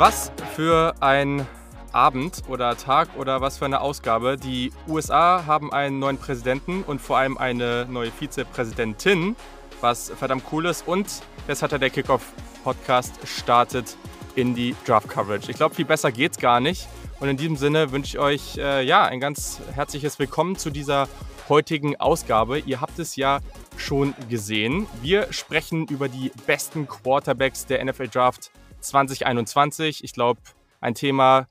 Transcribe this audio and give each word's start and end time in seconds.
Was 0.00 0.32
für 0.56 0.94
ein 1.00 1.46
Abend 1.92 2.44
oder 2.48 2.74
Tag 2.74 3.10
oder 3.18 3.42
was 3.42 3.58
für 3.58 3.66
eine 3.66 3.82
Ausgabe. 3.82 4.38
Die 4.38 4.72
USA 4.88 5.44
haben 5.44 5.74
einen 5.74 5.98
neuen 5.98 6.16
Präsidenten 6.16 6.84
und 6.84 7.02
vor 7.02 7.18
allem 7.18 7.36
eine 7.36 7.84
neue 7.84 8.10
Vizepräsidentin, 8.10 9.36
was 9.82 10.08
verdammt 10.08 10.44
cool 10.52 10.64
ist. 10.64 10.88
Und 10.88 11.20
jetzt 11.48 11.62
hat 11.62 11.72
er 11.72 11.78
der 11.78 11.90
Kickoff-Podcast 11.90 13.12
startet 13.26 13.98
in 14.36 14.54
die 14.54 14.74
Draft-Coverage. 14.86 15.50
Ich 15.50 15.58
glaube, 15.58 15.74
viel 15.74 15.84
besser 15.84 16.10
geht's 16.10 16.38
gar 16.38 16.60
nicht. 16.60 16.88
Und 17.20 17.28
in 17.28 17.36
diesem 17.36 17.56
Sinne 17.56 17.92
wünsche 17.92 18.16
ich 18.16 18.18
euch 18.18 18.56
äh, 18.56 18.82
ja 18.82 19.04
ein 19.04 19.20
ganz 19.20 19.60
herzliches 19.74 20.18
Willkommen 20.18 20.56
zu 20.56 20.70
dieser 20.70 21.08
heutigen 21.50 22.00
Ausgabe. 22.00 22.60
Ihr 22.60 22.80
habt 22.80 22.98
es 22.98 23.16
ja 23.16 23.40
schon 23.76 24.14
gesehen. 24.30 24.86
Wir 25.02 25.30
sprechen 25.30 25.86
über 25.88 26.08
die 26.08 26.32
besten 26.46 26.88
Quarterbacks 26.88 27.66
der 27.66 27.84
NFL 27.84 28.08
Draft 28.08 28.50
2021. 28.80 30.04
Ich 30.04 30.12
glaube, 30.12 30.40
ein 30.80 30.94
Thema, 30.94 31.48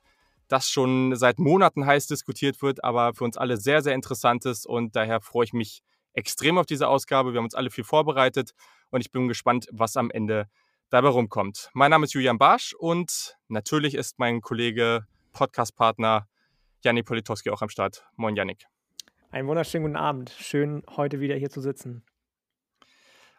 das 0.47 0.69
schon 0.69 1.15
seit 1.15 1.39
Monaten 1.39 1.85
heiß 1.85 2.07
diskutiert 2.07 2.61
wird, 2.61 2.83
aber 2.83 3.13
für 3.13 3.23
uns 3.23 3.37
alle 3.37 3.57
sehr, 3.57 3.81
sehr 3.81 3.93
interessant 3.93 4.45
ist. 4.45 4.65
Und 4.65 4.95
daher 4.95 5.21
freue 5.21 5.45
ich 5.45 5.53
mich 5.53 5.81
extrem 6.13 6.57
auf 6.57 6.65
diese 6.65 6.87
Ausgabe. 6.87 7.33
Wir 7.33 7.37
haben 7.37 7.45
uns 7.45 7.55
alle 7.55 7.69
viel 7.69 7.83
vorbereitet 7.83 8.51
und 8.89 9.01
ich 9.01 9.11
bin 9.11 9.27
gespannt, 9.27 9.67
was 9.71 9.95
am 9.95 10.11
Ende 10.11 10.47
dabei 10.89 11.09
rumkommt. 11.09 11.69
Mein 11.73 11.91
Name 11.91 12.05
ist 12.05 12.13
Julian 12.13 12.39
Barsch 12.39 12.73
und 12.73 13.37
natürlich 13.47 13.95
ist 13.95 14.17
mein 14.17 14.41
Kollege, 14.41 15.05
Podcast-Partner 15.33 16.27
Janik 16.83 17.05
Politowski 17.05 17.49
auch 17.49 17.61
am 17.61 17.69
Start. 17.69 18.05
Moin, 18.15 18.35
Janik. 18.35 18.65
Einen 19.31 19.47
wunderschönen 19.47 19.83
guten 19.83 19.97
Abend. 19.97 20.29
Schön, 20.39 20.81
heute 20.95 21.19
wieder 21.19 21.35
hier 21.35 21.49
zu 21.49 21.61
sitzen. 21.61 22.03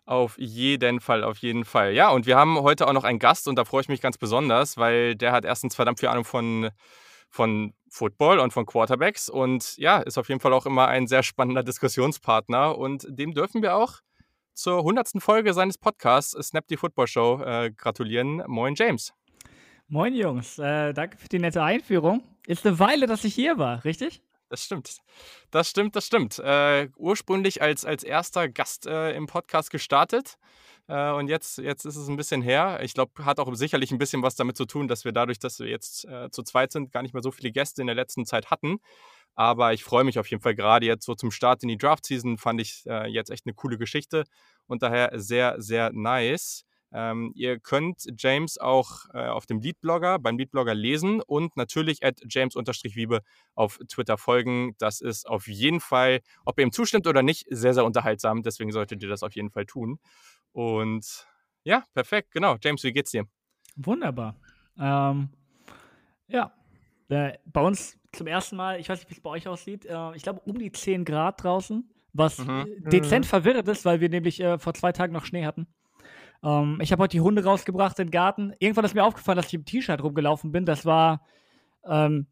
Auf 0.07 0.37
jeden 0.39 1.01
Fall, 1.01 1.23
auf 1.23 1.39
jeden 1.39 1.65
Fall. 1.65 1.95
Ja, 1.95 2.11
und 2.11 2.27
wir 2.27 2.37
haben 2.37 2.59
heute 2.61 2.89
auch 2.89 2.93
noch 2.93 3.05
einen 3.05 3.19
Gast 3.19 3.47
und 3.47 3.57
da 3.57 3.65
freue 3.65 3.83
ich 3.83 3.89
mich 3.89 4.01
ganz 4.01 4.19
besonders, 4.19 4.77
weil 4.77 5.15
der 5.15 5.33
hat 5.33 5.45
erstens 5.45 5.77
verdammt 5.77 6.01
viel 6.01 6.09
Ahnung 6.09 6.25
von, 6.25 6.71
von 7.29 7.75
Football 7.89 8.41
und 8.41 8.53
von 8.53 8.67
Quarterbacks 8.67 9.29
und 9.29 9.77
ja, 9.77 9.99
ist 9.99 10.19
auf 10.19 10.29
jeden 10.29 10.41
Fall 10.41 10.53
auch 10.53 10.67
immer 10.67 10.89
ein 10.89 11.07
sehr 11.07 11.23
spannender 11.23 11.63
Diskussionspartner 11.63 12.77
und 12.77 13.07
dem 13.09 13.35
dürfen 13.35 13.63
wir 13.63 13.77
auch 13.77 14.01
zur 14.55 14.79
100. 14.79 15.23
Folge 15.23 15.55
seines 15.55 15.79
Podcasts 15.79 16.33
Snap 16.49 16.67
die 16.67 16.77
Football 16.77 17.07
Show 17.07 17.43
äh, 17.43 17.71
gratulieren. 17.71 18.43
Moin, 18.47 18.75
James. 18.75 19.13
Moin, 19.89 20.15
Jungs. 20.15 20.59
Äh, 20.59 20.93
danke 20.93 21.19
für 21.19 21.29
die 21.29 21.39
nette 21.39 21.63
Einführung. 21.63 22.23
Ist 22.47 22.67
eine 22.67 22.79
Weile, 22.79 23.07
dass 23.07 23.25
ich 23.25 23.35
hier 23.35 23.59
war, 23.59 23.85
richtig? 23.85 24.23
Das 24.51 24.65
stimmt. 24.65 24.99
Das 25.53 25.71
stimmt, 25.71 25.95
das 25.95 26.07
stimmt. 26.07 26.41
Äh, 26.41 26.89
ursprünglich 26.97 27.63
als, 27.63 27.85
als 27.85 28.03
erster 28.03 28.49
Gast 28.49 28.85
äh, 28.85 29.13
im 29.13 29.29
Podcast 29.29 29.71
gestartet. 29.71 30.39
Äh, 30.89 31.13
und 31.13 31.29
jetzt, 31.29 31.59
jetzt 31.59 31.85
ist 31.85 31.95
es 31.95 32.09
ein 32.09 32.17
bisschen 32.17 32.43
her. 32.43 32.81
Ich 32.83 32.93
glaube, 32.93 33.25
hat 33.25 33.39
auch 33.39 33.55
sicherlich 33.55 33.93
ein 33.93 33.99
bisschen 33.99 34.25
was 34.25 34.35
damit 34.35 34.57
zu 34.57 34.65
tun, 34.65 34.89
dass 34.89 35.05
wir 35.05 35.13
dadurch, 35.13 35.39
dass 35.39 35.61
wir 35.61 35.69
jetzt 35.69 36.05
äh, 36.07 36.31
zu 36.33 36.43
zweit 36.43 36.73
sind, 36.73 36.91
gar 36.91 37.03
nicht 37.03 37.15
mehr 37.15 37.23
so 37.23 37.31
viele 37.31 37.53
Gäste 37.53 37.81
in 37.81 37.87
der 37.87 37.95
letzten 37.95 38.27
Zeit 38.27 38.51
hatten. 38.51 38.81
Aber 39.37 39.73
ich 39.73 39.85
freue 39.85 40.03
mich 40.03 40.19
auf 40.19 40.27
jeden 40.29 40.43
Fall 40.43 40.57
gerade 40.57 40.85
jetzt 40.85 41.07
so 41.07 41.15
zum 41.15 41.31
Start 41.31 41.63
in 41.63 41.69
die 41.69 41.79
Draft-Season. 41.79 42.37
Fand 42.37 42.61
ich 42.61 42.83
äh, 42.89 43.07
jetzt 43.07 43.31
echt 43.31 43.47
eine 43.47 43.55
coole 43.55 43.79
Geschichte 43.79 44.25
und 44.67 44.83
daher 44.83 45.13
sehr, 45.15 45.63
sehr 45.63 45.93
nice. 45.93 46.65
Ähm, 46.93 47.33
ihr 47.35 47.59
könnt 47.61 48.07
James 48.19 48.59
auch 48.59 49.07
äh, 49.15 49.27
auf 49.27 49.47
dem 49.47 49.61
Leadblogger, 49.61 50.19
beim 50.19 50.39
Leadblogger 50.39 50.75
lesen 50.75 51.21
und 51.21 51.57
natürlich 51.57 52.05
at 52.05 52.21
James-Wiebe 52.29 53.21
auf 53.55 53.79
Twitter 53.89 54.19
folgen. 54.19 54.75
Das 54.79 55.01
ist 55.01 55.29
auf 55.29 55.47
jeden 55.47 55.81
Fall, 55.81 56.21
ob 56.45 56.59
ihr 56.59 56.65
ihm 56.65 56.73
zustimmt 56.73 57.07
oder 57.07 57.23
nicht, 57.23 57.47
sehr, 57.49 57.75
sehr 57.75 57.85
unterhaltsam. 57.85 58.43
Deswegen 58.43 58.73
solltet 58.73 59.03
ihr 59.03 59.09
das 59.09 59.23
auf 59.23 59.35
jeden 59.35 59.51
Fall 59.51 59.67
tun. 59.67 60.01
Und 60.53 61.27
ja, 61.63 61.85
perfekt, 61.95 62.33
genau. 62.33 62.57
James, 62.61 62.83
wie 62.83 62.93
geht's 62.93 63.13
dir? 63.13 63.25
Wunderbar. 63.77 64.37
Ähm, 64.79 65.29
ja, 66.27 66.53
äh, 67.09 67.39
bei 67.45 67.61
uns 67.61 67.99
zum 68.13 68.27
ersten 68.27 68.57
Mal, 68.57 68.81
ich 68.81 68.89
weiß 68.89 68.99
nicht, 68.99 69.11
wie 69.11 69.15
es 69.15 69.21
bei 69.21 69.31
euch 69.31 69.47
aussieht, 69.47 69.87
äh, 69.87 70.17
ich 70.17 70.23
glaube 70.23 70.41
um 70.45 70.59
die 70.59 70.73
10 70.73 71.05
Grad 71.05 71.43
draußen, 71.43 71.89
was 72.13 72.39
mhm. 72.39 72.67
dezent 72.91 73.27
mhm. 73.27 73.29
verwirrend 73.29 73.69
ist, 73.69 73.85
weil 73.85 74.01
wir 74.01 74.09
nämlich 74.09 74.41
äh, 74.41 74.59
vor 74.59 74.75
zwei 74.75 74.93
Tagen 74.93 75.13
noch 75.13 75.25
Schnee 75.25 75.45
hatten. 75.45 75.67
Ähm, 76.43 76.79
ich 76.81 76.93
habe 76.93 77.03
heute 77.03 77.13
die 77.13 77.21
Hunde 77.21 77.45
rausgebracht 77.45 77.99
in 77.99 78.07
den 78.07 78.11
Garten. 78.11 78.53
Irgendwann 78.59 78.85
ist 78.85 78.95
mir 78.95 79.05
aufgefallen, 79.05 79.37
dass 79.37 79.47
ich 79.47 79.55
im 79.55 79.65
T-Shirt 79.65 80.03
rumgelaufen 80.03 80.53
bin. 80.53 80.65
Das 80.65 80.85
war, 80.85 81.27
ähm, 81.85 82.27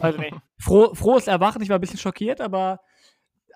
also 0.00 0.18
nee, 0.18 0.32
froh, 0.58 0.94
frohes 0.94 1.26
Erwachen. 1.26 1.62
Ich 1.62 1.68
war 1.68 1.78
ein 1.78 1.80
bisschen 1.80 1.98
schockiert, 1.98 2.40
aber 2.40 2.80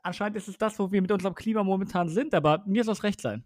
anscheinend 0.02 0.36
ist 0.36 0.48
es 0.48 0.58
das, 0.58 0.78
wo 0.78 0.90
wir 0.90 1.02
mit 1.02 1.12
unserem 1.12 1.34
Klima 1.34 1.62
momentan 1.62 2.08
sind. 2.08 2.34
Aber 2.34 2.62
mir 2.66 2.84
soll 2.84 2.94
es 2.94 3.02
recht 3.02 3.20
sein. 3.20 3.44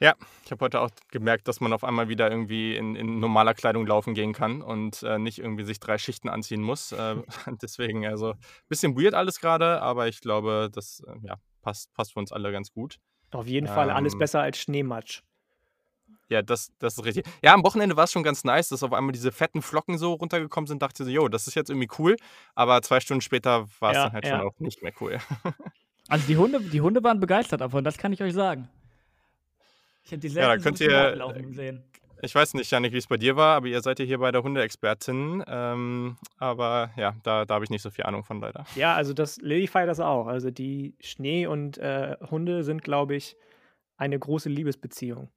Ja, 0.00 0.14
ich 0.44 0.50
habe 0.50 0.64
heute 0.64 0.80
auch 0.80 0.90
gemerkt, 1.10 1.46
dass 1.46 1.60
man 1.60 1.72
auf 1.72 1.84
einmal 1.84 2.08
wieder 2.08 2.30
irgendwie 2.30 2.76
in, 2.76 2.96
in 2.96 3.20
normaler 3.20 3.54
Kleidung 3.54 3.86
laufen 3.86 4.12
gehen 4.12 4.32
kann 4.32 4.60
und 4.60 5.02
äh, 5.04 5.18
nicht 5.18 5.38
irgendwie 5.38 5.64
sich 5.64 5.78
drei 5.78 5.98
Schichten 5.98 6.28
anziehen 6.28 6.62
muss. 6.62 6.92
Äh, 6.92 7.16
deswegen, 7.62 8.06
also 8.06 8.32
ein 8.32 8.38
bisschen 8.68 8.96
weird 8.96 9.14
alles 9.14 9.40
gerade, 9.40 9.80
aber 9.82 10.08
ich 10.08 10.20
glaube, 10.20 10.68
das 10.72 11.00
äh, 11.06 11.14
ja, 11.22 11.36
passt, 11.62 11.92
passt 11.94 12.12
für 12.12 12.18
uns 12.18 12.32
alle 12.32 12.50
ganz 12.52 12.72
gut. 12.72 12.98
Auf 13.34 13.46
jeden 13.46 13.66
Fall 13.66 13.90
alles 13.90 14.12
ähm. 14.14 14.20
besser 14.20 14.40
als 14.40 14.58
Schneematsch. 14.58 15.22
Ja, 16.28 16.42
das, 16.42 16.72
das 16.78 16.96
ist 16.96 17.04
richtig. 17.04 17.26
Ja, 17.42 17.52
am 17.52 17.62
Wochenende 17.64 17.96
war 17.96 18.04
es 18.04 18.12
schon 18.12 18.22
ganz 18.22 18.44
nice, 18.44 18.68
dass 18.70 18.82
auf 18.82 18.92
einmal 18.92 19.12
diese 19.12 19.30
fetten 19.30 19.60
Flocken 19.60 19.98
so 19.98 20.14
runtergekommen 20.14 20.66
sind. 20.66 20.80
Dachte 20.80 21.04
so, 21.04 21.10
jo, 21.10 21.28
das 21.28 21.46
ist 21.46 21.54
jetzt 21.54 21.68
irgendwie 21.68 21.88
cool. 21.98 22.16
Aber 22.54 22.80
zwei 22.82 23.00
Stunden 23.00 23.20
später 23.20 23.66
war 23.80 23.90
es 23.90 23.96
ja, 23.96 24.04
dann 24.04 24.12
halt 24.12 24.24
ja. 24.24 24.38
schon 24.38 24.48
auch 24.48 24.58
nicht 24.58 24.82
mehr 24.82 24.92
cool. 25.00 25.18
also 26.08 26.26
die 26.26 26.36
Hunde, 26.36 26.60
die 26.60 26.80
Hunde 26.80 27.04
waren 27.04 27.20
begeistert 27.20 27.60
davon, 27.60 27.84
das 27.84 27.98
kann 27.98 28.12
ich 28.12 28.22
euch 28.22 28.32
sagen. 28.32 28.68
Ich 30.04 30.12
habe 30.12 30.20
die 30.20 30.28
selten 30.28 30.50
ja, 30.50 30.56
da 30.56 30.62
könnt 30.62 30.78
so 30.78 30.84
ihr, 30.84 31.52
sehen. 31.52 31.84
Ich 32.24 32.34
weiß 32.34 32.54
nicht, 32.54 32.70
Janik, 32.70 32.94
wie 32.94 32.98
es 32.98 33.06
bei 33.06 33.18
dir 33.18 33.36
war, 33.36 33.56
aber 33.56 33.66
ihr 33.66 33.82
seid 33.82 33.98
ja 33.98 34.06
hier 34.06 34.18
bei 34.18 34.32
der 34.32 34.42
Hundeexpertin. 34.42 35.44
Ähm, 35.46 36.16
aber 36.38 36.90
ja, 36.96 37.14
da, 37.22 37.44
da 37.44 37.54
habe 37.54 37.64
ich 37.64 37.70
nicht 37.70 37.82
so 37.82 37.90
viel 37.90 38.04
Ahnung 38.04 38.24
von 38.24 38.40
leider. 38.40 38.64
Ja, 38.76 38.94
also 38.94 39.12
das 39.12 39.36
Lily 39.42 39.66
feiert 39.66 39.90
das 39.90 40.00
auch. 40.00 40.26
Also 40.26 40.50
die 40.50 40.96
Schnee 41.00 41.46
und 41.46 41.76
äh, 41.76 42.16
Hunde 42.30 42.64
sind, 42.64 42.82
glaube 42.82 43.14
ich, 43.14 43.36
eine 43.98 44.18
große 44.18 44.48
Liebesbeziehung. 44.48 45.28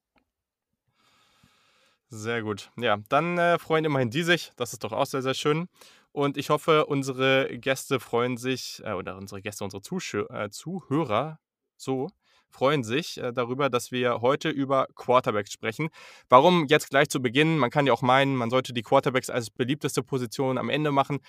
Sehr 2.08 2.42
gut. 2.42 2.72
Ja, 2.78 2.98
dann 3.10 3.38
äh, 3.38 3.60
freuen 3.60 3.84
immerhin 3.84 4.10
die 4.10 4.24
sich. 4.24 4.54
Das 4.56 4.72
ist 4.72 4.86
doch 4.86 4.94
auch 4.94 5.06
sehr, 5.06 5.22
sehr 5.22 5.34
schön. 5.34 5.68
Und 6.14 6.38
ich 6.38 6.50
hoffe, 6.50 6.86
unsere 6.86 7.50
Gäste 7.58 8.00
freuen 8.00 8.38
sich, 8.38 8.82
äh, 8.86 8.94
oder 8.94 9.18
unsere 9.18 9.42
Gäste, 9.42 9.66
unsere 9.66 9.82
Zuschö 9.82 10.26
äh, 10.30 10.50
Zuhörer, 10.50 11.40
so, 11.76 12.10
freuen 12.50 12.84
sich 12.84 13.18
äh, 13.18 13.32
darüber, 13.34 13.70
dass 13.70 13.92
wir 13.92 14.22
heute 14.22 14.50
über 14.50 14.88
Quarterbacks 14.96 15.52
sprechen. 15.52 15.90
Warum 16.30 16.66
jetzt 16.68 16.90
gleich 16.90 17.10
zu 17.10 17.22
Beginn? 17.22 17.58
Man 17.58 17.70
kann 17.70 17.88
ja 17.88 17.94
auch 17.94 18.02
meinen, 18.02 18.36
man 18.36 18.50
sollte 18.50 18.74
die 18.74 18.82
Quarterbacks 18.82 19.30
als 19.30 19.50
beliebteste 19.50 20.04
Position 20.04 20.58
am 20.58 20.70
Ende 20.70 20.92
machen. 20.92 21.20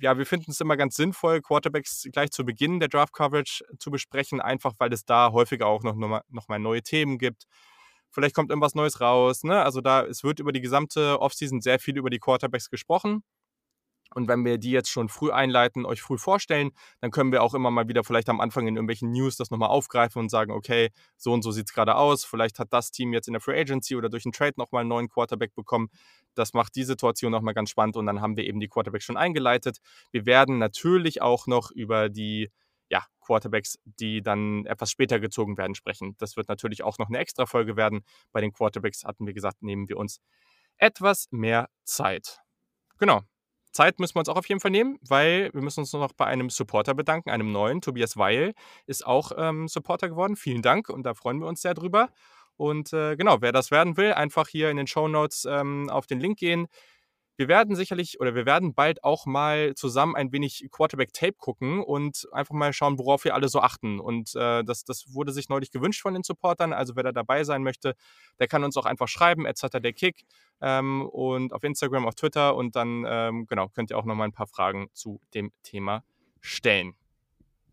Ja, 0.00 0.18
wir 0.18 0.26
finden 0.26 0.50
es 0.50 0.60
immer 0.60 0.76
ganz 0.76 0.96
sinnvoll, 0.96 1.40
Quarterbacks 1.40 2.06
gleich 2.12 2.30
zu 2.30 2.44
Beginn 2.44 2.80
der 2.80 2.88
Draft 2.88 3.12
Coverage 3.12 3.64
zu 3.78 3.90
besprechen, 3.90 4.40
einfach 4.40 4.72
weil 4.78 4.92
es 4.92 5.04
da 5.04 5.30
häufiger 5.32 5.66
auch 5.66 5.82
noch, 5.82 5.94
noch 5.94 6.48
mal 6.48 6.58
neue 6.58 6.82
Themen 6.82 7.18
gibt. 7.18 7.46
Vielleicht 8.10 8.34
kommt 8.34 8.50
irgendwas 8.50 8.74
Neues 8.74 9.00
raus. 9.00 9.44
Ne? 9.44 9.62
Also 9.62 9.80
da, 9.80 10.04
es 10.04 10.24
wird 10.24 10.40
über 10.40 10.52
die 10.52 10.60
gesamte 10.60 11.20
Offseason 11.20 11.60
sehr 11.60 11.78
viel 11.78 11.96
über 11.96 12.10
die 12.10 12.18
Quarterbacks 12.18 12.70
gesprochen. 12.70 13.22
Und 14.14 14.28
wenn 14.28 14.44
wir 14.44 14.58
die 14.58 14.70
jetzt 14.70 14.90
schon 14.90 15.08
früh 15.08 15.30
einleiten, 15.30 15.84
euch 15.84 16.00
früh 16.00 16.18
vorstellen, 16.18 16.70
dann 17.00 17.10
können 17.10 17.32
wir 17.32 17.42
auch 17.42 17.54
immer 17.54 17.70
mal 17.70 17.88
wieder 17.88 18.04
vielleicht 18.04 18.28
am 18.28 18.40
Anfang 18.40 18.66
in 18.66 18.76
irgendwelchen 18.76 19.10
News 19.10 19.36
das 19.36 19.50
nochmal 19.50 19.68
aufgreifen 19.68 20.20
und 20.20 20.28
sagen, 20.30 20.52
okay, 20.52 20.90
so 21.16 21.32
und 21.32 21.42
so 21.42 21.50
sieht 21.50 21.66
es 21.68 21.74
gerade 21.74 21.96
aus. 21.96 22.24
Vielleicht 22.24 22.58
hat 22.58 22.72
das 22.72 22.90
Team 22.90 23.12
jetzt 23.12 23.26
in 23.28 23.32
der 23.32 23.40
Free 23.40 23.60
Agency 23.60 23.96
oder 23.96 24.08
durch 24.08 24.24
einen 24.24 24.32
Trade 24.32 24.54
nochmal 24.56 24.80
einen 24.80 24.88
neuen 24.88 25.08
Quarterback 25.08 25.54
bekommen. 25.54 25.88
Das 26.34 26.54
macht 26.54 26.76
die 26.76 26.84
Situation 26.84 27.32
nochmal 27.32 27.54
ganz 27.54 27.70
spannend 27.70 27.96
und 27.96 28.06
dann 28.06 28.20
haben 28.20 28.36
wir 28.36 28.44
eben 28.44 28.60
die 28.60 28.68
Quarterbacks 28.68 29.04
schon 29.04 29.16
eingeleitet. 29.16 29.78
Wir 30.12 30.26
werden 30.26 30.58
natürlich 30.58 31.22
auch 31.22 31.46
noch 31.46 31.70
über 31.70 32.08
die 32.08 32.50
ja, 32.88 33.04
Quarterbacks, 33.20 33.78
die 33.84 34.22
dann 34.22 34.64
etwas 34.66 34.90
später 34.90 35.18
gezogen 35.18 35.58
werden, 35.58 35.74
sprechen. 35.74 36.14
Das 36.18 36.36
wird 36.36 36.48
natürlich 36.48 36.82
auch 36.82 36.98
noch 36.98 37.08
eine 37.08 37.18
extra 37.18 37.46
Folge 37.46 37.76
werden. 37.76 38.04
Bei 38.32 38.40
den 38.40 38.52
Quarterbacks 38.52 39.04
hatten 39.04 39.26
wir 39.26 39.34
gesagt, 39.34 39.62
nehmen 39.62 39.88
wir 39.88 39.96
uns 39.96 40.20
etwas 40.76 41.28
mehr 41.30 41.68
Zeit. 41.84 42.38
Genau, 42.98 43.22
Zeit 43.76 44.00
müssen 44.00 44.16
wir 44.16 44.20
uns 44.20 44.28
auch 44.28 44.36
auf 44.36 44.48
jeden 44.48 44.60
Fall 44.60 44.70
nehmen, 44.70 44.98
weil 45.06 45.50
wir 45.52 45.62
müssen 45.62 45.80
uns 45.80 45.92
noch 45.92 46.12
bei 46.12 46.24
einem 46.26 46.50
Supporter 46.50 46.94
bedanken, 46.94 47.30
einem 47.30 47.52
neuen. 47.52 47.80
Tobias 47.80 48.16
Weil 48.16 48.54
ist 48.86 49.06
auch 49.06 49.32
ähm, 49.36 49.68
Supporter 49.68 50.08
geworden. 50.08 50.36
Vielen 50.36 50.62
Dank 50.62 50.88
und 50.88 51.04
da 51.04 51.14
freuen 51.14 51.40
wir 51.40 51.46
uns 51.46 51.62
sehr 51.62 51.74
drüber. 51.74 52.08
Und 52.56 52.94
äh, 52.94 53.16
genau, 53.16 53.42
wer 53.42 53.52
das 53.52 53.70
werden 53.70 53.98
will, 53.98 54.14
einfach 54.14 54.48
hier 54.48 54.70
in 54.70 54.78
den 54.78 54.86
Show 54.86 55.08
Notes 55.08 55.46
ähm, 55.48 55.90
auf 55.90 56.06
den 56.06 56.20
Link 56.20 56.38
gehen 56.38 56.68
wir 57.36 57.48
werden 57.48 57.76
sicherlich 57.76 58.20
oder 58.20 58.34
wir 58.34 58.46
werden 58.46 58.74
bald 58.74 59.04
auch 59.04 59.26
mal 59.26 59.74
zusammen 59.74 60.16
ein 60.16 60.32
wenig 60.32 60.68
Quarterback-Tape 60.70 61.34
gucken 61.38 61.82
und 61.82 62.26
einfach 62.32 62.54
mal 62.54 62.72
schauen, 62.72 62.98
worauf 62.98 63.24
wir 63.24 63.34
alle 63.34 63.48
so 63.48 63.60
achten. 63.60 64.00
Und 64.00 64.34
äh, 64.34 64.64
das, 64.64 64.84
das 64.84 65.12
wurde 65.12 65.32
sich 65.32 65.48
neulich 65.48 65.70
gewünscht 65.70 66.02
von 66.02 66.14
den 66.14 66.22
Supportern. 66.22 66.72
Also 66.72 66.96
wer 66.96 67.02
da 67.02 67.12
dabei 67.12 67.44
sein 67.44 67.62
möchte, 67.62 67.94
der 68.38 68.48
kann 68.48 68.64
uns 68.64 68.76
auch 68.76 68.86
einfach 68.86 69.08
schreiben, 69.08 69.46
etc. 69.46 69.78
der 69.80 69.92
Kick 69.92 70.24
ähm, 70.60 71.06
und 71.06 71.52
auf 71.52 71.62
Instagram, 71.62 72.06
auf 72.06 72.14
Twitter 72.14 72.56
und 72.56 72.76
dann 72.76 73.04
ähm, 73.06 73.46
genau 73.46 73.68
könnt 73.68 73.90
ihr 73.90 73.98
auch 73.98 74.04
nochmal 74.04 74.28
ein 74.28 74.32
paar 74.32 74.46
Fragen 74.46 74.88
zu 74.92 75.20
dem 75.34 75.52
Thema 75.62 76.04
stellen. 76.40 76.94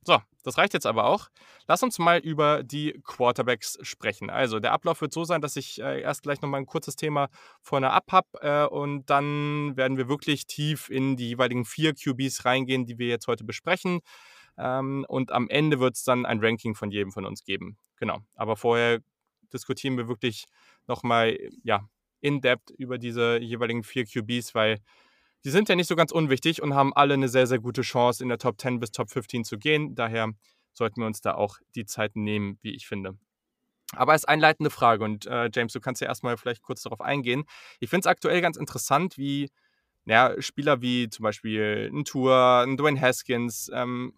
So, 0.05 0.19
das 0.43 0.57
reicht 0.57 0.73
jetzt 0.73 0.85
aber 0.85 1.05
auch. 1.05 1.29
Lass 1.67 1.81
uns 1.81 1.97
mal 1.97 2.19
über 2.19 2.63
die 2.63 2.99
Quarterbacks 3.03 3.77
sprechen. 3.81 4.29
Also, 4.29 4.59
der 4.59 4.73
Ablauf 4.73 5.01
wird 5.01 5.13
so 5.13 5.23
sein, 5.23 5.41
dass 5.41 5.55
ich 5.55 5.81
äh, 5.81 6.01
erst 6.01 6.23
gleich 6.23 6.41
nochmal 6.41 6.61
ein 6.61 6.65
kurzes 6.65 6.95
Thema 6.95 7.29
vorne 7.61 7.91
ab 7.91 8.11
habe 8.11 8.27
äh, 8.41 8.65
und 8.65 9.09
dann 9.09 9.77
werden 9.77 9.97
wir 9.97 10.09
wirklich 10.09 10.45
tief 10.45 10.89
in 10.89 11.15
die 11.15 11.29
jeweiligen 11.29 11.65
vier 11.65 11.93
QBs 11.93 12.45
reingehen, 12.45 12.85
die 12.85 12.97
wir 12.97 13.07
jetzt 13.07 13.27
heute 13.27 13.43
besprechen. 13.43 14.01
Ähm, 14.57 15.05
und 15.07 15.31
am 15.31 15.47
Ende 15.49 15.79
wird 15.79 15.95
es 15.95 16.03
dann 16.03 16.25
ein 16.25 16.39
Ranking 16.43 16.75
von 16.75 16.91
jedem 16.91 17.11
von 17.11 17.25
uns 17.25 17.43
geben. 17.43 17.77
Genau. 17.97 18.19
Aber 18.35 18.57
vorher 18.57 18.99
diskutieren 19.53 19.97
wir 19.97 20.07
wirklich 20.07 20.45
nochmal 20.87 21.37
ja, 21.63 21.87
in 22.21 22.41
depth 22.41 22.71
über 22.71 22.97
diese 22.97 23.39
jeweiligen 23.39 23.83
vier 23.83 24.05
QBs, 24.05 24.53
weil 24.55 24.79
die 25.45 25.49
sind 25.49 25.69
ja 25.69 25.75
nicht 25.75 25.87
so 25.87 25.95
ganz 25.95 26.11
unwichtig 26.11 26.61
und 26.61 26.73
haben 26.73 26.93
alle 26.93 27.15
eine 27.15 27.27
sehr, 27.27 27.47
sehr 27.47 27.59
gute 27.59 27.81
Chance, 27.81 28.23
in 28.23 28.29
der 28.29 28.37
Top 28.37 28.59
10 28.59 28.79
bis 28.79 28.91
Top 28.91 29.09
15 29.09 29.43
zu 29.43 29.57
gehen. 29.57 29.95
Daher 29.95 30.29
sollten 30.73 31.01
wir 31.01 31.07
uns 31.07 31.21
da 31.21 31.35
auch 31.35 31.57
die 31.75 31.85
Zeit 31.85 32.15
nehmen, 32.15 32.57
wie 32.61 32.75
ich 32.75 32.87
finde. 32.87 33.17
Aber 33.95 34.13
als 34.13 34.25
einleitende 34.25 34.71
Frage, 34.71 35.03
und 35.03 35.27
äh, 35.27 35.49
James, 35.53 35.73
du 35.73 35.79
kannst 35.79 36.01
ja 36.01 36.07
erstmal 36.07 36.37
vielleicht 36.37 36.63
kurz 36.63 36.81
darauf 36.81 37.01
eingehen. 37.01 37.43
Ich 37.79 37.89
finde 37.89 38.01
es 38.01 38.07
aktuell 38.07 38.41
ganz 38.41 38.57
interessant, 38.57 39.17
wie 39.17 39.49
ja, 40.05 40.33
Spieler 40.41 40.81
wie 40.81 41.09
zum 41.09 41.23
Beispiel 41.23 41.89
ein 41.93 42.03
Tour, 42.03 42.63
ein 42.65 42.75
Dwayne 42.75 42.99
Haskins, 42.99 43.69
ähm, 43.73 44.13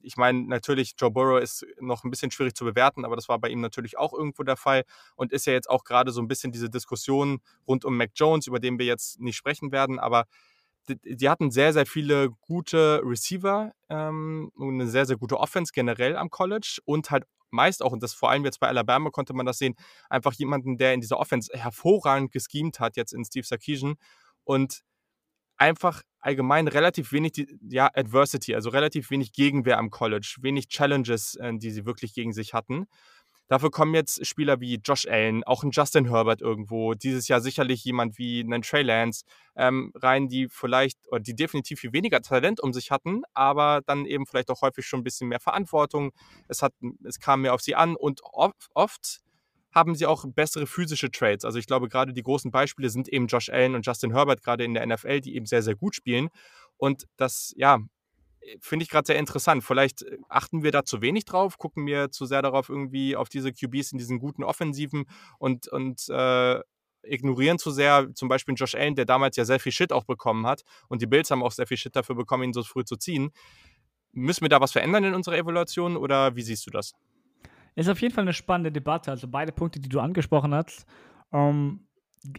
ich 0.00 0.16
meine, 0.16 0.42
natürlich, 0.42 0.94
Joe 0.98 1.10
Burrow 1.10 1.40
ist 1.40 1.66
noch 1.80 2.04
ein 2.04 2.10
bisschen 2.10 2.30
schwierig 2.30 2.54
zu 2.54 2.64
bewerten, 2.64 3.04
aber 3.04 3.16
das 3.16 3.28
war 3.28 3.38
bei 3.38 3.48
ihm 3.48 3.60
natürlich 3.60 3.98
auch 3.98 4.12
irgendwo 4.12 4.42
der 4.42 4.56
Fall 4.56 4.84
und 5.16 5.32
ist 5.32 5.46
ja 5.46 5.52
jetzt 5.52 5.70
auch 5.70 5.84
gerade 5.84 6.12
so 6.12 6.20
ein 6.20 6.28
bisschen 6.28 6.52
diese 6.52 6.70
Diskussion 6.70 7.40
rund 7.66 7.84
um 7.84 7.96
Mac 7.96 8.10
Jones, 8.14 8.46
über 8.46 8.60
den 8.60 8.78
wir 8.78 8.86
jetzt 8.86 9.20
nicht 9.20 9.36
sprechen 9.36 9.72
werden, 9.72 9.98
aber 9.98 10.26
die, 10.88 11.28
hatten 11.28 11.50
sehr, 11.50 11.72
sehr 11.72 11.86
viele 11.86 12.30
gute 12.30 13.00
Receiver 13.04 13.72
ähm, 13.88 14.50
und 14.54 14.74
eine 14.74 14.86
sehr, 14.86 15.06
sehr 15.06 15.16
gute 15.16 15.38
Offense 15.38 15.72
generell 15.74 16.16
am 16.16 16.30
College 16.30 16.78
und 16.84 17.10
halt 17.10 17.24
meist 17.50 17.82
auch, 17.82 17.92
und 17.92 18.02
das 18.02 18.12
vor 18.12 18.30
allem 18.30 18.44
jetzt 18.44 18.60
bei 18.60 18.68
Alabama 18.68 19.10
konnte 19.10 19.32
man 19.32 19.46
das 19.46 19.58
sehen, 19.58 19.76
einfach 20.10 20.34
jemanden, 20.34 20.76
der 20.76 20.92
in 20.92 21.00
dieser 21.00 21.18
Offense 21.18 21.50
hervorragend 21.54 22.32
geschemt 22.32 22.80
hat, 22.80 22.96
jetzt 22.96 23.14
in 23.14 23.24
Steve 23.24 23.46
Sarkisian 23.46 23.94
und 24.42 24.82
einfach 25.56 26.02
allgemein 26.20 26.68
relativ 26.68 27.12
wenig 27.12 27.46
ja, 27.68 27.90
Adversity, 27.92 28.54
also 28.54 28.70
relativ 28.70 29.10
wenig 29.10 29.32
Gegenwehr 29.32 29.78
am 29.78 29.90
College, 29.90 30.36
wenig 30.40 30.68
Challenges, 30.68 31.36
äh, 31.36 31.52
die 31.54 31.70
sie 31.70 31.84
wirklich 31.84 32.14
gegen 32.14 32.32
sich 32.32 32.54
hatten. 32.54 32.86
Dafür 33.46 33.70
kommen 33.70 33.92
jetzt 33.92 34.24
Spieler 34.26 34.60
wie 34.60 34.80
Josh 34.82 35.06
Allen, 35.06 35.44
auch 35.44 35.64
ein 35.64 35.70
Justin 35.70 36.08
Herbert 36.08 36.40
irgendwo, 36.40 36.94
dieses 36.94 37.28
Jahr 37.28 37.42
sicherlich 37.42 37.84
jemand 37.84 38.16
wie 38.16 38.40
ein 38.40 38.62
Trey 38.62 38.82
Lance 38.82 39.24
ähm, 39.54 39.92
rein, 39.96 40.28
die 40.28 40.48
vielleicht 40.48 40.98
oder 41.08 41.20
die 41.20 41.36
definitiv 41.36 41.80
viel 41.80 41.92
weniger 41.92 42.22
Talent 42.22 42.58
um 42.58 42.72
sich 42.72 42.90
hatten, 42.90 43.20
aber 43.34 43.82
dann 43.84 44.06
eben 44.06 44.26
vielleicht 44.26 44.50
auch 44.50 44.62
häufig 44.62 44.86
schon 44.86 45.00
ein 45.00 45.04
bisschen 45.04 45.28
mehr 45.28 45.40
Verantwortung. 45.40 46.12
Es, 46.48 46.62
hat, 46.62 46.72
es 47.04 47.20
kam 47.20 47.42
mehr 47.42 47.52
auf 47.52 47.60
sie 47.60 47.74
an 47.74 47.96
und 47.96 48.22
oft, 48.24 48.70
oft 48.72 49.20
haben 49.74 49.94
sie 49.94 50.06
auch 50.06 50.24
bessere 50.28 50.66
physische 50.66 51.10
Trades. 51.10 51.44
Also 51.44 51.58
ich 51.58 51.66
glaube, 51.66 51.88
gerade 51.88 52.12
die 52.12 52.22
großen 52.22 52.50
Beispiele 52.50 52.88
sind 52.90 53.08
eben 53.08 53.26
Josh 53.26 53.50
Allen 53.50 53.74
und 53.74 53.84
Justin 53.84 54.12
Herbert, 54.12 54.42
gerade 54.42 54.64
in 54.64 54.74
der 54.74 54.86
NFL, 54.86 55.20
die 55.20 55.34
eben 55.34 55.46
sehr, 55.46 55.62
sehr 55.62 55.74
gut 55.74 55.94
spielen. 55.96 56.28
Und 56.76 57.06
das, 57.16 57.52
ja, 57.56 57.80
finde 58.60 58.84
ich 58.84 58.90
gerade 58.90 59.06
sehr 59.06 59.18
interessant. 59.18 59.64
Vielleicht 59.64 60.02
äh, 60.02 60.18
achten 60.28 60.62
wir 60.62 60.70
da 60.70 60.84
zu 60.84 61.00
wenig 61.00 61.24
drauf, 61.24 61.58
gucken 61.58 61.86
wir 61.86 62.10
zu 62.10 62.26
sehr 62.26 62.42
darauf 62.42 62.68
irgendwie 62.68 63.16
auf 63.16 63.28
diese 63.28 63.52
QBs 63.52 63.92
in 63.92 63.98
diesen 63.98 64.18
guten 64.18 64.44
Offensiven 64.44 65.06
und, 65.38 65.68
und 65.68 66.08
äh, 66.08 66.60
ignorieren 67.02 67.58
zu 67.58 67.70
sehr 67.70 68.08
zum 68.14 68.28
Beispiel 68.28 68.54
Josh 68.56 68.74
Allen, 68.74 68.94
der 68.94 69.04
damals 69.04 69.36
ja 69.36 69.44
sehr 69.44 69.60
viel 69.60 69.72
Shit 69.72 69.92
auch 69.92 70.04
bekommen 70.04 70.46
hat 70.46 70.62
und 70.88 71.02
die 71.02 71.06
Bills 71.06 71.30
haben 71.30 71.42
auch 71.42 71.52
sehr 71.52 71.66
viel 71.66 71.76
Shit 71.76 71.96
dafür 71.96 72.14
bekommen, 72.14 72.44
ihn 72.44 72.52
so 72.52 72.62
früh 72.62 72.84
zu 72.84 72.96
ziehen. 72.96 73.30
Müssen 74.12 74.42
wir 74.42 74.48
da 74.48 74.60
was 74.60 74.72
verändern 74.72 75.04
in 75.04 75.14
unserer 75.14 75.36
Evaluation 75.36 75.96
oder 75.96 76.36
wie 76.36 76.42
siehst 76.42 76.66
du 76.66 76.70
das? 76.70 76.92
Ist 77.76 77.88
auf 77.88 78.00
jeden 78.00 78.14
Fall 78.14 78.22
eine 78.22 78.32
spannende 78.32 78.72
Debatte. 78.72 79.10
Also 79.10 79.28
beide 79.28 79.52
Punkte, 79.52 79.80
die 79.80 79.88
du 79.88 80.00
angesprochen 80.00 80.54
hast. 80.54 80.86
Ähm, 81.32 81.86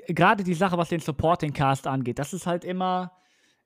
Gerade 0.08 0.44
die 0.44 0.54
Sache, 0.54 0.78
was 0.78 0.90
den 0.90 1.00
Supporting 1.00 1.54
Cast 1.54 1.86
angeht, 1.86 2.18
das 2.18 2.34
ist 2.34 2.48
halt 2.48 2.64
immer. 2.64 3.12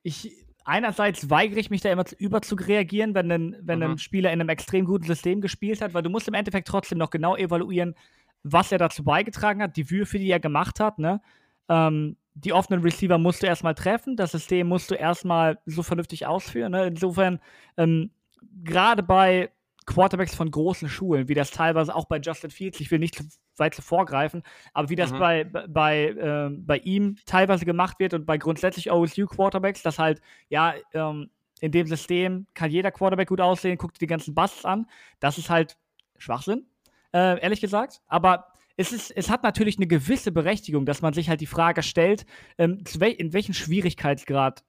Ich, 0.04 0.46
einerseits 0.66 1.30
weigere 1.30 1.60
ich 1.60 1.70
mich 1.70 1.82
da 1.82 1.92
immer 1.92 2.06
über 2.18 2.42
zu 2.42 2.56
reagieren, 2.56 3.16
wenn, 3.16 3.32
ein, 3.32 3.56
wenn 3.62 3.80
mhm. 3.80 3.86
ein 3.86 3.98
Spieler 3.98 4.32
in 4.32 4.42
einem 4.42 4.50
extrem 4.50 4.86
guten 4.86 5.06
System 5.06 5.42
gespielt 5.42 5.82
hat, 5.82 5.94
weil 5.94 6.04
du 6.04 6.10
musst 6.10 6.28
im 6.28 6.34
Endeffekt 6.34 6.68
trotzdem 6.68 6.98
noch 6.98 7.10
genau 7.10 7.36
evaluieren, 7.36 7.96
was 8.44 8.72
er 8.72 8.78
dazu 8.78 9.04
beigetragen 9.04 9.62
hat, 9.62 9.78
die 9.78 9.90
Würfe, 9.90 10.20
die 10.20 10.30
er 10.30 10.40
gemacht 10.40 10.80
hat. 10.80 11.00
Ne? 11.00 11.22
Ähm, 11.68 12.18
die 12.34 12.54
offenen 12.54 12.82
Receiver 12.82 13.18
musst 13.18 13.44
du 13.44 13.48
erstmal 13.48 13.76
treffen, 13.76 14.16
das 14.16 14.32
System 14.32 14.68
musst 14.68 14.92
du 14.92 14.96
erstmal 14.96 15.60
so 15.66 15.84
vernünftig 15.84 16.26
ausführen. 16.26 16.72
Ne? 16.72 16.88
Insofern, 16.88 17.40
ähm, 17.78 18.12
gerade 18.64 19.04
bei 19.04 19.52
Quarterbacks 19.90 20.36
von 20.36 20.52
großen 20.52 20.88
Schulen, 20.88 21.28
wie 21.28 21.34
das 21.34 21.50
teilweise 21.50 21.96
auch 21.96 22.06
bei 22.06 22.20
Justin 22.20 22.52
Fields, 22.52 22.80
ich 22.80 22.92
will 22.92 23.00
nicht 23.00 23.16
zu 23.16 23.24
weit 23.58 23.74
vorgreifen, 23.74 24.44
aber 24.72 24.90
wie 24.90 24.96
das 24.96 25.12
mhm. 25.12 25.20
bei, 25.20 25.44
bei, 25.44 26.04
äh, 26.10 26.50
bei 26.52 26.78
ihm 26.78 27.18
teilweise 27.26 27.66
gemacht 27.66 28.00
wird 28.00 28.14
und 28.14 28.28
bei 28.28 28.38
grundsätzlich 28.38 28.92
OSU-Quarterbacks, 28.92 29.82
dass 29.82 29.98
halt, 29.98 30.22
ja, 30.48 30.76
ähm, 30.94 31.32
in 31.60 31.72
dem 31.72 31.88
System 31.88 32.46
kann 32.54 32.70
jeder 32.70 32.92
Quarterback 32.92 33.30
gut 33.30 33.42
aussehen, 33.42 33.78
guckt 33.78 34.00
die 34.00 34.08
ganzen 34.08 34.36
Busts 34.36 34.64
an. 34.64 34.86
Das 35.20 35.38
ist 35.38 35.50
halt 35.50 35.76
Schwachsinn, 36.18 36.68
äh, 37.12 37.42
ehrlich 37.42 37.60
gesagt. 37.60 38.02
Aber 38.08 38.54
es, 38.78 38.94
ist, 38.94 39.12
es 39.12 39.30
hat 39.30 39.44
natürlich 39.44 39.78
eine 39.78 39.88
gewisse 39.88 40.32
Berechtigung, 40.32 40.86
dass 40.86 41.02
man 41.02 41.14
sich 41.14 41.30
halt 41.30 41.42
die 41.42 41.48
Frage 41.48 41.82
stellt, 41.82 42.26
ähm, 42.60 42.84
in 43.02 43.34
welchem 43.34 43.54
Schwierigkeitsgrad 43.54 44.64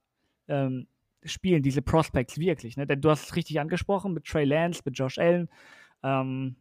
ähm, 0.49 0.89
spielen 1.25 1.63
diese 1.63 1.83
Prospects 1.83 2.39
wirklich. 2.39 2.77
Ne? 2.77 2.87
Denn 2.87 3.01
du 3.01 3.11
hast 3.11 3.25
es 3.25 3.37
richtig 3.37 3.61
angesprochen 3.61 4.15
mit 4.15 4.25
Trey 4.25 4.45
Lance, 4.45 4.83
mit 4.85 4.99
Josh 4.99 5.19
Allen. 5.19 5.49
Ähm, 6.03 6.57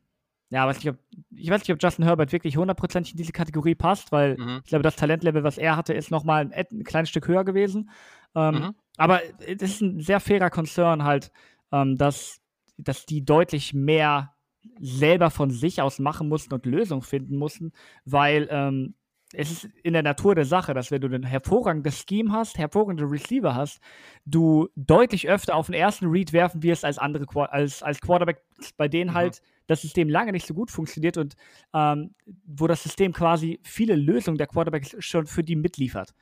ja, 0.50 0.65
weiß 0.65 0.77
nicht, 0.77 0.89
ob, 0.89 0.97
ich 1.31 1.50
weiß 1.50 1.61
nicht, 1.61 1.71
ob 1.71 1.81
Justin 1.81 2.06
Herbert 2.06 2.31
wirklich 2.31 2.57
hundertprozentig 2.57 3.13
in 3.13 3.17
diese 3.17 3.31
Kategorie 3.31 3.75
passt, 3.75 4.11
weil 4.11 4.35
mhm. 4.38 4.61
ich 4.63 4.69
glaube, 4.69 4.83
das 4.83 4.95
Talentlevel, 4.95 5.44
was 5.44 5.57
er 5.57 5.75
hatte, 5.75 5.94
ist 5.94 6.09
nochmal 6.09 6.51
ein, 6.51 6.65
ein 6.71 6.83
kleines 6.83 7.09
Stück 7.09 7.27
höher 7.27 7.44
gewesen. 7.44 7.91
Ähm, 8.35 8.56
mhm. 8.56 8.75
Aber 8.97 9.21
es 9.39 9.61
ist 9.61 9.81
ein 9.81 10.00
sehr 10.00 10.19
fairer 10.19 10.50
Concern 10.50 11.03
halt, 11.03 11.31
ähm, 11.71 11.97
dass, 11.97 12.41
dass 12.77 13.05
die 13.05 13.23
deutlich 13.23 13.73
mehr 13.73 14.33
selber 14.79 15.29
von 15.29 15.51
sich 15.51 15.81
aus 15.81 16.00
machen 16.00 16.27
mussten 16.27 16.53
und 16.53 16.65
Lösungen 16.65 17.01
finden 17.01 17.38
mussten, 17.38 17.71
weil 18.05 18.47
ähm, 18.51 18.95
es 19.33 19.51
ist 19.51 19.69
in 19.83 19.93
der 19.93 20.01
Natur 20.01 20.33
der 20.33 20.45
Sache, 20.45 20.73
dass 20.73 20.89
wenn 20.89 21.01
du 21.01 21.07
ein 21.07 21.23
hervorragendes 21.23 22.03
Scheme 22.07 22.31
hast, 22.31 22.57
hervorragende 22.57 23.03
Receiver 23.03 23.53
hast, 23.53 23.79
du 24.25 24.69
deutlich 24.75 25.29
öfter 25.29 25.55
auf 25.55 25.67
den 25.67 25.75
ersten 25.75 26.07
Read 26.07 26.33
werfen 26.33 26.63
wirst 26.63 26.83
als 26.83 26.98
andere 26.98 27.25
als, 27.51 27.83
als 27.83 28.01
Quarterback, 28.01 28.41
bei 28.77 28.88
denen 28.88 29.12
mhm. 29.12 29.15
halt 29.15 29.41
das 29.67 29.83
System 29.83 30.09
lange 30.09 30.31
nicht 30.31 30.48
so 30.48 30.55
gut 30.55 30.71
funktioniert 30.71 31.17
und 31.17 31.36
ähm, 31.74 32.15
wo 32.45 32.65
das 32.65 32.81
System 32.81 33.13
quasi 33.13 33.59
viele 33.63 33.95
Lösungen 33.95 34.39
der 34.39 34.48
Quarterbacks 34.48 34.95
schon 35.00 35.27
für 35.27 35.43
die 35.43 35.55
mitliefert. 35.55 36.15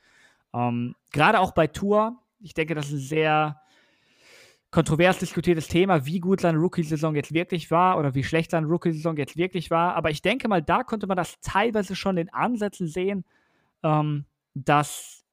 Ähm, 0.52 0.94
Gerade 1.12 1.40
auch 1.40 1.52
bei 1.52 1.66
Tour, 1.66 2.18
ich 2.40 2.52
denke, 2.52 2.74
das 2.74 2.88
ist 2.88 2.92
ein 2.92 2.98
sehr 2.98 3.60
kontrovers 4.70 5.18
diskutiertes 5.18 5.68
Thema, 5.68 6.04
wie 6.04 6.20
gut 6.20 6.40
seine 6.40 6.58
Rookie-Saison 6.58 7.14
jetzt 7.14 7.32
wirklich 7.32 7.70
war 7.70 7.98
oder 7.98 8.14
wie 8.14 8.24
schlecht 8.24 8.50
seine 8.50 8.66
Rookie-Saison 8.66 9.16
jetzt 9.16 9.36
wirklich 9.36 9.70
war. 9.70 9.94
Aber 9.94 10.10
ich 10.10 10.20
denke 10.20 10.48
mal, 10.48 10.62
da 10.62 10.82
konnte 10.82 11.06
man 11.06 11.16
das 11.16 11.40
teilweise 11.40 11.96
schon 11.96 12.18
in 12.18 12.28
Ansätzen 12.30 12.86
sehen, 12.86 13.24
ähm, 13.82 14.26
dass, 14.54 15.24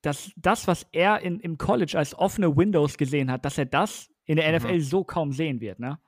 dass 0.00 0.32
das, 0.36 0.66
was 0.66 0.86
er 0.90 1.20
in, 1.20 1.38
im 1.38 1.56
College 1.56 1.96
als 1.96 2.18
offene 2.18 2.56
Windows 2.56 2.98
gesehen 2.98 3.30
hat, 3.30 3.44
dass 3.44 3.58
er 3.58 3.66
das 3.66 4.10
in 4.24 4.36
der 4.36 4.58
NFL 4.58 4.74
mhm. 4.74 4.80
so 4.80 5.04
kaum 5.04 5.32
sehen 5.32 5.60
wird. 5.60 5.78
Ne? 5.78 6.00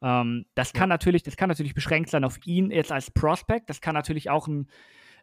Ähm, 0.00 0.46
das, 0.54 0.72
kann 0.72 0.90
ja. 0.90 0.94
natürlich, 0.94 1.24
das 1.24 1.36
kann 1.36 1.48
natürlich 1.48 1.74
beschränkt 1.74 2.10
sein 2.10 2.24
auf 2.24 2.38
ihn 2.46 2.70
jetzt 2.70 2.92
als 2.92 3.10
Prospect. 3.10 3.68
Das 3.68 3.80
kann 3.80 3.94
natürlich 3.94 4.30
auch 4.30 4.46
ein, 4.46 4.68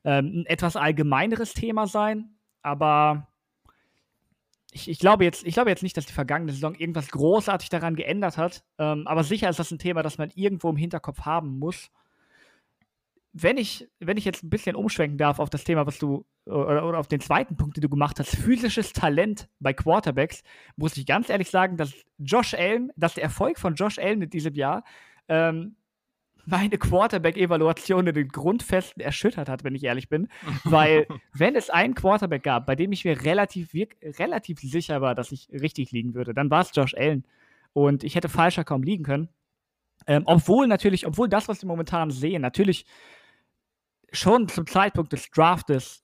ähm, 0.03 0.41
ein 0.41 0.45
etwas 0.47 0.75
allgemeineres 0.75 1.53
Thema 1.53 1.87
sein. 1.87 2.31
Aber 2.61 3.30
ich, 4.71 4.89
ich, 4.89 4.99
glaube 4.99 5.25
jetzt, 5.25 5.45
ich 5.45 5.53
glaube 5.53 5.69
jetzt 5.69 5.83
nicht, 5.83 5.97
dass 5.97 6.05
die 6.05 6.13
vergangene 6.13 6.53
Saison 6.53 6.73
irgendwas 6.75 7.09
großartig 7.09 7.69
daran 7.69 7.95
geändert 7.95 8.37
hat. 8.37 8.63
Ähm, 8.79 9.05
aber 9.05 9.23
sicher 9.23 9.49
ist 9.49 9.59
das 9.59 9.71
ein 9.71 9.79
Thema, 9.79 10.01
das 10.01 10.17
man 10.17 10.31
irgendwo 10.33 10.69
im 10.69 10.77
Hinterkopf 10.77 11.21
haben 11.21 11.59
muss. 11.59 11.91
Wenn 13.33 13.57
ich, 13.57 13.87
wenn 13.99 14.17
ich 14.17 14.25
jetzt 14.25 14.43
ein 14.43 14.49
bisschen 14.49 14.75
umschwenken 14.75 15.17
darf 15.17 15.39
auf 15.39 15.49
das 15.49 15.63
Thema, 15.63 15.85
was 15.85 15.99
du, 15.99 16.25
oder, 16.45 16.85
oder 16.85 16.99
auf 16.99 17.07
den 17.07 17.21
zweiten 17.21 17.55
Punkt, 17.55 17.77
den 17.77 17.81
du 17.81 17.89
gemacht 17.89 18.19
hast, 18.19 18.35
physisches 18.35 18.93
Talent 18.93 19.49
bei 19.59 19.73
Quarterbacks, 19.73 20.41
muss 20.75 20.97
ich 20.97 21.05
ganz 21.05 21.29
ehrlich 21.29 21.49
sagen, 21.49 21.77
dass 21.77 21.93
Josh 22.17 22.53
Allen, 22.53 22.91
dass 22.95 23.13
der 23.13 23.23
Erfolg 23.23 23.59
von 23.59 23.75
Josh 23.75 23.99
Allen 23.99 24.21
in 24.21 24.29
diesem 24.29 24.53
Jahr 24.53 24.83
ähm, 25.27 25.75
meine 26.45 26.77
Quarterback-Evaluation 26.77 28.07
in 28.07 28.15
den 28.15 28.27
Grundfesten 28.29 29.01
erschüttert 29.01 29.49
hat, 29.49 29.63
wenn 29.63 29.75
ich 29.75 29.83
ehrlich 29.83 30.09
bin. 30.09 30.27
Weil, 30.63 31.07
wenn 31.33 31.55
es 31.55 31.69
einen 31.69 31.95
Quarterback 31.95 32.43
gab, 32.43 32.65
bei 32.65 32.75
dem 32.75 32.91
ich 32.91 33.05
mir 33.05 33.23
relativ, 33.23 33.73
relativ 34.03 34.59
sicher 34.59 35.01
war, 35.01 35.15
dass 35.15 35.31
ich 35.31 35.49
richtig 35.51 35.91
liegen 35.91 36.13
würde, 36.13 36.33
dann 36.33 36.49
war 36.49 36.61
es 36.61 36.71
Josh 36.73 36.93
Allen. 36.95 37.25
Und 37.73 38.03
ich 38.03 38.15
hätte 38.15 38.29
falscher 38.29 38.63
kaum 38.63 38.83
liegen 38.83 39.03
können. 39.03 39.29
Ähm, 40.07 40.23
obwohl 40.25 40.67
natürlich, 40.67 41.05
obwohl 41.05 41.29
das, 41.29 41.47
was 41.47 41.61
wir 41.61 41.67
momentan 41.67 42.11
sehen, 42.11 42.41
natürlich 42.41 42.85
schon 44.11 44.47
zum 44.47 44.67
Zeitpunkt 44.67 45.13
des 45.13 45.29
Draftes 45.29 46.00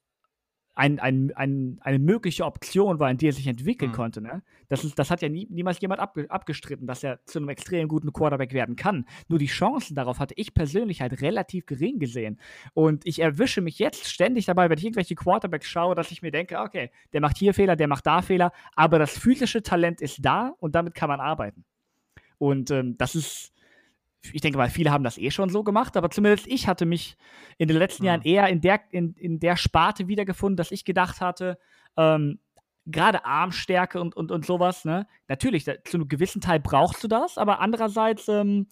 ein, 0.77 0.99
ein, 0.99 1.31
ein, 1.35 1.79
eine 1.81 1.97
mögliche 1.97 2.45
Option 2.45 2.99
war, 2.99 3.09
in 3.09 3.17
die 3.17 3.27
er 3.27 3.33
sich 3.33 3.47
entwickeln 3.47 3.91
Mhm. 3.91 3.95
konnte. 3.95 4.21
Ne? 4.21 4.43
Das, 4.69 4.83
ist, 4.83 4.97
das 4.99 5.09
hat 5.09 5.21
ja 5.23 5.29
nie, 5.29 5.47
niemals 5.49 5.81
jemand 5.81 5.99
abge, 5.99 6.29
abgestritten, 6.29 6.85
dass 6.85 7.03
er 7.03 7.19
zu 7.25 7.39
einem 7.39 7.49
extrem 7.49 7.87
guten 7.87 8.13
Quarterback 8.13 8.53
werden 8.53 8.75
kann. 8.75 9.05
Nur 9.27 9.39
die 9.39 9.47
Chancen 9.47 9.95
darauf 9.95 10.19
hatte 10.19 10.35
ich 10.37 10.53
persönlich 10.53 11.01
halt 11.01 11.21
relativ 11.21 11.65
gering 11.65 11.97
gesehen. 11.97 12.39
Und 12.73 13.05
ich 13.07 13.19
erwische 13.19 13.61
mich 13.61 13.79
jetzt 13.79 14.07
ständig 14.07 14.45
dabei, 14.45 14.69
wenn 14.69 14.77
ich 14.77 14.83
irgendwelche 14.85 15.15
Quarterbacks 15.15 15.67
schaue, 15.67 15.95
dass 15.95 16.11
ich 16.11 16.21
mir 16.21 16.31
denke, 16.31 16.59
okay, 16.59 16.91
der 17.11 17.21
macht 17.21 17.37
hier 17.37 17.55
Fehler, 17.55 17.75
der 17.75 17.87
macht 17.87 18.05
da 18.05 18.21
Fehler, 18.21 18.51
aber 18.75 18.99
das 18.99 19.17
physische 19.17 19.63
Talent 19.63 19.99
ist 19.99 20.23
da 20.23 20.53
und 20.59 20.75
damit 20.75 20.93
kann 20.93 21.09
man 21.09 21.19
arbeiten. 21.19 21.65
Und 22.37 22.69
ähm, 22.69 22.97
das 22.99 23.15
ist, 23.15 23.51
ich 24.21 24.41
denke 24.41 24.57
mal, 24.57 24.69
viele 24.69 24.91
haben 24.91 25.03
das 25.03 25.17
eh 25.17 25.31
schon 25.31 25.49
so 25.49 25.63
gemacht, 25.63 25.95
aber 25.95 26.09
zumindest 26.09 26.47
ich 26.47 26.67
hatte 26.67 26.85
mich 26.85 27.17
in 27.57 27.67
den 27.67 27.77
letzten 27.77 28.03
Mhm. 28.03 28.07
Jahren 28.07 28.21
eher 28.23 28.47
in 28.47 28.61
der, 28.61 28.81
in, 28.91 29.13
in 29.13 29.39
der 29.39 29.55
Sparte 29.55 30.07
wiedergefunden, 30.07 30.57
dass 30.57 30.71
ich 30.71 30.85
gedacht 30.85 31.21
hatte, 31.21 31.57
ähm, 31.95 32.39
gerade 32.85 33.25
Armstärke 33.25 33.99
und, 34.01 34.15
und, 34.15 34.31
und 34.31 34.45
sowas, 34.45 34.85
ne? 34.85 35.07
Natürlich, 35.27 35.65
da, 35.65 35.73
zu 35.83 35.97
einem 35.97 36.07
gewissen 36.07 36.41
Teil 36.41 36.59
brauchst 36.59 37.03
du 37.03 37.07
das, 37.07 37.37
aber 37.37 37.59
andererseits 37.59 38.27
ähm, 38.27 38.67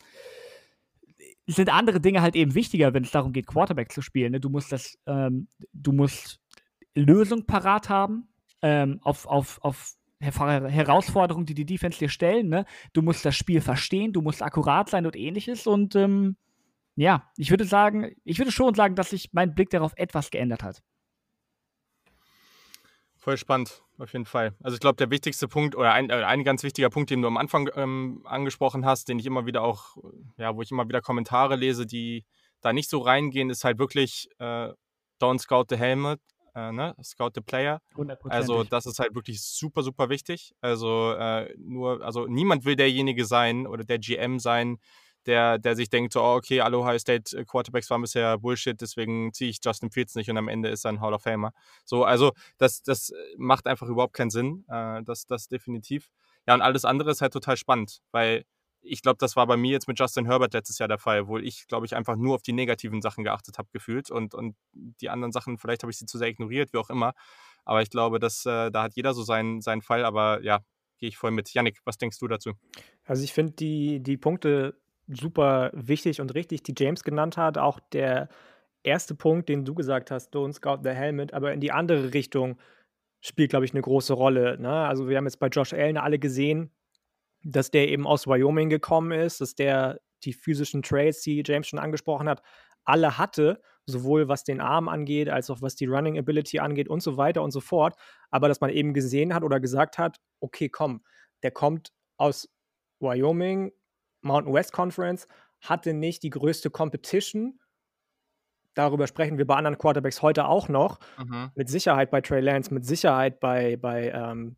sind 1.48 1.72
andere 1.72 2.00
Dinge 2.02 2.22
halt 2.22 2.36
eben 2.36 2.56
wichtiger, 2.56 2.94
wenn 2.94 3.04
es 3.04 3.12
darum 3.12 3.34
geht, 3.34 3.48
Quarterback 3.48 3.92
zu 3.92 4.02
spielen. 4.02 4.32
Ne? 4.32 4.40
Du 4.40 4.50
musst 4.50 4.72
das, 4.72 4.98
ähm, 5.06 5.48
du 5.74 5.92
musst 5.92 6.40
Lösung 6.96 7.46
parat 7.46 7.90
haben 7.90 8.28
ähm, 8.62 9.00
auf, 9.04 9.28
auf, 9.28 9.60
auf 9.62 9.96
Her 10.20 10.70
Herausforderungen, 10.70 11.46
die 11.46 11.54
die 11.54 11.66
Defense 11.66 12.00
dir 12.00 12.10
stellen. 12.10 12.48
Ne? 12.48 12.66
Du 12.94 13.02
musst 13.02 13.26
das 13.26 13.36
Spiel 13.36 13.62
verstehen, 13.62 14.14
du 14.14 14.22
musst 14.22 14.42
akkurat 14.42 14.90
sein 14.90 15.06
und 15.06 15.16
ähnliches. 15.16 15.68
Und 15.68 15.96
ähm, 15.96 16.38
ja, 16.96 17.30
ich 17.38 17.50
würde 17.50 17.66
sagen, 17.66 18.16
ich 18.24 18.40
würde 18.40 18.52
schon 18.52 18.74
sagen, 18.74 18.96
dass 18.96 19.10
sich 19.10 19.30
mein 19.34 19.54
Blick 19.54 19.70
darauf 19.70 19.94
etwas 19.98 20.32
geändert 20.32 20.64
hat. 20.64 20.82
Voll 23.26 23.38
spannend, 23.38 23.82
auf 23.98 24.14
jeden 24.14 24.26
Fall. 24.26 24.54
Also 24.62 24.76
ich 24.76 24.80
glaube, 24.80 24.98
der 24.98 25.10
wichtigste 25.10 25.48
Punkt 25.48 25.76
oder 25.76 25.92
ein, 25.94 26.12
äh, 26.12 26.24
ein 26.24 26.44
ganz 26.44 26.62
wichtiger 26.62 26.92
Punkt, 26.92 27.10
den 27.10 27.24
du 27.24 27.28
am 27.28 27.38
Anfang 27.38 27.70
ähm, 27.76 28.22
angesprochen 28.26 28.86
hast, 28.86 29.10
den 29.10 29.18
ich 29.18 29.26
immer 29.26 29.48
wieder 29.48 29.64
auch, 29.64 29.98
ja, 30.38 30.56
wo 30.56 30.62
ich 30.62 30.70
immer 30.70 30.88
wieder 30.88 31.02
Kommentare 31.02 31.56
lese, 31.56 31.88
die 31.88 32.24
da 32.62 32.72
nicht 32.72 32.90
so 32.90 33.00
reingehen, 33.00 33.50
ist 33.50 33.64
halt 33.64 33.80
wirklich 33.80 34.30
äh, 34.38 34.70
don't 35.20 35.40
scout 35.40 35.66
the 35.70 35.76
helmet, 35.76 36.22
äh, 36.56 36.72
ne? 36.72 36.96
scout 37.04 37.32
the 37.36 37.42
player. 37.42 37.82
Also 38.24 38.64
das 38.64 38.86
ist 38.86 39.00
halt 39.00 39.14
wirklich 39.14 39.44
super, 39.44 39.84
super 39.84 40.10
wichtig. 40.10 40.54
Also 40.62 41.12
äh, 41.14 41.54
nur, 41.58 42.04
also 42.04 42.26
niemand 42.28 42.66
will 42.66 42.76
derjenige 42.76 43.26
sein 43.26 43.68
oder 43.68 43.84
der 43.84 44.00
GM 44.00 44.40
sein, 44.40 44.78
der, 45.26 45.58
der 45.58 45.76
sich 45.76 45.90
denkt, 45.90 46.14
so, 46.14 46.22
oh, 46.22 46.36
okay, 46.36 46.62
alle 46.62 46.78
Ohio 46.78 47.00
State 47.00 47.36
äh, 47.38 47.46
Quarterbacks 47.46 47.90
waren 47.90 48.02
bisher 48.02 48.38
Bullshit, 48.38 48.80
deswegen 48.80 49.34
ziehe 49.34 49.50
ich 49.50 49.60
Justin 49.64 49.92
Fields 49.92 50.16
nicht 50.16 50.30
und 50.30 50.38
am 50.38 50.48
Ende 50.48 50.70
ist 50.70 50.86
er 50.86 50.92
ein 50.92 51.02
Hall 51.02 51.14
of 51.14 51.24
Famer. 51.24 51.52
So, 51.84 52.04
also 52.04 52.32
das, 52.58 52.84
das 52.84 53.12
macht 53.38 53.68
einfach 53.68 53.88
überhaupt 53.88 54.14
keinen 54.14 54.30
Sinn. 54.30 54.66
Äh, 54.68 55.04
das, 55.04 55.26
das 55.26 55.48
definitiv. 55.48 56.10
Ja, 56.48 56.54
und 56.54 56.62
alles 56.62 56.86
andere 56.86 57.12
ist 57.12 57.22
halt 57.22 57.34
total 57.34 57.58
spannend, 57.58 58.02
weil 58.12 58.46
ich 58.86 59.02
glaube, 59.02 59.18
das 59.20 59.36
war 59.36 59.48
bei 59.48 59.58
mir 59.58 59.72
jetzt 59.72 59.88
mit 59.88 60.00
Justin 60.00 60.26
Herbert 60.26 60.54
letztes 60.54 60.78
Jahr 60.78 60.88
der 60.88 60.98
Fall, 60.98 61.28
wo 61.28 61.38
ich, 61.38 61.68
glaube 61.68 61.86
ich, 61.86 61.96
einfach 61.96 62.16
nur 62.16 62.36
auf 62.36 62.42
die 62.42 62.54
negativen 62.54 63.02
Sachen 63.02 63.24
geachtet 63.24 63.58
habe, 63.58 63.68
gefühlt. 63.72 64.12
Und, 64.12 64.34
und 64.34 64.56
die 64.74 65.10
anderen 65.10 65.32
Sachen, 65.32 65.58
vielleicht 65.58 65.84
habe 65.84 65.92
ich 65.92 65.98
sie 65.98 66.06
zu 66.06 66.18
sehr 66.18 66.28
ignoriert, 66.28 66.74
wie 66.74 66.78
auch 66.78 66.90
immer. 66.90 67.14
Aber 67.66 67.82
ich 67.82 67.90
glaube, 67.90 68.20
dass 68.20 68.46
äh, 68.46 68.72
da 68.72 68.84
hat 68.84 68.96
jeder 68.96 69.14
so 69.14 69.24
seinen, 69.24 69.62
seinen 69.62 69.82
Fall. 69.82 70.06
Aber 70.06 70.42
ja, 70.44 70.60
gehe 71.00 71.10
ich 71.10 71.18
voll 71.18 71.32
mit. 71.32 71.54
Yannick, 71.54 71.80
was 71.86 71.98
denkst 71.98 72.20
du 72.20 72.28
dazu? 72.28 72.52
Also 73.04 73.24
ich 73.24 73.34
finde 73.34 73.54
die, 73.54 74.02
die 74.02 74.18
Punkte 74.18 74.80
super 75.08 75.72
wichtig 75.74 76.22
und 76.22 76.34
richtig, 76.34 76.64
die 76.64 76.76
James 76.78 77.04
genannt 77.04 77.38
hat. 77.38 77.58
Auch 77.58 77.80
der 77.92 78.30
erste 78.84 79.16
Punkt, 79.16 79.50
den 79.50 79.66
du 79.66 79.74
gesagt 79.74 80.12
hast, 80.12 80.34
don't 80.34 80.54
scout 80.54 80.80
the 80.84 80.92
helmet, 80.92 81.34
aber 81.34 81.54
in 81.54 81.60
die 81.60 81.72
andere 81.72 82.14
Richtung 82.14 82.58
spielt, 83.22 83.50
glaube 83.50 83.66
ich, 83.66 83.74
eine 83.74 83.82
große 83.82 84.14
Rolle. 84.14 84.60
Ne? 84.60 84.70
Also 84.70 85.10
wir 85.10 85.18
haben 85.18 85.26
jetzt 85.26 85.40
bei 85.40 85.48
Josh 85.48 85.74
Allen 85.74 85.98
alle 85.98 86.20
gesehen, 86.20 86.72
dass 87.46 87.70
der 87.70 87.90
eben 87.90 88.08
aus 88.08 88.28
Wyoming 88.28 88.70
gekommen 88.70 89.12
ist, 89.12 89.40
dass 89.40 89.56
der 89.56 90.02
die 90.24 90.34
physischen 90.34 90.82
Traits, 90.82 91.22
die 91.22 91.44
James 91.46 91.68
schon 91.68 91.80
angesprochen 91.80 92.28
hat, 92.28 92.42
alle 92.84 93.18
hatte, 93.18 93.62
sowohl 93.86 94.28
was 94.28 94.44
den 94.44 94.62
Arm 94.62 94.90
angeht, 94.90 95.30
als 95.30 95.50
auch 95.52 95.62
was 95.62 95.76
die 95.76 95.86
Running 95.86 96.18
Ability 96.18 96.60
angeht 96.60 96.90
und 96.90 97.02
so 97.02 97.18
weiter 97.18 97.44
und 97.44 97.52
so 97.52 97.62
fort. 97.62 97.96
Aber 98.32 98.48
dass 98.48 98.62
man 98.62 98.72
eben 98.72 98.94
gesehen 98.94 99.34
hat 99.34 99.44
oder 99.44 99.60
gesagt 99.60 100.00
hat, 100.00 100.18
okay, 100.40 100.70
komm, 100.70 101.04
der 101.44 101.52
kommt 101.52 101.92
aus 102.18 102.50
Wyoming, 103.00 103.72
Mountain 104.22 104.54
West 104.54 104.74
Conference, 104.74 105.28
hatte 105.62 105.94
nicht 105.94 106.24
die 106.24 106.32
größte 106.32 106.72
Competition. 106.72 107.60
Darüber 108.74 109.06
sprechen 109.06 109.38
wir 109.38 109.46
bei 109.46 109.56
anderen 109.56 109.78
Quarterbacks 109.78 110.24
heute 110.24 110.48
auch 110.48 110.68
noch. 110.68 111.00
Mhm. 111.20 111.52
Mit 111.54 111.70
Sicherheit 111.70 112.10
bei 112.10 112.22
Trey 112.22 112.42
Lance, 112.42 112.74
mit 112.74 112.86
Sicherheit 112.86 113.40
bei, 113.40 113.78
bei, 113.78 114.10
ähm, 114.10 114.58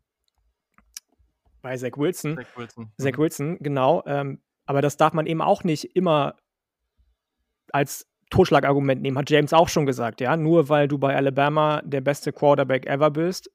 bei 1.68 1.76
Zach 1.76 1.96
Wilson. 1.98 2.36
Zach 2.36 2.56
Wilson. 2.56 2.92
Zach 2.98 3.12
Mhm. 3.12 3.18
Wilson, 3.18 3.58
genau. 3.60 4.02
Ähm, 4.06 4.40
aber 4.64 4.80
das 4.80 4.96
darf 4.96 5.12
man 5.12 5.26
eben 5.26 5.42
auch 5.42 5.64
nicht 5.64 5.96
immer 5.96 6.34
als 7.72 8.06
Totschlagargument 8.30 9.02
nehmen, 9.02 9.18
hat 9.18 9.28
James 9.30 9.52
auch 9.52 9.68
schon 9.68 9.84
gesagt, 9.86 10.20
ja. 10.20 10.36
Nur 10.36 10.68
weil 10.70 10.88
du 10.88 10.98
bei 10.98 11.14
Alabama 11.14 11.82
der 11.84 12.00
beste 12.00 12.32
Quarterback 12.32 12.86
ever 12.86 13.10
bist, 13.10 13.50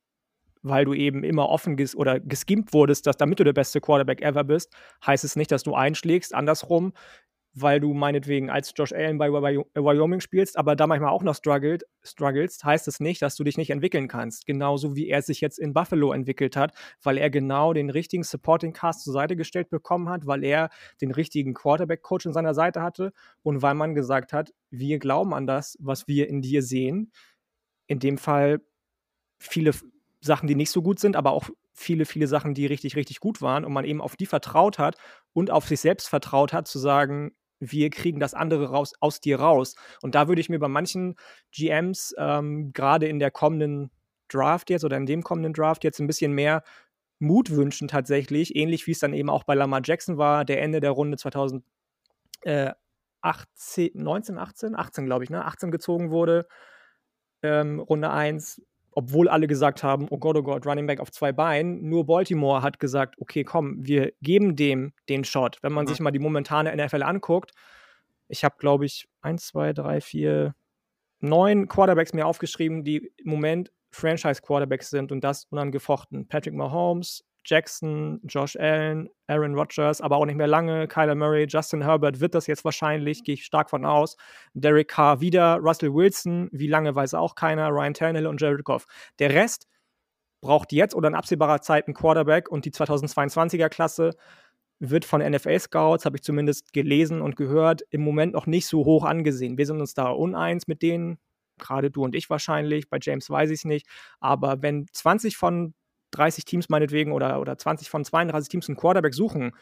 weil 0.61 0.85
du 0.85 0.93
eben 0.93 1.23
immer 1.23 1.49
offen 1.49 1.75
ges 1.75 1.95
oder 1.95 2.19
geskimmt 2.19 2.71
wurdest, 2.73 3.05
dass 3.07 3.17
damit 3.17 3.39
du 3.39 3.43
der 3.43 3.53
beste 3.53 3.81
Quarterback 3.81 4.21
ever 4.21 4.43
bist, 4.43 4.75
heißt 5.05 5.23
es 5.23 5.35
nicht, 5.35 5.51
dass 5.51 5.63
du 5.63 5.73
einschlägst. 5.75 6.33
Andersrum, 6.35 6.93
weil 7.53 7.79
du 7.79 7.93
meinetwegen 7.93 8.49
als 8.49 8.73
Josh 8.75 8.93
Allen 8.93 9.17
bei 9.17 9.29
Wy- 9.29 9.63
Wyoming 9.75 10.21
spielst, 10.21 10.57
aber 10.57 10.75
da 10.75 10.87
manchmal 10.87 11.11
auch 11.11 11.23
noch 11.23 11.35
struggled, 11.35 11.83
strugglest, 12.03 12.63
heißt 12.63 12.87
es 12.87 12.99
nicht, 12.99 13.21
dass 13.21 13.35
du 13.35 13.43
dich 13.43 13.57
nicht 13.57 13.69
entwickeln 13.69 14.07
kannst. 14.07 14.45
Genauso 14.45 14.95
wie 14.95 15.07
er 15.07 15.21
sich 15.21 15.39
jetzt 15.39 15.59
in 15.59 15.73
Buffalo 15.73 16.13
entwickelt 16.13 16.55
hat, 16.55 16.73
weil 17.03 17.17
er 17.17 17.29
genau 17.29 17.73
den 17.73 17.89
richtigen 17.89 18.23
Supporting 18.23 18.73
Cast 18.73 19.03
zur 19.03 19.13
Seite 19.13 19.35
gestellt 19.35 19.69
bekommen 19.69 20.09
hat, 20.09 20.25
weil 20.25 20.43
er 20.43 20.69
den 20.99 21.11
richtigen 21.11 21.53
Quarterback-Coach 21.53 22.25
an 22.27 22.33
seiner 22.33 22.53
Seite 22.53 22.81
hatte 22.81 23.13
und 23.43 23.61
weil 23.61 23.75
man 23.75 23.93
gesagt 23.93 24.33
hat, 24.33 24.53
wir 24.71 24.97
glauben 24.97 25.33
an 25.33 25.45
das, 25.45 25.77
was 25.79 26.07
wir 26.07 26.27
in 26.29 26.41
dir 26.41 26.63
sehen. 26.63 27.11
In 27.85 27.99
dem 27.99 28.17
Fall 28.17 28.61
viele 29.37 29.71
Sachen, 30.21 30.47
die 30.47 30.55
nicht 30.55 30.71
so 30.71 30.81
gut 30.81 30.99
sind, 30.99 31.15
aber 31.15 31.31
auch 31.31 31.49
viele, 31.73 32.05
viele 32.05 32.27
Sachen, 32.27 32.53
die 32.53 32.65
richtig, 32.65 32.95
richtig 32.95 33.19
gut 33.19 33.41
waren 33.41 33.65
und 33.65 33.73
man 33.73 33.85
eben 33.85 34.01
auf 34.01 34.15
die 34.15 34.25
vertraut 34.25 34.79
hat 34.79 34.97
und 35.33 35.51
auf 35.51 35.67
sich 35.67 35.81
selbst 35.81 36.07
vertraut 36.07 36.53
hat, 36.53 36.67
zu 36.67 36.79
sagen, 36.79 37.33
wir 37.71 37.89
kriegen 37.89 38.19
das 38.19 38.33
andere 38.33 38.69
raus, 38.69 38.93
aus 38.99 39.19
dir 39.19 39.39
raus. 39.39 39.75
Und 40.01 40.15
da 40.15 40.27
würde 40.27 40.41
ich 40.41 40.49
mir 40.49 40.59
bei 40.59 40.67
manchen 40.67 41.15
GMs, 41.51 42.13
ähm, 42.17 42.73
gerade 42.73 43.07
in 43.07 43.19
der 43.19 43.31
kommenden 43.31 43.91
Draft 44.29 44.69
jetzt 44.69 44.83
oder 44.83 44.97
in 44.97 45.05
dem 45.05 45.23
kommenden 45.23 45.53
Draft 45.53 45.83
jetzt 45.83 45.99
ein 45.99 46.07
bisschen 46.07 46.33
mehr 46.33 46.63
Mut 47.19 47.51
wünschen 47.51 47.87
tatsächlich, 47.87 48.55
ähnlich 48.55 48.87
wie 48.87 48.91
es 48.91 48.99
dann 48.99 49.13
eben 49.13 49.29
auch 49.29 49.43
bei 49.43 49.55
Lamar 49.55 49.81
Jackson 49.83 50.17
war, 50.17 50.45
der 50.45 50.61
Ende 50.61 50.79
der 50.79 50.91
Runde 50.91 51.17
2018, 51.17 51.63
19, 53.93 54.37
18, 54.37 54.75
18 54.75 55.05
glaube 55.05 55.23
ich, 55.23 55.29
ne? 55.29 55.45
18 55.45 55.71
gezogen 55.71 56.11
wurde, 56.11 56.47
ähm, 57.41 57.79
Runde 57.79 58.11
1, 58.11 58.61
obwohl 58.95 59.27
alle 59.29 59.47
gesagt 59.47 59.83
haben, 59.83 60.07
oh 60.09 60.17
Gott, 60.17 60.35
oh 60.37 60.43
Gott, 60.43 60.65
Running 60.65 60.87
Back 60.87 60.99
auf 60.99 61.11
zwei 61.11 61.31
Beinen. 61.31 61.87
Nur 61.89 62.05
Baltimore 62.05 62.61
hat 62.61 62.79
gesagt, 62.79 63.15
okay, 63.19 63.43
komm, 63.43 63.85
wir 63.85 64.13
geben 64.21 64.55
dem 64.55 64.93
den 65.09 65.23
Shot. 65.23 65.57
Wenn 65.61 65.73
man 65.73 65.85
Mhm. 65.85 65.89
sich 65.89 65.99
mal 65.99 66.11
die 66.11 66.19
momentane 66.19 66.71
NFL 66.75 67.03
anguckt, 67.03 67.51
ich 68.27 68.43
habe, 68.43 68.55
glaube 68.57 68.85
ich, 68.85 69.07
1, 69.21 69.47
2, 69.47 69.73
3, 69.73 70.01
4, 70.01 70.55
9 71.19 71.67
Quarterbacks 71.67 72.13
mir 72.13 72.25
aufgeschrieben, 72.25 72.83
die 72.83 73.11
im 73.17 73.29
Moment 73.31 73.71
Franchise-Quarterbacks 73.91 74.89
sind 74.89 75.11
und 75.11 75.23
das 75.23 75.45
unangefochten. 75.45 76.27
Patrick 76.27 76.53
Mahomes, 76.55 77.23
Jackson, 77.45 78.21
Josh 78.23 78.55
Allen, 78.55 79.09
Aaron 79.27 79.55
Rodgers, 79.55 80.01
aber 80.01 80.17
auch 80.17 80.25
nicht 80.25 80.35
mehr 80.35 80.47
lange. 80.47 80.87
Kyler 80.87 81.15
Murray, 81.15 81.45
Justin 81.47 81.83
Herbert 81.83 82.19
wird 82.19 82.35
das 82.35 82.47
jetzt 82.47 82.65
wahrscheinlich, 82.65 83.23
gehe 83.23 83.35
ich 83.35 83.45
stark 83.45 83.69
von 83.69 83.85
aus. 83.85 84.17
Derek 84.53 84.89
Carr 84.89 85.21
wieder, 85.21 85.57
Russell 85.57 85.93
Wilson, 85.93 86.49
wie 86.51 86.67
lange 86.67 86.95
weiß 86.95 87.13
auch 87.13 87.35
keiner, 87.35 87.69
Ryan 87.69 87.93
Tannehill 87.93 88.27
und 88.27 88.41
Jared 88.41 88.63
Goff. 88.63 88.85
Der 89.19 89.33
Rest 89.33 89.67
braucht 90.41 90.71
jetzt 90.71 90.93
oder 90.93 91.07
in 91.07 91.15
absehbarer 91.15 91.61
Zeit 91.61 91.87
einen 91.87 91.95
Quarterback 91.95 92.49
und 92.49 92.65
die 92.65 92.71
2022er 92.71 93.69
Klasse 93.69 94.11
wird 94.79 95.05
von 95.05 95.21
NFL-Scouts, 95.21 96.05
habe 96.05 96.17
ich 96.17 96.23
zumindest 96.23 96.73
gelesen 96.73 97.21
und 97.21 97.35
gehört, 97.35 97.83
im 97.89 98.01
Moment 98.01 98.33
noch 98.33 98.45
nicht 98.45 98.67
so 98.67 98.85
hoch 98.85 99.05
angesehen. 99.05 99.57
Wir 99.57 99.65
sind 99.65 99.79
uns 99.79 99.93
da 99.93 100.09
uneins 100.09 100.67
mit 100.67 100.81
denen, 100.81 101.17
gerade 101.57 101.89
du 101.89 102.03
und 102.03 102.15
ich 102.15 102.29
wahrscheinlich, 102.29 102.89
bei 102.89 102.97
James 103.01 103.29
weiß 103.29 103.49
ich 103.49 103.59
es 103.59 103.65
nicht, 103.65 103.87
aber 104.19 104.61
wenn 104.61 104.87
20 104.91 105.37
von 105.37 105.73
30 106.13 106.45
Teams 106.45 106.69
meinetwegen 106.69 107.11
oder, 107.11 107.39
oder 107.41 107.57
20 107.57 107.89
von 107.89 108.05
32 108.05 108.49
Teams 108.49 108.69
einen 108.69 108.77
Quarterback 108.77 109.13
suchen, 109.13 109.53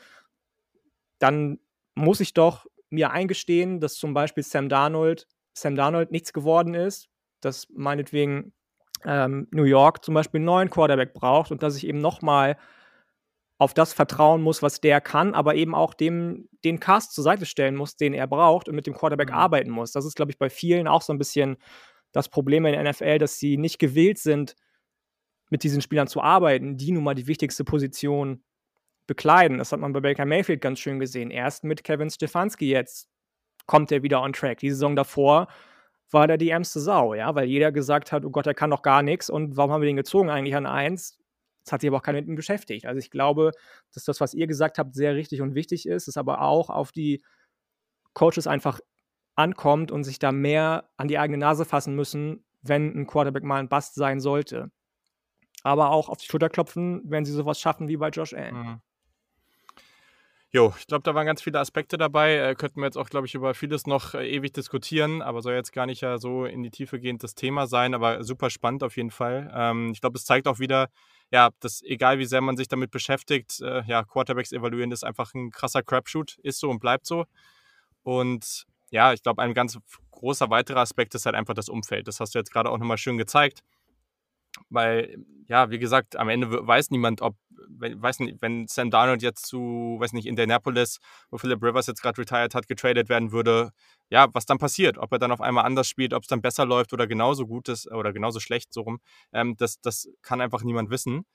dann 1.20 1.60
muss 1.96 2.20
ich 2.20 2.34
doch 2.34 2.65
mir 2.89 3.12
eingestehen, 3.12 3.79
dass 3.79 3.96
zum 3.96 4.13
Beispiel 4.13 4.43
Sam 4.43 4.70
Darnold, 4.70 5.27
Sam 5.53 5.75
Darnold 5.75 6.12
nichts 6.12 6.34
geworden 6.34 6.74
ist, 6.74 7.10
dass 7.41 7.67
meinetwegen 7.74 8.53
ähm, 9.05 9.48
New 9.51 9.63
York 9.63 10.03
zum 10.03 10.13
Beispiel 10.13 10.39
einen 10.39 10.46
neuen 10.46 10.70
Quarterback 10.70 11.13
braucht 11.13 11.51
und 11.51 11.63
dass 11.63 11.75
ich 11.75 11.88
eben 11.88 12.00
nochmal 12.00 12.58
auf 13.58 13.74
das 13.75 13.93
vertrauen 13.93 14.41
muss, 14.41 14.63
was 14.63 14.81
der 14.81 15.01
kann, 15.01 15.36
aber 15.36 15.53
eben 15.55 15.75
auch 15.75 15.93
dem 15.93 16.50
den 16.65 16.79
Cast 16.79 17.13
zur 17.13 17.24
Seite 17.24 17.46
stellen 17.46 17.75
muss, 17.75 17.96
den 17.96 18.13
er 18.13 18.25
braucht 18.27 18.67
und 18.67 18.75
mit 18.75 18.88
dem 18.88 18.96
Quarterback 18.96 19.29
Mhm. 19.29 19.36
arbeiten 19.36 19.70
muss. 19.70 19.91
Das 19.91 20.05
ist, 20.05 20.15
glaube 20.15 20.31
ich, 20.31 20.39
bei 20.39 20.50
vielen 20.50 20.88
auch 20.88 21.01
so 21.03 21.13
ein 21.13 21.20
bisschen 21.20 21.58
das 22.12 22.27
Problem 22.27 22.65
in 22.65 22.74
der 22.74 22.81
NFL, 22.81 23.20
dass 23.20 23.38
sie 23.38 23.58
nicht 23.58 23.77
gewillt 23.79 24.17
sind, 24.17 24.55
mit 25.51 25.63
diesen 25.63 25.81
Spielern 25.81 26.08
zu 26.08 26.22
arbeiten, 26.22 26.77
die 26.77 26.91
nun 26.91 27.03
mal 27.03 27.13
die 27.13 27.27
wichtigste 27.27 27.63
Position 27.63 28.41
bekleiden. 29.05 29.58
Das 29.58 29.72
hat 29.72 29.79
man 29.79 29.93
bei 29.93 30.00
Baker 30.00 30.25
Mayfield 30.25 30.62
ganz 30.62 30.79
schön 30.79 31.00
gesehen. 31.00 31.29
Erst 31.29 31.63
mit 31.63 31.84
Kevin 31.84 32.10
Stefanski 32.10 32.70
jetzt 32.70 33.10
kommt 33.67 33.91
er 33.91 34.01
wieder 34.01 34.22
on 34.22 34.34
track. 34.34 34.60
Die 34.60 34.70
Saison 34.70 34.96
davor 34.96 35.48
war 36.10 36.27
der 36.27 36.38
die 36.38 36.50
ärmste 36.50 36.79
Sau, 36.79 37.13
ja, 37.13 37.36
weil 37.36 37.48
jeder 37.48 37.72
gesagt 37.72 38.12
hat, 38.12 38.25
oh 38.25 38.31
Gott, 38.31 38.48
er 38.48 38.53
kann 38.53 38.70
doch 38.70 38.81
gar 38.81 39.03
nichts 39.03 39.29
und 39.29 39.58
warum 39.58 39.72
haben 39.72 39.81
wir 39.81 39.88
den 39.88 39.96
gezogen 39.98 40.29
eigentlich 40.29 40.55
an 40.55 40.65
eins? 40.65 41.17
Das 41.63 41.74
hat 41.74 41.81
sich 41.81 41.89
aber 41.89 41.98
auch 41.98 42.03
keiner 42.03 42.20
mit 42.20 42.27
ihm 42.27 42.36
beschäftigt. 42.36 42.86
Also 42.86 43.00
ich 43.00 43.12
glaube, 43.12 43.51
dass 43.93 44.05
das, 44.05 44.20
was 44.20 44.34
ihr 44.34 44.48
gesagt 44.48 44.77
habt, 44.77 44.96
sehr 44.96 45.15
richtig 45.15 45.41
und 45.41 45.53
wichtig 45.53 45.86
ist, 45.86 46.08
es 46.08 46.17
aber 46.17 46.41
auch 46.41 46.70
auf 46.70 46.91
die 46.91 47.22
Coaches 48.13 48.48
einfach 48.48 48.79
ankommt 49.36 49.91
und 49.91 50.03
sich 50.03 50.20
da 50.20 50.31
mehr 50.31 50.89
an 50.98 51.08
die 51.08 51.20
eigene 51.20 51.38
Nase 51.38 51.65
fassen 51.65 51.96
müssen, 51.96 52.46
wenn 52.62 52.93
ein 52.93 53.08
Quarterback 53.08 53.43
mal 53.43 53.60
ein 53.60 53.70
Bust 53.70 53.96
sein 53.96 54.20
sollte. 54.20 54.72
Aber 55.63 55.91
auch 55.91 56.10
auf 56.10 56.18
die 56.18 56.25
Schulter 56.25 56.50
klopfen, 56.50 57.01
wenn 57.06 57.25
sie 57.25 57.32
sowas 57.32 57.60
schaffen 57.60 57.88
wie 57.88 57.98
bei 57.98 58.10
Josh 58.10 58.34
Allen. 58.34 58.56
Mhm. 58.56 58.82
Jo, 60.53 60.74
ich 60.77 60.86
glaube, 60.86 61.03
da 61.03 61.15
waren 61.15 61.25
ganz 61.25 61.41
viele 61.41 61.60
Aspekte 61.60 61.98
dabei. 61.98 62.36
Äh, 62.36 62.56
könnten 62.56 62.82
wir 62.82 62.86
jetzt 62.86 62.98
auch, 62.98 63.10
glaube 63.10 63.25
ich, 63.25 63.36
über 63.36 63.53
vieles 63.53 63.88
noch 63.88 64.15
äh, 64.15 64.30
ewig 64.30 64.51
diskutieren, 64.51 65.22
aber 65.22 65.41
soll 65.41 65.53
jetzt 65.53 65.72
gar 65.72 65.86
nicht 65.86 66.01
ja 66.01 66.18
so 66.18 66.44
in 66.44 66.62
die 66.62 66.72
Tiefe 66.72 67.00
gehend 67.00 67.24
das 67.24 67.36
Thema 67.36 67.68
sein, 67.68 67.94
aber 67.94 68.25
super 68.25 68.50
spannend 68.50 68.84
auf 68.84 68.98
jeden 68.98 69.12
Fall. 69.12 69.50
Ähm, 69.56 69.91
ich 69.94 70.01
glaube, 70.01 70.18
es 70.18 70.25
zeigt 70.25 70.50
auch 70.50 70.60
wieder, 70.60 70.89
ja, 71.32 71.51
dass 71.62 71.82
egal 71.84 72.20
wie 72.20 72.25
sehr 72.25 72.41
man 72.41 72.58
sich 72.58 72.68
damit 72.68 72.91
beschäftigt, 72.91 73.62
äh, 73.62 73.84
ja, 73.86 74.03
Quarterbacks 74.03 74.51
evaluieren 74.51 74.91
ist 74.91 75.06
einfach 75.06 75.34
ein 75.34 75.51
krasser 75.51 75.84
Crapshoot, 75.84 76.38
ist 76.44 76.60
so 76.60 76.70
und 76.70 76.80
bleibt 76.80 77.06
so. 77.06 77.25
Und 78.03 78.65
ja, 78.89 79.13
ich 79.13 79.24
glaube, 79.24 79.41
ein 79.41 79.53
ganz 79.53 79.80
großer 80.12 80.50
weiterer 80.50 80.82
Aspekt 80.82 81.15
ist 81.15 81.25
halt 81.25 81.36
einfach 81.36 81.53
das 81.53 81.70
Umfeld. 81.70 82.10
Das 82.10 82.20
hast 82.20 82.36
du 82.36 82.39
jetzt 82.39 82.51
gerade 82.51 82.70
auch 82.70 82.77
nochmal 82.77 82.98
schön 82.98 83.18
gezeigt. 83.18 83.62
Weil, 84.70 85.18
ja, 85.48 85.70
wie 85.70 85.80
gesagt, 85.80 86.15
am 86.15 86.30
Ende 86.30 86.65
weiß 86.65 86.91
niemand, 86.91 87.22
ob, 87.22 87.36
weiß 87.80 88.20
nicht, 88.20 88.41
wenn 88.41 88.68
Sam 88.68 88.91
Darnold 88.91 89.22
jetzt 89.22 89.46
zu, 89.46 89.98
weiß 90.00 90.13
nicht, 90.13 90.27
Indianapolis, 90.27 91.00
wo 91.30 91.38
Philip 91.38 91.62
Rivers 91.63 91.88
jetzt 91.88 92.01
gerade 92.01 92.20
retired 92.20 92.56
hat, 92.56 92.68
getradet 92.68 93.10
werden 93.10 93.32
würde, 93.32 93.72
ja, 94.10 94.27
was 94.34 94.46
dann 94.46 94.58
passiert, 94.58 94.98
ob 94.98 95.12
er 95.12 95.20
dann 95.20 95.32
auf 95.32 95.41
einmal 95.41 95.65
anders 95.65 95.88
spielt, 95.88 96.13
ob 96.13 96.24
es 96.24 96.27
dann 96.27 96.41
besser 96.41 96.65
läuft 96.65 96.94
oder 96.94 97.08
genauso 97.08 97.48
gut 97.48 97.70
ist 97.70 97.91
oder 97.91 98.13
genauso 98.13 98.39
schlecht, 98.39 98.74
so 98.74 98.82
rum, 98.82 99.00
ähm, 99.34 99.56
das, 99.58 99.80
das 99.82 100.10
kann 100.22 100.41
einfach 100.41 100.63
niemand 100.63 100.89
wissen. 100.89 101.25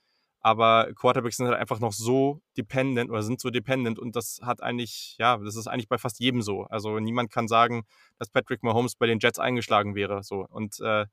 Aber 0.41 0.93
Quarterbacks 0.95 1.37
sind 1.37 1.47
halt 1.47 1.57
einfach 1.57 1.79
noch 1.79 1.93
so 1.93 2.41
dependent 2.55 3.09
oder 3.09 3.21
sind 3.23 3.41
so 3.41 3.49
dependent 3.49 3.99
und 3.99 4.15
das 4.15 4.39
hat 4.43 4.61
eigentlich, 4.61 5.15
ja, 5.19 5.37
das 5.37 5.55
ist 5.55 5.67
eigentlich 5.67 5.89
bei 5.89 5.97
fast 5.97 6.19
jedem 6.19 6.41
so. 6.41 6.63
Also 6.65 6.99
niemand 6.99 7.31
kann 7.31 7.47
sagen, 7.47 7.83
dass 8.17 8.29
Patrick 8.29 8.63
Mahomes 8.63 8.95
bei 8.95 9.07
den 9.07 9.19
Jets 9.19 9.39
eingeschlagen 9.39 9.95
wäre. 9.95 10.23
So. 10.23 10.45
Und 10.47 10.79
äh, 10.79 11.05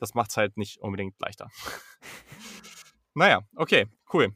das 0.00 0.14
macht 0.14 0.30
es 0.30 0.36
halt 0.36 0.56
nicht 0.56 0.80
unbedingt 0.80 1.14
leichter. 1.20 1.50
naja, 3.14 3.40
okay, 3.56 3.86
cool. 4.12 4.34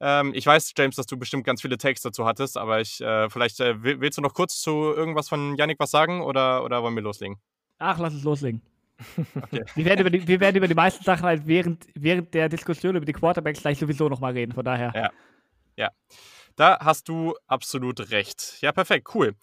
Ähm, 0.00 0.32
ich 0.34 0.46
weiß, 0.46 0.72
James, 0.76 0.96
dass 0.96 1.06
du 1.06 1.16
bestimmt 1.16 1.44
ganz 1.44 1.62
viele 1.62 1.78
Takes 1.78 2.02
dazu 2.02 2.24
hattest, 2.24 2.56
aber 2.56 2.80
ich, 2.80 3.00
äh, 3.00 3.30
vielleicht 3.30 3.60
äh, 3.60 3.82
willst 3.82 4.18
du 4.18 4.22
noch 4.22 4.34
kurz 4.34 4.60
zu 4.60 4.70
irgendwas 4.70 5.28
von 5.28 5.56
Yannick 5.56 5.78
was 5.78 5.90
sagen 5.90 6.22
oder, 6.22 6.64
oder 6.64 6.82
wollen 6.82 6.94
wir 6.94 7.02
loslegen? 7.02 7.36
Ach, 7.78 7.98
lass 7.98 8.14
uns 8.14 8.24
loslegen. 8.24 8.62
Okay. 9.16 9.64
wir, 9.74 9.84
werden 9.84 10.00
über 10.00 10.10
die, 10.10 10.26
wir 10.26 10.40
werden 10.40 10.56
über 10.56 10.68
die 10.68 10.74
meisten 10.74 11.04
Sachen 11.04 11.24
halt 11.24 11.46
während, 11.46 11.86
während 11.94 12.34
der 12.34 12.48
Diskussion 12.48 12.96
über 12.96 13.06
die 13.06 13.12
Quarterbacks 13.12 13.60
gleich 13.60 13.78
sowieso 13.78 14.08
nochmal 14.08 14.32
reden, 14.32 14.52
von 14.52 14.64
daher. 14.64 14.92
Ja. 14.94 15.10
Ja. 15.76 15.90
Da 16.56 16.78
hast 16.80 17.08
du 17.08 17.34
absolut 17.46 18.10
recht. 18.10 18.58
Ja, 18.60 18.72
perfekt, 18.72 19.08
cool. 19.14 19.34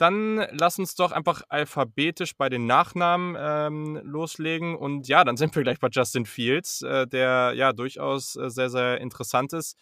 Dann 0.00 0.46
lass 0.52 0.78
uns 0.78 0.94
doch 0.94 1.12
einfach 1.12 1.42
alphabetisch 1.50 2.34
bei 2.34 2.48
den 2.48 2.64
Nachnamen 2.64 3.36
ähm, 3.38 4.00
loslegen. 4.02 4.74
Und 4.74 5.08
ja, 5.08 5.24
dann 5.24 5.36
sind 5.36 5.54
wir 5.54 5.62
gleich 5.62 5.78
bei 5.78 5.88
Justin 5.92 6.24
Fields, 6.24 6.80
äh, 6.80 7.06
der 7.06 7.52
ja 7.54 7.74
durchaus 7.74 8.34
äh, 8.34 8.48
sehr, 8.48 8.70
sehr 8.70 8.98
interessant 8.98 9.52
ist. 9.52 9.76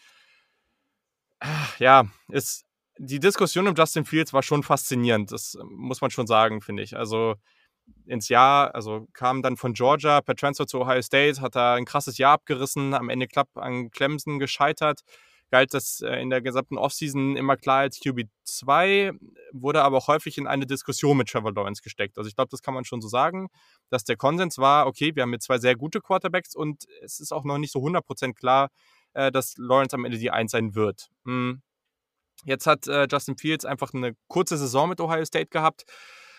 Ja, 1.78 2.08
ist, 2.30 2.64
die 2.98 3.20
Diskussion 3.20 3.68
um 3.68 3.76
Justin 3.76 4.04
Fields 4.04 4.32
war 4.32 4.42
schon 4.42 4.64
faszinierend. 4.64 5.30
Das 5.30 5.56
muss 5.70 6.00
man 6.00 6.10
schon 6.10 6.26
sagen, 6.26 6.62
finde 6.62 6.82
ich. 6.82 6.96
Also 6.96 7.36
ins 8.06 8.28
Jahr, 8.28 8.74
also 8.74 9.06
kam 9.12 9.40
dann 9.40 9.56
von 9.56 9.72
Georgia 9.72 10.20
per 10.20 10.34
Transfer 10.34 10.66
zu 10.66 10.80
Ohio 10.80 11.00
State, 11.00 11.40
hat 11.40 11.54
da 11.54 11.74
ein 11.74 11.84
krasses 11.84 12.18
Jahr 12.18 12.32
abgerissen, 12.32 12.92
am 12.92 13.08
Ende 13.08 13.28
knapp 13.28 13.56
an 13.56 13.92
Clemson 13.92 14.40
gescheitert, 14.40 15.02
galt 15.50 15.74
das 15.74 16.00
äh, 16.00 16.20
in 16.20 16.30
der 16.30 16.40
gesamten 16.40 16.78
Offseason 16.78 17.36
immer 17.36 17.56
klar 17.56 17.80
als 17.80 18.00
QB2, 18.00 19.18
wurde 19.52 19.82
aber 19.82 19.98
auch 19.98 20.08
häufig 20.08 20.38
in 20.38 20.46
eine 20.46 20.66
Diskussion 20.66 21.16
mit 21.16 21.28
Trevor 21.28 21.52
Lawrence 21.52 21.82
gesteckt. 21.82 22.18
Also 22.18 22.28
ich 22.28 22.36
glaube, 22.36 22.50
das 22.50 22.62
kann 22.62 22.74
man 22.74 22.84
schon 22.84 23.00
so 23.00 23.08
sagen, 23.08 23.48
dass 23.90 24.04
der 24.04 24.16
Konsens 24.16 24.58
war, 24.58 24.86
okay, 24.86 25.14
wir 25.14 25.22
haben 25.22 25.32
jetzt 25.32 25.46
zwei 25.46 25.58
sehr 25.58 25.76
gute 25.76 26.00
Quarterbacks 26.00 26.54
und 26.54 26.84
es 27.02 27.20
ist 27.20 27.32
auch 27.32 27.44
noch 27.44 27.58
nicht 27.58 27.72
so 27.72 27.80
100% 27.80 28.34
klar, 28.34 28.70
äh, 29.14 29.32
dass 29.32 29.54
Lawrence 29.56 29.94
am 29.94 30.04
Ende 30.04 30.18
die 30.18 30.30
Eins 30.30 30.52
sein 30.52 30.74
wird. 30.74 31.08
Hm. 31.24 31.62
Jetzt 32.44 32.66
hat 32.66 32.86
äh, 32.86 33.06
Justin 33.10 33.36
Fields 33.36 33.64
einfach 33.64 33.92
eine 33.92 34.14
kurze 34.28 34.56
Saison 34.56 34.88
mit 34.88 35.00
Ohio 35.00 35.24
State 35.24 35.48
gehabt, 35.48 35.84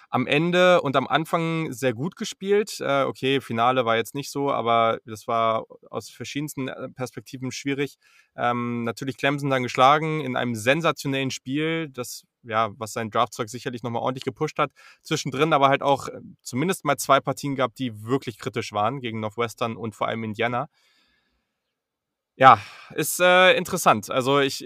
am 0.09 0.25
Ende 0.25 0.81
und 0.81 0.95
am 0.95 1.07
Anfang 1.07 1.71
sehr 1.71 1.93
gut 1.93 2.15
gespielt. 2.15 2.79
Äh, 2.79 3.03
okay, 3.03 3.41
Finale 3.41 3.85
war 3.85 3.95
jetzt 3.95 4.15
nicht 4.15 4.31
so, 4.31 4.51
aber 4.51 4.99
das 5.05 5.27
war 5.27 5.65
aus 5.89 6.09
verschiedensten 6.09 6.67
äh, 6.67 6.89
Perspektiven 6.89 7.51
schwierig. 7.51 7.97
Ähm, 8.35 8.83
natürlich 8.83 9.17
Clemson 9.17 9.49
dann 9.49 9.63
geschlagen 9.63 10.21
in 10.21 10.35
einem 10.35 10.55
sensationellen 10.55 11.31
Spiel, 11.31 11.89
das 11.89 12.23
ja, 12.43 12.69
was 12.77 12.93
sein 12.93 13.11
Draftzeug 13.11 13.49
sicherlich 13.49 13.83
nochmal 13.83 14.01
ordentlich 14.01 14.23
gepusht 14.23 14.57
hat. 14.57 14.71
Zwischendrin 15.03 15.53
aber 15.53 15.69
halt 15.69 15.83
auch 15.83 16.07
äh, 16.07 16.19
zumindest 16.41 16.85
mal 16.85 16.97
zwei 16.97 17.19
Partien 17.19 17.55
gab, 17.55 17.75
die 17.75 18.03
wirklich 18.03 18.39
kritisch 18.39 18.71
waren 18.71 19.01
gegen 19.01 19.19
Northwestern 19.19 19.75
und 19.75 19.93
vor 19.93 20.07
allem 20.07 20.23
Indiana. 20.23 20.69
Ja, 22.35 22.59
ist 22.95 23.19
äh, 23.19 23.53
interessant. 23.57 24.09
Also 24.09 24.39
ich 24.39 24.65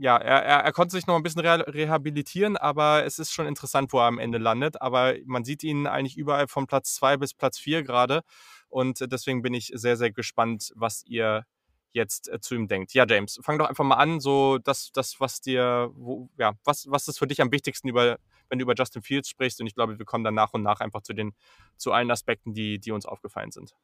ja, 0.00 0.16
er, 0.16 0.42
er, 0.42 0.58
er, 0.60 0.72
konnte 0.72 0.96
sich 0.96 1.06
noch 1.06 1.14
ein 1.14 1.22
bisschen 1.22 1.42
rehabilitieren, 1.42 2.56
aber 2.56 3.04
es 3.04 3.18
ist 3.18 3.32
schon 3.32 3.46
interessant, 3.46 3.92
wo 3.92 3.98
er 3.98 4.06
am 4.06 4.18
Ende 4.18 4.38
landet. 4.38 4.80
Aber 4.80 5.14
man 5.26 5.44
sieht 5.44 5.62
ihn 5.62 5.86
eigentlich 5.86 6.16
überall 6.16 6.48
von 6.48 6.66
Platz 6.66 6.94
2 6.94 7.18
bis 7.18 7.34
Platz 7.34 7.58
4 7.58 7.82
gerade. 7.82 8.22
Und 8.70 9.00
deswegen 9.12 9.42
bin 9.42 9.52
ich 9.52 9.70
sehr, 9.74 9.98
sehr 9.98 10.10
gespannt, 10.10 10.72
was 10.74 11.04
ihr 11.04 11.44
jetzt 11.92 12.30
äh, 12.30 12.40
zu 12.40 12.54
ihm 12.54 12.66
denkt. 12.66 12.94
Ja, 12.94 13.04
James, 13.06 13.38
fang 13.42 13.58
doch 13.58 13.68
einfach 13.68 13.84
mal 13.84 13.96
an, 13.96 14.20
so 14.20 14.56
das, 14.56 14.90
das 14.92 15.20
was 15.20 15.42
dir, 15.42 15.90
wo, 15.92 16.30
ja, 16.38 16.52
was, 16.64 16.86
was 16.88 17.06
ist 17.06 17.18
für 17.18 17.26
dich 17.26 17.42
am 17.42 17.52
wichtigsten, 17.52 17.88
über, 17.88 18.16
wenn 18.48 18.58
du 18.58 18.62
über 18.62 18.74
Justin 18.74 19.02
Fields 19.02 19.28
sprichst? 19.28 19.60
Und 19.60 19.66
ich 19.66 19.74
glaube, 19.74 19.98
wir 19.98 20.06
kommen 20.06 20.24
dann 20.24 20.34
nach 20.34 20.54
und 20.54 20.62
nach 20.62 20.80
einfach 20.80 21.02
zu 21.02 21.12
den, 21.12 21.34
zu 21.76 21.92
allen 21.92 22.10
Aspekten, 22.10 22.54
die, 22.54 22.78
die 22.78 22.92
uns 22.92 23.04
aufgefallen 23.04 23.50
sind. 23.50 23.74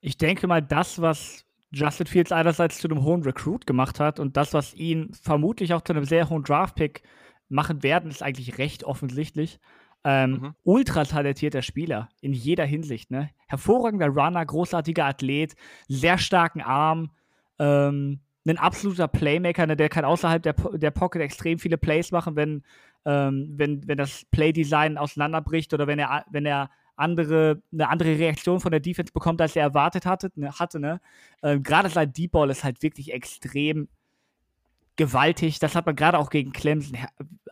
Ich 0.00 0.16
denke 0.16 0.46
mal, 0.46 0.62
das, 0.62 1.02
was 1.02 1.44
Justin 1.72 2.06
Fields 2.06 2.32
einerseits 2.32 2.78
zu 2.78 2.88
einem 2.88 3.02
hohen 3.02 3.22
Recruit 3.22 3.66
gemacht 3.66 4.00
hat 4.00 4.18
und 4.18 4.36
das, 4.36 4.52
was 4.54 4.74
ihn 4.74 5.12
vermutlich 5.14 5.72
auch 5.72 5.82
zu 5.82 5.92
einem 5.92 6.04
sehr 6.04 6.28
hohen 6.28 6.42
Draft-Pick 6.42 7.02
machen 7.48 7.82
werden, 7.82 8.10
ist 8.10 8.22
eigentlich 8.22 8.58
recht 8.58 8.84
offensichtlich. 8.84 9.60
Ähm, 10.02 10.30
mhm. 10.30 10.54
Ultra 10.64 11.04
talentierter 11.04 11.62
Spieler 11.62 12.08
in 12.20 12.32
jeder 12.32 12.64
Hinsicht. 12.64 13.10
Ne? 13.10 13.30
Hervorragender 13.46 14.08
Runner, 14.08 14.44
großartiger 14.44 15.04
Athlet, 15.04 15.54
sehr 15.88 16.16
starken 16.18 16.62
Arm, 16.62 17.10
ähm, 17.58 18.20
ein 18.48 18.58
absoluter 18.58 19.06
Playmaker, 19.06 19.66
ne? 19.66 19.76
der 19.76 19.90
kann 19.90 20.04
außerhalb 20.04 20.42
der, 20.42 20.54
der 20.54 20.90
Pocket 20.90 21.20
extrem 21.20 21.58
viele 21.58 21.76
Plays 21.76 22.10
machen, 22.10 22.34
wenn, 22.34 22.64
ähm, 23.04 23.52
wenn, 23.56 23.86
wenn 23.86 23.98
das 23.98 24.24
Playdesign 24.30 24.96
auseinanderbricht 24.96 25.74
oder 25.74 25.86
wenn 25.86 25.98
er, 25.98 26.24
wenn 26.30 26.46
er 26.46 26.70
andere, 26.96 27.62
eine 27.72 27.88
andere 27.88 28.18
Reaktion 28.18 28.60
von 28.60 28.70
der 28.70 28.80
Defense 28.80 29.12
bekommt, 29.12 29.40
als 29.40 29.56
er 29.56 29.62
erwartet 29.62 30.06
hatte. 30.06 30.30
Ne, 30.34 30.52
hatte 30.52 30.80
ne? 30.80 31.00
Ähm, 31.42 31.62
gerade 31.62 31.88
sein 31.88 32.12
Deep 32.12 32.32
Ball 32.32 32.50
ist 32.50 32.64
halt 32.64 32.82
wirklich 32.82 33.12
extrem 33.12 33.88
gewaltig. 34.96 35.58
Das 35.58 35.74
hat 35.74 35.86
man 35.86 35.96
gerade 35.96 36.18
auch 36.18 36.28
gegen 36.28 36.52
Clemson 36.52 36.98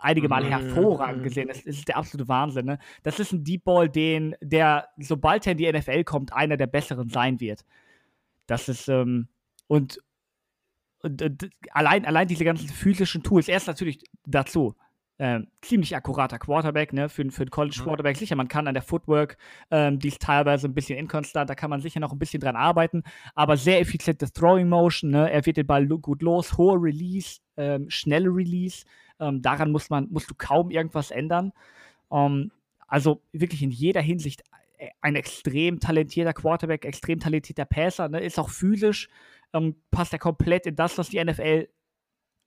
einige 0.00 0.28
Mal 0.28 0.44
mhm. 0.44 0.48
hervorragend 0.48 1.22
gesehen. 1.22 1.48
Das 1.48 1.60
ist 1.60 1.88
der 1.88 1.96
absolute 1.96 2.28
Wahnsinn. 2.28 2.66
Ne? 2.66 2.78
Das 3.02 3.18
ist 3.18 3.32
ein 3.32 3.42
Deep 3.42 3.64
Ball, 3.64 3.88
den, 3.88 4.36
der, 4.42 4.88
sobald 4.98 5.46
er 5.46 5.52
in 5.52 5.58
die 5.58 5.72
NFL 5.72 6.04
kommt, 6.04 6.32
einer 6.32 6.56
der 6.56 6.66
besseren 6.66 7.08
sein 7.08 7.40
wird. 7.40 7.64
Das 8.46 8.68
ist, 8.68 8.88
ähm, 8.88 9.28
und, 9.66 9.98
und, 11.00 11.22
und 11.22 11.50
allein, 11.70 12.04
allein 12.04 12.28
diese 12.28 12.44
ganzen 12.44 12.68
physischen 12.68 13.22
Tools, 13.22 13.48
erst 13.48 13.66
natürlich 13.66 14.00
dazu, 14.26 14.74
äh, 15.18 15.40
ziemlich 15.60 15.96
akkurater 15.96 16.38
Quarterback, 16.38 16.92
ne, 16.92 17.08
für, 17.08 17.28
für 17.30 17.42
einen 17.42 17.50
College-Quarterback. 17.50 18.16
Mhm. 18.16 18.18
Sicher, 18.18 18.36
man 18.36 18.48
kann 18.48 18.68
an 18.68 18.74
der 18.74 18.82
Footwork, 18.82 19.36
ähm, 19.70 19.98
die 19.98 20.08
ist 20.08 20.22
teilweise 20.22 20.68
ein 20.68 20.74
bisschen 20.74 20.98
inkonstant, 20.98 21.50
da 21.50 21.54
kann 21.54 21.70
man 21.70 21.80
sicher 21.80 22.00
noch 22.00 22.12
ein 22.12 22.18
bisschen 22.18 22.40
dran 22.40 22.56
arbeiten, 22.56 23.02
aber 23.34 23.56
sehr 23.56 23.80
effiziente 23.80 24.30
Throwing 24.30 24.68
Motion, 24.68 25.10
ne, 25.10 25.30
er 25.30 25.44
wird 25.44 25.56
den 25.56 25.66
Ball 25.66 25.86
gut 25.86 26.22
los, 26.22 26.56
hohe 26.56 26.78
Release, 26.80 27.40
ähm, 27.56 27.90
schnelle 27.90 28.28
Release, 28.28 28.84
ähm, 29.20 29.42
daran 29.42 29.72
muss 29.72 29.90
man, 29.90 30.08
musst 30.10 30.30
du 30.30 30.34
kaum 30.36 30.70
irgendwas 30.70 31.10
ändern. 31.10 31.52
Ähm, 32.12 32.52
also 32.86 33.22
wirklich 33.32 33.62
in 33.62 33.70
jeder 33.70 34.00
Hinsicht 34.00 34.42
äh, 34.78 34.88
ein 35.00 35.16
extrem 35.16 35.80
talentierter 35.80 36.32
Quarterback, 36.32 36.84
extrem 36.84 37.18
talentierter 37.18 37.64
Passer, 37.64 38.08
ne, 38.08 38.20
ist 38.20 38.38
auch 38.38 38.50
physisch, 38.50 39.08
ähm, 39.52 39.76
passt 39.90 40.12
er 40.12 40.18
komplett 40.18 40.66
in 40.66 40.76
das, 40.76 40.96
was 40.98 41.08
die 41.08 41.22
NFL 41.22 41.68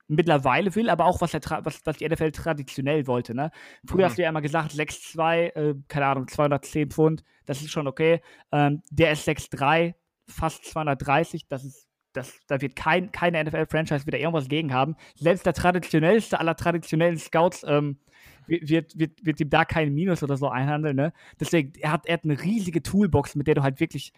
mittlerweile 0.08 0.74
will, 0.74 0.90
aber 0.90 1.06
auch 1.06 1.20
was, 1.20 1.34
was, 1.34 1.80
was 1.84 1.96
die 1.96 2.08
NFL 2.08 2.32
traditionell 2.32 3.06
wollte. 3.06 3.34
Ne? 3.34 3.50
Früher 3.86 4.00
mhm. 4.00 4.04
hast 4.04 4.18
du 4.18 4.22
ja 4.22 4.28
immer 4.28 4.42
gesagt, 4.42 4.72
6'2, 4.72 5.36
äh, 5.54 5.74
keine 5.88 6.06
Ahnung, 6.06 6.28
210 6.28 6.90
Pfund, 6.90 7.24
das 7.46 7.62
ist 7.62 7.70
schon 7.70 7.86
okay. 7.86 8.20
Ähm, 8.50 8.82
der 8.90 9.12
ist 9.12 9.26
6'3, 9.26 9.94
fast 10.28 10.64
230, 10.66 11.48
das 11.48 11.64
ist, 11.64 11.88
das, 12.12 12.38
da 12.46 12.60
wird 12.60 12.76
kein, 12.76 13.10
keine 13.10 13.42
NFL-Franchise 13.42 14.06
wieder 14.06 14.18
irgendwas 14.18 14.48
gegen 14.48 14.74
haben. 14.74 14.96
Selbst 15.14 15.46
der 15.46 15.54
traditionellste 15.54 16.38
aller 16.38 16.56
traditionellen 16.56 17.16
Scouts 17.16 17.64
ähm, 17.66 17.98
wird, 18.46 18.98
wird, 18.98 19.24
wird 19.24 19.40
ihm 19.40 19.48
da 19.48 19.64
kein 19.64 19.94
Minus 19.94 20.22
oder 20.22 20.36
so 20.36 20.48
einhandeln. 20.48 20.96
Ne? 20.96 21.12
Deswegen, 21.40 21.72
er 21.80 21.92
hat, 21.92 22.06
er 22.06 22.14
hat 22.14 22.24
eine 22.24 22.42
riesige 22.42 22.82
Toolbox, 22.82 23.34
mit 23.34 23.46
der 23.46 23.54
du 23.54 23.62
halt 23.62 23.80
wirklich 23.80 24.12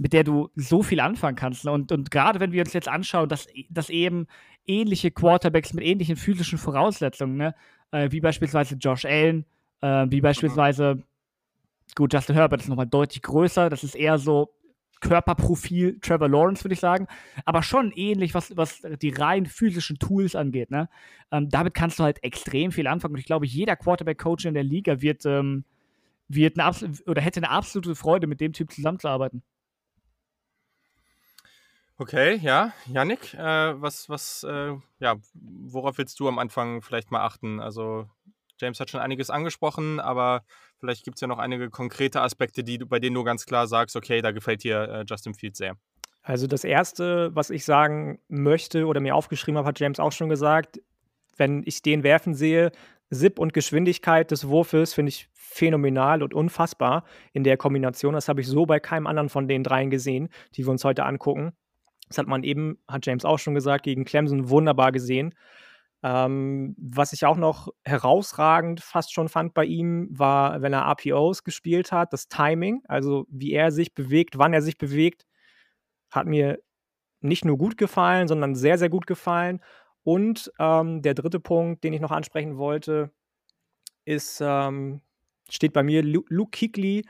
mit 0.00 0.14
der 0.14 0.24
du 0.24 0.48
so 0.56 0.82
viel 0.82 0.98
anfangen 0.98 1.36
kannst. 1.36 1.66
Ne? 1.66 1.72
Und, 1.72 1.92
und 1.92 2.10
gerade 2.10 2.40
wenn 2.40 2.52
wir 2.52 2.62
uns 2.62 2.72
jetzt 2.72 2.88
anschauen, 2.88 3.28
dass, 3.28 3.46
dass 3.68 3.90
eben 3.90 4.28
ähnliche 4.66 5.10
Quarterbacks 5.10 5.74
mit 5.74 5.84
ähnlichen 5.84 6.16
physischen 6.16 6.56
Voraussetzungen, 6.56 7.36
ne? 7.36 7.54
Äh, 7.90 8.10
wie 8.10 8.20
beispielsweise 8.20 8.76
Josh 8.76 9.04
Allen, 9.04 9.44
äh, 9.82 10.06
wie 10.08 10.22
beispielsweise, 10.22 11.02
gut, 11.96 12.14
Justin 12.14 12.34
Herbert 12.34 12.62
ist 12.62 12.68
nochmal 12.68 12.86
deutlich 12.86 13.20
größer, 13.20 13.68
das 13.68 13.84
ist 13.84 13.94
eher 13.94 14.16
so 14.16 14.54
Körperprofil 15.00 15.98
Trevor 16.00 16.30
Lawrence, 16.30 16.64
würde 16.64 16.74
ich 16.74 16.80
sagen, 16.80 17.06
aber 17.44 17.62
schon 17.62 17.92
ähnlich, 17.92 18.32
was, 18.32 18.56
was 18.56 18.80
die 19.02 19.10
rein 19.10 19.44
physischen 19.44 19.98
Tools 19.98 20.34
angeht. 20.34 20.70
Ne? 20.70 20.88
Ähm, 21.30 21.50
damit 21.50 21.74
kannst 21.74 21.98
du 21.98 22.04
halt 22.04 22.24
extrem 22.24 22.72
viel 22.72 22.86
anfangen. 22.86 23.14
Und 23.14 23.20
ich 23.20 23.26
glaube, 23.26 23.44
jeder 23.44 23.76
Quarterback-Coach 23.76 24.46
in 24.46 24.54
der 24.54 24.64
Liga 24.64 25.02
wird, 25.02 25.26
ähm, 25.26 25.64
wird 26.28 26.58
eine 26.58 26.74
oder 27.06 27.20
hätte 27.20 27.40
eine 27.40 27.50
absolute 27.50 27.94
Freude, 27.94 28.26
mit 28.26 28.40
dem 28.40 28.54
Typ 28.54 28.72
zusammenzuarbeiten. 28.72 29.42
Okay, 32.00 32.36
ja. 32.36 32.72
Yannick, 32.86 33.34
äh, 33.34 33.38
was, 33.38 34.08
was, 34.08 34.42
äh, 34.48 34.72
ja, 35.00 35.16
worauf 35.34 35.98
willst 35.98 36.18
du 36.18 36.28
am 36.28 36.38
Anfang 36.38 36.80
vielleicht 36.80 37.10
mal 37.10 37.20
achten? 37.20 37.60
Also, 37.60 38.08
James 38.58 38.80
hat 38.80 38.88
schon 38.88 39.02
einiges 39.02 39.28
angesprochen, 39.28 40.00
aber 40.00 40.42
vielleicht 40.78 41.04
gibt 41.04 41.18
es 41.18 41.20
ja 41.20 41.28
noch 41.28 41.38
einige 41.38 41.68
konkrete 41.68 42.22
Aspekte, 42.22 42.64
die, 42.64 42.78
bei 42.78 43.00
denen 43.00 43.16
du 43.16 43.22
ganz 43.22 43.44
klar 43.44 43.66
sagst, 43.66 43.96
okay, 43.96 44.22
da 44.22 44.30
gefällt 44.30 44.64
dir 44.64 44.80
äh, 44.88 45.04
Justin 45.06 45.34
Fields 45.34 45.58
sehr. 45.58 45.76
Also 46.22 46.46
das 46.46 46.64
Erste, 46.64 47.36
was 47.36 47.50
ich 47.50 47.66
sagen 47.66 48.18
möchte 48.28 48.86
oder 48.86 49.00
mir 49.00 49.14
aufgeschrieben 49.14 49.58
habe, 49.58 49.68
hat 49.68 49.78
James 49.78 50.00
auch 50.00 50.12
schon 50.12 50.30
gesagt, 50.30 50.80
wenn 51.36 51.62
ich 51.66 51.82
den 51.82 52.02
werfen 52.02 52.32
sehe, 52.32 52.72
Zip 53.10 53.38
und 53.38 53.52
Geschwindigkeit 53.52 54.30
des 54.30 54.48
Wurfes 54.48 54.94
finde 54.94 55.10
ich 55.10 55.28
phänomenal 55.34 56.22
und 56.22 56.32
unfassbar 56.32 57.04
in 57.34 57.44
der 57.44 57.58
Kombination. 57.58 58.14
Das 58.14 58.28
habe 58.30 58.40
ich 58.40 58.46
so 58.46 58.64
bei 58.64 58.80
keinem 58.80 59.06
anderen 59.06 59.28
von 59.28 59.48
den 59.48 59.64
dreien 59.64 59.90
gesehen, 59.90 60.30
die 60.54 60.64
wir 60.64 60.70
uns 60.70 60.84
heute 60.84 61.04
angucken. 61.04 61.52
Das 62.10 62.18
hat 62.18 62.26
man 62.26 62.42
eben, 62.42 62.76
hat 62.88 63.06
James 63.06 63.24
auch 63.24 63.38
schon 63.38 63.54
gesagt, 63.54 63.84
gegen 63.84 64.04
Clemson 64.04 64.50
wunderbar 64.50 64.90
gesehen. 64.90 65.32
Ähm, 66.02 66.74
was 66.76 67.12
ich 67.12 67.24
auch 67.24 67.36
noch 67.36 67.68
herausragend 67.84 68.80
fast 68.80 69.12
schon 69.12 69.28
fand 69.28 69.54
bei 69.54 69.64
ihm, 69.64 70.08
war, 70.10 70.60
wenn 70.60 70.72
er 70.72 70.86
RPOs 70.90 71.44
gespielt 71.44 71.92
hat, 71.92 72.12
das 72.12 72.26
Timing, 72.28 72.82
also 72.88 73.26
wie 73.30 73.52
er 73.52 73.70
sich 73.70 73.94
bewegt, 73.94 74.38
wann 74.38 74.52
er 74.52 74.62
sich 74.62 74.76
bewegt, 74.76 75.26
hat 76.10 76.26
mir 76.26 76.58
nicht 77.20 77.44
nur 77.44 77.58
gut 77.58 77.76
gefallen, 77.76 78.26
sondern 78.26 78.56
sehr, 78.56 78.76
sehr 78.78 78.88
gut 78.88 79.06
gefallen. 79.06 79.60
Und 80.02 80.50
ähm, 80.58 81.02
der 81.02 81.14
dritte 81.14 81.38
Punkt, 81.38 81.84
den 81.84 81.92
ich 81.92 82.00
noch 82.00 82.10
ansprechen 82.10 82.56
wollte, 82.56 83.12
ist, 84.04 84.40
ähm, 84.42 85.02
steht 85.48 85.74
bei 85.74 85.82
mir 85.84 86.02
Luke 86.02 86.50
Kuechly 86.50 87.04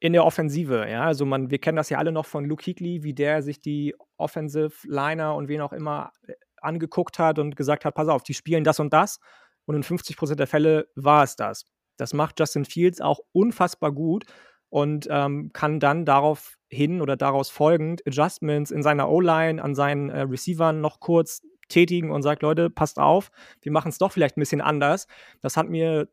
in 0.00 0.14
der 0.14 0.24
Offensive, 0.24 0.88
ja. 0.88 1.04
Also 1.04 1.26
man, 1.26 1.50
wir 1.50 1.58
kennen 1.58 1.76
das 1.76 1.90
ja 1.90 1.98
alle 1.98 2.10
noch 2.10 2.26
von 2.26 2.44
Luke 2.46 2.64
Kuechly, 2.64 3.02
wie 3.02 3.14
der 3.14 3.42
sich 3.42 3.60
die 3.60 3.94
Offensive 4.16 4.72
Liner 4.84 5.34
und 5.34 5.48
wen 5.48 5.60
auch 5.60 5.72
immer 5.72 6.10
äh, 6.26 6.32
angeguckt 6.62 7.18
hat 7.18 7.38
und 7.38 7.54
gesagt 7.54 7.84
hat, 7.84 7.94
pass 7.94 8.08
auf, 8.08 8.22
die 8.22 8.34
spielen 8.34 8.64
das 8.64 8.80
und 8.80 8.92
das. 8.92 9.20
Und 9.66 9.76
in 9.76 9.82
50 9.82 10.16
Prozent 10.16 10.40
der 10.40 10.46
Fälle 10.46 10.88
war 10.94 11.22
es 11.22 11.36
das. 11.36 11.66
Das 11.96 12.14
macht 12.14 12.40
Justin 12.40 12.64
Fields 12.64 13.00
auch 13.00 13.20
unfassbar 13.32 13.92
gut 13.92 14.24
und 14.70 15.06
ähm, 15.10 15.50
kann 15.52 15.80
dann 15.80 16.06
darauf 16.06 16.56
hin 16.68 17.02
oder 17.02 17.16
daraus 17.16 17.50
folgend 17.50 18.06
Adjustments 18.06 18.70
in 18.70 18.82
seiner 18.82 19.10
O-Line 19.10 19.62
an 19.62 19.74
seinen 19.74 20.08
äh, 20.08 20.22
Receivern 20.22 20.80
noch 20.80 21.00
kurz 21.00 21.42
tätigen 21.68 22.10
und 22.10 22.22
sagt, 22.22 22.42
Leute, 22.42 22.70
passt 22.70 22.98
auf, 22.98 23.30
wir 23.60 23.70
machen 23.70 23.90
es 23.90 23.98
doch 23.98 24.12
vielleicht 24.12 24.36
ein 24.36 24.40
bisschen 24.40 24.60
anders. 24.60 25.06
Das 25.40 25.56
hat 25.56 25.68
mir 25.68 26.08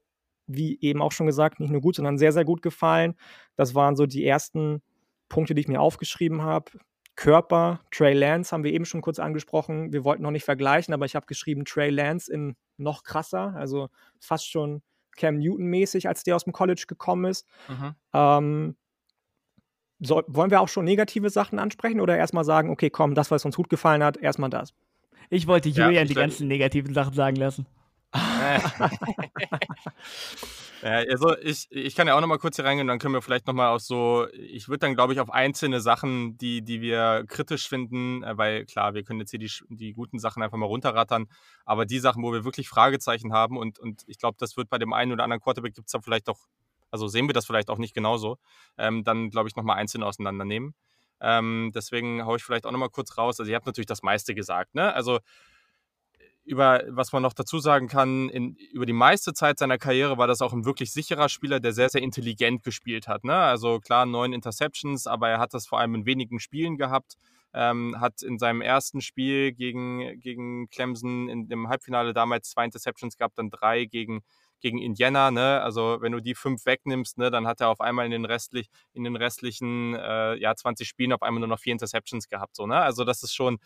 wie 0.47 0.79
eben 0.81 1.01
auch 1.01 1.11
schon 1.11 1.27
gesagt, 1.27 1.59
nicht 1.59 1.71
nur 1.71 1.81
gut, 1.81 1.95
sondern 1.95 2.17
sehr, 2.17 2.31
sehr 2.31 2.45
gut 2.45 2.61
gefallen. 2.61 3.15
Das 3.55 3.75
waren 3.75 3.95
so 3.95 4.05
die 4.05 4.25
ersten 4.25 4.81
Punkte, 5.29 5.53
die 5.53 5.61
ich 5.61 5.67
mir 5.67 5.81
aufgeschrieben 5.81 6.41
habe. 6.41 6.71
Körper, 7.15 7.81
Trey 7.91 8.13
Lance 8.13 8.51
haben 8.51 8.63
wir 8.63 8.71
eben 8.71 8.85
schon 8.85 9.01
kurz 9.01 9.19
angesprochen. 9.19 9.91
Wir 9.91 10.03
wollten 10.03 10.23
noch 10.23 10.31
nicht 10.31 10.45
vergleichen, 10.45 10.93
aber 10.93 11.05
ich 11.05 11.15
habe 11.15 11.25
geschrieben 11.25 11.65
Trey 11.65 11.89
Lance 11.89 12.31
in 12.31 12.55
noch 12.77 13.03
krasser, 13.03 13.53
also 13.55 13.89
fast 14.19 14.47
schon 14.49 14.81
Cam 15.17 15.39
Newton-mäßig, 15.39 16.07
als 16.07 16.23
der 16.23 16.35
aus 16.35 16.43
dem 16.43 16.53
College 16.53 16.85
gekommen 16.87 17.25
ist. 17.25 17.47
Mhm. 17.67 17.95
Ähm, 18.13 18.75
so, 19.99 20.21
wollen 20.27 20.51
wir 20.51 20.61
auch 20.61 20.69
schon 20.69 20.85
negative 20.85 21.31
Sachen 21.31 21.57
ansprechen 21.57 22.01
oder 22.01 22.15
erstmal 22.15 22.43
sagen, 22.43 22.69
okay, 22.69 22.91
komm, 22.91 23.15
das, 23.15 23.31
was 23.31 23.43
uns 23.45 23.55
gut 23.55 23.69
gefallen 23.69 24.03
hat, 24.03 24.17
erstmal 24.17 24.51
das? 24.51 24.75
Ich 25.29 25.47
wollte 25.47 25.69
Julian 25.69 25.93
ja, 25.93 26.05
die 26.05 26.13
ganzen 26.13 26.47
negativen 26.47 26.93
Sachen 26.93 27.13
sagen 27.13 27.35
lassen. 27.35 27.65
ja, 30.83 30.91
also 31.09 31.35
ich, 31.37 31.67
ich 31.69 31.95
kann 31.95 32.07
ja 32.07 32.15
auch 32.15 32.21
noch 32.21 32.27
mal 32.27 32.37
kurz 32.37 32.55
hier 32.55 32.65
reingehen, 32.65 32.87
dann 32.87 32.99
können 32.99 33.13
wir 33.13 33.21
vielleicht 33.21 33.47
noch 33.47 33.53
mal 33.53 33.69
auf 33.69 33.81
so, 33.81 34.27
ich 34.33 34.67
würde 34.67 34.79
dann 34.79 34.95
glaube 34.95 35.13
ich 35.13 35.19
auf 35.19 35.29
einzelne 35.29 35.81
Sachen, 35.81 36.37
die, 36.37 36.61
die 36.61 36.81
wir 36.81 37.25
kritisch 37.27 37.67
finden, 37.67 38.23
äh, 38.23 38.37
weil 38.37 38.65
klar, 38.65 38.93
wir 38.93 39.03
können 39.03 39.19
jetzt 39.19 39.31
hier 39.31 39.39
die, 39.39 39.51
die 39.69 39.93
guten 39.93 40.19
Sachen 40.19 40.43
einfach 40.43 40.57
mal 40.57 40.65
runterrattern, 40.65 41.27
aber 41.65 41.85
die 41.85 41.99
Sachen, 41.99 42.23
wo 42.23 42.33
wir 42.33 42.43
wirklich 42.43 42.69
Fragezeichen 42.69 43.33
haben 43.33 43.57
und, 43.57 43.79
und 43.79 44.03
ich 44.07 44.19
glaube, 44.19 44.37
das 44.39 44.57
wird 44.57 44.69
bei 44.69 44.77
dem 44.77 44.93
einen 44.93 45.11
oder 45.11 45.23
anderen 45.23 45.41
Quarterback 45.41 45.73
gibt 45.73 45.87
es 45.87 45.91
da 45.91 45.99
vielleicht 46.01 46.27
doch, 46.27 46.39
also 46.91 47.07
sehen 47.07 47.27
wir 47.27 47.33
das 47.33 47.45
vielleicht 47.45 47.69
auch 47.69 47.77
nicht 47.77 47.93
genauso, 47.93 48.37
ähm, 48.77 49.03
dann 49.03 49.29
glaube 49.29 49.49
ich 49.49 49.55
noch 49.55 49.63
mal 49.63 49.75
einzeln 49.75 50.03
auseinandernehmen. 50.03 50.73
Ähm, 51.19 51.71
deswegen 51.73 52.25
haue 52.25 52.37
ich 52.37 52.43
vielleicht 52.43 52.65
auch 52.65 52.71
noch 52.71 52.79
mal 52.79 52.89
kurz 52.89 53.17
raus. 53.17 53.39
Also 53.39 53.49
ihr 53.49 53.55
habt 53.55 53.65
natürlich 53.65 53.87
das 53.87 54.03
meiste 54.03 54.35
gesagt, 54.35 54.75
ne? 54.75 54.93
Also 54.93 55.19
über 56.47 56.81
was 56.87 57.11
man 57.11 57.21
noch 57.21 57.33
dazu 57.33 57.59
sagen 57.59 57.89
kann, 57.89 58.29
in, 58.29 58.55
über 58.71 58.85
die 58.85 58.93
meiste 58.93 59.33
Zeit 59.33 59.59
seiner 59.59 59.77
Karriere 59.77 60.17
war 60.17 60.27
das 60.27 60.41
auch 60.41 60.53
ein 60.53 60.63
wirklich 60.63 60.93
sicherer 60.93 61.27
Spieler, 61.27 61.59
der 61.59 61.73
sehr, 61.73 61.89
sehr 61.89 62.01
intelligent 62.01 62.63
gespielt 62.63 63.09
hat. 63.09 63.25
Ne? 63.25 63.35
Also 63.35 63.79
klar, 63.81 64.05
neun 64.05 64.31
Interceptions, 64.31 65.07
aber 65.07 65.27
er 65.27 65.39
hat 65.39 65.53
das 65.53 65.67
vor 65.67 65.79
allem 65.79 65.93
in 65.93 66.05
wenigen 66.05 66.39
Spielen 66.39 66.77
gehabt. 66.77 67.15
Ähm, 67.53 67.99
hat 67.99 68.21
in 68.21 68.37
seinem 68.39 68.61
ersten 68.61 69.01
Spiel 69.01 69.51
gegen, 69.51 70.19
gegen 70.19 70.69
Clemson 70.69 71.27
in 71.27 71.49
dem 71.49 71.67
Halbfinale 71.67 72.13
damals 72.13 72.49
zwei 72.49 72.63
Interceptions 72.63 73.17
gehabt, 73.17 73.37
dann 73.37 73.49
drei 73.49 73.85
gegen, 73.85 74.21
gegen 74.61 74.77
Indiana. 74.77 75.31
Ne? 75.31 75.61
Also 75.61 75.97
wenn 75.99 76.13
du 76.13 76.21
die 76.21 76.35
fünf 76.35 76.65
wegnimmst, 76.65 77.17
ne, 77.17 77.29
dann 77.29 77.45
hat 77.45 77.59
er 77.59 77.69
auf 77.69 77.81
einmal 77.81 78.05
in 78.05 78.11
den, 78.11 78.25
restlich, 78.25 78.69
in 78.93 79.03
den 79.03 79.17
restlichen 79.17 79.95
äh, 79.95 80.35
ja, 80.35 80.55
20 80.55 80.87
Spielen 80.87 81.11
auf 81.11 81.23
einmal 81.23 81.39
nur 81.39 81.49
noch 81.49 81.59
vier 81.59 81.73
Interceptions 81.73 82.29
gehabt. 82.29 82.55
So, 82.55 82.67
ne? 82.67 82.79
Also 82.79 83.03
das 83.03 83.23
ist 83.23 83.33
schon 83.33 83.59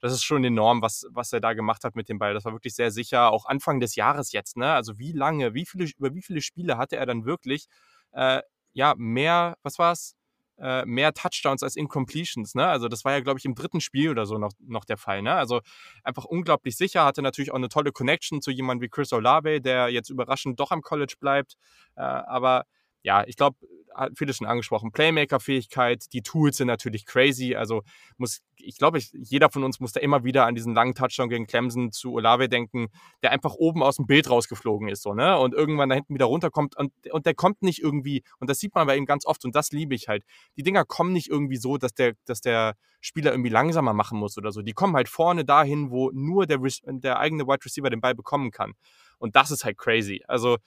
das 0.00 0.12
ist 0.12 0.22
schon 0.24 0.44
enorm, 0.44 0.82
was, 0.82 1.06
was 1.10 1.32
er 1.32 1.40
da 1.40 1.52
gemacht 1.54 1.84
hat 1.84 1.96
mit 1.96 2.08
dem 2.08 2.18
Ball. 2.18 2.34
Das 2.34 2.44
war 2.44 2.52
wirklich 2.52 2.74
sehr 2.74 2.90
sicher. 2.90 3.30
Auch 3.32 3.46
Anfang 3.46 3.80
des 3.80 3.96
Jahres 3.96 4.32
jetzt, 4.32 4.56
ne? 4.56 4.72
Also 4.72 4.98
wie 4.98 5.12
lange, 5.12 5.54
wie 5.54 5.66
viele, 5.66 5.86
über 5.98 6.14
wie 6.14 6.22
viele 6.22 6.40
Spiele 6.40 6.78
hatte 6.78 6.96
er 6.96 7.06
dann 7.06 7.24
wirklich, 7.24 7.66
äh, 8.12 8.42
ja, 8.72 8.94
mehr, 8.96 9.56
was 9.62 9.78
war's? 9.78 10.14
Äh, 10.60 10.84
mehr 10.86 11.14
Touchdowns 11.14 11.62
als 11.62 11.76
Incompletions, 11.76 12.54
ne? 12.54 12.66
Also 12.66 12.88
das 12.88 13.04
war 13.04 13.12
ja, 13.12 13.20
glaube 13.20 13.38
ich, 13.38 13.44
im 13.44 13.54
dritten 13.54 13.80
Spiel 13.80 14.10
oder 14.10 14.26
so 14.26 14.38
noch, 14.38 14.52
noch 14.60 14.84
der 14.84 14.96
Fall, 14.98 15.22
ne? 15.22 15.34
Also 15.34 15.60
einfach 16.02 16.24
unglaublich 16.24 16.76
sicher, 16.76 17.04
hatte 17.04 17.22
natürlich 17.22 17.52
auch 17.52 17.56
eine 17.56 17.68
tolle 17.68 17.92
Connection 17.92 18.42
zu 18.42 18.50
jemandem 18.50 18.82
wie 18.86 18.88
Chris 18.88 19.12
Olave, 19.12 19.60
der 19.60 19.88
jetzt 19.88 20.10
überraschend 20.10 20.58
doch 20.58 20.72
am 20.72 20.82
College 20.82 21.14
bleibt. 21.20 21.54
Äh, 21.96 22.02
aber 22.02 22.64
ja, 23.02 23.24
ich 23.26 23.36
glaube, 23.36 23.56
viele 24.16 24.32
schon 24.32 24.46
angesprochen, 24.46 24.92
Playmaker-Fähigkeit, 24.92 26.04
die 26.12 26.22
Tools 26.22 26.58
sind 26.58 26.68
natürlich 26.68 27.04
crazy. 27.04 27.54
Also 27.56 27.82
muss, 28.16 28.40
ich 28.56 28.78
glaube, 28.78 29.00
jeder 29.12 29.50
von 29.50 29.64
uns 29.64 29.80
muss 29.80 29.92
da 29.92 30.00
immer 30.00 30.24
wieder 30.24 30.46
an 30.46 30.54
diesen 30.54 30.74
langen 30.74 30.94
Touchdown 30.94 31.28
gegen 31.28 31.46
Clemson 31.46 31.90
zu 31.90 32.12
Olave 32.12 32.48
denken, 32.48 32.88
der 33.22 33.32
einfach 33.32 33.54
oben 33.54 33.82
aus 33.82 33.96
dem 33.96 34.06
Bild 34.06 34.30
rausgeflogen 34.30 34.88
ist, 34.88 35.02
so, 35.02 35.14
ne? 35.14 35.38
Und 35.38 35.54
irgendwann 35.54 35.88
da 35.88 35.96
hinten 35.96 36.14
wieder 36.14 36.26
runterkommt 36.26 36.76
und, 36.76 36.92
und 37.10 37.26
der 37.26 37.34
kommt 37.34 37.62
nicht 37.62 37.80
irgendwie, 37.82 38.22
und 38.38 38.48
das 38.48 38.58
sieht 38.58 38.74
man 38.74 38.86
bei 38.86 38.96
ihm 38.96 39.06
ganz 39.06 39.26
oft 39.26 39.44
und 39.44 39.54
das 39.54 39.70
liebe 39.72 39.94
ich 39.94 40.08
halt. 40.08 40.24
Die 40.56 40.62
Dinger 40.62 40.84
kommen 40.84 41.12
nicht 41.12 41.28
irgendwie 41.28 41.56
so, 41.56 41.76
dass 41.76 41.94
der, 41.94 42.14
dass 42.24 42.40
der 42.40 42.74
Spieler 43.00 43.32
irgendwie 43.32 43.50
langsamer 43.50 43.92
machen 43.92 44.18
muss 44.18 44.36
oder 44.38 44.52
so. 44.52 44.62
Die 44.62 44.72
kommen 44.72 44.94
halt 44.96 45.08
vorne 45.08 45.44
dahin, 45.44 45.90
wo 45.90 46.10
nur 46.12 46.46
der, 46.46 46.58
der 46.86 47.18
eigene 47.18 47.46
Wide 47.46 47.64
Receiver 47.64 47.90
den 47.90 48.00
Ball 48.00 48.14
bekommen 48.14 48.50
kann. 48.50 48.74
Und 49.18 49.36
das 49.36 49.50
ist 49.50 49.64
halt 49.64 49.78
crazy. 49.78 50.22
Also, 50.26 50.58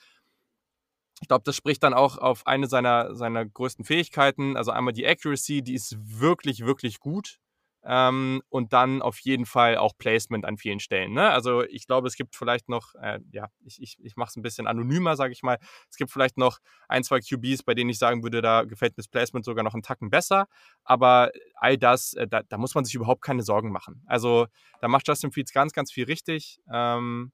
ich 1.21 1.27
glaube, 1.27 1.43
das 1.45 1.55
spricht 1.55 1.83
dann 1.83 1.93
auch 1.93 2.17
auf 2.17 2.47
eine 2.47 2.67
seiner, 2.67 3.15
seiner 3.15 3.45
größten 3.45 3.85
Fähigkeiten. 3.85 4.57
Also 4.57 4.71
einmal 4.71 4.91
die 4.91 5.05
Accuracy, 5.05 5.61
die 5.61 5.75
ist 5.75 5.95
wirklich, 6.19 6.65
wirklich 6.65 6.99
gut. 6.99 7.37
Ähm, 7.83 8.43
und 8.49 8.73
dann 8.73 9.01
auf 9.01 9.19
jeden 9.19 9.45
Fall 9.45 9.77
auch 9.77 9.97
Placement 9.97 10.45
an 10.45 10.57
vielen 10.57 10.79
Stellen. 10.79 11.13
Ne? 11.13 11.29
Also 11.31 11.63
ich 11.63 11.87
glaube, 11.87 12.07
es 12.07 12.15
gibt 12.15 12.35
vielleicht 12.35 12.69
noch, 12.69 12.93
äh, 12.95 13.19
ja, 13.31 13.47
ich, 13.65 13.81
ich, 13.81 13.97
ich 13.99 14.15
mache 14.15 14.29
es 14.29 14.35
ein 14.35 14.43
bisschen 14.43 14.67
anonymer, 14.67 15.15
sage 15.15 15.33
ich 15.33 15.41
mal. 15.41 15.57
Es 15.89 15.97
gibt 15.97 16.11
vielleicht 16.11 16.37
noch 16.37 16.59
ein, 16.87 17.03
zwei 17.03 17.19
QBs, 17.19 17.63
bei 17.63 17.73
denen 17.73 17.89
ich 17.89 17.97
sagen 17.97 18.21
würde, 18.21 18.41
da 18.41 18.63
gefällt 18.63 18.93
mir 18.93 19.03
das 19.03 19.07
Placement 19.07 19.45
sogar 19.45 19.63
noch 19.63 19.73
einen 19.73 19.81
Tacken 19.83 20.11
besser. 20.11 20.47
Aber 20.83 21.31
all 21.55 21.77
das, 21.77 22.13
äh, 22.13 22.27
da, 22.27 22.43
da, 22.43 22.57
muss 22.57 22.75
man 22.75 22.85
sich 22.85 22.93
überhaupt 22.93 23.23
keine 23.23 23.41
Sorgen 23.41 23.71
machen. 23.71 24.03
Also 24.05 24.47
da 24.79 24.87
macht 24.87 25.07
Justin 25.07 25.31
Fields 25.31 25.51
ganz, 25.51 25.73
ganz 25.73 25.91
viel 25.91 26.05
richtig. 26.05 26.59
Ähm, 26.71 27.31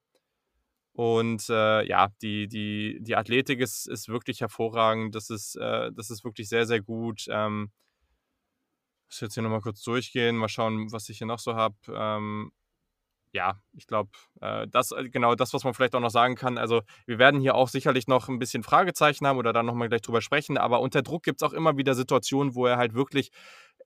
und 0.97 1.47
äh, 1.51 1.87
ja, 1.87 2.07
die, 2.23 2.47
die, 2.47 2.97
die 3.01 3.15
Athletik 3.15 3.59
ist, 3.59 3.87
ist 3.87 4.09
wirklich 4.09 4.41
hervorragend. 4.41 5.13
Das 5.13 5.29
ist, 5.29 5.55
äh, 5.55 5.91
das 5.93 6.09
ist 6.09 6.23
wirklich 6.23 6.49
sehr, 6.49 6.65
sehr 6.65 6.81
gut. 6.81 7.25
Ähm, 7.29 7.71
muss 9.07 9.21
jetzt 9.21 9.35
hier 9.35 9.43
nochmal 9.43 9.61
kurz 9.61 9.83
durchgehen, 9.83 10.35
mal 10.37 10.49
schauen, 10.49 10.91
was 10.91 11.07
ich 11.09 11.19
hier 11.19 11.27
noch 11.27 11.37
so 11.37 11.53
habe. 11.53 11.75
Ähm, 11.87 12.51
ja, 13.31 13.61
ich 13.73 13.85
glaube, 13.85 14.09
äh, 14.41 14.67
das 14.67 14.91
äh, 14.91 15.07
genau 15.09 15.35
das, 15.35 15.53
was 15.53 15.63
man 15.63 15.75
vielleicht 15.75 15.93
auch 15.93 15.99
noch 15.99 16.09
sagen 16.09 16.33
kann. 16.33 16.57
Also 16.57 16.81
wir 17.05 17.19
werden 17.19 17.41
hier 17.41 17.53
auch 17.53 17.69
sicherlich 17.69 18.07
noch 18.07 18.27
ein 18.27 18.39
bisschen 18.39 18.63
Fragezeichen 18.63 19.27
haben 19.27 19.37
oder 19.37 19.53
dann 19.53 19.67
nochmal 19.67 19.89
gleich 19.89 20.01
drüber 20.01 20.21
sprechen, 20.21 20.57
aber 20.57 20.81
unter 20.81 21.03
Druck 21.03 21.21
gibt 21.21 21.43
es 21.43 21.47
auch 21.47 21.53
immer 21.53 21.77
wieder 21.77 21.93
Situationen, 21.93 22.55
wo 22.55 22.65
er 22.65 22.77
halt 22.77 22.95
wirklich 22.95 23.29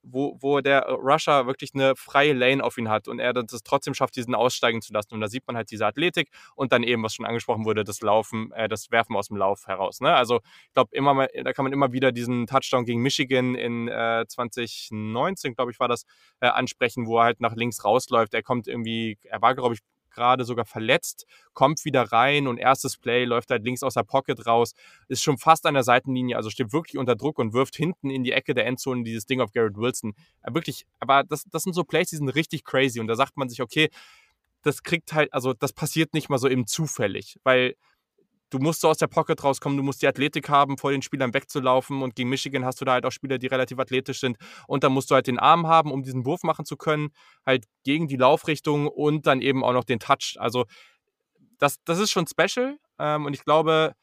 wo, 0.04 0.38
wo 0.40 0.62
der 0.62 0.84
Rusher 0.90 1.48
wirklich 1.48 1.72
eine 1.74 1.96
freie 1.96 2.34
Lane 2.34 2.64
auf 2.64 2.78
ihn 2.78 2.90
hat 2.90 3.08
und 3.08 3.20
er 3.20 3.34
das 3.34 3.64
trotzdem 3.64 3.94
schafft, 3.94 4.16
diesen 4.16 4.36
aussteigen 4.36 4.82
zu 4.82 4.94
lassen. 4.94 5.14
Und 5.14 5.22
da 5.22 5.28
sieht 5.28 5.46
man 5.48 5.56
halt 5.56 5.72
diese 5.72 5.86
Athletik 5.86 6.30
und 6.56 6.72
dann 6.72 6.84
eben, 6.84 7.04
was 7.04 7.14
schon 7.14 7.26
angesprochen 7.26 7.66
wurde, 7.66 7.84
das 7.84 8.02
Laufen, 8.02 8.52
äh, 8.54 8.68
das 8.68 8.92
Werfen 8.92 9.16
aus 9.16 9.28
dem 9.28 9.38
Lauf 9.38 9.68
heraus. 9.68 10.02
Ne? 10.02 10.14
Also 10.14 10.40
ich 10.68 10.74
glaube, 10.74 10.90
immer 10.94 11.14
mal, 11.14 11.30
da 11.44 11.54
kann 11.54 11.64
man 11.64 11.74
immer 11.74 11.92
wieder 11.92 12.12
diesen 12.12 12.48
Touchdown 12.48 12.86
gegen 12.86 13.02
Michigan 13.02 13.56
in 13.56 13.88
äh, 13.88 14.26
2019, 14.28 15.56
glaube 15.56 15.72
ich, 15.72 15.80
war 15.80 15.88
das, 15.88 16.06
äh, 16.40 16.48
ansprechen, 16.48 17.08
wo 17.08 17.20
er 17.20 17.26
halt 17.26 17.42
nach 17.42 17.56
links 17.56 17.84
rausläuft. 17.84 18.34
Er 18.34 18.44
kommt 18.44 18.68
irgendwie, 18.68 19.18
er 19.24 19.42
war, 19.42 19.56
glaube 19.56 19.76
ich, 19.76 19.82
gerade 20.12 20.46
sogar 20.46 20.66
verletzt, 20.66 21.26
kommt 21.54 21.84
wieder 21.86 22.04
rein 22.04 22.48
und 22.48 22.58
erstes 22.58 22.98
Play 22.98 23.26
läuft 23.26 23.50
halt 23.52 23.64
links 23.64 23.84
aus 23.84 23.96
der 23.96 24.04
Pocket 24.04 24.46
raus, 24.46 24.74
ist 25.08 25.24
schon 25.24 25.38
fast 25.38 25.66
an 25.66 25.74
der 25.74 25.84
Seitenlinie, 25.84 26.38
also 26.38 26.50
steht 26.50 26.74
wirklich 26.74 26.98
unter 26.98 27.16
Druck 27.16 27.40
und 27.40 27.54
wirft 27.54 27.76
hinten 27.76 28.10
in 28.10 28.24
die 28.24 28.32
Ecke 28.32 28.54
der 28.54 28.66
Endzone 28.66 29.04
dieses 29.04 29.26
Ding 29.26 29.42
auf 29.42 29.52
Garrett 29.52 29.78
Wilson. 29.78 30.14
Äh, 30.44 30.54
wirklich, 30.54 30.86
aber 31.00 31.24
das, 31.24 31.46
das 31.52 31.64
sind 31.64 31.74
so 31.74 31.84
Plays, 31.84 32.10
die 32.10 32.18
sind 32.18 32.30
richtig 32.30 32.64
crazy 32.64 33.00
und 33.00 33.08
da 33.08 33.16
sagt 33.16 33.38
man 33.38 33.50
sich, 33.50 33.62
okay, 33.62 33.90
das 34.64 34.84
kriegt 34.84 35.14
halt, 35.14 35.34
also 35.34 35.54
das 35.54 35.74
passiert 35.74 36.14
nicht 36.14 36.30
mal 36.30 36.38
so 36.38 36.48
eben 36.48 36.68
zufällig, 36.68 37.40
weil 37.44 37.76
du 38.52 38.60
musst 38.60 38.82
so 38.82 38.90
aus 38.90 38.98
der 38.98 39.08
Pocket 39.08 39.44
rauskommen, 39.44 39.78
du 39.78 39.84
musst 39.84 40.02
die 40.02 40.08
Athletik 40.08 40.50
haben, 40.50 40.78
vor 40.78 40.92
den 40.92 41.02
Spielern 41.02 41.34
wegzulaufen. 41.34 42.04
Und 42.04 42.16
gegen 42.16 42.30
Michigan 42.30 42.66
hast 42.66 42.80
du 42.80 42.86
da 42.86 42.92
halt 42.94 43.06
auch 43.06 43.12
Spieler, 43.12 43.40
die 43.40 43.48
relativ 43.48 43.80
athletisch 43.80 44.20
sind. 44.20 44.38
Und 44.68 44.84
dann 44.84 44.92
musst 44.92 45.10
du 45.10 45.16
halt 45.16 45.28
den 45.28 45.40
Arm 45.40 45.66
haben, 45.68 45.92
um 45.92 46.04
diesen 46.04 46.26
Wurf 46.26 46.44
machen 46.44 46.66
zu 46.66 46.78
können, 46.78 47.10
halt 47.46 47.66
gegen 47.84 48.08
die 48.08 48.18
Laufrichtung 48.18 48.88
und 48.88 49.26
dann 49.26 49.42
eben 49.42 49.64
auch 49.64 49.74
noch 49.74 49.86
den 49.86 50.00
Touch. 50.00 50.36
Also 50.38 50.66
das, 51.58 51.78
das 51.86 52.00
ist 52.00 52.12
schon 52.12 52.28
special. 52.28 52.78
Ähm, 53.00 53.26
und 53.26 53.34
ich 53.34 53.44
glaube, 53.44 53.94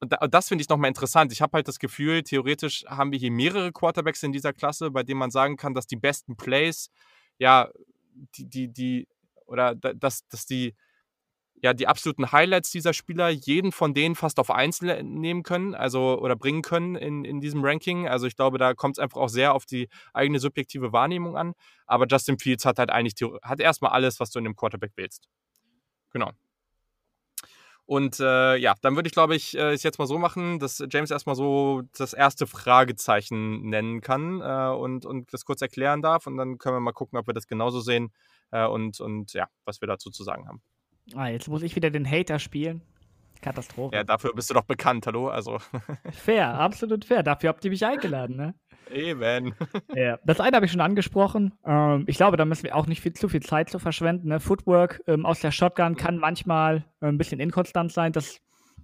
das 0.00 0.48
finde 0.48 0.62
ich 0.62 0.68
nochmal 0.68 0.88
interessant. 0.88 1.32
Ich 1.32 1.42
habe 1.42 1.56
halt 1.56 1.68
das 1.68 1.78
Gefühl, 1.78 2.22
theoretisch 2.22 2.84
haben 2.86 3.10
wir 3.10 3.18
hier 3.18 3.30
mehrere 3.30 3.72
Quarterbacks 3.72 4.22
in 4.22 4.32
dieser 4.32 4.52
Klasse, 4.52 4.90
bei 4.90 5.02
denen 5.02 5.18
man 5.18 5.30
sagen 5.30 5.56
kann, 5.56 5.74
dass 5.74 5.86
die 5.86 5.96
besten 5.96 6.36
Plays, 6.36 6.90
ja, 7.38 7.68
die, 8.36 8.48
die, 8.48 8.72
die, 8.72 9.08
oder 9.46 9.74
dass, 9.74 10.26
dass 10.28 10.46
die 10.46 10.74
ja, 11.64 11.72
die 11.72 11.88
absoluten 11.88 12.30
Highlights 12.30 12.70
dieser 12.70 12.92
Spieler 12.92 13.30
jeden 13.30 13.72
von 13.72 13.94
denen 13.94 14.16
fast 14.16 14.38
auf 14.38 14.50
Einzel 14.50 15.02
nehmen 15.02 15.42
können, 15.42 15.74
also 15.74 16.20
oder 16.20 16.36
bringen 16.36 16.60
können 16.60 16.94
in, 16.94 17.24
in 17.24 17.40
diesem 17.40 17.64
Ranking. 17.64 18.06
Also 18.06 18.26
ich 18.26 18.36
glaube, 18.36 18.58
da 18.58 18.74
kommt 18.74 18.98
es 18.98 19.02
einfach 19.02 19.18
auch 19.18 19.30
sehr 19.30 19.54
auf 19.54 19.64
die 19.64 19.88
eigene 20.12 20.40
subjektive 20.40 20.92
Wahrnehmung 20.92 21.38
an. 21.38 21.54
Aber 21.86 22.06
Justin 22.06 22.38
Fields 22.38 22.66
hat 22.66 22.78
halt 22.78 22.90
eigentlich 22.90 23.14
hat 23.40 23.60
erstmal 23.60 23.92
alles, 23.92 24.20
was 24.20 24.30
du 24.30 24.40
in 24.40 24.44
dem 24.44 24.56
Quarterback 24.56 24.92
willst. 24.96 25.30
Genau. 26.12 26.32
Und 27.86 28.20
äh, 28.20 28.56
ja, 28.56 28.74
dann 28.82 28.94
würde 28.94 29.06
ich, 29.06 29.14
glaube 29.14 29.34
ich, 29.34 29.56
äh, 29.56 29.72
es 29.72 29.82
jetzt 29.84 29.98
mal 29.98 30.06
so 30.06 30.18
machen, 30.18 30.58
dass 30.58 30.84
James 30.90 31.10
erstmal 31.10 31.34
so 31.34 31.80
das 31.96 32.12
erste 32.12 32.46
Fragezeichen 32.46 33.70
nennen 33.70 34.02
kann 34.02 34.42
äh, 34.42 34.76
und, 34.76 35.06
und 35.06 35.32
das 35.32 35.46
kurz 35.46 35.62
erklären 35.62 36.02
darf. 36.02 36.26
Und 36.26 36.36
dann 36.36 36.58
können 36.58 36.76
wir 36.76 36.80
mal 36.80 36.92
gucken, 36.92 37.18
ob 37.18 37.26
wir 37.26 37.32
das 37.32 37.46
genauso 37.46 37.80
sehen 37.80 38.12
äh, 38.50 38.66
und, 38.66 39.00
und 39.00 39.32
ja, 39.32 39.48
was 39.64 39.80
wir 39.80 39.88
dazu 39.88 40.10
zu 40.10 40.24
sagen 40.24 40.46
haben. 40.46 40.62
Ah, 41.14 41.28
jetzt 41.28 41.48
muss 41.48 41.62
ich 41.62 41.76
wieder 41.76 41.90
den 41.90 42.10
Hater 42.10 42.38
spielen. 42.38 42.82
Katastrophe. 43.44 43.94
Ja, 43.94 44.04
dafür 44.04 44.32
bist 44.34 44.48
du 44.48 44.54
doch 44.54 44.64
bekannt, 44.64 45.06
hallo? 45.06 45.28
Also. 45.28 45.58
fair, 46.12 46.54
absolut 46.54 47.04
fair. 47.04 47.22
Dafür 47.22 47.50
habt 47.50 47.64
ihr 47.64 47.70
mich 47.70 47.84
eingeladen, 47.84 48.36
ne? 48.36 48.54
Eben. 48.90 49.54
ja, 49.94 50.18
das 50.24 50.40
eine 50.40 50.56
habe 50.56 50.66
ich 50.66 50.72
schon 50.72 50.80
angesprochen. 50.80 51.52
Ähm, 51.64 52.04
ich 52.06 52.16
glaube, 52.16 52.36
da 52.36 52.44
müssen 52.44 52.64
wir 52.64 52.74
auch 52.74 52.86
nicht 52.86 53.02
viel, 53.02 53.12
zu 53.12 53.28
viel 53.28 53.42
Zeit 53.42 53.68
zu 53.68 53.78
verschwenden. 53.78 54.28
Ne? 54.28 54.40
Footwork 54.40 55.02
ähm, 55.06 55.26
aus 55.26 55.40
der 55.40 55.50
Shotgun 55.50 55.96
kann 55.96 56.18
manchmal 56.18 56.84
äh, 57.00 57.06
ein 57.06 57.18
bisschen 57.18 57.40
inkonstant 57.40 57.92
sein. 57.92 58.12
Das 58.12 58.40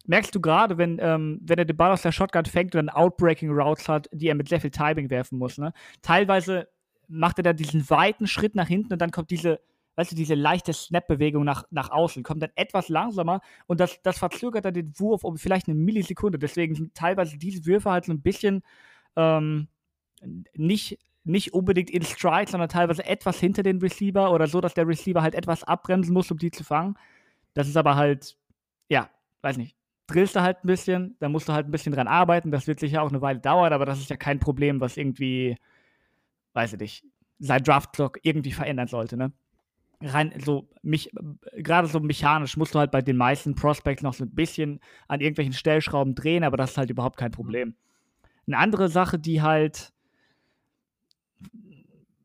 merkst 0.06 0.34
du 0.34 0.40
gerade, 0.40 0.78
wenn, 0.78 0.98
ähm, 1.00 1.40
wenn 1.42 1.58
er 1.58 1.64
den 1.64 1.76
Ball 1.76 1.92
aus 1.92 2.02
der 2.02 2.12
Shotgun 2.12 2.44
fängt 2.44 2.74
und 2.74 2.86
dann 2.86 2.94
Outbreaking 2.94 3.50
Routes 3.50 3.88
hat, 3.88 4.08
die 4.12 4.28
er 4.28 4.34
mit 4.34 4.48
sehr 4.48 4.60
viel 4.60 4.70
Timing 4.70 5.10
werfen 5.10 5.38
muss. 5.38 5.58
Ne? 5.58 5.72
Teilweise 6.02 6.68
macht 7.08 7.38
er 7.38 7.42
da 7.42 7.52
diesen 7.52 7.88
weiten 7.90 8.26
Schritt 8.26 8.54
nach 8.54 8.68
hinten 8.68 8.92
und 8.92 9.00
dann 9.00 9.10
kommt 9.10 9.30
diese 9.30 9.60
weißt 10.00 10.12
du, 10.12 10.16
diese 10.16 10.34
leichte 10.34 10.72
Snap-Bewegung 10.72 11.44
nach, 11.44 11.64
nach 11.70 11.90
außen, 11.90 12.22
kommt 12.22 12.42
dann 12.42 12.52
etwas 12.54 12.88
langsamer 12.88 13.42
und 13.66 13.80
das, 13.80 14.00
das 14.02 14.18
verzögert 14.18 14.64
dann 14.64 14.72
den 14.72 14.98
Wurf 14.98 15.24
um 15.24 15.36
vielleicht 15.36 15.68
eine 15.68 15.76
Millisekunde. 15.76 16.38
Deswegen 16.38 16.74
sind 16.74 16.94
teilweise 16.94 17.36
diese 17.36 17.66
Würfe 17.66 17.90
halt 17.90 18.06
so 18.06 18.12
ein 18.12 18.22
bisschen 18.22 18.62
ähm, 19.14 19.68
nicht, 20.54 20.98
nicht 21.24 21.52
unbedingt 21.52 21.90
in 21.90 22.02
Stride, 22.02 22.50
sondern 22.50 22.70
teilweise 22.70 23.04
etwas 23.04 23.38
hinter 23.38 23.62
den 23.62 23.78
Receiver 23.78 24.32
oder 24.32 24.46
so, 24.46 24.62
dass 24.62 24.72
der 24.72 24.88
Receiver 24.88 25.20
halt 25.20 25.34
etwas 25.34 25.64
abbremsen 25.64 26.14
muss, 26.14 26.30
um 26.30 26.38
die 26.38 26.50
zu 26.50 26.64
fangen. 26.64 26.96
Das 27.52 27.68
ist 27.68 27.76
aber 27.76 27.96
halt, 27.96 28.38
ja, 28.88 29.10
weiß 29.42 29.58
nicht. 29.58 29.76
Drillst 30.06 30.34
du 30.34 30.40
halt 30.40 30.64
ein 30.64 30.66
bisschen, 30.66 31.14
da 31.20 31.28
musst 31.28 31.46
du 31.46 31.52
halt 31.52 31.68
ein 31.68 31.72
bisschen 31.72 31.92
dran 31.92 32.08
arbeiten. 32.08 32.50
Das 32.50 32.66
wird 32.66 32.80
sicher 32.80 33.02
auch 33.02 33.10
eine 33.10 33.20
Weile 33.20 33.38
dauern, 33.38 33.74
aber 33.74 33.84
das 33.84 34.00
ist 34.00 34.08
ja 34.08 34.16
kein 34.16 34.38
Problem, 34.38 34.80
was 34.80 34.96
irgendwie, 34.96 35.58
weiß 36.54 36.72
ich 36.72 36.80
nicht, 36.80 37.04
sein 37.38 37.62
Draft-Clock 37.62 38.20
irgendwie 38.22 38.52
verändern 38.52 38.88
sollte, 38.88 39.18
ne? 39.18 39.30
Rein 40.02 40.32
so 40.44 40.68
mich 40.82 41.10
gerade 41.56 41.88
so 41.88 42.00
mechanisch 42.00 42.56
musst 42.56 42.74
du 42.74 42.78
halt 42.78 42.90
bei 42.90 43.02
den 43.02 43.16
meisten 43.16 43.54
Prospects 43.54 44.02
noch 44.02 44.14
so 44.14 44.24
ein 44.24 44.34
bisschen 44.34 44.80
an 45.08 45.20
irgendwelchen 45.20 45.52
Stellschrauben 45.52 46.14
drehen, 46.14 46.44
aber 46.44 46.56
das 46.56 46.72
ist 46.72 46.78
halt 46.78 46.90
überhaupt 46.90 47.16
kein 47.16 47.30
mhm. 47.30 47.34
Problem. 47.34 47.74
Eine 48.46 48.58
andere 48.58 48.88
Sache, 48.88 49.18
die 49.18 49.42
halt 49.42 49.92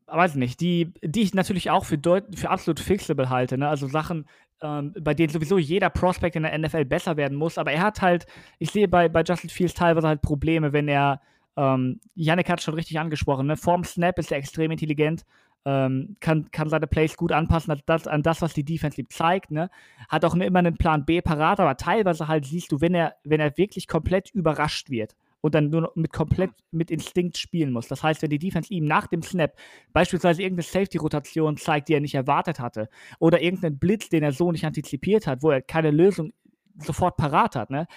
weiß 0.06 0.36
nicht, 0.36 0.60
die, 0.60 0.92
die 1.02 1.22
ich 1.22 1.34
natürlich 1.34 1.70
auch 1.70 1.84
für, 1.84 1.98
für 2.34 2.50
absolut 2.50 2.80
fixable 2.80 3.28
halte, 3.28 3.58
ne? 3.58 3.68
Also 3.68 3.88
Sachen, 3.88 4.26
ähm, 4.62 4.94
bei 5.00 5.14
denen 5.14 5.32
sowieso 5.32 5.58
jeder 5.58 5.90
Prospect 5.90 6.36
in 6.36 6.44
der 6.44 6.56
NFL 6.56 6.84
besser 6.84 7.16
werden 7.16 7.36
muss, 7.36 7.58
aber 7.58 7.72
er 7.72 7.82
hat 7.82 8.02
halt, 8.02 8.26
ich 8.58 8.70
sehe 8.70 8.88
bei, 8.88 9.08
bei 9.08 9.22
Justin 9.22 9.50
Fields 9.50 9.74
teilweise 9.74 10.08
halt 10.08 10.22
Probleme, 10.22 10.72
wenn 10.72 10.88
er, 10.88 11.20
ähm, 11.56 12.00
Yannick 12.14 12.48
hat 12.48 12.62
schon 12.62 12.74
richtig 12.74 12.98
angesprochen, 12.98 13.46
ne? 13.46 13.56
Vorm 13.56 13.84
Snap 13.84 14.18
ist 14.18 14.30
er 14.30 14.38
extrem 14.38 14.70
intelligent, 14.70 15.24
ähm, 15.66 16.16
kann, 16.20 16.48
kann 16.52 16.68
seine 16.68 16.86
Plays 16.86 17.16
gut 17.16 17.32
anpassen 17.32 17.72
an 17.72 17.80
das, 17.86 18.06
an 18.06 18.22
das 18.22 18.40
was 18.40 18.54
die 18.54 18.64
Defense 18.64 19.00
ihm 19.00 19.10
zeigt. 19.10 19.50
Ne? 19.50 19.68
Hat 20.08 20.24
auch 20.24 20.34
immer 20.36 20.60
einen 20.60 20.78
Plan 20.78 21.04
B 21.04 21.20
parat, 21.20 21.58
aber 21.58 21.76
teilweise 21.76 22.28
halt 22.28 22.46
siehst 22.46 22.70
du, 22.70 22.80
wenn 22.80 22.94
er, 22.94 23.16
wenn 23.24 23.40
er 23.40 23.58
wirklich 23.58 23.88
komplett 23.88 24.30
überrascht 24.30 24.90
wird 24.90 25.16
und 25.40 25.56
dann 25.56 25.68
nur 25.68 25.90
mit 25.96 26.12
komplett 26.12 26.52
mit 26.70 26.92
Instinkt 26.92 27.36
spielen 27.36 27.72
muss. 27.72 27.88
Das 27.88 28.04
heißt, 28.04 28.22
wenn 28.22 28.30
die 28.30 28.38
Defense 28.38 28.72
ihm 28.72 28.84
nach 28.84 29.08
dem 29.08 29.22
Snap 29.22 29.56
beispielsweise 29.92 30.40
irgendeine 30.40 30.62
Safety-Rotation 30.62 31.56
zeigt, 31.56 31.88
die 31.88 31.94
er 31.94 32.00
nicht 32.00 32.14
erwartet 32.14 32.60
hatte, 32.60 32.88
oder 33.18 33.42
irgendeinen 33.42 33.78
Blitz, 33.78 34.08
den 34.08 34.22
er 34.22 34.32
so 34.32 34.52
nicht 34.52 34.64
antizipiert 34.64 35.26
hat, 35.26 35.42
wo 35.42 35.50
er 35.50 35.62
keine 35.62 35.90
Lösung 35.90 36.32
sofort 36.78 37.16
parat 37.16 37.56
hat, 37.56 37.70
ne? 37.70 37.88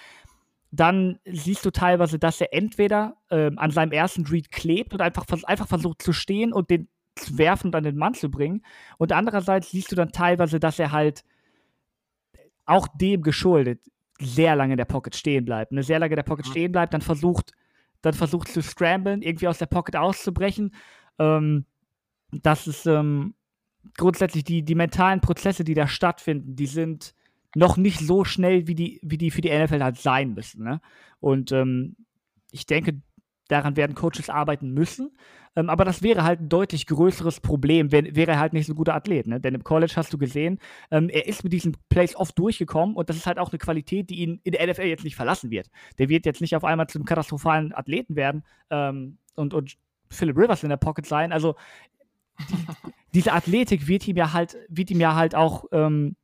dann 0.72 1.18
siehst 1.24 1.64
du 1.64 1.70
teilweise, 1.70 2.18
dass 2.18 2.40
er 2.40 2.52
entweder 2.52 3.16
ähm, 3.30 3.58
an 3.58 3.70
seinem 3.70 3.92
ersten 3.92 4.26
Read 4.26 4.50
klebt 4.50 4.92
und 4.92 5.00
einfach, 5.00 5.24
einfach 5.44 5.68
versucht 5.68 6.02
zu 6.02 6.12
stehen 6.12 6.52
und 6.52 6.70
den 6.70 6.88
werfen 7.36 7.68
und 7.68 7.76
an 7.76 7.84
den 7.84 7.96
Mann 7.96 8.14
zu 8.14 8.30
bringen. 8.30 8.64
Und 8.98 9.12
andererseits 9.12 9.70
siehst 9.70 9.90
du 9.92 9.96
dann 9.96 10.12
teilweise, 10.12 10.60
dass 10.60 10.78
er 10.78 10.92
halt 10.92 11.24
auch 12.66 12.88
dem 12.88 13.22
geschuldet 13.22 13.80
sehr 14.20 14.54
lange 14.54 14.74
in 14.74 14.78
der 14.78 14.84
Pocket 14.84 15.14
stehen 15.14 15.44
bleibt. 15.44 15.72
Ne? 15.72 15.82
Sehr 15.82 15.98
lange 15.98 16.12
in 16.12 16.16
der 16.16 16.22
Pocket 16.22 16.46
stehen 16.46 16.72
bleibt, 16.72 16.92
dann 16.92 17.00
versucht, 17.00 17.52
dann 18.02 18.14
versucht 18.14 18.48
zu 18.48 18.62
scramblen, 18.62 19.22
irgendwie 19.22 19.48
aus 19.48 19.58
der 19.58 19.66
Pocket 19.66 19.96
auszubrechen. 19.96 20.74
Ähm, 21.18 21.64
das 22.30 22.66
ist 22.66 22.86
ähm, 22.86 23.34
grundsätzlich 23.96 24.44
die, 24.44 24.62
die 24.62 24.74
mentalen 24.74 25.20
Prozesse, 25.20 25.64
die 25.64 25.74
da 25.74 25.88
stattfinden, 25.88 26.54
die 26.54 26.66
sind 26.66 27.14
noch 27.54 27.76
nicht 27.76 27.98
so 27.98 28.24
schnell, 28.24 28.68
wie 28.68 28.74
die, 28.74 29.00
wie 29.02 29.18
die 29.18 29.30
für 29.30 29.40
die 29.40 29.50
NFL 29.50 29.82
halt 29.82 29.98
sein 29.98 30.34
müssen. 30.34 30.62
Ne? 30.62 30.80
Und 31.18 31.50
ähm, 31.52 31.96
ich 32.52 32.66
denke, 32.66 33.00
daran 33.50 33.76
werden 33.76 33.94
Coaches 33.94 34.30
arbeiten 34.30 34.72
müssen. 34.72 35.10
Ähm, 35.56 35.68
aber 35.68 35.84
das 35.84 36.02
wäre 36.02 36.22
halt 36.22 36.40
ein 36.40 36.48
deutlich 36.48 36.86
größeres 36.86 37.40
Problem, 37.40 37.90
wenn, 37.90 38.14
wäre 38.14 38.32
er 38.32 38.38
halt 38.38 38.52
nicht 38.52 38.66
so 38.66 38.72
ein 38.72 38.76
guter 38.76 38.94
Athlet. 38.94 39.26
Ne? 39.26 39.40
Denn 39.40 39.54
im 39.54 39.64
College 39.64 39.92
hast 39.96 40.12
du 40.12 40.18
gesehen, 40.18 40.58
ähm, 40.90 41.08
er 41.08 41.26
ist 41.26 41.42
mit 41.42 41.52
diesen 41.52 41.76
Plays 41.88 42.14
oft 42.14 42.38
durchgekommen 42.38 42.94
und 42.94 43.08
das 43.08 43.16
ist 43.16 43.26
halt 43.26 43.38
auch 43.38 43.50
eine 43.50 43.58
Qualität, 43.58 44.10
die 44.10 44.20
ihn 44.20 44.40
in 44.44 44.52
der 44.52 44.66
NFL 44.66 44.84
jetzt 44.84 45.04
nicht 45.04 45.16
verlassen 45.16 45.50
wird. 45.50 45.68
Der 45.98 46.08
wird 46.08 46.24
jetzt 46.24 46.40
nicht 46.40 46.54
auf 46.54 46.64
einmal 46.64 46.86
zu 46.86 46.98
einem 46.98 47.04
katastrophalen 47.04 47.74
Athleten 47.74 48.14
werden 48.14 48.44
ähm, 48.70 49.18
und, 49.34 49.52
und 49.54 49.76
Philip 50.08 50.36
Rivers 50.36 50.62
in 50.62 50.68
der 50.68 50.76
Pocket 50.76 51.06
sein. 51.06 51.32
Also 51.32 51.56
die, 52.48 52.66
diese 53.14 53.32
Athletik 53.32 53.88
wird 53.88 54.06
ihm 54.06 54.16
ja 54.16 54.32
halt, 54.32 54.56
wird 54.68 54.90
ihm 54.90 55.00
ja 55.00 55.16
halt 55.16 55.34
auch 55.34 55.64
ähm, 55.72 56.16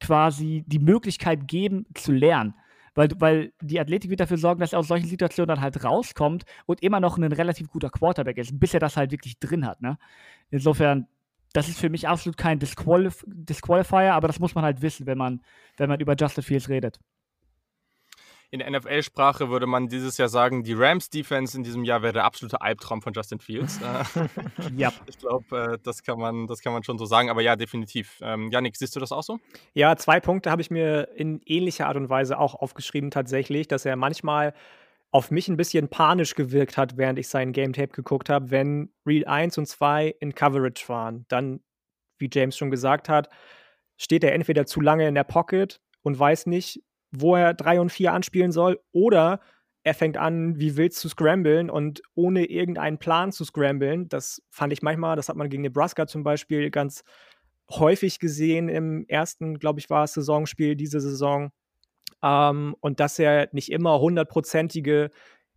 quasi 0.00 0.64
die 0.66 0.78
Möglichkeit 0.80 1.46
geben, 1.46 1.86
zu 1.94 2.12
lernen. 2.12 2.54
Weil, 2.96 3.10
weil 3.18 3.52
die 3.60 3.78
Athletik 3.78 4.10
wird 4.10 4.20
dafür 4.20 4.38
sorgen, 4.38 4.60
dass 4.60 4.72
er 4.72 4.80
aus 4.80 4.88
solchen 4.88 5.06
Situationen 5.06 5.48
dann 5.48 5.60
halt 5.60 5.84
rauskommt 5.84 6.44
und 6.66 6.82
immer 6.82 6.98
noch 6.98 7.18
ein 7.18 7.32
relativ 7.32 7.68
guter 7.68 7.90
Quarterback 7.90 8.38
ist, 8.38 8.58
bis 8.58 8.74
er 8.74 8.80
das 8.80 8.96
halt 8.96 9.12
wirklich 9.12 9.38
drin 9.38 9.66
hat. 9.66 9.80
Ne? 9.82 9.98
Insofern, 10.50 11.06
das 11.52 11.68
ist 11.68 11.78
für 11.78 11.90
mich 11.90 12.08
absolut 12.08 12.36
kein 12.36 12.58
Disqualif 12.58 13.24
Disqualifier, 13.28 14.14
aber 14.14 14.26
das 14.26 14.40
muss 14.40 14.54
man 14.54 14.64
halt 14.64 14.82
wissen, 14.82 15.06
wenn 15.06 15.18
man, 15.18 15.42
wenn 15.76 15.88
man 15.88 16.00
über 16.00 16.16
Justin 16.18 16.42
Fields 16.42 16.68
redet 16.68 16.98
in 18.60 18.72
NFL-Sprache 18.72 19.50
würde 19.50 19.66
man 19.66 19.88
dieses 19.88 20.18
Jahr 20.18 20.28
sagen, 20.28 20.62
die 20.62 20.72
Rams-Defense 20.72 21.56
in 21.56 21.64
diesem 21.64 21.84
Jahr 21.84 22.02
wäre 22.02 22.12
der 22.12 22.24
absolute 22.24 22.60
Albtraum 22.60 23.02
von 23.02 23.12
Justin 23.12 23.40
Fields. 23.40 23.80
Äh, 23.86 24.04
ja. 24.76 24.92
Ich 25.06 25.18
glaube, 25.18 25.74
äh, 25.74 25.78
das, 25.82 26.02
kann 26.02 26.18
man, 26.18 26.46
das 26.46 26.60
kann 26.60 26.72
man 26.72 26.82
schon 26.82 26.98
so 26.98 27.06
sagen, 27.06 27.30
aber 27.30 27.40
ja, 27.42 27.56
definitiv. 27.56 28.18
Ähm, 28.20 28.50
Janik, 28.50 28.76
siehst 28.76 28.96
du 28.96 29.00
das 29.00 29.12
auch 29.12 29.22
so? 29.22 29.38
Ja, 29.74 29.96
zwei 29.96 30.18
Punkte 30.20 30.50
habe 30.50 30.62
ich 30.62 30.70
mir 30.70 31.08
in 31.14 31.40
ähnlicher 31.44 31.86
Art 31.86 31.96
und 31.96 32.08
Weise 32.08 32.38
auch 32.38 32.54
aufgeschrieben, 32.54 33.10
tatsächlich, 33.10 33.68
dass 33.68 33.84
er 33.84 33.96
manchmal 33.96 34.54
auf 35.10 35.30
mich 35.30 35.48
ein 35.48 35.56
bisschen 35.56 35.88
panisch 35.88 36.34
gewirkt 36.34 36.76
hat, 36.76 36.96
während 36.96 37.18
ich 37.18 37.28
seinen 37.28 37.52
Game 37.52 37.72
Tape 37.72 37.88
geguckt 37.88 38.28
habe, 38.28 38.50
wenn 38.50 38.92
Read 39.06 39.26
1 39.26 39.58
und 39.58 39.66
2 39.66 40.14
in 40.20 40.34
Coverage 40.34 40.88
waren. 40.88 41.24
Dann, 41.28 41.60
wie 42.18 42.28
James 42.32 42.56
schon 42.56 42.70
gesagt 42.70 43.08
hat, 43.08 43.28
steht 43.96 44.24
er 44.24 44.34
entweder 44.34 44.66
zu 44.66 44.80
lange 44.80 45.06
in 45.06 45.14
der 45.14 45.24
Pocket 45.24 45.80
und 46.02 46.18
weiß 46.18 46.46
nicht, 46.46 46.82
wo 47.20 47.36
er 47.36 47.54
3 47.54 47.80
und 47.80 47.90
4 47.90 48.12
anspielen 48.12 48.52
soll, 48.52 48.80
oder 48.92 49.40
er 49.82 49.94
fängt 49.94 50.16
an, 50.16 50.58
wie 50.58 50.76
wild 50.76 50.94
zu 50.94 51.08
scramblen 51.08 51.70
und 51.70 52.02
ohne 52.14 52.46
irgendeinen 52.46 52.98
Plan 52.98 53.30
zu 53.30 53.44
scramblen. 53.44 54.08
Das 54.08 54.42
fand 54.50 54.72
ich 54.72 54.82
manchmal, 54.82 55.14
das 55.14 55.28
hat 55.28 55.36
man 55.36 55.48
gegen 55.48 55.62
Nebraska 55.62 56.08
zum 56.08 56.24
Beispiel 56.24 56.70
ganz 56.70 57.04
häufig 57.70 58.18
gesehen 58.18 58.68
im 58.68 59.04
ersten, 59.06 59.58
glaube 59.58 59.78
ich, 59.78 59.88
war 59.88 60.04
es 60.04 60.14
Saisonspiel 60.14 60.74
diese 60.74 61.00
Saison. 61.00 61.52
Ähm, 62.20 62.74
und 62.80 62.98
dass 62.98 63.18
er 63.20 63.48
nicht 63.52 63.70
immer 63.70 64.00
hundertprozentige 64.00 65.10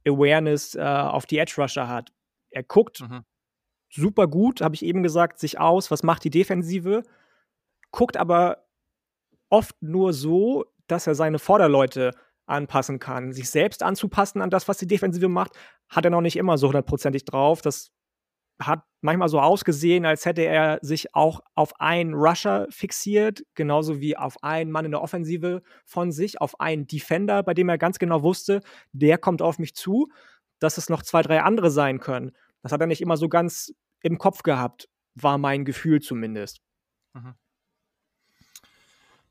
Awareness 0.07 0.75
äh, 0.75 0.81
auf 0.81 1.25
die 1.25 1.39
Edge 1.39 1.55
Rusher 1.57 1.87
hat. 1.87 2.11
Er 2.51 2.63
guckt 2.63 3.01
mhm. 3.01 3.21
super 3.89 4.27
gut, 4.27 4.61
habe 4.61 4.75
ich 4.75 4.85
eben 4.85 5.01
gesagt, 5.01 5.39
sich 5.39 5.59
aus, 5.59 5.89
was 5.89 6.03
macht 6.03 6.23
die 6.23 6.29
Defensive, 6.29 7.01
guckt 7.91 8.15
aber 8.15 8.65
oft 9.49 9.75
nur 9.81 10.13
so, 10.13 10.65
dass 10.91 11.07
er 11.07 11.15
seine 11.15 11.39
Vorderleute 11.39 12.11
anpassen 12.45 12.99
kann. 12.99 13.31
Sich 13.31 13.49
selbst 13.49 13.83
anzupassen 13.83 14.41
an 14.41 14.49
das, 14.49 14.67
was 14.67 14.77
die 14.77 14.87
Defensive 14.87 15.29
macht, 15.29 15.53
hat 15.87 16.05
er 16.05 16.11
noch 16.11 16.21
nicht 16.21 16.35
immer 16.35 16.57
so 16.57 16.67
hundertprozentig 16.67 17.25
drauf. 17.25 17.61
Das 17.61 17.91
hat 18.61 18.83
manchmal 19.01 19.29
so 19.29 19.39
ausgesehen, 19.39 20.05
als 20.05 20.25
hätte 20.25 20.41
er 20.43 20.79
sich 20.81 21.15
auch 21.15 21.39
auf 21.55 21.79
einen 21.79 22.13
Rusher 22.13 22.67
fixiert, 22.69 23.43
genauso 23.55 24.01
wie 24.01 24.17
auf 24.17 24.43
einen 24.43 24.71
Mann 24.71 24.85
in 24.85 24.91
der 24.91 25.01
Offensive 25.01 25.61
von 25.85 26.11
sich, 26.11 26.41
auf 26.41 26.59
einen 26.59 26.85
Defender, 26.85 27.41
bei 27.43 27.53
dem 27.53 27.69
er 27.69 27.77
ganz 27.77 27.99
genau 27.99 28.21
wusste, 28.21 28.61
der 28.91 29.17
kommt 29.17 29.41
auf 29.41 29.59
mich 29.59 29.75
zu, 29.75 30.09
dass 30.59 30.77
es 30.77 30.89
noch 30.89 31.03
zwei, 31.03 31.21
drei 31.21 31.41
andere 31.41 31.71
sein 31.71 31.99
können. 31.99 32.31
Das 32.61 32.73
hat 32.73 32.81
er 32.81 32.87
nicht 32.87 33.01
immer 33.01 33.15
so 33.15 33.29
ganz 33.29 33.73
im 34.01 34.17
Kopf 34.17 34.43
gehabt, 34.43 34.89
war 35.15 35.37
mein 35.37 35.63
Gefühl 35.63 36.01
zumindest. 36.01 36.61
Mhm. 37.13 37.35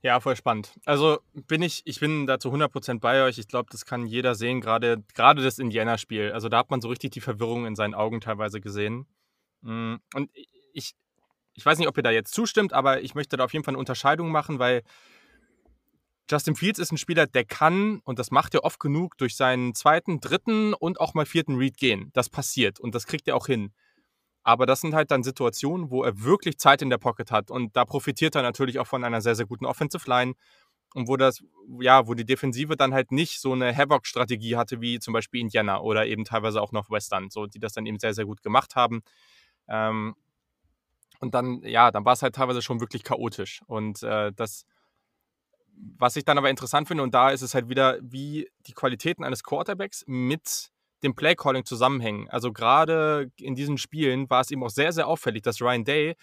Ja, 0.01 0.21
voll 0.21 0.37
spannend. 0.37 0.79
Also 0.85 1.19
bin 1.33 1.61
ich, 1.61 1.83
ich 1.85 1.99
bin 1.99 2.27
da 2.27 2.39
zu 2.39 2.53
100% 2.53 3.01
bei 3.01 3.25
euch. 3.25 3.39
Ich 3.39 3.49
glaube, 3.49 3.69
das 3.73 3.85
kann 3.85 4.07
jeder 4.07 4.37
sehen, 4.37 4.61
gerade 4.61 5.03
gerade 5.15 5.43
das 5.43 5.59
Indiana-Spiel. 5.59 6.31
Also 6.33 6.49
da 6.49 6.59
hat 6.59 6.71
man 6.71 6.81
so 6.81 6.89
richtig 6.89 7.11
die 7.11 7.21
Verwirrung 7.21 7.67
in 7.67 7.75
seinen 7.75 7.95
Augen 7.95 8.21
teilweise 8.21 8.61
gesehen. 8.61 9.07
Mm, 9.63 9.97
und 10.15 10.31
ich, 10.73 10.95
ich 11.55 11.67
weiß 11.67 11.79
nicht, 11.79 11.89
ob 11.89 11.97
ihr 11.97 12.05
da 12.05 12.13
jetzt 12.13 12.33
zustimmt, 12.33 12.73
aber 12.73 13.03
ich 13.03 13.17
möchte 13.17 13.37
da 13.37 13.45
auf 13.45 13.53
jeden 13.53 13.65
Fall 13.65 13.73
eine 13.73 13.81
Unterscheidung 13.81 14.31
machen, 14.31 14.61
weil 14.61 14.83
Justin 16.31 16.55
Fields 16.55 16.79
ist 16.79 16.93
ein 16.93 16.99
Spieler, 16.99 17.27
der 17.27 17.45
kann, 17.45 18.01
und 18.05 18.19
das 18.19 18.31
macht 18.31 18.55
er 18.55 18.63
oft 18.63 18.79
genug, 18.79 19.17
durch 19.19 19.35
seinen 19.35 19.75
zweiten, 19.75 20.21
dritten 20.21 20.75
und 20.75 21.01
auch 21.01 21.15
mal 21.15 21.27
vierten 21.27 21.57
Read 21.57 21.77
gehen. 21.77 22.11
Das 22.13 22.29
passiert 22.29 22.79
und 22.79 22.95
das 22.95 23.07
kriegt 23.07 23.27
er 23.27 23.35
auch 23.35 23.47
hin. 23.47 23.73
Aber 24.49 24.65
das 24.65 24.81
sind 24.81 24.95
halt 24.95 25.11
dann 25.11 25.23
Situationen, 25.23 25.91
wo 25.91 26.03
er 26.05 26.23
wirklich 26.23 26.57
Zeit 26.57 26.81
in 26.81 26.89
der 26.89 26.97
Pocket 26.97 27.31
hat. 27.31 27.51
Und 27.51 27.77
da 27.77 27.85
profitiert 27.85 28.35
er 28.35 28.41
natürlich 28.41 28.79
auch 28.79 28.87
von 28.87 29.05
einer 29.05 29.21
sehr, 29.21 29.35
sehr 29.35 29.45
guten 29.45 29.67
Offensive 29.67 30.09
Line. 30.09 30.37
Und 30.95 31.07
wo 31.07 31.19
das, 31.19 31.45
ja, 31.81 32.09
wo 32.09 32.15
die 32.15 32.25
Defensive 32.25 32.75
dann 32.75 32.95
halt 32.95 33.13
nicht 33.13 33.43
so 33.43 33.53
eine 33.53 33.77
Havoc-Strategie 33.77 34.57
hatte, 34.57 34.81
wie 34.81 35.01
zum 35.01 35.13
Beispiel 35.13 35.43
Indiana 35.43 35.81
oder 35.81 36.07
eben 36.07 36.25
teilweise 36.25 36.63
auch 36.63 36.73
noch 36.73 36.89
Western, 36.89 37.29
so, 37.29 37.45
die 37.45 37.59
das 37.59 37.75
dann 37.75 37.85
eben 37.85 37.99
sehr, 37.99 38.15
sehr 38.15 38.25
gut 38.25 38.43
gemacht 38.43 38.75
haben. 38.75 39.03
Ähm, 39.69 40.15
und 41.21 41.35
dann, 41.35 41.61
ja, 41.63 41.91
dann 41.91 42.07
war 42.07 42.15
es 42.15 42.23
halt 42.23 42.35
teilweise 42.35 42.63
schon 42.63 42.81
wirklich 42.81 43.05
chaotisch. 43.05 43.61
Und 43.67 44.03
äh, 44.03 44.33
das, 44.33 44.65
was 45.75 46.17
ich 46.17 46.25
dann 46.25 46.39
aber 46.39 46.49
interessant 46.49 46.89
finde, 46.89 47.03
und 47.03 47.13
da 47.13 47.33
ist 47.33 47.43
es 47.43 47.53
halt 47.53 47.69
wieder, 47.69 47.99
wie 48.01 48.49
die 48.67 48.73
Qualitäten 48.73 49.25
eines 49.25 49.45
Quarterbacks 49.45 50.05
mit 50.07 50.71
dem 51.03 51.15
Playcalling 51.15 51.65
zusammenhängen. 51.65 52.29
Also 52.29 52.53
gerade 52.53 53.31
in 53.41 53.55
diesen 53.55 53.79
Spielen 53.79 54.29
war 54.31 54.41
es 54.41 54.51
eben 54.51 54.63
auch 54.65 54.71
sehr, 54.71 54.93
sehr 54.93 55.07
auffällig, 55.07 55.43
dass 55.43 55.61
Ryan 55.61 55.85
Day 55.85 56.17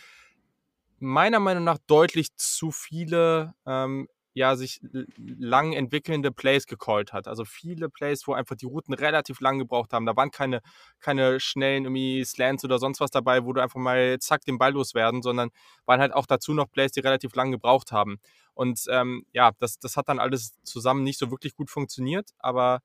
meiner 1.00 1.40
Meinung 1.40 1.64
nach 1.64 1.78
deutlich 1.88 2.36
zu 2.36 2.72
viele 2.72 3.54
ähm, 3.66 4.08
ja, 4.36 4.58
sich 4.58 4.82
lang 5.18 5.72
entwickelnde 5.72 6.30
Plays 6.30 6.68
gecallt 6.68 7.14
hat. 7.14 7.26
Also 7.26 7.46
viele 7.46 7.90
Plays, 7.90 8.28
wo 8.28 8.34
einfach 8.34 8.58
die 8.58 8.66
Routen 8.66 8.94
relativ 8.94 9.40
lang 9.40 9.60
gebraucht 9.60 9.94
haben. 9.94 10.06
Da 10.06 10.14
waren 10.18 10.30
keine, 10.30 10.62
keine 11.00 11.40
schnellen 11.40 11.86
irgendwie 11.86 12.26
Slants 12.26 12.66
oder 12.66 12.78
sonst 12.78 13.00
was 13.00 13.12
dabei, 13.12 13.46
wo 13.46 13.54
du 13.54 13.62
einfach 13.62 13.80
mal 13.80 14.20
zack 14.20 14.44
den 14.44 14.58
Ball 14.58 14.74
loswerden, 14.74 15.22
sondern 15.22 15.52
waren 15.86 16.02
halt 16.02 16.14
auch 16.14 16.26
dazu 16.26 16.54
noch 16.54 16.70
Plays, 16.70 16.92
die 16.92 17.00
relativ 17.00 17.34
lang 17.34 17.52
gebraucht 17.52 17.94
haben. 17.94 18.18
Und 18.54 18.84
ähm, 18.90 19.26
ja, 19.32 19.52
das, 19.60 19.80
das 19.80 19.96
hat 19.96 20.10
dann 20.10 20.20
alles 20.20 20.54
zusammen 20.64 21.04
nicht 21.04 21.18
so 21.18 21.32
wirklich 21.32 21.56
gut 21.56 21.70
funktioniert, 21.70 22.32
aber 22.38 22.82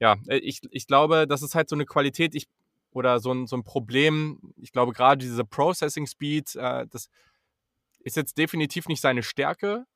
ja, 0.00 0.16
äh, 0.26 0.38
ich, 0.38 0.60
ich 0.70 0.86
glaube, 0.86 1.26
das 1.26 1.42
ist 1.42 1.54
halt 1.54 1.68
so 1.68 1.76
eine 1.76 1.86
Qualität 1.86 2.34
ich, 2.34 2.46
oder 2.90 3.20
so 3.20 3.32
ein, 3.32 3.46
so 3.46 3.56
ein 3.56 3.64
Problem. 3.64 4.54
Ich 4.56 4.72
glaube, 4.72 4.92
gerade 4.92 5.18
diese 5.18 5.44
Processing 5.44 6.06
Speed, 6.06 6.54
äh, 6.56 6.86
das 6.88 7.08
ist 8.00 8.16
jetzt 8.16 8.38
definitiv 8.38 8.86
nicht 8.86 9.00
seine 9.00 9.22
Stärke. 9.22 9.86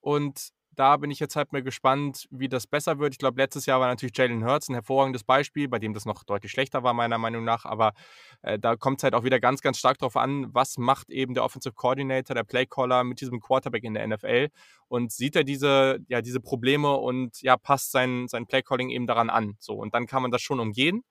Und 0.00 0.50
da 0.80 0.96
bin 0.96 1.10
ich 1.10 1.20
jetzt 1.20 1.36
halt 1.36 1.52
mal 1.52 1.62
gespannt, 1.62 2.26
wie 2.30 2.48
das 2.48 2.66
besser 2.66 2.98
wird. 2.98 3.12
Ich 3.12 3.18
glaube, 3.18 3.38
letztes 3.38 3.66
Jahr 3.66 3.80
war 3.80 3.88
natürlich 3.88 4.16
Jalen 4.16 4.46
Hurts 4.46 4.70
ein 4.70 4.74
hervorragendes 4.74 5.24
Beispiel, 5.24 5.68
bei 5.68 5.78
dem 5.78 5.92
das 5.92 6.06
noch 6.06 6.24
deutlich 6.24 6.50
schlechter 6.50 6.82
war, 6.82 6.94
meiner 6.94 7.18
Meinung 7.18 7.44
nach. 7.44 7.66
Aber 7.66 7.92
äh, 8.40 8.58
da 8.58 8.76
kommt 8.76 9.00
es 9.00 9.04
halt 9.04 9.14
auch 9.14 9.22
wieder 9.22 9.40
ganz, 9.40 9.60
ganz 9.60 9.78
stark 9.78 9.98
darauf 9.98 10.16
an, 10.16 10.46
was 10.54 10.78
macht 10.78 11.10
eben 11.10 11.34
der 11.34 11.44
Offensive 11.44 11.74
Coordinator, 11.74 12.34
der 12.34 12.44
Playcaller 12.44 13.04
mit 13.04 13.20
diesem 13.20 13.40
Quarterback 13.40 13.84
in 13.84 13.92
der 13.92 14.08
NFL 14.08 14.48
und 14.88 15.12
sieht 15.12 15.36
er 15.36 15.44
diese, 15.44 15.98
ja, 16.08 16.22
diese 16.22 16.40
Probleme 16.40 16.96
und 16.96 17.42
ja, 17.42 17.58
passt 17.58 17.92
sein, 17.92 18.26
sein 18.26 18.46
Playcalling 18.46 18.88
eben 18.88 19.06
daran 19.06 19.28
an. 19.28 19.56
So, 19.58 19.74
und 19.74 19.92
dann 19.94 20.06
kann 20.06 20.22
man 20.22 20.30
das 20.30 20.40
schon 20.40 20.60
umgehen. 20.60 21.04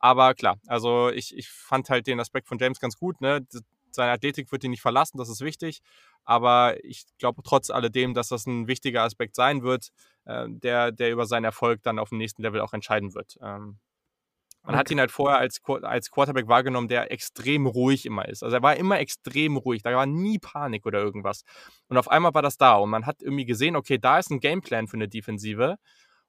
Aber 0.00 0.34
klar, 0.34 0.58
also 0.66 1.10
ich, 1.10 1.36
ich 1.36 1.48
fand 1.48 1.90
halt 1.90 2.08
den 2.08 2.18
Aspekt 2.18 2.48
von 2.48 2.58
James 2.58 2.80
ganz 2.80 2.96
gut. 2.96 3.20
Ne? 3.20 3.46
Seine 3.94 4.12
Athletik 4.12 4.50
wird 4.52 4.64
ihn 4.64 4.70
nicht 4.70 4.82
verlassen, 4.82 5.18
das 5.18 5.28
ist 5.28 5.40
wichtig. 5.40 5.80
Aber 6.24 6.76
ich 6.84 7.04
glaube 7.18 7.42
trotz 7.44 7.70
alledem, 7.70 8.14
dass 8.14 8.28
das 8.28 8.46
ein 8.46 8.68
wichtiger 8.68 9.02
Aspekt 9.02 9.34
sein 9.34 9.62
wird, 9.62 9.88
äh, 10.24 10.46
der, 10.48 10.92
der 10.92 11.10
über 11.10 11.26
seinen 11.26 11.44
Erfolg 11.44 11.82
dann 11.82 11.98
auf 11.98 12.10
dem 12.10 12.18
nächsten 12.18 12.42
Level 12.42 12.60
auch 12.60 12.72
entscheiden 12.72 13.14
wird. 13.14 13.38
Ähm, 13.42 13.78
man 14.64 14.74
okay. 14.74 14.78
hat 14.78 14.90
ihn 14.92 15.00
halt 15.00 15.10
vorher 15.10 15.38
als, 15.38 15.60
als 15.82 16.10
Quarterback 16.10 16.46
wahrgenommen, 16.46 16.86
der 16.86 17.10
extrem 17.10 17.66
ruhig 17.66 18.06
immer 18.06 18.28
ist. 18.28 18.44
Also 18.44 18.56
er 18.56 18.62
war 18.62 18.76
immer 18.76 19.00
extrem 19.00 19.56
ruhig, 19.56 19.82
da 19.82 19.92
war 19.92 20.06
nie 20.06 20.38
Panik 20.38 20.86
oder 20.86 21.00
irgendwas. 21.00 21.42
Und 21.88 21.98
auf 21.98 22.08
einmal 22.08 22.32
war 22.34 22.42
das 22.42 22.58
da 22.58 22.76
und 22.76 22.90
man 22.90 23.04
hat 23.04 23.22
irgendwie 23.22 23.44
gesehen, 23.44 23.74
okay, 23.74 23.98
da 23.98 24.20
ist 24.20 24.30
ein 24.30 24.38
Gameplan 24.38 24.86
für 24.86 24.96
eine 24.96 25.08
Defensive, 25.08 25.78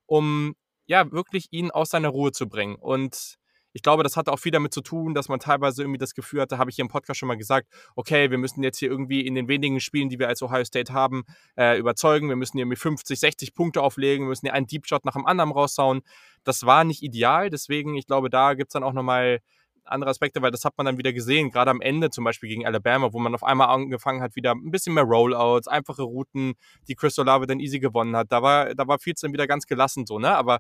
um 0.08 0.56
ja 0.88 1.12
wirklich 1.12 1.48
ihn 1.52 1.70
aus 1.70 1.92
seiner 1.92 2.10
Ruhe 2.10 2.32
zu 2.32 2.50
bringen. 2.50 2.76
Und 2.76 3.38
ich 3.74 3.82
glaube, 3.82 4.04
das 4.04 4.16
hatte 4.16 4.32
auch 4.32 4.40
viel 4.40 4.52
damit 4.52 4.74
zu 4.74 4.82
tun, 4.82 5.14
dass 5.14 5.30
man 5.30 5.40
teilweise 5.40 5.82
irgendwie 5.82 5.98
das 5.98 6.14
Gefühl 6.14 6.42
hatte, 6.42 6.58
habe 6.58 6.70
ich 6.70 6.76
hier 6.76 6.84
im 6.84 6.90
Podcast 6.90 7.20
schon 7.20 7.28
mal 7.28 7.38
gesagt, 7.38 7.68
okay, 7.96 8.30
wir 8.32 8.38
müssen 8.38 8.64
jetzt 8.64 8.78
hier 8.78 8.90
irgendwie 8.90 9.22
in 9.22 9.36
den 9.36 9.48
wenigen 9.48 9.80
Spielen, 9.80 10.10
die 10.10 10.20
wir 10.20 10.28
als 10.28 10.42
Ohio 10.42 10.64
State 10.64 10.94
haben, 10.94 11.24
äh, 11.58 11.78
überzeugen. 11.78 12.30
Wir 12.30 12.36
müssen 12.36 12.58
hier 12.58 12.64
irgendwie 12.64 12.78
50, 12.78 13.20
60 13.20 13.54
Punkte 13.56 13.82
auflegen. 13.82 14.26
Wir 14.26 14.30
müssen 14.30 14.46
hier 14.46 14.54
einen 14.54 14.68
Deep 14.68 14.88
Shot 14.88 15.06
nach 15.06 15.14
dem 15.14 15.26
anderen 15.26 15.52
raushauen. 15.52 16.02
Das 16.44 16.66
war 16.66 16.84
nicht 16.84 17.02
ideal. 17.02 17.50
Deswegen, 17.50 17.96
ich 17.96 18.06
glaube, 18.06 18.30
da 18.30 18.54
gibt 18.54 18.70
es 18.70 18.74
dann 18.74 18.84
auch 18.84 18.94
nochmal 18.94 19.40
andere 19.86 20.10
Aspekte, 20.10 20.42
weil 20.42 20.52
das 20.52 20.66
hat 20.66 20.78
man 20.78 20.86
dann 20.86 20.98
wieder 20.98 21.14
gesehen, 21.14 21.50
gerade 21.50 21.72
am 21.72 21.82
Ende 21.82 22.10
zum 22.10 22.24
Beispiel 22.24 22.50
gegen 22.50 22.66
Alabama, 22.66 23.12
wo 23.12 23.20
man 23.20 23.34
auf 23.36 23.44
einmal 23.44 23.68
angefangen 23.68 24.22
hat, 24.22 24.36
wieder 24.36 24.52
ein 24.52 24.72
bisschen 24.72 24.94
mehr 24.94 25.04
Rollouts, 25.04 25.68
einfache 25.68 26.04
Routen, 26.04 26.54
die 26.88 26.96
Crystal 26.96 27.26
Lave 27.26 27.48
dann 27.48 27.60
easy 27.60 27.80
gewonnen 27.80 28.16
hat. 28.16 28.32
Da 28.32 28.42
war, 28.42 28.74
da 28.76 28.88
war 28.88 29.00
Fields 29.00 29.22
dann 29.22 29.34
wieder 29.34 29.48
ganz 29.48 29.66
gelassen 29.66 30.06
so, 30.06 30.20
ne? 30.20 30.36
Aber 30.36 30.60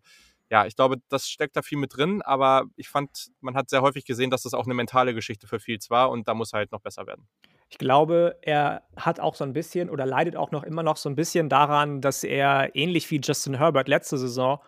ja, 0.53 0.67
ich 0.67 0.75
glaube, 0.75 0.97
das 1.09 1.27
steckt 1.27 1.55
da 1.55 1.63
viel 1.63 1.79
mit 1.79 1.97
drin, 1.97 2.21
aber 2.21 2.65
ich 2.75 2.87
fand, 2.87 3.09
man 3.41 3.55
hat 3.55 3.71
sehr 3.71 3.81
häufig 3.81 4.05
gesehen, 4.05 4.29
dass 4.29 4.43
das 4.43 4.53
auch 4.53 4.65
eine 4.65 4.75
mentale 4.75 5.15
Geschichte 5.15 5.47
für 5.47 5.59
Fields 5.59 5.89
war 5.89 6.11
und 6.11 6.27
da 6.27 6.35
muss 6.35 6.53
er 6.53 6.59
halt 6.59 6.71
noch 6.71 6.81
besser 6.81 7.07
werden. 7.07 7.27
Ich 7.69 7.79
glaube, 7.79 8.37
er 8.43 8.83
hat 8.95 9.19
auch 9.19 9.33
so 9.33 9.45
ein 9.45 9.53
bisschen 9.53 9.89
oder 9.89 10.05
leidet 10.05 10.35
auch 10.35 10.51
noch 10.51 10.61
immer 10.63 10.83
noch 10.83 10.97
so 10.97 11.09
ein 11.09 11.15
bisschen 11.15 11.49
daran, 11.49 12.01
dass 12.01 12.23
er 12.23 12.75
ähnlich 12.75 13.09
wie 13.09 13.19
Justin 13.19 13.55
Herbert 13.57 13.87
letzte 13.87 14.19
Saison 14.19 14.59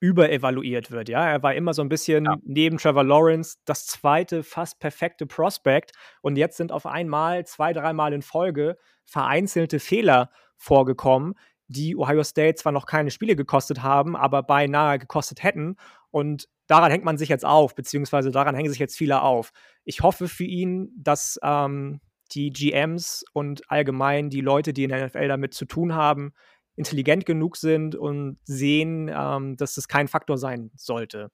überevaluiert 0.00 0.90
wird. 0.90 1.08
Ja, 1.08 1.26
er 1.26 1.42
war 1.42 1.54
immer 1.54 1.72
so 1.72 1.80
ein 1.80 1.88
bisschen 1.88 2.26
ja. 2.26 2.36
neben 2.42 2.76
Trevor 2.76 3.04
Lawrence 3.04 3.56
das 3.64 3.86
zweite 3.86 4.42
fast 4.42 4.80
perfekte 4.80 5.24
Prospect 5.24 5.92
und 6.20 6.36
jetzt 6.36 6.58
sind 6.58 6.72
auf 6.72 6.84
einmal 6.84 7.46
zwei, 7.46 7.72
dreimal 7.72 8.12
in 8.12 8.20
Folge 8.20 8.76
vereinzelte 9.06 9.80
Fehler 9.80 10.28
vorgekommen, 10.58 11.34
die 11.72 11.96
Ohio 11.96 12.22
State 12.22 12.56
zwar 12.56 12.72
noch 12.72 12.86
keine 12.86 13.10
Spiele 13.10 13.36
gekostet 13.36 13.82
haben, 13.82 14.16
aber 14.16 14.42
beinahe 14.42 14.98
gekostet 14.98 15.42
hätten 15.42 15.76
und 16.10 16.48
daran 16.66 16.90
hängt 16.90 17.04
man 17.04 17.18
sich 17.18 17.28
jetzt 17.28 17.44
auf, 17.44 17.74
beziehungsweise 17.74 18.30
daran 18.30 18.54
hängen 18.54 18.70
sich 18.70 18.78
jetzt 18.78 18.96
viele 18.96 19.22
auf. 19.22 19.52
Ich 19.84 20.02
hoffe 20.02 20.28
für 20.28 20.44
ihn, 20.44 20.90
dass 20.96 21.38
ähm, 21.42 22.00
die 22.32 22.50
GMs 22.50 23.24
und 23.32 23.70
allgemein 23.70 24.30
die 24.30 24.40
Leute, 24.40 24.72
die 24.72 24.84
in 24.84 24.90
der 24.90 25.06
NFL 25.06 25.28
damit 25.28 25.54
zu 25.54 25.64
tun 25.64 25.94
haben, 25.94 26.32
intelligent 26.76 27.26
genug 27.26 27.56
sind 27.56 27.94
und 27.94 28.38
sehen, 28.44 29.10
ähm, 29.12 29.56
dass 29.56 29.74
das 29.74 29.88
kein 29.88 30.08
Faktor 30.08 30.38
sein 30.38 30.70
sollte, 30.74 31.30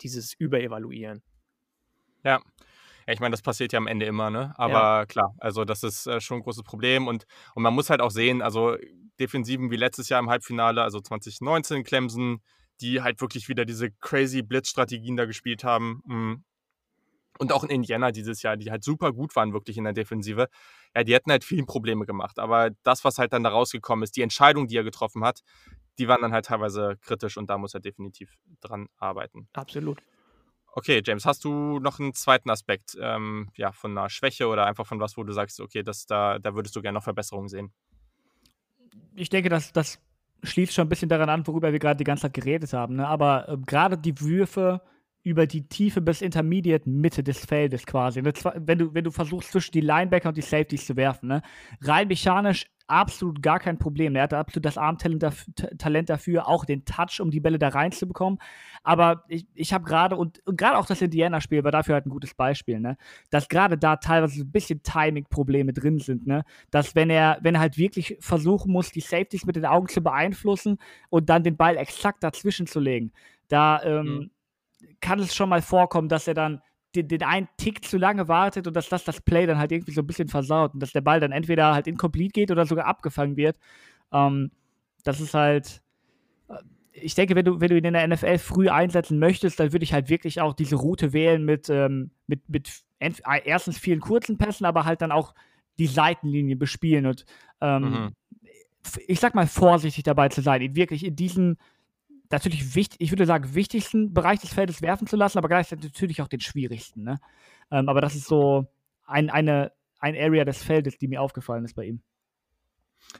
dieses 0.00 0.32
Überevaluieren. 0.32 1.22
Ja. 2.24 2.40
Ja, 3.06 3.12
ich 3.12 3.20
meine, 3.20 3.32
das 3.32 3.42
passiert 3.42 3.72
ja 3.72 3.78
am 3.78 3.86
Ende 3.86 4.06
immer, 4.06 4.30
ne? 4.30 4.54
Aber 4.56 4.72
ja. 4.72 5.06
klar, 5.06 5.34
also 5.38 5.64
das 5.64 5.82
ist 5.82 6.06
äh, 6.06 6.20
schon 6.20 6.38
ein 6.38 6.42
großes 6.42 6.62
Problem 6.62 7.06
und, 7.06 7.24
und 7.54 7.62
man 7.62 7.74
muss 7.74 7.90
halt 7.90 8.00
auch 8.00 8.10
sehen, 8.10 8.42
also 8.42 8.76
Defensiven 9.20 9.70
wie 9.70 9.76
letztes 9.76 10.08
Jahr 10.08 10.20
im 10.20 10.30
Halbfinale, 10.30 10.82
also 10.82 11.00
2019 11.00 11.84
Clemson, 11.84 12.42
die 12.80 13.02
halt 13.02 13.20
wirklich 13.20 13.48
wieder 13.48 13.64
diese 13.64 13.90
crazy 13.90 14.42
Blitzstrategien 14.42 15.16
da 15.16 15.26
gespielt 15.26 15.64
haben. 15.64 16.02
Mm. 16.06 16.44
Und 17.38 17.52
auch 17.52 17.64
in 17.64 17.70
Indiana 17.70 18.12
dieses 18.12 18.42
Jahr, 18.42 18.56
die 18.56 18.70
halt 18.70 18.84
super 18.84 19.12
gut 19.12 19.34
waren, 19.36 19.52
wirklich 19.52 19.78
in 19.78 19.84
der 19.84 19.92
Defensive 19.92 20.48
ja, 20.94 21.04
die 21.04 21.14
hätten 21.14 21.30
halt 21.30 21.44
viele 21.44 21.64
Probleme 21.64 22.06
gemacht. 22.06 22.38
Aber 22.38 22.70
das, 22.82 23.04
was 23.04 23.18
halt 23.18 23.32
dann 23.32 23.42
da 23.42 23.50
rausgekommen 23.50 24.02
ist, 24.02 24.16
die 24.16 24.22
Entscheidung, 24.22 24.66
die 24.66 24.76
er 24.76 24.84
getroffen 24.84 25.24
hat, 25.24 25.40
die 25.98 26.08
waren 26.08 26.22
dann 26.22 26.32
halt 26.32 26.46
teilweise 26.46 26.96
kritisch 27.00 27.36
und 27.36 27.48
da 27.50 27.58
muss 27.58 27.74
er 27.74 27.80
definitiv 27.80 28.34
dran 28.60 28.88
arbeiten. 28.98 29.48
Absolut. 29.52 30.02
Okay, 30.74 31.02
James, 31.04 31.26
hast 31.26 31.44
du 31.44 31.78
noch 31.80 32.00
einen 32.00 32.14
zweiten 32.14 32.48
Aspekt 32.48 32.96
ähm, 32.98 33.50
ja, 33.56 33.72
von 33.72 33.96
einer 33.96 34.08
Schwäche 34.08 34.48
oder 34.48 34.66
einfach 34.66 34.86
von 34.86 35.00
was, 35.00 35.18
wo 35.18 35.22
du 35.22 35.32
sagst, 35.32 35.60
okay, 35.60 35.82
das, 35.82 36.06
da, 36.06 36.38
da 36.38 36.54
würdest 36.54 36.74
du 36.74 36.80
gerne 36.80 36.96
noch 36.96 37.04
Verbesserungen 37.04 37.48
sehen? 37.48 37.72
Ich 39.14 39.28
denke, 39.28 39.50
dass 39.50 39.72
das 39.72 40.00
schließt 40.42 40.72
schon 40.72 40.86
ein 40.86 40.88
bisschen 40.88 41.10
daran 41.10 41.28
an, 41.28 41.46
worüber 41.46 41.72
wir 41.72 41.78
gerade 41.78 41.98
die 41.98 42.04
ganze 42.04 42.22
Zeit 42.22 42.34
geredet 42.34 42.72
haben. 42.72 42.96
Ne? 42.96 43.06
Aber 43.06 43.48
äh, 43.48 43.58
gerade 43.58 43.98
die 43.98 44.18
Würfe 44.18 44.80
über 45.22 45.46
die 45.46 45.68
Tiefe 45.68 46.00
bis 46.00 46.22
Intermediate 46.22 46.88
Mitte 46.88 47.22
des 47.22 47.44
Feldes 47.44 47.84
quasi. 47.84 48.22
Ne? 48.22 48.32
Wenn 48.56 48.78
du, 48.78 48.94
wenn 48.94 49.04
du 49.04 49.10
versuchst, 49.10 49.52
zwischen 49.52 49.72
die 49.72 49.82
Linebacker 49.82 50.30
und 50.30 50.36
die 50.36 50.42
Safeties 50.42 50.86
zu 50.86 50.96
werfen. 50.96 51.28
Ne? 51.28 51.42
Rein 51.82 52.08
mechanisch 52.08 52.66
absolut 52.92 53.42
gar 53.42 53.58
kein 53.58 53.78
Problem. 53.78 54.14
Er 54.14 54.24
hatte 54.24 54.38
absolut 54.38 54.64
das 54.64 54.78
Armtalent 54.78 55.24
Talent 55.78 56.10
dafür, 56.10 56.46
auch 56.46 56.64
den 56.64 56.84
Touch, 56.84 57.20
um 57.20 57.30
die 57.30 57.40
Bälle 57.40 57.58
da 57.58 57.68
reinzubekommen. 57.68 58.38
Aber 58.82 59.24
ich, 59.28 59.46
ich 59.54 59.72
habe 59.72 59.84
gerade, 59.84 60.16
und, 60.16 60.46
und 60.46 60.56
gerade 60.56 60.76
auch 60.76 60.86
das 60.86 61.00
Indiana-Spiel 61.00 61.64
war 61.64 61.72
dafür 61.72 61.94
halt 61.94 62.06
ein 62.06 62.10
gutes 62.10 62.34
Beispiel, 62.34 62.80
ne? 62.80 62.96
dass 63.30 63.48
gerade 63.48 63.78
da 63.78 63.96
teilweise 63.96 64.38
so 64.38 64.44
ein 64.44 64.52
bisschen 64.52 64.82
Timing-Probleme 64.82 65.72
drin 65.72 65.98
sind. 65.98 66.26
Ne? 66.26 66.44
Dass 66.70 66.94
wenn 66.94 67.10
er, 67.10 67.38
wenn 67.40 67.54
er 67.54 67.60
halt 67.60 67.78
wirklich 67.78 68.16
versuchen 68.20 68.70
muss, 68.70 68.92
die 68.92 69.00
Safeties 69.00 69.46
mit 69.46 69.56
den 69.56 69.66
Augen 69.66 69.88
zu 69.88 70.02
beeinflussen 70.02 70.78
und 71.08 71.28
dann 71.30 71.42
den 71.42 71.56
Ball 71.56 71.76
exakt 71.76 72.22
dazwischen 72.22 72.66
zu 72.66 72.80
legen, 72.80 73.12
da 73.48 73.82
ähm, 73.82 74.06
mhm 74.06 74.30
kann 75.00 75.18
es 75.18 75.34
schon 75.34 75.48
mal 75.48 75.62
vorkommen, 75.62 76.08
dass 76.08 76.26
er 76.28 76.34
dann 76.34 76.60
den, 76.94 77.08
den 77.08 77.22
einen 77.22 77.48
Tick 77.56 77.84
zu 77.84 77.98
lange 77.98 78.28
wartet 78.28 78.66
und 78.66 78.74
dass 78.74 78.88
das 78.88 79.04
das 79.04 79.20
Play 79.20 79.46
dann 79.46 79.58
halt 79.58 79.72
irgendwie 79.72 79.92
so 79.92 80.02
ein 80.02 80.06
bisschen 80.06 80.28
versaut 80.28 80.74
und 80.74 80.80
dass 80.80 80.92
der 80.92 81.00
Ball 81.00 81.20
dann 81.20 81.32
entweder 81.32 81.74
halt 81.74 81.86
incomplete 81.86 82.32
geht 82.32 82.50
oder 82.50 82.66
sogar 82.66 82.86
abgefangen 82.86 83.36
wird. 83.36 83.58
Ähm, 84.12 84.50
das 85.04 85.20
ist 85.20 85.34
halt, 85.34 85.82
äh, 86.48 86.54
ich 86.92 87.14
denke, 87.14 87.34
wenn 87.34 87.44
du, 87.44 87.60
wenn 87.60 87.68
du 87.68 87.78
ihn 87.78 87.84
in 87.84 87.94
der 87.94 88.06
NFL 88.06 88.38
früh 88.38 88.68
einsetzen 88.68 89.18
möchtest, 89.18 89.58
dann 89.58 89.72
würde 89.72 89.84
ich 89.84 89.92
halt 89.92 90.08
wirklich 90.08 90.40
auch 90.40 90.54
diese 90.54 90.76
Route 90.76 91.12
wählen 91.12 91.44
mit, 91.44 91.68
ähm, 91.70 92.10
mit, 92.26 92.48
mit 92.48 92.70
äh, 92.98 93.12
erstens 93.44 93.78
vielen 93.78 94.00
kurzen 94.00 94.38
Pässen, 94.38 94.66
aber 94.66 94.84
halt 94.84 95.02
dann 95.02 95.12
auch 95.12 95.34
die 95.78 95.86
Seitenlinie 95.86 96.56
bespielen 96.56 97.06
und 97.06 97.24
ähm, 97.62 97.82
mhm. 97.82 98.10
ich 99.06 99.20
sag 99.20 99.34
mal 99.34 99.46
vorsichtig 99.46 100.04
dabei 100.04 100.28
zu 100.28 100.42
sein, 100.42 100.60
ihn 100.60 100.76
wirklich 100.76 101.04
in 101.04 101.16
diesen 101.16 101.56
natürlich 102.32 102.74
wichtig, 102.74 103.00
ich 103.00 103.10
würde 103.10 103.26
sagen, 103.26 103.54
wichtigsten 103.54 104.12
Bereich 104.12 104.40
des 104.40 104.52
Feldes 104.52 104.82
werfen 104.82 105.06
zu 105.06 105.16
lassen, 105.16 105.38
aber 105.38 105.48
gleichzeitig 105.48 105.92
natürlich 105.92 106.22
auch 106.22 106.28
den 106.28 106.40
schwierigsten. 106.40 107.02
Ne? 107.02 107.20
Ähm, 107.70 107.88
aber 107.88 108.00
das 108.00 108.14
ist 108.14 108.26
so 108.26 108.66
ein, 109.06 109.30
eine, 109.30 109.72
ein 110.00 110.16
Area 110.16 110.44
des 110.44 110.62
Feldes, 110.62 110.98
die 110.98 111.08
mir 111.08 111.20
aufgefallen 111.20 111.64
ist 111.64 111.74
bei 111.74 111.84
ihm. 111.84 112.02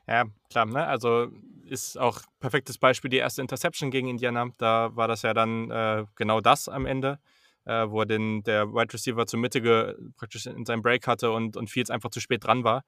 Ja, 0.07 0.25
klar, 0.49 0.67
ne? 0.67 0.87
Also 0.87 1.29
ist 1.67 1.99
auch 1.99 2.21
perfektes 2.41 2.79
Beispiel 2.79 3.11
die 3.11 3.19
erste 3.19 3.41
Interception 3.41 3.91
gegen 3.91 4.09
Indiana. 4.09 4.49
Da 4.59 4.95
war 4.95 5.09
das 5.09 5.23
ja 5.23 5.35
dann 5.35 5.71
äh, 5.71 6.05
genau 6.17 6.41
das 6.41 6.69
am 6.69 6.87
Ende, 6.87 7.19
äh, 7.65 7.89
wo 7.89 8.01
er 8.01 8.07
den, 8.07 8.43
der 8.43 8.73
Wide 8.73 8.93
Receiver 8.93 9.27
zur 9.27 9.41
Mitte 9.41 9.97
praktisch 10.17 10.47
in 10.47 10.65
seinem 10.65 10.83
Break 10.83 11.07
hatte 11.07 11.31
und, 11.31 11.57
und 11.57 11.71
Fields 11.71 11.91
einfach 11.91 12.11
zu 12.11 12.21
spät 12.21 12.45
dran 12.45 12.65
war. 12.65 12.85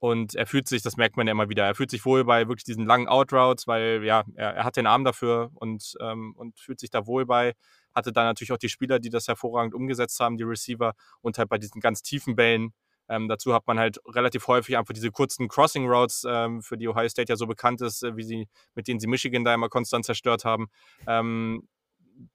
Und 0.00 0.36
er 0.36 0.46
fühlt 0.46 0.68
sich, 0.68 0.82
das 0.82 0.96
merkt 0.96 1.16
man 1.16 1.26
ja 1.26 1.32
immer 1.32 1.48
wieder, 1.48 1.64
er 1.64 1.74
fühlt 1.74 1.90
sich 1.90 2.04
wohl 2.04 2.24
bei 2.24 2.46
wirklich 2.46 2.64
diesen 2.64 2.86
langen 2.86 3.08
Outroutes, 3.08 3.66
weil 3.66 4.04
ja, 4.04 4.22
er, 4.36 4.54
er 4.54 4.64
hat 4.64 4.76
den 4.76 4.86
Arm 4.86 5.04
dafür 5.04 5.50
und, 5.54 5.94
ähm, 6.00 6.34
und 6.36 6.58
fühlt 6.58 6.78
sich 6.78 6.90
da 6.90 7.06
wohl 7.06 7.26
bei. 7.26 7.54
Hatte 7.94 8.12
dann 8.12 8.26
natürlich 8.26 8.52
auch 8.52 8.58
die 8.58 8.68
Spieler, 8.68 9.00
die 9.00 9.10
das 9.10 9.26
hervorragend 9.26 9.74
umgesetzt 9.74 10.20
haben, 10.20 10.36
die 10.36 10.44
Receiver 10.44 10.94
und 11.20 11.38
halt 11.38 11.48
bei 11.48 11.58
diesen 11.58 11.80
ganz 11.80 12.02
tiefen 12.02 12.36
Bällen. 12.36 12.72
Ähm, 13.08 13.26
dazu 13.28 13.54
hat 13.54 13.66
man 13.66 13.78
halt 13.78 13.98
relativ 14.06 14.46
häufig 14.46 14.76
einfach 14.76 14.94
diese 14.94 15.10
kurzen 15.10 15.48
Crossing 15.48 15.88
Routes, 15.88 16.24
ähm, 16.28 16.62
für 16.62 16.76
die 16.76 16.86
Ohio 16.88 17.08
State 17.08 17.32
ja 17.32 17.36
so 17.36 17.46
bekannt 17.46 17.80
ist, 17.80 18.04
äh, 18.04 18.16
wie 18.16 18.22
sie, 18.22 18.48
mit 18.74 18.86
denen 18.86 19.00
sie 19.00 19.06
Michigan 19.06 19.44
da 19.44 19.54
immer 19.54 19.68
konstant 19.68 20.04
zerstört 20.04 20.44
haben. 20.44 20.68
Ähm, 21.06 21.66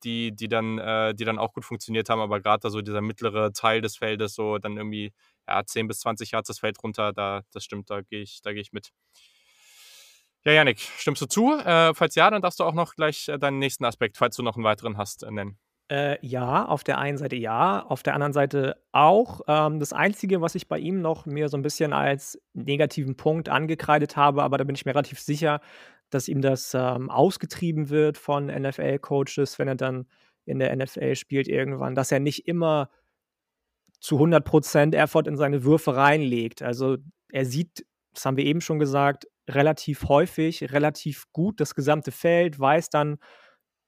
die, 0.04 0.32
die, 0.34 0.48
dann, 0.48 0.80
äh, 0.80 1.14
die 1.14 1.26
dann 1.26 1.38
auch 1.38 1.54
gut 1.54 1.66
funktioniert 1.66 2.10
haben, 2.10 2.22
aber 2.22 2.40
gerade 2.40 2.62
da 2.62 2.70
so 2.70 2.82
dieser 2.82 3.02
mittlere 3.02 3.52
Teil 3.52 3.82
des 3.82 3.98
Feldes, 3.98 4.34
so 4.34 4.58
dann 4.58 4.78
irgendwie 4.78 5.14
ja, 5.48 5.66
10 5.66 5.88
bis 5.88 6.00
20 6.00 6.32
Yards 6.32 6.48
das 6.48 6.60
Feld 6.60 6.82
runter, 6.84 7.14
da, 7.14 7.42
das 7.52 7.64
stimmt, 7.64 7.90
da 7.90 8.02
gehe 8.02 8.22
ich, 8.22 8.42
geh 8.44 8.52
ich 8.52 8.72
mit. 8.72 8.92
Ja, 10.46 10.52
Janik, 10.52 10.80
stimmst 10.80 11.22
du 11.22 11.26
zu? 11.26 11.54
Äh, 11.54 11.94
falls 11.94 12.16
ja, 12.16 12.30
dann 12.30 12.42
darfst 12.42 12.60
du 12.60 12.66
auch 12.66 12.74
noch 12.74 12.96
gleich 12.96 13.30
äh, 13.30 13.40
deinen 13.40 13.60
nächsten 13.60 13.86
Aspekt, 13.86 14.18
falls 14.18 14.36
du 14.36 14.44
noch 14.44 14.56
einen 14.56 14.66
weiteren 14.66 14.98
hast, 14.98 15.24
äh, 15.24 15.32
nennen. 15.32 15.58
Äh, 15.90 16.18
ja, 16.26 16.66
auf 16.66 16.84
der 16.84 16.98
einen 16.98 17.18
Seite 17.18 17.36
ja, 17.36 17.86
auf 17.86 18.04
der 18.04 18.14
anderen 18.14 18.34
Seite 18.34 18.82
auch. 18.92 19.42
Ähm, 19.48 19.80
das 19.80 19.94
Einzige, 19.94 20.42
was 20.42 20.56
ich 20.56 20.68
bei 20.68 20.80
ihm 20.80 21.02
noch 21.02 21.26
mir 21.26 21.50
so 21.50 21.58
ein 21.58 21.62
bisschen 21.62 21.94
als 21.94 22.42
negativen 22.54 23.16
Punkt 23.16 23.48
angekreidet 23.48 24.18
habe, 24.18 24.44
aber 24.44 24.58
da 24.58 24.64
bin 24.64 24.76
ich 24.76 24.86
mir 24.86 24.92
relativ 24.92 25.20
sicher, 25.20 25.62
dass 26.10 26.28
ihm 26.28 26.42
das 26.42 26.74
ähm, 26.74 27.10
ausgetrieben 27.10 27.90
wird 27.90 28.18
von 28.18 28.48
NFL-Coaches, 28.48 29.60
wenn 29.60 29.68
er 29.68 29.76
dann 29.76 30.08
in 30.46 30.60
der 30.60 30.76
NFL 30.76 31.16
spielt 31.16 31.48
irgendwann, 31.48 31.96
dass 31.96 32.12
er 32.12 32.20
nicht 32.20 32.48
immer 32.48 32.90
zu 34.04 34.20
100% 34.20 34.94
Effort 34.96 35.28
in 35.28 35.38
seine 35.38 35.64
Würfe 35.64 35.96
reinlegt. 35.96 36.62
Also 36.62 36.98
er 37.32 37.46
sieht, 37.46 37.86
das 38.14 38.26
haben 38.26 38.36
wir 38.36 38.44
eben 38.44 38.60
schon 38.60 38.78
gesagt, 38.78 39.28
relativ 39.50 40.10
häufig, 40.10 40.74
relativ 40.74 41.24
gut 41.32 41.62
das 41.62 41.74
gesamte 41.74 42.12
Feld, 42.12 42.60
weiß 42.60 42.90
dann, 42.90 43.18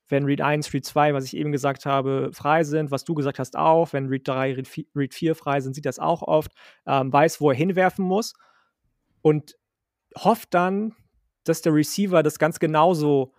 wenn 0.07 0.23
Read 0.23 0.39
1, 0.39 0.73
Read 0.73 0.85
2, 0.85 1.13
was 1.13 1.25
ich 1.25 1.35
eben 1.35 1.51
gesagt 1.51 1.85
habe, 1.85 2.29
frei 2.31 2.63
sind, 2.63 2.91
was 2.91 3.03
du 3.03 3.13
gesagt 3.13 3.39
hast 3.39 3.57
auch, 3.57 3.91
wenn 3.91 4.07
Read 4.07 4.25
3, 4.25 4.63
Read 4.95 5.13
4 5.13 5.35
frei 5.35 5.59
sind, 5.59 5.73
sieht 5.73 5.85
das 5.85 5.99
auch 5.99 6.21
oft, 6.21 6.53
ähm, 6.87 7.11
weiß, 7.11 7.41
wo 7.41 7.49
er 7.49 7.57
hinwerfen 7.57 8.05
muss 8.05 8.35
und 9.21 9.57
hofft 10.17 10.53
dann, 10.53 10.95
dass 11.43 11.61
der 11.61 11.73
Receiver 11.73 12.23
das 12.23 12.39
ganz 12.39 12.59
genauso 12.59 13.33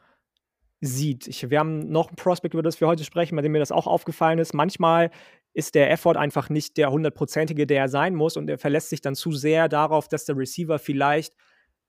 sieht. 0.82 1.26
Ich, 1.26 1.48
wir 1.48 1.58
haben 1.58 1.88
noch 1.88 2.10
ein 2.10 2.16
Prospect, 2.16 2.52
über 2.52 2.62
das 2.62 2.78
wir 2.82 2.88
heute 2.88 3.04
sprechen, 3.04 3.34
bei 3.34 3.40
dem 3.40 3.52
mir 3.52 3.60
das 3.60 3.72
auch 3.72 3.86
aufgefallen 3.86 4.38
ist. 4.38 4.52
Manchmal 4.52 5.10
ist 5.56 5.74
der 5.74 5.90
Effort 5.90 6.18
einfach 6.18 6.50
nicht 6.50 6.76
der 6.76 6.90
hundertprozentige, 6.90 7.66
der 7.66 7.80
er 7.80 7.88
sein 7.88 8.14
muss 8.14 8.36
und 8.36 8.50
er 8.50 8.58
verlässt 8.58 8.90
sich 8.90 9.00
dann 9.00 9.14
zu 9.14 9.32
sehr 9.32 9.70
darauf, 9.70 10.06
dass 10.06 10.26
der 10.26 10.36
Receiver 10.36 10.78
vielleicht 10.78 11.34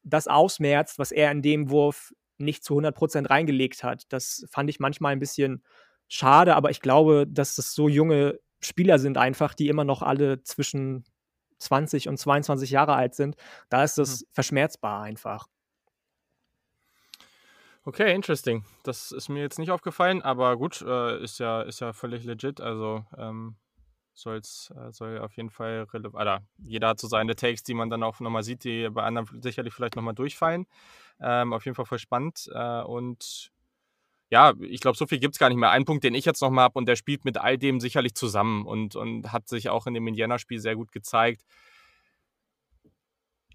das 0.03 0.29
ausmerzt, 0.29 0.97
was 0.99 1.11
er 1.11 1.29
in 1.31 1.41
dem 1.41 1.69
Wurf 1.69 2.13
nicht 2.37 2.63
zu 2.63 2.79
100% 2.79 3.29
reingelegt 3.29 3.83
hat. 3.83 4.03
Das 4.07 4.45
fand 4.49 4.69
ich 4.69 4.79
manchmal 4.79 5.11
ein 5.11 5.19
bisschen 5.19 5.65
schade, 6.07 6.55
aber 6.55 6.69
ich 6.69 6.79
glaube, 6.79 7.25
dass 7.27 7.55
das 7.55 7.73
so 7.73 7.89
junge 7.89 8.39
Spieler 8.61 8.99
sind 8.99 9.17
einfach, 9.17 9.53
die 9.53 9.67
immer 9.67 9.83
noch 9.83 10.01
alle 10.01 10.41
zwischen 10.43 11.03
20 11.59 12.07
und 12.07 12.17
22 12.17 12.71
Jahre 12.71 12.93
alt 12.95 13.15
sind. 13.15 13.35
Da 13.67 13.83
ist 13.83 13.97
das 13.97 14.21
mhm. 14.21 14.25
verschmerzbar 14.31 15.01
einfach. 15.01 15.47
Okay, 17.87 18.13
interesting. 18.13 18.65
Das 18.83 19.13
ist 19.13 19.29
mir 19.29 19.39
jetzt 19.39 19.59
nicht 19.59 19.71
aufgefallen, 19.71 20.21
aber 20.21 20.57
gut, 20.57 20.81
äh, 20.81 21.23
ist, 21.23 21.39
ja, 21.39 21.61
ist 21.61 21.79
ja 21.79 21.93
völlig 21.93 22.25
legit. 22.25 22.59
Also 22.59 23.05
ähm, 23.17 23.55
soll's, 24.13 24.73
äh, 24.75 24.91
soll 24.91 25.19
auf 25.19 25.31
jeden 25.37 25.49
Fall 25.49 25.87
relevant. 25.93 26.43
Jeder 26.57 26.89
hat 26.89 26.99
so 26.99 27.07
seine 27.07 27.37
Takes, 27.37 27.63
die 27.63 27.73
man 27.73 27.89
dann 27.89 28.03
auch 28.03 28.19
nochmal 28.19 28.43
sieht, 28.43 28.65
die 28.65 28.89
bei 28.89 29.03
anderen 29.03 29.41
sicherlich 29.41 29.73
vielleicht 29.73 29.95
nochmal 29.95 30.15
durchfallen. 30.15 30.65
Ähm, 31.21 31.53
auf 31.53 31.63
jeden 31.63 31.75
Fall 31.75 31.85
voll 31.85 31.99
spannend. 31.99 32.49
Äh, 32.53 32.81
und 32.81 33.53
ja, 34.29 34.53
ich 34.59 34.81
glaube, 34.81 34.97
so 34.97 35.07
viel 35.07 35.19
gibt 35.19 35.35
es 35.35 35.39
gar 35.39 35.47
nicht 35.47 35.57
mehr. 35.57 35.71
Ein 35.71 35.85
Punkt, 35.85 36.03
den 36.03 36.13
ich 36.13 36.25
jetzt 36.25 36.41
nochmal 36.41 36.65
habe, 36.65 36.77
und 36.77 36.89
der 36.89 36.97
spielt 36.97 37.23
mit 37.23 37.37
all 37.37 37.57
dem 37.57 37.79
sicherlich 37.79 38.15
zusammen 38.15 38.65
und, 38.65 38.97
und 38.97 39.31
hat 39.31 39.47
sich 39.47 39.69
auch 39.69 39.87
in 39.87 39.93
dem 39.93 40.05
Indiana-Spiel 40.07 40.59
sehr 40.59 40.75
gut 40.75 40.91
gezeigt 40.91 41.45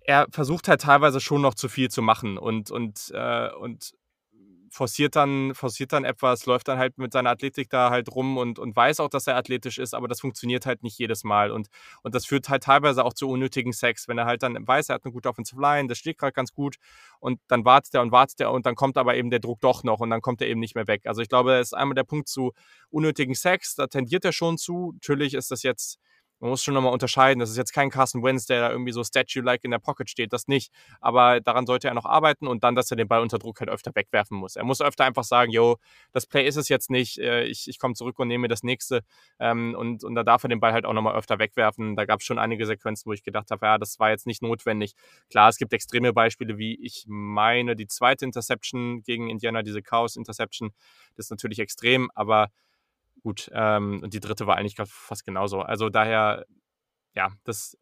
er 0.05 0.27
versucht 0.31 0.67
halt 0.69 0.81
teilweise 0.81 1.21
schon 1.21 1.43
noch 1.43 1.55
zu 1.55 1.69
viel 1.69 1.89
zu 1.89 2.03
machen 2.03 2.39
und, 2.39 2.73
und, 2.73 3.13
äh, 3.15 3.51
und 3.53 3.95
forciert 4.73 5.17
dann, 5.17 5.55
forciert 5.55 5.93
dann 5.93 6.05
etwas, 6.05 6.47
läuft 6.47 6.67
dann 6.67 6.79
halt 6.79 6.97
mit 6.97 7.13
seiner 7.13 7.31
Athletik 7.31 7.69
da 7.69 7.91
halt 7.91 8.11
rum 8.11 8.39
und, 8.39 8.59
und 8.59 8.75
weiß 8.75 9.01
auch, 9.01 9.11
dass 9.11 9.27
er 9.27 9.37
athletisch 9.37 9.79
ist, 9.79 9.95
aber 9.95 10.09
das 10.09 10.21
funktioniert 10.21 10.65
halt 10.65 10.83
nicht 10.83 10.99
jedes 10.99 11.25
Mal. 11.25 11.51
Und, 11.51 11.69
und 12.03 12.15
das 12.15 12.25
führt 12.25 12.49
halt 12.49 12.63
teilweise 12.63 13.05
auch 13.05 13.13
zu 13.13 13.29
unnötigen 13.29 13.75
Sex, 13.75 14.09
wenn 14.09 14.17
er 14.17 14.25
halt 14.25 14.43
dann 14.43 14.57
weiß, 14.67 14.89
er 14.89 14.95
hat 14.95 15.05
eine 15.05 15.13
gute 15.13 15.29
Offensive 15.29 15.61
Line, 15.61 15.89
das 15.89 15.99
steht 15.99 16.17
gerade 16.17 16.33
ganz 16.33 16.53
gut 16.55 16.77
und 17.21 17.39
dann 17.49 17.67
wartet 17.67 17.95
er 17.95 18.01
und 18.01 18.13
wartet 18.13 18.41
er 18.41 18.51
und 18.51 18.65
dann 18.65 18.75
kommt 18.75 18.97
aber 18.97 19.15
eben 19.15 19.29
der 19.29 19.41
Druck 19.41 19.61
doch 19.61 19.85
noch 19.85 20.01
und 20.01 20.09
dann 20.09 20.23
kommt 20.23 20.41
er 20.41 20.49
eben 20.49 20.61
nicht 20.61 20.75
mehr 20.75 20.87
weg. 20.87 21.03
Also 21.05 21.21
ich 21.21 21.29
glaube, 21.29 21.51
das 21.51 21.69
ist 21.69 21.75
einmal 21.75 21.95
der 21.95 22.05
Punkt 22.05 22.29
zu 22.29 22.53
unnötigen 22.89 23.35
Sex, 23.35 23.75
da 23.75 23.89
tendiert 23.89 24.25
er 24.25 24.33
schon 24.33 24.57
zu. 24.57 24.93
Natürlich 24.95 25.35
ist 25.35 25.51
das 25.51 25.63
jetzt 25.63 25.99
man 26.43 26.51
muss 26.51 26.65
schon 26.65 26.75
nochmal 26.75 26.93
unterscheiden. 26.93 27.39
Das 27.39 27.51
ist 27.51 27.57
jetzt 27.57 27.73
kein 27.73 27.89
Carson 27.89 28.21
Wentz, 28.25 28.47
der 28.47 28.61
da 28.63 28.71
irgendwie 28.73 28.91
so 28.91 29.05
Statue-like 29.05 29.63
in 29.63 29.71
der 29.71 29.79
Pocket 29.79 30.11
steht, 30.11 30.33
das 30.33 30.49
nicht. 30.49 30.73
Aber 31.01 31.41
daran 31.41 31.67
sollte 31.67 31.87
er 31.87 31.95
noch 31.95 32.05
arbeiten 32.05 32.49
und 32.49 32.65
dann, 32.65 32.75
dass 32.75 32.91
er 32.91 32.97
den 32.97 33.07
Ball 33.07 33.23
unter 33.23 33.39
Druck 33.39 33.61
halt 33.61 33.71
öfter 33.71 33.93
wegwerfen 33.95 34.37
muss. 34.37 34.57
Er 34.57 34.65
muss 34.65 34.81
öfter 34.81 35.05
einfach 35.05 35.23
sagen, 35.23 35.53
yo, 35.53 35.77
das 36.11 36.27
Play 36.27 36.45
ist 36.45 36.57
es 36.57 36.69
jetzt 36.69 36.91
nicht, 36.91 37.19
äh, 37.19 37.45
ich, 37.45 37.69
ich 37.69 37.79
komme 37.79 37.95
zurück 37.95 38.19
und 38.19 38.27
nehme 38.27 38.49
das 38.49 38.65
nächste. 38.65 39.05
Ähm, 39.39 39.77
und, 39.79 40.03
und 40.03 40.17
da 40.17 40.25
darf 40.25 40.43
er 40.43 40.49
den 40.49 40.59
Ball 40.59 40.73
halt 40.73 40.85
auch 40.85 40.93
nochmal 40.95 41.15
öfter 41.15 41.39
wegwerfen. 41.39 41.95
Da 41.95 42.07
gab 42.07 42.19
es 42.19 42.27
schon 42.27 42.41
einige 42.41 42.67
Sequenzen, 42.67 43.09
wo 43.09 43.13
ich 43.13 43.23
gedacht 43.23 43.53
habe, 43.53 43.65
ja, 43.65 43.79
das 43.79 44.01
war 44.01 44.11
jetzt 44.11 44.27
nicht 44.27 44.43
notwendig. 44.43 44.95
Klar, 45.31 45.49
es 45.49 45.59
gibt 45.59 45.73
extreme 45.73 46.13
Beispiele, 46.13 46.59
wie 46.59 46.75
ich 46.75 47.05
meine, 47.07 47.77
die 47.77 47.87
zweite 47.87 48.25
Interception 48.25 49.05
gegen 49.05 49.31
Indiana, 49.31 49.63
diese 49.63 49.81
Chaos-Interception, 49.81 50.73
das 51.17 51.27
ist 51.27 51.31
natürlich 51.31 51.61
extrem, 51.61 52.11
aber 52.17 52.49
gut. 53.23 53.51
Ähm, 53.53 54.01
und 54.03 54.15
die 54.15 54.21
dritte 54.21 54.47
war 54.47 54.57
eigentlich 54.57 54.77
fast 54.85 55.25
genauso. 55.25 55.61
Also 55.61 55.89
daher, 55.89 56.47
ja, 57.15 57.33
das 57.45 57.77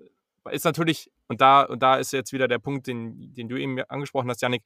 ist 0.51 0.65
natürlich, 0.65 1.11
und 1.29 1.41
da, 1.41 1.63
und 1.63 1.83
da 1.83 1.97
ist 1.97 2.13
jetzt 2.13 2.33
wieder 2.33 2.49
der 2.49 2.59
Punkt, 2.59 2.87
den, 2.87 3.35
den 3.35 3.49
du 3.49 3.57
eben 3.57 3.81
angesprochen 3.85 4.29
hast, 4.29 4.43
Janik. 4.43 4.63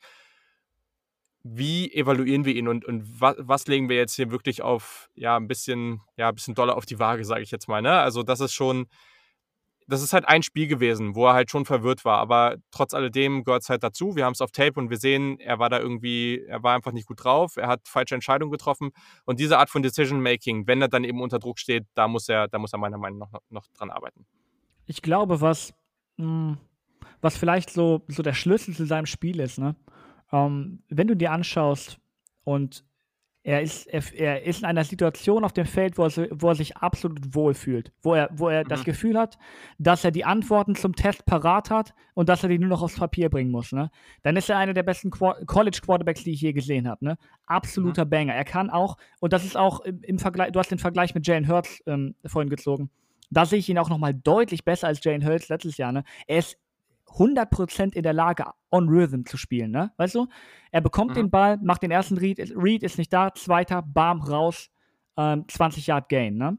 Wie 1.46 1.92
evaluieren 1.92 2.46
wir 2.46 2.54
ihn 2.54 2.68
und, 2.68 2.86
und 2.86 3.20
was, 3.20 3.36
was 3.38 3.66
legen 3.66 3.90
wir 3.90 3.96
jetzt 3.96 4.14
hier 4.14 4.30
wirklich 4.30 4.62
auf, 4.62 5.10
ja, 5.14 5.36
ein 5.36 5.46
bisschen, 5.46 6.00
ja, 6.16 6.30
ein 6.30 6.34
bisschen 6.34 6.54
doller 6.54 6.74
auf 6.74 6.86
die 6.86 6.98
Waage, 6.98 7.24
sage 7.24 7.42
ich 7.42 7.50
jetzt 7.50 7.68
mal. 7.68 7.82
Ne? 7.82 7.92
Also, 7.92 8.22
das 8.22 8.40
ist 8.40 8.54
schon, 8.54 8.86
das 9.86 10.02
ist 10.02 10.12
halt 10.12 10.26
ein 10.26 10.42
Spiel 10.42 10.66
gewesen, 10.66 11.14
wo 11.14 11.26
er 11.26 11.34
halt 11.34 11.50
schon 11.50 11.64
verwirrt 11.64 12.04
war. 12.04 12.18
Aber 12.18 12.56
trotz 12.70 12.94
alledem 12.94 13.44
gehört 13.44 13.62
es 13.62 13.68
halt 13.68 13.82
dazu. 13.82 14.16
Wir 14.16 14.24
haben 14.24 14.32
es 14.32 14.40
auf 14.40 14.50
Tape 14.50 14.78
und 14.80 14.90
wir 14.90 14.96
sehen, 14.96 15.38
er 15.40 15.58
war 15.58 15.68
da 15.68 15.78
irgendwie, 15.78 16.44
er 16.46 16.62
war 16.62 16.74
einfach 16.74 16.92
nicht 16.92 17.06
gut 17.06 17.24
drauf. 17.24 17.56
Er 17.56 17.68
hat 17.68 17.86
falsche 17.86 18.14
Entscheidungen 18.14 18.50
getroffen. 18.50 18.92
Und 19.24 19.40
diese 19.40 19.58
Art 19.58 19.70
von 19.70 19.82
Decision 19.82 20.20
Making, 20.20 20.66
wenn 20.66 20.80
er 20.80 20.88
dann 20.88 21.04
eben 21.04 21.20
unter 21.20 21.38
Druck 21.38 21.58
steht, 21.58 21.84
da 21.94 22.08
muss 22.08 22.28
er, 22.28 22.48
da 22.48 22.58
muss 22.58 22.72
er 22.72 22.78
meiner 22.78 22.98
Meinung 22.98 23.18
nach 23.18 23.32
noch, 23.32 23.42
noch 23.50 23.66
dran 23.76 23.90
arbeiten. 23.90 24.26
Ich 24.86 25.02
glaube, 25.02 25.40
was, 25.40 25.74
mh, 26.16 26.26
hm, 26.26 26.58
was 27.20 27.36
vielleicht 27.36 27.70
so, 27.70 28.02
so 28.08 28.22
der 28.22 28.34
Schlüssel 28.34 28.74
zu 28.74 28.86
seinem 28.86 29.06
Spiel 29.06 29.40
ist, 29.40 29.58
ne? 29.58 29.76
Ähm, 30.32 30.82
wenn 30.88 31.06
du 31.06 31.16
dir 31.16 31.32
anschaust 31.32 31.98
und 32.44 32.84
er 33.46 33.60
ist, 33.60 33.86
er, 33.86 34.02
er, 34.14 34.42
ist 34.42 34.60
in 34.60 34.64
einer 34.64 34.84
Situation 34.84 35.44
auf 35.44 35.52
dem 35.52 35.66
Feld, 35.66 35.98
wo 35.98 36.06
er, 36.06 36.28
wo 36.30 36.48
er 36.48 36.54
sich 36.54 36.78
absolut 36.78 37.34
wohlfühlt, 37.34 37.92
wo 38.02 38.14
er, 38.14 38.30
wo 38.32 38.48
er 38.48 38.64
mhm. 38.64 38.68
das 38.68 38.84
Gefühl 38.84 39.18
hat, 39.18 39.36
dass 39.78 40.02
er 40.02 40.10
die 40.10 40.24
Antworten 40.24 40.74
zum 40.74 40.96
Test 40.96 41.26
parat 41.26 41.68
hat 41.68 41.94
und 42.14 42.30
dass 42.30 42.42
er 42.42 42.48
die 42.48 42.58
nur 42.58 42.70
noch 42.70 42.80
aufs 42.80 42.98
Papier 42.98 43.28
bringen 43.28 43.50
muss. 43.50 43.70
Ne? 43.72 43.90
Dann 44.22 44.36
ist 44.36 44.48
er 44.48 44.56
einer 44.56 44.72
der 44.72 44.82
besten 44.82 45.10
Qu 45.10 45.34
College 45.46 45.80
Quarterbacks, 45.84 46.24
die 46.24 46.32
ich 46.32 46.40
je 46.40 46.54
gesehen 46.54 46.88
habe. 46.88 47.04
Ne? 47.04 47.18
Absoluter 47.44 48.06
mhm. 48.06 48.10
Banger. 48.10 48.34
Er 48.34 48.46
kann 48.46 48.70
auch, 48.70 48.96
und 49.20 49.34
das 49.34 49.44
ist 49.44 49.58
auch 49.58 49.80
im, 49.80 50.02
im 50.02 50.18
Vergleich, 50.18 50.52
du 50.52 50.58
hast 50.58 50.70
den 50.70 50.78
Vergleich 50.78 51.14
mit 51.14 51.26
Jalen 51.26 51.46
Hurts 51.46 51.82
ähm, 51.86 52.14
vorhin 52.24 52.48
gezogen. 52.48 52.90
Da 53.30 53.44
sehe 53.44 53.58
ich 53.58 53.68
ihn 53.68 53.78
auch 53.78 53.90
nochmal 53.90 54.14
deutlich 54.14 54.64
besser 54.64 54.86
als 54.86 55.04
Jalen 55.04 55.26
Hurts 55.26 55.50
letztes 55.50 55.76
Jahr. 55.76 55.92
Ne? 55.92 56.04
Er 56.26 56.38
ist 56.38 56.56
100% 57.16 57.94
in 57.94 58.02
der 58.02 58.12
Lage, 58.12 58.44
on 58.70 58.88
Rhythm 58.88 59.24
zu 59.24 59.36
spielen, 59.36 59.70
ne? 59.70 59.92
Weißt 59.96 60.14
du? 60.14 60.26
Er 60.70 60.80
bekommt 60.80 61.12
mhm. 61.12 61.14
den 61.14 61.30
Ball, 61.30 61.58
macht 61.62 61.82
den 61.82 61.90
ersten 61.90 62.18
Read, 62.18 62.38
Read 62.56 62.82
ist 62.82 62.98
nicht 62.98 63.12
da, 63.12 63.32
zweiter, 63.34 63.82
bam, 63.82 64.20
raus, 64.20 64.70
ähm, 65.16 65.44
20 65.48 65.86
Yard 65.86 66.08
Gain, 66.08 66.36
ne? 66.36 66.58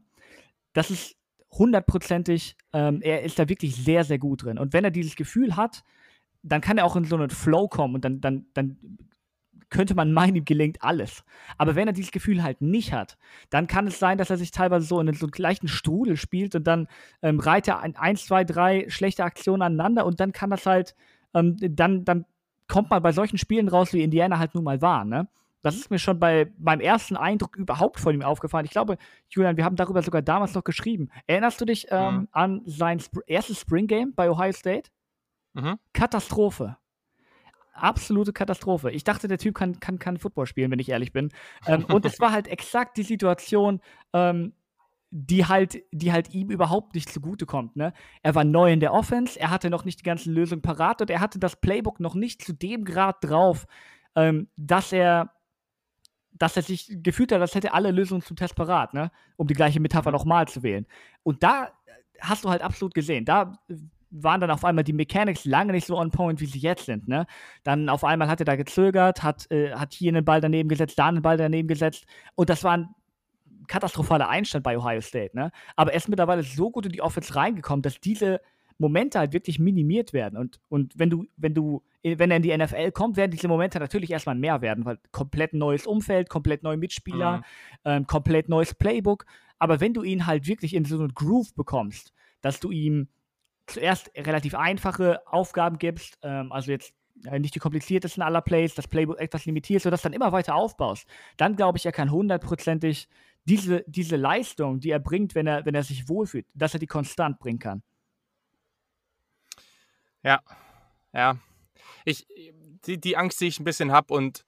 Das 0.72 0.90
ist 0.90 1.16
hundertprozentig, 1.52 2.56
ähm, 2.72 3.00
er 3.02 3.22
ist 3.22 3.38
da 3.38 3.48
wirklich 3.48 3.76
sehr, 3.76 4.04
sehr 4.04 4.18
gut 4.18 4.44
drin. 4.44 4.58
Und 4.58 4.72
wenn 4.72 4.84
er 4.84 4.90
dieses 4.90 5.16
Gefühl 5.16 5.56
hat, 5.56 5.84
dann 6.42 6.60
kann 6.60 6.78
er 6.78 6.84
auch 6.84 6.96
in 6.96 7.04
so 7.04 7.16
einen 7.16 7.30
Flow 7.30 7.68
kommen 7.68 7.94
und 7.94 8.04
dann, 8.04 8.20
dann, 8.20 8.46
dann 8.54 8.78
könnte 9.70 9.94
man 9.94 10.12
meinen, 10.12 10.36
ihm 10.36 10.44
gelingt 10.44 10.82
alles. 10.82 11.24
Aber 11.58 11.74
wenn 11.74 11.88
er 11.88 11.92
dieses 11.92 12.12
Gefühl 12.12 12.42
halt 12.42 12.60
nicht 12.60 12.92
hat, 12.92 13.16
dann 13.50 13.66
kann 13.66 13.86
es 13.86 13.98
sein, 13.98 14.18
dass 14.18 14.30
er 14.30 14.36
sich 14.36 14.50
teilweise 14.50 14.86
so 14.86 15.00
in 15.00 15.12
so 15.14 15.26
einen 15.26 15.32
leichten 15.36 15.68
Strudel 15.68 16.16
spielt 16.16 16.54
und 16.54 16.66
dann 16.66 16.88
ähm, 17.22 17.40
reiht 17.40 17.68
er 17.68 17.80
ein, 17.80 17.96
eins, 17.96 18.26
zwei, 18.26 18.44
drei 18.44 18.88
schlechte 18.88 19.24
Aktionen 19.24 19.62
aneinander 19.62 20.06
und 20.06 20.20
dann 20.20 20.32
kann 20.32 20.50
das 20.50 20.66
halt, 20.66 20.94
ähm, 21.34 21.56
dann, 21.60 22.04
dann 22.04 22.26
kommt 22.68 22.90
man 22.90 23.02
bei 23.02 23.12
solchen 23.12 23.38
Spielen 23.38 23.68
raus, 23.68 23.92
wie 23.92 24.02
Indiana 24.02 24.38
halt 24.38 24.54
nun 24.54 24.64
mal 24.64 24.80
war, 24.82 25.04
ne? 25.04 25.28
Das 25.62 25.74
ist 25.74 25.90
mir 25.90 25.98
schon 25.98 26.20
bei 26.20 26.52
meinem 26.58 26.80
ersten 26.80 27.16
Eindruck 27.16 27.56
überhaupt 27.56 27.98
von 27.98 28.14
ihm 28.14 28.22
aufgefallen. 28.22 28.66
Ich 28.66 28.70
glaube, 28.70 28.98
Julian, 29.30 29.56
wir 29.56 29.64
haben 29.64 29.74
darüber 29.74 30.00
sogar 30.00 30.22
damals 30.22 30.54
noch 30.54 30.62
geschrieben. 30.62 31.10
Erinnerst 31.26 31.60
du 31.60 31.64
dich 31.64 31.88
ähm, 31.90 32.14
mhm. 32.14 32.28
an 32.30 32.62
sein 32.66 32.98
Sp 33.02 33.18
erstes 33.26 33.62
Spring 33.62 33.88
Game 33.88 34.14
bei 34.14 34.30
Ohio 34.30 34.52
State? 34.52 34.90
Mhm. 35.54 35.76
Katastrophe 35.92 36.76
absolute 37.82 38.32
Katastrophe. 38.32 38.90
Ich 38.90 39.04
dachte, 39.04 39.28
der 39.28 39.38
Typ 39.38 39.54
kann, 39.54 39.80
kann, 39.80 39.98
kann 39.98 40.18
Football 40.18 40.46
spielen, 40.46 40.70
wenn 40.70 40.78
ich 40.78 40.88
ehrlich 40.88 41.12
bin. 41.12 41.30
Ähm, 41.66 41.84
und 41.86 42.04
es 42.04 42.20
war 42.20 42.32
halt 42.32 42.48
exakt 42.48 42.96
die 42.96 43.02
Situation, 43.02 43.80
ähm, 44.12 44.52
die 45.10 45.46
halt, 45.46 45.82
die 45.92 46.12
halt 46.12 46.34
ihm 46.34 46.50
überhaupt 46.50 46.94
nicht 46.94 47.10
zugutekommt. 47.10 47.76
Ne? 47.76 47.92
Er 48.22 48.34
war 48.34 48.44
neu 48.44 48.72
in 48.72 48.80
der 48.80 48.92
Offense, 48.92 49.38
er 49.38 49.50
hatte 49.50 49.70
noch 49.70 49.84
nicht 49.84 50.00
die 50.00 50.04
ganzen 50.04 50.32
Lösungen 50.32 50.62
parat 50.62 51.00
und 51.00 51.10
er 51.10 51.20
hatte 51.20 51.38
das 51.38 51.56
Playbook 51.56 52.00
noch 52.00 52.14
nicht 52.14 52.42
zu 52.42 52.52
dem 52.52 52.84
Grad 52.84 53.16
drauf, 53.22 53.66
ähm, 54.14 54.48
dass 54.56 54.92
er 54.92 55.32
dass 56.38 56.54
er 56.54 56.62
sich 56.62 56.98
gefühlt 57.02 57.32
hat, 57.32 57.40
als 57.40 57.54
hätte 57.54 57.72
alle 57.72 57.90
Lösungen 57.92 58.20
zum 58.20 58.36
Test 58.36 58.56
parat, 58.56 58.92
ne? 58.92 59.10
um 59.36 59.46
die 59.46 59.54
gleiche 59.54 59.80
Metapher 59.80 60.10
nochmal 60.10 60.46
zu 60.46 60.62
wählen. 60.62 60.86
Und 61.22 61.42
da 61.42 61.72
hast 62.20 62.44
du 62.44 62.50
halt 62.50 62.60
absolut 62.60 62.92
gesehen, 62.92 63.24
da 63.24 63.58
waren 64.22 64.40
dann 64.40 64.50
auf 64.50 64.64
einmal 64.64 64.84
die 64.84 64.92
Mechanics 64.92 65.44
lange 65.44 65.72
nicht 65.72 65.86
so 65.86 65.98
on 65.98 66.10
point, 66.10 66.40
wie 66.40 66.46
sie 66.46 66.58
jetzt 66.58 66.86
sind. 66.86 67.08
Ne? 67.08 67.26
Dann 67.62 67.88
auf 67.88 68.04
einmal 68.04 68.28
hat 68.28 68.40
er 68.40 68.44
da 68.44 68.56
gezögert, 68.56 69.22
hat, 69.22 69.50
äh, 69.50 69.72
hat 69.72 69.94
hier 69.94 70.10
einen 70.10 70.24
Ball 70.24 70.40
daneben 70.40 70.68
gesetzt, 70.68 70.98
da 70.98 71.06
einen 71.06 71.22
Ball 71.22 71.36
daneben 71.36 71.68
gesetzt. 71.68 72.06
Und 72.34 72.50
das 72.50 72.64
war 72.64 72.76
ein 72.76 72.88
katastrophaler 73.66 74.28
Einstand 74.28 74.62
bei 74.64 74.78
Ohio 74.78 75.00
State. 75.00 75.36
Ne? 75.36 75.50
Aber 75.74 75.92
er 75.92 75.96
ist 75.96 76.08
mittlerweile 76.08 76.42
so 76.42 76.70
gut 76.70 76.86
in 76.86 76.92
die 76.92 77.02
Offense 77.02 77.34
reingekommen, 77.34 77.82
dass 77.82 78.00
diese 78.00 78.40
Momente 78.78 79.18
halt 79.18 79.32
wirklich 79.32 79.58
minimiert 79.58 80.12
werden. 80.12 80.38
Und, 80.38 80.60
und 80.68 80.98
wenn 80.98 81.10
du, 81.10 81.26
wenn 81.36 81.54
du, 81.54 81.82
wenn 82.02 82.30
er 82.30 82.36
in 82.36 82.42
die 82.42 82.56
NFL 82.56 82.92
kommt, 82.92 83.16
werden 83.16 83.30
diese 83.30 83.48
Momente 83.48 83.78
natürlich 83.78 84.10
erstmal 84.10 84.34
mehr 84.34 84.60
werden, 84.60 84.84
weil 84.84 84.98
komplett 85.12 85.54
neues 85.54 85.86
Umfeld, 85.86 86.28
komplett 86.28 86.62
neue 86.62 86.76
Mitspieler, 86.76 87.38
mhm. 87.38 87.42
ähm, 87.84 88.06
komplett 88.06 88.48
neues 88.48 88.74
Playbook. 88.74 89.24
Aber 89.58 89.80
wenn 89.80 89.94
du 89.94 90.02
ihn 90.02 90.26
halt 90.26 90.46
wirklich 90.46 90.74
in 90.74 90.84
so 90.84 90.98
einen 90.98 91.14
Groove 91.14 91.54
bekommst, 91.54 92.12
dass 92.42 92.60
du 92.60 92.70
ihm 92.70 93.08
zuerst 93.66 94.10
relativ 94.16 94.54
einfache 94.54 95.26
Aufgaben 95.26 95.78
gibst, 95.78 96.18
ähm, 96.22 96.52
also 96.52 96.70
jetzt 96.70 96.94
äh, 97.24 97.38
nicht 97.38 97.54
die 97.54 97.60
kompliziertesten 97.60 98.22
aller 98.22 98.42
Plays, 98.42 98.74
das 98.74 98.88
Playbook 98.88 99.18
etwas 99.18 99.44
limitiert, 99.46 99.82
sodass 99.82 100.02
du 100.02 100.08
dann 100.08 100.12
immer 100.14 100.32
weiter 100.32 100.54
aufbaust, 100.54 101.06
dann 101.36 101.56
glaube 101.56 101.78
ich, 101.78 101.86
er 101.86 101.92
kann 101.92 102.10
hundertprozentig 102.10 103.08
diese, 103.44 103.84
diese 103.86 104.16
Leistung, 104.16 104.80
die 104.80 104.90
er 104.90 104.98
bringt, 104.98 105.34
wenn 105.34 105.46
er, 105.46 105.64
wenn 105.64 105.74
er 105.74 105.82
sich 105.82 106.08
wohlfühlt, 106.08 106.46
dass 106.54 106.74
er 106.74 106.80
die 106.80 106.86
konstant 106.86 107.38
bringen 107.38 107.58
kann. 107.58 107.82
Ja, 110.22 110.40
ja. 111.12 111.38
Ich, 112.04 112.26
die, 112.86 113.00
die 113.00 113.16
Angst, 113.16 113.40
die 113.40 113.46
ich 113.46 113.60
ein 113.60 113.64
bisschen 113.64 113.92
habe 113.92 114.12
und 114.12 114.44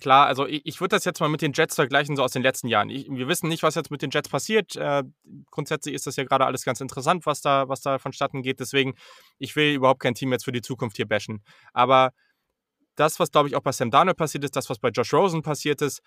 klar, 0.00 0.26
also 0.26 0.46
ich, 0.46 0.62
ich 0.64 0.80
würde 0.80 0.96
das 0.96 1.04
jetzt 1.04 1.20
mal 1.20 1.28
mit 1.28 1.42
den 1.42 1.52
Jets 1.52 1.74
vergleichen, 1.74 2.16
so 2.16 2.22
aus 2.22 2.32
den 2.32 2.42
letzten 2.42 2.68
Jahren. 2.68 2.90
Ich, 2.90 3.08
wir 3.08 3.28
wissen 3.28 3.48
nicht, 3.48 3.62
was 3.62 3.74
jetzt 3.74 3.90
mit 3.90 4.02
den 4.02 4.10
Jets 4.10 4.28
passiert. 4.28 4.76
Äh, 4.76 5.04
grundsätzlich 5.50 5.94
ist 5.94 6.06
das 6.06 6.16
ja 6.16 6.24
gerade 6.24 6.46
alles 6.46 6.64
ganz 6.64 6.80
interessant, 6.80 7.26
was 7.26 7.40
da, 7.40 7.68
was 7.68 7.80
da 7.80 7.98
vonstatten 7.98 8.42
geht. 8.42 8.60
Deswegen, 8.60 8.94
ich 9.38 9.56
will 9.56 9.74
überhaupt 9.74 10.00
kein 10.00 10.14
Team 10.14 10.32
jetzt 10.32 10.44
für 10.44 10.52
die 10.52 10.62
Zukunft 10.62 10.96
hier 10.96 11.06
bashen. 11.06 11.42
Aber 11.72 12.12
das, 12.96 13.20
was 13.20 13.30
glaube 13.30 13.48
ich 13.48 13.56
auch 13.56 13.62
bei 13.62 13.72
Sam 13.72 13.90
Darnold 13.90 14.16
passiert 14.16 14.44
ist, 14.44 14.56
das, 14.56 14.68
was 14.70 14.78
bei 14.78 14.88
Josh 14.90 15.14
Rosen 15.14 15.42
passiert 15.42 15.82
ist, 15.82 16.02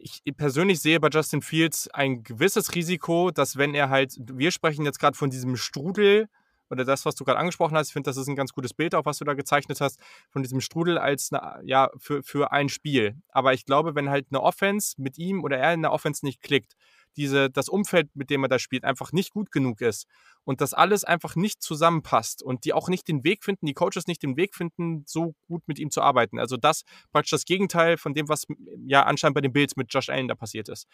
ich 0.00 0.22
persönlich 0.36 0.80
sehe 0.80 1.00
bei 1.00 1.08
Justin 1.08 1.42
Fields 1.42 1.88
ein 1.88 2.22
gewisses 2.22 2.74
Risiko, 2.74 3.30
dass 3.30 3.56
wenn 3.56 3.74
er 3.74 3.90
halt, 3.90 4.14
wir 4.18 4.52
sprechen 4.52 4.84
jetzt 4.84 5.00
gerade 5.00 5.16
von 5.16 5.30
diesem 5.30 5.56
Strudel, 5.56 6.28
oder 6.70 6.84
das, 6.84 7.04
was 7.04 7.14
du 7.14 7.24
gerade 7.24 7.38
angesprochen 7.38 7.76
hast, 7.76 7.88
ich 7.88 7.92
finde, 7.92 8.08
das 8.08 8.16
ist 8.16 8.28
ein 8.28 8.36
ganz 8.36 8.52
gutes 8.52 8.74
Bild, 8.74 8.94
auch 8.94 9.04
was 9.04 9.18
du 9.18 9.24
da 9.24 9.34
gezeichnet 9.34 9.80
hast, 9.80 10.00
von 10.30 10.42
diesem 10.42 10.60
Strudel 10.60 10.98
als 10.98 11.32
eine, 11.32 11.60
ja, 11.64 11.90
für, 11.98 12.22
für 12.22 12.52
ein 12.52 12.68
Spiel. 12.68 13.16
Aber 13.28 13.52
ich 13.52 13.64
glaube, 13.64 13.94
wenn 13.94 14.10
halt 14.10 14.26
eine 14.30 14.42
Offense 14.42 14.94
mit 14.98 15.18
ihm 15.18 15.44
oder 15.44 15.58
er 15.58 15.74
in 15.74 15.82
der 15.82 15.92
Offense 15.92 16.24
nicht 16.24 16.42
klickt, 16.42 16.74
diese, 17.16 17.50
das 17.50 17.68
Umfeld, 17.68 18.14
mit 18.14 18.30
dem 18.30 18.44
er 18.44 18.48
da 18.48 18.58
spielt, 18.58 18.84
einfach 18.84 19.12
nicht 19.12 19.32
gut 19.32 19.50
genug 19.50 19.80
ist 19.80 20.06
und 20.44 20.60
das 20.60 20.72
alles 20.72 21.04
einfach 21.04 21.34
nicht 21.34 21.62
zusammenpasst 21.62 22.42
und 22.42 22.64
die 22.64 22.72
auch 22.72 22.88
nicht 22.88 23.08
den 23.08 23.24
Weg 23.24 23.44
finden, 23.44 23.66
die 23.66 23.74
Coaches 23.74 24.06
nicht 24.06 24.22
den 24.22 24.36
Weg 24.36 24.54
finden, 24.54 25.02
so 25.06 25.34
gut 25.48 25.66
mit 25.66 25.78
ihm 25.78 25.90
zu 25.90 26.00
arbeiten. 26.00 26.38
Also 26.38 26.56
das 26.56 26.84
praktisch 27.12 27.32
das 27.32 27.44
Gegenteil 27.44 27.96
von 27.96 28.14
dem, 28.14 28.28
was 28.28 28.46
ja 28.86 29.02
anscheinend 29.02 29.34
bei 29.34 29.40
den 29.40 29.52
Bills 29.52 29.74
mit 29.76 29.92
Josh 29.92 30.10
Allen 30.10 30.28
da 30.28 30.34
passiert 30.34 30.68
ist 30.68 30.86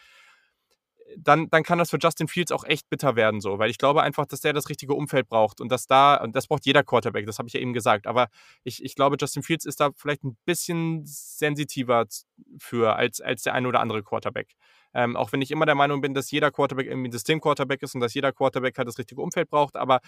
dann, 1.17 1.49
dann 1.51 1.63
kann 1.63 1.79
das 1.79 1.91
für 1.91 1.99
Justin 1.99 2.29
Fields 2.29 2.53
auch 2.53 2.65
echt 2.65 2.89
bitter 2.91 3.17
werden, 3.17 3.41
so, 3.41 3.59
weil 3.59 3.71
ich 3.71 3.79
glaube 3.79 4.03
einfach, 4.03 4.27
dass 4.27 4.41
der 4.41 4.53
das 4.53 4.69
richtige 4.69 4.95
Umfeld 4.95 5.29
braucht 5.29 5.61
und 5.61 5.71
dass 5.71 5.87
da, 5.87 6.17
und 6.17 6.35
das 6.35 6.47
braucht 6.47 6.67
jeder 6.67 6.83
Quarterback, 6.83 7.27
das 7.27 7.39
habe 7.39 7.49
ich 7.49 7.55
ja 7.55 7.61
eben 7.61 7.73
gesagt, 7.73 8.07
aber 8.07 8.29
ich, 8.63 8.83
ich 8.83 8.95
glaube, 8.95 9.17
Justin 9.21 9.43
Fields 9.43 9.65
ist 9.65 9.81
da 9.81 9.91
vielleicht 9.97 10.25
ein 10.25 10.37
bisschen 10.45 11.03
sensitiver 11.05 12.07
für 12.59 12.97
als, 12.97 13.21
als 13.21 13.43
der 13.43 13.55
eine 13.55 13.69
oder 13.69 13.81
andere 13.81 14.03
Quarterback. 14.03 14.55
Ähm, 14.97 15.17
auch 15.17 15.33
wenn 15.33 15.43
ich 15.43 15.51
immer 15.51 15.67
der 15.67 15.75
Meinung 15.75 16.01
bin, 16.01 16.15
dass 16.15 16.31
jeder 16.31 16.53
Quarterback 16.53 16.87
irgendwie 16.87 17.09
ein 17.09 17.13
System-Quarterback 17.13 17.83
ist 17.83 17.97
und 17.97 18.01
dass 18.01 18.15
jeder 18.15 18.33
Quarterback 18.33 18.79
halt 18.79 18.87
das 18.87 18.97
richtige 18.97 19.21
Umfeld 19.21 19.51
braucht, 19.51 19.77
aber 19.77 20.01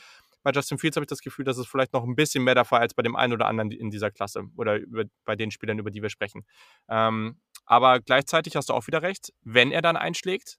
bei 0.44 0.53
Justin 0.53 0.78
Fields 0.78 0.97
habe 0.97 1.03
ich 1.05 1.09
das 1.09 1.20
Gefühl, 1.20 1.44
dass 1.44 1.59
es 1.59 1.66
vielleicht 1.66 1.92
noch 1.92 2.05
ein 2.05 2.14
bisschen 2.14 2.44
mehr 2.44 2.55
der 2.55 2.64
Fall 2.64 2.80
als 2.80 2.94
bei 2.94 3.03
dem 3.03 3.16
einen 3.16 3.32
oder 3.32 3.47
anderen 3.47 3.72
in 3.72 3.90
dieser 3.90 4.12
Klasse 4.12 4.44
oder 4.57 4.76
über, 4.76 5.05
bei 5.24 5.34
den 5.34 5.51
Spielern, 5.51 5.78
über 5.78 5.90
die 5.90 6.03
wir 6.03 6.11
sprechen. 6.11 6.47
Ähm, 6.88 7.40
aber 7.64 7.99
gleichzeitig 7.99 8.55
hast 8.55 8.68
du 8.68 8.74
auch 8.74 8.86
wieder 8.86 9.03
recht, 9.03 9.32
wenn 9.42 9.72
er 9.72 9.82
dann 9.82 9.97
einschlägt, 9.97 10.59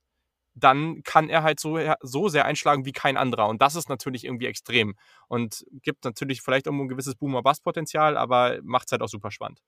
dann 0.57 1.03
kann 1.03 1.29
er 1.29 1.43
halt 1.43 1.59
so, 1.59 1.79
so 2.01 2.29
sehr 2.29 2.45
einschlagen 2.45 2.85
wie 2.85 2.91
kein 2.91 3.17
anderer. 3.17 3.47
Und 3.47 3.61
das 3.61 3.75
ist 3.75 3.89
natürlich 3.89 4.25
irgendwie 4.25 4.47
extrem. 4.47 4.95
Und 5.27 5.65
gibt 5.83 6.03
natürlich 6.03 6.41
vielleicht 6.41 6.65
irgendwo 6.65 6.85
ein 6.85 6.89
gewisses 6.89 7.15
Boomer-Bust-Potenzial, 7.15 8.17
aber 8.17 8.59
macht 8.63 8.87
es 8.87 8.91
halt 8.91 9.01
auch 9.01 9.09
super 9.09 9.31
spannend. 9.31 9.61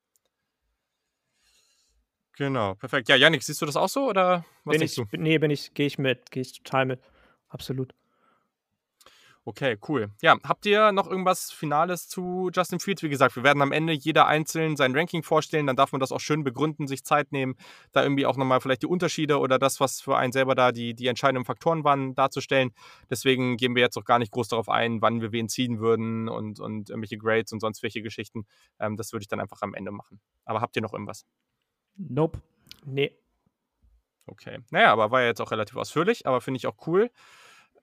Genau, 2.36 2.74
perfekt. 2.74 3.08
Ja, 3.08 3.16
Janik, 3.16 3.42
siehst 3.42 3.60
du 3.60 3.66
das 3.66 3.76
auch 3.76 3.88
so 3.88 4.08
oder 4.08 4.44
was 4.64 4.72
bin 4.72 4.80
denkst 4.80 4.98
ich, 4.98 5.08
du? 5.10 5.16
Nee, 5.18 5.38
bin 5.38 5.50
ich, 5.50 5.74
gehe 5.74 5.86
ich 5.86 5.98
mit, 5.98 6.30
gehe 6.30 6.40
ich 6.40 6.62
total 6.62 6.86
mit. 6.86 7.00
Absolut. 7.48 7.94
Okay, 9.46 9.78
cool. 9.88 10.10
Ja, 10.20 10.36
habt 10.44 10.66
ihr 10.66 10.92
noch 10.92 11.08
irgendwas 11.08 11.50
Finales 11.50 12.08
zu 12.08 12.50
Justin 12.54 12.78
Fields? 12.78 13.02
Wie 13.02 13.08
gesagt, 13.08 13.36
wir 13.36 13.42
werden 13.42 13.62
am 13.62 13.72
Ende 13.72 13.94
jeder 13.94 14.26
einzeln 14.26 14.76
sein 14.76 14.94
Ranking 14.94 15.22
vorstellen. 15.22 15.66
Dann 15.66 15.76
darf 15.76 15.92
man 15.92 16.00
das 16.00 16.12
auch 16.12 16.20
schön 16.20 16.44
begründen, 16.44 16.86
sich 16.86 17.04
Zeit 17.04 17.32
nehmen, 17.32 17.56
da 17.92 18.02
irgendwie 18.02 18.26
auch 18.26 18.36
nochmal 18.36 18.60
vielleicht 18.60 18.82
die 18.82 18.86
Unterschiede 18.86 19.38
oder 19.38 19.58
das, 19.58 19.80
was 19.80 20.02
für 20.02 20.18
einen 20.18 20.32
selber 20.32 20.54
da 20.54 20.72
die, 20.72 20.94
die 20.94 21.06
entscheidenden 21.06 21.46
Faktoren 21.46 21.84
waren, 21.84 22.14
darzustellen. 22.14 22.72
Deswegen 23.08 23.56
gehen 23.56 23.74
wir 23.74 23.82
jetzt 23.82 23.96
auch 23.96 24.04
gar 24.04 24.18
nicht 24.18 24.30
groß 24.30 24.48
darauf 24.48 24.68
ein, 24.68 25.00
wann 25.00 25.22
wir 25.22 25.32
wen 25.32 25.48
ziehen 25.48 25.80
würden 25.80 26.28
und, 26.28 26.60
und 26.60 26.90
irgendwelche 26.90 27.16
Grades 27.16 27.52
und 27.52 27.60
sonst 27.60 27.82
welche 27.82 28.02
Geschichten. 28.02 28.46
Ähm, 28.78 28.98
das 28.98 29.12
würde 29.12 29.22
ich 29.22 29.28
dann 29.28 29.40
einfach 29.40 29.62
am 29.62 29.72
Ende 29.72 29.90
machen. 29.90 30.20
Aber 30.44 30.60
habt 30.60 30.76
ihr 30.76 30.82
noch 30.82 30.92
irgendwas? 30.92 31.24
Nope. 31.96 32.42
Nee. 32.84 33.16
Okay. 34.26 34.58
Naja, 34.70 34.92
aber 34.92 35.10
war 35.10 35.22
ja 35.22 35.28
jetzt 35.28 35.40
auch 35.40 35.50
relativ 35.50 35.76
ausführlich, 35.76 36.26
aber 36.26 36.42
finde 36.42 36.58
ich 36.58 36.66
auch 36.66 36.86
cool 36.86 37.10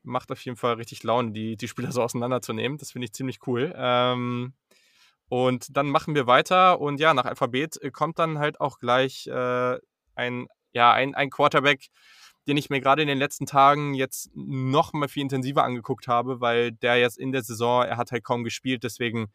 macht 0.08 0.32
auf 0.32 0.44
jeden 0.44 0.58
Fall 0.58 0.76
richtig 0.76 1.04
Laune, 1.04 1.32
die, 1.32 1.58
die 1.58 1.68
Spieler 1.68 1.92
so 1.92 2.02
auseinanderzunehmen. 2.02 2.78
Das 2.78 2.92
finde 2.92 3.06
ich 3.06 3.14
ziemlich 3.14 3.40
cool. 3.46 3.74
Ähm, 3.76 4.54
und 5.30 5.76
dann 5.76 5.88
machen 5.88 6.16
wir 6.16 6.26
weiter 6.26 6.80
und 6.80 7.00
ja, 7.00 7.14
nach 7.14 7.26
Alphabet 7.26 7.82
äh, 7.82 7.92
kommt 7.92 8.18
dann 8.18 8.40
halt 8.40 8.62
auch 8.62 8.80
gleich 8.80 9.28
äh, 9.28 9.78
ein, 10.16 10.48
ja, 10.74 10.94
ein, 10.94 11.16
ein 11.16 11.30
Quarterback, 11.30 11.88
den 12.48 12.58
ich 12.58 12.70
mir 12.70 12.80
gerade 12.80 13.02
in 13.02 13.10
den 13.10 13.18
letzten 13.18 13.46
Tagen 13.46 13.94
jetzt 13.94 14.32
noch 14.34 14.94
mal 14.94 15.10
viel 15.10 15.24
intensiver 15.24 15.64
angeguckt 15.64 16.08
habe, 16.08 16.40
weil 16.40 16.72
der 16.72 16.98
jetzt 16.98 17.18
in 17.18 17.34
der 17.34 17.44
Saison, 17.44 17.84
er 17.84 17.98
hat 17.98 18.12
halt 18.12 18.24
kaum 18.24 18.46
gespielt, 18.46 18.84
deswegen 18.84 19.28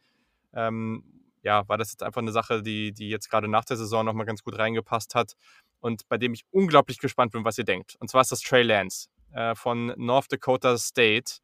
ähm, 0.53 1.03
ja, 1.43 1.67
war 1.67 1.77
das 1.77 1.91
jetzt 1.91 2.01
einfach 2.01 2.21
eine 2.21 2.31
Sache, 2.31 2.63
die, 2.63 2.93
die 2.93 3.09
jetzt 3.09 3.29
gerade 3.29 3.47
nach 3.47 3.65
der 3.65 3.77
Saison 3.77 4.05
noch 4.05 4.13
mal 4.13 4.23
ganz 4.23 4.43
gut 4.43 4.57
reingepasst 4.57 5.13
hat 5.13 5.33
und 5.79 6.07
bei 6.09 6.17
dem 6.17 6.33
ich 6.33 6.45
unglaublich 6.51 6.97
gespannt 6.97 7.33
bin, 7.33 7.43
was 7.43 7.57
ihr 7.57 7.65
denkt. 7.65 7.97
Und 7.99 8.09
zwar 8.09 8.21
ist 8.21 8.31
das 8.31 8.41
Trey 8.41 8.63
Lance 8.63 9.09
äh, 9.33 9.55
von 9.55 9.93
North 9.97 10.31
Dakota 10.31 10.77
State. 10.77 11.39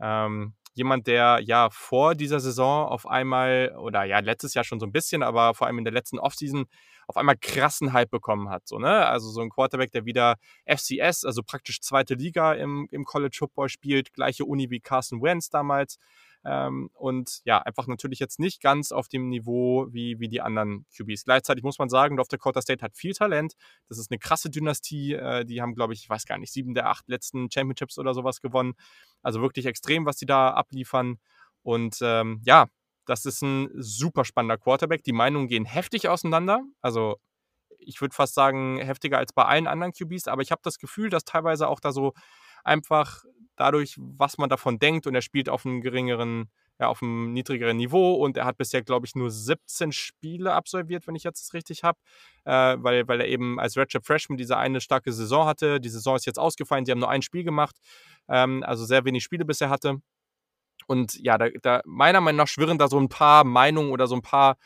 Ähm, 0.00 0.54
jemand, 0.74 1.06
der 1.06 1.40
ja 1.42 1.68
vor 1.70 2.14
dieser 2.14 2.40
Saison 2.40 2.86
auf 2.86 3.06
einmal, 3.06 3.74
oder 3.78 4.04
ja, 4.04 4.20
letztes 4.20 4.54
Jahr 4.54 4.64
schon 4.64 4.80
so 4.80 4.86
ein 4.86 4.92
bisschen, 4.92 5.22
aber 5.22 5.54
vor 5.54 5.66
allem 5.66 5.78
in 5.78 5.84
der 5.84 5.92
letzten 5.92 6.18
Offseason 6.18 6.66
auf 7.08 7.16
einmal 7.16 7.36
krassen 7.36 7.92
Hype 7.92 8.10
bekommen 8.10 8.48
hat. 8.48 8.68
So, 8.68 8.78
ne? 8.78 9.06
Also 9.06 9.30
so 9.30 9.40
ein 9.40 9.50
Quarterback, 9.50 9.90
der 9.92 10.04
wieder 10.04 10.36
FCS, 10.66 11.24
also 11.24 11.42
praktisch 11.42 11.80
zweite 11.80 12.14
Liga 12.14 12.52
im, 12.52 12.86
im 12.90 13.04
College 13.04 13.36
Football 13.38 13.68
spielt, 13.68 14.12
gleiche 14.12 14.44
Uni 14.44 14.70
wie 14.70 14.80
Carson 14.80 15.22
Wentz 15.22 15.50
damals. 15.50 15.98
Ähm, 16.44 16.90
und 16.94 17.40
ja, 17.44 17.58
einfach 17.58 17.86
natürlich 17.86 18.18
jetzt 18.18 18.38
nicht 18.38 18.62
ganz 18.62 18.92
auf 18.92 19.08
dem 19.08 19.28
Niveau 19.28 19.86
wie, 19.90 20.20
wie 20.20 20.28
die 20.28 20.40
anderen 20.40 20.86
QBs. 20.96 21.24
Gleichzeitig 21.24 21.64
muss 21.64 21.78
man 21.78 21.88
sagen, 21.88 22.16
North 22.16 22.32
Dakota 22.32 22.62
State 22.62 22.82
hat 22.84 22.96
viel 22.96 23.12
Talent. 23.12 23.54
Das 23.88 23.98
ist 23.98 24.10
eine 24.10 24.18
krasse 24.18 24.50
Dynastie. 24.50 25.14
Äh, 25.14 25.44
die 25.44 25.60
haben, 25.60 25.74
glaube 25.74 25.94
ich, 25.94 26.02
ich 26.02 26.10
weiß 26.10 26.24
gar 26.26 26.38
nicht, 26.38 26.52
sieben 26.52 26.74
der 26.74 26.88
acht 26.88 27.08
letzten 27.08 27.50
Championships 27.50 27.98
oder 27.98 28.14
sowas 28.14 28.40
gewonnen. 28.40 28.74
Also 29.22 29.40
wirklich 29.40 29.66
extrem, 29.66 30.06
was 30.06 30.16
die 30.16 30.26
da 30.26 30.50
abliefern. 30.50 31.18
Und 31.62 31.98
ähm, 32.02 32.40
ja, 32.44 32.68
das 33.04 33.24
ist 33.24 33.42
ein 33.42 33.70
super 33.74 34.24
spannender 34.24 34.58
Quarterback. 34.58 35.02
Die 35.02 35.12
Meinungen 35.12 35.48
gehen 35.48 35.64
heftig 35.64 36.08
auseinander. 36.08 36.62
Also 36.80 37.16
ich 37.78 38.00
würde 38.00 38.14
fast 38.14 38.34
sagen, 38.34 38.78
heftiger 38.78 39.18
als 39.18 39.32
bei 39.32 39.44
allen 39.44 39.66
anderen 39.66 39.92
QBs, 39.92 40.28
aber 40.28 40.42
ich 40.42 40.50
habe 40.50 40.60
das 40.62 40.78
Gefühl, 40.78 41.10
dass 41.10 41.24
teilweise 41.24 41.68
auch 41.68 41.80
da 41.80 41.92
so 41.92 42.12
einfach 42.64 43.24
dadurch, 43.58 43.96
was 43.98 44.38
man 44.38 44.48
davon 44.48 44.78
denkt. 44.78 45.06
Und 45.06 45.14
er 45.14 45.22
spielt 45.22 45.48
auf 45.48 45.66
einem 45.66 45.80
geringeren, 45.80 46.50
ja, 46.80 46.88
auf 46.88 47.02
einem 47.02 47.32
niedrigeren 47.32 47.76
Niveau 47.76 48.14
und 48.14 48.36
er 48.36 48.44
hat 48.44 48.56
bisher, 48.56 48.82
glaube 48.82 49.06
ich, 49.06 49.14
nur 49.14 49.30
17 49.30 49.92
Spiele 49.92 50.52
absolviert, 50.54 51.06
wenn 51.06 51.14
ich 51.14 51.24
jetzt 51.24 51.42
das 51.42 51.54
richtig 51.54 51.84
habe, 51.84 51.98
äh, 52.44 52.76
weil, 52.78 53.06
weil 53.08 53.20
er 53.20 53.28
eben 53.28 53.58
als 53.60 53.76
Redshirt 53.76 54.06
Freshman 54.06 54.38
diese 54.38 54.56
eine 54.56 54.80
starke 54.80 55.12
Saison 55.12 55.46
hatte. 55.46 55.80
Die 55.80 55.88
Saison 55.88 56.16
ist 56.16 56.26
jetzt 56.26 56.38
ausgefallen, 56.38 56.84
sie 56.84 56.92
haben 56.92 57.00
nur 57.00 57.10
ein 57.10 57.22
Spiel 57.22 57.44
gemacht, 57.44 57.76
ähm, 58.28 58.62
also 58.64 58.84
sehr 58.84 59.04
wenig 59.04 59.24
Spiele 59.24 59.44
bisher 59.44 59.70
hatte. 59.70 60.00
Und 60.86 61.18
ja, 61.20 61.36
da, 61.36 61.48
da 61.62 61.82
meiner 61.84 62.20
Meinung 62.20 62.38
nach 62.38 62.48
schwirren 62.48 62.78
da 62.78 62.88
so 62.88 62.98
ein 62.98 63.08
paar 63.08 63.44
Meinungen 63.44 63.90
oder 63.90 64.06
so 64.06 64.14
ein 64.14 64.22
paar 64.22 64.56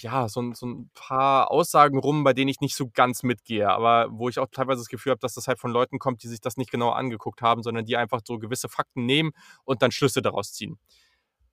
ja, 0.00 0.28
so, 0.28 0.52
so 0.54 0.66
ein 0.66 0.90
paar 0.94 1.50
Aussagen 1.50 1.98
rum, 1.98 2.24
bei 2.24 2.32
denen 2.32 2.48
ich 2.48 2.60
nicht 2.60 2.76
so 2.76 2.88
ganz 2.88 3.22
mitgehe, 3.22 3.68
aber 3.68 4.08
wo 4.10 4.28
ich 4.28 4.38
auch 4.38 4.48
teilweise 4.50 4.80
das 4.80 4.88
Gefühl 4.88 5.10
habe, 5.10 5.20
dass 5.20 5.34
das 5.34 5.48
halt 5.48 5.58
von 5.58 5.70
Leuten 5.70 5.98
kommt, 5.98 6.22
die 6.22 6.28
sich 6.28 6.40
das 6.40 6.56
nicht 6.56 6.70
genau 6.70 6.90
angeguckt 6.90 7.42
haben, 7.42 7.62
sondern 7.62 7.84
die 7.84 7.96
einfach 7.96 8.20
so 8.24 8.38
gewisse 8.38 8.68
Fakten 8.68 9.06
nehmen 9.06 9.32
und 9.64 9.82
dann 9.82 9.90
Schlüsse 9.90 10.22
daraus 10.22 10.52
ziehen. 10.52 10.78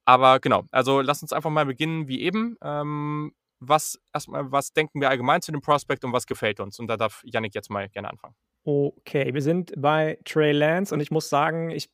Aber 0.05 0.39
genau, 0.39 0.63
also 0.71 1.01
lass 1.01 1.21
uns 1.21 1.33
einfach 1.33 1.49
mal 1.49 1.65
beginnen 1.65 2.07
wie 2.07 2.21
eben. 2.21 2.57
Ähm, 2.61 3.33
was 3.59 3.99
erstmal, 4.13 4.51
was 4.51 4.73
denken 4.73 5.01
wir 5.01 5.09
allgemein 5.09 5.41
zu 5.41 5.51
dem 5.51 5.61
Prospect 5.61 6.03
und 6.03 6.13
was 6.13 6.27
gefällt 6.27 6.59
uns? 6.59 6.79
Und 6.79 6.87
da 6.87 6.97
darf 6.97 7.21
Yannick 7.25 7.55
jetzt 7.55 7.69
mal 7.69 7.89
gerne 7.89 8.09
anfangen. 8.09 8.35
Okay, 8.63 9.33
wir 9.33 9.41
sind 9.41 9.73
bei 9.77 10.19
Trey 10.25 10.51
Lance 10.51 10.93
und 10.93 10.99
ich 10.99 11.11
muss 11.11 11.29
sagen, 11.29 11.69
ich 11.69 11.89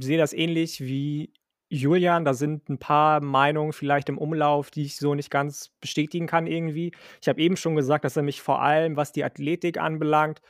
sehe 0.00 0.18
das 0.18 0.32
ähnlich 0.32 0.80
wie 0.80 1.32
Julian, 1.68 2.24
da 2.24 2.32
sind 2.34 2.68
ein 2.68 2.78
paar 2.78 3.20
Meinungen 3.20 3.72
vielleicht 3.72 4.08
im 4.08 4.18
Umlauf, 4.18 4.70
die 4.70 4.84
ich 4.84 4.96
so 4.96 5.14
nicht 5.14 5.30
ganz 5.30 5.70
bestätigen 5.80 6.26
kann 6.26 6.46
irgendwie. 6.46 6.92
Ich 7.20 7.28
habe 7.28 7.40
eben 7.40 7.56
schon 7.56 7.74
gesagt, 7.74 8.04
dass 8.04 8.16
er 8.16 8.22
mich 8.22 8.40
vor 8.40 8.62
allem, 8.62 8.96
was 8.96 9.12
die 9.12 9.24
Athletik 9.24 9.78
anbelangt, 9.78 10.40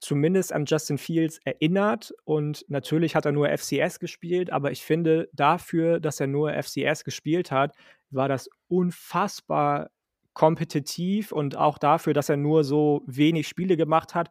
zumindest 0.00 0.52
an 0.52 0.64
Justin 0.64 0.96
Fields 0.96 1.38
erinnert. 1.44 2.14
Und 2.24 2.64
natürlich 2.68 3.14
hat 3.14 3.26
er 3.26 3.32
nur 3.32 3.48
FCS 3.48 3.98
gespielt, 4.00 4.50
aber 4.50 4.70
ich 4.70 4.82
finde, 4.82 5.28
dafür, 5.32 6.00
dass 6.00 6.20
er 6.20 6.28
nur 6.28 6.52
FCS 6.52 7.04
gespielt 7.04 7.50
hat, 7.50 7.74
war 8.10 8.28
das 8.28 8.48
unfassbar 8.68 9.90
kompetitiv 10.32 11.32
und 11.32 11.56
auch 11.56 11.78
dafür, 11.78 12.14
dass 12.14 12.28
er 12.28 12.36
nur 12.36 12.64
so 12.64 13.02
wenig 13.06 13.48
Spiele 13.48 13.76
gemacht 13.76 14.14
hat, 14.14 14.30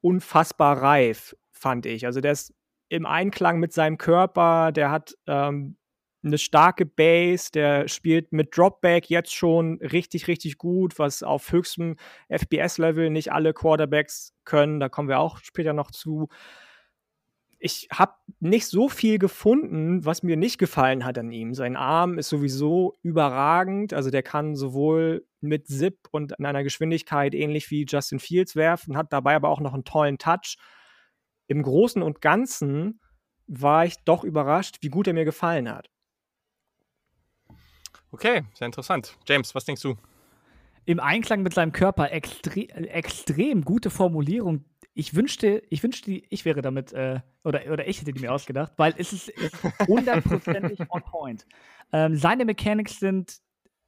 unfassbar 0.00 0.80
reif, 0.80 1.36
fand 1.50 1.84
ich. 1.84 2.06
Also 2.06 2.20
der 2.20 2.32
ist 2.32 2.54
im 2.88 3.06
Einklang 3.06 3.58
mit 3.58 3.72
seinem 3.72 3.98
Körper, 3.98 4.72
der 4.72 4.90
hat 4.90 5.14
ähm, 5.26 5.76
eine 6.26 6.38
starke 6.38 6.84
Base, 6.84 7.50
der 7.52 7.88
spielt 7.88 8.32
mit 8.32 8.56
Dropback 8.56 9.08
jetzt 9.08 9.34
schon 9.34 9.78
richtig, 9.80 10.28
richtig 10.28 10.58
gut, 10.58 10.98
was 10.98 11.22
auf 11.22 11.52
höchstem 11.52 11.96
FBS-Level 12.28 13.10
nicht 13.10 13.32
alle 13.32 13.54
Quarterbacks 13.54 14.34
können. 14.44 14.80
Da 14.80 14.88
kommen 14.88 15.08
wir 15.08 15.20
auch 15.20 15.38
später 15.38 15.72
noch 15.72 15.90
zu. 15.90 16.28
Ich 17.58 17.88
habe 17.92 18.14
nicht 18.38 18.66
so 18.66 18.88
viel 18.88 19.18
gefunden, 19.18 20.04
was 20.04 20.22
mir 20.22 20.36
nicht 20.36 20.58
gefallen 20.58 21.04
hat 21.04 21.16
an 21.18 21.32
ihm. 21.32 21.54
Sein 21.54 21.76
Arm 21.76 22.18
ist 22.18 22.28
sowieso 22.28 22.98
überragend. 23.02 23.94
Also 23.94 24.10
der 24.10 24.22
kann 24.22 24.56
sowohl 24.56 25.26
mit 25.40 25.66
Zip 25.66 26.08
und 26.10 26.32
in 26.38 26.44
einer 26.44 26.64
Geschwindigkeit 26.64 27.34
ähnlich 27.34 27.70
wie 27.70 27.86
Justin 27.88 28.18
Fields 28.18 28.56
werfen, 28.56 28.96
hat 28.96 29.12
dabei 29.12 29.36
aber 29.36 29.48
auch 29.48 29.60
noch 29.60 29.74
einen 29.74 29.84
tollen 29.84 30.18
Touch 30.18 30.56
im 31.46 31.62
Großen 31.62 32.02
und 32.02 32.20
Ganzen 32.20 33.00
war 33.46 33.84
ich 33.86 33.96
doch 34.04 34.24
überrascht, 34.24 34.78
wie 34.80 34.88
gut 34.88 35.06
er 35.06 35.14
mir 35.14 35.24
gefallen 35.24 35.70
hat. 35.70 35.90
Okay, 38.10 38.42
sehr 38.54 38.66
interessant. 38.66 39.16
James, 39.26 39.54
was 39.54 39.64
denkst 39.64 39.82
du? 39.82 39.96
Im 40.84 41.00
Einklang 41.00 41.42
mit 41.42 41.52
seinem 41.52 41.72
Körper 41.72 42.12
extre 42.12 42.68
extrem 42.70 43.64
gute 43.64 43.90
Formulierung. 43.90 44.64
Ich 44.94 45.14
wünschte, 45.14 45.62
ich 45.68 45.82
wünschte, 45.82 46.12
ich 46.12 46.44
wäre 46.44 46.62
damit, 46.62 46.92
äh, 46.92 47.20
oder, 47.44 47.60
oder 47.70 47.86
ich 47.86 48.00
hätte 48.00 48.12
die 48.12 48.20
mir 48.20 48.32
ausgedacht, 48.32 48.72
weil 48.76 48.94
es 48.96 49.12
ist 49.12 49.32
hundertprozentig 49.86 50.80
on 50.90 51.02
point. 51.02 51.46
Ähm, 51.92 52.16
seine 52.16 52.44
Mechanics 52.44 53.00
sind 53.00 53.40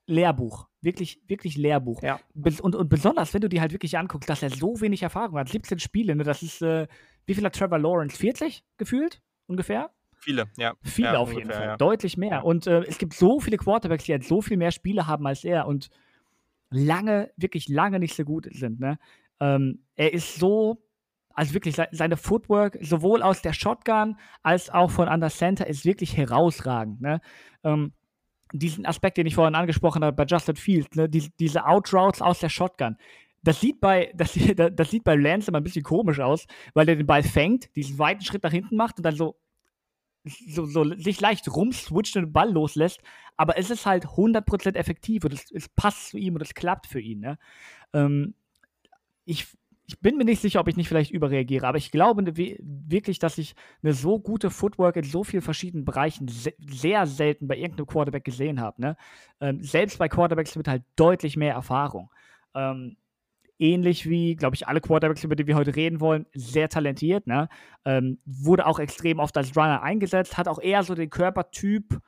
Lehrbuch. 0.07 0.69
Wirklich, 0.81 1.23
wirklich 1.27 1.57
Lehrbuch. 1.57 2.03
Ja. 2.03 2.21
Und, 2.35 2.75
und 2.75 2.89
besonders, 2.89 3.33
wenn 3.35 3.41
du 3.41 3.49
dir 3.49 3.61
halt 3.61 3.73
wirklich 3.73 3.97
anguckst, 3.97 4.29
dass 4.29 4.43
er 4.43 4.51
so 4.51 4.81
wenig 4.81 5.03
Erfahrung 5.03 5.39
hat. 5.39 5.49
17 5.49 5.79
Spiele, 5.79 6.17
ne? 6.17 6.25
das 6.25 6.43
ist, 6.43 6.63
äh, 6.63 6.89
wie 7.29 7.35
viel 7.35 7.45
hat 7.45 7.55
Trevor 7.55 7.79
Lawrence? 7.79 8.17
40 8.17 8.65
gefühlt? 8.79 9.21
Ungefähr? 9.47 9.91
Viele, 10.17 10.47
ja. 10.57 10.75
Viele 10.83 11.09
ja, 11.09 11.19
auf 11.19 11.29
ungefähr, 11.29 11.39
jeden 11.39 11.53
Fall. 11.53 11.67
Ja. 11.67 11.77
Deutlich 11.77 12.17
mehr. 12.17 12.45
Und 12.45 12.67
äh, 12.67 12.83
es 12.85 12.99
gibt 12.99 13.13
so 13.13 13.39
viele 13.39 13.59
Quarterbacks, 13.59 14.05
die 14.05 14.13
halt 14.13 14.25
so 14.25 14.41
viel 14.41 14.57
mehr 14.57 14.71
Spiele 14.71 15.07
haben 15.07 15.27
als 15.27 15.45
er 15.45 15.67
und 15.67 15.91
lange, 16.71 17.31
wirklich 17.37 17.69
lange 17.69 17.99
nicht 17.99 18.15
so 18.15 18.25
gut 18.25 18.49
sind. 18.51 18.81
Ne? 18.81 18.99
Ähm, 19.41 19.85
er 19.95 20.13
ist 20.13 20.37
so 20.37 20.83
also 21.35 21.55
wirklich 21.55 21.77
seine 21.93 22.17
Footwork, 22.17 22.79
sowohl 22.81 23.23
aus 23.23 23.43
der 23.43 23.53
Shotgun 23.53 24.17
als 24.43 24.71
auch 24.71 24.91
von 24.91 25.07
Under 25.07 25.31
Center, 25.31 25.69
ist 25.69 25.85
wirklich 25.85 26.17
herausragend. 26.17 27.01
Ne? 27.01 27.21
Ähm, 27.63 27.93
diesen 28.53 28.87
Aspekt, 28.87 29.19
den 29.19 29.27
ich 29.27 29.37
vorhin 29.37 29.55
angesprochen 29.55 30.03
habe 30.03 30.17
bei 30.17 30.25
Justin 30.25 30.57
Fields, 30.57 30.97
ne? 30.97 31.09
Die, 31.09 31.31
diese 31.39 31.67
Outroutes 31.67 32.23
aus 32.23 32.41
der 32.41 32.49
Shotgun. 32.49 32.97
Das 33.43 33.61
sieht, 33.61 33.81
bei, 33.81 34.13
das, 34.17 34.39
das 34.73 34.91
sieht 34.91 35.05
bei 35.05 35.15
Lance 35.15 35.51
immer 35.51 35.59
ein 35.59 35.65
bisschen 35.65 35.85
komisch 35.85 36.21
aus, 36.21 36.47
weil 36.75 36.89
er 36.89 36.97
den 36.97 37.07
Ball 37.07 37.23
fängt, 37.23 37.75
diesen 37.77 37.99
weiten 37.99 38.23
Schritt 38.23 38.43
nach 38.43 38.53
hinten 38.53 38.77
macht 38.77 38.99
und 38.99 39.05
dann 39.05 39.17
so, 39.17 39.37
so, 40.25 40.67
so 40.67 40.85
sich 40.95 41.21
leicht 41.21 41.49
rumswitcht 41.49 42.17
und 42.17 42.25
den 42.27 42.33
Ball 42.33 42.51
loslässt. 42.51 43.01
Aber 43.37 43.57
es 43.57 43.71
ist 43.71 43.87
halt 43.87 44.07
100% 44.07 44.75
effektiv 44.75 45.25
und 45.25 45.33
es, 45.33 45.51
es 45.53 45.69
passt 45.69 46.11
zu 46.11 46.19
ihm 46.19 46.35
und 46.35 46.43
es 46.43 46.55
klappt 46.55 46.87
für 46.87 47.01
ihn. 47.01 47.21
Ne? 47.21 47.39
Ähm, 47.93 48.35
ich, 49.25 49.47
ich 49.87 49.99
bin 50.01 50.17
mir 50.17 50.25
nicht 50.25 50.43
sicher, 50.43 50.61
ob 50.61 50.69
ich 50.69 50.77
nicht 50.77 50.89
vielleicht 50.89 51.13
überreagiere, 51.13 51.67
aber 51.67 51.79
ich 51.79 51.91
glaube 51.91 52.25
wirklich, 52.37 53.19
dass 53.19 53.39
ich 53.39 53.55
eine 53.83 53.95
so 53.95 54.19
gute 54.19 54.51
Footwork 54.51 54.97
in 54.97 55.05
so 55.05 55.25
vielen 55.25 55.43
verschiedenen 55.43 55.85
Bereichen 55.85 56.29
se 56.29 56.53
sehr 56.59 57.07
selten 57.07 57.49
bei 57.49 57.57
irgendeinem 57.57 57.87
Quarterback 57.87 58.25
gesehen 58.25 58.61
habe. 58.61 58.81
Ne? 58.83 58.97
Ähm, 59.41 59.63
selbst 59.63 59.99
bei 59.99 60.09
Quarterbacks 60.09 60.57
mit 60.57 60.69
halt 60.69 60.83
deutlich 60.97 61.37
mehr 61.37 61.55
Erfahrung. 61.55 62.11
Ähm, 62.55 62.97
ähnlich 63.59 64.09
wie, 64.09 64.37
glaube 64.37 64.55
ich, 64.55 64.67
alle 64.69 64.81
Quarterbacks, 64.81 65.25
über 65.25 65.37
die 65.37 65.47
wir 65.47 65.57
heute 65.57 65.75
reden 65.75 66.01
wollen, 66.01 66.27
sehr 66.35 66.69
talentiert. 66.69 67.27
Ne? 67.27 67.49
Ähm, 67.85 68.19
wurde 68.25 68.67
auch 68.67 68.79
extrem 68.79 69.19
oft 69.19 69.37
als 69.37 69.57
Runner 69.57 69.83
eingesetzt, 69.83 70.39
hat 70.39 70.49
auch 70.49 70.61
eher 70.61 70.83
so 70.83 70.95
den 70.95 71.11
Körpertyp, 71.11 71.99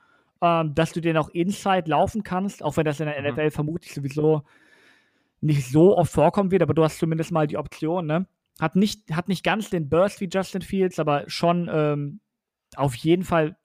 ähm, 0.43 0.75
dass 0.75 0.93
du 0.93 1.01
den 1.01 1.17
auch 1.17 1.29
inside 1.31 1.91
laufen 1.91 2.23
kannst, 2.23 2.63
auch 2.63 2.77
wenn 2.77 2.85
das 2.85 3.01
in 3.01 3.07
der 3.07 3.21
mhm. 3.21 3.35
NFL 3.35 3.51
vermutlich 3.51 3.93
sowieso 3.93 4.43
nicht 5.41 5.67
so 5.67 5.97
oft 5.97 6.13
vorkommen 6.13 6.51
wird, 6.51 6.63
aber 6.63 6.75
du 6.75 6.85
hast 6.85 6.99
zumindest 6.99 7.33
mal 7.33 7.47
die 7.47 7.57
Option, 7.57 8.07
ne? 8.07 8.27
Hat 8.61 8.77
nicht, 8.77 9.11
hat 9.13 9.29
nicht 9.29 9.43
ganz 9.43 9.71
den 9.71 9.89
Burst 9.89 10.21
wie 10.21 10.29
Justin 10.31 10.61
Fields, 10.61 10.99
aber 10.99 11.25
schon 11.29 11.71
ähm, 11.73 12.21
auf 12.77 12.95
jeden 12.95 13.25
Fall 13.25 13.57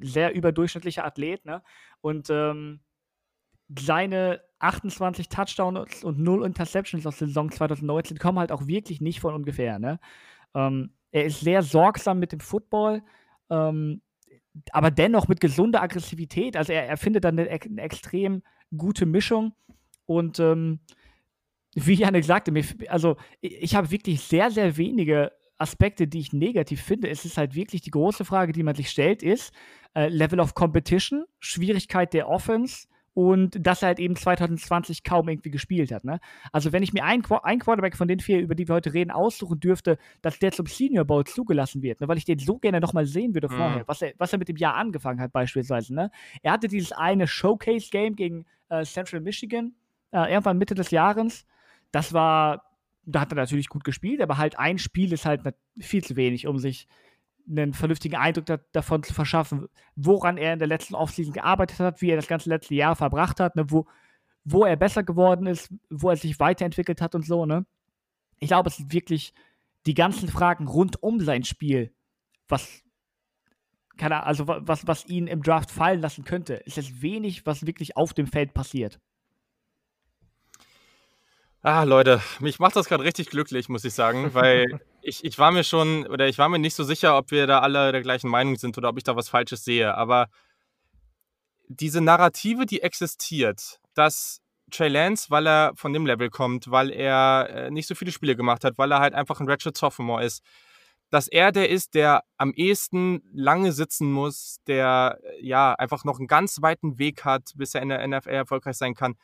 sehr 0.00 0.34
überdurchschnittlicher 0.34 1.04
Athlet, 1.04 1.44
ne? 1.44 1.62
Und 2.00 2.30
ähm, 2.30 2.80
seine 3.78 4.40
28 4.58 5.28
Touchdowns 5.28 6.04
und 6.04 6.18
0 6.18 6.44
Interceptions 6.44 7.06
aus 7.06 7.18
der 7.18 7.28
Saison 7.28 7.50
2019 7.50 8.18
kommen 8.18 8.38
halt 8.38 8.52
auch 8.52 8.66
wirklich 8.66 9.00
nicht 9.00 9.20
von 9.20 9.34
ungefähr, 9.34 9.78
ne? 9.78 10.00
Ähm, 10.54 10.92
er 11.12 11.24
ist 11.24 11.40
sehr 11.40 11.62
sorgsam 11.62 12.18
mit 12.18 12.32
dem 12.32 12.40
Football, 12.40 13.02
ähm, 13.48 14.00
aber 14.72 14.90
dennoch 14.90 15.28
mit 15.28 15.40
gesunder 15.40 15.82
Aggressivität. 15.82 16.56
Also 16.56 16.72
er, 16.72 16.88
er 16.88 16.96
findet 16.96 17.24
dann 17.24 17.38
eine, 17.38 17.48
eine 17.50 17.82
extrem 17.82 18.42
gute 18.76 19.06
Mischung 19.06 19.54
und 20.06 20.38
ähm, 20.38 20.80
wie 21.74 21.94
Janik 21.94 22.24
sagte, 22.24 22.50
mir, 22.50 22.64
also 22.88 23.16
ich 23.40 23.74
habe 23.74 23.90
wirklich 23.90 24.20
sehr, 24.22 24.50
sehr 24.50 24.76
wenige 24.76 25.32
Aspekte, 25.56 26.08
die 26.08 26.18
ich 26.18 26.32
negativ 26.32 26.82
finde. 26.82 27.08
Es 27.08 27.24
ist 27.24 27.36
halt 27.36 27.54
wirklich 27.54 27.82
die 27.82 27.90
große 27.90 28.24
Frage, 28.24 28.52
die 28.52 28.62
man 28.62 28.74
sich 28.74 28.90
stellt, 28.90 29.22
ist 29.22 29.52
äh, 29.94 30.08
Level 30.08 30.40
of 30.40 30.54
Competition, 30.54 31.24
Schwierigkeit 31.38 32.12
der 32.12 32.28
Offense 32.28 32.88
und 33.14 33.56
dass 33.66 33.82
er 33.82 33.88
halt 33.88 33.98
eben 33.98 34.16
2020 34.16 35.02
kaum 35.02 35.28
irgendwie 35.28 35.50
gespielt 35.50 35.90
hat. 35.92 36.04
Ne? 36.04 36.20
Also 36.52 36.72
wenn 36.72 36.82
ich 36.82 36.92
mir 36.92 37.04
einen, 37.04 37.24
ein 37.42 37.58
Quarterback 37.58 37.96
von 37.96 38.08
den 38.08 38.20
vier, 38.20 38.40
über 38.40 38.54
die 38.54 38.68
wir 38.68 38.74
heute 38.74 38.94
reden, 38.94 39.10
aussuchen 39.10 39.58
dürfte, 39.58 39.98
dass 40.22 40.38
der 40.38 40.52
zum 40.52 40.66
Senior 40.66 41.04
Bowl 41.04 41.24
zugelassen 41.24 41.82
wird, 41.82 42.00
ne? 42.00 42.08
weil 42.08 42.18
ich 42.18 42.24
den 42.24 42.38
so 42.38 42.58
gerne 42.58 42.80
nochmal 42.80 43.06
sehen 43.06 43.34
würde 43.34 43.48
mhm. 43.48 43.56
vorher, 43.56 43.88
was 43.88 44.02
er, 44.02 44.12
was 44.18 44.32
er 44.32 44.38
mit 44.38 44.48
dem 44.48 44.56
Jahr 44.56 44.74
angefangen 44.74 45.20
hat 45.20 45.32
beispielsweise. 45.32 45.94
Ne? 45.94 46.10
Er 46.42 46.52
hatte 46.52 46.68
dieses 46.68 46.92
eine 46.92 47.26
Showcase-Game 47.26 48.14
gegen 48.14 48.46
äh, 48.68 48.84
Central 48.84 49.20
Michigan, 49.20 49.74
äh, 50.12 50.30
irgendwann 50.30 50.58
Mitte 50.58 50.74
des 50.74 50.90
Jahres, 50.90 51.46
das 51.90 52.12
war, 52.12 52.62
da 53.04 53.20
hat 53.20 53.32
er 53.32 53.36
natürlich 53.36 53.68
gut 53.68 53.82
gespielt, 53.82 54.20
aber 54.20 54.38
halt 54.38 54.58
ein 54.58 54.78
Spiel 54.78 55.12
ist 55.12 55.26
halt 55.26 55.42
viel 55.78 56.04
zu 56.04 56.14
wenig, 56.14 56.46
um 56.46 56.58
sich 56.58 56.86
einen 57.50 57.74
vernünftigen 57.74 58.16
Eindruck 58.16 58.46
da, 58.46 58.58
davon 58.72 59.02
zu 59.02 59.12
verschaffen, 59.12 59.66
woran 59.96 60.36
er 60.36 60.52
in 60.52 60.58
der 60.58 60.68
letzten 60.68 60.94
Offseason 60.94 61.32
gearbeitet 61.32 61.80
hat, 61.80 62.00
wie 62.00 62.10
er 62.10 62.16
das 62.16 62.28
ganze 62.28 62.48
letzte 62.48 62.74
Jahr 62.74 62.96
verbracht 62.96 63.40
hat, 63.40 63.56
ne, 63.56 63.70
wo, 63.70 63.86
wo 64.44 64.64
er 64.64 64.76
besser 64.76 65.02
geworden 65.02 65.46
ist, 65.46 65.72
wo 65.90 66.10
er 66.10 66.16
sich 66.16 66.38
weiterentwickelt 66.38 67.00
hat 67.00 67.14
und 67.14 67.26
so, 67.26 67.46
ne? 67.46 67.66
Ich 68.38 68.48
glaube, 68.48 68.70
es 68.70 68.76
sind 68.76 68.92
wirklich 68.92 69.34
die 69.86 69.94
ganzen 69.94 70.28
Fragen 70.28 70.66
rund 70.66 71.02
um 71.02 71.20
sein 71.20 71.44
Spiel, 71.44 71.92
was 72.48 72.82
keine 73.96 74.24
also 74.24 74.48
was, 74.48 74.86
was 74.86 75.06
ihn 75.06 75.26
im 75.26 75.42
Draft 75.42 75.70
fallen 75.70 76.00
lassen 76.00 76.24
könnte, 76.24 76.54
ist 76.54 76.78
es 76.78 77.02
wenig, 77.02 77.44
was 77.44 77.66
wirklich 77.66 77.96
auf 77.96 78.14
dem 78.14 78.26
Feld 78.26 78.54
passiert. 78.54 78.98
Ah, 81.62 81.82
Leute, 81.82 82.22
mich 82.38 82.58
macht 82.58 82.76
das 82.76 82.88
gerade 82.88 83.04
richtig 83.04 83.28
glücklich, 83.28 83.68
muss 83.68 83.84
ich 83.84 83.92
sagen, 83.92 84.32
weil 84.32 84.80
ich, 85.02 85.24
ich 85.24 85.38
war 85.38 85.50
mir 85.50 85.64
schon, 85.64 86.06
oder 86.06 86.28
ich 86.28 86.38
war 86.38 86.48
mir 86.48 86.58
nicht 86.58 86.74
so 86.74 86.84
sicher, 86.84 87.16
ob 87.16 87.30
wir 87.30 87.46
da 87.46 87.60
alle 87.60 87.92
der 87.92 88.02
gleichen 88.02 88.28
Meinung 88.28 88.56
sind 88.56 88.76
oder 88.78 88.88
ob 88.88 88.98
ich 88.98 89.04
da 89.04 89.16
was 89.16 89.28
Falsches 89.28 89.64
sehe. 89.64 89.94
Aber 89.94 90.28
diese 91.68 92.00
Narrative, 92.00 92.66
die 92.66 92.82
existiert, 92.82 93.80
dass 93.94 94.40
Trey 94.70 94.88
Lance, 94.88 95.30
weil 95.30 95.46
er 95.46 95.72
von 95.74 95.92
dem 95.92 96.06
Level 96.06 96.30
kommt, 96.30 96.70
weil 96.70 96.90
er 96.90 97.48
äh, 97.50 97.70
nicht 97.70 97.86
so 97.86 97.94
viele 97.94 98.12
Spiele 98.12 98.36
gemacht 98.36 98.64
hat, 98.64 98.78
weil 98.78 98.92
er 98.92 99.00
halt 99.00 99.14
einfach 99.14 99.40
ein 99.40 99.48
Ratchet 99.48 99.76
Sophomore 99.76 100.24
ist, 100.24 100.42
dass 101.10 101.26
er 101.26 101.50
der 101.52 101.68
ist, 101.68 101.94
der 101.94 102.22
am 102.36 102.52
ehesten 102.54 103.22
lange 103.32 103.72
sitzen 103.72 104.12
muss, 104.12 104.58
der 104.66 105.18
äh, 105.22 105.44
ja 105.44 105.74
einfach 105.74 106.04
noch 106.04 106.18
einen 106.18 106.28
ganz 106.28 106.62
weiten 106.62 106.98
Weg 106.98 107.24
hat, 107.24 107.52
bis 107.56 107.74
er 107.74 107.82
in 107.82 107.88
der 107.88 108.06
NFL 108.06 108.30
erfolgreich 108.30 108.76
sein 108.76 108.94
kann. 108.94 109.16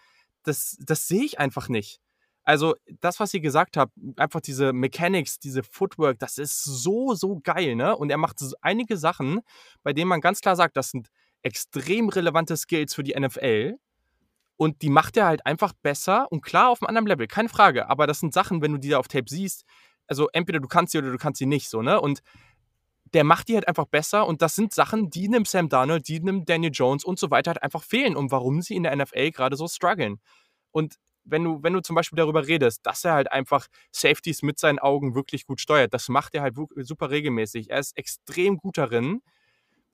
Das, 0.43 0.77
das 0.81 1.09
sehe 1.09 1.25
ich 1.25 1.39
einfach 1.39 1.69
nicht. 1.69 2.01
Also, 2.47 2.77
das, 3.01 3.19
was 3.19 3.35
ihr 3.35 3.41
gesagt 3.41 3.77
habt, 3.77 3.93
einfach 4.17 4.41
diese 4.41 4.73
Mechanics, 4.73 5.41
diese 5.41 5.65
Footwork, 5.65 6.21
das 6.21 6.39
ist 6.39 6.63
so, 6.63 7.15
so 7.15 7.41
geil, 7.43 7.75
ne? 7.75 7.97
Und 7.97 8.09
er 8.09 8.19
macht 8.19 8.41
einige 8.61 8.97
Sachen, 8.97 9.41
bei 9.83 9.93
denen 9.93 10.09
man 10.09 10.21
ganz 10.21 10.41
klar 10.41 10.55
sagt, 10.55 10.77
das 10.77 10.91
sind 10.93 11.09
extrem 11.43 12.09
relevante 12.09 12.57
Skills 12.57 12.95
für 12.95 13.03
die 13.03 13.19
NFL. 13.19 13.75
Und 14.57 14.83
die 14.83 14.91
macht 14.91 15.17
er 15.17 15.27
halt 15.27 15.45
einfach 15.45 15.73
besser 15.73 16.31
und 16.31 16.43
klar 16.43 16.71
auf 16.71 16.81
einem 16.81 16.89
anderen 16.89 17.09
Level, 17.09 17.27
keine 17.27 17.49
Frage. 17.49 17.91
Aber 17.91 18.07
das 18.07 18.21
sind 18.21 18.33
Sachen, 18.33 18.63
wenn 18.63 18.73
du 18.73 18.79
die 18.79 18.91
da 18.91 18.99
auf 18.99 19.09
Tape 19.09 19.29
siehst, 19.29 19.65
also 20.07 20.29
entweder 20.33 20.61
du 20.61 20.69
kannst 20.69 20.93
sie 20.93 20.99
oder 20.99 21.11
du 21.11 21.19
kannst 21.19 21.41
sie 21.41 21.47
nicht, 21.47 21.69
so, 21.69 21.83
ne? 21.83 22.01
Und 22.01 22.23
der 23.13 23.25
macht 23.25 23.49
die 23.49 23.57
halt 23.57 23.67
einfach 23.67 23.87
besser 23.87 24.25
und 24.25 24.41
das 24.41 24.55
sind 24.55 24.73
Sachen, 24.73 25.11
die 25.11 25.27
einem 25.27 25.45
Sam 25.45 25.69
Darnold, 25.69 26.07
die 26.07 26.21
einem 26.21 26.45
Daniel 26.45 26.71
Jones 26.73 27.05
und 27.05 27.19
so 27.19 27.33
weiter 27.33 27.51
halt 27.51 27.63
einfach 27.65 27.83
fehlen 27.83 28.15
und 28.15 28.31
warum 28.31 28.63
sie 28.63 28.77
in 28.77 28.85
der 28.85 28.95
NFL 28.95 29.33
gerade 29.33 29.57
so 29.57 29.67
strugglen. 29.67 30.21
Und 30.71 30.97
wenn 31.27 31.45
du, 31.45 31.63
wenn 31.63 31.73
du 31.73 31.81
zum 31.81 31.97
Beispiel 31.97 32.17
darüber 32.17 32.47
redest, 32.47 32.87
dass 32.87 33.05
er 33.05 33.13
halt 33.13 33.31
einfach 33.31 33.67
Safeties 33.93 34.43
mit 34.43 34.59
seinen 34.59 34.79
Augen 34.79 35.15
wirklich 35.15 35.47
gut 35.47 35.61
steuert, 35.61 35.93
das 35.93 36.09
macht 36.09 36.35
er 36.35 36.43
halt 36.43 36.57
super 36.77 37.11
regelmäßig. 37.11 37.71
Er 37.71 37.81
ist 37.81 37.97
extrem 37.97 38.57
gut 38.59 38.79
darin, 38.79 39.23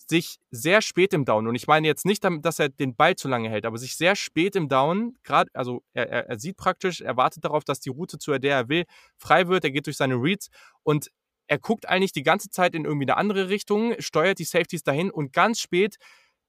sich 0.08 0.38
sehr 0.50 0.82
spät 0.82 1.12
im 1.14 1.24
Down, 1.24 1.46
und 1.46 1.54
ich 1.54 1.66
meine 1.66 1.86
jetzt 1.86 2.04
nicht, 2.04 2.24
dass 2.42 2.58
er 2.58 2.68
den 2.68 2.94
Ball 2.94 3.16
zu 3.16 3.28
lange 3.28 3.48
hält, 3.48 3.64
aber 3.64 3.78
sich 3.78 3.96
sehr 3.96 4.16
spät 4.16 4.56
im 4.56 4.68
Down, 4.68 5.16
gerade, 5.22 5.50
also 5.54 5.82
er, 5.94 6.08
er, 6.28 6.38
sieht 6.38 6.56
praktisch, 6.56 7.00
er 7.00 7.16
wartet 7.16 7.44
darauf, 7.44 7.64
dass 7.64 7.80
die 7.80 7.90
Route, 7.90 8.18
zu 8.18 8.36
der 8.38 8.56
er 8.56 8.68
will, 8.68 8.84
frei 9.16 9.48
wird, 9.48 9.64
er 9.64 9.70
geht 9.70 9.86
durch 9.86 9.96
seine 9.96 10.16
Reads 10.16 10.48
und 10.82 11.10
er 11.46 11.58
guckt 11.58 11.88
eigentlich 11.88 12.12
die 12.12 12.22
ganze 12.22 12.50
Zeit 12.50 12.74
in 12.74 12.84
irgendwie 12.84 13.04
eine 13.04 13.16
andere 13.16 13.48
Richtung, 13.48 13.94
steuert 13.98 14.38
die 14.38 14.44
Safeties 14.44 14.82
dahin 14.82 15.10
und 15.10 15.32
ganz 15.32 15.60
spät 15.60 15.96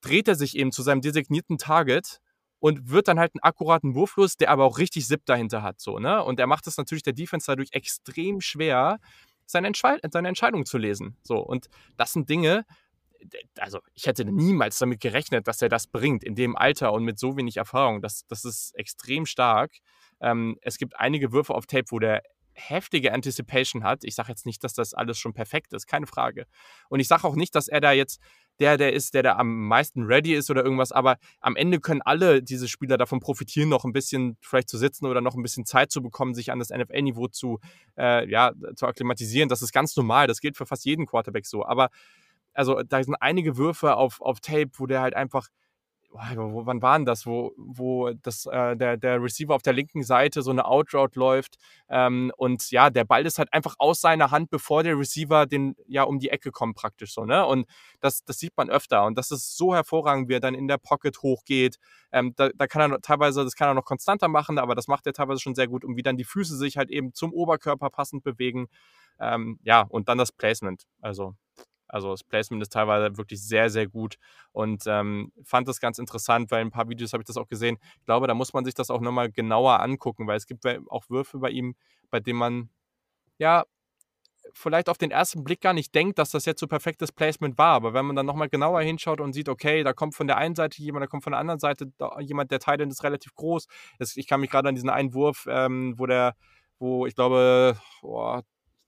dreht 0.00 0.28
er 0.28 0.34
sich 0.34 0.56
eben 0.56 0.72
zu 0.72 0.82
seinem 0.82 1.00
designierten 1.00 1.58
Target 1.58 2.20
und 2.64 2.88
wird 2.88 3.08
dann 3.08 3.18
halt 3.18 3.32
einen 3.34 3.42
akkuraten 3.42 3.94
Wurf 3.94 4.16
los, 4.16 4.38
der 4.38 4.48
aber 4.48 4.64
auch 4.64 4.78
richtig 4.78 5.06
Zip 5.06 5.26
dahinter 5.26 5.62
hat. 5.62 5.82
So, 5.82 5.98
ne? 5.98 6.24
Und 6.24 6.40
er 6.40 6.46
macht 6.46 6.66
es 6.66 6.78
natürlich 6.78 7.02
der 7.02 7.12
Defense 7.12 7.44
dadurch 7.46 7.68
extrem 7.72 8.40
schwer, 8.40 9.00
seine, 9.44 9.66
Entscheid 9.66 10.00
seine 10.10 10.28
Entscheidung 10.28 10.64
zu 10.64 10.78
lesen. 10.78 11.18
So, 11.24 11.36
und 11.40 11.68
das 11.98 12.14
sind 12.14 12.30
Dinge, 12.30 12.64
also 13.58 13.80
ich 13.92 14.06
hätte 14.06 14.24
niemals 14.24 14.78
damit 14.78 15.00
gerechnet, 15.00 15.46
dass 15.46 15.60
er 15.60 15.68
das 15.68 15.86
bringt 15.88 16.24
in 16.24 16.36
dem 16.36 16.56
Alter 16.56 16.94
und 16.94 17.04
mit 17.04 17.18
so 17.18 17.36
wenig 17.36 17.58
Erfahrung. 17.58 18.00
Das, 18.00 18.26
das 18.28 18.46
ist 18.46 18.74
extrem 18.76 19.26
stark. 19.26 19.72
Ähm, 20.22 20.56
es 20.62 20.78
gibt 20.78 20.98
einige 20.98 21.32
Würfe 21.32 21.54
auf 21.54 21.66
Tape, 21.66 21.90
wo 21.90 21.98
der 21.98 22.22
heftige 22.54 23.12
Anticipation 23.12 23.84
hat. 23.84 24.04
Ich 24.04 24.14
sage 24.14 24.30
jetzt 24.30 24.46
nicht, 24.46 24.64
dass 24.64 24.72
das 24.72 24.94
alles 24.94 25.18
schon 25.18 25.34
perfekt 25.34 25.74
ist, 25.74 25.86
keine 25.86 26.06
Frage. 26.06 26.46
Und 26.88 27.00
ich 27.00 27.08
sage 27.08 27.24
auch 27.24 27.36
nicht, 27.36 27.54
dass 27.54 27.68
er 27.68 27.82
da 27.82 27.92
jetzt 27.92 28.20
der, 28.60 28.76
der 28.76 28.92
ist, 28.92 29.14
der 29.14 29.22
da 29.22 29.36
am 29.36 29.66
meisten 29.66 30.04
ready 30.04 30.34
ist 30.34 30.50
oder 30.50 30.62
irgendwas, 30.62 30.92
aber 30.92 31.16
am 31.40 31.56
Ende 31.56 31.80
können 31.80 32.02
alle 32.02 32.42
diese 32.42 32.68
Spieler 32.68 32.96
davon 32.96 33.20
profitieren, 33.20 33.68
noch 33.68 33.84
ein 33.84 33.92
bisschen 33.92 34.36
vielleicht 34.40 34.68
zu 34.68 34.78
sitzen 34.78 35.06
oder 35.06 35.20
noch 35.20 35.34
ein 35.34 35.42
bisschen 35.42 35.64
Zeit 35.66 35.90
zu 35.90 36.02
bekommen, 36.02 36.34
sich 36.34 36.52
an 36.52 36.58
das 36.58 36.70
NFL-Niveau 36.70 37.28
zu, 37.28 37.58
äh, 37.98 38.28
ja, 38.28 38.52
zu 38.76 38.86
akklimatisieren. 38.86 39.48
Das 39.48 39.62
ist 39.62 39.72
ganz 39.72 39.96
normal, 39.96 40.26
das 40.26 40.40
gilt 40.40 40.56
für 40.56 40.66
fast 40.66 40.84
jeden 40.84 41.06
Quarterback 41.06 41.46
so. 41.46 41.64
Aber 41.64 41.90
also 42.52 42.82
da 42.82 43.02
sind 43.02 43.16
einige 43.16 43.56
Würfe 43.56 43.96
auf, 43.96 44.20
auf 44.20 44.40
Tape, 44.40 44.70
wo 44.74 44.86
der 44.86 45.00
halt 45.00 45.14
einfach 45.14 45.48
wo, 46.14 46.66
wann 46.66 46.80
waren 46.80 47.04
das, 47.04 47.26
wo, 47.26 47.52
wo 47.56 48.10
das, 48.12 48.46
äh, 48.46 48.76
der, 48.76 48.96
der 48.96 49.22
Receiver 49.22 49.54
auf 49.54 49.62
der 49.62 49.72
linken 49.72 50.02
Seite 50.02 50.42
so 50.42 50.50
eine 50.50 50.64
Outroute 50.64 51.18
läuft 51.18 51.56
ähm, 51.88 52.32
und 52.36 52.70
ja, 52.70 52.90
der 52.90 53.04
Ball 53.04 53.26
ist 53.26 53.38
halt 53.38 53.52
einfach 53.52 53.74
aus 53.78 54.00
seiner 54.00 54.30
Hand, 54.30 54.50
bevor 54.50 54.82
der 54.82 54.98
Receiver 54.98 55.46
den 55.46 55.74
ja 55.86 56.04
um 56.04 56.18
die 56.18 56.30
Ecke 56.30 56.52
kommt 56.52 56.76
praktisch 56.76 57.12
so, 57.12 57.24
ne? 57.24 57.44
Und 57.46 57.66
das, 58.00 58.24
das 58.24 58.38
sieht 58.38 58.56
man 58.56 58.70
öfter 58.70 59.04
und 59.04 59.18
das 59.18 59.30
ist 59.30 59.56
so 59.56 59.74
hervorragend, 59.74 60.28
wie 60.28 60.34
er 60.34 60.40
dann 60.40 60.54
in 60.54 60.68
der 60.68 60.78
Pocket 60.78 61.20
hochgeht. 61.22 61.78
Ähm, 62.12 62.32
da, 62.36 62.50
da 62.54 62.66
kann 62.66 62.92
er 62.92 63.00
teilweise, 63.00 63.44
das 63.44 63.54
kann 63.56 63.68
er 63.68 63.74
noch 63.74 63.84
konstanter 63.84 64.28
machen, 64.28 64.58
aber 64.58 64.74
das 64.74 64.88
macht 64.88 65.06
er 65.06 65.12
teilweise 65.12 65.40
schon 65.40 65.54
sehr 65.54 65.68
gut 65.68 65.84
und 65.84 65.96
wie 65.96 66.02
dann 66.02 66.16
die 66.16 66.24
Füße 66.24 66.56
sich 66.56 66.76
halt 66.76 66.90
eben 66.90 67.12
zum 67.14 67.32
Oberkörper 67.32 67.90
passend 67.90 68.22
bewegen. 68.22 68.68
Ähm, 69.20 69.58
ja, 69.64 69.82
und 69.82 70.08
dann 70.08 70.18
das 70.18 70.32
Placement. 70.32 70.84
Also, 71.00 71.34
also 71.88 72.10
das 72.10 72.24
Placement 72.24 72.62
ist 72.62 72.72
teilweise 72.72 73.16
wirklich 73.16 73.42
sehr, 73.42 73.70
sehr 73.70 73.86
gut 73.86 74.16
und 74.52 74.84
ähm, 74.86 75.32
fand 75.44 75.68
das 75.68 75.80
ganz 75.80 75.98
interessant, 75.98 76.50
weil 76.50 76.62
in 76.62 76.68
ein 76.68 76.72
paar 76.72 76.88
Videos 76.88 77.12
habe 77.12 77.22
ich 77.22 77.26
das 77.26 77.36
auch 77.36 77.48
gesehen. 77.48 77.78
Ich 77.98 78.06
glaube, 78.06 78.26
da 78.26 78.34
muss 78.34 78.52
man 78.52 78.64
sich 78.64 78.74
das 78.74 78.90
auch 78.90 79.00
nochmal 79.00 79.30
genauer 79.30 79.80
angucken, 79.80 80.26
weil 80.26 80.36
es 80.36 80.46
gibt 80.46 80.64
auch 80.88 81.08
Würfe 81.08 81.38
bei 81.38 81.50
ihm, 81.50 81.74
bei 82.10 82.20
denen 82.20 82.38
man 82.38 82.70
ja 83.38 83.64
vielleicht 84.52 84.88
auf 84.88 84.98
den 84.98 85.10
ersten 85.10 85.44
Blick 85.44 85.60
gar 85.60 85.72
nicht 85.72 85.94
denkt, 85.94 86.18
dass 86.18 86.30
das 86.30 86.44
jetzt 86.44 86.60
so 86.60 86.66
perfektes 86.66 87.12
Placement 87.12 87.58
war. 87.58 87.74
Aber 87.74 87.94
wenn 87.94 88.06
man 88.06 88.16
dann 88.16 88.26
nochmal 88.26 88.48
genauer 88.48 88.80
hinschaut 88.82 89.20
und 89.20 89.32
sieht, 89.32 89.48
okay, 89.48 89.82
da 89.82 89.92
kommt 89.92 90.14
von 90.14 90.26
der 90.26 90.36
einen 90.36 90.54
Seite 90.54 90.82
jemand, 90.82 91.02
da 91.02 91.06
kommt 91.06 91.24
von 91.24 91.32
der 91.32 91.40
anderen 91.40 91.60
Seite 91.60 91.92
jemand, 92.20 92.50
der 92.50 92.60
Titan 92.60 92.90
ist 92.90 93.02
relativ 93.02 93.34
groß. 93.34 93.66
Ich 94.16 94.26
kann 94.26 94.40
mich 94.40 94.50
gerade 94.50 94.68
an 94.68 94.74
diesen 94.74 94.90
einen 94.90 95.14
Wurf, 95.14 95.46
ähm, 95.48 95.94
wo 95.96 96.06
der, 96.06 96.34
wo 96.78 97.06
ich 97.06 97.14
glaube, 97.14 97.76
oh, 98.02 98.40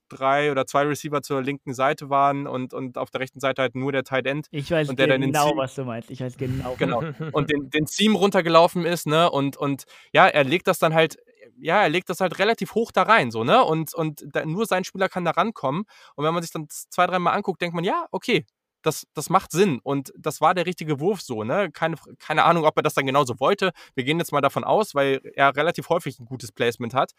drei 0.09 0.51
oder 0.51 0.65
zwei 0.65 0.83
Receiver 0.83 1.21
zur 1.21 1.41
linken 1.41 1.73
Seite 1.73 2.09
waren 2.09 2.47
und, 2.47 2.73
und 2.73 2.97
auf 2.97 3.11
der 3.11 3.21
rechten 3.21 3.39
Seite 3.39 3.61
halt 3.61 3.75
nur 3.75 3.91
der 3.91 4.03
Tight 4.03 4.25
End. 4.25 4.47
Ich 4.51 4.71
weiß 4.71 4.89
und 4.89 4.99
der 4.99 5.07
genau, 5.19 5.55
was 5.55 5.75
du 5.75 5.83
meinst. 5.83 6.09
Ich 6.11 6.21
weiß 6.21 6.37
genau. 6.37 6.75
Genau. 6.77 7.03
Und 7.31 7.51
den, 7.51 7.69
den 7.69 7.85
Seam 7.87 8.15
runtergelaufen 8.15 8.85
ist, 8.85 9.07
ne? 9.07 9.29
Und, 9.29 9.57
und 9.57 9.83
ja, 10.11 10.27
er 10.27 10.43
legt 10.43 10.67
das 10.67 10.79
dann 10.79 10.93
halt 10.93 11.17
ja, 11.59 11.81
er 11.81 11.89
legt 11.89 12.09
das 12.09 12.19
halt 12.19 12.37
relativ 12.39 12.75
hoch 12.75 12.91
da 12.91 13.03
rein, 13.03 13.31
so, 13.31 13.43
ne? 13.43 13.63
Und, 13.63 13.93
und 13.93 14.23
da, 14.31 14.45
nur 14.45 14.65
sein 14.65 14.83
Spieler 14.83 15.09
kann 15.09 15.25
da 15.25 15.31
rankommen. 15.31 15.85
Und 16.15 16.25
wenn 16.25 16.33
man 16.33 16.43
sich 16.43 16.51
dann 16.51 16.67
zwei, 16.69 17.07
dreimal 17.07 17.35
anguckt, 17.35 17.61
denkt 17.61 17.75
man, 17.75 17.83
ja, 17.83 18.05
okay, 18.11 18.45
das, 18.83 19.07
das 19.13 19.29
macht 19.29 19.51
Sinn. 19.51 19.79
Und 19.83 20.13
das 20.17 20.39
war 20.39 20.53
der 20.53 20.65
richtige 20.65 20.99
Wurf 20.99 21.21
so, 21.21 21.43
ne? 21.43 21.69
Keine, 21.71 21.97
keine 22.19 22.43
Ahnung, 22.43 22.65
ob 22.65 22.77
er 22.77 22.83
das 22.83 22.93
dann 22.93 23.05
genauso 23.05 23.39
wollte. 23.39 23.71
Wir 23.95 24.03
gehen 24.03 24.19
jetzt 24.19 24.31
mal 24.31 24.41
davon 24.41 24.63
aus, 24.63 24.95
weil 24.95 25.19
er 25.35 25.55
relativ 25.55 25.89
häufig 25.89 26.19
ein 26.19 26.25
gutes 26.25 26.51
Placement 26.51 26.93
hat. 26.93 27.13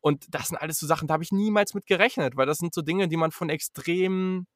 Und 0.00 0.26
das 0.34 0.48
sind 0.48 0.56
alles 0.56 0.78
so 0.78 0.86
Sachen, 0.86 1.08
da 1.08 1.14
habe 1.14 1.24
ich 1.24 1.32
niemals 1.32 1.74
mit 1.74 1.86
gerechnet, 1.86 2.36
weil 2.36 2.46
das 2.46 2.58
sind 2.58 2.74
so 2.74 2.82
Dinge, 2.82 3.08
die 3.08 3.16
man 3.16 3.32
von 3.32 3.48
extrem 3.48 4.46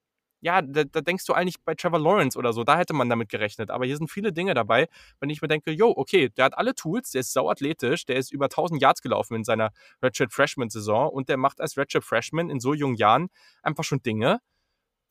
ja, 0.41 0.63
da, 0.63 0.85
da, 0.85 1.01
denkst 1.01 1.27
du 1.27 1.35
eigentlich 1.35 1.63
bei 1.63 1.75
Trevor 1.75 1.99
Lawrence 1.99 2.39
oder 2.39 2.53
so, 2.53 2.65
da 2.65 2.79
hätte 2.79 2.95
man 2.95 3.09
damit 3.09 3.29
gerechnet. 3.29 3.71
Aber 3.71 3.85
hier 3.85 3.97
sind 3.97 4.11
viele 4.11 4.33
Dinge 4.33 4.55
dabei, 4.55 4.89
wenn 5.21 5.29
ich 5.31 5.43
mir 5.43 5.49
denke, 5.49 5.71
yo, 5.71 5.93
okay, 5.95 6.31
der 6.31 6.47
hat 6.47 6.57
alle 6.57 6.75
Tools, 6.75 7.11
der 7.11 7.21
ist 7.21 7.33
sauathletisch, 7.33 8.07
der 8.07 8.17
ist 8.17 8.33
über 8.33 8.47
1000 8.47 8.81
Yards 8.81 9.03
gelaufen 9.03 9.35
in 9.35 9.45
seiner 9.45 9.71
Redshirt 10.03 10.33
Freshman 10.33 10.71
Saison 10.71 11.11
und 11.11 11.29
der 11.29 11.37
macht 11.37 11.61
als 11.61 11.77
Redshirt 11.77 12.05
Freshman 12.05 12.49
in 12.49 12.61
so 12.61 12.73
jungen 12.73 12.97
Jahren 12.97 13.29
einfach 13.63 13.85
schon 13.85 14.03
Dinge, 14.03 14.41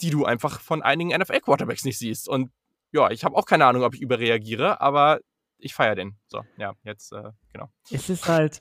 die 0.01 0.09
du 0.09 0.25
einfach 0.25 0.61
von 0.61 0.81
einigen 0.81 1.09
NFL 1.09 1.41
Quarterbacks 1.41 1.85
nicht 1.85 1.99
siehst. 1.99 2.27
Und 2.27 2.51
ja, 2.91 3.11
ich 3.11 3.23
habe 3.23 3.35
auch 3.35 3.45
keine 3.45 3.65
Ahnung, 3.65 3.83
ob 3.83 3.93
ich 3.93 4.01
überreagiere, 4.01 4.81
aber 4.81 5.19
ich 5.59 5.75
feiere 5.75 5.95
den. 5.95 6.17
So, 6.27 6.43
ja, 6.57 6.73
jetzt, 6.83 7.11
äh, 7.11 7.31
genau. 7.53 7.69
Es 7.91 8.09
ist 8.09 8.27
halt, 8.27 8.59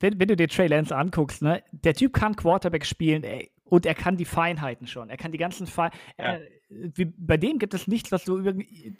wenn, 0.00 0.18
wenn 0.18 0.28
du 0.28 0.36
dir 0.36 0.48
Trey 0.48 0.66
Lance 0.66 0.94
anguckst, 0.94 1.42
ne, 1.42 1.62
der 1.72 1.94
Typ 1.94 2.12
kann 2.12 2.36
Quarterback 2.36 2.84
spielen, 2.86 3.24
ey, 3.24 3.50
und 3.64 3.86
er 3.86 3.94
kann 3.94 4.16
die 4.16 4.24
Feinheiten 4.24 4.86
schon. 4.86 5.10
Er 5.10 5.16
kann 5.16 5.32
die 5.32 5.38
ganzen 5.38 5.66
Feinheiten. 5.66 5.98
Ja. 6.18 6.34
Äh, 6.34 6.40
bei 7.16 7.36
dem 7.36 7.58
gibt 7.58 7.74
es 7.74 7.86
nichts, 7.86 8.10
was 8.10 8.24
du 8.24 8.38
über, 8.38 8.52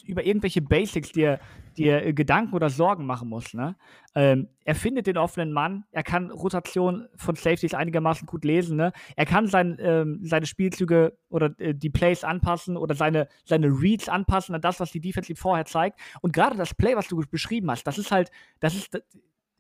über 0.05 0.25
irgendwelche 0.25 0.63
Basics 0.63 1.13
dir, 1.13 1.41
dir 1.77 2.13
Gedanken 2.13 2.55
oder 2.55 2.71
Sorgen 2.71 3.05
machen 3.05 3.29
musst. 3.29 3.55
Ne? 3.55 3.77
Ähm, 4.15 4.49
er 4.65 4.75
findet 4.75 5.07
den 5.07 5.17
offenen 5.17 5.53
Mann. 5.53 5.85
Er 5.91 6.03
kann 6.03 6.31
Rotation 6.31 7.09
von 7.17 7.35
Safeties 7.35 7.75
einigermaßen 7.75 8.27
gut 8.27 8.45
lesen. 8.45 8.77
Ne? 8.77 8.93
Er 9.17 9.27
kann 9.27 9.49
sein, 9.49 9.77
ähm, 9.81 10.21
seine 10.23 10.47
Spielzüge 10.47 11.17
oder 11.31 11.59
äh, 11.59 11.75
die 11.75 11.91
Plays 11.91 12.23
anpassen 12.23 12.77
oder 12.77 12.95
seine, 12.95 13.29
seine 13.45 13.69
Reads 13.69 14.09
anpassen 14.09 14.55
an 14.55 14.61
das, 14.61 14.79
was 14.79 14.93
die 14.93 15.01
Defensive 15.01 15.41
vorher 15.41 15.65
zeigt. 15.65 15.99
Und 16.21 16.33
gerade 16.33 16.57
das 16.57 16.75
Play, 16.75 16.97
was 16.97 17.09
du 17.09 17.23
beschrieben 17.31 17.71
hast, 17.71 17.85
das 17.85 17.99
ist 17.99 18.13
halt, 18.13 18.31
das 18.61 18.75
ist 18.75 19.03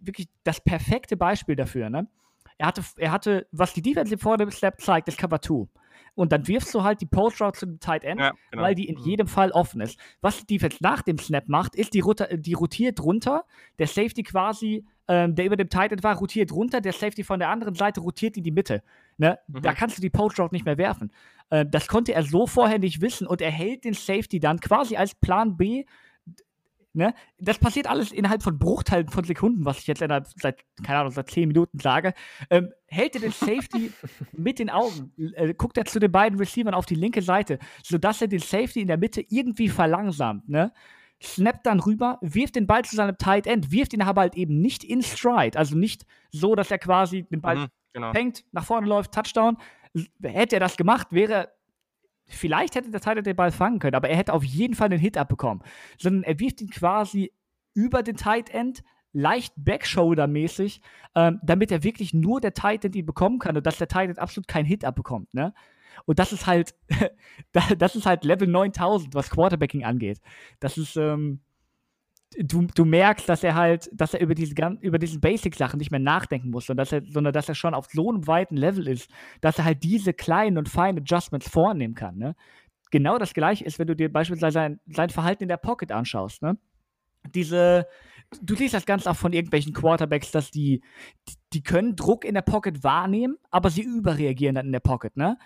wirklich 0.06 0.28
das 0.44 0.60
perfekte 0.60 1.16
Beispiel 1.16 1.56
dafür. 1.56 1.90
Ne? 1.90 2.06
Er 2.58 2.68
hatte, 2.68 2.82
er 2.96 3.12
hatte, 3.12 3.46
was 3.52 3.72
die 3.72 3.82
Defensive 3.82 4.18
vor 4.18 4.36
dem 4.36 4.50
Snap 4.50 4.80
zeigt, 4.80 5.08
ist 5.08 5.18
Cover 5.18 5.40
2. 5.40 5.66
Und 6.16 6.30
dann 6.30 6.46
wirfst 6.46 6.72
du 6.72 6.84
halt 6.84 7.00
die 7.00 7.06
Post 7.06 7.40
Route 7.40 7.58
zu 7.58 7.66
dem 7.66 7.80
Tight 7.80 8.04
End, 8.04 8.20
ja, 8.20 8.32
genau. 8.50 8.62
weil 8.62 8.74
die 8.74 8.88
in 8.88 8.96
mhm. 8.96 9.04
jedem 9.04 9.26
Fall 9.26 9.50
offen 9.50 9.80
ist. 9.80 9.98
Was 10.20 10.38
die 10.38 10.46
Defense 10.46 10.78
nach 10.80 11.02
dem 11.02 11.18
Snap 11.18 11.48
macht, 11.48 11.74
ist, 11.74 11.92
die, 11.92 12.02
die 12.38 12.52
rotiert 12.52 13.00
runter. 13.00 13.44
Der 13.80 13.88
Safety 13.88 14.22
quasi, 14.22 14.84
ähm, 15.08 15.34
der 15.34 15.46
über 15.46 15.56
dem 15.56 15.68
Tight 15.68 15.90
End 15.90 16.04
war, 16.04 16.16
rotiert 16.16 16.52
runter. 16.52 16.80
Der 16.80 16.92
Safety 16.92 17.24
von 17.24 17.40
der 17.40 17.48
anderen 17.48 17.74
Seite 17.74 18.00
rotiert 18.00 18.36
in 18.36 18.44
die 18.44 18.52
Mitte. 18.52 18.82
Ne? 19.18 19.38
Mhm. 19.48 19.62
Da 19.62 19.72
kannst 19.72 19.98
du 19.98 20.02
die 20.02 20.10
Post 20.10 20.38
Route 20.38 20.54
nicht 20.54 20.64
mehr 20.64 20.78
werfen. 20.78 21.10
Äh, 21.50 21.66
das 21.68 21.88
konnte 21.88 22.14
er 22.14 22.22
so 22.22 22.46
vorher 22.46 22.78
nicht 22.78 23.00
wissen 23.00 23.26
und 23.26 23.40
er 23.40 23.50
hält 23.50 23.84
den 23.84 23.94
Safety 23.94 24.38
dann 24.38 24.60
quasi 24.60 24.96
als 24.96 25.16
Plan 25.16 25.56
B 25.56 25.84
Ne? 26.96 27.12
Das 27.38 27.58
passiert 27.58 27.88
alles 27.88 28.12
innerhalb 28.12 28.44
von 28.44 28.56
Bruchteilen 28.56 29.08
von 29.08 29.24
Sekunden, 29.24 29.64
was 29.64 29.80
ich 29.80 29.88
jetzt 29.88 29.98
seit, 29.98 30.64
keine 30.84 30.98
Ahnung, 31.00 31.10
seit 31.10 31.28
10 31.28 31.48
Minuten 31.48 31.80
sage. 31.80 32.14
Ähm, 32.50 32.70
hält 32.86 33.16
er 33.16 33.20
den 33.20 33.32
Safety 33.32 33.92
mit 34.32 34.60
den 34.60 34.70
Augen, 34.70 35.12
äh, 35.34 35.54
guckt 35.54 35.76
er 35.76 35.86
zu 35.86 35.98
den 35.98 36.12
beiden 36.12 36.38
Receivern 36.38 36.72
auf 36.72 36.86
die 36.86 36.94
linke 36.94 37.20
Seite, 37.20 37.58
sodass 37.82 38.22
er 38.22 38.28
den 38.28 38.38
Safety 38.38 38.80
in 38.80 38.86
der 38.86 38.96
Mitte 38.96 39.24
irgendwie 39.28 39.68
verlangsamt, 39.68 40.48
ne? 40.48 40.72
Snappt 41.20 41.66
dann 41.66 41.80
rüber, 41.80 42.18
wirft 42.20 42.54
den 42.54 42.66
Ball 42.66 42.84
zu 42.84 42.94
seinem 42.94 43.18
Tight 43.18 43.46
End, 43.46 43.72
wirft 43.72 43.92
ihn 43.92 44.02
aber 44.02 44.20
halt 44.20 44.36
eben 44.36 44.60
nicht 44.60 44.84
in 44.84 45.02
Stride, 45.02 45.58
also 45.58 45.76
nicht 45.76 46.06
so, 46.30 46.54
dass 46.54 46.70
er 46.70 46.78
quasi 46.78 47.24
den 47.24 47.40
Ball 47.40 47.56
mhm, 47.56 47.66
genau. 47.92 48.12
fängt, 48.12 48.44
nach 48.52 48.64
vorne 48.64 48.86
läuft, 48.86 49.12
Touchdown. 49.12 49.56
Hätte 50.22 50.56
er 50.56 50.60
das 50.60 50.76
gemacht, 50.76 51.08
wäre 51.10 51.48
Vielleicht 52.26 52.74
hätte 52.74 52.90
der 52.90 53.00
Tight 53.00 53.24
den 53.24 53.36
Ball 53.36 53.52
fangen 53.52 53.78
können, 53.78 53.94
aber 53.94 54.08
er 54.08 54.16
hätte 54.16 54.32
auf 54.32 54.44
jeden 54.44 54.74
Fall 54.74 54.86
einen 54.86 54.98
Hit 54.98 55.18
abbekommen. 55.18 55.62
Sondern 55.98 56.22
er 56.22 56.38
wirft 56.40 56.60
ihn 56.60 56.70
quasi 56.70 57.32
über 57.74 58.02
den 58.02 58.16
Tight 58.16 58.50
End, 58.50 58.82
leicht 59.12 59.54
Backshoulder-mäßig, 59.56 60.80
ähm, 61.14 61.40
damit 61.42 61.70
er 61.70 61.84
wirklich 61.84 62.14
nur 62.14 62.40
der 62.40 62.54
Tight 62.54 62.84
End 62.84 62.96
ihn 62.96 63.06
bekommen 63.06 63.38
kann 63.38 63.56
und 63.56 63.66
dass 63.66 63.78
der 63.78 63.88
Tight 63.88 64.08
End 64.08 64.18
absolut 64.18 64.48
keinen 64.48 64.66
Hit 64.66 64.84
abbekommt. 64.84 65.32
Ne? 65.34 65.54
Und 66.04 66.18
das 66.18 66.32
ist 66.32 66.46
halt, 66.46 66.74
das 67.52 67.96
ist 67.96 68.06
halt 68.06 68.24
Level 68.24 68.48
9000, 68.48 69.14
was 69.14 69.30
Quarterbacking 69.30 69.84
angeht. 69.84 70.20
Das 70.60 70.78
ist, 70.78 70.96
ähm, 70.96 71.40
du, 72.38 72.66
du 72.74 72.84
merkst, 72.84 73.28
dass 73.28 73.42
er 73.44 73.54
halt, 73.54 73.90
dass 73.92 74.14
er 74.14 74.20
über 74.20 74.34
diese 74.34 74.54
über 74.80 74.98
diesen 74.98 75.20
Basic-Sachen 75.20 75.78
nicht 75.78 75.90
mehr 75.90 76.00
nachdenken 76.00 76.50
muss, 76.50 76.66
sondern 76.66 76.84
dass, 76.84 76.92
er, 76.92 77.02
sondern 77.06 77.32
dass 77.32 77.48
er 77.48 77.54
schon 77.54 77.74
auf 77.74 77.88
so 77.92 78.10
einem 78.10 78.26
weiten 78.26 78.56
Level 78.56 78.88
ist, 78.88 79.10
dass 79.40 79.58
er 79.58 79.64
halt 79.64 79.82
diese 79.82 80.12
kleinen 80.12 80.58
und 80.58 80.68
feinen 80.68 81.00
Adjustments 81.00 81.48
vornehmen 81.48 81.94
kann. 81.94 82.16
Ne? 82.16 82.34
Genau 82.90 83.18
das 83.18 83.34
gleiche 83.34 83.64
ist, 83.64 83.78
wenn 83.78 83.86
du 83.86 83.96
dir 83.96 84.12
beispielsweise 84.12 84.54
sein, 84.54 84.80
sein 84.86 85.10
Verhalten 85.10 85.44
in 85.44 85.48
der 85.48 85.56
Pocket 85.56 85.92
anschaust. 85.92 86.42
Ne? 86.42 86.58
Diese, 87.34 87.86
du 88.42 88.54
siehst 88.54 88.74
das 88.74 88.86
ganz 88.86 89.06
oft 89.06 89.20
von 89.20 89.32
irgendwelchen 89.32 89.72
Quarterbacks, 89.72 90.30
dass 90.30 90.50
die, 90.50 90.82
die 91.52 91.62
können 91.62 91.96
Druck 91.96 92.24
in 92.24 92.34
der 92.34 92.42
Pocket 92.42 92.82
wahrnehmen, 92.84 93.36
aber 93.50 93.70
sie 93.70 93.82
überreagieren 93.82 94.54
dann 94.54 94.66
in 94.66 94.72
der 94.72 94.80
Pocket, 94.80 95.16
ne? 95.16 95.38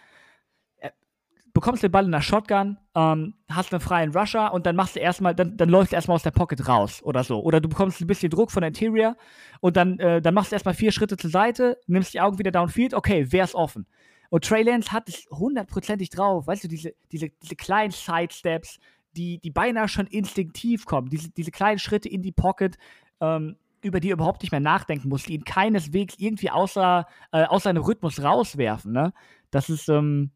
Bekommst 1.60 1.82
den 1.82 1.90
Ball 1.90 2.04
in 2.04 2.12
der 2.12 2.20
Shotgun, 2.20 2.78
ähm, 2.94 3.34
hast 3.50 3.72
einen 3.72 3.80
freien 3.80 4.14
Rusher 4.14 4.52
und 4.52 4.66
dann 4.66 4.76
machst 4.76 4.96
du 4.96 5.00
erstmal, 5.00 5.34
dann, 5.34 5.56
dann 5.56 5.68
läufst 5.68 5.92
du 5.92 5.96
erstmal 5.96 6.16
aus 6.16 6.22
der 6.22 6.30
Pocket 6.30 6.68
raus 6.68 7.02
oder 7.02 7.24
so. 7.24 7.42
Oder 7.42 7.60
du 7.60 7.68
bekommst 7.68 8.00
ein 8.00 8.06
bisschen 8.06 8.30
Druck 8.30 8.50
von 8.50 8.60
der 8.60 8.68
Interior 8.68 9.16
und 9.60 9.76
dann, 9.76 9.98
äh, 9.98 10.20
dann 10.20 10.34
machst 10.34 10.52
du 10.52 10.56
erstmal 10.56 10.74
vier 10.74 10.92
Schritte 10.92 11.16
zur 11.16 11.30
Seite, 11.30 11.78
nimmst 11.86 12.14
die 12.14 12.20
Augen 12.20 12.38
wieder 12.38 12.50
downfield, 12.50 12.94
okay, 12.94 13.26
wer 13.30 13.44
ist 13.44 13.54
offen? 13.54 13.86
Und 14.30 14.44
Trey 14.44 14.62
Lance 14.62 14.92
hat 14.92 15.08
es 15.08 15.26
hundertprozentig 15.30 16.10
drauf, 16.10 16.46
weißt 16.46 16.64
du, 16.64 16.68
diese, 16.68 16.92
diese, 17.12 17.30
diese 17.42 17.56
kleinen 17.56 17.92
Sidesteps, 17.92 18.78
die, 19.16 19.38
die 19.38 19.50
beinahe 19.50 19.88
schon 19.88 20.06
instinktiv 20.06 20.84
kommen, 20.84 21.08
diese, 21.08 21.30
diese 21.30 21.50
kleinen 21.50 21.78
Schritte 21.78 22.08
in 22.08 22.22
die 22.22 22.32
Pocket, 22.32 22.76
ähm, 23.20 23.56
über 23.80 24.00
die 24.00 24.10
er 24.10 24.14
überhaupt 24.14 24.42
nicht 24.42 24.50
mehr 24.50 24.60
nachdenken 24.60 25.08
muss, 25.08 25.24
die 25.24 25.34
ihn 25.34 25.44
keineswegs 25.44 26.14
irgendwie 26.18 26.50
außer, 26.50 27.06
äh, 27.32 27.44
aus 27.44 27.62
seinem 27.62 27.82
Rhythmus 27.82 28.22
rauswerfen. 28.22 28.92
Ne? 28.92 29.12
Das 29.50 29.70
ist, 29.70 29.88
ähm, 29.88 30.30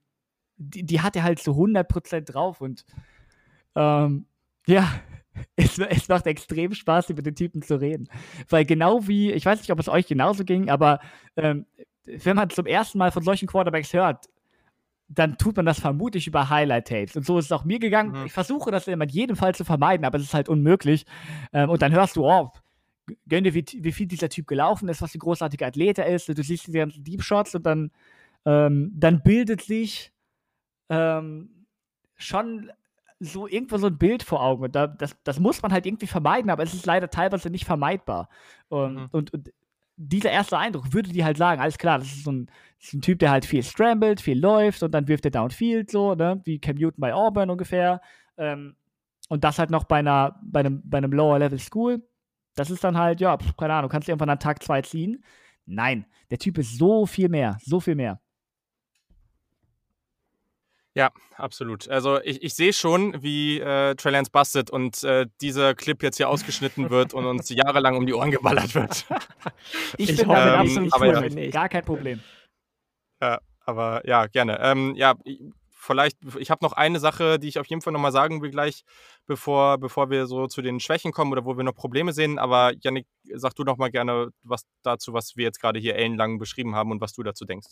die, 0.70 0.84
die 0.84 1.00
hat 1.00 1.16
er 1.16 1.22
halt 1.22 1.38
zu 1.38 1.52
100% 1.52 2.20
drauf 2.22 2.60
und 2.60 2.84
ähm, 3.74 4.26
ja, 4.66 4.88
es, 5.56 5.78
es, 5.78 6.08
macht 6.08 6.26
extrem 6.26 6.74
Spaß, 6.74 7.10
über 7.10 7.22
den 7.22 7.34
Typen 7.34 7.62
zu 7.62 7.80
reden. 7.80 8.08
Weil 8.48 8.64
genau 8.64 9.06
wie, 9.08 9.32
ich 9.32 9.46
weiß 9.46 9.60
nicht, 9.60 9.70
ob 9.72 9.78
es 9.78 9.88
euch 9.88 10.06
genauso 10.06 10.44
ging, 10.44 10.68
aber 10.68 11.00
ähm, 11.36 11.66
wenn 12.04 12.36
man 12.36 12.50
zum 12.50 12.66
ersten 12.66 12.98
Mal 12.98 13.12
von 13.12 13.22
solchen 13.22 13.48
Quarterbacks 13.48 13.92
hört, 13.92 14.28
dann 15.08 15.36
tut 15.36 15.56
man 15.56 15.66
das 15.66 15.78
vermutlich 15.78 16.26
über 16.26 16.48
Highlight-Tapes. 16.48 17.16
Und 17.16 17.26
so 17.26 17.38
ist 17.38 17.46
es 17.46 17.52
auch 17.52 17.64
mir 17.64 17.78
gegangen. 17.78 18.18
Mhm. 18.18 18.26
Ich 18.26 18.32
versuche 18.32 18.70
das 18.70 18.88
in 18.88 19.00
jedem 19.08 19.36
Fall 19.36 19.54
zu 19.54 19.64
vermeiden, 19.64 20.06
aber 20.06 20.18
es 20.18 20.24
ist 20.24 20.34
halt 20.34 20.48
unmöglich. 20.48 21.04
Ähm, 21.52 21.68
und 21.68 21.82
dann 21.82 21.92
hörst 21.92 22.16
du, 22.16 22.24
oh, 22.24 22.50
gönn 23.28 23.44
dir, 23.44 23.54
wie, 23.54 23.64
wie, 23.80 23.92
viel 23.92 24.06
dieser 24.06 24.28
Typ 24.28 24.46
gelaufen 24.46 24.88
ist, 24.88 25.02
was 25.02 25.12
für 25.12 25.18
ein 25.18 25.20
großartiger 25.20 25.66
Athlet 25.66 25.98
er 25.98 26.06
ist. 26.06 26.28
Du 26.28 26.42
siehst 26.42 26.66
die 26.66 26.72
ganzen 26.72 27.04
Deep 27.04 27.22
Shots 27.22 27.54
und 27.54 27.66
dann, 27.66 27.90
ähm, 28.46 28.90
dann 28.94 29.22
bildet 29.22 29.60
sich 29.62 30.12
ähm, 30.92 31.48
schon 32.16 32.70
so 33.18 33.46
irgendwo 33.46 33.78
so 33.78 33.86
ein 33.86 33.98
Bild 33.98 34.22
vor 34.22 34.42
Augen. 34.42 34.64
Und 34.64 34.74
da, 34.74 34.86
das, 34.86 35.16
das 35.24 35.40
muss 35.40 35.62
man 35.62 35.72
halt 35.72 35.86
irgendwie 35.86 36.06
vermeiden, 36.06 36.50
aber 36.50 36.62
es 36.62 36.74
ist 36.74 36.86
leider 36.86 37.08
teilweise 37.08 37.50
nicht 37.50 37.64
vermeidbar. 37.64 38.28
Und, 38.68 38.94
mhm. 38.94 39.08
und, 39.12 39.32
und 39.32 39.52
dieser 39.96 40.30
erste 40.30 40.58
Eindruck 40.58 40.92
würde 40.92 41.10
dir 41.10 41.24
halt 41.24 41.36
sagen, 41.36 41.60
alles 41.60 41.78
klar, 41.78 41.98
das 41.98 42.08
ist 42.08 42.24
so 42.24 42.32
ein, 42.32 42.50
ist 42.80 42.92
ein 42.94 43.00
Typ, 43.00 43.20
der 43.20 43.30
halt 43.30 43.44
viel 43.44 43.62
scrambled, 43.62 44.20
viel 44.20 44.38
läuft 44.38 44.82
und 44.82 44.92
dann 44.92 45.06
wirft 45.08 45.24
er 45.24 45.30
downfield 45.30 45.90
so, 45.90 46.14
ne, 46.14 46.40
wie 46.44 46.58
Cam 46.58 46.76
Newton 46.76 47.00
bei 47.00 47.14
Auburn 47.14 47.50
ungefähr. 47.50 48.00
Ähm, 48.36 48.74
und 49.28 49.44
das 49.44 49.58
halt 49.58 49.70
noch 49.70 49.84
bei 49.84 49.98
einer, 49.98 50.38
bei 50.42 50.60
einem, 50.60 50.82
bei 50.84 50.98
einem 50.98 51.12
Lower 51.12 51.38
Level 51.38 51.58
School. 51.58 52.02
Das 52.54 52.70
ist 52.70 52.84
dann 52.84 52.98
halt, 52.98 53.20
ja, 53.20 53.38
keine 53.56 53.74
Ahnung, 53.74 53.90
kannst 53.90 54.08
du 54.08 54.12
irgendwann 54.12 54.30
an 54.30 54.40
Tag 54.40 54.62
2 54.62 54.82
ziehen. 54.82 55.24
Nein, 55.64 56.06
der 56.30 56.38
Typ 56.38 56.58
ist 56.58 56.76
so 56.76 57.06
viel 57.06 57.28
mehr, 57.28 57.56
so 57.62 57.80
viel 57.80 57.94
mehr. 57.94 58.20
Ja, 60.94 61.10
absolut. 61.36 61.88
Also 61.88 62.20
ich, 62.20 62.42
ich 62.42 62.54
sehe 62.54 62.72
schon, 62.74 63.22
wie 63.22 63.60
äh, 63.60 63.94
Trey 63.94 64.12
Lance 64.12 64.30
bustet 64.30 64.70
und 64.70 65.02
äh, 65.04 65.26
dieser 65.40 65.74
Clip 65.74 66.02
jetzt 66.02 66.18
hier 66.18 66.28
ausgeschnitten 66.28 66.90
wird 66.90 67.14
und 67.14 67.24
uns 67.24 67.48
jahrelang 67.50 67.96
um 67.96 68.06
die 68.06 68.12
Ohren 68.12 68.30
geballert 68.30 68.74
wird. 68.74 69.06
ich, 69.96 70.10
ich 70.10 70.16
bin 70.18 70.28
damit 70.28 70.76
ähm, 70.76 70.92
absolut 70.92 70.94
aber 70.94 71.28
ja. 71.28 71.50
Gar 71.50 71.68
kein 71.70 71.84
Problem. 71.84 72.20
Ja, 73.22 73.40
aber 73.64 74.06
ja, 74.06 74.26
gerne. 74.26 74.58
Ähm, 74.60 74.94
ja, 74.94 75.14
vielleicht, 75.70 76.18
ich 76.38 76.50
habe 76.50 76.64
noch 76.64 76.74
eine 76.74 77.00
Sache, 77.00 77.38
die 77.38 77.48
ich 77.48 77.58
auf 77.58 77.66
jeden 77.66 77.80
Fall 77.80 77.94
nochmal 77.94 78.12
sagen 78.12 78.42
will 78.42 78.50
gleich, 78.50 78.84
bevor, 79.26 79.78
bevor 79.78 80.10
wir 80.10 80.26
so 80.26 80.46
zu 80.46 80.60
den 80.60 80.78
Schwächen 80.78 81.12
kommen 81.12 81.32
oder 81.32 81.46
wo 81.46 81.56
wir 81.56 81.64
noch 81.64 81.74
Probleme 81.74 82.12
sehen. 82.12 82.38
Aber 82.38 82.72
Yannick, 82.80 83.06
sag 83.32 83.54
du 83.54 83.64
noch 83.64 83.78
mal 83.78 83.90
gerne 83.90 84.28
was 84.42 84.64
dazu, 84.82 85.14
was 85.14 85.36
wir 85.36 85.44
jetzt 85.44 85.60
gerade 85.60 85.80
hier 85.80 85.96
ellenlang 85.96 86.38
beschrieben 86.38 86.74
haben 86.74 86.90
und 86.90 87.00
was 87.00 87.14
du 87.14 87.22
dazu 87.22 87.46
denkst. 87.46 87.68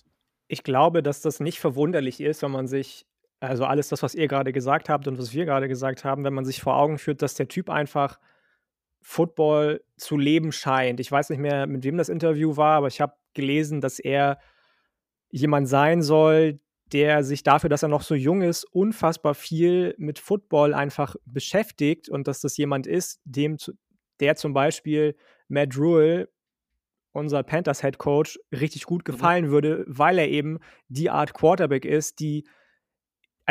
Ich 0.49 0.64
glaube, 0.64 1.03
dass 1.03 1.21
das 1.21 1.39
nicht 1.39 1.61
verwunderlich 1.61 2.21
ist, 2.21 2.43
wenn 2.43 2.51
man 2.51 2.66
sich 2.66 3.07
also 3.41 3.64
alles 3.64 3.88
das, 3.88 4.03
was 4.03 4.14
ihr 4.14 4.28
gerade 4.28 4.53
gesagt 4.53 4.88
habt 4.88 5.09
und 5.09 5.18
was 5.18 5.32
wir 5.32 5.47
gerade 5.47 5.66
gesagt 5.66 6.05
haben, 6.05 6.24
wenn 6.24 6.34
man 6.34 6.45
sich 6.45 6.61
vor 6.61 6.76
Augen 6.76 6.99
führt, 6.99 7.22
dass 7.22 7.34
der 7.34 7.49
Typ 7.49 7.70
einfach 7.70 8.18
Football 9.03 9.82
zu 9.97 10.18
leben 10.18 10.53
scheint. 10.53 11.01
Ich 11.01 11.11
weiß 11.11 11.30
nicht 11.30 11.38
mehr, 11.38 11.66
mit 11.66 11.84
wem 11.84 11.97
das 11.97 12.11
Interview 12.11 12.57
war, 12.57 12.76
aber 12.76 12.88
ich 12.88 13.01
habe 13.01 13.14
gelesen, 13.32 13.80
dass 13.80 13.99
er 13.99 14.38
jemand 15.30 15.68
sein 15.68 16.03
soll, 16.03 16.61
der 16.93 17.24
sich 17.24 17.43
dafür, 17.43 17.70
dass 17.70 17.82
er 17.82 17.88
noch 17.88 18.03
so 18.03 18.14
jung 18.14 18.43
ist, 18.43 18.64
unfassbar 18.64 19.34
viel 19.34 19.95
mit 19.97 20.18
Football 20.18 20.74
einfach 20.74 21.16
beschäftigt 21.24 22.09
und 22.09 22.28
dass 22.28 22.41
das 22.41 22.57
jemand 22.57 22.86
ist, 22.86 23.20
dem, 23.24 23.57
der 24.18 24.36
zum 24.36 24.53
Beispiel 24.53 25.16
Matt 25.49 25.78
Rule, 25.78 26.28
unser 27.12 27.43
Panthers 27.43 27.80
Head 27.80 27.99
Coach, 27.99 28.38
richtig 28.53 28.84
gut 28.84 29.03
mhm. 29.07 29.12
gefallen 29.12 29.47
mhm. 29.47 29.51
würde, 29.51 29.84
weil 29.86 30.18
er 30.18 30.28
eben 30.28 30.59
die 30.88 31.11
Art 31.11 31.32
Quarterback 31.32 31.84
ist, 31.84 32.20
die 32.20 32.45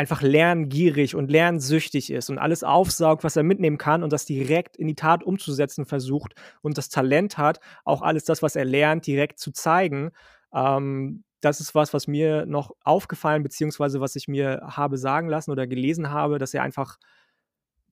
einfach 0.00 0.22
lerngierig 0.22 1.14
und 1.14 1.30
lernsüchtig 1.30 2.10
ist 2.10 2.30
und 2.30 2.38
alles 2.38 2.64
aufsaugt, 2.64 3.22
was 3.22 3.36
er 3.36 3.42
mitnehmen 3.42 3.76
kann 3.76 4.02
und 4.02 4.14
das 4.14 4.24
direkt 4.24 4.76
in 4.76 4.88
die 4.88 4.94
Tat 4.94 5.22
umzusetzen 5.22 5.84
versucht 5.84 6.32
und 6.62 6.78
das 6.78 6.88
Talent 6.88 7.36
hat, 7.36 7.60
auch 7.84 8.00
alles 8.00 8.24
das, 8.24 8.42
was 8.42 8.56
er 8.56 8.64
lernt, 8.64 9.06
direkt 9.06 9.38
zu 9.38 9.52
zeigen. 9.52 10.10
Ähm, 10.54 11.22
das 11.42 11.60
ist 11.60 11.74
was, 11.74 11.92
was 11.92 12.06
mir 12.06 12.46
noch 12.46 12.74
aufgefallen, 12.82 13.42
beziehungsweise 13.42 14.00
was 14.00 14.16
ich 14.16 14.26
mir 14.26 14.62
habe 14.64 14.96
sagen 14.96 15.28
lassen 15.28 15.50
oder 15.50 15.66
gelesen 15.66 16.08
habe, 16.10 16.38
dass 16.38 16.54
er 16.54 16.62
einfach 16.62 16.98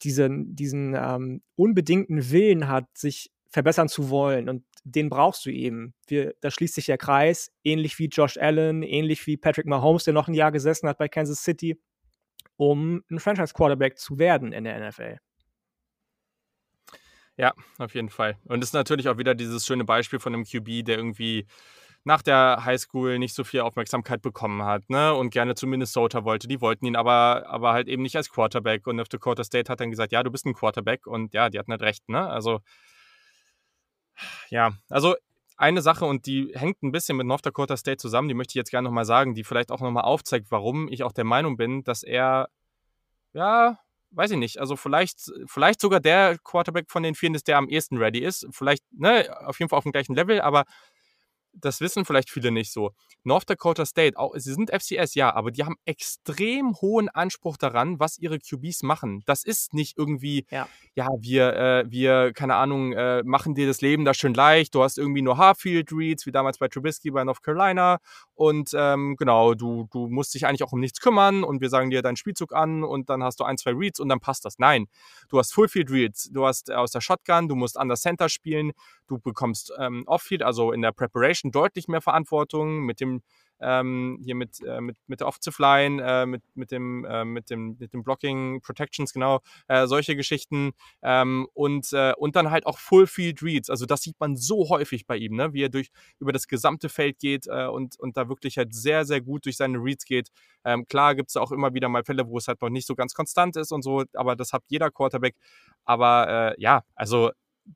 diesen, 0.03 0.57
diesen 0.57 0.95
ähm, 0.95 1.43
unbedingten 1.57 2.31
Willen 2.31 2.69
hat, 2.69 2.87
sich 2.97 3.31
verbessern 3.51 3.89
zu 3.91 4.09
wollen. 4.09 4.49
Und 4.49 4.65
den 4.85 5.11
brauchst 5.11 5.45
du 5.45 5.51
eben. 5.51 5.93
Wir, 6.07 6.35
da 6.41 6.51
schließt 6.51 6.75
sich 6.75 6.87
der 6.87 6.97
Kreis, 6.97 7.51
ähnlich 7.65 7.99
wie 7.99 8.07
Josh 8.07 8.39
Allen, 8.39 8.83
ähnlich 8.83 9.27
wie 9.27 9.37
Patrick 9.37 9.67
Mahomes, 9.67 10.05
der 10.05 10.15
noch 10.15 10.29
ein 10.29 10.35
Jahr 10.35 10.53
gesessen 10.53 10.89
hat 10.89 10.97
bei 10.97 11.09
Kansas 11.09 11.43
City 11.43 11.79
um 12.59 13.03
ein 13.11 13.21
Franchise-Quarterback 13.21 13.99
zu 13.99 14.19
werden 14.19 14.53
in 14.53 14.65
der 14.65 14.89
NFL. 14.89 15.17
Ja, 17.37 17.55
auf 17.79 17.95
jeden 17.95 18.11
Fall. 18.11 18.37
Und 18.47 18.63
es 18.63 18.71
ist 18.71 18.75
natürlich 18.75 19.09
auch 19.09 19.17
wieder 19.17 19.35
dieses 19.35 19.65
schöne 19.65 19.85
Beispiel 19.85 20.19
von 20.19 20.35
einem 20.35 20.45
QB, 20.45 20.85
der 20.85 20.99
irgendwie 20.99 21.47
nach 22.03 22.21
der 22.21 22.65
Highschool 22.65 23.19
nicht 23.19 23.35
so 23.35 23.45
viel 23.45 23.61
Aufmerksamkeit 23.61 24.23
bekommen 24.23 24.65
hat, 24.65 24.91
ne? 24.91 25.15
Und 25.15 25.31
gerne 25.31 25.55
zu 25.55 25.67
Minnesota 25.69 26.25
wollte. 26.25 26.49
Die 26.49 26.61
wollten 26.61 26.87
ihn 26.87 26.97
aber, 26.97 27.45
aber 27.47 27.73
halt 27.73 27.87
eben 27.87 28.03
nicht 28.03 28.17
als 28.17 28.31
Quarterback. 28.31 28.87
Und 28.89 28.99
auf 28.99 29.09
Dakota 29.09 29.45
State 29.45 29.71
hat 29.71 29.81
dann 29.81 29.91
gesagt, 29.91 30.11
ja, 30.13 30.23
du 30.25 30.31
bist 30.31 30.47
ein 30.47 30.55
Quarterback. 30.55 31.07
Und 31.07 31.33
ja, 31.35 31.49
die 31.49 31.59
hatten 31.61 31.71
halt 31.71 31.83
recht, 31.83 32.09
ne? 32.09 32.29
Also, 32.29 32.61
ja, 34.51 34.73
also 34.89 35.15
eine 35.59 35.83
Sache 35.83 36.05
und 36.05 36.27
die 36.27 36.53
hängt 36.55 36.83
ein 36.83 36.93
bisschen 36.93 37.17
mit 37.17 37.27
North 37.27 37.45
Dakota 37.45 37.77
State 37.77 37.99
zusammen, 37.99 38.29
die 38.29 38.35
möchte 38.35 38.53
ich 38.53 38.55
jetzt 38.55 38.71
gerne 38.71 38.89
nochmal 38.89 39.05
sagen, 39.05 39.35
die 39.35 39.45
vielleicht 39.45 39.71
auch 39.71 39.81
nochmal 39.81 40.05
aufzeigt, 40.05 40.51
warum 40.51 40.89
ich 40.89 41.03
auch 41.03 41.13
der 41.13 41.25
Meinung 41.25 41.57
bin, 41.57 41.83
dass 41.83 42.05
er, 42.05 42.49
ja, 43.33 43.79
weiß 44.13 44.31
ich 44.31 44.39
nicht, 44.39 44.59
also 44.59 44.77
vielleicht, 44.77 45.31
vielleicht 45.47 45.81
sogar 45.81 46.01
der 46.01 46.39
Quarterback 46.39 46.91
von 46.91 47.03
den 47.03 47.15
vielen 47.15 47.35
ist, 47.35 47.49
der 47.49 47.59
am 47.59 47.69
ehesten 47.69 47.99
ready 47.99 48.21
ist. 48.21 48.47
Vielleicht, 48.53 48.85
ne, 48.93 49.29
auf 49.47 49.59
jeden 49.59 49.69
Fall 49.69 49.79
auf 49.79 49.85
dem 49.85 49.93
gleichen 49.93 50.15
Level, 50.15 50.41
aber 50.41 50.65
das 51.53 51.81
wissen 51.81 52.05
vielleicht 52.05 52.31
viele 52.31 52.51
nicht 52.51 52.73
so. 52.73 52.93
North 53.25 53.51
Dakota 53.51 53.85
State, 53.85 54.19
auch, 54.19 54.33
sie 54.37 54.53
sind 54.53 54.71
FCS, 54.71 55.15
ja, 55.15 55.35
aber 55.35 55.51
die 55.51 55.65
haben 55.65 55.77
extrem 55.85 56.75
hohen 56.81 57.09
Anspruch 57.09 57.57
daran, 57.57 57.99
was 57.99 58.19
ihre 58.19 58.39
QBs 58.39 58.83
machen. 58.83 59.23
Das 59.27 59.45
ist 59.45 59.75
nicht 59.75 59.99
irgendwie, 59.99 60.47
ja, 60.51 60.69
ja 60.95 61.09
wir, 61.21 61.53
äh, 61.55 61.85
wir, 61.91 62.33
keine 62.33 62.55
Ahnung, 62.55 62.93
äh, 62.93 63.23
machen 63.25 63.55
dir 63.55 63.67
das 63.67 63.81
Leben 63.81 64.05
da 64.05 64.15
schön 64.15 64.35
leicht. 64.35 64.75
Du 64.75 64.83
hast 64.83 64.99
irgendwie 64.99 65.23
nur 65.23 65.37
Harfield 65.37 65.93
Reads, 65.93 66.27
wie 66.27 66.33
damals 66.33 66.59
bei 66.59 66.69
Trubisky 66.69 67.11
bei 67.11 67.25
North 67.25 67.43
Carolina. 67.43 67.99
Und 68.35 68.71
ähm, 68.75 69.17
genau, 69.17 69.55
du, 69.55 69.89
du 69.91 70.09
musst 70.09 70.35
dich 70.35 70.47
eigentlich 70.47 70.63
auch 70.63 70.73
um 70.73 70.81
nichts 70.81 71.01
kümmern 71.01 71.45
und 71.45 71.61
wir 71.61 71.69
sagen 71.69 71.91
dir 71.91 72.03
deinen 72.03 72.17
Spielzug 72.17 72.55
an 72.55 72.85
und 72.85 73.11
dann 73.11 73.23
hast 73.23 73.41
du 73.41 73.45
ein, 73.45 73.59
zwei 73.59 73.73
Reads 73.73 74.01
und 74.01 74.09
dann 74.09 74.21
passt 74.21 74.45
das. 74.45 74.59
Nein, 74.59 74.87
du 75.29 75.39
hast 75.39 75.53
Fullfield 75.53 75.91
Reads, 75.91 76.31
du 76.33 76.47
hast 76.47 76.71
aus 76.71 76.93
der 76.93 77.01
Shotgun, 77.01 77.49
du 77.49 77.57
musst 77.57 77.77
an 77.79 77.89
der 77.89 77.97
Center 77.97 78.29
spielen, 78.29 78.73
du 79.09 79.19
bekommst 79.19 79.73
ähm, 79.79 80.05
Offfield, 80.07 80.43
also 80.43 80.73
in 80.73 80.83
der 80.83 80.93
Preparation 80.93 81.38
deutlich 81.45 81.89
mehr 81.89 82.01
Verantwortung 82.01 82.81
mit 82.81 83.01
dem 83.01 83.23
ähm, 83.61 84.21
hier 84.23 84.35
mit, 84.35 84.61
äh, 84.65 84.81
mit, 84.81 84.97
mit 85.07 85.21
der 85.21 85.27
Offensive 85.27 85.61
Line, 85.61 86.03
äh, 86.03 86.27
mit, 86.27 86.43
mit, 86.55 86.71
dem, 86.71 87.05
äh, 87.05 87.25
mit, 87.25 87.51
dem, 87.51 87.77
mit 87.79 87.93
dem 87.93 88.05
Blocking, 88.05 88.61
Protections, 88.61 89.13
genau, 89.13 89.41
äh, 89.69 89.87
solche 89.87 90.17
Geschichten. 90.17 90.73
Ähm, 91.03 91.49
und, 91.55 91.93
äh, 91.93 92.13
und 92.17 92.37
dann 92.37 92.51
halt 92.51 92.67
auch 92.67 92.79
Full 92.79 93.07
Field 93.07 93.43
Reads. 93.43 93.71
Also 93.71 93.87
das 93.87 94.03
sieht 94.03 94.19
man 94.21 94.37
so 94.37 94.69
häufig 94.69 95.07
bei 95.07 95.17
ihm, 95.17 95.35
ne? 95.35 95.53
wie 95.53 95.63
er 95.63 95.69
durch, 95.69 95.91
über 96.21 96.33
das 96.33 96.47
gesamte 96.47 96.89
Feld 96.89 97.19
geht 97.19 97.47
äh, 97.49 97.67
und, 97.67 97.99
und 97.99 98.17
da 98.17 98.29
wirklich 98.29 98.59
halt 98.59 98.75
sehr, 98.75 99.05
sehr 99.05 99.21
gut 99.21 99.45
durch 99.45 99.57
seine 99.57 99.79
Reads 99.79 100.05
geht. 100.05 100.29
Ähm, 100.65 100.87
klar 100.87 101.15
gibt 101.15 101.31
es 101.31 101.37
auch 101.37 101.53
immer 101.53 101.75
wieder 101.75 101.89
mal 101.89 102.05
Fälle, 102.05 102.29
wo 102.29 102.39
es 102.39 102.49
halt 102.49 102.61
noch 102.61 102.71
nicht 102.71 102.87
so 102.87 102.95
ganz 102.95 103.15
konstant 103.15 103.57
ist 103.57 103.73
und 103.73 103.83
so, 103.83 104.05
aber 104.15 104.37
das 104.37 104.53
hat 104.53 104.63
jeder 104.69 104.91
Quarterback. 104.91 105.35
Aber 105.85 106.55
ja, 106.59 106.83
also 106.95 107.31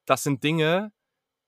das 0.05 0.23
sind 0.23 0.45
Dinge, 0.45 0.93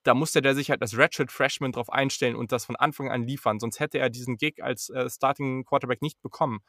da 0.04 0.14
musste 0.14 0.42
der 0.42 0.54
sich 0.54 0.70
halt 0.70 0.82
als 0.82 0.96
Ratchet 0.96 1.32
Freshman 1.32 1.72
drauf 1.72 1.90
einstellen 1.90 2.36
und 2.36 2.52
das 2.52 2.64
von 2.64 2.76
Anfang 2.76 3.10
an 3.10 3.24
liefern. 3.26 3.58
Sonst 3.58 3.80
hätte 3.80 3.98
er 3.98 4.10
diesen 4.10 4.36
Gig 4.36 4.62
als 4.62 4.90
äh, 4.90 5.08
Starting 5.10 5.64
Quarterback 5.64 6.02
nicht 6.02 6.20
bekommen. 6.22 6.60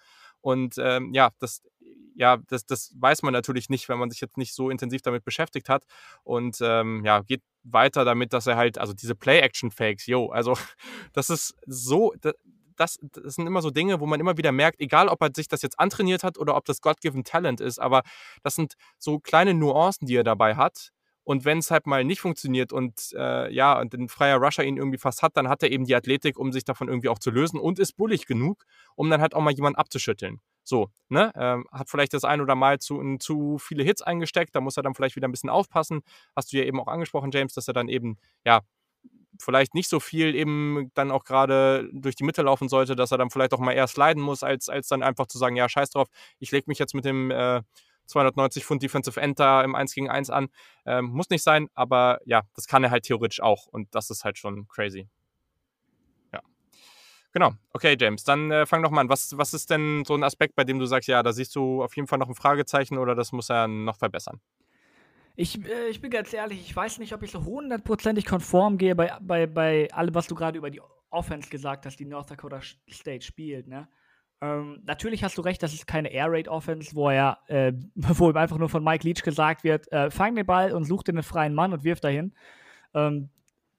Und 0.42 0.76
ähm, 0.78 1.14
ja, 1.14 1.32
das, 1.40 1.62
ja, 2.16 2.38
das, 2.48 2.66
das 2.66 2.94
weiß 2.98 3.24
man 3.24 3.34
natürlich 3.34 3.70
nicht, 3.70 3.90
wenn 3.90 4.00
man 4.00 4.10
sich 4.10 4.22
jetzt 4.22 4.38
nicht 4.38 4.54
so 4.54 4.70
intensiv 4.70 5.02
damit 5.02 5.24
beschäftigt 5.26 5.70
hat. 5.70 5.84
Und 6.24 6.58
ähm, 6.62 7.04
ja, 7.06 7.22
geht 7.22 7.44
weiter 7.64 8.06
damit, 8.06 8.32
dass 8.32 8.48
er 8.48 8.56
halt, 8.56 8.78
also 8.78 8.94
diese 8.94 9.16
Play-Action-Fakes, 9.16 10.08
yo, 10.08 10.28
also 10.28 10.58
das 11.14 11.30
ist 11.30 11.56
so, 11.66 12.14
das, 12.22 12.34
das, 12.78 12.98
das, 13.02 13.36
sind 13.36 13.48
immer 13.48 13.62
so 13.62 13.70
Dinge, 13.70 14.00
wo 14.00 14.06
man 14.06 14.20
immer 14.20 14.38
wieder 14.38 14.52
merkt, 14.52 14.80
egal 14.80 15.10
ob 15.10 15.22
er 15.22 15.30
sich 15.36 15.48
das 15.48 15.62
jetzt 15.62 15.80
antrainiert 15.80 16.24
hat 16.24 16.38
oder 16.38 16.56
ob 16.56 16.66
das 16.66 16.82
God-given 16.82 17.24
Talent 17.24 17.62
ist, 17.62 17.80
aber 17.80 18.04
das 18.44 18.56
sind 18.56 18.76
so 18.98 19.20
kleine 19.20 19.54
Nuancen, 19.54 20.08
die 20.08 20.16
er 20.16 20.24
dabei 20.24 20.56
hat, 20.56 20.92
und 21.26 21.44
wenn 21.44 21.58
es 21.58 21.72
halt 21.72 21.88
mal 21.88 22.04
nicht 22.06 22.22
funktioniert 22.22 22.72
und 22.72 23.12
äh, 23.18 23.52
ja, 23.52 23.80
und 23.80 23.94
ein 23.94 24.08
freier 24.08 24.38
Rusher 24.38 24.64
ihn 24.64 24.78
irgendwie 24.78 25.00
fast 25.00 25.24
hat, 25.24 25.36
dann 25.36 25.50
hat 25.50 25.64
er 25.64 25.72
eben 25.72 25.86
die 25.86 25.96
Athletik, 25.96 26.38
um 26.38 26.54
sich 26.54 26.64
davon 26.64 26.88
irgendwie 26.88 27.10
auch 27.10 27.20
zu 27.20 27.32
lösen 27.32 27.60
und 27.60 27.80
ist 27.80 27.98
bullig 27.98 28.28
genug, 28.28 28.64
um 28.96 29.10
dann 29.10 29.22
halt 29.22 29.34
auch 29.34 29.42
mal 29.42 29.52
jemanden 29.52 29.80
abzuschütteln. 29.80 30.40
So, 30.64 30.90
ne? 31.10 31.32
Ähm, 31.36 31.66
hat 31.72 31.90
vielleicht 31.90 32.14
das 32.14 32.24
ein 32.24 32.42
oder 32.42 32.56
mal 32.56 32.80
zu, 32.80 33.02
in, 33.02 33.20
zu 33.20 33.58
viele 33.58 33.84
Hits 33.84 34.04
eingesteckt, 34.04 34.56
da 34.56 34.62
muss 34.62 34.78
er 34.78 34.84
dann 34.84 34.94
vielleicht 34.94 35.16
wieder 35.16 35.28
ein 35.28 35.32
bisschen 35.32 35.50
aufpassen. 35.50 36.02
Hast 36.36 36.54
du 36.54 36.58
ja 36.58 36.64
eben 36.64 36.80
auch 36.80 36.88
angesprochen, 36.88 37.32
James, 37.32 37.54
dass 37.54 37.68
er 37.68 37.74
dann 37.74 37.88
eben, 37.88 38.18
ja, 38.46 38.62
vielleicht 39.42 39.74
nicht 39.74 39.90
so 39.90 40.00
viel 40.00 40.36
eben 40.36 40.92
dann 40.94 41.12
auch 41.12 41.24
gerade 41.24 41.90
durch 41.92 42.16
die 42.16 42.24
Mitte 42.24 42.44
laufen 42.44 42.70
sollte, 42.70 42.96
dass 42.96 43.12
er 43.12 43.18
dann 43.18 43.32
vielleicht 43.32 43.54
auch 43.54 43.60
mal 43.60 43.74
eher 43.74 43.88
sliden 43.88 44.22
muss, 44.22 44.44
als, 44.44 44.70
als 44.70 44.88
dann 44.88 45.04
einfach 45.04 45.26
zu 45.26 45.38
sagen, 45.38 45.56
ja, 45.56 45.68
scheiß 45.68 45.90
drauf, 45.90 46.08
ich 46.40 46.52
lege 46.52 46.66
mich 46.68 46.80
jetzt 46.80 46.94
mit 46.94 47.04
dem 47.04 47.32
äh, 47.32 47.62
290 48.06 48.66
Pfund 48.66 48.84
Defensive 48.84 49.20
da 49.36 49.64
im 49.64 49.76
1 49.76 49.94
gegen 49.94 50.10
1 50.10 50.30
an. 50.30 50.50
Ähm, 50.86 51.06
muss 51.06 51.30
nicht 51.30 51.44
sein, 51.44 51.70
aber 51.74 52.20
ja, 52.26 52.44
das 52.56 52.68
kann 52.68 52.84
er 52.84 52.92
halt 52.92 53.04
theoretisch 53.04 53.42
auch 53.42 53.68
und 53.68 53.94
das 53.94 54.10
ist 54.10 54.24
halt 54.24 54.38
schon 54.38 54.68
crazy. 54.68 55.08
Ja. 56.34 56.42
Genau. 57.32 57.54
Okay, 57.74 57.98
James, 58.00 58.24
dann 58.24 58.52
äh, 58.52 58.66
fang 58.66 58.84
doch 58.84 58.92
mal 58.92 59.02
an. 59.02 59.10
Was, 59.10 59.38
was 59.38 59.54
ist 59.54 59.70
denn 59.70 60.04
so 60.06 60.16
ein 60.16 60.24
Aspekt, 60.24 60.56
bei 60.56 60.64
dem 60.64 60.80
du 60.80 60.86
sagst, 60.86 61.08
ja, 61.08 61.24
da 61.24 61.34
siehst 61.34 61.56
du 61.56 61.84
auf 61.84 61.96
jeden 61.96 62.08
Fall 62.08 62.20
noch 62.20 62.30
ein 62.30 62.36
Fragezeichen 62.36 62.98
oder 62.98 63.16
das 63.16 63.32
muss 63.32 63.50
er 63.50 63.68
noch 63.68 63.98
verbessern? 63.98 64.40
Ich, 65.36 65.64
äh, 65.66 65.90
ich 65.90 66.02
bin 66.02 66.12
ganz 66.12 66.34
ehrlich, 66.34 66.62
ich 66.62 66.76
weiß 66.76 67.00
nicht, 67.00 67.14
ob 67.14 67.24
ich 67.24 67.32
so 67.32 67.44
hundertprozentig 67.44 68.26
konform 68.26 68.78
gehe 68.78 68.96
bei, 68.96 69.12
bei, 69.22 69.48
bei 69.48 69.92
allem, 69.92 70.16
was 70.16 70.28
du 70.28 70.36
gerade 70.36 70.58
über 70.58 70.70
die 70.70 70.82
Offense 71.10 71.50
gesagt 71.50 71.86
hast, 71.86 72.00
die 72.00 72.06
North 72.06 72.32
Dakota 72.32 72.62
State 72.90 73.26
spielt, 73.26 73.68
ne? 73.68 73.88
Ähm, 74.46 74.82
natürlich 74.86 75.24
hast 75.24 75.38
du 75.38 75.42
recht, 75.42 75.64
das 75.64 75.74
ist 75.74 75.88
keine 75.88 76.12
Air 76.12 76.32
Raid 76.32 76.48
Offense, 76.48 76.96
wo 76.96 77.10
er, 77.10 77.40
äh, 77.48 77.74
wo 77.96 78.30
ihm 78.30 78.38
einfach 78.38 78.58
nur 78.58 78.70
von 78.70 78.84
Mike 78.84 79.08
Leach 79.08 79.24
gesagt 79.24 79.64
wird, 79.64 79.92
äh, 79.92 80.12
fang 80.12 80.36
den 80.36 80.46
Ball 80.46 80.72
und 80.72 80.86
such 80.86 81.04
dir 81.04 81.14
einen 81.14 81.24
freien 81.24 81.54
Mann 81.54 81.74
und 81.74 81.84
wirf 81.84 82.00
dahin. 82.00 82.34
Ähm, 82.94 83.30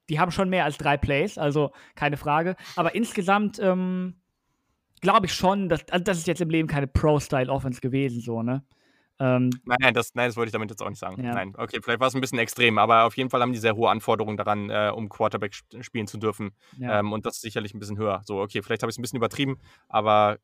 die 0.09 0.19
haben 0.19 0.31
schon 0.31 0.49
mehr 0.49 0.65
als 0.65 0.77
drei 0.77 0.97
Plays, 0.97 1.37
also 1.37 1.71
keine 1.95 2.17
Frage. 2.17 2.55
Aber 2.75 2.95
insgesamt 2.95 3.59
ähm, 3.59 4.15
glaube 5.01 5.25
ich 5.25 5.33
schon, 5.33 5.69
dass 5.69 5.87
also 5.89 6.03
das 6.03 6.17
ist 6.17 6.27
jetzt 6.27 6.41
im 6.41 6.49
Leben 6.49 6.67
keine 6.67 6.87
Pro-Style 6.87 7.51
Offense 7.51 7.81
gewesen, 7.81 8.21
so 8.21 8.41
ne. 8.41 8.63
Ähm, 9.19 9.49
nein, 9.65 9.95
das, 9.95 10.13
nein, 10.13 10.29
das 10.29 10.37
wollte 10.37 10.49
ich 10.49 10.53
damit 10.53 10.69
jetzt 10.69 10.81
auch 10.81 10.89
nicht 10.89 10.99
sagen. 10.99 11.23
Ja. 11.23 11.33
Nein, 11.33 11.55
okay, 11.57 11.79
vielleicht 11.81 11.99
war 11.99 12.07
es 12.07 12.13
ein 12.13 12.21
bisschen 12.21 12.37
extrem, 12.37 12.77
aber 12.77 13.05
auf 13.05 13.17
jeden 13.17 13.31
Fall 13.31 13.41
haben 13.41 13.51
die 13.51 13.57
sehr 13.57 13.75
hohe 13.75 13.89
Anforderungen 13.89 14.37
daran, 14.37 14.69
äh, 14.69 14.91
um 14.93 15.09
Quarterback 15.09 15.55
spielen 15.81 16.05
zu 16.05 16.19
dürfen. 16.19 16.51
Ja. 16.77 16.99
Ähm, 16.99 17.11
und 17.11 17.25
das 17.25 17.35
ist 17.35 17.41
sicherlich 17.41 17.73
ein 17.73 17.79
bisschen 17.79 17.97
höher. 17.97 18.21
So, 18.25 18.39
okay, 18.39 18.61
vielleicht 18.61 18.83
habe 18.83 18.91
ich 18.91 18.93
es 18.93 18.99
ein 18.99 19.01
bisschen 19.01 19.17
übertrieben, 19.17 19.59
aber 19.89 20.37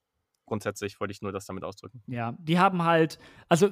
grundsätzlich 0.45 0.99
wollte 0.99 1.11
ich 1.11 1.21
nur 1.21 1.31
das 1.31 1.45
damit 1.45 1.63
ausdrücken. 1.63 2.01
Ja, 2.07 2.35
die 2.37 2.59
haben 2.59 2.83
halt, 2.83 3.19
also 3.49 3.69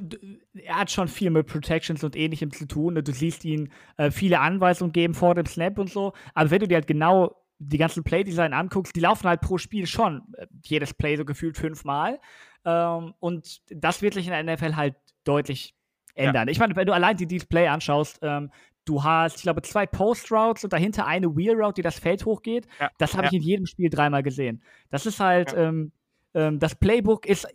er 0.54 0.78
hat 0.78 0.92
schon 0.92 1.08
viel 1.08 1.30
mit 1.30 1.48
Protections 1.48 2.04
und 2.04 2.16
ähnlichem 2.16 2.52
zu 2.52 2.68
tun. 2.68 2.96
Du 2.96 3.12
siehst 3.12 3.46
ihn 3.46 3.72
äh, 3.98 4.12
viele 4.12 4.40
Anweisungen 4.40 4.92
geben 4.92 5.14
vor 5.14 5.36
dem 5.36 5.46
Snap 5.46 5.78
und 5.80 5.90
so. 5.90 6.14
Aber 6.34 6.52
wenn 6.52 6.60
du 6.60 6.68
dir 6.68 6.76
halt 6.76 6.88
genau 6.88 7.36
die 7.60 7.78
ganzen 7.78 8.04
Playdesign 8.04 8.54
anguckst, 8.54 8.96
die 8.96 9.02
laufen 9.02 9.28
halt 9.28 9.42
pro 9.42 9.58
Spiel 9.58 9.86
schon 9.86 10.24
äh, 10.38 10.48
jedes 10.64 10.94
Play 10.94 11.16
so 11.16 11.26
gefühlt 11.26 11.58
fünfmal. 11.58 12.20
Ähm, 12.66 13.14
und 13.20 13.62
das 13.70 14.02
wird 14.02 14.14
sich 14.14 14.28
in 14.28 14.32
der 14.32 14.44
NFL 14.44 14.76
halt 14.76 14.96
deutlich 15.24 15.76
ändern. 16.16 16.48
Ja. 16.48 16.52
Ich 16.52 16.60
meine, 16.60 16.76
wenn 16.76 16.88
du 16.88 16.94
allein 16.94 17.18
die 17.18 17.28
Display 17.28 17.68
anschaust, 17.68 18.20
ähm, 18.22 18.52
du 18.86 19.04
hast, 19.04 19.38
ich 19.38 19.44
glaube, 19.44 19.62
zwei 19.62 19.86
Post-Routes 19.86 20.64
und 20.64 20.74
dahinter 20.74 21.06
eine 21.06 21.36
Wheel-Route, 21.36 21.76
die 21.76 21.82
das 21.82 22.00
Feld 22.00 22.26
hochgeht. 22.26 22.68
Ja. 22.80 22.90
Das 22.98 23.14
habe 23.14 23.24
ja. 23.24 23.30
ich 23.30 23.38
in 23.38 23.44
jedem 23.44 23.66
Spiel 23.66 23.90
dreimal 23.90 24.24
gesehen. 24.24 24.64
Das 24.90 25.06
ist 25.06 25.20
halt, 25.20 25.54
ähm, 25.56 25.92
ähm, 26.34 26.60
das 26.60 26.76
Playbook 26.76 27.26
ist 27.26 27.48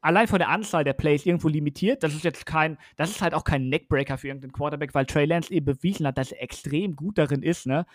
allein 0.00 0.28
von 0.28 0.38
der 0.38 0.48
Anzahl 0.48 0.84
der 0.84 0.92
Plays 0.92 1.26
irgendwo 1.26 1.48
limitiert. 1.48 2.02
Das 2.02 2.14
ist 2.14 2.24
jetzt 2.24 2.46
kein, 2.46 2.78
das 2.96 3.10
ist 3.10 3.22
halt 3.22 3.34
auch 3.34 3.44
kein 3.44 3.68
Neckbreaker 3.68 4.18
für 4.18 4.28
irgendeinen 4.28 4.52
Quarterback, 4.52 4.94
weil 4.94 5.06
Trey 5.06 5.24
Lance 5.24 5.52
eben 5.52 5.66
bewiesen 5.66 6.06
hat, 6.06 6.18
dass 6.18 6.32
er 6.32 6.42
extrem 6.42 6.96
gut 6.96 7.18
darin 7.18 7.42
ist, 7.42 7.66
ne, 7.66 7.86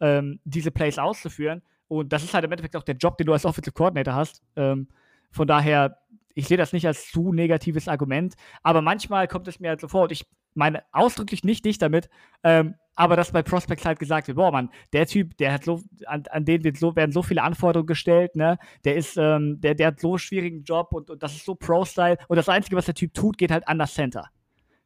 ähm, 0.00 0.40
diese 0.44 0.70
Plays 0.70 0.98
auszuführen. 0.98 1.62
Und 1.88 2.12
das 2.12 2.22
ist 2.24 2.34
halt 2.34 2.44
im 2.44 2.52
Endeffekt 2.52 2.76
auch 2.76 2.82
der 2.82 2.96
Job, 2.96 3.18
den 3.18 3.26
du 3.26 3.32
als 3.32 3.44
Offensive 3.44 3.74
Coordinator 3.74 4.14
hast. 4.14 4.42
Ähm, 4.56 4.88
von 5.30 5.46
daher, 5.46 5.98
ich 6.34 6.46
sehe 6.46 6.56
das 6.56 6.72
nicht 6.72 6.86
als 6.86 7.10
zu 7.10 7.32
negatives 7.32 7.88
Argument, 7.88 8.34
aber 8.62 8.80
manchmal 8.80 9.28
kommt 9.28 9.48
es 9.48 9.60
mir 9.60 9.70
halt 9.70 9.80
so 9.80 9.88
vor, 9.88 10.04
und 10.04 10.12
ich 10.12 10.26
meine 10.54 10.82
ausdrücklich 10.92 11.44
nicht 11.44 11.64
dich 11.64 11.78
damit, 11.78 12.08
ähm, 12.44 12.74
aber 12.94 13.16
dass 13.16 13.32
bei 13.32 13.42
Prospects 13.42 13.86
halt 13.86 13.98
gesagt 13.98 14.28
wird, 14.28 14.36
boah, 14.36 14.52
Mann, 14.52 14.70
der 14.92 15.06
Typ, 15.06 15.36
der 15.38 15.52
hat 15.54 15.64
so, 15.64 15.80
an, 16.06 16.24
an 16.30 16.44
den 16.44 16.64
wird 16.64 16.76
so, 16.76 16.96
werden 16.96 17.12
so 17.12 17.22
viele 17.22 17.42
Anforderungen 17.42 17.86
gestellt, 17.86 18.36
ne? 18.36 18.58
Der 18.84 18.96
ist, 18.96 19.16
ähm, 19.16 19.60
der, 19.60 19.74
der 19.74 19.88
hat 19.88 20.00
so 20.00 20.10
einen 20.10 20.18
schwierigen 20.18 20.64
Job 20.64 20.92
und, 20.92 21.08
und 21.08 21.22
das 21.22 21.34
ist 21.34 21.46
so 21.46 21.54
Pro-Style 21.54 22.18
und 22.28 22.36
das 22.36 22.48
Einzige, 22.48 22.76
was 22.76 22.84
der 22.86 22.94
Typ 22.94 23.14
tut, 23.14 23.38
geht 23.38 23.52
halt 23.52 23.66
an 23.68 23.78
das 23.78 23.94
Center. 23.94 24.28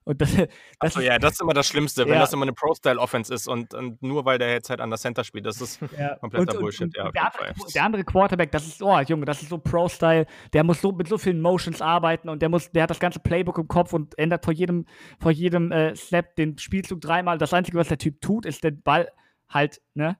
Und 0.04 0.20
das, 0.20 0.34
das 0.36 0.48
Achso, 0.78 1.00
ja, 1.00 1.18
das 1.18 1.32
ist 1.32 1.40
immer 1.40 1.54
das 1.54 1.66
Schlimmste, 1.66 2.02
ja. 2.02 2.08
wenn 2.08 2.18
das 2.18 2.32
immer 2.32 2.42
eine 2.42 2.52
Pro-Style-Offense 2.52 3.32
ist 3.32 3.48
und, 3.48 3.74
und, 3.74 4.02
nur 4.02 4.24
weil 4.24 4.38
der 4.38 4.52
jetzt 4.52 4.70
halt 4.70 4.80
an 4.80 4.90
der 4.90 4.98
Center 4.98 5.24
spielt, 5.24 5.46
das 5.46 5.60
ist 5.60 5.80
ja. 5.98 6.16
kompletter 6.16 6.54
und, 6.54 6.60
Bullshit. 6.60 6.82
Und, 6.82 6.96
ja, 6.96 7.10
der, 7.10 7.24
andere, 7.24 7.54
der, 7.74 7.84
andere, 7.84 8.04
Quarterback, 8.04 8.52
das 8.52 8.66
ist, 8.66 8.82
oh 8.82 8.98
Junge, 9.00 9.24
das 9.24 9.42
ist 9.42 9.48
so 9.48 9.58
Pro-Style, 9.58 10.26
der 10.52 10.64
muss 10.64 10.80
so 10.80 10.92
mit 10.92 11.08
so 11.08 11.18
vielen 11.18 11.40
Motions 11.40 11.80
arbeiten 11.80 12.28
und 12.28 12.42
der 12.42 12.48
muss, 12.48 12.70
der 12.70 12.84
hat 12.84 12.90
das 12.90 13.00
ganze 13.00 13.20
Playbook 13.20 13.58
im 13.58 13.68
Kopf 13.68 13.92
und 13.92 14.18
ändert 14.18 14.44
vor 14.44 14.52
jedem, 14.52 14.86
vor 15.20 15.30
jedem 15.30 15.72
äh, 15.72 15.96
Snap 15.96 16.36
den 16.36 16.58
Spielzug 16.58 17.00
dreimal. 17.00 17.38
Das 17.38 17.54
Einzige, 17.54 17.78
was 17.78 17.88
der 17.88 17.98
Typ 17.98 18.20
tut, 18.20 18.46
ist 18.46 18.62
den 18.64 18.82
Ball 18.82 19.10
halt, 19.48 19.80
ne? 19.94 20.18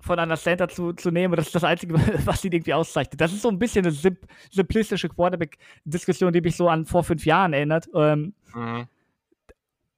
Von 0.00 0.18
einer 0.18 0.36
Center 0.36 0.68
zu, 0.68 0.92
zu 0.92 1.10
nehmen. 1.10 1.36
das 1.36 1.46
ist 1.46 1.54
das 1.54 1.64
Einzige, 1.64 1.94
was 2.26 2.44
ihn 2.44 2.52
irgendwie 2.52 2.74
auszeichnet. 2.74 3.20
Das 3.20 3.32
ist 3.32 3.42
so 3.42 3.48
ein 3.48 3.58
bisschen 3.58 3.84
eine 3.84 3.92
simp 3.92 4.18
simplistische 4.50 5.08
Quarterback-Diskussion, 5.08 6.32
die 6.32 6.40
mich 6.40 6.56
so 6.56 6.68
an 6.68 6.86
vor 6.86 7.04
fünf 7.04 7.24
Jahren 7.24 7.52
erinnert. 7.52 7.88
Ähm, 7.94 8.34
mhm. 8.54 8.86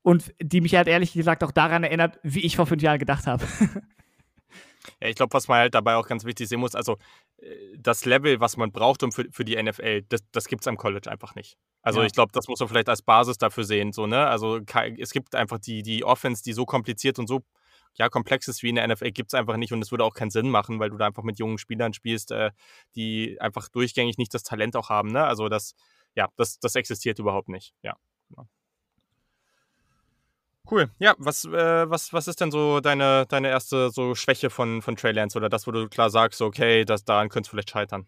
Und 0.02 0.34
die 0.40 0.60
mich 0.60 0.74
halt 0.74 0.88
ehrlich 0.88 1.12
gesagt 1.12 1.44
auch 1.44 1.52
daran 1.52 1.84
erinnert, 1.84 2.18
wie 2.22 2.44
ich 2.44 2.56
vor 2.56 2.66
fünf 2.66 2.82
Jahren 2.82 2.98
gedacht 2.98 3.26
habe. 3.26 3.44
Ja, 5.00 5.08
ich 5.08 5.16
glaube, 5.16 5.32
was 5.32 5.48
man 5.48 5.58
halt 5.58 5.74
dabei 5.74 5.96
auch 5.96 6.06
ganz 6.06 6.24
wichtig 6.24 6.48
sehen 6.48 6.60
muss, 6.60 6.74
also 6.74 6.98
äh, 7.38 7.54
das 7.78 8.04
Level, 8.04 8.40
was 8.40 8.56
man 8.56 8.72
braucht 8.72 9.02
um 9.02 9.12
für, 9.12 9.26
für 9.30 9.44
die 9.44 9.60
NFL, 9.60 10.02
das, 10.08 10.22
das 10.32 10.46
gibt 10.46 10.62
es 10.62 10.68
am 10.68 10.76
College 10.76 11.10
einfach 11.10 11.34
nicht. 11.34 11.56
Also 11.82 12.00
ja. 12.00 12.06
ich 12.06 12.12
glaube, 12.12 12.32
das 12.32 12.48
muss 12.48 12.60
man 12.60 12.68
vielleicht 12.68 12.88
als 12.88 13.02
Basis 13.02 13.38
dafür 13.38 13.64
sehen. 13.64 13.92
So, 13.92 14.06
ne? 14.06 14.26
Also 14.26 14.60
es 14.98 15.10
gibt 15.10 15.34
einfach 15.34 15.58
die, 15.58 15.82
die 15.82 16.04
Offense, 16.04 16.42
die 16.42 16.52
so 16.52 16.64
kompliziert 16.64 17.18
und 17.18 17.26
so 17.26 17.42
ja, 17.94 18.08
Komplexes 18.08 18.62
wie 18.62 18.70
in 18.70 18.76
der 18.76 18.86
NFL 18.88 19.10
gibt 19.10 19.32
es 19.32 19.34
einfach 19.34 19.56
nicht 19.56 19.72
und 19.72 19.82
es 19.82 19.90
würde 19.90 20.04
auch 20.04 20.14
keinen 20.14 20.30
Sinn 20.30 20.50
machen, 20.50 20.78
weil 20.80 20.90
du 20.90 20.96
da 20.96 21.06
einfach 21.06 21.22
mit 21.22 21.38
jungen 21.38 21.58
Spielern 21.58 21.92
spielst, 21.92 22.30
äh, 22.30 22.50
die 22.94 23.40
einfach 23.40 23.68
durchgängig 23.68 24.18
nicht 24.18 24.32
das 24.34 24.42
Talent 24.42 24.76
auch 24.76 24.88
haben. 24.88 25.12
Ne? 25.12 25.24
Also 25.24 25.48
das, 25.48 25.74
ja, 26.14 26.28
das, 26.36 26.58
das 26.58 26.74
existiert 26.74 27.18
überhaupt 27.18 27.48
nicht. 27.48 27.74
Ja. 27.82 27.96
Genau. 28.30 28.48
Cool. 30.70 30.90
Ja, 30.98 31.14
was, 31.18 31.44
äh, 31.44 31.90
was, 31.90 32.12
was 32.12 32.28
ist 32.28 32.40
denn 32.40 32.50
so 32.50 32.80
deine, 32.80 33.26
deine 33.26 33.48
erste 33.48 33.90
so 33.90 34.14
Schwäche 34.14 34.48
von, 34.48 34.80
von 34.80 34.96
Trey 34.96 35.12
Lance 35.12 35.36
oder 35.36 35.48
das, 35.48 35.66
wo 35.66 35.72
du 35.72 35.88
klar 35.88 36.08
sagst, 36.08 36.40
okay, 36.40 36.84
das, 36.84 37.04
daran 37.04 37.28
könnte 37.28 37.48
es 37.48 37.50
vielleicht 37.50 37.70
scheitern? 37.70 38.06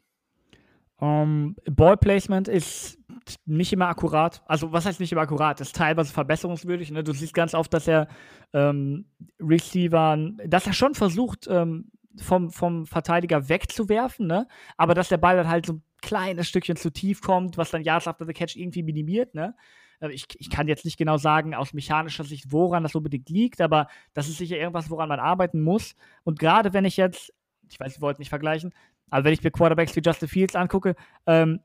Um, 1.05 1.57
ähm, 1.67 1.75
Ball 1.75 1.99
Placement 1.99 2.49
ist 2.49 2.99
nicht 3.45 3.73
immer 3.73 3.89
akkurat. 3.89 4.43
Also, 4.47 4.73
was 4.73 4.87
heißt 4.87 5.01
nicht 5.01 5.13
immer 5.13 5.23
akkurat? 5.23 5.61
Ist 5.61 5.77
teilweise 5.77 6.13
verbesserungswürdig. 6.13 6.91
Ne? 6.91 7.05
Du 7.05 7.13
siehst 7.13 7.35
ganz 7.35 7.55
oft, 7.55 7.75
dass 7.75 7.87
er 7.87 8.09
ähm, 8.55 9.07
Receiver, 9.39 10.17
dass 10.47 10.67
er 10.67 10.73
schon 10.73 10.95
versucht, 10.95 11.47
ähm, 11.51 11.91
vom, 12.21 12.51
vom 12.51 12.87
Verteidiger 12.87 13.49
wegzuwerfen, 13.49 14.27
ne? 14.27 14.47
aber 14.77 14.95
dass 14.95 15.09
der 15.09 15.19
Ball 15.19 15.37
dann 15.37 15.49
halt 15.49 15.67
so 15.67 15.75
ein 15.75 15.83
kleines 16.01 16.49
Stückchen 16.49 16.77
zu 16.77 16.91
tief 16.91 17.21
kommt, 17.21 17.59
was 17.59 17.71
dann 17.71 17.83
Yards 17.83 18.09
after 18.09 18.25
the 18.25 18.33
Catch 18.33 18.57
irgendwie 18.57 18.83
minimiert. 18.83 19.35
Ne? 19.35 19.55
Äh, 20.01 20.13
ich, 20.13 20.27
ich 20.39 20.49
kann 20.49 20.69
jetzt 20.69 20.85
nicht 20.85 20.97
genau 20.97 21.17
sagen, 21.17 21.55
aus 21.55 21.73
mechanischer 21.73 22.25
Sicht, 22.25 22.53
woran 22.53 22.83
das 22.83 22.95
unbedingt 22.95 23.29
liegt, 23.29 23.61
aber 23.61 23.89
das 24.15 24.29
ist 24.29 24.39
sicher 24.39 24.57
irgendwas, 24.57 24.91
woran 24.91 25.09
man 25.09 25.21
arbeiten 25.21 25.61
muss. 25.61 25.97
Und 26.23 26.39
gerade 26.39 26.73
wenn 26.73 26.85
ich 26.85 26.97
jetzt, 26.97 27.33
ich 27.69 27.81
weiß, 27.81 27.97
wir 27.99 28.03
wollten 28.03 28.21
nicht 28.21 28.29
vergleichen, 28.29 28.73
aber 29.11 29.25
wenn 29.25 29.33
ich 29.33 29.43
mir 29.43 29.51
Quarterbacks 29.51 29.95
wie 29.97 30.03
Justin 30.05 30.29
Fields 30.29 30.57
angucke, 30.57 30.95
ähm, 31.27 31.61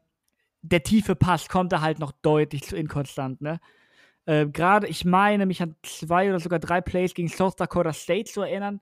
der 0.61 0.83
tiefe 0.83 1.15
Pass 1.15 1.47
kommt 1.47 1.71
da 1.71 1.81
halt 1.81 1.99
noch 1.99 2.11
deutlich 2.11 2.63
zu 2.63 2.75
inkonstant, 2.75 3.41
ne? 3.41 3.59
Äh, 4.25 4.47
Gerade, 4.47 4.87
ich 4.87 5.05
meine, 5.05 5.45
mich 5.45 5.61
an 5.61 5.75
zwei 5.83 6.29
oder 6.29 6.39
sogar 6.39 6.59
drei 6.59 6.81
Plays 6.81 7.13
gegen 7.13 7.29
South 7.29 7.55
Dakota 7.55 7.93
State 7.93 8.29
zu 8.31 8.41
erinnern. 8.41 8.81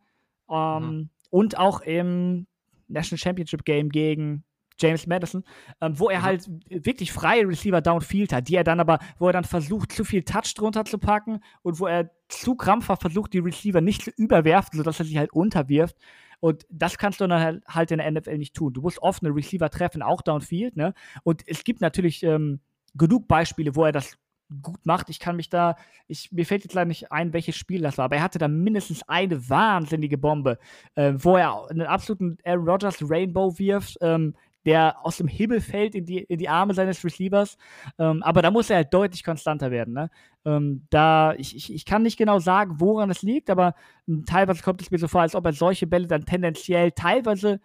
Ähm, 0.49 0.83
mhm. 0.83 1.09
Und 1.29 1.57
auch 1.57 1.81
im 1.81 2.47
National 2.87 3.19
Championship 3.19 3.63
Game 3.63 3.89
gegen 3.89 4.43
James 4.79 5.07
Madison, 5.07 5.43
ähm, 5.81 5.99
wo 5.99 6.09
er 6.09 6.19
mhm. 6.19 6.23
halt 6.23 6.49
wirklich 6.69 7.11
freie 7.11 7.47
Receiver 7.47 7.81
downfield 7.81 8.33
hat, 8.33 8.47
die 8.47 8.55
er 8.55 8.63
dann 8.63 8.79
aber, 8.79 8.99
wo 9.17 9.27
er 9.27 9.33
dann 9.33 9.43
versucht, 9.43 9.91
zu 9.91 10.03
viel 10.03 10.23
Touch 10.23 10.53
drunter 10.55 10.85
zu 10.85 10.97
packen 10.97 11.39
und 11.63 11.79
wo 11.79 11.87
er 11.87 12.11
zu 12.27 12.55
krampfhaft 12.55 13.01
versucht, 13.01 13.33
die 13.33 13.39
Receiver 13.39 13.81
nicht 13.81 14.03
zu 14.03 14.11
überwerfen, 14.11 14.77
sodass 14.77 14.99
er 14.99 15.05
sich 15.05 15.17
halt 15.17 15.33
unterwirft. 15.33 15.95
Und 16.39 16.65
das 16.69 16.97
kannst 16.97 17.19
du 17.19 17.27
dann 17.27 17.41
halt, 17.41 17.63
halt 17.67 17.91
in 17.91 17.97
der 17.97 18.11
NFL 18.11 18.37
nicht 18.37 18.55
tun. 18.55 18.73
Du 18.73 18.81
musst 18.81 19.01
offene 19.01 19.33
Receiver 19.33 19.69
treffen, 19.69 20.01
auch 20.01 20.21
downfield. 20.21 20.75
Ne? 20.75 20.93
Und 21.23 21.43
es 21.47 21.63
gibt 21.63 21.81
natürlich 21.81 22.23
ähm, 22.23 22.59
genug 22.95 23.27
Beispiele, 23.27 23.75
wo 23.75 23.85
er 23.85 23.91
das 23.91 24.17
gut 24.61 24.85
macht. 24.85 25.09
Ich 25.09 25.19
kann 25.19 25.35
mich 25.35 25.49
da, 25.49 25.75
ich, 26.07 26.31
mir 26.31 26.45
fällt 26.45 26.63
jetzt 26.63 26.73
leider 26.73 26.87
nicht 26.87 27.11
ein, 27.11 27.33
welches 27.33 27.55
Spiel 27.55 27.81
das 27.81 27.97
war, 27.97 28.05
aber 28.05 28.17
er 28.17 28.23
hatte 28.23 28.39
da 28.39 28.47
mindestens 28.47 29.03
eine 29.07 29.49
wahnsinnige 29.49 30.17
Bombe, 30.17 30.57
äh, 30.95 31.13
wo 31.17 31.35
er 31.35 31.69
einen 31.69 31.81
absoluten 31.81 32.37
Aaron 32.45 32.69
Rodgers 32.69 32.97
Rainbow 33.01 33.57
wirft, 33.59 33.97
ähm, 34.01 34.35
der 34.67 35.05
aus 35.05 35.15
dem 35.15 35.29
Himmel 35.29 35.61
fällt 35.61 35.95
in 35.95 36.05
die, 36.05 36.19
in 36.19 36.37
die 36.37 36.49
Arme 36.49 36.73
seines 36.73 37.03
Receivers. 37.03 37.57
Ähm, 37.97 38.21
aber 38.21 38.41
da 38.41 38.51
muss 38.51 38.69
er 38.69 38.75
halt 38.75 38.93
deutlich 38.93 39.23
konstanter 39.23 39.71
werden. 39.71 39.93
Ne? 39.93 40.09
Ähm, 40.43 40.85
da, 40.89 41.33
ich, 41.35 41.55
ich, 41.55 41.73
ich 41.73 41.85
kann 41.85 42.03
nicht 42.03 42.17
genau 42.17 42.39
sagen, 42.39 42.81
woran 42.81 43.09
es 43.09 43.21
liegt, 43.21 43.49
aber 43.49 43.75
ähm, 44.09 44.25
teilweise 44.25 44.61
kommt 44.61 44.81
es 44.81 44.91
mir 44.91 44.97
so 44.97 45.07
vor, 45.07 45.21
als 45.21 45.35
ob 45.35 45.45
er 45.45 45.53
solche 45.53 45.87
Bälle 45.87 46.07
dann 46.07 46.25
tendenziell 46.25 46.91
teilweise 46.91 47.61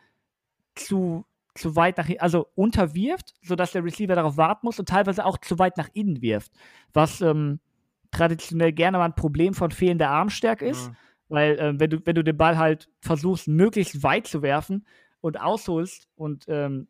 zu, 0.76 1.26
zu 1.56 1.74
weit 1.74 1.98
nach 1.98 2.08
also 2.20 2.46
unterwirft, 2.54 3.34
sodass 3.42 3.72
der 3.72 3.82
Receiver 3.82 4.14
darauf 4.14 4.36
warten 4.36 4.64
muss 4.64 4.78
und 4.78 4.88
teilweise 4.88 5.26
auch 5.26 5.38
zu 5.38 5.58
weit 5.58 5.76
nach 5.76 5.88
innen 5.94 6.22
wirft. 6.22 6.52
Was 6.92 7.20
ähm, 7.20 7.58
traditionell 8.12 8.72
gerne 8.72 8.98
mal 8.98 9.06
ein 9.06 9.16
Problem 9.16 9.54
von 9.54 9.72
fehlender 9.72 10.08
Armstärke 10.08 10.66
ist. 10.66 10.88
Mhm. 10.88 10.96
Weil, 11.28 11.58
äh, 11.58 11.80
wenn, 11.80 11.90
du, 11.90 11.98
wenn 12.04 12.14
du 12.14 12.22
den 12.22 12.36
Ball 12.36 12.58
halt 12.58 12.88
versuchst, 13.00 13.48
möglichst 13.48 14.04
weit 14.04 14.28
zu 14.28 14.40
werfen 14.42 14.86
und 15.22 15.40
ausholst 15.40 16.08
und 16.14 16.44
ähm, 16.48 16.88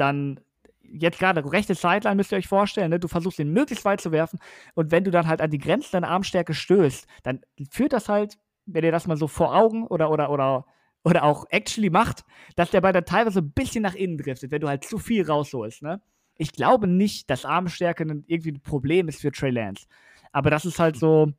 dann 0.00 0.40
jetzt 0.82 1.18
gerade 1.18 1.44
rechte 1.52 1.74
Sideline 1.74 2.16
müsst 2.16 2.32
ihr 2.32 2.38
euch 2.38 2.48
vorstellen, 2.48 2.90
ne? 2.90 2.98
du 2.98 3.08
versuchst 3.08 3.38
ihn 3.38 3.52
möglichst 3.52 3.84
weit 3.84 4.00
zu 4.00 4.10
werfen 4.10 4.40
und 4.74 4.90
wenn 4.90 5.04
du 5.04 5.10
dann 5.10 5.28
halt 5.28 5.40
an 5.40 5.50
die 5.50 5.58
Grenzen 5.58 5.92
deiner 5.92 6.08
Armstärke 6.08 6.54
stößt, 6.54 7.06
dann 7.22 7.40
führt 7.70 7.92
das 7.92 8.08
halt, 8.08 8.38
wenn 8.66 8.84
ihr 8.84 8.92
das 8.92 9.06
mal 9.06 9.16
so 9.16 9.28
vor 9.28 9.54
Augen 9.54 9.86
oder 9.86 10.10
oder 10.10 10.30
oder 10.30 10.66
oder 11.02 11.24
auch 11.24 11.46
actually 11.50 11.90
macht, 11.90 12.24
dass 12.56 12.70
der 12.70 12.80
Ball 12.80 12.92
dann 12.92 13.04
teilweise 13.04 13.40
ein 13.40 13.52
bisschen 13.52 13.82
nach 13.82 13.94
innen 13.94 14.18
driftet, 14.18 14.50
wenn 14.50 14.60
du 14.60 14.68
halt 14.68 14.84
zu 14.84 14.98
viel 14.98 15.24
rausholst. 15.24 15.82
Ne? 15.82 16.02
Ich 16.36 16.52
glaube 16.52 16.86
nicht, 16.86 17.30
dass 17.30 17.44
Armstärke 17.44 18.04
irgendwie 18.26 18.52
ein 18.52 18.60
Problem 18.60 19.08
ist 19.08 19.20
für 19.22 19.32
Trey 19.32 19.50
Lance. 19.50 19.86
Aber 20.32 20.50
das 20.50 20.66
ist 20.66 20.78
halt 20.78 20.96
so, 20.96 21.32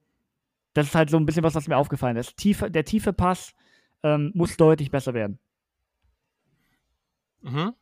das 0.74 0.88
ist 0.88 0.96
halt 0.96 1.10
so 1.10 1.18
ein 1.18 1.26
bisschen 1.26 1.44
was, 1.44 1.56
was 1.56 1.68
mir 1.68 1.78
aufgefallen 1.78 2.18
ist. 2.18 2.38
Tiefe, 2.38 2.72
der 2.72 2.86
tiefe 2.86 3.14
Pass 3.14 3.54
ähm, 4.04 4.32
muss 4.34 4.58
deutlich 4.58 4.90
besser 4.90 5.14
werden. 5.14 5.38
Mhm. 7.42 7.74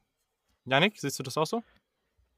Janik, 0.69 0.99
siehst 0.99 1.19
du 1.19 1.23
das 1.23 1.37
auch 1.37 1.45
so? 1.45 1.63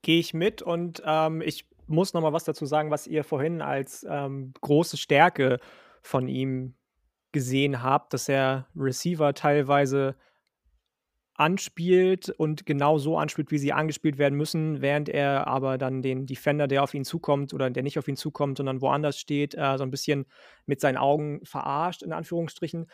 Gehe 0.01 0.19
ich 0.19 0.33
mit 0.33 0.61
und 0.61 1.01
ähm, 1.05 1.41
ich 1.41 1.65
muss 1.87 2.13
noch 2.13 2.21
mal 2.21 2.33
was 2.33 2.43
dazu 2.43 2.65
sagen, 2.65 2.91
was 2.91 3.07
ihr 3.07 3.23
vorhin 3.23 3.61
als 3.61 4.05
ähm, 4.09 4.53
große 4.61 4.97
Stärke 4.97 5.59
von 6.01 6.27
ihm 6.27 6.75
gesehen 7.31 7.83
habt, 7.83 8.13
dass 8.13 8.27
er 8.29 8.67
Receiver 8.75 9.33
teilweise 9.33 10.15
anspielt 11.41 12.29
und 12.29 12.65
genau 12.65 12.99
so 12.99 13.17
anspielt, 13.17 13.51
wie 13.51 13.57
sie 13.57 13.73
angespielt 13.73 14.17
werden 14.19 14.37
müssen, 14.37 14.81
während 14.81 15.09
er 15.09 15.47
aber 15.47 15.77
dann 15.77 16.01
den 16.01 16.27
Defender, 16.27 16.67
der 16.67 16.83
auf 16.83 16.93
ihn 16.93 17.03
zukommt 17.03 17.53
oder 17.53 17.69
der 17.69 17.81
nicht 17.83 17.97
auf 17.97 18.07
ihn 18.07 18.15
zukommt, 18.15 18.57
sondern 18.57 18.81
woanders 18.81 19.17
steht, 19.17 19.55
äh, 19.55 19.77
so 19.77 19.83
ein 19.83 19.89
bisschen 19.89 20.25
mit 20.67 20.79
seinen 20.81 20.97
Augen 20.97 21.43
verarscht, 21.43 22.03
in 22.03 22.13
Anführungsstrichen. 22.13 22.87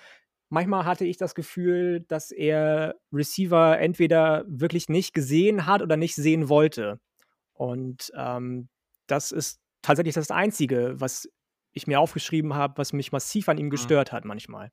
Manchmal 0.49 0.85
hatte 0.85 1.05
ich 1.05 1.17
das 1.17 1.35
Gefühl, 1.35 2.01
dass 2.07 2.31
er 2.31 2.95
Receiver 3.11 3.79
entweder 3.79 4.45
wirklich 4.47 4.89
nicht 4.89 5.13
gesehen 5.13 5.65
hat 5.65 5.81
oder 5.81 5.97
nicht 5.97 6.15
sehen 6.15 6.49
wollte. 6.49 6.99
Und 7.53 8.11
ähm, 8.15 8.69
das 9.07 9.31
ist 9.31 9.59
tatsächlich 9.81 10.15
das 10.15 10.31
Einzige, 10.31 10.95
was 10.99 11.29
ich 11.71 11.87
mir 11.87 11.99
aufgeschrieben 11.99 12.53
habe, 12.55 12.77
was 12.77 12.93
mich 12.93 13.11
massiv 13.11 13.49
an 13.49 13.57
ihm 13.57 13.67
mhm. 13.67 13.71
gestört 13.71 14.11
hat 14.11 14.25
manchmal. 14.25 14.71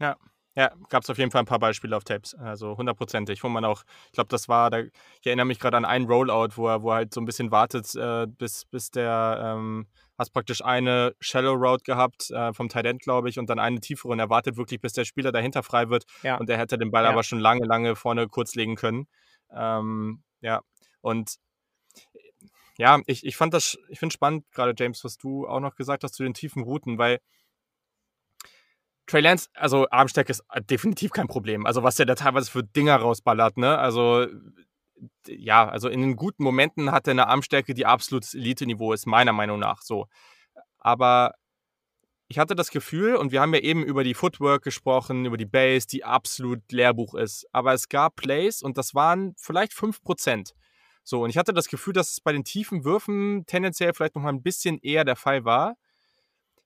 Ja, 0.00 0.16
ja, 0.54 0.70
gab 0.90 1.02
es 1.02 1.08
auf 1.08 1.16
jeden 1.16 1.30
Fall 1.30 1.42
ein 1.42 1.46
paar 1.46 1.58
Beispiele 1.58 1.96
auf 1.96 2.04
Tapes, 2.04 2.34
also 2.34 2.76
hundertprozentig, 2.76 3.42
wo 3.42 3.48
man 3.48 3.64
auch, 3.64 3.84
ich 4.06 4.12
glaube, 4.12 4.28
das 4.28 4.48
war, 4.48 4.68
da, 4.68 4.80
ich 4.80 4.92
erinnere 5.24 5.46
mich 5.46 5.58
gerade 5.58 5.78
an 5.78 5.86
einen 5.86 6.06
Rollout, 6.06 6.56
wo 6.56 6.68
er, 6.68 6.82
wo 6.82 6.90
er 6.90 6.96
halt 6.96 7.14
so 7.14 7.22
ein 7.22 7.24
bisschen 7.24 7.50
wartet, 7.50 7.94
äh, 7.94 8.26
bis, 8.26 8.66
bis 8.66 8.90
der, 8.90 9.40
ähm, 9.42 9.86
hast 10.22 10.30
praktisch 10.30 10.64
eine 10.64 11.14
Shallow 11.20 11.52
Route 11.52 11.84
gehabt 11.84 12.30
äh, 12.30 12.52
vom 12.52 12.68
Tight 12.68 12.86
End, 12.86 13.02
glaube 13.02 13.28
ich, 13.28 13.38
und 13.38 13.50
dann 13.50 13.58
eine 13.58 13.80
tiefere 13.80 14.12
und 14.12 14.18
er 14.18 14.30
wartet 14.30 14.56
wirklich, 14.56 14.80
bis 14.80 14.92
der 14.92 15.04
Spieler 15.04 15.32
dahinter 15.32 15.62
frei 15.62 15.88
wird 15.90 16.04
ja. 16.22 16.36
und 16.38 16.48
er 16.48 16.58
hätte 16.58 16.78
den 16.78 16.90
Ball 16.90 17.04
ja. 17.04 17.10
aber 17.10 17.22
schon 17.22 17.40
lange, 17.40 17.66
lange 17.66 17.96
vorne 17.96 18.28
kurz 18.28 18.54
legen 18.54 18.76
können. 18.76 19.06
Ähm, 19.54 20.22
ja, 20.40 20.62
und 21.00 21.36
ja, 22.78 23.00
ich, 23.06 23.26
ich 23.26 23.36
fand 23.36 23.52
das, 23.52 23.76
ich 23.88 23.98
finde 23.98 24.12
spannend, 24.12 24.50
gerade 24.52 24.74
James, 24.76 25.04
was 25.04 25.18
du 25.18 25.46
auch 25.46 25.60
noch 25.60 25.74
gesagt 25.74 26.04
hast 26.04 26.14
zu 26.14 26.22
den 26.22 26.34
tiefen 26.34 26.62
Routen, 26.62 26.98
weil 26.98 27.20
Trey 29.06 29.20
Lance, 29.20 29.48
also 29.54 29.86
Armstärke 29.90 30.30
ist 30.30 30.44
definitiv 30.70 31.10
kein 31.10 31.26
Problem. 31.26 31.66
Also 31.66 31.82
was 31.82 31.96
der 31.96 32.06
da 32.06 32.14
teilweise 32.14 32.50
für 32.50 32.62
Dinger 32.62 32.96
rausballert, 32.96 33.58
ne? 33.58 33.76
Also 33.76 34.26
ja, 35.26 35.68
also 35.68 35.88
in 35.88 36.00
den 36.00 36.16
guten 36.16 36.42
Momenten 36.42 36.92
hat 36.92 37.06
er 37.06 37.12
eine 37.12 37.28
Armstärke, 37.28 37.74
die 37.74 37.86
absolutes 37.86 38.34
Elite-Niveau 38.34 38.92
ist, 38.92 39.06
meiner 39.06 39.32
Meinung 39.32 39.58
nach 39.58 39.82
so. 39.82 40.06
Aber 40.78 41.34
ich 42.28 42.38
hatte 42.38 42.54
das 42.56 42.70
Gefühl, 42.70 43.16
und 43.16 43.30
wir 43.30 43.40
haben 43.42 43.52
ja 43.52 43.60
eben 43.60 43.84
über 43.84 44.04
die 44.04 44.14
Footwork 44.14 44.62
gesprochen, 44.62 45.26
über 45.26 45.36
die 45.36 45.44
Base, 45.44 45.86
die 45.86 46.02
absolut 46.02 46.60
Lehrbuch 46.72 47.14
ist. 47.14 47.46
Aber 47.52 47.74
es 47.74 47.88
gab 47.88 48.16
Plays 48.16 48.62
und 48.62 48.78
das 48.78 48.94
waren 48.94 49.34
vielleicht 49.36 49.72
5%. 49.72 50.52
So, 51.04 51.24
und 51.24 51.30
ich 51.30 51.36
hatte 51.36 51.52
das 51.52 51.68
Gefühl, 51.68 51.92
dass 51.92 52.12
es 52.12 52.20
bei 52.20 52.32
den 52.32 52.44
tiefen 52.44 52.84
Würfen 52.84 53.44
tendenziell 53.46 53.92
vielleicht 53.92 54.14
noch 54.14 54.22
mal 54.22 54.30
ein 54.32 54.42
bisschen 54.42 54.78
eher 54.78 55.04
der 55.04 55.16
Fall 55.16 55.44
war, 55.44 55.74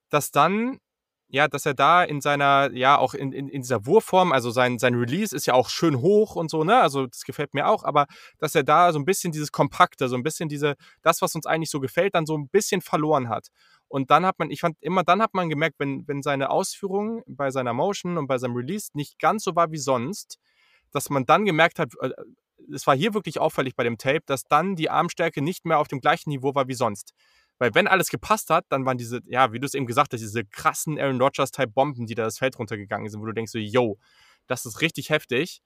dass 0.09 0.31
dann 0.31 0.79
ja, 1.29 1.49
dass 1.49 1.67
er 1.67 1.75
da 1.75 2.05
in 2.05 2.21
seiner, 2.21 2.71
ja, 2.73 2.99
auch 2.99 3.15
in, 3.15 3.33
in, 3.33 3.49
in 3.49 3.63
dieser 3.63 3.85
Wurfform, 3.85 4.33
also 4.33 4.51
sein, 4.51 4.79
sein 4.79 4.95
Release 4.95 5.35
ist 5.35 5.47
ja 5.47 5.55
auch 5.55 5.69
schön 5.69 6.01
hoch 6.01 6.37
und 6.37 6.51
so, 6.51 6.63
ne? 6.63 6.81
Also 6.81 7.07
das 7.07 7.23
gefällt 7.25 7.53
mir 7.53 7.67
auch, 7.69 7.83
aber 7.83 8.07
dass 8.39 8.55
er 8.55 8.63
da 8.63 8.93
so 8.93 8.99
ein 8.99 9.05
bisschen 9.05 9.33
dieses 9.33 9.51
Kompakte, 9.51 10.09
so 10.09 10.17
ein 10.17 10.23
bisschen 10.23 10.49
diese, 10.49 10.77
das, 11.03 11.23
was 11.23 11.35
uns 11.35 11.47
eigentlich 11.47 11.71
so 11.71 11.81
gefällt, 11.81 12.15
dann 12.15 12.27
so 12.27 12.37
ein 12.37 12.49
bisschen 12.49 12.81
verloren 12.81 13.29
hat. 13.29 13.49
Und 13.89 14.11
dann 14.11 14.25
hat 14.25 14.39
man, 14.39 14.51
ich 14.51 14.61
fand, 14.61 14.77
immer 14.81 15.03
dann 15.03 15.21
hat 15.21 15.35
man 15.35 15.49
gemerkt, 15.49 15.77
wenn, 15.79 16.07
wenn 16.07 16.23
seine 16.23 16.51
Ausführung 16.51 17.23
bei 17.27 17.51
seiner 17.51 17.73
Motion 17.73 18.19
und 18.19 18.29
bei 18.29 18.39
seinem 18.39 18.57
Release 18.57 18.91
nicht 18.95 19.19
ganz 19.19 19.45
so 19.45 19.57
war 19.57 19.71
wie 19.73 19.79
sonst, 19.79 20.39
dass 20.93 21.11
man 21.11 21.25
dann 21.27 21.45
gemerkt 21.45 21.79
hat, 21.79 21.93
äh, 22.01 22.11
es 22.73 22.87
war 22.87 22.97
hier 22.97 23.15
wirklich 23.15 23.39
auffällig 23.39 23.77
bei 23.77 23.85
dem 23.85 23.99
Tape, 23.99 24.23
dass 24.27 24.45
dann 24.45 24.77
die 24.77 24.91
Armstärke 24.91 25.43
nicht 25.43 25.65
mehr 25.65 25.79
auf 25.79 25.89
dem 25.89 26.01
gleichen 26.01 26.31
Niveau 26.31 26.55
war 26.55 26.69
wie 26.69 26.75
sonst. 26.75 27.15
Weil 27.59 27.75
wenn 27.75 27.87
alles 27.87 28.09
gepasst 28.11 28.51
hat, 28.51 28.67
dann 28.69 28.85
waren 28.85 28.99
diese, 28.99 29.21
ja, 29.27 29.53
wie 29.53 29.59
du 29.59 29.67
es 29.67 29.75
eben 29.75 29.87
gesagt 29.87 30.13
hast, 30.13 30.21
diese 30.21 30.45
krassen 30.45 30.99
Aaron 30.99 31.21
Rodgers-Type-Bomben, 31.21 32.07
die 32.07 32.15
da 32.15 32.25
das 32.25 32.39
Feld 32.39 32.59
runtergegangen 32.59 33.09
sind, 33.09 33.21
wo 33.21 33.27
du 33.27 33.33
denkst 33.33 33.53
so, 33.53 33.59
yo, 33.59 33.99
das 34.47 34.67
ist 34.67 34.81
richtig 34.81 35.11
heftig. 35.11 35.63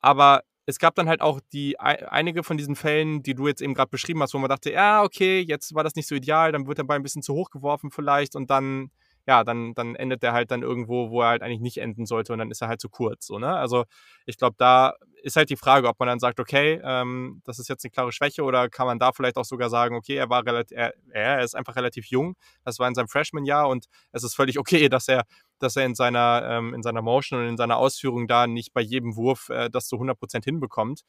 Aber 0.00 0.42
es 0.66 0.78
gab 0.78 0.94
dann 0.94 1.08
halt 1.08 1.20
auch 1.20 1.40
die 1.52 1.78
einige 1.80 2.44
von 2.44 2.56
diesen 2.56 2.76
Fällen, 2.76 3.22
die 3.22 3.34
du 3.34 3.48
jetzt 3.48 3.60
eben 3.60 3.74
gerade 3.74 3.90
beschrieben 3.90 4.22
hast, 4.22 4.34
wo 4.34 4.38
man 4.38 4.48
dachte, 4.48 4.70
ja, 4.72 5.02
okay, 5.02 5.40
jetzt 5.40 5.74
war 5.74 5.82
das 5.82 5.96
nicht 5.96 6.06
so 6.06 6.14
ideal, 6.14 6.52
dann 6.52 6.66
wird 6.66 6.78
der 6.78 6.84
Ball 6.84 6.96
ein 6.96 7.02
bisschen 7.02 7.22
zu 7.22 7.34
hoch 7.34 7.50
geworfen 7.50 7.90
vielleicht 7.90 8.36
und 8.36 8.50
dann 8.50 8.90
ja, 9.26 9.44
dann, 9.44 9.74
dann 9.74 9.94
endet 9.94 10.22
er 10.24 10.32
halt 10.32 10.50
dann 10.50 10.62
irgendwo, 10.62 11.10
wo 11.10 11.22
er 11.22 11.28
halt 11.28 11.42
eigentlich 11.42 11.60
nicht 11.60 11.78
enden 11.78 12.06
sollte 12.06 12.32
und 12.32 12.38
dann 12.38 12.50
ist 12.50 12.62
er 12.62 12.68
halt 12.68 12.80
zu 12.80 12.88
kurz. 12.88 13.26
So, 13.26 13.38
ne? 13.38 13.54
Also 13.56 13.84
ich 14.26 14.38
glaube, 14.38 14.56
da 14.58 14.94
ist 15.22 15.36
halt 15.36 15.50
die 15.50 15.56
Frage, 15.56 15.88
ob 15.88 15.98
man 15.98 16.08
dann 16.08 16.18
sagt, 16.18 16.40
okay, 16.40 16.80
ähm, 16.82 17.42
das 17.44 17.58
ist 17.58 17.68
jetzt 17.68 17.84
eine 17.84 17.90
klare 17.90 18.12
Schwäche 18.12 18.42
oder 18.42 18.68
kann 18.68 18.86
man 18.86 18.98
da 18.98 19.12
vielleicht 19.12 19.36
auch 19.36 19.44
sogar 19.44 19.70
sagen, 19.70 19.94
okay, 19.94 20.16
er 20.16 20.30
war 20.30 20.44
relativ, 20.44 20.76
er, 20.76 20.94
er 21.10 21.42
ist 21.42 21.54
einfach 21.54 21.76
relativ 21.76 22.06
jung, 22.06 22.34
das 22.64 22.78
war 22.78 22.88
in 22.88 22.94
seinem 22.94 23.08
Freshman-Jahr 23.08 23.68
und 23.68 23.86
es 24.12 24.24
ist 24.24 24.34
völlig 24.34 24.58
okay, 24.58 24.88
dass 24.88 25.08
er, 25.08 25.24
dass 25.58 25.76
er 25.76 25.84
in 25.84 25.94
seiner, 25.94 26.42
ähm, 26.50 26.74
in 26.74 26.82
seiner 26.82 27.02
Motion 27.02 27.40
und 27.40 27.48
in 27.48 27.56
seiner 27.56 27.76
Ausführung 27.76 28.26
da 28.28 28.46
nicht 28.46 28.72
bei 28.72 28.80
jedem 28.80 29.16
Wurf 29.16 29.48
äh, 29.50 29.68
das 29.70 29.86
zu 29.86 29.96
100% 29.96 30.44
hinbekommt. 30.44 31.02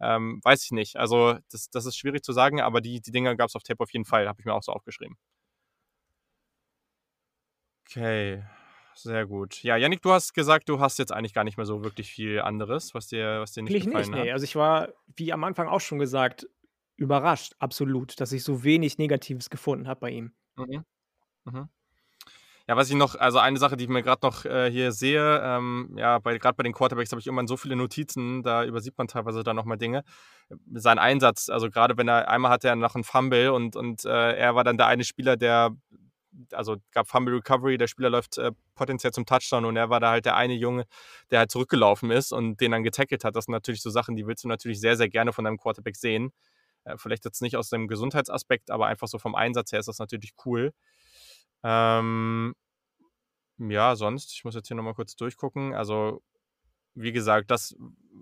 Ähm, 0.00 0.40
weiß 0.44 0.64
ich 0.64 0.70
nicht. 0.70 0.96
Also 0.96 1.36
das, 1.50 1.70
das 1.70 1.86
ist 1.86 1.96
schwierig 1.96 2.22
zu 2.22 2.32
sagen, 2.32 2.60
aber 2.60 2.80
die, 2.80 3.00
die 3.00 3.10
Dinger 3.10 3.34
gab 3.36 3.48
es 3.48 3.56
auf 3.56 3.62
Tape 3.64 3.82
auf 3.82 3.92
jeden 3.92 4.04
Fall, 4.04 4.28
habe 4.28 4.40
ich 4.40 4.46
mir 4.46 4.54
auch 4.54 4.62
so 4.62 4.72
aufgeschrieben. 4.72 5.16
Okay, 7.90 8.42
sehr 8.94 9.26
gut. 9.26 9.62
Ja, 9.62 9.76
Yannick, 9.76 10.02
du 10.02 10.12
hast 10.12 10.34
gesagt, 10.34 10.68
du 10.68 10.78
hast 10.78 10.98
jetzt 10.98 11.12
eigentlich 11.12 11.32
gar 11.32 11.44
nicht 11.44 11.56
mehr 11.56 11.64
so 11.64 11.82
wirklich 11.84 12.10
viel 12.10 12.40
anderes, 12.40 12.94
was 12.94 13.06
dir, 13.06 13.40
was 13.40 13.52
dir 13.52 13.62
nicht 13.62 13.72
Eigentlich 13.72 13.86
gefallen 13.86 14.10
nicht, 14.10 14.24
nee. 14.24 14.32
Also 14.32 14.44
ich 14.44 14.56
war, 14.56 14.88
wie 15.16 15.32
am 15.32 15.42
Anfang 15.44 15.68
auch 15.68 15.80
schon 15.80 15.98
gesagt, 15.98 16.46
überrascht, 16.96 17.54
absolut, 17.60 18.20
dass 18.20 18.32
ich 18.32 18.44
so 18.44 18.62
wenig 18.64 18.98
Negatives 18.98 19.48
gefunden 19.48 19.88
habe 19.88 20.00
bei 20.00 20.10
ihm. 20.10 20.32
Mhm. 20.56 20.84
Mhm. 21.44 21.68
Ja, 22.66 22.76
was 22.76 22.90
ich 22.90 22.96
noch, 22.96 23.14
also 23.14 23.38
eine 23.38 23.58
Sache, 23.58 23.78
die 23.78 23.84
ich 23.84 23.90
mir 23.90 24.02
gerade 24.02 24.26
noch 24.26 24.44
äh, 24.44 24.70
hier 24.70 24.92
sehe, 24.92 25.40
ähm, 25.42 25.94
ja, 25.96 26.18
gerade 26.18 26.54
bei 26.54 26.62
den 26.62 26.74
Quarterbacks 26.74 27.10
habe 27.10 27.20
ich 27.20 27.26
irgendwann 27.26 27.46
so 27.46 27.56
viele 27.56 27.76
Notizen, 27.76 28.42
da 28.42 28.64
übersieht 28.64 28.98
man 28.98 29.08
teilweise 29.08 29.42
dann 29.42 29.56
nochmal 29.56 29.78
Dinge. 29.78 30.04
Sein 30.74 30.98
Einsatz, 30.98 31.48
also 31.48 31.70
gerade 31.70 31.96
wenn 31.96 32.08
er, 32.08 32.28
einmal 32.28 32.50
hatte 32.50 32.68
er 32.68 32.76
noch 32.76 32.94
einen 32.94 33.04
Fumble 33.04 33.52
und, 33.54 33.74
und 33.76 34.04
äh, 34.04 34.32
er 34.36 34.54
war 34.54 34.64
dann 34.64 34.76
der 34.76 34.88
eine 34.88 35.04
Spieler, 35.04 35.38
der 35.38 35.70
also 36.52 36.76
gab 36.92 37.08
Fumble 37.08 37.34
Recovery, 37.34 37.78
der 37.78 37.86
Spieler 37.86 38.10
läuft 38.10 38.38
äh, 38.38 38.52
potenziell 38.74 39.12
zum 39.12 39.26
Touchdown 39.26 39.64
und 39.64 39.76
er 39.76 39.90
war 39.90 40.00
da 40.00 40.10
halt 40.10 40.24
der 40.24 40.36
eine 40.36 40.54
Junge, 40.54 40.86
der 41.30 41.40
halt 41.40 41.50
zurückgelaufen 41.50 42.10
ist 42.10 42.32
und 42.32 42.60
den 42.60 42.72
dann 42.72 42.84
getackelt 42.84 43.24
hat. 43.24 43.36
Das 43.36 43.46
sind 43.46 43.52
natürlich 43.52 43.82
so 43.82 43.90
Sachen, 43.90 44.16
die 44.16 44.26
willst 44.26 44.44
du 44.44 44.48
natürlich 44.48 44.80
sehr, 44.80 44.96
sehr 44.96 45.08
gerne 45.08 45.32
von 45.32 45.44
deinem 45.44 45.58
Quarterback 45.58 45.96
sehen. 45.96 46.32
Äh, 46.84 46.96
vielleicht 46.98 47.24
jetzt 47.24 47.42
nicht 47.42 47.56
aus 47.56 47.70
dem 47.70 47.88
Gesundheitsaspekt, 47.88 48.70
aber 48.70 48.86
einfach 48.86 49.08
so 49.08 49.18
vom 49.18 49.34
Einsatz 49.34 49.72
her 49.72 49.80
ist 49.80 49.88
das 49.88 49.98
natürlich 49.98 50.32
cool. 50.44 50.72
Ähm, 51.62 52.54
ja, 53.58 53.96
sonst, 53.96 54.32
ich 54.32 54.44
muss 54.44 54.54
jetzt 54.54 54.68
hier 54.68 54.76
nochmal 54.76 54.94
kurz 54.94 55.16
durchgucken. 55.16 55.74
Also 55.74 56.22
wie 57.00 57.12
gesagt, 57.12 57.50
das, 57.50 57.76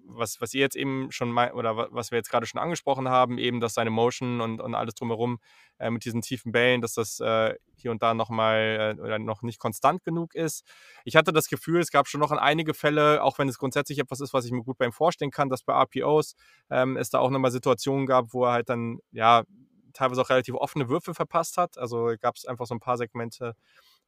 was, 0.07 0.41
was 0.41 0.55
ihr 0.55 0.61
jetzt 0.61 0.77
eben 0.77 1.11
schon 1.11 1.31
mal, 1.31 1.53
oder 1.53 1.89
was 1.93 2.11
wir 2.11 2.19
jetzt 2.19 2.31
gerade 2.31 2.47
schon 2.47 2.61
angesprochen 2.61 3.09
haben, 3.09 3.39
eben, 3.39 3.61
dass 3.61 3.75
seine 3.75 3.91
Motion 3.91 4.41
und, 4.41 4.61
und 4.61 4.75
alles 4.75 4.95
drumherum 4.95 5.39
äh, 5.79 5.91
mit 5.91 6.05
diesen 6.05 6.23
tiefen 6.23 6.53
Bällen, 6.53 6.81
dass 6.81 6.95
das 6.95 7.21
äh, 7.21 7.55
hier 7.77 7.91
und 7.91 8.03
da 8.03 8.15
nochmal 8.15 8.97
äh, 8.99 9.01
oder 9.01 9.19
noch 9.19 9.43
nicht 9.43 9.59
konstant 9.59 10.05
genug 10.05 10.35
ist. 10.35 10.65
Ich 11.05 11.17
hatte 11.17 11.33
das 11.33 11.49
Gefühl, 11.49 11.81
es 11.81 11.91
gab 11.91 12.09
schon 12.09 12.21
noch 12.21 12.31
einige 12.33 12.75
Fälle, 12.75 13.23
auch 13.23 13.39
wenn 13.39 13.49
es 13.49 13.59
grundsätzlich 13.59 13.99
etwas 13.99 14.21
ist, 14.21 14.33
was 14.33 14.45
ich 14.45 14.53
mir 14.53 14.63
gut 14.63 14.79
bei 14.79 14.87
ihm 14.87 14.93
vorstellen 14.93 15.31
kann, 15.31 15.49
dass 15.49 15.63
bei 15.63 15.73
RPOs 15.75 16.35
ähm, 16.71 16.97
es 16.97 17.11
da 17.11 17.19
auch 17.19 17.31
nochmal 17.31 17.51
Situationen 17.51 18.07
gab, 18.07 18.33
wo 18.33 18.45
er 18.45 18.53
halt 18.53 18.69
dann, 18.69 18.99
ja, 19.13 19.45
teilweise 19.93 20.21
auch 20.21 20.31
relativ 20.31 20.55
offene 20.55 20.89
Würfe 20.89 21.15
verpasst 21.15 21.57
hat. 21.57 21.79
Also 21.79 22.13
gab 22.21 22.37
es 22.37 22.45
einfach 22.45 22.67
so 22.67 22.75
ein 22.75 22.81
paar 22.81 22.99
Segmente 22.99 23.55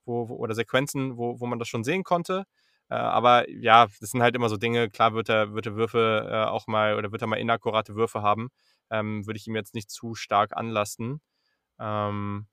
wo, 0.09 0.29
wo, 0.29 0.35
oder 0.37 0.55
Sequenzen, 0.55 1.17
wo, 1.17 1.39
wo 1.39 1.47
man 1.47 1.59
das 1.61 1.69
schon 1.69 1.85
sehen 1.85 2.03
konnte. 2.03 2.45
Äh, 2.91 2.95
aber 2.95 3.49
ja, 3.51 3.87
das 4.01 4.11
sind 4.11 4.23
halt 4.23 4.35
immer 4.37 4.49
so 4.49 4.57
Dinge. 4.57 4.91
Klar 4.91 5.15
wird 5.15 5.29
er, 5.29 5.55
wird 5.55 5.67
er 5.67 5.77
Würfe 5.77 6.29
äh, 6.31 6.45
auch 6.49 6.67
mal 6.67 6.97
oder 6.97 7.13
wird 7.13 7.23
er 7.23 7.29
mal 7.29 7.37
inakkurate 7.37 7.95
Würfe 7.97 8.23
haben. 8.23 8.51
Ähm, 8.91 9.27
würde 9.27 9.39
ich 9.39 9.47
ihm 9.47 9.57
jetzt 9.57 9.75
nicht 9.75 9.91
zu 9.91 10.15
stark 10.15 10.57
anlasten. 10.57 11.21
Ähm, 11.81 12.47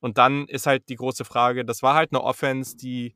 und 0.00 0.18
dann 0.18 0.46
ist 0.48 0.66
halt 0.66 0.88
die 0.90 0.96
große 0.96 1.24
Frage, 1.24 1.64
das 1.64 1.82
war 1.82 1.94
halt 1.94 2.12
eine 2.12 2.22
Offense, 2.22 2.76
die, 2.76 3.14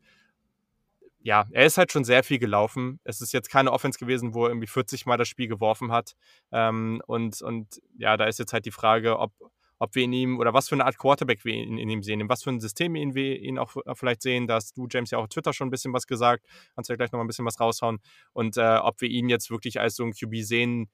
ja, 1.20 1.46
er 1.52 1.66
ist 1.66 1.78
halt 1.78 1.92
schon 1.92 2.04
sehr 2.04 2.24
viel 2.24 2.38
gelaufen. 2.38 3.00
Es 3.04 3.20
ist 3.20 3.32
jetzt 3.32 3.50
keine 3.50 3.72
Offense 3.72 3.98
gewesen, 3.98 4.34
wo 4.34 4.44
er 4.44 4.50
irgendwie 4.50 4.66
40 4.68 5.04
Mal 5.06 5.18
das 5.18 5.28
Spiel 5.28 5.48
geworfen 5.48 5.92
hat. 5.92 6.14
Ähm, 6.52 7.02
und, 7.06 7.42
und 7.42 7.80
ja, 7.98 8.16
da 8.16 8.24
ist 8.24 8.38
jetzt 8.38 8.52
halt 8.52 8.64
die 8.66 8.70
Frage, 8.70 9.18
ob, 9.18 9.32
ob 9.78 9.94
wir 9.94 10.04
in 10.04 10.12
ihm 10.12 10.38
oder 10.38 10.52
was 10.52 10.68
für 10.68 10.74
eine 10.74 10.84
Art 10.84 10.98
Quarterback 10.98 11.44
wir 11.44 11.54
in, 11.54 11.78
in 11.78 11.88
ihm 11.88 12.02
sehen, 12.02 12.20
in 12.20 12.28
was 12.28 12.42
für 12.42 12.50
ein 12.50 12.60
System 12.60 12.94
wir 12.94 13.02
ihn, 13.02 13.14
wir 13.14 13.38
ihn 13.40 13.58
auch 13.58 13.76
äh, 13.84 13.94
vielleicht 13.94 14.22
sehen. 14.22 14.46
Da 14.46 14.54
hast 14.54 14.76
du, 14.76 14.86
James, 14.90 15.10
ja 15.10 15.18
auch 15.18 15.24
auf 15.24 15.28
Twitter 15.28 15.52
schon 15.52 15.68
ein 15.68 15.70
bisschen 15.70 15.92
was 15.92 16.06
gesagt. 16.06 16.44
Kannst 16.74 16.88
du 16.88 16.92
ja 16.92 16.96
gleich 16.96 17.12
nochmal 17.12 17.24
ein 17.24 17.28
bisschen 17.28 17.46
was 17.46 17.60
raushauen. 17.60 17.98
Und 18.32 18.56
äh, 18.56 18.78
ob 18.78 19.00
wir 19.00 19.08
ihn 19.08 19.28
jetzt 19.28 19.50
wirklich 19.50 19.80
als 19.80 19.96
so 19.96 20.04
ein 20.04 20.12
QB 20.12 20.36
sehen, 20.36 20.90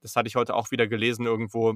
das 0.00 0.14
hatte 0.16 0.28
ich 0.28 0.36
heute 0.36 0.54
auch 0.54 0.70
wieder 0.70 0.86
gelesen 0.86 1.26
irgendwo, 1.26 1.74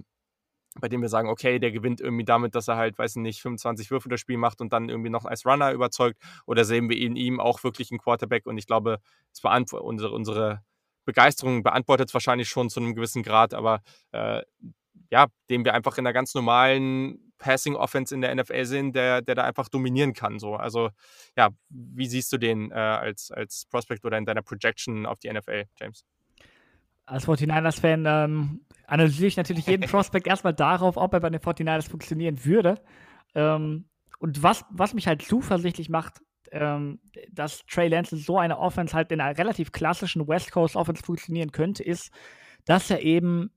bei 0.81 0.89
dem 0.89 1.03
wir 1.03 1.09
sagen, 1.09 1.29
okay, 1.29 1.59
der 1.59 1.73
gewinnt 1.73 2.01
irgendwie 2.01 2.25
damit, 2.25 2.55
dass 2.55 2.69
er 2.69 2.77
halt, 2.77 2.99
weiß 2.99 3.17
ich 3.17 3.23
nicht, 3.23 3.43
25 3.43 3.91
Würfe 3.91 4.09
das 4.09 4.21
Spiel 4.21 4.39
macht 4.39 4.61
und 4.61 4.73
dann 4.73 4.89
irgendwie 4.89 5.11
noch 5.11 5.25
als 5.25 5.45
Runner 5.45 5.73
überzeugt. 5.73 6.19
Oder 6.47 6.65
sehen 6.65 6.89
wir 6.89 6.97
in 6.97 7.17
ihm 7.17 7.41
auch 7.41 7.63
wirklich 7.65 7.91
einen 7.91 7.99
Quarterback? 7.99 8.47
Und 8.47 8.59
ich 8.59 8.67
glaube, 8.67 8.99
es 9.33 9.43
unsere, 9.45 10.13
unsere 10.13 10.63
Begeisterung 11.05 11.63
beantwortet 11.63 12.09
es 12.09 12.15
wahrscheinlich 12.15 12.49
schon 12.49 12.71
zu 12.71 12.81
einem 12.81 12.95
gewissen 12.95 13.23
Grad, 13.23 13.55
aber 13.55 13.83
äh, 14.13 14.43
ja, 15.13 15.27
den 15.51 15.67
wir 15.67 15.75
einfach 15.75 15.99
in 15.99 16.07
einer 16.07 16.15
ganz 16.15 16.35
normalen 16.35 17.35
Passing 17.37 17.77
Offense 17.77 18.15
in 18.15 18.23
der 18.23 18.35
NFL 18.35 18.65
sehen, 18.65 18.93
der, 18.93 19.21
der 19.21 19.35
da 19.35 19.45
einfach 19.45 19.69
dominieren 19.69 20.15
kann. 20.15 20.39
So. 20.39 20.57
Also, 20.57 20.89
ja, 21.37 21.51
wie 21.69 22.07
siehst 22.07 22.33
du 22.33 22.39
den 22.39 22.71
äh, 22.71 22.75
als, 22.75 23.31
als 23.31 23.67
Prospect 23.71 24.07
oder 24.07 24.17
in 24.17 24.25
deiner 24.25 24.41
Projection 24.41 25.05
auf 25.05 25.19
die 25.19 25.31
NFL, 25.31 25.65
James? 25.79 26.07
Als 27.05 27.29
49ers-Fan 27.29 28.07
ähm, 28.07 28.65
analysiere 28.87 29.29
ich 29.29 29.37
natürlich 29.37 29.67
jeden 29.67 29.87
Prospect 29.91 30.27
erstmal 30.27 30.55
darauf, 30.55 30.97
ob 30.97 31.13
er 31.13 31.21
bei 31.21 31.29
den 31.29 31.41
49ers 31.41 31.91
funktionieren 31.91 32.43
würde. 32.47 32.81
Ähm, 33.35 33.91
und 34.19 34.43
was, 34.43 34.65
was 34.71 34.95
mich 34.95 35.09
halt 35.09 35.21
zuversichtlich 35.21 35.91
macht, 35.91 36.23
ähm, 36.53 37.01
dass 37.31 37.67
Trey 37.67 37.89
Lance 37.89 38.15
in 38.17 38.23
so 38.23 38.39
eine 38.39 38.59
Offense 38.59 38.95
halt 38.95 39.13
in 39.13 39.21
einer 39.21 39.37
relativ 39.37 39.73
klassischen 39.73 40.27
West 40.27 40.53
Coast 40.53 40.75
Offense 40.75 41.03
funktionieren 41.03 41.53
könnte, 41.53 41.83
ist, 41.83 42.11
dass 42.65 42.89
er 42.89 43.03
eben 43.03 43.51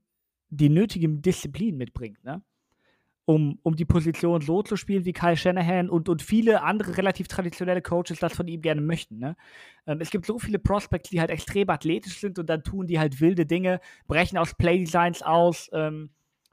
die 0.50 0.68
nötige 0.68 1.08
Disziplin 1.08 1.76
mitbringt, 1.76 2.22
ne? 2.24 2.42
Um, 3.28 3.58
um 3.64 3.74
die 3.74 3.84
Position 3.84 4.40
so 4.40 4.62
zu 4.62 4.76
spielen, 4.76 5.04
wie 5.04 5.12
Kyle 5.12 5.36
Shanahan 5.36 5.90
und, 5.90 6.08
und 6.08 6.22
viele 6.22 6.62
andere 6.62 6.96
relativ 6.96 7.26
traditionelle 7.26 7.82
Coaches 7.82 8.20
das 8.20 8.36
von 8.36 8.46
ihm 8.46 8.62
gerne 8.62 8.80
möchten. 8.80 9.18
Ne? 9.18 9.36
Ähm, 9.88 10.00
es 10.00 10.10
gibt 10.10 10.26
so 10.26 10.38
viele 10.38 10.60
Prospects, 10.60 11.10
die 11.10 11.18
halt 11.18 11.30
extrem 11.30 11.68
athletisch 11.68 12.20
sind 12.20 12.38
und 12.38 12.48
dann 12.48 12.62
tun 12.62 12.86
die 12.86 13.00
halt 13.00 13.20
wilde 13.20 13.44
Dinge, 13.44 13.80
brechen 14.06 14.38
aus 14.38 14.54
Playdesigns 14.54 15.22
aus, 15.22 15.68
ähm, 15.72 16.10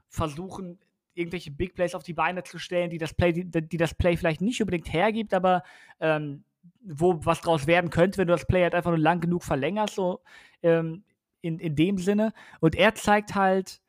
versuchen 0.08 0.80
irgendwelche 1.14 1.52
Big 1.52 1.74
Plays 1.74 1.94
auf 1.94 2.02
die 2.02 2.12
Beine 2.12 2.42
zu 2.42 2.58
stellen, 2.58 2.90
die 2.90 2.98
das 2.98 3.14
Play, 3.14 3.32
die, 3.32 3.44
die 3.44 3.76
das 3.76 3.94
Play 3.94 4.16
vielleicht 4.16 4.40
nicht 4.40 4.60
unbedingt 4.60 4.92
hergibt, 4.92 5.32
aber 5.32 5.62
ähm, 6.00 6.42
wo 6.82 7.24
was 7.24 7.40
draus 7.40 7.66
werden 7.66 7.90
könnte, 7.90 8.18
wenn 8.18 8.28
du 8.28 8.34
das 8.34 8.46
Play 8.46 8.62
halt 8.62 8.74
einfach 8.74 8.90
nur 8.90 8.98
lang 8.98 9.20
genug 9.20 9.44
verlängerst, 9.44 9.94
so 9.94 10.20
ähm, 10.62 11.04
in, 11.40 11.58
in 11.58 11.76
dem 11.76 11.98
Sinne. 11.98 12.32
Und 12.60 12.74
er 12.74 12.94
zeigt 12.94 13.34
halt, 13.34 13.80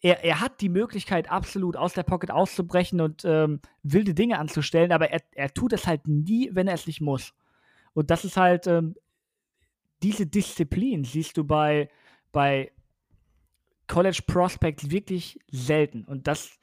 er, 0.00 0.24
er 0.24 0.40
hat 0.40 0.60
die 0.60 0.68
Möglichkeit, 0.68 1.30
absolut 1.30 1.76
aus 1.76 1.92
der 1.92 2.04
Pocket 2.04 2.30
auszubrechen 2.30 3.00
und 3.00 3.24
ähm, 3.24 3.60
wilde 3.82 4.14
Dinge 4.14 4.38
anzustellen, 4.38 4.92
aber 4.92 5.10
er, 5.10 5.22
er 5.32 5.52
tut 5.52 5.72
es 5.72 5.86
halt 5.86 6.06
nie, 6.06 6.50
wenn 6.52 6.68
er 6.68 6.74
es 6.74 6.86
nicht 6.86 7.00
muss. 7.00 7.34
Und 7.94 8.10
das 8.10 8.24
ist 8.24 8.36
halt, 8.36 8.66
ähm, 8.66 8.94
diese 10.02 10.26
Disziplin 10.26 11.04
siehst 11.04 11.36
du 11.36 11.44
bei, 11.44 11.88
bei 12.30 12.70
College 13.88 14.20
Prospects 14.26 14.90
wirklich 14.90 15.40
selten. 15.50 16.04
Und 16.04 16.28
das, 16.28 16.60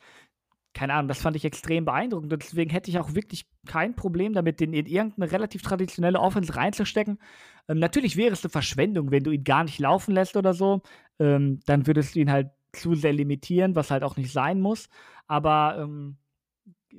keine 0.73 0.93
Ahnung, 0.93 1.09
das 1.09 1.21
fand 1.21 1.35
ich 1.35 1.43
extrem 1.43 1.83
beeindruckend. 1.83 2.31
Und 2.31 2.41
deswegen 2.41 2.69
hätte 2.69 2.89
ich 2.89 2.99
auch 2.99 3.13
wirklich 3.13 3.45
kein 3.67 3.95
Problem 3.95 4.31
damit, 4.31 4.61
den 4.61 4.73
in 4.73 4.85
irgendeine 4.85 5.31
relativ 5.31 5.61
traditionelle 5.61 6.19
Offense 6.21 6.55
reinzustecken. 6.55 7.19
Ähm, 7.67 7.79
natürlich 7.79 8.15
wäre 8.15 8.31
es 8.31 8.43
eine 8.45 8.51
Verschwendung, 8.51 9.11
wenn 9.11 9.23
du 9.23 9.31
ihn 9.31 9.43
gar 9.43 9.65
nicht 9.65 9.79
laufen 9.79 10.13
lässt 10.13 10.37
oder 10.37 10.53
so. 10.53 10.81
Ähm, 11.19 11.59
dann 11.65 11.87
würdest 11.87 12.15
du 12.15 12.19
ihn 12.19 12.31
halt 12.31 12.51
zu 12.75 12.95
sehr 12.95 13.13
limitieren, 13.13 13.75
was 13.75 13.91
halt 13.91 14.03
auch 14.03 14.17
nicht 14.17 14.31
sein 14.31 14.61
muss. 14.61 14.89
Aber 15.27 15.77
ähm, 15.79 16.17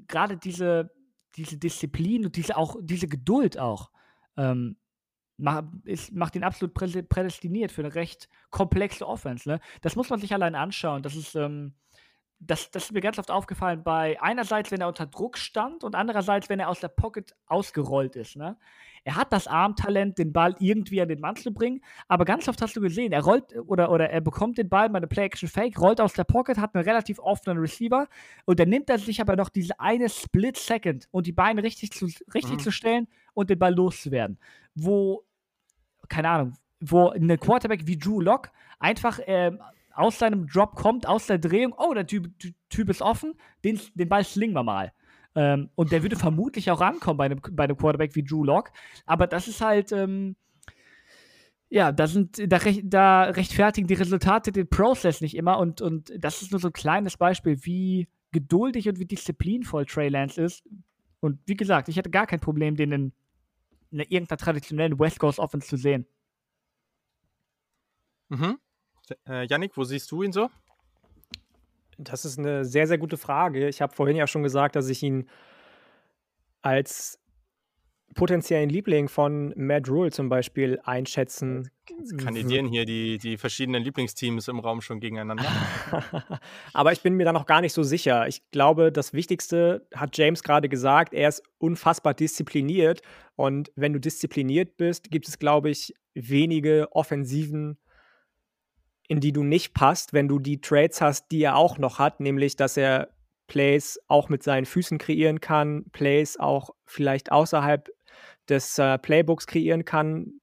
gerade 0.06 0.36
diese, 0.36 0.90
diese 1.36 1.58
Disziplin 1.58 2.24
und 2.24 2.36
diese 2.36 2.56
auch 2.56 2.76
diese 2.80 3.08
Geduld 3.08 3.58
auch 3.58 3.90
ähm, 4.36 4.76
macht, 5.36 5.64
ist, 5.84 6.12
macht 6.12 6.36
ihn 6.36 6.44
absolut 6.44 6.74
prädestiniert 6.74 7.72
für 7.72 7.82
eine 7.82 7.94
recht 7.94 8.28
komplexe 8.50 9.06
Offense. 9.06 9.48
Ne? 9.48 9.60
Das 9.82 9.96
muss 9.96 10.10
man 10.10 10.20
sich 10.20 10.32
allein 10.32 10.54
anschauen. 10.54 11.02
Das 11.02 11.14
ist 11.14 11.34
ähm, 11.34 11.74
das, 12.38 12.70
das 12.70 12.84
ist 12.84 12.92
mir 12.92 13.00
ganz 13.00 13.18
oft 13.18 13.30
aufgefallen 13.30 13.82
bei 13.82 14.20
einerseits, 14.20 14.70
wenn 14.70 14.80
er 14.80 14.88
unter 14.88 15.06
Druck 15.06 15.38
stand 15.38 15.84
und 15.84 15.94
andererseits, 15.94 16.48
wenn 16.48 16.60
er 16.60 16.68
aus 16.68 16.80
der 16.80 16.88
Pocket 16.88 17.34
ausgerollt 17.46 18.14
ist. 18.14 18.36
Ne? 18.36 18.56
Er 19.04 19.16
hat 19.16 19.32
das 19.32 19.46
Armtalent, 19.46 20.18
den 20.18 20.32
Ball 20.32 20.54
irgendwie 20.58 21.00
an 21.00 21.08
den 21.08 21.20
Mann 21.20 21.36
zu 21.36 21.52
bringen, 21.52 21.80
aber 22.08 22.24
ganz 22.24 22.46
oft 22.48 22.60
hast 22.60 22.76
du 22.76 22.80
gesehen, 22.80 23.12
er 23.12 23.22
rollt 23.22 23.56
oder, 23.66 23.90
oder 23.90 24.10
er 24.10 24.20
bekommt 24.20 24.58
den 24.58 24.68
Ball 24.68 24.90
bei 24.90 24.98
einer 24.98 25.06
Play-Action-Fake, 25.06 25.80
rollt 25.80 26.00
aus 26.00 26.12
der 26.12 26.24
Pocket, 26.24 26.58
hat 26.58 26.74
einen 26.74 26.84
relativ 26.84 27.18
offenen 27.20 27.58
Receiver 27.58 28.06
und 28.44 28.60
dann 28.60 28.68
nimmt 28.68 28.90
er 28.90 28.98
sich 28.98 29.20
aber 29.20 29.36
noch 29.36 29.48
diese 29.48 29.78
eine 29.80 30.08
Split-Second 30.08 31.08
und 31.12 31.26
die 31.26 31.32
Beine 31.32 31.62
richtig, 31.62 31.92
zu, 31.92 32.06
richtig 32.34 32.56
mhm. 32.56 32.58
zu 32.58 32.70
stellen 32.70 33.08
und 33.32 33.48
den 33.48 33.58
Ball 33.58 33.74
loszuwerden. 33.74 34.38
Wo, 34.74 35.24
keine 36.08 36.28
Ahnung, 36.28 36.52
wo 36.80 37.08
eine 37.08 37.38
Quarterback 37.38 37.86
wie 37.86 37.96
Drew 37.96 38.20
Lock 38.20 38.50
einfach 38.78 39.20
ähm, 39.26 39.60
aus 39.96 40.18
seinem 40.18 40.46
Drop 40.46 40.74
kommt, 40.74 41.06
aus 41.06 41.26
der 41.26 41.38
Drehung, 41.38 41.74
oh, 41.76 41.94
der 41.94 42.06
Typ, 42.06 42.30
typ 42.68 42.88
ist 42.88 43.02
offen, 43.02 43.34
den, 43.64 43.80
den 43.94 44.08
Ball 44.08 44.24
slingen 44.24 44.54
wir 44.54 44.62
mal. 44.62 44.92
Ähm, 45.34 45.70
und 45.74 45.92
der 45.92 46.02
würde 46.02 46.16
vermutlich 46.16 46.70
auch 46.70 46.80
rankommen 46.80 47.18
bei 47.18 47.26
einem, 47.26 47.40
bei 47.52 47.64
einem 47.64 47.76
Quarterback 47.76 48.14
wie 48.14 48.24
Drew 48.24 48.44
Lock. 48.44 48.70
Aber 49.04 49.26
das 49.26 49.48
ist 49.48 49.60
halt, 49.60 49.92
ähm, 49.92 50.36
ja, 51.68 51.92
da, 51.92 52.06
sind, 52.06 52.38
da, 52.50 52.58
da, 52.84 53.22
rechtfertigen 53.24 53.86
die 53.86 53.94
Resultate 53.94 54.52
den 54.52 54.68
Prozess 54.68 55.20
nicht 55.20 55.36
immer. 55.36 55.58
Und, 55.58 55.80
und 55.80 56.12
das 56.16 56.42
ist 56.42 56.52
nur 56.52 56.60
so 56.60 56.68
ein 56.68 56.72
kleines 56.72 57.16
Beispiel, 57.16 57.58
wie 57.64 58.08
geduldig 58.32 58.88
und 58.88 58.98
wie 58.98 59.06
disziplinvoll 59.06 59.84
Trey 59.86 60.08
Lance 60.08 60.40
ist. 60.40 60.64
Und 61.20 61.40
wie 61.46 61.56
gesagt, 61.56 61.88
ich 61.88 61.96
hätte 61.96 62.10
gar 62.10 62.26
kein 62.26 62.40
Problem, 62.40 62.76
den 62.76 62.92
in, 62.92 63.12
in 63.90 64.00
irgendeiner 64.00 64.38
traditionellen 64.38 64.98
West 64.98 65.18
Coast 65.18 65.38
Offense 65.38 65.68
zu 65.68 65.76
sehen. 65.76 66.06
Mhm. 68.28 68.58
Äh, 69.28 69.46
Yannick, 69.46 69.76
wo 69.76 69.84
siehst 69.84 70.10
du 70.10 70.22
ihn 70.22 70.32
so? 70.32 70.50
Das 71.98 72.24
ist 72.24 72.38
eine 72.38 72.64
sehr, 72.64 72.86
sehr 72.86 72.98
gute 72.98 73.16
Frage. 73.16 73.68
Ich 73.68 73.80
habe 73.80 73.94
vorhin 73.94 74.16
ja 74.16 74.26
schon 74.26 74.42
gesagt, 74.42 74.76
dass 74.76 74.88
ich 74.88 75.02
ihn 75.02 75.28
als 76.62 77.18
potenziellen 78.14 78.68
Liebling 78.68 79.08
von 79.08 79.52
Matt 79.56 79.88
Rule 79.88 80.10
zum 80.10 80.28
Beispiel 80.28 80.80
einschätzen. 80.84 81.70
Kandidieren 82.18 82.66
hier 82.66 82.84
die, 82.84 83.18
die 83.18 83.36
verschiedenen 83.36 83.82
Lieblingsteams 83.82 84.48
im 84.48 84.58
Raum 84.58 84.80
schon 84.80 85.00
gegeneinander. 85.00 85.44
Aber 86.72 86.92
ich 86.92 87.02
bin 87.02 87.14
mir 87.14 87.24
da 87.24 87.32
noch 87.32 87.46
gar 87.46 87.60
nicht 87.60 87.72
so 87.72 87.82
sicher. 87.82 88.26
Ich 88.26 88.50
glaube, 88.50 88.90
das 88.90 89.12
Wichtigste 89.12 89.86
hat 89.94 90.16
James 90.16 90.42
gerade 90.42 90.68
gesagt, 90.68 91.14
er 91.14 91.28
ist 91.28 91.42
unfassbar 91.58 92.14
diszipliniert. 92.14 93.02
Und 93.36 93.70
wenn 93.76 93.92
du 93.92 94.00
diszipliniert 94.00 94.76
bist, 94.76 95.10
gibt 95.10 95.28
es, 95.28 95.38
glaube 95.38 95.70
ich, 95.70 95.94
wenige 96.14 96.88
offensiven 96.92 97.78
in 99.08 99.20
die 99.20 99.32
du 99.32 99.42
nicht 99.42 99.74
passt, 99.74 100.12
wenn 100.12 100.28
du 100.28 100.38
die 100.38 100.60
Trades 100.60 101.00
hast, 101.00 101.30
die 101.30 101.42
er 101.42 101.56
auch 101.56 101.78
noch 101.78 101.98
hat, 101.98 102.20
nämlich 102.20 102.56
dass 102.56 102.76
er 102.76 103.10
Plays 103.46 104.00
auch 104.08 104.28
mit 104.28 104.42
seinen 104.42 104.66
Füßen 104.66 104.98
kreieren 104.98 105.40
kann, 105.40 105.84
Plays 105.92 106.36
auch 106.38 106.70
vielleicht 106.84 107.30
außerhalb 107.30 107.88
des 108.48 108.78
äh, 108.78 108.98
Playbooks 108.98 109.46
kreieren 109.46 109.84
kann, 109.84 110.40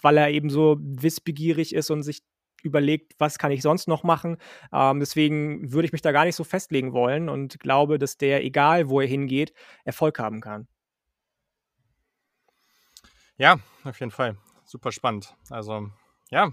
weil 0.00 0.16
er 0.16 0.30
eben 0.30 0.50
so 0.50 0.76
wissbegierig 0.80 1.74
ist 1.74 1.90
und 1.90 2.02
sich 2.02 2.22
überlegt, 2.62 3.14
was 3.18 3.38
kann 3.38 3.52
ich 3.52 3.62
sonst 3.62 3.88
noch 3.88 4.02
machen. 4.02 4.36
Ähm, 4.72 5.00
deswegen 5.00 5.72
würde 5.72 5.86
ich 5.86 5.92
mich 5.92 6.02
da 6.02 6.12
gar 6.12 6.24
nicht 6.24 6.36
so 6.36 6.44
festlegen 6.44 6.92
wollen 6.92 7.28
und 7.28 7.58
glaube, 7.60 7.98
dass 7.98 8.18
der, 8.18 8.44
egal 8.44 8.88
wo 8.88 9.00
er 9.00 9.06
hingeht, 9.06 9.52
Erfolg 9.84 10.18
haben 10.18 10.40
kann. 10.40 10.68
Ja, 13.36 13.58
auf 13.84 13.98
jeden 14.00 14.12
Fall. 14.12 14.36
Super 14.64 14.92
spannend. 14.92 15.34
Also, 15.48 15.88
ja, 16.30 16.52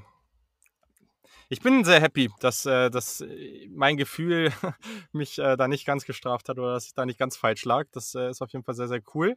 ich 1.49 1.61
bin 1.61 1.83
sehr 1.83 2.01
happy, 2.01 2.29
dass, 2.39 2.65
äh, 2.65 2.89
dass 2.89 3.21
äh, 3.21 3.67
mein 3.69 3.97
Gefühl 3.97 4.51
mich 5.11 5.39
äh, 5.39 5.55
da 5.55 5.67
nicht 5.67 5.85
ganz 5.85 6.05
gestraft 6.05 6.49
hat 6.49 6.59
oder 6.59 6.73
dass 6.73 6.85
ich 6.85 6.93
da 6.93 7.05
nicht 7.05 7.19
ganz 7.19 7.37
falsch 7.37 7.65
lag. 7.65 7.85
Das 7.91 8.15
ist 8.15 8.41
auf 8.41 8.51
jeden 8.51 8.63
Fall 8.63 8.75
sehr, 8.75 8.87
sehr 8.87 9.01
cool. 9.13 9.35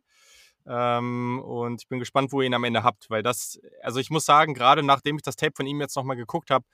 Ähm, 0.66 1.40
und 1.40 1.82
ich 1.82 1.88
bin 1.88 1.98
gespannt, 1.98 2.32
wo 2.32 2.40
ihr 2.40 2.46
ihn 2.46 2.54
am 2.54 2.64
Ende 2.64 2.82
habt, 2.82 3.08
weil 3.10 3.22
das, 3.22 3.60
also 3.82 3.98
ich 3.98 4.10
muss 4.10 4.24
sagen, 4.24 4.54
gerade 4.54 4.82
nachdem 4.82 5.16
ich 5.16 5.22
das 5.22 5.36
Tape 5.36 5.52
von 5.56 5.66
ihm 5.66 5.80
jetzt 5.80 5.96
nochmal 5.96 6.16
geguckt 6.16 6.50
habe, 6.50 6.64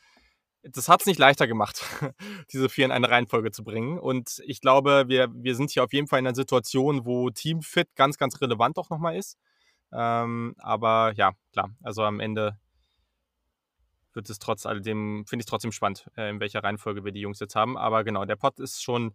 das 0.62 0.88
hat 0.88 1.00
es 1.00 1.06
nicht 1.06 1.18
leichter 1.18 1.46
gemacht, 1.46 1.84
diese 2.52 2.68
vier 2.68 2.86
in 2.86 2.92
eine 2.92 3.08
Reihenfolge 3.08 3.52
zu 3.52 3.62
bringen. 3.62 3.98
Und 3.98 4.42
ich 4.44 4.60
glaube, 4.60 5.04
wir, 5.06 5.28
wir 5.32 5.54
sind 5.54 5.70
hier 5.70 5.84
auf 5.84 5.92
jeden 5.92 6.08
Fall 6.08 6.18
in 6.18 6.26
einer 6.26 6.34
Situation, 6.34 7.06
wo 7.06 7.30
Teamfit 7.30 7.94
ganz, 7.94 8.18
ganz 8.18 8.40
relevant 8.40 8.78
auch 8.78 8.90
nochmal 8.90 9.16
ist. 9.16 9.38
Ähm, 9.92 10.54
aber 10.58 11.12
ja, 11.16 11.32
klar, 11.52 11.70
also 11.82 12.02
am 12.02 12.18
Ende 12.18 12.58
wird 14.16 14.28
es 14.30 14.38
trotz 14.38 14.66
alledem, 14.66 15.24
finde 15.26 15.42
ich 15.42 15.46
trotzdem 15.46 15.72
spannend, 15.72 16.10
äh, 16.16 16.30
in 16.30 16.40
welcher 16.40 16.64
Reihenfolge 16.64 17.04
wir 17.04 17.12
die 17.12 17.20
Jungs 17.20 17.38
jetzt 17.38 17.54
haben. 17.54 17.78
Aber 17.78 18.02
genau, 18.02 18.24
der 18.24 18.36
Pod 18.36 18.58
ist 18.58 18.82
schon, 18.82 19.14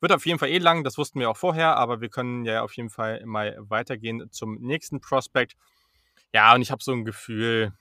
wird 0.00 0.12
auf 0.12 0.24
jeden 0.24 0.38
Fall 0.38 0.48
eh 0.48 0.58
lang, 0.58 0.84
das 0.84 0.96
wussten 0.96 1.20
wir 1.20 1.28
auch 1.28 1.36
vorher, 1.36 1.76
aber 1.76 2.00
wir 2.00 2.08
können 2.08 2.44
ja 2.44 2.62
auf 2.62 2.74
jeden 2.74 2.88
Fall 2.88 3.24
mal 3.26 3.56
weitergehen 3.58 4.30
zum 4.30 4.54
nächsten 4.60 5.00
Prospect. 5.00 5.56
Ja, 6.32 6.54
und 6.54 6.62
ich 6.62 6.70
habe 6.70 6.82
so 6.82 6.92
ein 6.92 7.04
Gefühl, 7.04 7.72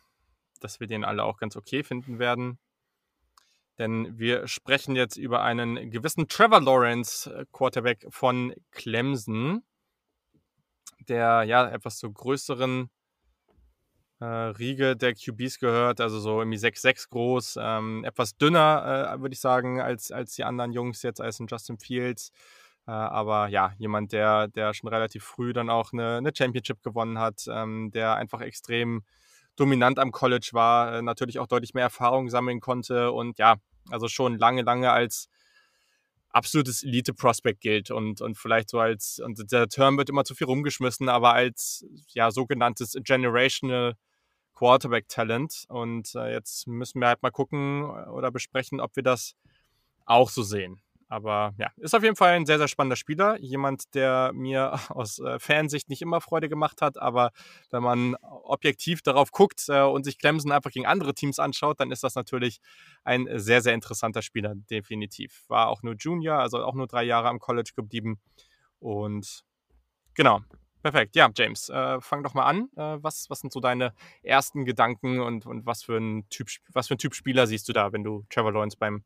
dass 0.60 0.80
wir 0.80 0.88
den 0.88 1.06
alle 1.06 1.24
auch 1.24 1.38
ganz 1.38 1.56
okay 1.56 1.84
finden 1.84 2.20
werden. 2.20 2.58
Denn 3.78 4.18
wir 4.18 4.48
sprechen 4.48 4.96
jetzt 4.96 5.18
über 5.18 5.44
einen 5.44 5.92
gewissen 5.92 6.28
Trevor 6.28 6.62
Lawrence, 6.62 7.32
äh, 7.32 7.46
Quarterback 7.52 8.08
von 8.10 8.56
Clemson, 8.72 9.64
der 11.08 11.44
ja 11.44 11.70
etwas 11.70 12.00
zur 12.00 12.12
größeren 12.12 12.90
äh, 14.20 14.26
Riege 14.26 14.96
der 14.96 15.14
QBs 15.14 15.60
gehört, 15.60 16.02
also 16.02 16.20
so 16.20 16.40
irgendwie 16.40 16.58
6'6 16.58 17.10
groß, 17.10 17.60
ähm, 17.62 18.04
etwas 18.04 18.36
dünner, 18.38 19.14
äh, 19.14 19.22
würde 19.22 19.34
ich 19.34 19.40
sagen, 19.40 19.80
als, 19.80 20.12
als 20.12 20.34
die 20.36 20.44
anderen 20.44 20.72
Jungs 20.72 21.04
jetzt, 21.04 21.22
als 21.22 21.40
ein 21.40 21.48
Justin 21.48 21.78
Fields. 21.78 22.32
Äh, 22.88 22.92
aber 22.92 23.48
ja, 23.50 23.74
jemand, 23.78 24.14
der, 24.14 24.48
der 24.48 24.74
schon 24.74 24.90
relativ 24.90 25.24
früh 25.24 25.54
dann 25.54 25.70
auch 25.70 25.94
eine, 25.94 26.18
eine 26.18 26.32
Championship 26.36 26.82
gewonnen 26.82 27.20
hat, 27.20 27.46
ähm, 27.50 27.92
der 27.92 28.16
einfach 28.16 28.42
extrem 28.42 29.04
dominant 29.56 30.00
am 30.00 30.12
College 30.12 30.50
war, 30.54 30.94
äh, 30.96 31.02
natürlich 31.02 31.40
auch 31.40 31.48
deutlich 31.48 31.74
mehr 31.74 31.84
Erfahrung 31.84 32.30
sammeln 32.30 32.60
konnte 32.60 33.12
und 33.12 33.38
ja, 33.40 33.58
also 33.90 34.08
schon 34.08 34.38
lange, 34.38 34.62
lange 34.64 34.92
als 34.92 35.30
absolutes 36.30 36.84
Elite-Prospect 36.84 37.62
gilt 37.62 37.92
und, 37.92 38.22
und 38.22 38.38
vielleicht 38.38 38.70
so 38.70 38.80
als, 38.80 39.20
und 39.20 39.52
der 39.52 39.68
Term 39.68 39.98
wird 39.98 40.10
immer 40.10 40.24
zu 40.24 40.36
viel 40.36 40.46
rumgeschmissen, 40.46 41.10
aber 41.10 41.34
als 41.34 41.86
ja 42.14 42.32
sogenanntes 42.32 42.96
Generational 43.04 43.96
Quarterback-Talent. 44.58 45.66
Und 45.70 46.16
äh, 46.16 46.34
jetzt 46.34 46.68
müssen 46.68 47.00
wir 47.00 47.08
halt 47.08 47.22
mal 47.22 47.32
gucken 47.32 47.84
äh, 47.84 48.10
oder 48.10 48.32
besprechen, 48.32 48.80
ob 48.80 48.96
wir 48.96 49.04
das 49.04 49.36
auch 50.06 50.30
so 50.30 50.42
sehen. 50.42 50.82
Aber 51.10 51.54
ja, 51.58 51.72
ist 51.78 51.96
auf 51.96 52.04
jeden 52.04 52.18
Fall 52.18 52.34
ein 52.34 52.46
sehr, 52.46 52.58
sehr 52.58 52.68
spannender 52.68 52.98
Spieler. 52.98 53.40
Jemand, 53.40 53.94
der 53.94 54.32
mir 54.34 54.74
aus 54.90 55.20
äh, 55.20 55.40
Fansicht 55.40 55.90
nicht 55.90 56.02
immer 56.02 56.22
Freude 56.22 56.50
gemacht 56.50 56.82
hat. 56.82 56.98
Aber 56.98 57.32
wenn 57.70 57.84
man 57.84 58.16
objektiv 58.16 59.04
darauf 59.04 59.32
guckt 59.32 59.66
äh, 59.70 59.82
und 59.82 60.04
sich 60.04 60.18
Clemson 60.18 60.52
einfach 60.52 60.72
gegen 60.72 60.88
andere 60.88 61.14
Teams 61.14 61.38
anschaut, 61.38 61.80
dann 61.80 61.92
ist 61.92 62.04
das 62.04 62.16
natürlich 62.16 62.60
ein 63.04 63.30
sehr, 63.36 63.62
sehr 63.62 63.76
interessanter 63.76 64.24
Spieler, 64.24 64.56
definitiv. 64.56 65.46
War 65.50 65.68
auch 65.68 65.84
nur 65.84 65.96
Junior, 65.96 66.40
also 66.40 66.64
auch 66.64 66.74
nur 66.74 66.88
drei 66.88 67.04
Jahre 67.04 67.30
am 67.30 67.40
College 67.40 67.72
geblieben. 67.76 68.20
Und 68.80 69.44
genau, 70.16 70.42
Perfekt. 70.88 71.18
Ja, 71.18 71.30
James, 71.36 71.68
äh, 71.68 72.00
fang 72.00 72.24
doch 72.24 72.34
mal 72.34 72.46
an. 72.46 72.70
Äh, 72.78 73.04
was, 73.04 73.30
was 73.30 73.42
sind 73.42 73.52
so 73.52 73.60
deine 73.60 73.94
ersten 74.24 74.64
Gedanken 74.64 75.20
und, 75.20 75.46
und 75.46 75.66
was, 75.66 75.84
für 75.84 75.98
ein 75.98 76.30
typ, 76.30 76.48
was 76.72 76.88
für 76.88 76.96
ein 76.96 76.98
Typ 76.98 77.14
Spieler 77.14 77.46
siehst 77.46 77.68
du 77.68 77.74
da, 77.74 77.92
wenn 77.92 78.06
du 78.06 78.24
Trevor 78.30 78.54
Lawrence 78.54 78.78
beim 78.78 79.04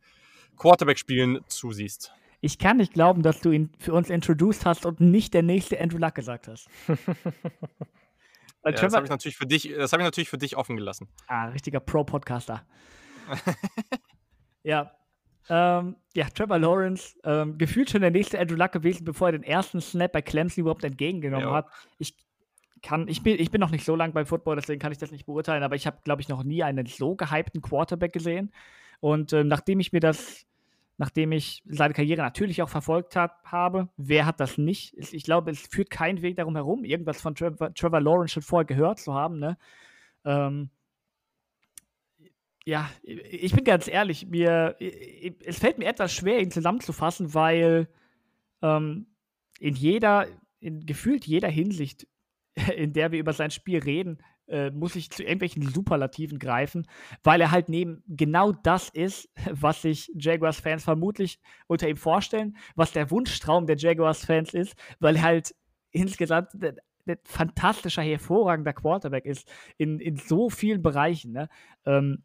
Quarterback-Spielen 0.58 1.40
zusiehst? 1.48 2.14
Ich 2.40 2.60
kann 2.60 2.78
nicht 2.78 2.94
glauben, 2.94 3.24
dass 3.24 3.42
du 3.42 3.50
ihn 3.50 3.72
für 3.80 3.94
uns 3.94 4.12
introduced 4.12 4.64
hast 4.64 4.86
und 4.86 5.00
nicht 5.00 5.34
der 5.34 5.42
nächste 5.42 5.82
Andrew 5.82 5.98
Luck 5.98 6.14
gesagt 6.14 6.48
hast. 6.48 6.70
ja, 6.88 8.72
das 8.72 8.94
habe 8.94 9.06
ich, 9.06 9.10
natürlich 9.10 9.38
für 9.38 9.48
dich, 9.48 9.66
hab 9.66 10.00
ich 10.00 10.06
natürlich 10.06 10.30
für 10.30 10.38
dich 10.38 10.58
offen 10.58 10.78
gelassen. 10.78 11.08
Ah, 11.26 11.46
richtiger 11.46 11.80
Pro-Podcaster. 11.80 12.64
ja, 14.62 14.92
ähm, 15.50 15.96
ja, 16.16 16.28
Trevor 16.30 16.60
Lawrence, 16.60 17.18
ähm, 17.24 17.58
gefühlt 17.58 17.90
schon 17.90 18.02
der 18.02 18.12
nächste 18.12 18.40
Andrew 18.40 18.56
Luck 18.56 18.72
gewesen, 18.72 19.06
bevor 19.06 19.30
er 19.30 19.34
den 19.34 19.44
ersten 19.44 19.82
Snap 19.82 20.12
bei 20.12 20.22
Clemson 20.22 20.62
überhaupt 20.62 20.84
entgegengenommen 20.84 21.48
jo. 21.48 21.54
hat. 21.54 21.68
Ich 21.98 22.16
kann, 22.82 23.08
ich 23.08 23.24
bin, 23.24 23.40
ich 23.40 23.52
bin 23.52 23.62
noch 23.62 23.72
nicht 23.72 23.86
so 23.86 23.96
lang 23.96 24.14
beim 24.14 24.26
Football, 24.26 24.56
deswegen 24.56 24.80
kann 24.80 24.92
ich 24.92 24.98
das 24.98 25.12
nicht 25.12 25.26
beurteilen, 25.26 25.64
aber 25.64 25.76
ich 25.76 25.88
habe, 25.88 25.98
glaube 26.04 26.22
ich, 26.22 26.30
noch 26.30 26.44
nie 26.44 26.64
einen 26.64 26.86
so 26.86 27.16
gehypten 27.16 27.62
Quarterback 27.62 28.14
gesehen. 28.14 28.52
Und 29.00 29.34
äh, 29.34 29.44
nachdem 29.44 29.80
ich 29.80 29.94
mir 29.94 30.00
das, 30.00 30.46
nachdem 30.98 31.32
ich 31.32 31.64
seine 31.66 31.94
Karriere 31.94 32.22
natürlich 32.22 32.62
auch 32.62 32.70
verfolgt 32.70 33.16
hab, 33.16 33.44
habe, 33.46 33.90
wer 33.98 34.26
hat 34.26 34.40
das 34.40 34.58
nicht? 34.58 34.96
Ich 35.14 35.24
glaube, 35.24 35.52
es 35.52 35.62
führt 35.62 35.90
kein 35.90 36.22
Weg 36.22 36.38
darum 36.38 36.56
herum, 36.56 36.84
irgendwas 36.84 37.22
von 37.22 37.36
Trevor, 37.36 37.74
Trevor 37.74 38.02
Lawrence 38.02 38.34
schon 38.34 38.44
vorher 38.44 38.66
gehört 38.66 39.00
zu 39.00 39.14
haben. 39.14 39.40
Ne? 39.40 39.58
Ähm, 40.26 40.70
ja, 42.66 42.90
ich 43.04 43.54
bin 43.54 43.64
ganz 43.64 43.88
ehrlich, 43.88 44.28
mir, 44.28 44.76
es 44.80 45.58
fällt 45.58 45.80
mir 45.80 45.88
etwas 45.88 46.14
schwer, 46.14 46.40
ihn 46.40 46.52
zusammenzufassen, 46.52 47.34
weil 47.34 47.88
ähm, 48.62 49.08
in 49.60 49.76
jeder, 49.76 50.28
in 50.60 50.86
gefühlt 50.86 51.26
jeder 51.26 51.50
Hinsicht, 51.50 52.08
in 52.76 52.94
der 52.94 53.12
wir 53.12 53.20
über 53.20 53.34
sein 53.34 53.52
Spiel 53.52 53.80
reden, 53.80 54.22
äh, 54.48 54.70
muss 54.70 54.96
ich 54.96 55.10
zu 55.10 55.24
irgendwelchen 55.24 55.64
Superlativen 55.64 56.38
greifen, 56.38 56.86
weil 57.24 57.42
er 57.42 57.52
halt 57.52 57.70
neben 57.70 58.04
genau 58.08 58.52
das 58.52 58.90
ist, 58.90 59.30
was 59.52 59.82
sich 59.82 60.12
Jaguars-Fans 60.16 60.84
vermutlich 60.84 61.40
unter 61.68 61.88
ihm 61.88 61.98
vorstellen, 61.98 62.58
was 62.76 62.92
der 62.92 63.10
Wunschtraum 63.10 63.66
der 63.66 63.78
Jaguars-Fans 63.78 64.54
ist, 64.54 64.76
weil 65.00 65.16
er 65.16 65.24
halt 65.24 65.56
insgesamt 65.92 66.54
ein 66.54 67.18
fantastischer, 67.24 68.04
hervorragender 68.04 68.74
Quarterback 68.74 69.26
ist 69.26 69.52
in, 69.78 70.00
in 70.00 70.18
so 70.18 70.50
vielen 70.50 70.82
Bereichen. 70.84 71.32
Ne? 71.32 71.50
Ähm, 71.86 72.24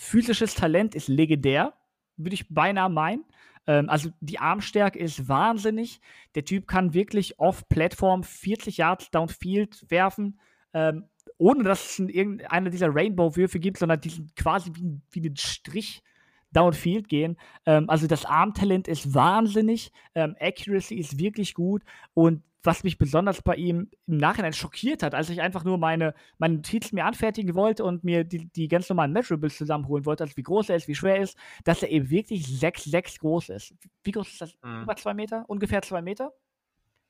physisches 0.00 0.54
Talent 0.54 0.94
ist 0.94 1.08
legendär, 1.08 1.74
würde 2.16 2.34
ich 2.34 2.48
beinahe 2.48 2.88
meinen. 2.88 3.24
Ähm, 3.66 3.90
also 3.90 4.10
die 4.20 4.38
Armstärke 4.38 4.98
ist 4.98 5.28
wahnsinnig. 5.28 6.00
Der 6.34 6.44
Typ 6.44 6.66
kann 6.66 6.94
wirklich 6.94 7.38
off-Plattform 7.38 8.24
40 8.24 8.78
Yards 8.78 9.10
downfield 9.10 9.90
werfen, 9.90 10.40
ähm, 10.72 11.04
ohne 11.36 11.64
dass 11.64 11.90
es 11.90 11.98
irgendeiner 11.98 12.70
dieser 12.70 12.94
Rainbow-Würfe 12.94 13.60
gibt, 13.60 13.78
sondern 13.78 14.00
die 14.00 14.08
sind 14.08 14.34
quasi 14.36 14.72
wie, 14.74 15.00
wie 15.10 15.28
ein 15.28 15.36
Strich 15.36 16.02
downfield 16.50 17.08
gehen. 17.08 17.36
Ähm, 17.66 17.90
also 17.90 18.06
das 18.06 18.24
Armtalent 18.24 18.88
ist 18.88 19.12
wahnsinnig, 19.12 19.92
ähm, 20.14 20.34
Accuracy 20.40 20.94
ist 20.94 21.18
wirklich 21.18 21.52
gut 21.52 21.82
und 22.14 22.42
was 22.62 22.84
mich 22.84 22.98
besonders 22.98 23.42
bei 23.42 23.54
ihm 23.54 23.90
im 24.06 24.16
Nachhinein 24.18 24.52
schockiert 24.52 25.02
hat, 25.02 25.14
als 25.14 25.30
ich 25.30 25.40
einfach 25.40 25.64
nur 25.64 25.78
meine, 25.78 26.14
meine 26.38 26.56
Notizen 26.56 26.96
mir 26.96 27.04
anfertigen 27.04 27.54
wollte 27.54 27.84
und 27.84 28.04
mir 28.04 28.24
die, 28.24 28.48
die 28.48 28.68
ganz 28.68 28.88
normalen 28.88 29.12
Measurables 29.12 29.56
zusammenholen 29.56 30.04
wollte, 30.04 30.24
also 30.24 30.36
wie 30.36 30.42
groß 30.42 30.68
er 30.68 30.76
ist, 30.76 30.88
wie 30.88 30.94
schwer 30.94 31.16
er 31.16 31.22
ist, 31.22 31.38
dass 31.64 31.82
er 31.82 31.90
eben 31.90 32.10
wirklich 32.10 32.44
6,6 32.44 33.20
groß 33.20 33.48
ist. 33.50 33.74
Wie 34.04 34.10
groß 34.12 34.28
ist 34.28 34.40
das? 34.40 34.54
Mhm. 34.62 34.82
Über 34.82 34.96
zwei 34.96 35.14
Meter? 35.14 35.44
Ungefähr 35.48 35.82
zwei 35.82 36.02
Meter? 36.02 36.32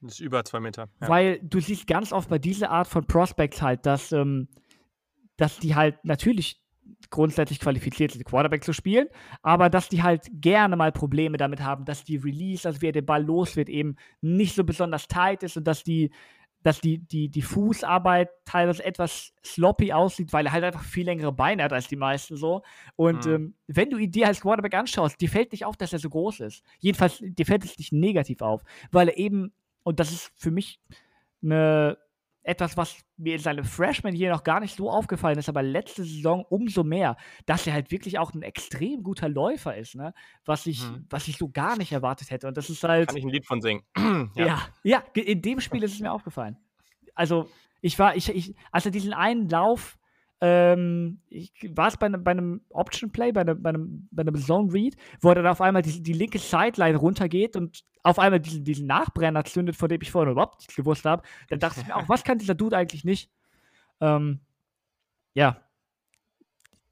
Das 0.00 0.14
ist 0.14 0.20
über 0.20 0.44
zwei 0.44 0.60
Meter. 0.60 0.88
Ja. 1.00 1.08
Weil 1.08 1.40
du 1.42 1.60
siehst 1.60 1.86
ganz 1.86 2.12
oft 2.12 2.30
bei 2.30 2.38
dieser 2.38 2.70
Art 2.70 2.86
von 2.86 3.06
Prospects 3.06 3.60
halt, 3.60 3.84
dass, 3.86 4.12
ähm, 4.12 4.48
dass 5.36 5.58
die 5.58 5.74
halt 5.74 6.04
natürlich 6.04 6.62
grundsätzlich 7.10 7.60
qualifiziert 7.60 8.12
sind, 8.12 8.24
Quarterback 8.24 8.64
zu 8.64 8.72
spielen, 8.72 9.08
aber 9.42 9.70
dass 9.70 9.88
die 9.88 10.02
halt 10.02 10.28
gerne 10.32 10.76
mal 10.76 10.92
Probleme 10.92 11.36
damit 11.36 11.60
haben, 11.60 11.84
dass 11.84 12.04
die 12.04 12.16
Release, 12.16 12.66
also 12.66 12.80
wie 12.80 12.86
er 12.86 12.92
den 12.92 13.06
Ball 13.06 13.24
los 13.24 13.56
wird, 13.56 13.68
eben 13.68 13.96
nicht 14.20 14.54
so 14.54 14.64
besonders 14.64 15.08
tight 15.08 15.42
ist 15.42 15.56
und 15.56 15.66
dass 15.66 15.82
die, 15.82 16.10
dass 16.62 16.80
die, 16.80 16.98
die, 16.98 17.28
die 17.28 17.42
Fußarbeit 17.42 18.28
teilweise 18.44 18.84
etwas 18.84 19.32
sloppy 19.44 19.92
aussieht, 19.92 20.32
weil 20.32 20.46
er 20.46 20.52
halt 20.52 20.64
einfach 20.64 20.82
viel 20.82 21.06
längere 21.06 21.32
Beine 21.32 21.62
hat 21.64 21.72
als 21.72 21.88
die 21.88 21.96
meisten 21.96 22.36
so. 22.36 22.62
Und 22.96 23.24
mhm. 23.26 23.32
ähm, 23.32 23.54
wenn 23.66 23.90
du 23.90 23.96
ihn 23.96 24.10
dir 24.10 24.26
als 24.26 24.40
Quarterback 24.42 24.74
anschaust, 24.74 25.20
dir 25.20 25.28
fällt 25.28 25.52
nicht 25.52 25.64
auf, 25.64 25.76
dass 25.76 25.92
er 25.92 25.98
so 25.98 26.10
groß 26.10 26.40
ist. 26.40 26.62
Jedenfalls, 26.78 27.18
dir 27.20 27.46
fällt 27.46 27.64
es 27.64 27.78
nicht 27.78 27.92
negativ 27.92 28.42
auf, 28.42 28.62
weil 28.90 29.08
er 29.08 29.16
eben, 29.16 29.52
und 29.82 30.00
das 30.00 30.12
ist 30.12 30.32
für 30.36 30.50
mich 30.50 30.80
eine 31.42 31.96
etwas, 32.42 32.76
was 32.76 32.98
mir 33.16 33.34
in 33.34 33.40
seinem 33.40 33.64
Freshman 33.64 34.14
hier 34.14 34.30
noch 34.30 34.44
gar 34.44 34.60
nicht 34.60 34.74
so 34.74 34.90
aufgefallen 34.90 35.38
ist, 35.38 35.48
aber 35.48 35.62
letzte 35.62 36.04
Saison 36.04 36.44
umso 36.48 36.84
mehr, 36.84 37.16
dass 37.46 37.66
er 37.66 37.74
halt 37.74 37.90
wirklich 37.90 38.18
auch 38.18 38.32
ein 38.32 38.42
extrem 38.42 39.02
guter 39.02 39.28
Läufer 39.28 39.76
ist, 39.76 39.94
ne? 39.94 40.14
Was 40.44 40.66
ich, 40.66 40.82
mhm. 40.82 41.06
was 41.10 41.28
ich 41.28 41.36
so 41.36 41.48
gar 41.48 41.76
nicht 41.76 41.92
erwartet 41.92 42.30
hätte. 42.30 42.48
Und 42.48 42.56
das 42.56 42.70
ist 42.70 42.82
halt. 42.82 43.08
Kann 43.08 43.16
ich 43.16 43.24
ein 43.24 43.30
Lied 43.30 43.46
von 43.46 43.60
singen. 43.60 43.82
ja. 44.34 44.46
ja, 44.46 44.62
ja, 44.82 45.02
in 45.14 45.42
dem 45.42 45.60
Spiel 45.60 45.82
ist 45.82 45.94
es 45.94 46.00
mir 46.00 46.12
aufgefallen. 46.12 46.56
Also, 47.14 47.48
ich 47.82 47.98
war, 47.98 48.16
ich, 48.16 48.28
ich, 48.30 48.54
als 48.72 48.86
er 48.86 48.92
diesen 48.92 49.12
einen 49.12 49.48
Lauf 49.48 49.98
ähm, 50.40 51.20
war 51.74 51.88
es 51.88 51.96
bei, 51.98 52.08
ne, 52.08 52.18
bei 52.18 52.30
einem 52.30 52.62
Option 52.70 53.12
Play, 53.12 53.30
bei, 53.32 53.44
ne, 53.44 53.54
bei, 53.54 53.70
einem, 53.70 54.08
bei 54.10 54.22
einem 54.22 54.36
Zone 54.36 54.72
Read, 54.72 54.96
wo 55.20 55.28
er 55.28 55.34
dann 55.36 55.46
auf 55.46 55.60
einmal 55.60 55.82
die, 55.82 56.02
die 56.02 56.14
linke 56.14 56.38
Sideline 56.38 56.96
runtergeht 56.96 57.56
und 57.56 57.84
auf 58.02 58.18
einmal 58.18 58.40
diesen, 58.40 58.64
diesen 58.64 58.86
Nachbrenner 58.86 59.44
zündet, 59.44 59.76
von 59.76 59.88
dem 59.88 60.00
ich 60.00 60.10
vorher 60.10 60.32
überhaupt 60.32 60.60
nicht 60.60 60.74
gewusst 60.74 61.04
habe. 61.04 61.22
Dann 61.48 61.58
dachte 61.58 61.80
ich 61.80 61.86
mir 61.86 61.96
auch, 61.96 62.08
was 62.08 62.24
kann 62.24 62.38
dieser 62.38 62.54
Dude 62.54 62.76
eigentlich 62.76 63.04
nicht? 63.04 63.30
Ähm, 64.00 64.40
ja. 65.34 65.60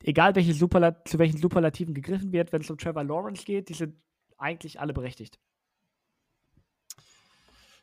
Egal, 0.03 0.35
welche 0.37 0.55
zu 0.55 1.19
welchen 1.19 1.39
Superlativen 1.39 1.95
gegriffen 1.95 2.33
wird, 2.33 2.53
wenn 2.53 2.61
es 2.61 2.71
um 2.71 2.79
Trevor 2.79 3.03
Lawrence 3.03 3.45
geht, 3.45 3.69
die 3.69 3.75
sind 3.75 3.97
eigentlich 4.37 4.79
alle 4.79 4.93
berechtigt. 4.93 5.39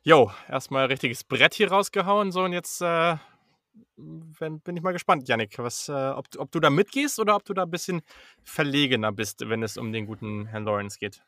Jo, 0.04 0.32
erstmal 0.48 0.86
richtiges 0.86 1.24
Brett 1.24 1.56
hier 1.56 1.72
rausgehauen, 1.72 2.32
so 2.32 2.44
und 2.44 2.54
jetzt 2.54 2.80
äh, 2.82 3.18
wenn, 3.98 4.60
bin 4.60 4.78
ich 4.78 4.84
mal 4.84 4.92
gespannt, 4.92 5.28
Yannick, 5.28 5.58
was, 5.58 5.90
äh, 5.90 5.92
ob, 5.92 6.28
ob 6.38 6.52
du 6.52 6.60
da 6.60 6.70
mitgehst 6.70 7.20
oder 7.20 7.36
ob 7.36 7.46
du 7.46 7.54
da 7.54 7.64
ein 7.64 7.72
bisschen 7.72 8.02
verlegener 8.44 9.12
bist, 9.12 9.48
wenn 9.48 9.64
es 9.64 9.78
um 9.78 9.92
den 9.92 10.06
guten 10.06 10.46
Herrn 10.48 10.66
Lawrence 10.66 11.00
geht. 11.00 11.24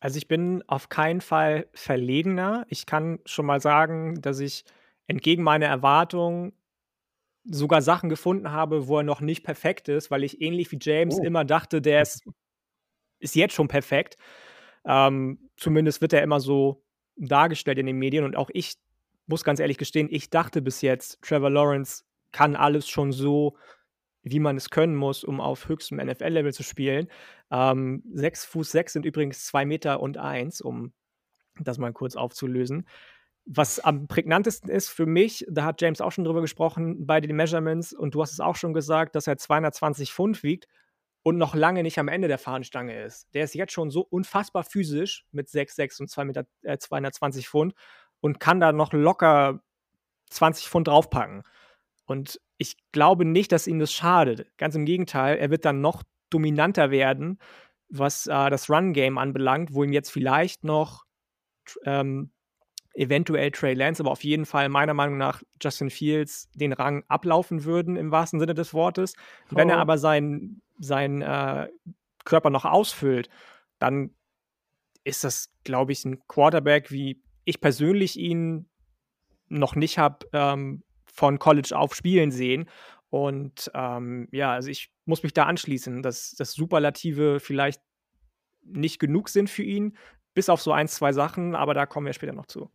Also 0.00 0.16
ich 0.16 0.28
bin 0.28 0.62
auf 0.66 0.88
keinen 0.88 1.20
Fall 1.20 1.66
verlegener. 1.74 2.66
Ich 2.68 2.86
kann 2.86 3.18
schon 3.24 3.46
mal 3.46 3.60
sagen, 3.60 4.20
dass 4.20 4.38
ich 4.38 4.64
entgegen 5.06 5.42
meiner 5.42 5.66
Erwartungen 5.66 6.52
sogar 7.44 7.82
Sachen 7.82 8.08
gefunden 8.08 8.52
habe, 8.52 8.88
wo 8.88 8.98
er 8.98 9.02
noch 9.02 9.20
nicht 9.20 9.42
perfekt 9.42 9.88
ist, 9.88 10.10
weil 10.10 10.22
ich 10.22 10.40
ähnlich 10.40 10.70
wie 10.70 10.78
James 10.80 11.18
oh. 11.18 11.22
immer 11.22 11.44
dachte, 11.44 11.80
der 11.80 12.02
ist, 12.02 12.24
ist 13.18 13.34
jetzt 13.34 13.54
schon 13.54 13.68
perfekt. 13.68 14.16
Ähm, 14.84 15.50
zumindest 15.56 16.00
wird 16.00 16.12
er 16.12 16.22
immer 16.22 16.40
so 16.40 16.84
dargestellt 17.16 17.78
in 17.78 17.86
den 17.86 17.98
Medien 17.98 18.24
und 18.24 18.36
auch 18.36 18.50
ich 18.52 18.74
muss 19.28 19.44
ganz 19.44 19.60
ehrlich 19.60 19.78
gestehen, 19.78 20.08
ich 20.10 20.30
dachte 20.30 20.62
bis 20.62 20.82
jetzt, 20.82 21.20
Trevor 21.22 21.50
Lawrence 21.50 22.04
kann 22.32 22.56
alles 22.56 22.88
schon 22.88 23.12
so, 23.12 23.56
wie 24.22 24.40
man 24.40 24.56
es 24.56 24.70
können 24.70 24.96
muss, 24.96 25.24
um 25.24 25.40
auf 25.40 25.68
höchstem 25.68 25.98
NFL-Level 25.98 26.52
zu 26.52 26.62
spielen. 26.62 27.08
Ähm, 27.50 28.02
6 28.12 28.44
Fuß 28.46 28.70
6 28.70 28.94
sind 28.94 29.06
übrigens 29.06 29.46
2 29.46 29.64
Meter 29.64 30.00
und 30.00 30.18
1, 30.18 30.60
um 30.60 30.92
das 31.60 31.78
mal 31.78 31.92
kurz 31.92 32.16
aufzulösen. 32.16 32.86
Was 33.44 33.80
am 33.80 34.08
prägnantesten 34.08 34.68
ist 34.70 34.90
für 34.90 35.06
mich, 35.06 35.46
da 35.48 35.64
hat 35.64 35.80
James 35.80 36.00
auch 36.02 36.12
schon 36.12 36.24
drüber 36.24 36.42
gesprochen, 36.42 37.06
bei 37.06 37.20
den 37.20 37.34
Measurements, 37.34 37.94
und 37.94 38.14
du 38.14 38.20
hast 38.20 38.32
es 38.32 38.40
auch 38.40 38.56
schon 38.56 38.74
gesagt, 38.74 39.14
dass 39.14 39.26
er 39.26 39.38
220 39.38 40.12
Pfund 40.12 40.42
wiegt 40.42 40.68
und 41.22 41.38
noch 41.38 41.54
lange 41.54 41.82
nicht 41.82 41.98
am 41.98 42.08
Ende 42.08 42.28
der 42.28 42.38
Fahnenstange 42.38 43.02
ist. 43.02 43.32
Der 43.34 43.44
ist 43.44 43.54
jetzt 43.54 43.72
schon 43.72 43.90
so 43.90 44.02
unfassbar 44.02 44.64
physisch 44.64 45.24
mit 45.32 45.48
6,6 45.48 46.00
und 46.00 46.10
2 46.10 46.24
Meter, 46.26 46.46
äh, 46.62 46.76
220 46.78 47.48
Pfund 47.48 47.74
und 48.20 48.40
kann 48.40 48.60
da 48.60 48.72
noch 48.72 48.92
locker 48.92 49.60
20 50.30 50.68
Pfund 50.68 50.88
draufpacken. 50.88 51.42
Und 52.04 52.40
ich 52.56 52.76
glaube 52.92 53.24
nicht, 53.24 53.52
dass 53.52 53.66
ihm 53.66 53.78
das 53.78 53.92
schadet. 53.92 54.46
Ganz 54.56 54.74
im 54.74 54.84
Gegenteil, 54.84 55.38
er 55.38 55.50
wird 55.50 55.64
dann 55.64 55.80
noch 55.80 56.02
dominanter 56.30 56.90
werden, 56.90 57.38
was 57.88 58.26
äh, 58.26 58.50
das 58.50 58.68
Run-Game 58.68 59.18
anbelangt, 59.18 59.72
wo 59.72 59.84
ihm 59.84 59.92
jetzt 59.92 60.10
vielleicht 60.10 60.64
noch 60.64 61.04
ähm, 61.84 62.30
eventuell 62.94 63.50
Trey 63.52 63.74
Lance, 63.74 64.02
aber 64.02 64.10
auf 64.10 64.24
jeden 64.24 64.44
Fall 64.44 64.68
meiner 64.68 64.94
Meinung 64.94 65.18
nach 65.18 65.42
Justin 65.62 65.90
Fields 65.90 66.50
den 66.54 66.72
Rang 66.72 67.04
ablaufen 67.08 67.64
würden, 67.64 67.96
im 67.96 68.10
wahrsten 68.10 68.40
Sinne 68.40 68.54
des 68.54 68.74
Wortes. 68.74 69.14
Oh. 69.50 69.56
Wenn 69.56 69.70
er 69.70 69.78
oh. 69.78 69.80
aber 69.80 69.98
seinen 69.98 70.62
sein, 70.78 71.22
äh, 71.22 71.68
Körper 72.24 72.50
noch 72.50 72.64
ausfüllt, 72.64 73.28
dann 73.78 74.14
ist 75.04 75.24
das, 75.24 75.50
glaube 75.64 75.92
ich, 75.92 76.04
ein 76.04 76.26
Quarterback, 76.26 76.90
wie 76.90 77.22
ich 77.48 77.62
persönlich 77.62 78.18
ihn 78.18 78.68
noch 79.48 79.74
nicht 79.74 79.96
habe 79.96 80.28
ähm, 80.34 80.84
von 81.06 81.38
College 81.38 81.76
auf 81.76 81.94
spielen 81.94 82.30
sehen. 82.30 82.68
Und 83.08 83.70
ähm, 83.72 84.28
ja, 84.32 84.52
also 84.52 84.68
ich 84.68 84.90
muss 85.06 85.22
mich 85.22 85.32
da 85.32 85.44
anschließen, 85.44 86.02
dass 86.02 86.32
das 86.32 86.52
Superlative 86.52 87.40
vielleicht 87.40 87.80
nicht 88.62 88.98
genug 88.98 89.30
sind 89.30 89.48
für 89.48 89.62
ihn, 89.62 89.96
bis 90.34 90.50
auf 90.50 90.60
so 90.60 90.72
ein, 90.72 90.88
zwei 90.88 91.12
Sachen, 91.12 91.54
aber 91.54 91.72
da 91.72 91.86
kommen 91.86 92.04
wir 92.04 92.12
später 92.12 92.34
noch 92.34 92.44
zu. 92.44 92.70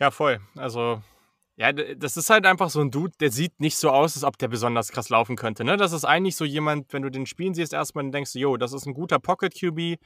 Ja, 0.00 0.10
voll. 0.10 0.40
Also, 0.56 1.00
ja, 1.54 1.72
das 1.72 2.16
ist 2.16 2.28
halt 2.28 2.44
einfach 2.44 2.70
so 2.70 2.80
ein 2.80 2.90
Dude, 2.90 3.12
der 3.20 3.30
sieht 3.30 3.60
nicht 3.60 3.76
so 3.76 3.90
aus, 3.90 4.16
als 4.16 4.24
ob 4.24 4.36
der 4.36 4.48
besonders 4.48 4.90
krass 4.90 5.10
laufen 5.10 5.36
könnte. 5.36 5.62
Ne? 5.62 5.76
Das 5.76 5.92
ist 5.92 6.04
eigentlich 6.04 6.34
so 6.34 6.44
jemand, 6.44 6.92
wenn 6.92 7.02
du 7.02 7.10
den 7.10 7.26
spielen 7.26 7.54
siehst, 7.54 7.72
erstmal 7.72 8.10
denkst 8.10 8.32
du, 8.32 8.40
jo, 8.40 8.56
das 8.56 8.72
ist 8.72 8.86
ein 8.86 8.94
guter 8.94 9.20
Pocket 9.20 9.54
QB, 9.54 10.00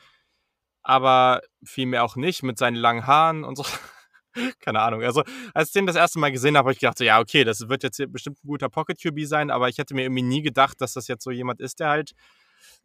aber 0.86 1.40
vielmehr 1.64 2.04
auch 2.04 2.14
nicht 2.14 2.44
mit 2.44 2.58
seinen 2.58 2.76
langen 2.76 3.08
Haaren 3.08 3.42
und 3.42 3.56
so. 3.56 3.64
Keine 4.60 4.80
Ahnung. 4.80 5.02
Also, 5.02 5.24
als 5.52 5.68
ich 5.68 5.72
den 5.72 5.86
das 5.86 5.96
erste 5.96 6.20
Mal 6.20 6.30
gesehen 6.30 6.56
habe, 6.56 6.66
habe 6.66 6.72
ich 6.72 6.78
gedacht, 6.78 6.98
so, 6.98 7.04
ja, 7.04 7.18
okay, 7.18 7.42
das 7.42 7.68
wird 7.68 7.82
jetzt 7.82 8.00
bestimmt 8.12 8.38
ein 8.44 8.46
guter 8.46 8.68
Pocket 8.68 9.00
QB 9.00 9.24
sein, 9.24 9.50
aber 9.50 9.68
ich 9.68 9.78
hätte 9.78 9.94
mir 9.94 10.02
irgendwie 10.02 10.22
nie 10.22 10.42
gedacht, 10.42 10.80
dass 10.80 10.92
das 10.92 11.08
jetzt 11.08 11.24
so 11.24 11.32
jemand 11.32 11.60
ist, 11.60 11.80
der 11.80 11.88
halt 11.88 12.12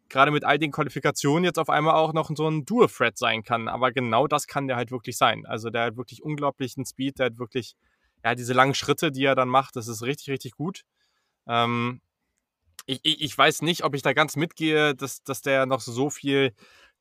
gerade 0.08 0.32
mit 0.32 0.44
all 0.44 0.58
den 0.58 0.72
Qualifikationen 0.72 1.44
jetzt 1.44 1.60
auf 1.60 1.70
einmal 1.70 1.94
auch 1.94 2.12
noch 2.12 2.28
so 2.34 2.48
ein 2.48 2.64
Dual-Threat 2.64 3.16
sein 3.16 3.44
kann. 3.44 3.68
Aber 3.68 3.92
genau 3.92 4.26
das 4.26 4.48
kann 4.48 4.66
der 4.66 4.76
halt 4.76 4.90
wirklich 4.90 5.16
sein. 5.16 5.46
Also 5.46 5.70
der 5.70 5.84
hat 5.84 5.96
wirklich 5.96 6.24
unglaublichen 6.24 6.84
Speed, 6.84 7.20
der 7.20 7.26
hat 7.26 7.38
wirklich, 7.38 7.76
ja, 8.24 8.34
diese 8.34 8.52
langen 8.52 8.74
Schritte, 8.74 9.12
die 9.12 9.24
er 9.24 9.36
dann 9.36 9.48
macht, 9.48 9.76
das 9.76 9.86
ist 9.86 10.02
richtig, 10.02 10.30
richtig 10.30 10.52
gut. 10.52 10.82
Ähm, 11.46 12.00
ich, 12.86 12.98
ich, 13.04 13.22
ich, 13.22 13.38
weiß 13.38 13.62
nicht, 13.62 13.84
ob 13.84 13.94
ich 13.94 14.02
da 14.02 14.12
ganz 14.12 14.34
mitgehe, 14.34 14.96
dass, 14.96 15.22
dass 15.22 15.40
der 15.40 15.66
noch 15.66 15.80
so 15.80 16.10
viel 16.10 16.52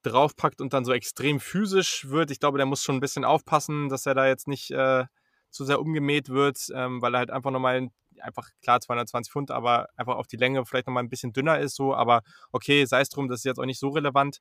draufpackt 0.03 0.61
und 0.61 0.73
dann 0.73 0.86
so 0.86 0.94
extrem 0.94 1.40
physisch 1.40 2.10
wird. 2.10 2.32
Ich 2.32 2.40
glaube, 2.40 2.57
der 2.57 2.65
muss 2.65 2.84
schon 2.84 2.95
ein 2.95 3.02
bisschen 3.02 3.26
aufpassen, 3.26 3.90
dass 3.90 4.06
er 4.06 4.15
da 4.15 4.28
jetzt 4.28 4.48
nicht 4.48 4.72
äh, 4.72 5.06
zu 5.49 5.65
sehr 5.65 5.80
umgemäht 5.80 6.30
wird, 6.30 6.68
ähm, 6.73 7.02
weil 7.02 7.15
er 7.15 7.19
halt 7.19 7.32
einfach 7.32 7.52
nochmal 7.52 7.90
einfach 8.19 8.49
klar 8.61 8.80
220 8.80 9.32
Pfund, 9.32 9.52
aber 9.52 9.88
einfach 9.95 10.15
auf 10.15 10.28
die 10.28 10.38
Länge 10.38 10.65
vielleicht 10.65 10.88
nochmal 10.88 11.03
ein 11.03 11.10
bisschen 11.10 11.34
dünner 11.34 11.60
ist 11.60 11.76
so. 11.76 11.95
Aber 11.95 12.22
okay, 12.52 12.86
sei 12.86 13.02
es 13.02 13.10
drum, 13.10 13.28
das 13.28 13.40
ist 13.40 13.45
jetzt 13.45 13.60
auch 13.60 13.65
nicht 13.65 13.80
so 13.80 13.90
relevant. 13.90 14.40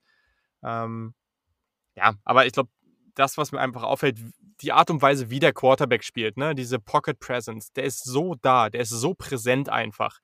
Ähm, 0.63 1.15
ja, 1.97 2.15
aber 2.25 2.47
ich 2.47 2.53
glaube, 2.53 2.71
das, 3.15 3.37
was 3.37 3.53
mir 3.53 3.61
einfach 3.61 3.83
auffällt, 3.83 4.19
die 4.63 4.73
Art 4.73 4.91
und 4.91 5.03
Weise, 5.03 5.31
wie 5.31 5.41
der 5.41 5.53
Quarterback 5.53 6.05
spielt, 6.05 6.37
ne, 6.37 6.55
diese 6.55 6.79
Pocket 6.79 7.19
Presence, 7.19 7.73
der 7.73 7.85
ist 7.85 8.05
so 8.05 8.37
da, 8.41 8.71
der 8.71 8.83
ist 8.83 8.91
so 8.91 9.15
präsent 9.15 9.69
einfach. 9.69 10.19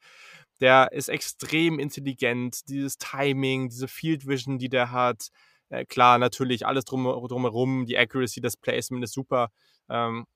Der 0.60 0.92
ist 0.92 1.08
extrem 1.08 1.78
intelligent, 1.78 2.68
dieses 2.68 2.98
Timing, 2.98 3.68
diese 3.68 3.88
Field 3.88 4.26
Vision, 4.26 4.58
die 4.58 4.68
der 4.68 4.90
hat. 4.90 5.28
Äh, 5.68 5.84
klar, 5.84 6.18
natürlich 6.18 6.66
alles 6.66 6.84
drum, 6.84 7.04
drumherum, 7.04 7.86
die 7.86 7.98
Accuracy, 7.98 8.40
das 8.40 8.56
Placement 8.56 9.04
ist 9.04 9.12
super. 9.12 9.50
Ähm, 9.88 10.26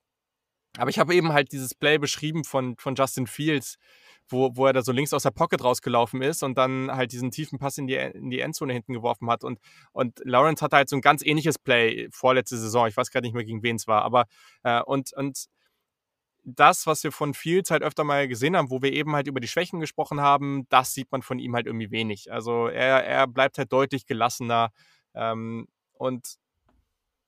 aber 0.79 0.91
ich 0.91 0.99
habe 0.99 1.15
eben 1.15 1.33
halt 1.33 1.53
dieses 1.53 1.75
Play 1.75 1.99
beschrieben 1.99 2.45
von, 2.45 2.77
von 2.77 2.95
Justin 2.95 3.27
Fields, 3.27 3.77
wo, 4.29 4.51
wo 4.55 4.67
er 4.67 4.73
da 4.73 4.83
so 4.83 4.93
links 4.93 5.13
aus 5.13 5.25
der 5.25 5.33
Pocket 5.33 5.63
rausgelaufen 5.65 6.23
ist 6.23 6.45
und 6.45 6.57
dann 6.57 6.91
halt 6.93 7.13
diesen 7.13 7.33
tiefen 7.33 7.59
Pass 7.59 7.79
in 7.79 7.89
die, 7.89 7.97
in 7.97 8.31
die 8.31 8.41
Endzone 8.41 8.73
hinten 8.73 8.93
geworfen 8.93 9.29
hat. 9.29 9.43
Und, 9.43 9.59
und 9.93 10.21
Lawrence 10.25 10.63
hatte 10.65 10.77
halt 10.77 10.89
so 10.89 10.97
ein 10.97 11.03
ganz 11.03 11.25
ähnliches 11.25 11.59
Play 11.59 12.09
vorletzte 12.13 12.57
Saison. 12.57 12.87
Ich 12.87 12.97
weiß 12.97 13.11
gar 13.11 13.21
nicht 13.21 13.35
mehr, 13.35 13.45
gegen 13.45 13.63
wen 13.65 13.77
es 13.77 13.89
war. 13.89 14.03
Aber 14.03 14.27
äh, 14.63 14.81
und, 14.83 15.13
und 15.15 15.47
das, 16.45 16.87
was 16.87 17.05
wir 17.05 17.13
von 17.13 17.35
Fields 17.35 17.71
halt 17.71 17.83
öfter 17.83 18.05
mal 18.05 18.29
gesehen 18.29 18.57
haben, 18.57 18.71
wo 18.71 18.83
wir 18.83 18.93
eben 18.93 19.15
halt 19.15 19.27
über 19.27 19.41
die 19.41 19.49
Schwächen 19.49 19.81
gesprochen 19.81 20.21
haben, 20.21 20.67
das 20.69 20.95
sieht 20.95 21.11
man 21.13 21.23
von 21.23 21.39
ihm 21.39 21.55
halt 21.55 21.67
irgendwie 21.67 21.91
wenig. 21.91 22.33
Also 22.33 22.67
er, 22.67 23.05
er 23.05 23.27
bleibt 23.27 23.59
halt 23.59 23.73
deutlich 23.73 24.07
gelassener. 24.07 24.71
Ähm, 25.15 25.67
und 25.93 26.39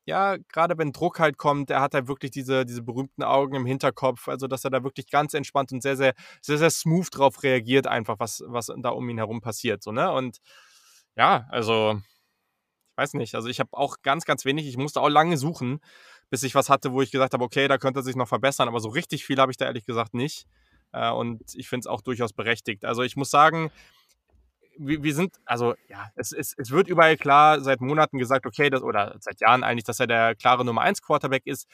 ja, 0.04 0.36
gerade 0.52 0.76
wenn 0.78 0.92
Druck 0.92 1.20
halt 1.20 1.38
kommt, 1.38 1.70
er 1.70 1.80
hat 1.80 1.94
halt 1.94 2.08
wirklich 2.08 2.32
diese, 2.32 2.66
diese 2.66 2.82
berühmten 2.82 3.22
Augen 3.22 3.54
im 3.54 3.66
Hinterkopf, 3.66 4.28
also 4.28 4.48
dass 4.48 4.64
er 4.64 4.70
da 4.70 4.82
wirklich 4.82 5.08
ganz 5.08 5.32
entspannt 5.34 5.72
und 5.72 5.82
sehr, 5.82 5.96
sehr, 5.96 6.14
sehr, 6.40 6.58
sehr 6.58 6.70
smooth 6.70 7.08
drauf 7.12 7.42
reagiert, 7.44 7.86
einfach, 7.86 8.18
was, 8.18 8.42
was 8.46 8.72
da 8.76 8.88
um 8.90 9.08
ihn 9.08 9.18
herum 9.18 9.40
passiert. 9.40 9.82
So, 9.82 9.92
ne? 9.92 10.10
Und 10.12 10.38
ja, 11.16 11.46
also, 11.50 12.00
ich 12.92 12.96
weiß 12.96 13.14
nicht, 13.14 13.34
also 13.34 13.48
ich 13.48 13.60
habe 13.60 13.70
auch 13.72 13.96
ganz, 14.02 14.24
ganz 14.24 14.44
wenig, 14.44 14.66
ich 14.66 14.76
musste 14.76 15.00
auch 15.00 15.08
lange 15.08 15.36
suchen, 15.36 15.80
bis 16.32 16.42
ich 16.44 16.54
was 16.54 16.70
hatte, 16.70 16.94
wo 16.94 17.02
ich 17.02 17.10
gesagt 17.10 17.34
habe, 17.34 17.44
okay, 17.44 17.68
da 17.68 17.76
könnte 17.76 18.02
sich 18.02 18.16
noch 18.16 18.26
verbessern, 18.26 18.66
aber 18.66 18.80
so 18.80 18.88
richtig 18.88 19.22
viel 19.22 19.36
habe 19.36 19.52
ich 19.52 19.58
da 19.58 19.66
ehrlich 19.66 19.84
gesagt 19.84 20.14
nicht. 20.14 20.46
Äh, 20.90 21.10
und 21.10 21.42
ich 21.54 21.68
finde 21.68 21.80
es 21.80 21.86
auch 21.86 22.00
durchaus 22.00 22.32
berechtigt. 22.32 22.86
Also 22.86 23.02
ich 23.02 23.16
muss 23.16 23.28
sagen, 23.28 23.70
wir, 24.78 25.02
wir 25.02 25.14
sind, 25.14 25.36
also 25.44 25.74
ja, 25.90 26.10
es, 26.16 26.32
es, 26.32 26.54
es 26.56 26.70
wird 26.70 26.88
überall 26.88 27.18
klar 27.18 27.60
seit 27.60 27.82
Monaten 27.82 28.16
gesagt, 28.16 28.46
okay, 28.46 28.70
das, 28.70 28.80
oder 28.80 29.14
seit 29.20 29.42
Jahren 29.42 29.62
eigentlich, 29.62 29.84
dass 29.84 30.00
er 30.00 30.06
der 30.06 30.34
klare 30.34 30.64
Nummer 30.64 30.80
1 30.80 31.02
Quarterback 31.02 31.42
ist. 31.44 31.68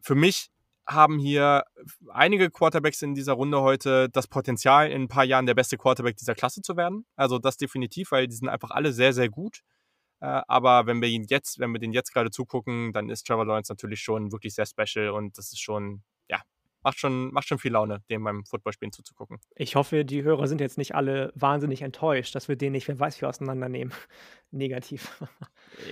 Für 0.00 0.14
mich 0.14 0.48
haben 0.86 1.18
hier 1.18 1.64
einige 2.08 2.50
Quarterbacks 2.50 3.02
in 3.02 3.14
dieser 3.14 3.34
Runde 3.34 3.60
heute 3.60 4.08
das 4.08 4.28
Potenzial, 4.28 4.90
in 4.90 5.02
ein 5.02 5.08
paar 5.08 5.24
Jahren 5.24 5.44
der 5.44 5.52
beste 5.52 5.76
Quarterback 5.76 6.16
dieser 6.16 6.34
Klasse 6.34 6.62
zu 6.62 6.78
werden. 6.78 7.04
Also 7.16 7.38
das 7.38 7.58
definitiv, 7.58 8.12
weil 8.12 8.28
die 8.28 8.34
sind 8.34 8.48
einfach 8.48 8.70
alle 8.70 8.94
sehr, 8.94 9.12
sehr 9.12 9.28
gut. 9.28 9.60
Äh, 10.20 10.42
aber 10.46 10.86
wenn 10.86 11.00
wir 11.00 11.08
ihn 11.08 11.24
jetzt, 11.28 11.58
wenn 11.58 11.72
wir 11.72 11.78
den 11.78 11.92
jetzt 11.92 12.12
gerade 12.12 12.30
zugucken, 12.30 12.92
dann 12.92 13.08
ist 13.08 13.26
Trevor 13.26 13.46
Lawrence 13.46 13.72
natürlich 13.72 14.00
schon 14.00 14.32
wirklich 14.32 14.54
sehr 14.54 14.66
special 14.66 15.10
und 15.10 15.38
das 15.38 15.52
ist 15.52 15.60
schon 15.60 16.02
macht 16.82 16.98
schon, 16.98 17.32
macht 17.32 17.48
schon 17.48 17.58
viel 17.58 17.72
Laune, 17.72 18.02
dem 18.10 18.24
beim 18.24 18.44
Footballspielen 18.44 18.92
zuzugucken. 18.92 19.38
Ich 19.56 19.76
hoffe, 19.76 20.04
die 20.04 20.22
Hörer 20.22 20.46
sind 20.46 20.60
jetzt 20.60 20.78
nicht 20.78 20.94
alle 20.94 21.32
wahnsinnig 21.34 21.82
enttäuscht, 21.82 22.34
dass 22.34 22.48
wir 22.48 22.56
den 22.56 22.72
nicht, 22.72 22.88
wer 22.88 22.98
weiß, 22.98 23.20
wie 23.20 23.26
auseinandernehmen. 23.26 23.92
Negativ. 24.50 25.22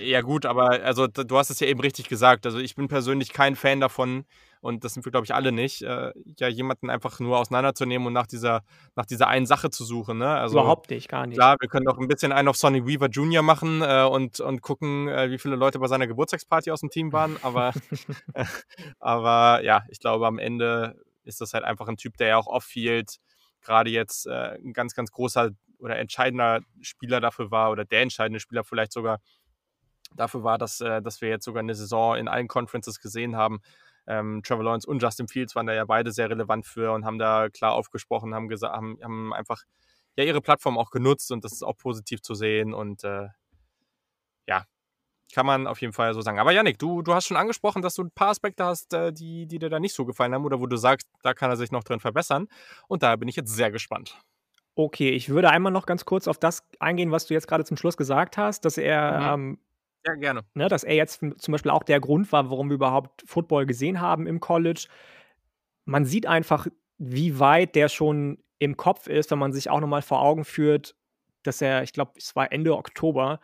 Ja, 0.01 0.21
gut, 0.21 0.45
aber 0.45 0.81
also 0.83 1.05
du 1.07 1.37
hast 1.37 1.51
es 1.51 1.59
ja 1.59 1.67
eben 1.67 1.79
richtig 1.79 2.09
gesagt. 2.09 2.45
Also 2.45 2.57
ich 2.57 2.75
bin 2.75 2.87
persönlich 2.87 3.31
kein 3.31 3.55
Fan 3.55 3.79
davon, 3.79 4.25
und 4.67 4.83
das 4.83 4.93
sind 4.93 5.05
wir, 5.05 5.11
glaube 5.13 5.23
ich, 5.23 5.33
alle 5.33 5.53
nicht, 5.53 5.81
äh, 5.81 6.11
ja, 6.37 6.49
jemanden 6.49 6.89
einfach 6.89 7.21
nur 7.21 7.39
auseinanderzunehmen 7.39 8.05
und 8.05 8.11
nach 8.11 8.27
dieser, 8.27 8.63
nach 8.97 9.05
dieser 9.05 9.29
einen 9.29 9.45
Sache 9.45 9.69
zu 9.69 9.85
suchen. 9.85 10.17
Ne? 10.17 10.27
Also, 10.27 10.59
Überhaupt 10.59 10.89
nicht, 10.89 11.07
gar 11.07 11.25
nicht. 11.25 11.37
Klar, 11.37 11.55
wir 11.61 11.69
können 11.69 11.85
doch 11.85 11.97
ein 11.97 12.09
bisschen 12.09 12.33
einen 12.33 12.49
auf 12.49 12.57
Sonny 12.57 12.85
Weaver 12.85 13.07
Jr. 13.07 13.43
machen 13.43 13.81
äh, 13.81 14.03
und, 14.03 14.41
und 14.41 14.61
gucken, 14.61 15.07
äh, 15.07 15.31
wie 15.31 15.37
viele 15.37 15.55
Leute 15.55 15.79
bei 15.79 15.87
seiner 15.87 16.05
Geburtstagsparty 16.05 16.71
aus 16.71 16.81
dem 16.81 16.89
Team 16.89 17.13
waren, 17.13 17.37
aber, 17.43 17.71
aber 18.99 19.63
ja, 19.63 19.83
ich 19.87 20.01
glaube, 20.01 20.27
am 20.27 20.37
Ende 20.37 21.01
ist 21.23 21.39
das 21.39 21.53
halt 21.53 21.63
einfach 21.63 21.87
ein 21.87 21.95
Typ, 21.95 22.17
der 22.17 22.27
ja 22.27 22.37
auch 22.37 22.47
off-field 22.47 23.19
gerade 23.61 23.89
jetzt 23.89 24.27
äh, 24.27 24.57
ein 24.57 24.73
ganz, 24.73 24.93
ganz 24.95 25.11
großer 25.11 25.51
oder 25.79 25.97
entscheidender 25.97 26.59
Spieler 26.81 27.21
dafür 27.21 27.51
war 27.51 27.71
oder 27.71 27.85
der 27.85 28.01
entscheidende 28.01 28.41
Spieler 28.41 28.65
vielleicht 28.65 28.91
sogar 28.91 29.19
dafür 30.15 30.43
war, 30.43 30.57
dass, 30.57 30.81
äh, 30.81 31.01
dass 31.01 31.21
wir 31.21 31.29
jetzt 31.29 31.45
sogar 31.45 31.61
eine 31.61 31.75
Saison 31.75 32.15
in 32.17 32.27
allen 32.27 32.47
Conferences 32.47 32.99
gesehen 32.99 33.35
haben. 33.35 33.61
Ähm, 34.07 34.41
Trevor 34.43 34.63
Lawrence 34.63 34.87
und 34.87 35.01
Justin 35.01 35.27
Fields 35.27 35.55
waren 35.55 35.67
da 35.67 35.73
ja 35.73 35.85
beide 35.85 36.11
sehr 36.11 36.29
relevant 36.29 36.65
für 36.65 36.93
und 36.93 37.05
haben 37.05 37.19
da 37.19 37.49
klar 37.49 37.73
aufgesprochen, 37.73 38.33
haben, 38.33 38.47
gesagt, 38.47 38.73
haben, 38.73 38.97
haben 39.03 39.33
einfach 39.33 39.63
ja 40.15 40.23
ihre 40.23 40.41
Plattform 40.41 40.77
auch 40.77 40.89
genutzt 40.89 41.31
und 41.31 41.43
das 41.43 41.51
ist 41.51 41.63
auch 41.63 41.77
positiv 41.77 42.21
zu 42.21 42.33
sehen 42.33 42.73
und 42.73 43.03
äh, 43.03 43.27
ja, 44.47 44.65
kann 45.33 45.45
man 45.45 45.67
auf 45.67 45.81
jeden 45.81 45.93
Fall 45.93 46.13
so 46.13 46.21
sagen. 46.21 46.39
Aber 46.39 46.51
Yannick, 46.51 46.79
du, 46.79 47.01
du 47.01 47.13
hast 47.13 47.27
schon 47.27 47.37
angesprochen, 47.37 47.81
dass 47.81 47.95
du 47.95 48.03
ein 48.03 48.11
paar 48.11 48.29
Aspekte 48.29 48.63
hast, 48.63 48.93
äh, 48.93 49.11
die, 49.11 49.45
die 49.45 49.59
dir 49.59 49.69
da 49.69 49.79
nicht 49.79 49.93
so 49.93 50.05
gefallen 50.05 50.33
haben 50.33 50.45
oder 50.45 50.59
wo 50.59 50.67
du 50.67 50.77
sagst, 50.77 51.07
da 51.21 51.33
kann 51.33 51.49
er 51.49 51.57
sich 51.57 51.71
noch 51.71 51.83
drin 51.83 51.99
verbessern. 51.99 52.47
Und 52.87 53.03
da 53.03 53.15
bin 53.15 53.27
ich 53.27 53.35
jetzt 53.35 53.53
sehr 53.53 53.71
gespannt. 53.71 54.19
Okay, 54.75 55.09
ich 55.09 55.29
würde 55.29 55.49
einmal 55.49 55.71
noch 55.71 55.85
ganz 55.85 56.05
kurz 56.05 56.27
auf 56.27 56.37
das 56.37 56.63
eingehen, 56.79 57.11
was 57.11 57.25
du 57.25 57.33
jetzt 57.33 57.47
gerade 57.47 57.65
zum 57.65 57.77
Schluss 57.77 57.97
gesagt 57.97 58.37
hast, 58.37 58.63
dass 58.63 58.77
er, 58.77 59.35
mhm. 59.37 59.41
ähm, 59.49 59.59
ja, 60.05 60.15
gerne. 60.15 60.41
Ne, 60.53 60.67
dass 60.67 60.83
er 60.83 60.95
jetzt 60.95 61.19
zum 61.19 61.51
Beispiel 61.51 61.71
auch 61.71 61.83
der 61.83 61.99
Grund 61.99 62.31
war, 62.31 62.49
warum 62.49 62.69
wir 62.69 62.75
überhaupt 62.75 63.23
Football 63.25 63.65
gesehen 63.65 64.01
haben 64.01 64.27
im 64.27 64.39
College. 64.39 64.87
Man 65.85 66.05
sieht 66.05 66.25
einfach, 66.25 66.67
wie 66.97 67.39
weit 67.39 67.75
der 67.75 67.89
schon 67.89 68.43
im 68.59 68.77
Kopf 68.77 69.07
ist, 69.07 69.31
wenn 69.31 69.39
man 69.39 69.53
sich 69.53 69.69
auch 69.69 69.79
nochmal 69.79 70.01
vor 70.01 70.21
Augen 70.21 70.45
führt, 70.45 70.95
dass 71.43 71.61
er, 71.61 71.83
ich 71.83 71.93
glaube, 71.93 72.13
es 72.17 72.35
war 72.35 72.51
Ende 72.51 72.75
Oktober, 72.75 73.39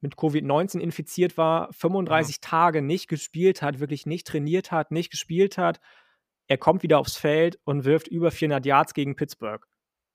mit 0.00 0.14
Covid-19 0.14 0.78
infiziert 0.78 1.36
war, 1.36 1.72
35 1.72 2.36
ja. 2.36 2.48
Tage 2.48 2.82
nicht 2.82 3.08
gespielt 3.08 3.62
hat, 3.62 3.80
wirklich 3.80 4.06
nicht 4.06 4.28
trainiert 4.28 4.70
hat, 4.70 4.92
nicht 4.92 5.10
gespielt 5.10 5.58
hat. 5.58 5.80
Er 6.46 6.56
kommt 6.56 6.84
wieder 6.84 7.00
aufs 7.00 7.16
Feld 7.16 7.58
und 7.64 7.84
wirft 7.84 8.06
über 8.06 8.30
400 8.30 8.64
Yards 8.64 8.94
gegen 8.94 9.16
Pittsburgh 9.16 9.66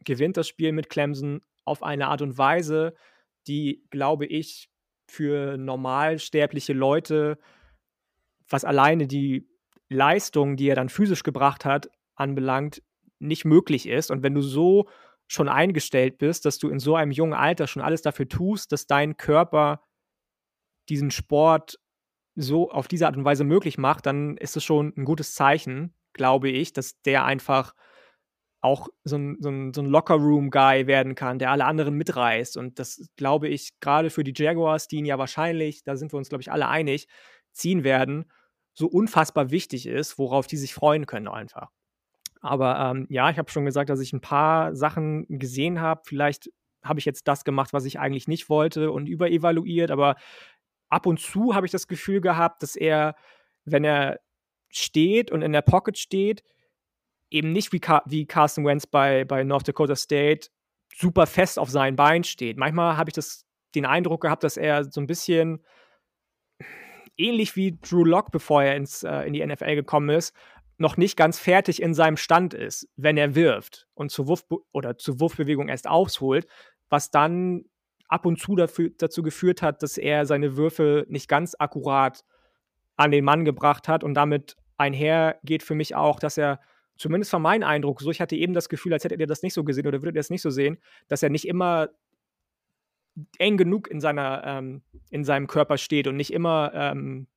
gewinnt 0.03 0.38
das 0.38 0.48
Spiel 0.48 0.72
mit 0.72 0.90
Clemson 0.90 1.41
auf 1.65 1.84
eine 1.84 2.07
Art 2.07 2.22
und 2.22 2.38
Weise, 2.38 2.94
die, 3.48 3.84
glaube 3.90 4.26
ich, 4.26 4.70
für 5.08 5.58
normalsterbliche 5.58 6.74
Leute, 6.74 7.38
was 8.50 8.66
alleine 8.66 9.08
die 9.08 9.48
Leistung, 9.90 10.56
die 10.56 10.68
er 10.68 10.76
dann 10.76 10.90
physisch 10.90 11.24
gebracht 11.24 11.66
hat, 11.66 11.90
anbelangt, 12.16 12.82
nicht 13.20 13.46
möglich 13.46 13.88
ist. 13.88 14.12
Und 14.12 14.24
wenn 14.24 14.34
du 14.34 14.42
so 14.42 14.88
schon 15.28 15.50
eingestellt 15.50 16.18
bist, 16.18 16.46
dass 16.46 16.58
du 16.58 16.70
in 16.70 16.80
so 16.80 16.96
einem 16.96 17.12
jungen 17.12 17.34
Alter 17.34 17.68
schon 17.68 17.82
alles 17.82 18.02
dafür 18.02 18.28
tust, 18.28 18.72
dass 18.72 18.88
dein 18.88 19.18
Körper 19.18 19.82
diesen 20.90 21.12
Sport 21.12 21.80
so 22.36 22.70
auf 22.72 22.88
diese 22.88 23.08
Art 23.08 23.16
und 23.16 23.26
Weise 23.26 23.44
möglich 23.44 23.78
macht, 23.78 24.06
dann 24.06 24.38
ist 24.38 24.58
es 24.58 24.64
schon 24.64 24.94
ein 24.98 25.06
gutes 25.06 25.34
Zeichen, 25.34 25.96
glaube 26.14 26.50
ich, 26.50 26.74
dass 26.74 27.02
der 27.02 27.26
einfach 27.26 27.74
auch 28.64 28.88
so 29.03 29.18
ein, 29.18 29.38
so 29.41 29.49
ein, 29.49 29.73
so 29.73 29.81
ein 29.81 29.88
Locker-Room-Guy 29.88 30.88
werden 30.88 31.15
kann, 31.15 31.38
der 31.38 31.52
alle 31.52 31.65
anderen 31.65 31.95
mitreißt. 31.95 32.56
Und 32.56 32.80
das 32.80 33.10
glaube 33.18 33.49
ich 33.49 33.77
gerade 33.81 34.10
für 34.10 34.23
die 34.23 34.34
Jaguars, 34.35 34.88
die 34.88 34.98
ihn 34.98 35.06
ja 35.06 35.19
wahrscheinlich, 35.19 35.84
da 35.84 35.98
sind 35.98 36.14
wir 36.14 36.18
uns, 36.18 36.30
glaube 36.30 36.41
ich, 36.41 36.52
alle 36.52 36.69
einig, 36.69 37.07
ziehen 37.52 37.84
werden, 37.84 38.31
so 38.73 38.88
unfassbar 38.88 39.52
wichtig 39.52 39.85
ist, 39.85 40.18
worauf 40.18 40.48
die 40.48 40.57
sich 40.57 40.73
freuen 40.73 41.06
können 41.06 41.27
einfach. 41.27 41.69
Aber 42.40 42.80
ähm, 42.80 43.06
ja, 43.10 43.30
ich 43.30 43.38
habe 43.38 43.52
schon 43.52 43.65
gesagt, 43.65 43.90
dass 43.90 43.99
ich 43.99 44.14
ein 44.14 44.22
paar 44.22 44.76
Sachen 44.76 45.26
gesehen 45.27 45.81
habe. 45.81 46.02
Vielleicht 46.06 46.49
habe 46.84 46.99
ich 46.99 47.06
jetzt 47.06 47.27
das 47.27 47.44
gemacht, 47.44 47.73
was 47.73 47.85
ich 47.85 47.99
eigentlich 47.99 48.27
nicht 48.30 48.49
wollte 48.49 48.91
und 48.91 49.07
überevaluiert. 49.07 49.91
Aber 49.91 50.15
ab 50.90 51.06
und 51.06 51.19
zu 51.19 51.53
habe 51.53 51.65
ich 51.65 51.72
das 51.72 51.88
Gefühl 51.88 52.22
gehabt, 52.22 52.64
dass 52.64 52.77
er, 52.77 53.15
wenn 53.65 53.84
er 53.84 54.19
steht 54.69 55.31
und 55.31 55.41
in 55.41 55.52
der 55.52 55.61
Pocket 55.61 55.98
steht, 55.98 56.44
eben 57.34 57.51
nicht 57.51 57.73
wie, 57.73 57.80
Car 57.80 58.03
wie 58.05 58.26
Carson 58.26 58.65
Wentz 58.65 58.85
bei, 58.85 59.26
bei 59.26 59.43
North 59.43 59.68
Dakota 59.68 59.95
State 59.95 60.49
super 60.95 61.26
fest 61.26 61.57
auf 61.57 61.69
seinen 61.69 61.95
Beinen 61.95 62.23
steht. 62.23 62.57
Manchmal 62.57 62.95
habe 62.95 63.10
ich 63.10 63.15
das, 63.15 63.45
den 63.76 63.85
Eindruck 63.85 64.22
gehabt, 64.22 64.43
dass 64.43 64.55
er 64.55 64.85
so 64.85 65.01
ein 65.01 65.07
bisschen 65.07 65.64
ähnlich 67.18 67.55
wie 67.55 67.77
Drew 67.81 68.05
Locke, 68.05 68.30
bevor 68.31 68.64
er 68.64 68.76
ins, 68.76 69.03
äh, 69.03 69.22
in 69.22 69.34
die 69.34 69.45
NFL 69.45 69.76
gekommen 69.76 70.10
ist, 70.10 70.35
noch 70.77 70.97
nicht 70.97 71.18
ganz 71.18 71.39
fertig 71.39 71.81
in 71.81 71.93
seinem 71.93 72.18
Stand 72.18 72.53
ist, 72.53 72.88
wenn 72.95 73.18
er 73.18 73.35
wirft 73.35 73.88
und 73.93 74.11
zur 74.11 74.27
Wurf 74.27 74.45
oder 74.72 74.97
zur 74.97 75.19
Wurfbewegung 75.19 75.69
erst 75.69 75.88
ausholt, 75.88 76.47
was 76.89 77.11
dann 77.11 77.65
ab 78.07 78.26
und 78.26 78.39
zu 78.39 78.55
dafür, 78.55 78.91
dazu 78.97 79.23
geführt 79.23 79.61
hat, 79.61 79.81
dass 79.81 79.97
er 79.97 80.26
seine 80.26 80.55
Würfe 80.57 81.05
nicht 81.10 81.27
ganz 81.27 81.55
akkurat 81.57 82.23
an 82.95 83.11
den 83.11 83.26
Mann 83.26 83.45
gebracht 83.45 83.88
hat 83.88 84.03
und 84.03 84.14
damit 84.14 84.55
einher 84.77 85.39
geht 85.43 85.64
für 85.64 85.76
mich 85.76 85.95
auch, 85.95 86.19
dass 86.19 86.38
er 86.38 86.60
zumindest 87.04 87.32
von 87.32 87.42
meinem 87.42 87.64
Eindruck 87.64 88.00
so, 88.00 88.12
ich 88.12 88.22
hatte 88.22 88.38
eben 88.38 88.54
das 88.54 88.70
Gefühl, 88.70 88.94
als 88.94 89.04
hättet 89.04 89.20
ihr 89.20 89.28
das 89.28 89.44
nicht 89.44 89.54
so 89.54 89.66
gesehen 89.66 89.86
oder 89.86 90.02
würdet 90.02 90.16
ihr 90.16 90.22
das 90.22 90.30
nicht 90.30 90.42
so 90.42 90.50
sehen, 90.50 90.78
dass 91.10 91.22
er 91.22 91.30
nicht 91.30 91.46
immer 91.46 91.90
eng 93.38 93.58
genug 93.58 93.92
in 93.92 94.00
seiner 94.00 94.42
ähm, 94.46 94.82
in 95.10 95.26
seinem 95.26 95.48
Körper 95.48 95.78
steht 95.78 96.08
und 96.08 96.16
nicht 96.16 96.32
immer 96.32 96.72
ähm, 96.74 97.28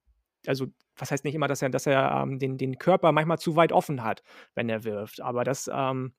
also 0.46 0.68
was 0.94 1.10
heißt 1.10 1.24
nicht 1.24 1.34
immer, 1.34 1.48
dass 1.48 1.62
er, 1.62 1.68
dass 1.68 1.86
er 1.86 2.22
ähm, 2.22 2.38
den, 2.38 2.56
den 2.56 2.78
Körper 2.78 3.10
manchmal 3.10 3.38
zu 3.38 3.56
weit 3.56 3.72
offen 3.72 4.04
hat, 4.04 4.22
wenn 4.54 4.68
er 4.68 4.84
wirft. 4.84 5.20
Aber 5.20 5.42
das 5.42 5.68
ähm, 5.72 6.14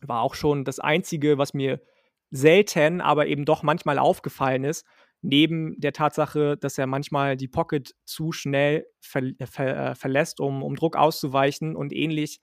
war 0.00 0.22
auch 0.22 0.34
schon 0.34 0.64
das 0.64 0.78
Einzige, 0.78 1.36
was 1.36 1.52
mir 1.52 1.82
selten, 2.30 3.00
aber 3.00 3.26
eben 3.26 3.44
doch 3.44 3.62
manchmal 3.64 3.98
aufgefallen 3.98 4.64
ist, 4.64 4.86
neben 5.20 5.78
der 5.80 5.92
Tatsache, 5.92 6.56
dass 6.56 6.78
er 6.78 6.86
manchmal 6.86 7.36
die 7.36 7.48
Pocket 7.48 7.94
zu 8.04 8.32
schnell 8.32 8.86
ver 9.00 9.22
ver 9.44 9.90
äh, 9.90 9.94
verlässt, 9.94 10.40
um, 10.40 10.62
um 10.62 10.76
Druck 10.76 10.96
auszuweichen 10.96 11.76
und 11.76 11.92
ähnlich 11.92 12.40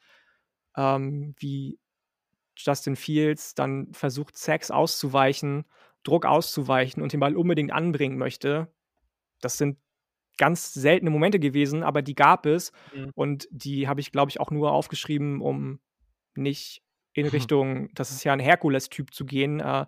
ähm, 0.75 1.35
wie 1.37 1.79
Justin 2.55 2.95
Fields 2.95 3.55
dann 3.55 3.93
versucht, 3.93 4.37
Sex 4.37 4.71
auszuweichen, 4.71 5.65
Druck 6.03 6.25
auszuweichen 6.25 7.01
und 7.01 7.13
den 7.13 7.19
Ball 7.19 7.35
unbedingt 7.35 7.71
anbringen 7.71 8.17
möchte. 8.17 8.73
Das 9.39 9.57
sind 9.57 9.77
ganz 10.37 10.73
seltene 10.73 11.11
Momente 11.11 11.39
gewesen, 11.39 11.83
aber 11.83 12.01
die 12.01 12.15
gab 12.15 12.45
es. 12.45 12.71
Mhm. 12.95 13.11
Und 13.15 13.47
die 13.51 13.87
habe 13.87 14.01
ich, 14.01 14.11
glaube 14.11 14.29
ich, 14.29 14.39
auch 14.39 14.51
nur 14.51 14.71
aufgeschrieben, 14.71 15.41
um 15.41 15.79
nicht 16.35 16.83
in 17.13 17.27
Richtung, 17.27 17.93
das 17.93 18.11
ist 18.11 18.23
ja 18.23 18.33
ein 18.33 18.39
Herkules-Typ 18.39 19.13
zu 19.13 19.25
gehen. 19.25 19.59
Äh, 19.59 19.85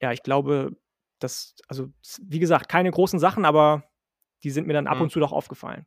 ja, 0.00 0.12
ich 0.12 0.22
glaube, 0.22 0.76
dass, 1.18 1.54
also 1.68 1.88
wie 2.22 2.38
gesagt, 2.38 2.68
keine 2.68 2.90
großen 2.90 3.18
Sachen, 3.18 3.44
aber 3.44 3.84
die 4.42 4.50
sind 4.50 4.66
mir 4.66 4.74
dann 4.74 4.86
ab 4.86 4.96
mhm. 4.96 5.04
und 5.04 5.10
zu 5.10 5.20
doch 5.20 5.32
aufgefallen. 5.32 5.86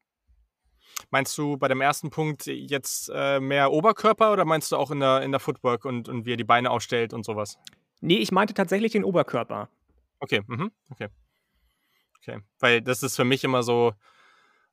Meinst 1.09 1.37
du 1.37 1.57
bei 1.57 1.67
dem 1.67 1.81
ersten 1.81 2.09
Punkt 2.09 2.45
jetzt 2.47 3.09
äh, 3.13 3.39
mehr 3.39 3.71
Oberkörper 3.71 4.33
oder 4.33 4.45
meinst 4.45 4.71
du 4.71 4.77
auch 4.77 4.91
in 4.91 4.99
der, 4.99 5.21
in 5.21 5.31
der 5.31 5.39
Footwork 5.39 5.85
und, 5.85 6.09
und 6.09 6.25
wie 6.25 6.33
er 6.33 6.37
die 6.37 6.43
Beine 6.43 6.71
ausstellt 6.71 7.13
und 7.13 7.25
sowas? 7.25 7.57
Nee, 8.01 8.17
ich 8.17 8.31
meinte 8.31 8.53
tatsächlich 8.53 8.91
den 8.91 9.03
Oberkörper. 9.03 9.69
Okay, 10.19 10.41
mhm. 10.47 10.71
okay. 10.89 11.07
Okay. 12.21 12.39
Weil 12.59 12.81
das 12.81 13.03
ist 13.03 13.15
für 13.15 13.23
mich 13.23 13.43
immer 13.43 13.63
so, 13.63 13.93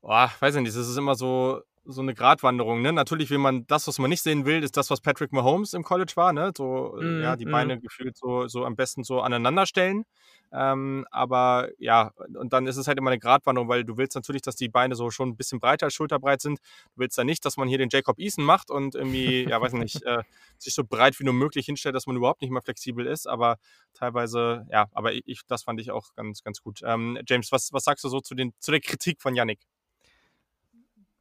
oh, 0.03 0.27
weiß 0.41 0.57
ich 0.57 0.63
nicht, 0.63 0.77
das 0.77 0.89
ist 0.89 0.97
immer 0.97 1.15
so, 1.15 1.63
so 1.85 2.01
eine 2.01 2.15
Gratwanderung. 2.15 2.83
Ne? 2.83 2.93
Natürlich 2.93 3.31
will 3.31 3.39
man 3.39 3.67
das, 3.67 3.87
was 3.87 3.99
man 3.99 4.11
nicht 4.11 4.23
sehen 4.23 4.47
will, 4.47 4.63
ist 4.63 4.77
das, 4.77 4.91
was 4.91 5.01
Patrick 5.01 5.33
Mahomes 5.33 5.75
im 5.75 5.83
College 5.83 6.13
war. 6.17 6.33
Ne? 6.33 6.53
So, 6.57 6.97
mm, 7.01 7.23
ja, 7.23 7.37
die 7.37 7.47
mm. 7.47 7.51
Beine 7.51 7.81
gefühlt 7.81 8.17
so, 8.17 8.49
so 8.49 8.65
am 8.65 8.77
besten 8.77 9.05
so 9.05 9.21
aneinander 9.21 9.67
stellen. 9.67 10.05
Ähm, 10.53 11.05
aber 11.11 11.69
ja, 11.79 12.13
und 12.39 12.53
dann 12.53 12.67
ist 12.67 12.77
es 12.77 12.87
halt 12.87 12.97
immer 12.97 13.11
eine 13.11 13.19
Gratwanderung, 13.19 13.69
weil 13.69 13.85
du 13.85 13.97
willst 13.97 14.15
natürlich, 14.15 14.43
dass 14.43 14.55
die 14.55 14.69
Beine 14.69 14.95
so 14.95 15.11
schon 15.11 15.31
ein 15.31 15.37
bisschen 15.37 15.59
breiter 15.59 15.87
als 15.87 15.95
schulterbreit 15.95 16.41
sind. 16.41 16.59
Du 16.95 17.01
willst 17.01 17.19
ja 17.19 17.25
nicht, 17.25 17.45
dass 17.45 17.57
man 17.57 17.69
hier 17.69 17.79
den 17.79 17.89
Jacob 17.91 18.19
Eason 18.19 18.45
macht 18.45 18.71
und 18.71 18.95
irgendwie, 18.95 19.49
ja, 19.49 19.61
weiß 19.61 19.73
nicht, 19.73 20.03
äh, 20.05 20.23
sich 20.59 20.75
so 20.75 20.85
breit 20.85 21.19
wie 21.19 21.25
nur 21.25 21.35
möglich 21.35 21.67
hinstellt, 21.67 21.97
dass 21.97 22.07
man 22.07 22.17
überhaupt 22.17 22.41
nicht 22.41 22.51
mehr 22.51 22.63
flexibel 22.63 23.07
ist. 23.07 23.27
Aber 23.27 23.57
teilweise, 23.95 24.67
ja, 24.71 24.87
aber 24.93 25.13
ich, 25.13 25.43
das 25.49 25.65
fand 25.65 25.81
ich 25.81 25.91
auch 25.91 26.15
ganz, 26.15 26.43
ganz 26.43 26.63
gut. 26.63 26.81
Ähm, 26.85 27.19
James, 27.29 27.51
was, 27.51 27.73
was 27.73 27.85
sagst 27.85 28.05
du 28.05 28.09
so 28.09 28.21
zu, 28.21 28.35
den, 28.35 28.53
zu 28.61 28.71
der 28.71 28.81
Kritik 28.81 29.21
von 29.21 29.35
Yannick? 29.35 29.61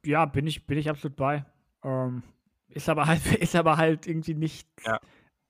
Ja, 0.04 0.24
bin 0.26 0.46
ich, 0.46 0.66
bin 0.66 0.78
ich 0.78 0.88
absolut 0.88 1.16
bei. 1.16 1.44
Ähm, 1.82 2.22
ist 2.68 2.88
aber 2.88 3.06
halt, 3.06 3.24
ist 3.40 3.56
aber 3.56 3.76
halt 3.76 4.06
irgendwie 4.06 4.34
nicht, 4.34 4.68
ja. 4.84 5.00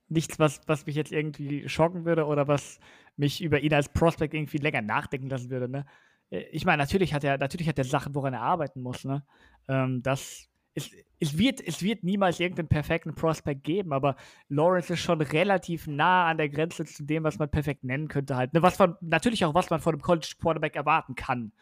nichts, 0.07 0.39
was, 0.39 0.61
was 0.67 0.85
mich 0.85 0.95
jetzt 0.95 1.11
irgendwie 1.11 1.67
schocken 1.67 2.05
würde 2.05 2.25
oder 2.25 2.47
was 2.47 2.79
mich 3.17 3.41
über 3.41 3.59
ihn 3.59 3.73
als 3.73 3.89
Prospect 3.89 4.33
irgendwie 4.33 4.57
länger 4.57 4.81
nachdenken 4.81 5.29
lassen 5.29 5.49
würde. 5.49 5.69
Ne? 5.69 5.85
Äh, 6.29 6.43
ich 6.51 6.65
meine, 6.65 6.81
natürlich 6.81 7.13
hat 7.13 7.23
er, 7.23 7.37
natürlich 7.37 7.67
hat 7.67 7.77
er 7.77 7.85
Sachen, 7.85 8.15
woran 8.15 8.33
er 8.33 8.41
arbeiten 8.41 8.81
muss. 8.81 9.03
Ne? 9.05 9.23
Ähm, 9.67 10.01
das 10.03 10.49
es, 10.75 10.91
es, 11.19 11.37
wird, 11.37 11.65
es 11.65 11.81
wird 11.81 12.03
niemals 12.03 12.39
irgendeinen 12.39 12.67
perfekten 12.67 13.15
Prospect 13.15 13.63
geben, 13.63 13.93
aber 13.93 14.17
Lawrence 14.49 14.93
ist 14.93 14.99
schon 14.99 15.21
relativ 15.21 15.87
nah 15.87 16.27
an 16.27 16.37
der 16.37 16.49
Grenze 16.49 16.83
zu 16.83 17.03
dem, 17.03 17.23
was 17.23 17.39
man 17.39 17.49
perfekt 17.49 17.83
nennen 17.85 18.09
könnte 18.09 18.35
halt. 18.35 18.53
Ne? 18.53 18.61
Was 18.61 18.77
man, 18.77 18.95
natürlich 18.99 19.45
auch, 19.45 19.53
was 19.53 19.69
man 19.69 19.79
von 19.79 19.95
einem 19.95 20.01
College 20.01 20.35
Quarterback 20.39 20.75
erwarten 20.75 21.15
kann. 21.15 21.53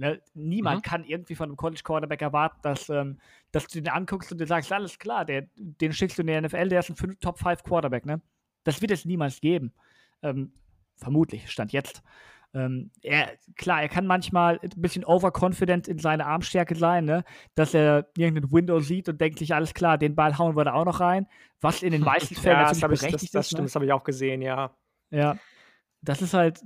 Ne? 0.00 0.18
Niemand 0.32 0.78
mhm. 0.78 0.82
kann 0.82 1.04
irgendwie 1.04 1.34
von 1.34 1.50
einem 1.50 1.58
College 1.58 1.82
Quarterback 1.84 2.22
erwarten, 2.22 2.58
dass, 2.62 2.88
ähm, 2.88 3.18
dass 3.52 3.66
du 3.66 3.82
den 3.82 3.92
anguckst 3.92 4.32
und 4.32 4.40
dir 4.40 4.46
sagst, 4.46 4.72
alles 4.72 4.98
klar, 4.98 5.26
der, 5.26 5.46
den 5.56 5.92
schickst 5.92 6.16
du 6.16 6.22
in 6.22 6.28
die 6.28 6.40
NFL, 6.40 6.70
der 6.70 6.80
ist 6.80 6.88
ein 6.88 7.16
Top 7.20 7.38
5 7.38 7.62
Quarterback. 7.62 8.06
Ne? 8.06 8.22
Das 8.64 8.80
wird 8.80 8.92
es 8.92 9.04
niemals 9.04 9.42
geben. 9.42 9.74
Ähm, 10.22 10.54
vermutlich, 10.96 11.50
stand 11.50 11.72
jetzt. 11.72 12.02
Ähm, 12.54 12.90
er, 13.02 13.36
klar, 13.56 13.82
er 13.82 13.90
kann 13.90 14.06
manchmal 14.06 14.58
ein 14.62 14.70
bisschen 14.80 15.04
overconfident 15.04 15.86
in 15.86 15.98
seiner 15.98 16.26
Armstärke 16.26 16.74
sein, 16.76 17.04
ne? 17.04 17.22
dass 17.54 17.74
er 17.74 18.08
irgendein 18.16 18.50
Window 18.50 18.80
sieht 18.80 19.06
und 19.10 19.20
denkt 19.20 19.38
sich, 19.38 19.54
alles 19.54 19.74
klar, 19.74 19.98
den 19.98 20.16
Ball 20.16 20.38
hauen 20.38 20.56
wir 20.56 20.64
da 20.64 20.72
auch 20.72 20.86
noch 20.86 21.00
rein, 21.00 21.26
was 21.60 21.82
in 21.82 21.92
den 21.92 22.00
meisten 22.04 22.34
Fällen 22.36 22.56
ja, 22.56 22.62
natürlich 22.62 22.80
das 22.80 22.88
berechtigt 22.88 23.22
ich, 23.24 23.30
das, 23.32 23.32
das 23.32 23.46
ist. 23.46 23.50
Stimmt, 23.50 23.60
ne? 23.60 23.66
das 23.66 23.74
habe 23.74 23.84
ich 23.84 23.92
auch 23.92 24.04
gesehen, 24.04 24.40
ja. 24.40 24.74
Ja, 25.10 25.36
das 26.00 26.22
ist 26.22 26.32
halt, 26.32 26.64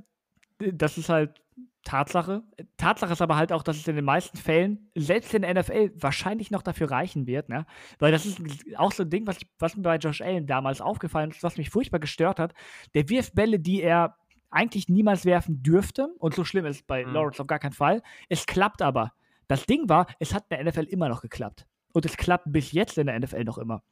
das 0.59 0.99
ist 0.99 1.09
halt 1.09 1.44
Tatsache. 1.85 2.43
Tatsache 2.77 3.13
ist 3.13 3.23
aber 3.23 3.37
halt 3.37 3.53
auch, 3.53 3.63
dass 3.63 3.77
es 3.77 3.87
in 3.87 3.97
den 3.97 4.05
meisten 4.05 4.37
Fällen, 4.37 4.91
selbst 4.95 5.33
in 5.35 5.43
der 5.43 5.55
NFL, 5.55 5.93
wahrscheinlich 5.97 6.51
noch 6.51 6.63
dafür 6.63 6.91
reichen 6.91 7.27
wird, 7.27 7.49
ne? 7.49 7.67
Weil 7.99 8.13
das 8.13 8.27
ist 8.27 8.41
auch 8.77 8.93
so 8.93 9.03
ein 9.03 9.11
Ding, 9.11 9.27
was, 9.27 9.39
was 9.59 9.77
mir 9.77 9.83
bei 9.83 9.97
Josh 9.97 10.21
Allen 10.21 10.47
damals 10.47 10.81
aufgefallen 10.81 11.31
ist, 11.31 11.43
was 11.43 11.57
mich 11.57 11.71
furchtbar 11.71 12.01
gestört 12.01 12.39
hat. 12.39 12.55
Der 12.95 13.09
wirft 13.09 13.35
Bälle, 13.35 13.61
die 13.61 13.83
er 13.83 14.17
eigentlich 14.51 14.89
niemals 14.89 15.25
werfen 15.25 15.63
dürfte. 15.63 16.09
Und 16.19 16.35
so 16.35 16.45
schlimm 16.45 16.65
ist 16.67 16.77
es 16.77 16.83
bei 16.83 17.05
mhm. 17.05 17.13
Lawrence 17.13 17.41
auf 17.41 17.47
gar 17.47 17.59
keinen 17.59 17.73
Fall. 17.73 18.03
Es 18.29 18.47
klappt 18.47 18.83
aber. 18.83 19.13
Das 19.49 19.67
Ding 19.67 19.89
war, 19.89 20.07
es 20.19 20.33
hat 20.33 20.45
in 20.49 20.57
der 20.57 20.73
NFL 20.73 20.85
immer 20.85 21.09
noch 21.09 21.21
geklappt. 21.21 21.67
Und 21.93 22.07
es 22.07 22.17
klappt 22.17 22.45
bis 22.49 22.73
jetzt 22.73 22.97
in 22.99 23.07
der 23.07 23.19
NFL 23.19 23.45
noch 23.45 23.59
immer. 23.59 23.83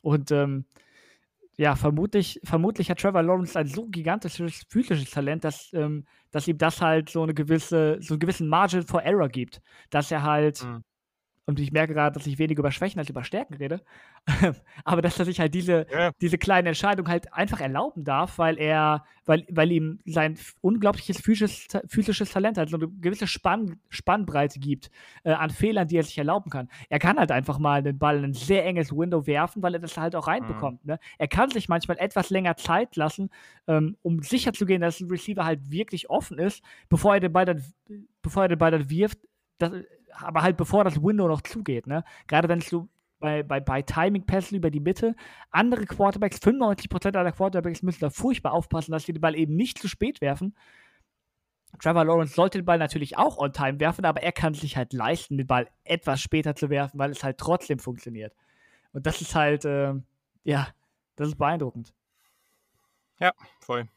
Und 0.00 0.30
ähm, 0.30 0.66
ja, 1.58 1.74
vermutlich, 1.74 2.40
vermutlich 2.44 2.90
hat 2.90 3.00
Trevor 3.00 3.22
Lawrence 3.22 3.58
ein 3.58 3.66
so 3.66 3.86
gigantisches 3.86 4.62
physisches 4.68 5.10
Talent, 5.10 5.44
dass, 5.44 5.72
ähm, 5.72 6.04
dass 6.30 6.46
ihm 6.46 6.56
das 6.56 6.80
halt 6.80 7.10
so 7.10 7.22
eine 7.22 7.34
gewisse, 7.34 7.98
so 8.00 8.14
einen 8.14 8.20
gewissen 8.20 8.48
Margin 8.48 8.86
for 8.86 9.02
Error 9.02 9.28
gibt. 9.28 9.60
Dass 9.90 10.10
er 10.12 10.22
halt 10.22 10.62
mhm 10.64 10.84
und 11.48 11.58
ich 11.58 11.72
merke 11.72 11.94
gerade, 11.94 12.12
dass 12.12 12.26
ich 12.26 12.38
weniger 12.38 12.60
über 12.60 12.70
Schwächen 12.70 12.98
als 12.98 13.08
über 13.08 13.24
Stärken 13.24 13.54
rede, 13.54 13.80
aber 14.84 15.00
dass 15.00 15.18
er 15.18 15.24
sich 15.24 15.40
halt 15.40 15.54
diese, 15.54 15.86
ja. 15.90 16.10
diese 16.20 16.36
kleine 16.36 16.68
Entscheidung 16.68 17.08
halt 17.08 17.32
einfach 17.32 17.62
erlauben 17.62 18.04
darf, 18.04 18.36
weil 18.36 18.58
er, 18.58 19.06
weil, 19.24 19.46
weil 19.48 19.72
ihm 19.72 19.98
sein 20.04 20.36
unglaubliches 20.60 21.22
physisches, 21.22 21.66
physisches 21.86 22.32
Talent 22.32 22.58
halt 22.58 22.68
so 22.68 22.76
eine 22.76 22.86
gewisse 22.86 23.26
Spann, 23.26 23.80
Spannbreite 23.88 24.60
gibt 24.60 24.90
äh, 25.24 25.32
an 25.32 25.48
Fehlern, 25.48 25.88
die 25.88 25.96
er 25.96 26.02
sich 26.02 26.18
erlauben 26.18 26.50
kann. 26.50 26.68
Er 26.90 26.98
kann 26.98 27.16
halt 27.16 27.32
einfach 27.32 27.58
mal 27.58 27.82
den 27.82 27.98
Ball 27.98 28.18
in 28.18 28.24
ein 28.24 28.34
sehr 28.34 28.66
enges 28.66 28.92
Window 28.92 29.26
werfen, 29.26 29.62
weil 29.62 29.72
er 29.72 29.80
das 29.80 29.96
halt 29.96 30.14
auch 30.16 30.26
reinbekommt. 30.26 30.84
Mhm. 30.84 30.92
Ne? 30.92 30.98
Er 31.16 31.28
kann 31.28 31.50
sich 31.50 31.70
manchmal 31.70 31.96
etwas 31.98 32.28
länger 32.28 32.56
Zeit 32.56 32.94
lassen, 32.94 33.30
ähm, 33.66 33.96
um 34.02 34.20
sicherzugehen, 34.22 34.82
dass 34.82 35.00
ein 35.00 35.08
Receiver 35.08 35.46
halt 35.46 35.70
wirklich 35.70 36.10
offen 36.10 36.38
ist, 36.38 36.62
bevor 36.90 37.14
er 37.14 37.20
den 37.20 37.32
Ball 37.32 37.46
dann, 37.46 37.64
bevor 38.20 38.42
er 38.42 38.48
den 38.48 38.58
Ball 38.58 38.70
dann 38.70 38.90
wirft, 38.90 39.18
das, 39.56 39.72
aber 40.12 40.42
halt 40.42 40.56
bevor 40.56 40.84
das 40.84 41.02
Window 41.02 41.28
noch 41.28 41.42
zugeht, 41.42 41.86
ne? 41.86 42.04
Gerade 42.26 42.48
wenn 42.48 42.60
du 42.60 42.88
bei, 43.20 43.42
bei, 43.42 43.60
bei 43.60 43.82
Timing 43.82 44.24
Pässe 44.24 44.56
über 44.56 44.70
die 44.70 44.80
Mitte, 44.80 45.14
andere 45.50 45.86
Quarterbacks, 45.86 46.38
95% 46.38 47.16
aller 47.16 47.32
Quarterbacks 47.32 47.82
müssen 47.82 48.00
da 48.00 48.10
furchtbar 48.10 48.52
aufpassen, 48.52 48.92
dass 48.92 49.04
sie 49.04 49.12
den 49.12 49.20
Ball 49.20 49.34
eben 49.34 49.56
nicht 49.56 49.78
zu 49.78 49.88
spät 49.88 50.20
werfen. 50.20 50.54
Trevor 51.80 52.04
Lawrence 52.04 52.34
sollte 52.34 52.58
den 52.58 52.64
Ball 52.64 52.78
natürlich 52.78 53.18
auch 53.18 53.38
on 53.38 53.52
time 53.52 53.78
werfen, 53.80 54.04
aber 54.04 54.22
er 54.22 54.32
kann 54.32 54.54
sich 54.54 54.76
halt 54.76 54.92
leisten, 54.92 55.36
den 55.36 55.46
Ball 55.46 55.68
etwas 55.84 56.20
später 56.20 56.54
zu 56.54 56.70
werfen, 56.70 56.98
weil 56.98 57.10
es 57.10 57.22
halt 57.22 57.38
trotzdem 57.38 57.78
funktioniert. 57.78 58.34
Und 58.92 59.06
das 59.06 59.20
ist 59.20 59.34
halt, 59.34 59.64
äh, 59.64 59.94
ja, 60.44 60.68
das 61.16 61.28
ist 61.28 61.38
beeindruckend. 61.38 61.92
Ja, 63.20 63.32
voll. 63.60 63.88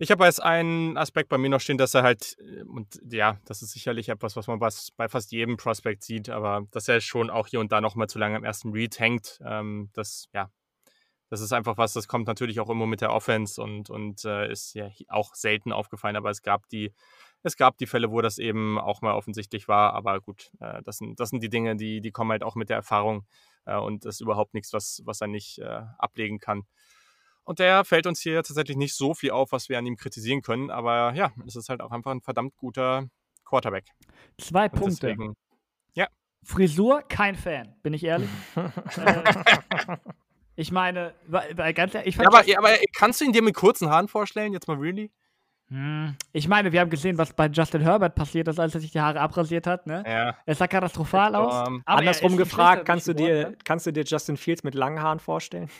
Ich 0.00 0.12
habe 0.12 0.24
als 0.24 0.38
einen 0.38 0.96
Aspekt 0.96 1.28
bei 1.28 1.38
mir 1.38 1.50
noch 1.50 1.60
stehen, 1.60 1.76
dass 1.76 1.92
er 1.94 2.04
halt, 2.04 2.36
äh, 2.38 2.62
und 2.62 3.00
ja, 3.10 3.38
das 3.46 3.62
ist 3.62 3.72
sicherlich 3.72 4.08
etwas, 4.08 4.36
was 4.36 4.46
man 4.46 4.60
bei 4.60 5.08
fast 5.08 5.32
jedem 5.32 5.56
Prospect 5.56 6.04
sieht, 6.04 6.28
aber 6.28 6.66
dass 6.70 6.86
er 6.86 7.00
schon 7.00 7.30
auch 7.30 7.48
hier 7.48 7.58
und 7.58 7.72
da 7.72 7.80
nochmal 7.80 8.08
zu 8.08 8.18
lange 8.18 8.36
am 8.36 8.44
ersten 8.44 8.70
Read 8.70 8.98
hängt, 9.00 9.40
ähm, 9.44 9.90
das, 9.94 10.28
ja, 10.32 10.50
das 11.30 11.40
ist 11.40 11.52
einfach 11.52 11.76
was, 11.78 11.94
das 11.94 12.06
kommt 12.06 12.28
natürlich 12.28 12.60
auch 12.60 12.70
immer 12.70 12.86
mit 12.86 13.00
der 13.00 13.12
Offense 13.12 13.60
und, 13.60 13.90
und 13.90 14.24
äh, 14.24 14.50
ist 14.50 14.74
ja 14.74 14.88
auch 15.08 15.34
selten 15.34 15.72
aufgefallen, 15.72 16.16
aber 16.16 16.30
es 16.30 16.42
gab 16.42 16.68
die, 16.68 16.92
es 17.42 17.56
gab 17.56 17.76
die 17.78 17.86
Fälle, 17.86 18.12
wo 18.12 18.20
das 18.20 18.38
eben 18.38 18.78
auch 18.78 19.02
mal 19.02 19.14
offensichtlich 19.14 19.66
war, 19.66 19.94
aber 19.94 20.20
gut, 20.20 20.52
äh, 20.60 20.80
das, 20.84 20.98
sind, 20.98 21.18
das 21.18 21.30
sind 21.30 21.42
die 21.42 21.50
Dinge, 21.50 21.74
die, 21.74 22.00
die 22.00 22.12
kommen 22.12 22.30
halt 22.30 22.44
auch 22.44 22.54
mit 22.54 22.68
der 22.68 22.76
Erfahrung 22.76 23.26
äh, 23.66 23.76
und 23.76 24.04
das 24.04 24.16
ist 24.16 24.20
überhaupt 24.20 24.54
nichts, 24.54 24.72
was, 24.72 25.02
was 25.04 25.20
er 25.20 25.26
nicht 25.26 25.58
äh, 25.58 25.82
ablegen 25.98 26.38
kann. 26.38 26.62
Und 27.48 27.60
der 27.60 27.82
fällt 27.86 28.06
uns 28.06 28.20
hier 28.20 28.42
tatsächlich 28.42 28.76
nicht 28.76 28.94
so 28.94 29.14
viel 29.14 29.30
auf, 29.30 29.52
was 29.52 29.70
wir 29.70 29.78
an 29.78 29.86
ihm 29.86 29.96
kritisieren 29.96 30.42
können. 30.42 30.70
Aber 30.70 31.14
ja, 31.14 31.32
es 31.46 31.56
ist 31.56 31.70
halt 31.70 31.80
auch 31.80 31.92
einfach 31.92 32.10
ein 32.10 32.20
verdammt 32.20 32.54
guter 32.58 33.08
Quarterback. 33.46 33.86
Zwei 34.36 34.64
Und 34.64 34.72
Punkte. 34.72 35.06
Deswegen, 35.06 35.34
ja. 35.94 36.08
Frisur, 36.44 37.00
kein 37.08 37.36
Fan, 37.36 37.74
bin 37.82 37.94
ich 37.94 38.04
ehrlich. 38.04 38.28
äh, 38.54 39.96
ich 40.56 40.72
meine, 40.72 41.14
weil, 41.26 41.72
ganz 41.72 41.94
ehrlich, 41.94 42.08
ich 42.08 42.20
ja, 42.20 42.26
aber, 42.26 42.46
ja, 42.46 42.58
aber 42.58 42.68
kannst 42.94 43.22
du 43.22 43.24
ihn 43.24 43.32
dir 43.32 43.42
mit 43.42 43.54
kurzen 43.54 43.88
Haaren 43.88 44.08
vorstellen, 44.08 44.52
jetzt 44.52 44.68
mal 44.68 44.76
really? 44.76 45.10
Hm. 45.68 46.16
Ich 46.32 46.48
meine, 46.48 46.70
wir 46.72 46.80
haben 46.80 46.90
gesehen, 46.90 47.16
was 47.16 47.32
bei 47.32 47.46
Justin 47.46 47.80
Herbert 47.80 48.14
passiert 48.14 48.48
ist, 48.48 48.60
als 48.60 48.74
er 48.74 48.82
sich 48.82 48.90
die 48.92 49.00
Haare 49.00 49.20
abrasiert 49.20 49.66
hat. 49.66 49.86
Ne? 49.86 50.04
Ja. 50.06 50.36
Es 50.44 50.58
sah 50.58 50.66
katastrophal 50.66 51.34
aus. 51.34 51.66
Um, 51.66 51.82
Andersrum 51.86 52.36
gefragt, 52.36 52.84
kannst 52.84 53.08
du, 53.08 53.14
dir, 53.14 53.56
kannst 53.64 53.86
du 53.86 53.92
dir 53.92 54.04
Justin 54.04 54.36
Fields 54.36 54.64
mit 54.64 54.74
langen 54.74 55.00
Haaren 55.00 55.18
vorstellen? 55.18 55.70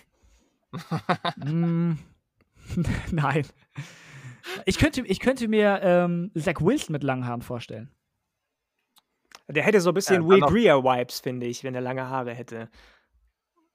Mm, 1.36 1.92
nein. 3.12 3.46
Ich 4.64 4.78
könnte, 4.78 5.02
ich 5.02 5.20
könnte 5.20 5.48
mir 5.48 5.80
ähm, 5.82 6.30
Zach 6.34 6.60
Wilson 6.60 6.92
mit 6.92 7.02
langen 7.02 7.26
Haaren 7.26 7.42
vorstellen. 7.42 7.90
Der 9.48 9.62
hätte 9.62 9.80
so 9.80 9.90
ein 9.90 9.94
bisschen 9.94 10.22
ja, 10.22 10.28
Will 10.28 10.40
Greer-Vibes, 10.40 11.20
finde 11.20 11.46
ich, 11.46 11.64
wenn 11.64 11.74
er 11.74 11.80
lange 11.80 12.08
Haare 12.08 12.34
hätte. 12.34 12.68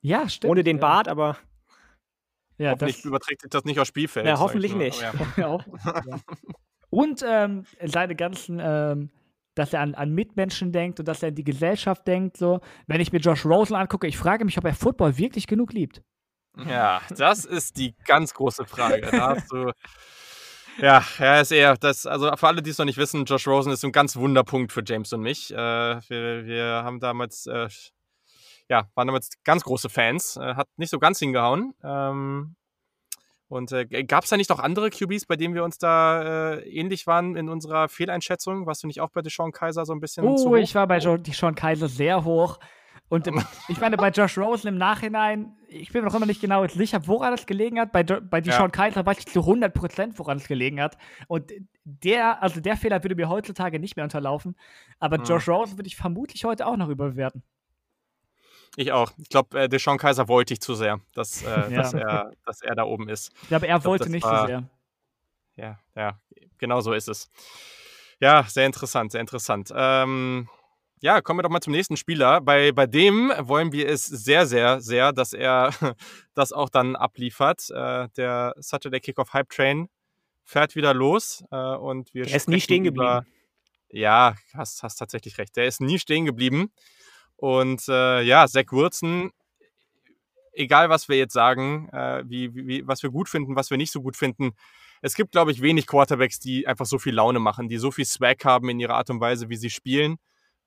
Ja, 0.02 0.30
stimmt. 0.30 0.52
Ohne 0.52 0.64
den 0.64 0.78
ja. 0.78 0.82
Bart, 0.82 1.08
aber. 1.08 1.38
Ja, 2.58 2.72
hoffentlich 2.72 2.98
das, 2.98 3.06
überträgt 3.06 3.42
sich 3.42 3.50
das 3.50 3.64
nicht 3.64 3.80
aufs 3.80 3.88
Spielfeld. 3.88 4.28
Ja, 4.28 4.40
hoffentlich 4.40 4.76
nicht. 4.76 5.04
Ja. 5.38 5.58
und 6.90 7.26
ähm, 7.28 7.66
seine 7.84 8.16
ganzen, 8.16 8.60
ähm, 8.62 9.10
dass 9.56 9.74
er 9.74 9.82
an, 9.82 9.96
an, 9.96 10.12
Mitmenschen 10.12 10.72
denkt 10.72 11.00
und 11.00 11.08
dass 11.08 11.24
er 11.24 11.30
an 11.30 11.36
die 11.36 11.44
Gesellschaft 11.44 12.06
denkt. 12.06 12.38
So. 12.38 12.60
Wenn 12.86 13.02
ich 13.02 13.12
mir 13.12 13.20
Josh 13.20 13.46
Rosen 13.46 13.76
angucke, 13.76 14.06
ich 14.06 14.18
frage 14.18 14.46
mich, 14.46 14.58
ob 14.60 14.66
er 14.66 14.76
Football 14.76 15.18
wirklich 15.18 15.48
genug 15.48 15.74
liebt. 15.74 16.04
Ja, 16.58 17.02
das 17.18 17.46
ist 17.46 17.78
die 17.78 17.96
ganz 18.06 18.34
große 18.34 18.66
Frage. 18.66 19.10
Da 19.12 19.36
hast 19.36 19.52
du. 19.52 19.72
Ja, 20.80 21.04
er 21.20 21.42
ist 21.42 21.52
eher 21.52 21.78
das, 21.78 22.08
also 22.08 22.36
für 22.36 22.48
alle, 22.48 22.64
die 22.64 22.72
es 22.72 22.80
noch 22.80 22.86
nicht 22.86 22.98
wissen, 22.98 23.26
Josh 23.26 23.48
Rosen 23.48 23.72
ist 23.72 23.86
ein 23.86 23.92
ganz 23.92 24.16
Wunderpunkt 24.16 24.72
für 24.72 24.82
James 24.84 25.14
und 25.14 25.22
mich. 25.22 25.54
Äh, 25.54 25.58
wir, 25.58 26.46
wir 26.46 26.66
haben 26.84 27.00
damals, 27.00 27.46
äh, 27.46 27.68
ja, 28.70 28.88
waren 28.96 29.08
damals 29.08 29.30
ganz 29.44 29.64
große 29.64 29.90
Fans, 29.90 30.36
äh, 30.38 30.56
hat 30.56 30.68
nicht 30.78 30.90
so 30.90 30.98
ganz 30.98 31.20
hingehauen. 31.20 31.76
Ähm, 31.84 32.56
und 33.50 33.72
äh, 33.72 33.86
gab 34.04 34.24
es 34.24 34.32
da 34.32 34.38
nicht 34.38 34.50
noch 34.50 34.58
andere 34.58 34.90
QBs, 34.90 35.28
bei 35.28 35.36
denen 35.36 35.54
wir 35.54 35.64
uns 35.64 35.78
da 35.78 36.56
äh, 36.56 36.70
ähnlich 36.70 37.06
waren 37.06 37.36
in 37.36 37.50
unserer 37.50 37.88
Fehleinschätzung? 37.88 38.66
Warst 38.66 38.82
du 38.82 38.88
nicht 38.88 39.00
auch 39.00 39.12
bei 39.12 39.22
Deshaun 39.22 39.52
Kaiser 39.52 39.86
so 39.86 39.94
ein 39.94 40.00
bisschen? 40.00 40.26
Oh, 40.26 40.56
ich 40.56 40.74
war 40.74 40.88
bei 40.88 40.98
Deshaun 40.98 41.54
Kaiser 41.54 41.88
sehr 41.88 42.24
hoch. 42.24 42.58
Und 43.10 43.30
ich 43.68 43.80
meine, 43.80 43.96
bei 43.98 44.10
Josh 44.10 44.38
Rosen 44.40 44.70
im 44.70 44.78
Nachhinein, 44.78 45.56
ich 45.68 45.92
bin 45.92 46.02
mir 46.02 46.08
noch 46.08 46.16
immer 46.16 46.26
nicht 46.26 46.42
genau 46.42 46.66
sicher, 46.68 47.06
woran 47.06 47.34
es 47.34 47.46
gelegen 47.46 47.80
hat. 47.80 47.92
Bei, 47.92 48.04
bei 48.04 48.42
Deshaun 48.42 48.66
ja. 48.66 48.70
Kaiser 48.70 49.06
weiß 49.06 49.20
ich 49.20 49.28
zu 49.28 49.42
100 49.42 49.72
Prozent, 49.74 50.18
woran 50.18 50.38
es 50.38 50.48
gelegen 50.48 50.82
hat. 50.82 50.98
Und 51.28 51.52
der, 51.84 52.42
also 52.42 52.60
der 52.60 52.76
Fehler 52.76 53.04
würde 53.04 53.16
mir 53.16 53.30
heutzutage 53.30 53.80
nicht 53.80 53.96
mehr 53.96 54.04
unterlaufen. 54.04 54.56
Aber 55.00 55.20
mhm. 55.20 55.26
Josh 55.26 55.48
Rosen 55.48 55.78
würde 55.78 55.88
ich 55.88 55.96
vermutlich 55.96 56.44
heute 56.44 56.66
auch 56.66 56.78
noch 56.78 56.90
überbewerten. 56.90 57.44
Ich 58.76 58.92
auch. 58.92 59.12
Ich 59.18 59.30
glaube, 59.30 59.62
äh, 59.62 59.70
Deshaun 59.70 59.98
Kaiser 59.98 60.28
wollte 60.28 60.54
ich 60.54 60.62
zu 60.62 60.74
sehr, 60.74 61.00
dass, 61.14 61.44
äh, 61.44 61.48
ja. 61.70 61.70
dass, 61.70 61.94
er, 61.94 62.32
dass 62.46 62.62
er 62.62 62.76
da 62.76 62.84
oben 62.84 63.10
ist. 63.10 63.32
Ich 63.44 63.50
glaube, 63.50 63.68
er 63.68 63.78
ich 63.78 63.82
glaub, 63.84 63.92
wollte 63.92 64.10
nicht 64.10 64.24
war, 64.24 64.42
zu 64.42 64.48
sehr. 64.48 64.70
Ja, 65.56 65.80
ja, 65.96 66.20
genau 66.58 66.82
so 66.82 66.94
ist 66.94 67.08
es. 67.08 67.30
Ja, 68.20 68.44
sehr 68.44 68.66
interessant, 68.66 69.12
sehr 69.12 69.22
interessant. 69.22 69.72
Ähm, 69.76 70.50
ja, 71.04 71.20
kommen 71.20 71.40
wir 71.40 71.44
doch 71.44 71.50
mal 71.50 71.60
zum 71.60 71.74
nächsten 71.74 71.98
Spieler. 71.98 72.40
Bei, 72.40 72.72
bei 72.72 72.88
dem 72.88 73.34
wollen 73.38 73.74
wir 73.74 73.90
es 73.90 74.06
sehr, 74.06 74.46
sehr, 74.48 74.80
sehr, 74.80 75.12
dass 75.12 75.34
er 75.34 75.72
das 76.34 76.54
auch 76.54 76.70
dann 76.70 76.96
abliefert. 76.96 77.70
Äh, 77.72 78.08
der 78.16 78.56
Saturday 78.58 79.02
Kickoff 79.02 79.34
Hype 79.34 79.50
Train 79.50 79.90
fährt 80.46 80.78
wieder 80.78 80.94
los 80.94 81.44
äh, 81.52 81.58
und 81.58 82.14
wir 82.14 82.26
Er 82.26 82.38
ist 82.38 82.48
nie 82.48 82.62
stehen 82.62 82.86
geblieben. 82.86 83.26
ja, 83.90 84.36
hast, 84.54 84.82
hast 84.82 84.96
tatsächlich 84.96 85.38
recht. 85.38 85.58
Der 85.58 85.66
ist 85.66 85.82
nie 85.82 86.00
stehen 86.00 86.24
geblieben. 86.24 86.72
Und 87.36 87.86
äh, 87.90 88.22
ja, 88.22 88.48
Zach 88.48 88.72
Wilson, 88.72 89.32
egal 90.54 90.88
was 90.88 91.10
wir 91.10 91.18
jetzt 91.18 91.34
sagen, 91.34 91.90
äh, 91.92 92.24
wie, 92.26 92.56
wie, 92.56 92.88
was 92.88 93.04
wir 93.04 93.10
gut 93.10 93.28
finden, 93.28 93.58
was 93.58 93.70
wir 93.70 93.78
nicht 93.78 93.92
so 93.92 94.02
gut 94.02 94.16
finden, 94.16 94.54
es 95.02 95.16
gibt, 95.16 95.34
glaube 95.34 95.52
ich, 95.52 95.62
wenig 95.62 95.86
Quarterbacks, 95.86 96.40
die 96.40 96.66
einfach 96.66 96.86
so 96.86 96.98
viel 96.98 97.14
Laune 97.14 97.40
machen, 97.40 97.68
die 97.68 97.78
so 97.78 97.92
viel 97.92 98.06
Swag 98.06 98.46
haben 98.46 98.70
in 98.70 98.80
ihrer 98.80 98.96
Art 98.96 99.10
und 99.10 99.20
Weise, 99.20 99.50
wie 99.50 99.58
sie 99.58 99.70
spielen. 99.70 100.18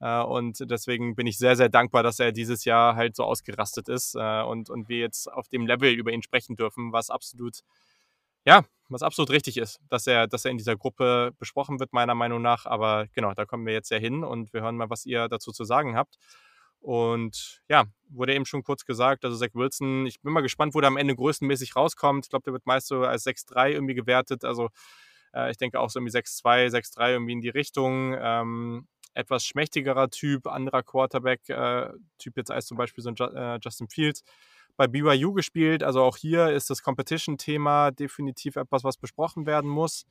Äh, 0.00 0.22
und 0.22 0.58
deswegen 0.70 1.14
bin 1.14 1.26
ich 1.26 1.38
sehr, 1.38 1.56
sehr 1.56 1.68
dankbar, 1.68 2.02
dass 2.02 2.20
er 2.20 2.32
dieses 2.32 2.64
Jahr 2.64 2.96
halt 2.96 3.16
so 3.16 3.24
ausgerastet 3.24 3.88
ist 3.88 4.14
äh, 4.14 4.42
und, 4.42 4.70
und 4.70 4.88
wir 4.88 4.98
jetzt 4.98 5.30
auf 5.32 5.48
dem 5.48 5.66
Level 5.66 5.92
über 5.92 6.12
ihn 6.12 6.22
sprechen 6.22 6.56
dürfen, 6.56 6.92
was 6.92 7.10
absolut, 7.10 7.60
ja, 8.44 8.64
was 8.88 9.02
absolut 9.02 9.30
richtig 9.30 9.56
ist, 9.56 9.80
dass 9.88 10.06
er, 10.06 10.28
dass 10.28 10.44
er 10.44 10.50
in 10.50 10.58
dieser 10.58 10.76
Gruppe 10.76 11.32
besprochen 11.38 11.80
wird, 11.80 11.92
meiner 11.92 12.14
Meinung 12.14 12.42
nach. 12.42 12.66
Aber 12.66 13.06
genau, 13.14 13.34
da 13.34 13.44
kommen 13.44 13.66
wir 13.66 13.72
jetzt 13.72 13.90
ja 13.90 13.98
hin 13.98 14.22
und 14.22 14.52
wir 14.52 14.62
hören 14.62 14.76
mal, 14.76 14.90
was 14.90 15.06
ihr 15.06 15.28
dazu 15.28 15.50
zu 15.52 15.64
sagen 15.64 15.96
habt. 15.96 16.18
Und 16.80 17.62
ja, 17.68 17.86
wurde 18.10 18.34
eben 18.34 18.46
schon 18.46 18.62
kurz 18.62 18.84
gesagt, 18.84 19.24
also 19.24 19.36
Zach 19.36 19.54
Wilson, 19.54 20.06
ich 20.06 20.20
bin 20.20 20.32
mal 20.32 20.42
gespannt, 20.42 20.74
wo 20.74 20.80
der 20.80 20.88
am 20.88 20.96
Ende 20.96 21.16
größtenmäßig 21.16 21.74
rauskommt. 21.74 22.26
Ich 22.26 22.30
glaube, 22.30 22.44
der 22.44 22.52
wird 22.52 22.66
meist 22.66 22.86
so 22.86 23.02
als 23.02 23.26
6-3 23.26 23.70
irgendwie 23.70 23.94
gewertet. 23.94 24.44
Also 24.44 24.68
äh, 25.34 25.50
ich 25.50 25.56
denke 25.56 25.80
auch 25.80 25.90
so 25.90 25.98
irgendwie 25.98 26.16
6-2, 26.16 26.68
6-3 26.68 27.10
irgendwie 27.10 27.32
in 27.32 27.40
die 27.40 27.48
Richtung. 27.48 28.14
Ähm, 28.16 28.86
etwas 29.16 29.44
schmächtigerer 29.44 30.10
Typ, 30.10 30.46
anderer 30.46 30.82
Quarterback-Typ 30.82 32.36
äh, 32.36 32.40
jetzt 32.40 32.50
als 32.50 32.66
zum 32.66 32.76
Beispiel 32.76 33.02
so 33.02 33.10
ein 33.10 33.16
äh, 33.16 33.58
Justin 33.62 33.88
Fields 33.88 34.22
bei 34.76 34.86
BYU 34.86 35.32
gespielt. 35.32 35.82
Also 35.82 36.02
auch 36.02 36.16
hier 36.16 36.50
ist 36.50 36.70
das 36.70 36.82
Competition-Thema 36.82 37.90
definitiv 37.90 38.56
etwas, 38.56 38.84
was 38.84 38.98
besprochen 38.98 39.46
werden 39.46 39.70
muss. 39.70 40.04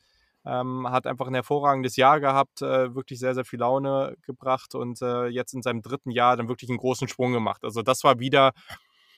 Ähm, 0.45 0.87
hat 0.89 1.07
einfach 1.07 1.27
ein 1.27 1.33
hervorragendes 1.33 1.95
Jahr 1.95 2.19
gehabt, 2.19 2.61
äh, 2.61 2.93
wirklich 2.93 3.19
sehr, 3.19 3.33
sehr 3.33 3.45
viel 3.45 3.59
Laune 3.59 4.15
gebracht 4.21 4.75
und 4.75 5.01
äh, 5.01 5.25
jetzt 5.25 5.53
in 5.55 5.63
seinem 5.63 5.81
dritten 5.81 6.11
Jahr 6.11 6.37
dann 6.37 6.49
wirklich 6.49 6.69
einen 6.69 6.77
großen 6.77 7.07
Sprung 7.07 7.31
gemacht. 7.31 7.63
Also 7.63 7.81
das 7.81 8.03
war 8.03 8.19
wieder 8.19 8.53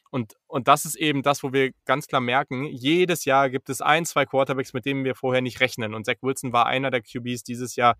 und, 0.10 0.36
und 0.48 0.68
das 0.68 0.86
ist 0.86 0.96
eben 0.96 1.22
das, 1.22 1.44
wo 1.44 1.54
wir 1.54 1.72
ganz 1.86 2.08
klar 2.08 2.22
merken, 2.22 2.66
jedes 2.66 3.26
Jahr 3.26 3.50
gibt 3.50 3.70
es 3.70 3.82
ein, 3.82 4.06
zwei 4.06 4.26
Quarterbacks, 4.26 4.74
mit 4.74 4.86
denen 4.86 5.04
wir 5.04 5.16
vorher 5.16 5.42
nicht 5.42 5.60
rechnen. 5.60 5.94
Und 5.94 6.06
Zach 6.06 6.16
Wilson 6.22 6.54
war 6.54 6.66
einer 6.66 6.92
der 6.92 7.02
QBs 7.02 7.44
dieses 7.44 7.76
Jahr, 7.76 7.96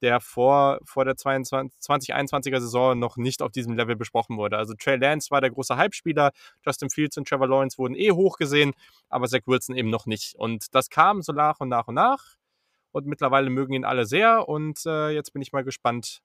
der 0.00 0.20
vor, 0.20 0.78
vor 0.84 1.04
der 1.04 1.16
22, 1.16 1.78
2021er 1.80 2.60
Saison 2.60 2.98
noch 2.98 3.16
nicht 3.16 3.42
auf 3.42 3.52
diesem 3.52 3.74
Level 3.74 3.96
besprochen 3.96 4.38
wurde. 4.38 4.56
Also 4.56 4.74
Trey 4.74 4.96
Lance 4.96 5.30
war 5.30 5.40
der 5.40 5.50
große 5.50 5.76
Hype-Spieler, 5.76 6.30
Justin 6.64 6.90
Fields 6.90 7.18
und 7.18 7.28
Trevor 7.28 7.48
Lawrence 7.48 7.76
wurden 7.78 7.94
eh 7.94 8.12
hoch 8.12 8.38
gesehen, 8.38 8.72
aber 9.08 9.28
Zach 9.28 9.40
Wilson 9.46 9.76
eben 9.76 9.90
noch 9.90 10.06
nicht. 10.06 10.34
Und 10.36 10.74
das 10.74 10.88
kam 10.88 11.22
so 11.22 11.32
nach 11.32 11.60
und 11.60 11.68
nach 11.68 11.88
und 11.88 11.94
nach. 11.94 12.36
Und 12.92 13.06
mittlerweile 13.06 13.50
mögen 13.50 13.74
ihn 13.74 13.84
alle 13.84 14.04
sehr. 14.04 14.48
Und 14.48 14.84
äh, 14.84 15.10
jetzt 15.10 15.32
bin 15.32 15.42
ich 15.42 15.52
mal 15.52 15.62
gespannt, 15.62 16.22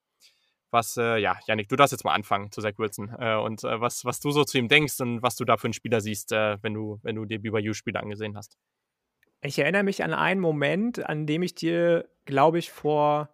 was, 0.76 0.98
äh, 0.98 1.18
ja, 1.18 1.40
Janik, 1.48 1.70
du 1.70 1.76
darfst 1.76 1.94
jetzt 1.94 2.04
mal 2.04 2.14
anfangen 2.14 2.52
zu 2.52 2.62
Zach 2.62 2.78
Wilson 2.78 3.16
äh, 3.18 3.36
und 3.36 3.64
äh, 3.64 3.82
was, 3.82 4.06
was 4.06 4.20
du 4.20 4.30
so 4.30 4.44
zu 4.44 4.60
ihm 4.60 4.68
denkst 4.68 5.00
und 5.02 5.24
was 5.24 5.36
du 5.36 5.46
da 5.46 5.58
für 5.58 5.66
einen 5.66 5.74
Spieler 5.74 6.02
siehst, 6.02 6.32
äh, 6.32 6.62
wenn, 6.62 6.74
du, 6.74 7.00
wenn 7.02 7.16
du 7.16 7.26
dir 7.26 7.42
BYU-Spieler 7.42 8.02
angesehen 8.02 8.38
hast. 8.38 8.58
Ich 9.42 9.58
erinnere 9.58 9.84
mich 9.84 10.04
an 10.04 10.14
einen 10.14 10.42
Moment, 10.42 11.06
an 11.08 11.26
dem 11.26 11.42
ich 11.42 11.56
dir, 11.56 12.08
glaube 12.26 12.60
ich, 12.60 12.72
vor, 12.72 13.30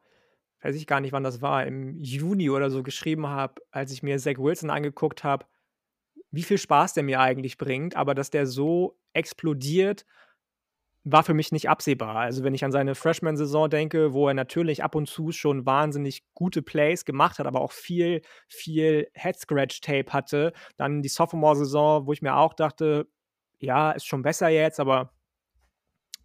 weiß 0.62 0.76
ich 0.76 0.88
gar 0.88 1.02
nicht, 1.02 1.12
wann 1.12 1.24
das 1.24 1.42
war, 1.42 1.66
im 1.66 2.00
Juni 2.00 2.50
oder 2.50 2.70
so 2.70 2.84
geschrieben 2.84 3.28
habe, 3.28 3.56
als 3.72 3.92
ich 3.92 4.04
mir 4.04 4.18
Zach 4.20 4.38
Wilson 4.38 4.70
angeguckt 4.70 5.24
habe, 5.24 5.46
wie 6.30 6.44
viel 6.44 6.58
Spaß 6.58 6.94
der 6.94 7.04
mir 7.04 7.20
eigentlich 7.20 7.58
bringt, 7.58 7.96
aber 7.96 8.16
dass 8.16 8.30
der 8.30 8.46
so 8.46 8.98
explodiert 9.14 10.06
war 11.04 11.24
für 11.24 11.34
mich 11.34 11.52
nicht 11.52 11.70
absehbar. 11.70 12.16
Also, 12.16 12.44
wenn 12.44 12.54
ich 12.54 12.64
an 12.64 12.72
seine 12.72 12.94
Freshman-Saison 12.96 13.70
denke, 13.70 14.14
wo 14.14 14.28
er 14.28 14.34
natürlich 14.34 14.84
ab 14.84 14.96
und 14.96 15.08
zu 15.08 15.32
schon 15.32 15.66
wahnsinnig 15.66 16.24
gute 16.34 16.62
Plays 16.62 17.06
gemacht 17.06 17.40
hat, 17.40 17.48
aber 17.48 17.62
auch 17.62 17.72
viel, 17.72 18.22
viel 18.48 19.08
Head-Scratch-Tape 19.14 20.14
hatte, 20.14 20.54
dann 20.78 21.02
die 21.02 21.10
Sophomore-Saison, 21.10 22.06
wo 22.06 22.14
ich 22.14 22.22
mir 22.22 22.36
auch 22.36 22.54
dachte, 22.54 23.08
ja, 23.60 23.92
ist 23.92 24.06
schon 24.06 24.22
besser 24.22 24.50
jetzt, 24.50 24.80
aber 24.80 25.12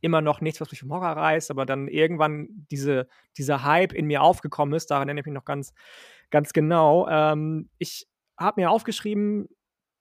immer 0.01 0.21
noch 0.21 0.41
nichts, 0.41 0.61
was 0.61 0.71
mich 0.71 0.81
vom 0.81 0.93
Hocker 0.93 1.17
reißt, 1.17 1.51
aber 1.51 1.65
dann 1.65 1.89
irgendwann 1.89 2.49
diese, 2.71 3.09
dieser 3.37 3.65
Hype 3.65 3.93
in 3.93 4.07
mir 4.07 4.23
aufgekommen 4.23 4.75
ist, 4.75 4.91
daran 4.91 5.09
erinnere 5.09 5.23
ich 5.23 5.27
mich 5.27 5.35
noch 5.35 5.45
ganz, 5.45 5.73
ganz 6.31 6.53
genau. 6.53 7.09
Ähm, 7.09 7.71
ich 7.79 8.07
habe 8.39 8.61
mir 8.61 8.71
aufgeschrieben, 8.71 9.49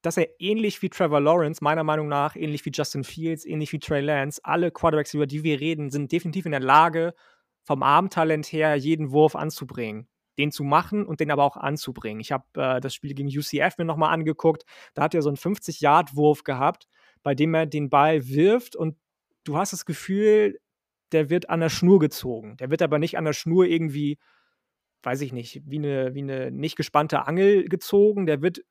dass 0.06 0.18
er 0.18 0.30
ähnlich 0.40 0.82
wie 0.82 0.90
Trevor 0.90 1.20
Lawrence, 1.20 1.64
meiner 1.64 1.84
Meinung 1.84 2.08
nach, 2.08 2.36
ähnlich 2.36 2.64
wie 2.66 2.72
Justin 2.72 3.04
Fields, 3.04 3.46
ähnlich 3.46 3.74
wie 3.74 3.80
Trey 3.80 4.02
Lance, 4.02 4.40
alle 4.44 4.72
Quarterbacks, 4.72 5.14
über 5.14 5.26
die 5.26 5.44
wir 5.44 5.60
reden, 5.60 5.90
sind 5.90 6.12
definitiv 6.12 6.46
in 6.46 6.52
der 6.52 6.62
Lage, 6.62 7.14
vom 7.64 7.82
Armtalent 7.82 8.46
her 8.52 8.76
jeden 8.76 9.12
Wurf 9.12 9.36
anzubringen. 9.36 10.08
Den 10.38 10.52
zu 10.52 10.64
machen 10.64 11.06
und 11.06 11.22
den 11.22 11.32
aber 11.32 11.44
auch 11.44 11.58
anzubringen. 11.58 12.20
Ich 12.20 12.32
habe 12.32 12.46
äh, 12.56 12.80
das 12.82 12.94
Spiel 12.94 13.14
gegen 13.14 13.30
UCF 13.30 13.78
mir 13.78 13.86
nochmal 13.86 14.14
angeguckt. 14.14 14.66
Da 14.94 15.04
hat 15.04 15.16
er 15.16 15.22
so 15.22 15.30
einen 15.30 15.38
50-Yard-Wurf 15.38 16.44
gehabt, 16.44 16.88
bei 17.24 17.34
dem 17.34 17.54
er 17.54 17.66
den 17.66 17.90
Ball 17.90 18.28
wirft 18.28 18.76
und 18.76 18.98
du 19.46 19.58
hast 19.58 19.74
das 19.74 19.86
Gefühl, 19.86 20.60
der 21.14 21.30
wird 21.30 21.50
an 21.50 21.62
der 21.62 21.70
Schnur 21.70 22.00
gezogen. 22.00 22.58
Der 22.58 22.70
wird 22.70 22.82
aber 22.82 23.00
nicht 23.00 23.18
an 23.18 23.26
der 23.26 23.34
Schnur 23.34 23.66
irgendwie, 23.66 24.20
weiß 25.04 25.22
ich 25.22 25.34
nicht, 25.34 25.62
wie 25.66 25.78
eine, 25.78 26.16
wie 26.16 26.22
eine 26.22 26.52
nicht 26.52 26.76
gespannte 26.76 27.28
Angel 27.28 27.66
gezogen. 27.66 28.26
Der 28.26 28.42
wird 28.42 28.62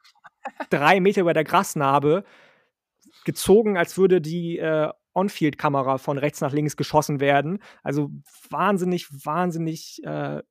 drei 0.70 1.00
Meter 1.00 1.22
über 1.22 1.34
der 1.34 1.44
Grasnarbe 1.44 2.24
gezogen, 3.24 3.76
als 3.76 3.96
würde 3.96 4.20
die 4.20 4.58
äh, 4.58 4.90
On-Field-Kamera 5.14 5.98
von 5.98 6.18
rechts 6.18 6.40
nach 6.40 6.52
links 6.52 6.76
geschossen 6.76 7.20
werden. 7.20 7.62
Also 7.82 8.10
wahnsinnig, 8.50 9.08
wahnsinnig 9.24 10.02
äh, 10.04 10.42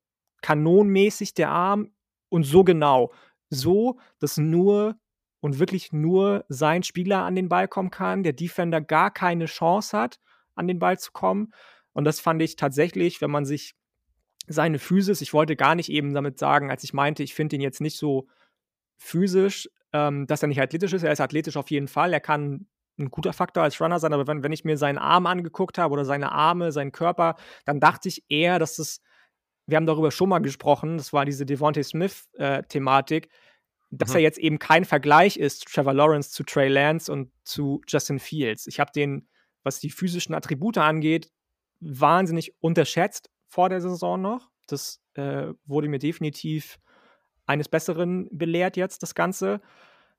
kanonmäßig 0.41 1.33
der 1.33 1.49
Arm 1.49 1.93
und 2.29 2.43
so 2.43 2.63
genau. 2.63 3.11
So, 3.49 3.99
dass 4.19 4.37
nur 4.37 4.95
und 5.41 5.59
wirklich 5.59 5.91
nur 5.91 6.45
sein 6.47 6.83
Spieler 6.83 7.23
an 7.23 7.35
den 7.35 7.49
Ball 7.49 7.67
kommen 7.67 7.91
kann, 7.91 8.23
der 8.23 8.33
Defender 8.33 8.79
gar 8.79 9.11
keine 9.11 9.45
Chance 9.45 9.97
hat, 9.97 10.19
an 10.55 10.67
den 10.67 10.79
Ball 10.79 10.97
zu 10.97 11.11
kommen. 11.11 11.53
Und 11.91 12.05
das 12.05 12.19
fand 12.19 12.41
ich 12.41 12.55
tatsächlich, 12.55 13.21
wenn 13.21 13.29
man 13.29 13.45
sich 13.45 13.75
seine 14.47 14.79
Physis, 14.79 15.21
ich 15.21 15.33
wollte 15.33 15.55
gar 15.55 15.75
nicht 15.75 15.89
eben 15.89 16.13
damit 16.13 16.37
sagen, 16.37 16.69
als 16.69 16.83
ich 16.83 16.93
meinte, 16.93 17.23
ich 17.23 17.33
finde 17.33 17.55
ihn 17.55 17.61
jetzt 17.61 17.81
nicht 17.81 17.97
so 17.97 18.27
physisch, 18.97 19.69
ähm, 19.93 20.27
dass 20.27 20.41
er 20.41 20.47
nicht 20.47 20.61
athletisch 20.61 20.93
ist. 20.93 21.03
Er 21.03 21.11
ist 21.11 21.21
athletisch 21.21 21.57
auf 21.57 21.71
jeden 21.71 21.87
Fall. 21.87 22.13
Er 22.13 22.19
kann 22.19 22.67
ein 22.97 23.09
guter 23.09 23.33
Faktor 23.33 23.63
als 23.63 23.79
Runner 23.79 23.99
sein, 23.99 24.13
aber 24.13 24.27
wenn, 24.27 24.43
wenn 24.43 24.51
ich 24.51 24.65
mir 24.65 24.77
seinen 24.77 24.97
Arm 24.97 25.25
angeguckt 25.25 25.77
habe 25.77 25.93
oder 25.93 26.05
seine 26.05 26.31
Arme, 26.31 26.71
seinen 26.71 26.91
Körper, 26.91 27.35
dann 27.65 27.79
dachte 27.79 28.09
ich 28.09 28.23
eher, 28.29 28.59
dass 28.59 28.75
das, 28.75 29.01
wir 29.65 29.77
haben 29.77 29.85
darüber 29.85 30.11
schon 30.11 30.29
mal 30.29 30.39
gesprochen, 30.39 30.97
das 30.97 31.13
war 31.13 31.25
diese 31.25 31.45
Devontae 31.45 31.83
Smith-Thematik, 31.83 33.25
äh, 33.25 33.29
dass 33.91 34.09
mhm. 34.09 34.15
er 34.15 34.21
jetzt 34.21 34.37
eben 34.37 34.59
kein 34.59 34.85
Vergleich 34.85 35.37
ist, 35.37 35.65
Trevor 35.65 35.93
Lawrence 35.93 36.31
zu 36.31 36.43
Trey 36.43 36.67
Lance 36.67 37.11
und 37.11 37.31
zu 37.43 37.81
Justin 37.87 38.19
Fields. 38.19 38.67
Ich 38.67 38.79
habe 38.79 38.91
den, 38.93 39.27
was 39.63 39.79
die 39.79 39.89
physischen 39.89 40.35
Attribute 40.35 40.77
angeht, 40.77 41.31
wahnsinnig 41.79 42.53
unterschätzt 42.59 43.32
vor 43.53 43.69
der 43.69 43.81
Saison 43.81 44.19
noch. 44.19 44.49
Das 44.67 44.99
äh, 45.13 45.53
wurde 45.65 45.87
mir 45.87 45.99
definitiv 45.99 46.79
eines 47.45 47.69
Besseren 47.69 48.27
belehrt 48.31 48.77
jetzt, 48.77 49.03
das 49.03 49.13
Ganze. 49.13 49.61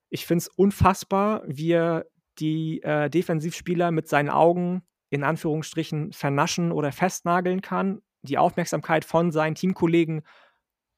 Ich 0.08 0.24
finde 0.24 0.42
es 0.42 0.48
unfassbar, 0.48 1.42
wie 1.46 1.72
er 1.72 2.06
die 2.38 2.80
äh, 2.82 3.10
Defensivspieler 3.10 3.90
mit 3.90 4.08
seinen 4.08 4.30
Augen 4.30 4.82
in 5.10 5.24
Anführungsstrichen 5.24 6.12
vernaschen 6.12 6.70
oder 6.70 6.92
festnageln 6.92 7.60
kann, 7.60 8.02
die 8.22 8.38
Aufmerksamkeit 8.38 9.04
von 9.04 9.32
seinen 9.32 9.56
Teamkollegen 9.56 10.22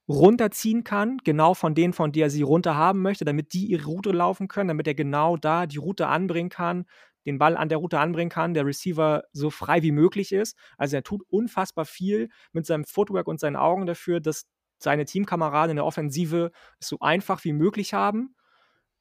runterziehen 0.07 0.83
kann, 0.83 1.17
genau 1.23 1.53
von 1.53 1.73
denen, 1.73 1.93
von 1.93 2.11
der 2.11 2.27
er 2.27 2.29
sie 2.29 2.43
runter 2.43 2.75
haben 2.75 3.01
möchte, 3.01 3.25
damit 3.25 3.53
die 3.53 3.65
ihre 3.65 3.85
Route 3.85 4.11
laufen 4.11 4.47
können, 4.47 4.69
damit 4.69 4.87
er 4.87 4.95
genau 4.95 5.37
da 5.37 5.65
die 5.65 5.77
Route 5.77 6.07
anbringen 6.07 6.49
kann, 6.49 6.85
den 7.27 7.37
Ball 7.37 7.57
an 7.57 7.69
der 7.69 7.77
Route 7.77 7.99
anbringen 7.99 8.31
kann, 8.31 8.53
der 8.53 8.65
Receiver 8.65 9.23
so 9.33 9.49
frei 9.49 9.83
wie 9.83 9.91
möglich 9.91 10.31
ist. 10.31 10.57
Also 10.77 10.95
er 10.95 11.03
tut 11.03 11.21
unfassbar 11.27 11.85
viel 11.85 12.29
mit 12.53 12.65
seinem 12.65 12.85
Footwork 12.85 13.27
und 13.27 13.39
seinen 13.39 13.57
Augen 13.57 13.85
dafür, 13.85 14.21
dass 14.21 14.45
seine 14.79 15.05
Teamkameraden 15.05 15.71
in 15.71 15.75
der 15.75 15.85
Offensive 15.85 16.51
es 16.79 16.87
so 16.87 16.99
einfach 16.99 17.43
wie 17.43 17.53
möglich 17.53 17.93
haben. 17.93 18.35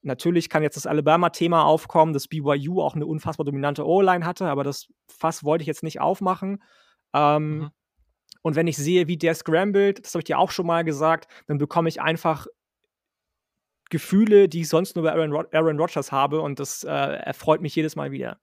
Natürlich 0.03 0.49
kann 0.49 0.63
jetzt 0.63 0.77
das 0.77 0.87
Alabama-Thema 0.87 1.65
aufkommen, 1.65 2.13
dass 2.13 2.29
BYU 2.29 2.83
auch 2.83 2.97
eine 2.97 3.07
unfassbar 3.07 3.45
dominante 3.45 3.87
O-Line 3.87 4.27
hatte, 4.27 4.47
aber 4.49 4.65
das 4.65 4.89
Fass 5.09 5.45
wollte 5.45 5.63
ich 5.63 5.69
jetzt 5.69 5.83
nicht 5.83 6.01
aufmachen. 6.01 6.63
Ähm, 7.13 7.59
mhm. 7.59 7.71
Und 8.43 8.57
wenn 8.57 8.67
ich 8.67 8.77
sehe, 8.77 9.07
wie 9.07 9.17
der 9.17 9.35
scrambled, 9.35 10.05
das 10.05 10.15
habe 10.15 10.21
ich 10.21 10.27
dir 10.27 10.39
auch 10.39 10.51
schon 10.51 10.67
mal 10.67 10.85
gesagt, 10.85 11.29
dann 11.47 11.59
bekomme 11.59 11.89
ich 11.89 12.01
einfach 12.01 12.47
Gefühle, 13.91 14.49
die 14.49 14.63
ich 14.63 14.69
sonst 14.69 14.97
nur 14.97 15.05
bei 15.05 15.13
Aaron, 15.13 15.33
Rod 15.33 15.55
Aaron 15.55 15.79
Rodgers 15.79 16.13
habe 16.13 16.41
und 16.41 16.59
das 16.59 16.85
äh, 16.85 16.91
erfreut 16.91 17.61
mich 17.61 17.75
jedes 17.75 17.97
Mal 17.97 18.11
wieder. 18.11 18.39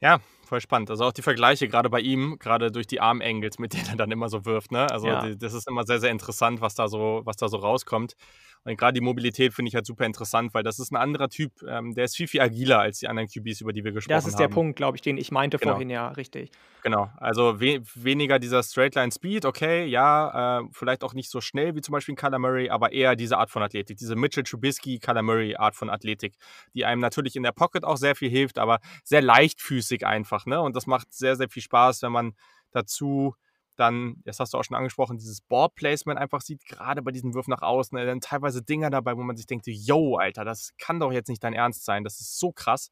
Ja, 0.00 0.20
voll 0.50 0.60
spannend. 0.60 0.90
Also 0.90 1.04
auch 1.04 1.12
die 1.12 1.22
Vergleiche 1.22 1.68
gerade 1.68 1.88
bei 1.88 2.00
ihm, 2.00 2.36
gerade 2.38 2.70
durch 2.70 2.86
die 2.86 3.00
Armangles, 3.00 3.58
mit 3.58 3.72
denen 3.72 3.86
er 3.86 3.96
dann 3.96 4.10
immer 4.10 4.28
so 4.28 4.44
wirft. 4.44 4.72
Ne? 4.72 4.90
Also 4.90 5.06
ja. 5.06 5.24
die, 5.24 5.38
das 5.38 5.54
ist 5.54 5.68
immer 5.68 5.84
sehr, 5.84 6.00
sehr 6.00 6.10
interessant, 6.10 6.60
was 6.60 6.74
da 6.74 6.88
so, 6.88 7.22
was 7.24 7.36
da 7.36 7.48
so 7.48 7.56
rauskommt. 7.56 8.16
Und 8.64 8.76
gerade 8.76 8.92
die 8.92 9.00
Mobilität 9.00 9.54
finde 9.54 9.70
ich 9.70 9.74
halt 9.74 9.86
super 9.86 10.04
interessant, 10.04 10.52
weil 10.52 10.62
das 10.62 10.78
ist 10.78 10.92
ein 10.92 10.96
anderer 10.96 11.30
Typ, 11.30 11.52
ähm, 11.66 11.94
der 11.94 12.04
ist 12.04 12.16
viel, 12.16 12.28
viel 12.28 12.42
agiler 12.42 12.80
als 12.80 12.98
die 12.98 13.08
anderen 13.08 13.26
QBs, 13.28 13.62
über 13.62 13.72
die 13.72 13.84
wir 13.84 13.92
gesprochen 13.92 14.14
haben. 14.14 14.18
Das 14.18 14.26
ist 14.26 14.34
haben. 14.34 14.40
der 14.40 14.48
Punkt, 14.48 14.76
glaube 14.76 14.98
ich, 14.98 15.02
den 15.02 15.16
ich 15.16 15.30
meinte 15.30 15.56
genau. 15.56 15.72
vorhin, 15.72 15.88
ja, 15.88 16.08
richtig. 16.08 16.50
Genau, 16.82 17.10
also 17.16 17.60
we 17.60 17.80
weniger 17.94 18.38
dieser 18.38 18.62
Straightline-Speed, 18.62 19.46
okay, 19.46 19.86
ja, 19.86 20.60
äh, 20.60 20.64
vielleicht 20.72 21.04
auch 21.04 21.14
nicht 21.14 21.30
so 21.30 21.40
schnell 21.40 21.74
wie 21.74 21.80
zum 21.80 21.92
Beispiel 21.92 22.14
ein 22.14 22.16
Kyler 22.16 22.38
Murray, 22.38 22.68
aber 22.68 22.92
eher 22.92 23.16
diese 23.16 23.38
Art 23.38 23.50
von 23.50 23.62
Athletik, 23.62 23.96
diese 23.96 24.14
Mitchell 24.14 24.44
Trubisky, 24.44 24.98
Kyler 24.98 25.22
Murray-Art 25.22 25.74
von 25.74 25.88
Athletik, 25.88 26.34
die 26.74 26.84
einem 26.84 27.00
natürlich 27.00 27.36
in 27.36 27.42
der 27.42 27.52
Pocket 27.52 27.84
auch 27.84 27.96
sehr 27.96 28.14
viel 28.14 28.30
hilft, 28.30 28.58
aber 28.58 28.80
sehr 29.04 29.22
leichtfüßig 29.22 30.06
einfach, 30.06 30.39
ne? 30.46 30.60
Und 30.60 30.76
das 30.76 30.86
macht 30.86 31.12
sehr, 31.12 31.36
sehr 31.36 31.48
viel 31.48 31.62
Spaß, 31.62 32.02
wenn 32.02 32.12
man 32.12 32.34
dazu 32.72 33.34
dann, 33.76 34.16
das 34.24 34.38
hast 34.38 34.52
du 34.52 34.58
auch 34.58 34.64
schon 34.64 34.76
angesprochen, 34.76 35.16
dieses 35.16 35.40
Ballplacement 35.40 36.20
einfach 36.20 36.42
sieht, 36.42 36.64
gerade 36.66 37.02
bei 37.02 37.10
diesen 37.12 37.34
Würfen 37.34 37.50
nach 37.50 37.62
außen, 37.62 37.96
äh, 37.96 38.06
dann 38.06 38.20
teilweise 38.20 38.62
Dinger 38.62 38.90
dabei, 38.90 39.16
wo 39.16 39.22
man 39.22 39.36
sich 39.36 39.46
denkt, 39.46 39.66
yo, 39.66 40.16
Alter, 40.16 40.44
das 40.44 40.72
kann 40.78 41.00
doch 41.00 41.12
jetzt 41.12 41.28
nicht 41.28 41.42
dein 41.42 41.54
Ernst 41.54 41.84
sein, 41.84 42.04
das 42.04 42.20
ist 42.20 42.38
so 42.38 42.52
krass. 42.52 42.90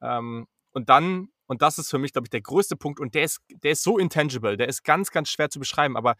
Ähm, 0.00 0.46
und 0.72 0.88
dann, 0.88 1.28
und 1.46 1.62
das 1.62 1.78
ist 1.78 1.90
für 1.90 1.98
mich, 1.98 2.12
glaube 2.12 2.26
ich, 2.26 2.30
der 2.30 2.42
größte 2.42 2.76
Punkt, 2.76 3.00
und 3.00 3.14
der 3.14 3.24
ist, 3.24 3.40
der 3.48 3.72
ist 3.72 3.82
so 3.82 3.98
intangible, 3.98 4.56
der 4.56 4.68
ist 4.68 4.84
ganz, 4.84 5.10
ganz 5.10 5.28
schwer 5.30 5.50
zu 5.50 5.58
beschreiben, 5.58 5.96
aber 5.96 6.14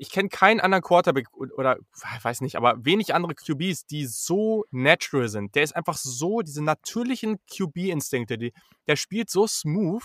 ich 0.00 0.10
kenne 0.10 0.28
keinen 0.28 0.60
anderen 0.60 0.82
Quarterback 0.82 1.28
oder 1.34 1.78
weiß 2.22 2.40
nicht, 2.40 2.56
aber 2.56 2.84
wenig 2.84 3.14
andere 3.14 3.34
QBs, 3.34 3.86
die 3.86 4.06
so 4.06 4.64
natural 4.70 5.28
sind. 5.28 5.54
Der 5.54 5.62
ist 5.62 5.76
einfach 5.76 5.96
so, 5.96 6.40
diese 6.40 6.64
natürlichen 6.64 7.38
QB-Instinkte, 7.46 8.38
der 8.86 8.96
spielt 8.96 9.30
so 9.30 9.46
smooth 9.46 10.02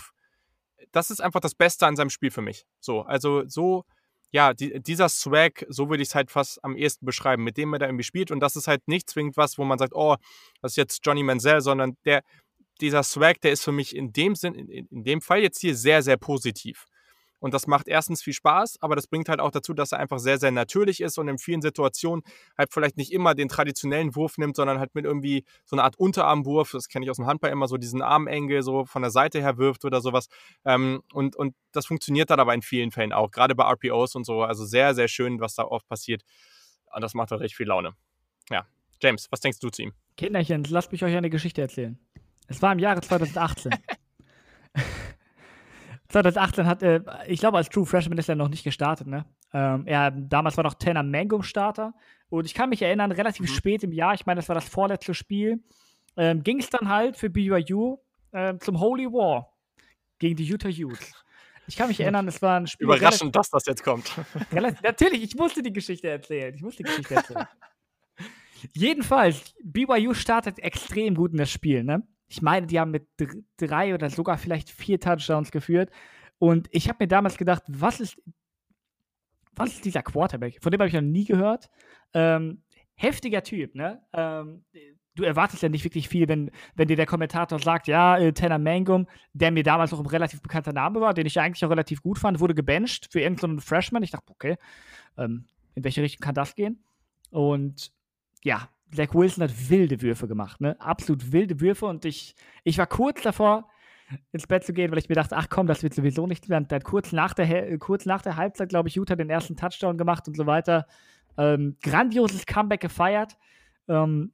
das 0.92 1.10
ist 1.10 1.20
einfach 1.20 1.40
das 1.40 1.54
Beste 1.54 1.86
an 1.86 1.96
seinem 1.96 2.10
Spiel 2.10 2.30
für 2.30 2.42
mich. 2.42 2.64
So, 2.80 3.02
also 3.02 3.44
so, 3.46 3.84
ja, 4.30 4.54
die, 4.54 4.80
dieser 4.80 5.08
Swag, 5.08 5.64
so 5.68 5.88
würde 5.88 6.02
ich 6.02 6.10
es 6.10 6.14
halt 6.14 6.30
fast 6.30 6.62
am 6.64 6.76
ehesten 6.76 7.06
beschreiben, 7.06 7.44
mit 7.44 7.56
dem 7.56 7.72
er 7.72 7.78
da 7.78 7.86
irgendwie 7.86 8.04
spielt. 8.04 8.30
Und 8.30 8.40
das 8.40 8.56
ist 8.56 8.68
halt 8.68 8.86
nicht 8.88 9.08
zwingend 9.10 9.36
was, 9.36 9.58
wo 9.58 9.64
man 9.64 9.78
sagt, 9.78 9.94
oh, 9.94 10.16
das 10.62 10.72
ist 10.72 10.76
jetzt 10.76 11.00
Johnny 11.04 11.22
Manziel, 11.22 11.60
sondern 11.60 11.96
der, 12.04 12.22
dieser 12.80 13.02
Swag, 13.02 13.40
der 13.40 13.52
ist 13.52 13.62
für 13.62 13.72
mich 13.72 13.94
in 13.94 14.12
dem 14.12 14.34
Sinn, 14.34 14.54
in, 14.54 14.86
in 14.86 15.04
dem 15.04 15.20
Fall 15.20 15.40
jetzt 15.40 15.60
hier 15.60 15.76
sehr, 15.76 16.02
sehr 16.02 16.16
positiv. 16.16 16.86
Und 17.38 17.52
das 17.52 17.66
macht 17.66 17.88
erstens 17.88 18.22
viel 18.22 18.32
Spaß, 18.32 18.78
aber 18.80 18.96
das 18.96 19.06
bringt 19.06 19.28
halt 19.28 19.40
auch 19.40 19.50
dazu, 19.50 19.74
dass 19.74 19.92
er 19.92 19.98
einfach 19.98 20.18
sehr, 20.18 20.38
sehr 20.38 20.50
natürlich 20.50 21.00
ist 21.00 21.18
und 21.18 21.28
in 21.28 21.38
vielen 21.38 21.60
Situationen 21.60 22.22
halt 22.56 22.72
vielleicht 22.72 22.96
nicht 22.96 23.12
immer 23.12 23.34
den 23.34 23.48
traditionellen 23.48 24.16
Wurf 24.16 24.38
nimmt, 24.38 24.56
sondern 24.56 24.78
halt 24.78 24.94
mit 24.94 25.04
irgendwie 25.04 25.44
so 25.64 25.76
einer 25.76 25.84
Art 25.84 25.98
Unterarmwurf, 25.98 26.70
das 26.72 26.88
kenne 26.88 27.04
ich 27.04 27.10
aus 27.10 27.16
dem 27.16 27.26
Handball 27.26 27.50
immer, 27.50 27.68
so 27.68 27.76
diesen 27.76 28.02
Armengel 28.02 28.62
so 28.62 28.84
von 28.84 29.02
der 29.02 29.10
Seite 29.10 29.40
her 29.40 29.58
wirft 29.58 29.84
oder 29.84 30.00
sowas. 30.00 30.28
Ähm, 30.64 31.02
und, 31.12 31.36
und 31.36 31.54
das 31.72 31.86
funktioniert 31.86 32.30
dann 32.30 32.40
aber 32.40 32.54
in 32.54 32.62
vielen 32.62 32.90
Fällen 32.90 33.12
auch, 33.12 33.30
gerade 33.30 33.54
bei 33.54 33.64
RPOs 33.64 34.14
und 34.14 34.24
so. 34.24 34.42
Also 34.42 34.64
sehr, 34.64 34.94
sehr 34.94 35.08
schön, 35.08 35.40
was 35.40 35.54
da 35.54 35.64
oft 35.64 35.86
passiert. 35.88 36.22
Und 36.94 37.02
das 37.02 37.14
macht 37.14 37.30
doch 37.32 37.40
recht 37.40 37.54
viel 37.54 37.66
Laune. 37.66 37.94
Ja. 38.50 38.66
James, 39.02 39.26
was 39.30 39.40
denkst 39.40 39.58
du 39.60 39.68
zu 39.68 39.82
ihm? 39.82 39.92
Kinderchen, 40.16 40.64
lasst 40.64 40.90
mich 40.92 41.04
euch 41.04 41.14
eine 41.14 41.28
Geschichte 41.28 41.60
erzählen. 41.60 41.98
Es 42.48 42.62
war 42.62 42.72
im 42.72 42.78
Jahre 42.78 43.02
2018. 43.02 43.72
2018 46.08 46.66
hat, 46.66 46.82
äh, 46.82 47.00
ich 47.26 47.40
glaube, 47.40 47.56
als 47.56 47.68
True 47.68 47.86
Freshman 47.86 48.18
ist 48.18 48.28
er 48.28 48.36
noch 48.36 48.48
nicht 48.48 48.64
gestartet, 48.64 49.06
ne? 49.06 49.24
Ähm, 49.52 49.86
er, 49.86 50.10
damals 50.10 50.56
war 50.56 50.64
noch 50.64 50.74
Tanner 50.74 51.02
Mangum 51.02 51.42
Starter. 51.42 51.94
Und 52.28 52.44
ich 52.46 52.54
kann 52.54 52.68
mich 52.68 52.82
erinnern, 52.82 53.12
relativ 53.12 53.50
mhm. 53.50 53.54
spät 53.54 53.84
im 53.84 53.92
Jahr, 53.92 54.14
ich 54.14 54.26
meine, 54.26 54.38
das 54.38 54.48
war 54.48 54.54
das 54.54 54.68
vorletzte 54.68 55.14
Spiel, 55.14 55.62
ähm, 56.16 56.42
ging 56.42 56.58
es 56.58 56.70
dann 56.70 56.88
halt 56.88 57.16
für 57.16 57.30
BYU 57.30 57.98
äh, 58.32 58.56
zum 58.58 58.80
Holy 58.80 59.06
War 59.06 59.52
gegen 60.18 60.36
die 60.36 60.44
Utah 60.44 60.68
Utes. 60.68 61.12
Ich 61.68 61.76
kann 61.76 61.88
mich 61.88 62.00
erinnern, 62.00 62.28
es 62.28 62.40
war 62.42 62.60
ein 62.60 62.66
Spiel. 62.66 62.86
Überraschend, 62.86 63.34
dass 63.34 63.50
das 63.50 63.66
jetzt 63.66 63.82
kommt. 63.82 64.10
Natürlich, 64.82 65.22
ich 65.22 65.34
musste 65.34 65.62
die 65.62 65.72
Geschichte 65.72 66.08
erzählen. 66.08 66.54
Ich 66.54 66.62
musste 66.62 66.82
die 66.82 66.88
Geschichte 66.88 67.14
erzählen. 67.16 67.48
Jedenfalls, 68.72 69.54
BYU 69.62 70.14
startet 70.14 70.58
extrem 70.60 71.14
gut 71.14 71.32
in 71.32 71.38
das 71.38 71.50
Spiel, 71.50 71.84
ne? 71.84 72.06
Ich 72.28 72.42
meine, 72.42 72.66
die 72.66 72.80
haben 72.80 72.90
mit 72.90 73.06
drei 73.56 73.94
oder 73.94 74.10
sogar 74.10 74.38
vielleicht 74.38 74.70
vier 74.70 74.98
Touchdowns 74.98 75.50
geführt. 75.50 75.90
Und 76.38 76.68
ich 76.70 76.88
habe 76.88 76.98
mir 77.04 77.08
damals 77.08 77.36
gedacht, 77.36 77.62
was 77.66 78.00
ist, 78.00 78.20
was 79.54 79.70
ist 79.72 79.84
dieser 79.84 80.02
Quarterback? 80.02 80.58
Von 80.62 80.70
dem 80.70 80.80
habe 80.80 80.88
ich 80.88 80.94
noch 80.94 81.00
nie 81.00 81.24
gehört. 81.24 81.70
Ähm, 82.12 82.62
heftiger 82.94 83.42
Typ, 83.42 83.74
ne? 83.74 84.02
Ähm, 84.12 84.64
du 85.14 85.22
erwartest 85.22 85.62
ja 85.62 85.68
nicht 85.68 85.84
wirklich 85.84 86.08
viel, 86.08 86.28
wenn, 86.28 86.50
wenn 86.74 86.88
dir 86.88 86.96
der 86.96 87.06
Kommentator 87.06 87.58
sagt, 87.58 87.88
ja, 87.88 88.18
äh, 88.18 88.32
Tanner 88.32 88.58
Mangum, 88.58 89.06
der 89.32 89.50
mir 89.50 89.62
damals 89.62 89.92
auch 89.92 90.00
ein 90.00 90.06
relativ 90.06 90.42
bekannter 90.42 90.72
Name 90.72 91.00
war, 91.00 91.14
den 91.14 91.26
ich 91.26 91.40
eigentlich 91.40 91.64
auch 91.64 91.70
relativ 91.70 92.02
gut 92.02 92.18
fand, 92.18 92.38
wurde 92.40 92.54
gebencht 92.54 93.08
für 93.10 93.20
irgendeinen 93.20 93.60
Freshman. 93.60 94.02
Ich 94.02 94.10
dachte, 94.10 94.30
okay, 94.32 94.56
ähm, 95.16 95.46
in 95.74 95.84
welche 95.84 96.02
Richtung 96.02 96.20
kann 96.20 96.34
das 96.34 96.54
gehen? 96.54 96.82
Und 97.30 97.92
ja, 98.44 98.68
Zach 98.94 99.14
Wilson 99.14 99.44
hat 99.44 99.70
wilde 99.70 100.00
Würfe 100.00 100.28
gemacht, 100.28 100.60
ne? 100.60 100.80
Absolut 100.80 101.32
wilde 101.32 101.60
Würfe 101.60 101.86
und 101.86 102.04
ich, 102.04 102.34
ich 102.64 102.78
war 102.78 102.86
kurz 102.86 103.22
davor, 103.22 103.68
ins 104.32 104.46
Bett 104.46 104.64
zu 104.64 104.72
gehen, 104.72 104.90
weil 104.90 104.98
ich 104.98 105.08
mir 105.08 105.14
dachte, 105.14 105.36
ach 105.36 105.48
komm, 105.48 105.66
das 105.66 105.82
wird 105.82 105.94
sowieso 105.94 106.26
nicht 106.26 106.48
werden. 106.48 106.68
Dann 106.68 106.82
kurz 106.82 107.12
nach 107.12 107.34
der, 107.34 107.78
kurz 107.78 108.06
nach 108.06 108.22
der 108.22 108.36
Halbzeit, 108.36 108.68
glaube 108.68 108.88
ich, 108.88 108.94
Utah 108.94 109.16
den 109.16 109.30
ersten 109.30 109.56
Touchdown 109.56 109.98
gemacht 109.98 110.28
und 110.28 110.36
so 110.36 110.46
weiter. 110.46 110.86
Ähm, 111.36 111.76
grandioses 111.82 112.46
Comeback 112.46 112.80
gefeiert. 112.80 113.36
Ähm, 113.88 114.32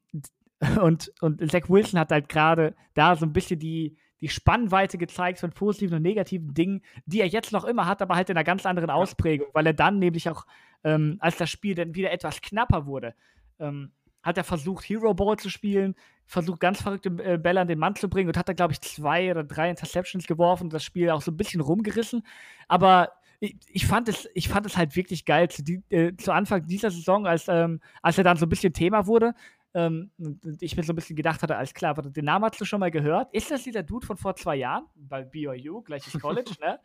und, 0.81 1.13
und 1.21 1.51
Zach 1.51 1.69
Wilson 1.69 1.99
hat 1.99 2.11
halt 2.11 2.29
gerade 2.29 2.75
da 2.95 3.17
so 3.17 3.27
ein 3.27 3.33
bisschen 3.33 3.59
die, 3.59 3.97
die 4.21 4.29
Spannweite 4.29 4.99
gezeigt 4.99 5.41
von 5.41 5.51
positiven 5.51 5.97
und 5.97 6.03
negativen 6.03 6.55
Dingen, 6.55 6.83
die 7.07 7.21
er 7.21 7.27
jetzt 7.27 7.53
noch 7.53 7.65
immer 7.65 7.87
hat, 7.87 8.03
aber 8.03 8.15
halt 8.15 8.31
in 8.31 8.37
einer 8.37 8.45
ganz 8.45 8.65
anderen 8.67 8.91
Ausprägung, 8.91 9.49
weil 9.53 9.67
er 9.67 9.73
dann 9.73 9.99
nämlich 9.99 10.29
auch, 10.31 10.47
ähm, 10.85 11.17
als 11.19 11.37
das 11.39 11.51
Spiel 11.51 11.75
dann 11.75 11.95
wieder 11.95 12.13
etwas 12.13 12.41
knapper 12.41 12.87
wurde, 12.87 13.15
ähm, 13.59 13.91
hat 14.23 14.39
er 14.39 14.45
versucht, 14.45 14.89
Hero 14.89 15.15
Ball 15.15 15.37
zu 15.37 15.51
spielen, 15.51 15.95
versucht, 16.27 16.61
ganz 16.61 16.83
verrückte 16.83 17.11
äh, 17.23 17.39
Bälle 17.39 17.61
an 17.61 17.69
den 17.69 17.79
Mann 17.79 17.97
zu 17.97 18.09
bringen 18.09 18.29
und 18.29 18.37
hat 18.37 18.49
da, 18.49 18.53
glaube 18.53 18.73
ich, 18.73 18.81
zwei 18.81 19.31
oder 19.31 19.45
drei 19.45 19.71
Interceptions 19.71 20.27
geworfen 20.27 20.65
und 20.65 20.73
das 20.73 20.85
Spiel 20.85 21.11
auch 21.11 21.23
so 21.23 21.31
ein 21.31 21.37
bisschen 21.37 21.61
rumgerissen. 21.61 22.25
Aber 22.69 23.13
ich, 23.41 23.57
ich, 23.69 23.87
fand, 23.87 24.09
es, 24.09 24.29
ich 24.35 24.49
fand 24.49 24.67
es 24.67 24.77
halt 24.77 24.95
wirklich 24.95 25.25
geil 25.25 25.51
zu, 25.51 25.65
die, 25.65 25.83
äh, 25.91 26.17
zu 26.17 26.33
Anfang 26.33 26.67
dieser 26.67 26.91
Saison, 26.91 27.27
als, 27.27 27.49
ähm, 27.49 27.81
als 28.01 28.17
er 28.19 28.25
dann 28.25 28.37
so 28.37 28.47
ein 28.47 28.49
bisschen 28.49 28.73
Thema 28.73 29.07
wurde. 29.07 29.35
Ähm, 29.75 30.11
und 30.19 30.63
ich 30.63 30.77
mir 30.77 30.85
so 30.85 30.93
ein 30.93 30.97
bisschen 30.97 31.17
gedacht 31.17 31.43
hatte, 31.43 31.57
alles 31.57 31.75
klar, 31.75 31.95
den 31.95 32.25
Namen 32.25 32.45
hast 32.45 32.61
du 32.61 32.65
schon 32.65 32.81
mal 32.81 32.91
gehört. 32.91 33.33
Ist 33.35 33.51
das 33.51 33.65
dieser 33.65 33.83
Dude 33.83 34.07
von 34.07 34.17
vor 34.17 34.37
zwei 34.37 34.57
Jahren? 34.57 34.85
Bei 34.95 35.25
BYU, 35.25 35.83
gleiches 35.83 36.21
College, 36.21 36.53
ne? 36.61 36.79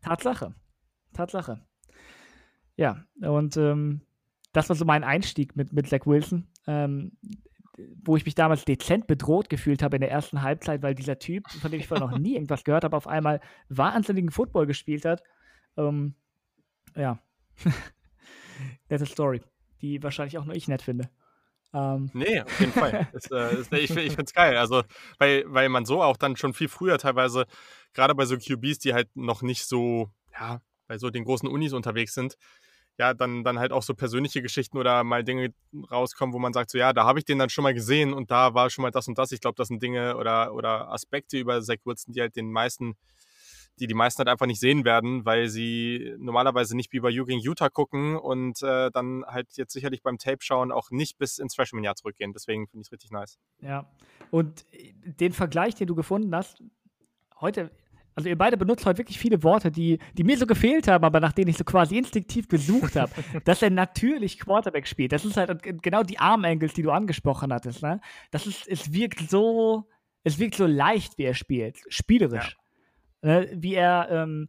Tatsache. 0.00 0.54
Tatsache. 1.12 1.60
Ja, 2.76 3.04
und 3.20 3.56
ähm, 3.56 4.02
das 4.56 4.70
war 4.70 4.76
so 4.76 4.86
mein 4.86 5.04
Einstieg 5.04 5.54
mit, 5.54 5.74
mit 5.74 5.86
Zach 5.86 6.06
Wilson, 6.06 6.46
ähm, 6.66 7.12
wo 8.02 8.16
ich 8.16 8.24
mich 8.24 8.34
damals 8.34 8.64
dezent 8.64 9.06
bedroht 9.06 9.50
gefühlt 9.50 9.82
habe 9.82 9.96
in 9.96 10.00
der 10.00 10.10
ersten 10.10 10.40
Halbzeit, 10.40 10.82
weil 10.82 10.94
dieser 10.94 11.18
Typ, 11.18 11.46
von 11.50 11.70
dem 11.70 11.78
ich 11.78 11.88
vorher 11.88 12.06
noch 12.06 12.18
nie 12.18 12.34
irgendwas 12.36 12.64
gehört 12.64 12.84
habe, 12.84 12.96
auf 12.96 13.06
einmal 13.06 13.40
wahnsinnigen 13.68 14.30
Football 14.30 14.66
gespielt 14.66 15.04
hat. 15.04 15.22
Ähm, 15.76 16.14
ja. 16.94 17.18
Nette 18.88 19.04
Story, 19.04 19.42
die 19.82 20.02
wahrscheinlich 20.02 20.38
auch 20.38 20.46
nur 20.46 20.54
ich 20.54 20.68
nett 20.68 20.80
finde. 20.80 21.10
Ähm. 21.74 22.10
Nee, 22.14 22.40
auf 22.40 22.58
jeden 22.58 22.72
Fall. 22.72 23.08
ist, 23.12 23.30
äh, 23.30 23.60
ist, 23.60 23.70
ich 23.74 23.90
ich 23.90 23.92
finde 23.92 24.24
es 24.24 24.32
geil. 24.32 24.56
Also, 24.56 24.84
weil, 25.18 25.44
weil 25.48 25.68
man 25.68 25.84
so 25.84 26.02
auch 26.02 26.16
dann 26.16 26.36
schon 26.36 26.54
viel 26.54 26.68
früher 26.68 26.96
teilweise, 26.96 27.44
gerade 27.92 28.14
bei 28.14 28.24
so 28.24 28.38
QBs, 28.38 28.78
die 28.78 28.94
halt 28.94 29.14
noch 29.14 29.42
nicht 29.42 29.66
so, 29.66 30.08
ja, 30.32 30.62
bei 30.86 30.96
so 30.96 31.10
den 31.10 31.24
großen 31.24 31.46
Unis 31.46 31.74
unterwegs 31.74 32.14
sind, 32.14 32.38
ja, 32.98 33.14
dann, 33.14 33.44
dann 33.44 33.58
halt 33.58 33.72
auch 33.72 33.82
so 33.82 33.94
persönliche 33.94 34.42
Geschichten 34.42 34.78
oder 34.78 35.04
mal 35.04 35.22
Dinge 35.22 35.52
rauskommen, 35.90 36.32
wo 36.32 36.38
man 36.38 36.52
sagt, 36.52 36.70
so 36.70 36.78
ja, 36.78 36.92
da 36.92 37.04
habe 37.04 37.18
ich 37.18 37.24
den 37.24 37.38
dann 37.38 37.50
schon 37.50 37.62
mal 37.62 37.74
gesehen 37.74 38.12
und 38.12 38.30
da 38.30 38.54
war 38.54 38.70
schon 38.70 38.82
mal 38.82 38.90
das 38.90 39.08
und 39.08 39.18
das. 39.18 39.32
Ich 39.32 39.40
glaube, 39.40 39.56
das 39.56 39.68
sind 39.68 39.82
Dinge 39.82 40.16
oder, 40.16 40.54
oder 40.54 40.90
Aspekte 40.90 41.38
über 41.38 41.60
Zach 41.62 41.76
Wilson, 41.84 42.14
die 42.14 42.20
halt 42.20 42.36
den 42.36 42.50
meisten, 42.50 42.96
die 43.78 43.86
die 43.86 43.94
meisten 43.94 44.20
halt 44.20 44.28
einfach 44.28 44.46
nicht 44.46 44.60
sehen 44.60 44.86
werden, 44.86 45.26
weil 45.26 45.48
sie 45.48 46.14
normalerweise 46.18 46.74
nicht 46.74 46.92
wie 46.92 47.00
bei 47.00 47.10
You 47.10 47.26
gegen 47.26 47.40
Utah 47.40 47.68
gucken 47.68 48.16
und 48.16 48.62
äh, 48.62 48.90
dann 48.90 49.24
halt 49.26 49.48
jetzt 49.56 49.74
sicherlich 49.74 50.02
beim 50.02 50.16
Tape 50.16 50.38
schauen 50.40 50.72
auch 50.72 50.90
nicht 50.90 51.18
bis 51.18 51.38
ins 51.38 51.54
Freshman-Jahr 51.54 51.96
zurückgehen. 51.96 52.32
Deswegen 52.32 52.66
finde 52.66 52.82
ich 52.82 52.88
es 52.88 52.92
richtig 52.92 53.10
nice. 53.10 53.38
Ja, 53.60 53.90
und 54.30 54.64
äh, 54.72 54.94
den 54.94 55.32
Vergleich, 55.32 55.74
den 55.74 55.86
du 55.86 55.94
gefunden 55.94 56.34
hast, 56.34 56.62
heute 57.40 57.70
also 58.16 58.30
ihr 58.30 58.38
beide 58.38 58.56
benutzt 58.56 58.86
heute 58.86 58.98
wirklich 58.98 59.18
viele 59.18 59.42
Worte, 59.42 59.70
die, 59.70 59.98
die 60.14 60.24
mir 60.24 60.38
so 60.38 60.46
gefehlt 60.46 60.88
haben, 60.88 61.04
aber 61.04 61.20
nach 61.20 61.32
denen 61.32 61.50
ich 61.50 61.58
so 61.58 61.64
quasi 61.64 61.98
instinktiv 61.98 62.48
gesucht 62.48 62.96
habe, 62.96 63.12
dass 63.44 63.60
er 63.60 63.68
natürlich 63.68 64.40
Quarterback 64.40 64.88
spielt. 64.88 65.12
Das 65.12 65.26
ist 65.26 65.36
halt 65.36 65.62
genau 65.82 66.02
die 66.02 66.18
Arm-Angles, 66.18 66.72
die 66.72 66.82
du 66.82 66.90
angesprochen 66.90 67.52
hattest. 67.52 67.82
Ne? 67.82 68.00
Das 68.30 68.46
ist, 68.46 68.66
es 68.66 68.92
wirkt 68.92 69.28
so, 69.30 69.86
es 70.24 70.38
wirkt 70.38 70.54
so 70.54 70.64
leicht, 70.66 71.18
wie 71.18 71.24
er 71.24 71.34
spielt, 71.34 71.78
spielerisch. 71.88 72.56
Ja. 73.22 73.40
Ne? 73.40 73.50
Wie 73.52 73.74
er 73.74 74.08
ähm, 74.10 74.48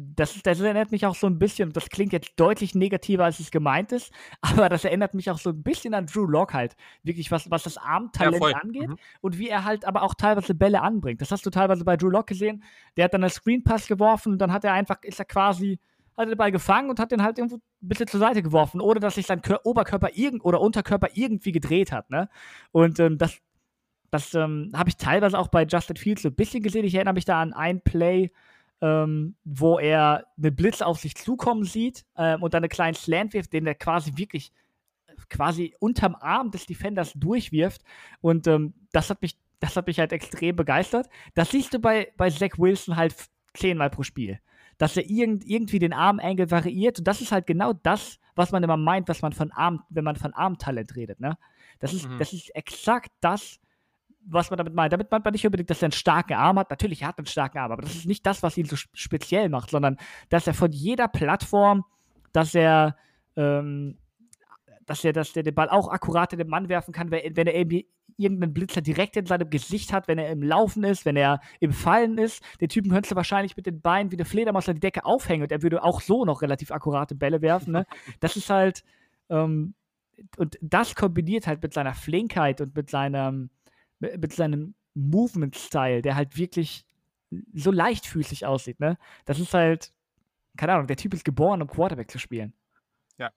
das, 0.00 0.40
das 0.42 0.60
erinnert 0.60 0.92
mich 0.92 1.06
auch 1.06 1.14
so 1.14 1.26
ein 1.26 1.38
bisschen, 1.38 1.72
das 1.72 1.88
klingt 1.88 2.12
jetzt 2.12 2.32
deutlich 2.36 2.74
negativer, 2.74 3.24
als 3.24 3.40
es 3.40 3.50
gemeint 3.50 3.92
ist, 3.92 4.12
aber 4.40 4.68
das 4.68 4.84
erinnert 4.84 5.14
mich 5.14 5.30
auch 5.30 5.38
so 5.38 5.50
ein 5.50 5.62
bisschen 5.62 5.94
an 5.94 6.06
Drew 6.06 6.26
Lock 6.26 6.54
halt. 6.54 6.76
Wirklich, 7.02 7.30
was, 7.30 7.50
was 7.50 7.64
das 7.64 7.78
Armtalent 7.78 8.42
ja, 8.42 8.58
angeht 8.58 8.88
mhm. 8.88 8.96
und 9.20 9.38
wie 9.38 9.48
er 9.48 9.64
halt 9.64 9.84
aber 9.84 10.02
auch 10.02 10.14
teilweise 10.14 10.54
Bälle 10.54 10.82
anbringt. 10.82 11.20
Das 11.20 11.30
hast 11.30 11.44
du 11.46 11.50
teilweise 11.50 11.84
bei 11.84 11.96
Drew 11.96 12.10
Lock 12.10 12.26
gesehen. 12.26 12.62
Der 12.96 13.04
hat 13.04 13.14
dann 13.14 13.22
einen 13.22 13.30
Screenpass 13.30 13.86
geworfen 13.86 14.32
und 14.32 14.38
dann 14.38 14.52
hat 14.52 14.64
er 14.64 14.72
einfach, 14.72 15.02
ist 15.02 15.18
er 15.18 15.24
quasi, 15.24 15.78
hat 16.16 16.26
er 16.26 16.34
den 16.34 16.38
Ball 16.38 16.52
gefangen 16.52 16.90
und 16.90 17.00
hat 17.00 17.10
den 17.10 17.22
halt 17.22 17.38
irgendwo 17.38 17.56
ein 17.56 17.88
bisschen 17.88 18.08
zur 18.08 18.20
Seite 18.20 18.42
geworfen, 18.42 18.80
ohne 18.80 19.00
dass 19.00 19.16
sich 19.16 19.26
sein 19.26 19.42
Kör 19.42 19.64
Oberkörper 19.64 20.10
irgend 20.14 20.44
oder 20.44 20.60
Unterkörper 20.60 21.08
irgendwie 21.14 21.52
gedreht 21.52 21.92
hat. 21.92 22.10
Ne? 22.10 22.28
Und 22.72 23.00
ähm, 23.00 23.18
das, 23.18 23.38
das 24.10 24.34
ähm, 24.34 24.70
habe 24.74 24.90
ich 24.90 24.96
teilweise 24.96 25.38
auch 25.38 25.48
bei 25.48 25.64
Justin 25.64 25.96
Fields 25.96 26.22
so 26.22 26.28
ein 26.28 26.34
bisschen 26.34 26.62
gesehen. 26.62 26.84
Ich 26.84 26.94
erinnere 26.94 27.14
mich 27.14 27.24
da 27.24 27.40
an 27.40 27.52
ein 27.52 27.80
Play, 27.80 28.30
ähm, 28.80 29.36
wo 29.44 29.78
er 29.78 30.26
einen 30.36 30.54
Blitz 30.54 30.82
auf 30.82 30.98
sich 30.98 31.16
zukommen 31.16 31.64
sieht 31.64 32.04
ähm, 32.16 32.42
und 32.42 32.54
dann 32.54 32.62
einen 32.62 32.70
kleinen 32.70 32.94
Slant 32.94 33.32
wirft, 33.34 33.52
den 33.52 33.66
er 33.66 33.74
quasi 33.74 34.12
wirklich 34.16 34.52
quasi 35.28 35.74
unterm 35.80 36.14
Arm 36.14 36.50
des 36.50 36.66
Defenders 36.66 37.12
durchwirft. 37.14 37.82
Und 38.20 38.46
ähm, 38.46 38.74
das 38.92 39.10
hat 39.10 39.22
mich, 39.22 39.36
das 39.60 39.76
hat 39.76 39.86
mich 39.86 39.98
halt 39.98 40.12
extrem 40.12 40.56
begeistert. 40.56 41.08
Das 41.34 41.50
siehst 41.50 41.74
du 41.74 41.78
bei, 41.78 42.12
bei 42.16 42.30
Zach 42.30 42.58
Wilson 42.58 42.96
halt 42.96 43.14
zehnmal 43.54 43.90
pro 43.90 44.02
Spiel. 44.02 44.38
Dass 44.78 44.96
er 44.96 45.08
irgend, 45.10 45.44
irgendwie 45.44 45.80
den 45.80 45.92
Arm-Angle 45.92 46.50
variiert. 46.50 47.00
Und 47.00 47.08
das 47.08 47.20
ist 47.20 47.32
halt 47.32 47.46
genau 47.46 47.72
das, 47.72 48.20
was 48.36 48.52
man 48.52 48.62
immer 48.62 48.76
meint, 48.76 49.08
was 49.08 49.22
man 49.22 49.32
von 49.32 49.50
Arm, 49.50 49.82
wenn 49.90 50.04
man 50.04 50.16
von 50.16 50.32
Armtalent 50.32 50.94
redet. 50.94 51.20
Ne? 51.20 51.36
Das, 51.80 51.92
ist, 51.92 52.08
mhm. 52.08 52.18
das 52.18 52.32
ist 52.32 52.54
exakt 52.54 53.10
das, 53.20 53.58
was 54.24 54.50
man 54.50 54.58
damit 54.58 54.74
meint. 54.74 54.92
Damit 54.92 55.10
meint 55.10 55.24
man 55.24 55.32
nicht 55.32 55.46
unbedingt, 55.46 55.70
dass 55.70 55.82
er 55.82 55.86
einen 55.86 55.92
starken 55.92 56.34
Arm 56.34 56.58
hat. 56.58 56.70
Natürlich 56.70 57.04
hat 57.04 57.16
er 57.16 57.20
einen 57.20 57.26
starken 57.26 57.58
Arm, 57.58 57.72
aber 57.72 57.82
das 57.82 57.94
ist 57.94 58.06
nicht 58.06 58.26
das, 58.26 58.42
was 58.42 58.56
ihn 58.58 58.66
so 58.66 58.76
speziell 58.76 59.48
macht, 59.48 59.70
sondern 59.70 59.96
dass 60.28 60.46
er 60.46 60.54
von 60.54 60.72
jeder 60.72 61.08
Plattform, 61.08 61.84
dass 62.32 62.54
er, 62.54 62.96
ähm, 63.36 63.98
dass 64.86 65.04
er, 65.04 65.12
dass 65.12 65.34
er 65.36 65.42
den 65.42 65.54
Ball 65.54 65.68
auch 65.68 65.88
akkurat 65.88 66.32
in 66.32 66.38
den 66.38 66.48
Mann 66.48 66.68
werfen 66.68 66.92
kann, 66.92 67.10
wenn, 67.10 67.36
wenn 67.36 67.46
er 67.46 67.54
irgendwie 67.54 67.88
irgendeinen 68.18 68.52
Blitzer 68.52 68.80
direkt 68.80 69.16
in 69.16 69.26
seinem 69.26 69.48
Gesicht 69.48 69.92
hat, 69.92 70.08
wenn 70.08 70.18
er 70.18 70.30
im 70.30 70.42
Laufen 70.42 70.82
ist, 70.82 71.04
wenn 71.04 71.16
er 71.16 71.40
im 71.60 71.72
Fallen 71.72 72.18
ist. 72.18 72.42
Den 72.60 72.68
Typen 72.68 72.90
könntest 72.90 73.12
du 73.12 73.16
wahrscheinlich 73.16 73.56
mit 73.56 73.66
den 73.66 73.80
Beinen 73.80 74.10
wie 74.10 74.16
eine 74.16 74.24
Fledermaus 74.24 74.68
an 74.68 74.74
die 74.74 74.80
Decke 74.80 75.04
aufhängen 75.04 75.44
und 75.44 75.52
er 75.52 75.62
würde 75.62 75.84
auch 75.84 76.00
so 76.00 76.24
noch 76.24 76.42
relativ 76.42 76.72
akkurate 76.72 77.14
Bälle 77.14 77.40
werfen. 77.40 77.72
Ne? 77.72 77.86
Das 78.20 78.36
ist 78.36 78.50
halt, 78.50 78.82
ähm, 79.30 79.74
und 80.36 80.58
das 80.60 80.96
kombiniert 80.96 81.46
halt 81.46 81.62
mit 81.62 81.72
seiner 81.72 81.94
Flinkheit 81.94 82.60
und 82.60 82.74
mit 82.74 82.90
seinem, 82.90 83.50
mit 84.00 84.32
seinem 84.32 84.74
Movement-Style, 84.94 86.02
der 86.02 86.16
halt 86.16 86.36
wirklich 86.36 86.84
so 87.52 87.70
leichtfüßig 87.70 88.46
aussieht, 88.46 88.80
ne? 88.80 88.98
Das 89.24 89.38
ist 89.38 89.54
halt, 89.54 89.92
keine 90.56 90.74
Ahnung, 90.74 90.86
der 90.86 90.96
Typ 90.96 91.14
ist 91.14 91.24
geboren, 91.24 91.62
um 91.62 91.68
Quarterback 91.68 92.10
zu 92.10 92.18
spielen. 92.18 92.54
Ja. 93.18 93.30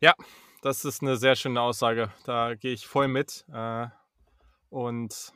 Ja, 0.00 0.14
das 0.62 0.84
ist 0.84 1.02
eine 1.02 1.16
sehr 1.16 1.36
schöne 1.36 1.60
Aussage. 1.60 2.10
Da 2.24 2.54
gehe 2.54 2.72
ich 2.72 2.86
voll 2.86 3.08
mit. 3.08 3.44
Äh, 3.52 3.88
und 4.68 5.32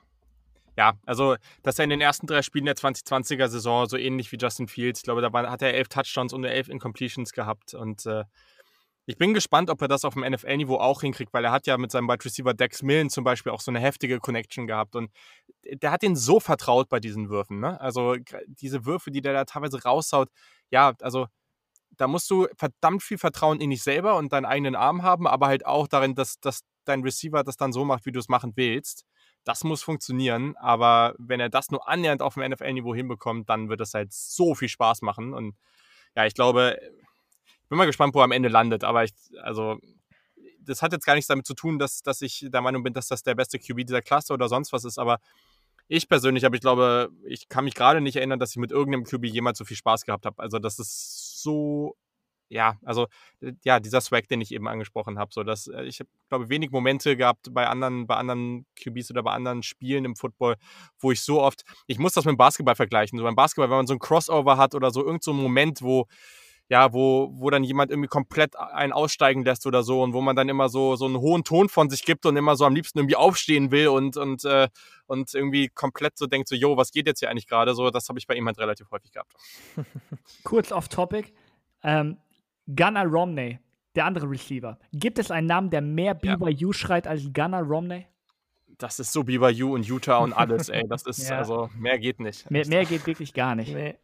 ja, 0.77 0.95
also, 1.07 1.37
dass 1.63 1.79
er 1.79 1.85
in 1.85 1.91
den 1.91 2.01
ersten 2.01 2.27
drei 2.27 2.43
Spielen 2.43 2.65
der 2.65 2.77
2020er 2.77 3.49
Saison 3.49 3.87
so 3.87 3.97
ähnlich 3.97 4.33
wie 4.33 4.37
Justin 4.37 4.69
Fields, 4.69 5.01
ich 5.01 5.05
glaube, 5.05 5.23
da 5.23 5.33
hat 5.33 5.63
er 5.63 5.75
elf 5.75 5.89
Touchdowns 5.89 6.33
und 6.33 6.45
elf 6.45 6.69
Incompletions 6.69 7.33
gehabt. 7.33 7.75
Und 7.75 8.07
äh, 8.07 8.25
ich 9.07 9.19
bin 9.19 9.35
gespannt, 9.35 9.71
ob 9.71 9.83
er 9.83 9.89
das 9.89 10.05
auf 10.05 10.15
dem 10.15 10.25
NFL-Niveau 10.25 10.77
auch 10.77 11.03
hinkriegt, 11.03 11.33
weil 11.33 11.45
er 11.45 11.53
hat 11.53 11.67
ja 11.67 11.77
mit 11.77 11.91
seinem 11.91 12.09
Wide 12.09 12.25
Receiver 12.25 12.55
Dex 12.55 12.83
Millen 12.83 13.11
zum 13.11 13.23
Beispiel 13.23 13.53
auch 13.53 13.61
so 13.61 13.71
eine 13.71 13.81
heftige 13.81 14.19
Connection 14.19 14.67
gehabt 14.67 14.97
und 14.97 15.11
der 15.65 15.91
hat 15.91 16.03
ihn 16.03 16.17
so 16.17 16.41
vertraut 16.41 16.89
bei 16.89 17.01
diesen 17.01 17.29
Würfen. 17.29 17.61
Ne? 17.61 17.79
Also 17.81 18.17
diese 18.47 18.87
Würfe, 18.87 19.11
die 19.11 19.21
der 19.21 19.35
da 19.35 19.45
teilweise 19.45 19.83
raushaut, 19.83 20.31
ja, 20.71 20.95
also 21.03 21.27
da 21.97 22.09
musst 22.09 22.31
du 22.31 22.49
verdammt 22.57 23.03
viel 23.03 23.19
Vertrauen 23.19 23.61
in 23.61 23.71
dich 23.71 23.83
selber 23.83 24.17
und 24.17 24.33
deinen 24.33 24.47
eigenen 24.47 24.75
Arm 24.75 25.03
haben, 25.03 25.27
aber 25.27 25.47
halt 25.47 25.67
auch 25.67 25.87
darin, 25.87 26.15
dass, 26.15 26.41
dass 26.41 26.63
dein 26.85 27.03
Receiver 27.03 27.45
das 27.45 27.57
dann 27.57 27.73
so 27.73 27.85
macht, 27.85 28.07
wie 28.07 28.13
du 28.13 28.19
es 28.19 28.29
machen 28.29 28.53
willst. 28.57 29.05
Das 29.45 29.65
muss 29.65 29.83
funktionieren, 29.83 30.57
aber 30.57 31.15
wenn 31.19 31.41
er 31.41 31.51
das 31.51 31.71
nur 31.71 31.87
annähernd 31.89 32.23
auf 32.23 32.35
dem 32.35 32.51
NFL-Niveau 32.51 32.95
hinbekommt, 32.95 33.49
dann 33.51 33.69
wird 33.69 33.81
es 33.83 33.93
halt 33.93 34.13
so 34.13 34.55
viel 34.55 34.69
Spaß 34.69 35.03
machen 35.03 35.35
und 35.35 35.55
ja, 36.17 36.27
ich 36.27 36.35
glaube, 36.35 36.79
bin 37.75 37.79
mal 37.79 37.87
gespannt, 37.87 38.15
wo 38.15 38.21
er 38.21 38.25
am 38.25 38.33
Ende 38.33 38.49
landet. 38.49 38.85
Aber 38.85 39.05
ich, 39.05 39.13
also, 39.43 39.79
das 40.61 40.81
hat 40.81 40.93
jetzt 40.93 41.05
gar 41.05 41.15
nichts 41.15 41.27
damit 41.27 41.47
zu 41.47 41.55
tun, 41.55 41.79
dass, 41.79 42.03
dass 42.03 42.23
ich 42.23 42.47
der 42.49 42.61
Meinung 42.61 42.85
bin, 42.85 42.93
dass 42.93 43.09
das 43.09 43.23
der 43.23 43.35
beste 43.35 43.59
QB 43.59 43.87
dieser 43.87 44.01
Klasse 44.01 44.33
oder 44.33 44.49
sonst 44.49 44.73
was 44.73 44.85
ist. 44.85 44.99
Aber 44.99 45.19
ich 45.89 46.09
persönlich 46.09 46.47
aber 46.47 46.55
ich 46.55 46.63
glaube, 46.63 47.11
ich 47.27 47.49
kann 47.49 47.65
mich 47.65 47.75
gerade 47.75 48.01
nicht 48.01 48.17
erinnern, 48.17 48.39
dass 48.39 48.53
ich 48.53 48.57
mit 48.57 48.71
irgendeinem 48.71 49.05
QB 49.05 49.27
jemals 49.27 49.59
so 49.59 49.65
viel 49.65 49.77
Spaß 49.77 50.05
gehabt 50.05 50.25
habe. 50.25 50.41
Also, 50.41 50.61
das 50.61 50.79
ist 50.79 51.43
so, 51.43 51.97
ja, 52.49 52.77
also, 52.85 53.09
ja, 53.65 53.81
dieser 53.81 54.01
Swag, 54.01 54.29
den 54.29 54.41
ich 54.41 54.53
eben 54.53 54.69
angesprochen 54.69 55.19
habe. 55.19 55.33
So, 55.35 55.43
dass, 55.43 55.67
äh, 55.67 55.83
ich 55.83 55.99
habe, 55.99 56.09
glaube 56.29 56.49
wenig 56.49 56.71
Momente 56.71 57.17
gehabt 57.17 57.53
bei 57.53 57.67
anderen, 57.67 58.07
bei 58.07 58.15
anderen 58.15 58.67
QBs 58.81 59.11
oder 59.11 59.25
bei 59.25 59.33
anderen 59.33 59.65
Spielen 59.65 60.05
im 60.05 60.15
Football, 60.15 60.57
wo 61.01 61.11
ich 61.11 61.23
so 61.23 61.43
oft, 61.43 61.65
ich 61.89 61.99
muss 61.99 62.13
das 62.13 62.25
mit 62.25 62.35
dem 62.35 62.39
Basketball 62.39 62.77
vergleichen. 62.77 63.19
So 63.19 63.25
beim 63.25 63.35
Basketball, 63.35 63.69
wenn 63.69 63.79
man 63.79 63.87
so 63.89 63.95
ein 63.95 63.99
Crossover 63.99 64.59
hat 64.59 64.77
oder 64.77 64.93
so, 64.93 65.01
irgendein 65.01 65.23
so 65.23 65.33
Moment, 65.33 65.83
wo, 65.83 66.07
ja, 66.69 66.93
wo, 66.93 67.31
wo 67.35 67.51
dann 67.51 67.63
jemand 67.63 67.91
irgendwie 67.91 68.09
komplett 68.09 68.57
einen 68.57 68.93
aussteigen 68.93 69.45
lässt 69.45 69.67
oder 69.67 69.83
so 69.83 70.03
und 70.03 70.15
wo 70.15 70.21
man 70.21 70.35
dann 70.35 70.49
immer 70.49 70.69
so, 70.69 70.97
so 70.97 71.05
einen 71.05 71.19
hohen 71.19 71.45
Ton 71.45 71.69
von 71.69 71.91
sich 71.91 72.05
gibt 72.05 72.25
und 72.25 72.37
immer 72.37 72.57
so 72.57 72.65
am 72.65 72.75
liebsten 72.75 72.99
irgendwie 72.99 73.17
aufstehen 73.17 73.71
will 73.71 73.89
und, 73.89 74.17
und, 74.17 74.45
äh, 74.45 74.69
und 75.07 75.35
irgendwie 75.35 75.69
komplett 75.69 76.17
so 76.17 76.27
denkt, 76.27 76.49
so, 76.49 76.55
yo, 76.55 76.77
was 76.77 76.91
geht 76.91 77.07
jetzt 77.07 77.21
hier 77.21 77.31
eigentlich 77.31 77.47
gerade? 77.47 77.75
So, 77.75 77.91
das 77.91 78.09
habe 78.09 78.19
ich 78.19 78.27
bei 78.27 78.35
ihm 78.35 78.47
halt 78.47 78.59
relativ 78.59 78.91
häufig 78.91 79.13
gehabt. 79.13 79.35
Kurz 80.45 80.73
off 80.73 80.89
topic. 80.89 81.33
Ähm, 81.83 82.17
Gunnar 82.67 83.07
Romney, 83.07 83.59
der 83.95 84.07
andere 84.07 84.31
Receiver. 84.31 84.79
Gibt 84.93 85.19
es 85.19 85.31
einen 85.31 85.47
Namen, 85.47 85.69
der 85.69 85.83
mehr 85.83 86.15
BYU 86.15 86.69
ja. 86.69 86.73
schreit 86.73 87.07
als 87.07 87.31
Gunnar 87.33 87.63
Romney? 87.63 88.07
Das 88.79 88.99
ist 88.99 89.13
so 89.13 89.23
BYU 89.23 89.75
und 89.75 89.87
Utah 89.87 90.19
und 90.19 90.33
alles, 90.33 90.71
ey. 90.71 90.83
Das 90.89 91.03
ist, 91.07 91.29
ja. 91.29 91.39
also, 91.39 91.69
mehr 91.79 91.99
geht 91.99 92.21
nicht. 92.21 92.51
Mehr, 92.51 92.67
mehr 92.67 92.87
geht 92.87 93.07
wirklich 93.07 93.35
gar 93.35 93.55
nicht. 93.55 93.73
Nee. 93.73 93.97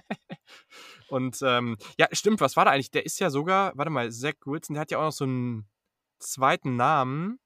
Und 1.08 1.38
ähm, 1.42 1.76
ja, 1.98 2.06
stimmt, 2.12 2.40
was 2.40 2.56
war 2.56 2.64
da 2.64 2.72
eigentlich? 2.72 2.90
Der 2.90 3.06
ist 3.06 3.20
ja 3.20 3.30
sogar, 3.30 3.72
warte 3.76 3.90
mal, 3.90 4.10
Zach 4.10 4.34
Wilson, 4.44 4.74
der 4.74 4.80
hat 4.80 4.90
ja 4.90 4.98
auch 4.98 5.04
noch 5.04 5.12
so 5.12 5.24
einen 5.24 5.66
zweiten 6.18 6.76
Namen. 6.76 7.38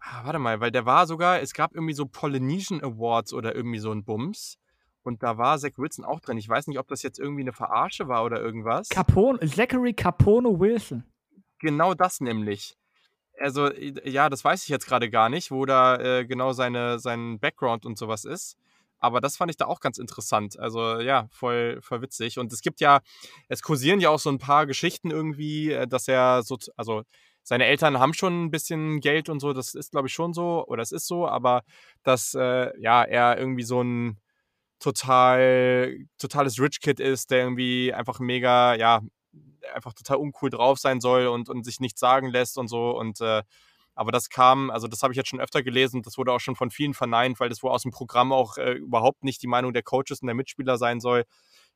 Ah, 0.00 0.24
warte 0.24 0.38
mal, 0.38 0.60
weil 0.60 0.70
der 0.70 0.86
war 0.86 1.06
sogar, 1.06 1.40
es 1.40 1.52
gab 1.52 1.74
irgendwie 1.74 1.94
so 1.94 2.06
Polynesian 2.06 2.82
Awards 2.82 3.32
oder 3.32 3.54
irgendwie 3.54 3.80
so 3.80 3.90
ein 3.90 4.04
Bums. 4.04 4.58
Und 5.02 5.22
da 5.22 5.38
war 5.38 5.58
Zach 5.58 5.72
Wilson 5.76 6.04
auch 6.04 6.20
drin. 6.20 6.36
Ich 6.36 6.48
weiß 6.48 6.66
nicht, 6.66 6.78
ob 6.78 6.88
das 6.88 7.02
jetzt 7.02 7.18
irgendwie 7.18 7.42
eine 7.42 7.52
Verarsche 7.52 8.08
war 8.08 8.24
oder 8.24 8.40
irgendwas. 8.40 8.88
Capone, 8.88 9.38
Zachary 9.48 9.94
Capone 9.94 10.58
Wilson. 10.58 11.04
Genau 11.60 11.94
das 11.94 12.20
nämlich. 12.20 12.76
Also, 13.38 13.72
ja, 13.72 14.28
das 14.28 14.44
weiß 14.44 14.62
ich 14.62 14.68
jetzt 14.68 14.86
gerade 14.86 15.10
gar 15.10 15.28
nicht, 15.28 15.50
wo 15.50 15.66
da 15.66 15.96
äh, 15.96 16.26
genau 16.26 16.52
seine, 16.52 16.98
sein 16.98 17.38
Background 17.38 17.86
und 17.86 17.98
sowas 17.98 18.24
ist. 18.24 18.56
Aber 18.98 19.20
das 19.20 19.36
fand 19.36 19.50
ich 19.50 19.56
da 19.56 19.66
auch 19.66 19.80
ganz 19.80 19.98
interessant. 19.98 20.58
Also 20.58 21.00
ja, 21.00 21.28
voll, 21.30 21.80
voll 21.82 22.02
witzig. 22.02 22.38
Und 22.38 22.52
es 22.52 22.60
gibt 22.60 22.80
ja, 22.80 23.00
es 23.48 23.62
kursieren 23.62 24.00
ja 24.00 24.10
auch 24.10 24.18
so 24.18 24.30
ein 24.30 24.38
paar 24.38 24.66
Geschichten 24.66 25.10
irgendwie, 25.10 25.72
äh, 25.72 25.86
dass 25.86 26.08
er 26.08 26.42
so, 26.42 26.58
also 26.76 27.02
seine 27.42 27.66
Eltern 27.66 27.98
haben 27.98 28.14
schon 28.14 28.44
ein 28.46 28.50
bisschen 28.50 29.00
Geld 29.00 29.28
und 29.28 29.40
so, 29.40 29.52
das 29.52 29.74
ist 29.74 29.92
glaube 29.92 30.08
ich 30.08 30.14
schon 30.14 30.34
so, 30.34 30.66
oder 30.66 30.82
es 30.82 30.90
ist 30.90 31.06
so, 31.06 31.28
aber 31.28 31.62
dass 32.02 32.34
äh, 32.34 32.72
ja, 32.80 33.04
er 33.04 33.38
irgendwie 33.38 33.62
so 33.62 33.82
ein 33.82 34.18
total, 34.80 35.96
totales 36.18 36.60
Rich 36.60 36.80
Kid 36.80 37.00
ist, 37.00 37.30
der 37.30 37.40
irgendwie 37.40 37.92
einfach 37.94 38.18
mega, 38.18 38.74
ja, 38.74 39.00
einfach 39.74 39.94
total 39.94 40.18
uncool 40.18 40.50
drauf 40.50 40.78
sein 40.78 41.00
soll 41.00 41.26
und, 41.26 41.48
und 41.48 41.64
sich 41.64 41.80
nichts 41.80 42.00
sagen 42.00 42.28
lässt 42.28 42.58
und 42.58 42.68
so. 42.68 42.96
Und 42.96 43.20
äh, 43.20 43.42
aber 43.96 44.12
das 44.12 44.28
kam, 44.28 44.70
also 44.70 44.86
das 44.86 45.02
habe 45.02 45.12
ich 45.12 45.16
jetzt 45.16 45.28
schon 45.28 45.40
öfter 45.40 45.62
gelesen, 45.62 46.02
das 46.02 46.18
wurde 46.18 46.32
auch 46.32 46.38
schon 46.38 46.54
von 46.54 46.70
vielen 46.70 46.94
verneint, 46.94 47.40
weil 47.40 47.48
das 47.48 47.62
wohl 47.62 47.70
aus 47.70 47.82
dem 47.82 47.90
Programm 47.90 48.30
auch 48.30 48.58
äh, 48.58 48.72
überhaupt 48.72 49.24
nicht 49.24 49.42
die 49.42 49.46
Meinung 49.46 49.72
der 49.72 49.82
Coaches 49.82 50.20
und 50.20 50.26
der 50.26 50.34
Mitspieler 50.34 50.76
sein 50.76 51.00
soll. 51.00 51.24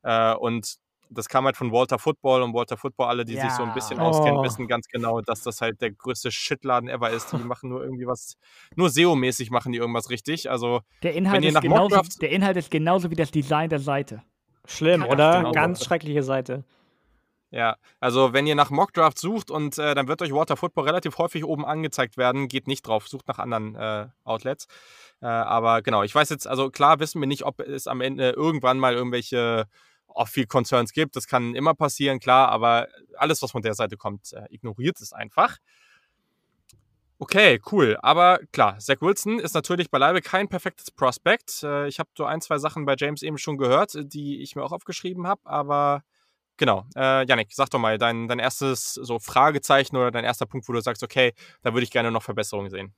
Äh, 0.03 0.35
und 0.35 0.77
das 1.09 1.29
kam 1.29 1.47
halt 1.47 1.57
von 1.57 1.73
Walter 1.73 1.99
Football 1.99 2.43
und 2.43 2.55
Walter 2.55 2.77
Football, 2.77 3.09
alle, 3.09 3.25
die 3.25 3.33
ja. 3.35 3.43
sich 3.43 3.53
so 3.53 3.65
ein 3.65 3.75
bisschen 3.75 3.99
oh. 3.99 4.05
auskennen, 4.05 4.43
wissen 4.45 4.69
ganz 4.69 4.87
genau, 4.87 5.23
dass 5.23 5.43
das 5.43 5.61
halt 5.61 5.81
der 5.81 5.91
größte 5.93 6.31
Shitladen 6.31 6.89
ever 6.89 7.11
ist. 7.11 7.33
Die 7.33 7.39
machen 7.39 7.71
nur 7.71 7.83
irgendwie 7.83 8.07
was, 8.07 8.37
nur 8.77 8.89
SEO-mäßig 8.89 9.51
machen 9.51 9.73
die 9.73 9.79
irgendwas 9.79 10.11
richtig. 10.11 10.51
Also, 10.51 10.83
der 11.03 11.15
Inhalt, 11.15 11.45
ist 11.45 11.61
genauso, 11.61 12.01
der 12.21 12.31
Inhalt 12.31 12.57
ist 12.59 12.71
genauso 12.71 13.11
wie 13.11 13.17
das 13.17 13.31
Design 13.31 13.71
der 13.71 13.81
Seite. 13.81 14.23
Schlimm, 14.67 15.05
oder? 15.05 15.39
Genau 15.39 15.53
ganz 15.53 15.85
schreckliche 15.85 16.23
Seite. 16.23 16.65
Ja, 17.53 17.77
also 17.99 18.33
wenn 18.33 18.47
ihr 18.47 18.55
nach 18.55 18.71
Mockdraft 18.71 19.19
sucht 19.19 19.51
und 19.51 19.77
äh, 19.77 19.95
dann 19.97 20.07
wird 20.07 20.23
euch 20.23 20.33
Water 20.33 20.57
Football 20.57 20.85
relativ 20.85 21.19
häufig 21.19 21.45
oben 21.45 21.65
angezeigt 21.65 22.17
werden, 22.17 22.47
geht 22.47 22.69
nicht 22.69 22.87
drauf, 22.87 23.09
sucht 23.09 23.27
nach 23.27 23.41
anderen 23.41 23.75
äh, 23.75 24.07
Outlets. 24.23 24.69
Äh, 25.21 25.27
aber 25.27 25.83
genau, 25.83 26.05
ich 26.05 26.15
weiß 26.15 26.29
jetzt, 26.31 26.47
also 26.47 26.71
klar 26.71 27.01
wissen 27.01 27.21
wir 27.21 27.27
nicht, 27.27 27.45
ob 27.45 27.59
es 27.61 27.89
am 27.89 28.01
Ende 28.01 28.31
irgendwann 28.31 28.79
mal 28.79 28.95
irgendwelche 28.95 29.67
Off-Field-Concerns 30.07 30.93
gibt. 30.93 31.17
Das 31.17 31.27
kann 31.27 31.57
immer 31.57 31.75
passieren, 31.75 32.21
klar, 32.21 32.51
aber 32.51 32.87
alles, 33.17 33.43
was 33.43 33.51
von 33.51 33.63
der 33.63 33.75
Seite 33.75 33.97
kommt, 33.97 34.33
äh, 34.33 34.45
ignoriert 34.51 35.01
es 35.01 35.13
einfach. 35.13 35.57
Okay, 37.19 37.61
cool. 37.71 37.99
Aber 38.01 38.39
klar, 38.53 38.79
Zach 38.79 39.01
Wilson 39.01 39.41
ist 39.41 39.55
natürlich 39.55 39.91
beileibe 39.91 40.23
kein 40.23 40.49
perfektes 40.49 40.91
Prospect. 40.91 41.65
Äh, 41.65 41.89
ich 41.89 41.99
habe 41.99 42.09
so 42.17 42.25
ein, 42.25 42.41
zwei 42.41 42.59
Sachen 42.59 42.87
bei 42.87 42.95
James 42.97 43.23
eben 43.23 43.39
schon 43.39 43.59
gehört, 43.59 43.93
die 43.95 44.41
ich 44.41 44.57
mir 44.57 44.63
auch 44.63 44.73
aufgeschrieben 44.73 45.27
habe, 45.27 45.43
aber 45.45 46.03
Genau. 46.61 46.85
Äh, 46.95 47.27
Janik, 47.27 47.49
sag 47.53 47.71
doch 47.71 47.79
mal, 47.79 47.97
dein, 47.97 48.29
dein 48.29 48.39
erstes 48.39 48.93
so 48.93 49.19
Fragezeichen 49.19 49.97
oder 49.97 50.11
dein 50.11 50.25
erster 50.25 50.45
Punkt, 50.45 50.69
wo 50.69 50.75
du 50.75 50.83
sagst, 50.83 51.03
okay, 51.03 51.33
da 51.63 51.73
würde 51.73 51.85
ich 51.85 51.91
gerne 51.91 52.11
noch 52.11 52.23
Verbesserungen 52.23 52.69
sehen. 52.69 52.93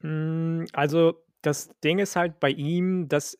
Hm, 0.00 0.64
also, 0.72 1.22
das 1.42 1.68
Ding 1.84 1.98
ist 1.98 2.16
halt 2.16 2.40
bei 2.40 2.48
ihm, 2.48 3.06
dass 3.06 3.38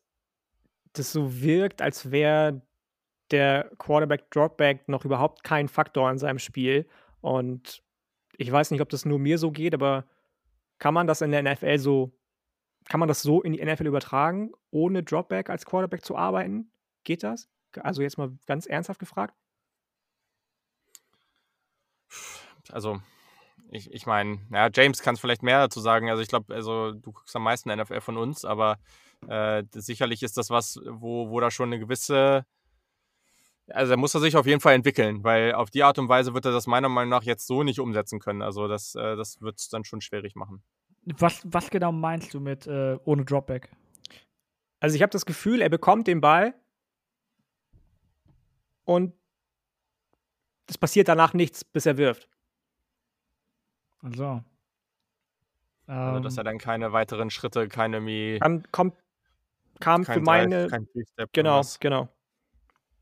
das 0.92 1.10
so 1.10 1.40
wirkt, 1.40 1.80
als 1.80 2.10
wäre 2.10 2.60
der 3.30 3.70
Quarterback-Dropback 3.78 4.90
noch 4.90 5.06
überhaupt 5.06 5.42
kein 5.42 5.68
Faktor 5.68 6.10
in 6.10 6.18
seinem 6.18 6.38
Spiel. 6.38 6.86
Und 7.22 7.82
ich 8.36 8.52
weiß 8.52 8.72
nicht, 8.72 8.82
ob 8.82 8.90
das 8.90 9.06
nur 9.06 9.18
mir 9.18 9.38
so 9.38 9.50
geht, 9.50 9.72
aber 9.72 10.04
kann 10.78 10.92
man 10.92 11.06
das 11.06 11.22
in 11.22 11.30
der 11.30 11.42
NFL 11.42 11.78
so, 11.78 12.12
kann 12.90 13.00
man 13.00 13.08
das 13.08 13.22
so 13.22 13.40
in 13.40 13.54
die 13.54 13.64
NFL 13.64 13.86
übertragen, 13.86 14.52
ohne 14.70 15.02
Dropback 15.02 15.48
als 15.48 15.64
Quarterback 15.64 16.04
zu 16.04 16.14
arbeiten? 16.14 16.70
Geht 17.04 17.22
das? 17.22 17.48
Also 17.78 18.02
jetzt 18.02 18.18
mal 18.18 18.32
ganz 18.46 18.66
ernsthaft 18.66 19.00
gefragt. 19.00 19.34
Also, 22.70 23.00
ich, 23.70 23.92
ich 23.92 24.06
meine, 24.06 24.38
ja, 24.50 24.68
James 24.72 25.02
kann 25.02 25.14
es 25.14 25.20
vielleicht 25.20 25.42
mehr 25.42 25.60
dazu 25.60 25.80
sagen. 25.80 26.08
Also 26.10 26.22
ich 26.22 26.28
glaube, 26.28 26.54
also 26.54 26.92
du 26.92 27.12
guckst 27.12 27.34
am 27.36 27.42
meisten 27.42 27.74
NFL 27.74 28.00
von 28.00 28.16
uns, 28.16 28.44
aber 28.44 28.78
äh, 29.28 29.64
sicherlich 29.72 30.22
ist 30.22 30.36
das 30.36 30.50
was, 30.50 30.80
wo, 30.86 31.30
wo 31.30 31.40
da 31.40 31.50
schon 31.50 31.68
eine 31.68 31.78
gewisse, 31.78 32.46
also 33.68 33.92
da 33.92 33.96
muss 33.96 34.14
er 34.14 34.20
sich 34.20 34.36
auf 34.36 34.46
jeden 34.46 34.60
Fall 34.60 34.74
entwickeln, 34.74 35.24
weil 35.24 35.54
auf 35.54 35.70
die 35.70 35.82
Art 35.82 35.98
und 35.98 36.08
Weise 36.08 36.34
wird 36.34 36.44
er 36.44 36.52
das 36.52 36.66
meiner 36.66 36.88
Meinung 36.88 37.10
nach 37.10 37.22
jetzt 37.22 37.46
so 37.46 37.62
nicht 37.62 37.80
umsetzen 37.80 38.20
können. 38.20 38.42
Also 38.42 38.68
das, 38.68 38.94
äh, 38.94 39.16
das 39.16 39.40
wird 39.40 39.58
es 39.58 39.68
dann 39.68 39.84
schon 39.84 40.00
schwierig 40.00 40.36
machen. 40.36 40.62
Was, 41.02 41.42
was 41.44 41.70
genau 41.70 41.92
meinst 41.92 42.32
du 42.32 42.40
mit 42.40 42.66
äh, 42.66 42.98
ohne 43.04 43.24
Dropback? 43.24 43.70
Also 44.80 44.96
ich 44.96 45.02
habe 45.02 45.10
das 45.10 45.26
Gefühl, 45.26 45.60
er 45.60 45.68
bekommt 45.68 46.06
den 46.06 46.20
Ball 46.20 46.54
und 48.84 49.14
es 50.66 50.78
passiert 50.78 51.08
danach 51.08 51.34
nichts, 51.34 51.64
bis 51.64 51.86
er 51.86 51.96
wirft. 51.96 52.28
Also. 54.02 54.42
Also, 55.86 56.20
dass 56.20 56.34
ähm. 56.34 56.38
er 56.38 56.44
dann 56.44 56.58
keine 56.58 56.92
weiteren 56.92 57.30
Schritte, 57.30 57.68
keine 57.68 57.96
irgendwie. 57.96 58.38
Dann 58.40 58.64
kommt, 58.72 58.94
kam 59.80 60.04
für 60.04 60.20
meine. 60.20 60.68
Kein 60.68 60.88
genau, 61.32 61.62
genau. 61.80 62.08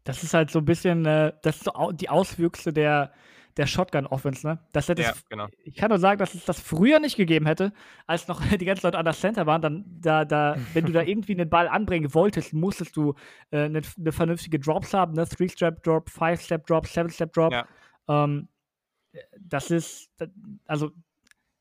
Das 0.04 0.24
ist 0.24 0.34
halt 0.34 0.50
so 0.50 0.58
ein 0.58 0.64
bisschen, 0.64 1.06
äh, 1.06 1.32
das 1.42 1.58
ist 1.58 1.64
so 1.64 1.92
die 1.92 2.08
Auswüchse 2.08 2.72
der, 2.72 3.12
der 3.56 3.66
Shotgun-Offense, 3.66 4.46
ne? 4.46 4.58
Das 4.72 4.88
hätte 4.88 5.02
ja, 5.02 5.12
genau. 5.28 5.48
Ich 5.64 5.74
kann 5.74 5.90
nur 5.90 5.98
sagen, 5.98 6.18
dass 6.18 6.34
es 6.34 6.44
das 6.44 6.60
früher 6.60 7.00
nicht 7.00 7.16
gegeben 7.16 7.46
hätte, 7.46 7.72
als 8.06 8.28
noch 8.28 8.40
die 8.56 8.64
ganzen 8.64 8.86
Leute 8.86 8.98
an 8.98 9.04
der 9.04 9.14
Center 9.14 9.46
waren. 9.46 9.62
Dann, 9.62 9.84
da, 10.00 10.24
da, 10.24 10.56
wenn 10.72 10.86
du 10.86 10.92
da 10.92 11.02
irgendwie 11.02 11.32
einen 11.32 11.50
Ball 11.50 11.68
anbringen 11.68 12.12
wolltest, 12.14 12.52
musstest 12.52 12.96
du 12.96 13.14
äh, 13.50 13.64
eine, 13.64 13.82
eine, 13.98 14.12
vernünftige 14.12 14.58
Drops 14.58 14.94
haben, 14.94 15.14
ne? 15.14 15.26
Three-Step-Drop, 15.26 16.08
Five-Step-Drop, 16.08 16.86
Seven-Step-Drop. 16.86 17.52
Ja. 17.52 17.66
Ähm, 18.08 18.48
das 19.38 19.70
ist, 19.70 20.10
also 20.66 20.92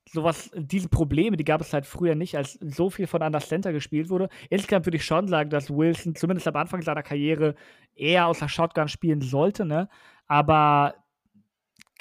sowas, 0.09 0.51
diese 0.55 0.89
Probleme, 0.89 1.37
die 1.37 1.43
gab 1.43 1.61
es 1.61 1.73
halt 1.73 1.85
früher 1.85 2.15
nicht, 2.15 2.35
als 2.35 2.53
so 2.53 2.89
viel 2.89 3.07
von 3.07 3.21
Under 3.21 3.39
Center 3.39 3.71
gespielt 3.71 4.09
wurde. 4.09 4.29
Insgesamt 4.49 4.85
würde 4.85 4.97
ich 4.97 5.05
schon 5.05 5.27
sagen, 5.27 5.49
dass 5.49 5.69
Wilson 5.69 6.15
zumindest 6.15 6.47
am 6.47 6.55
Anfang 6.55 6.81
seiner 6.81 7.03
Karriere 7.03 7.55
eher 7.95 8.27
aus 8.27 8.39
der 8.39 8.49
Shotgun 8.49 8.87
spielen 8.87 9.21
sollte, 9.21 9.65
ne? 9.65 9.89
Aber 10.27 10.95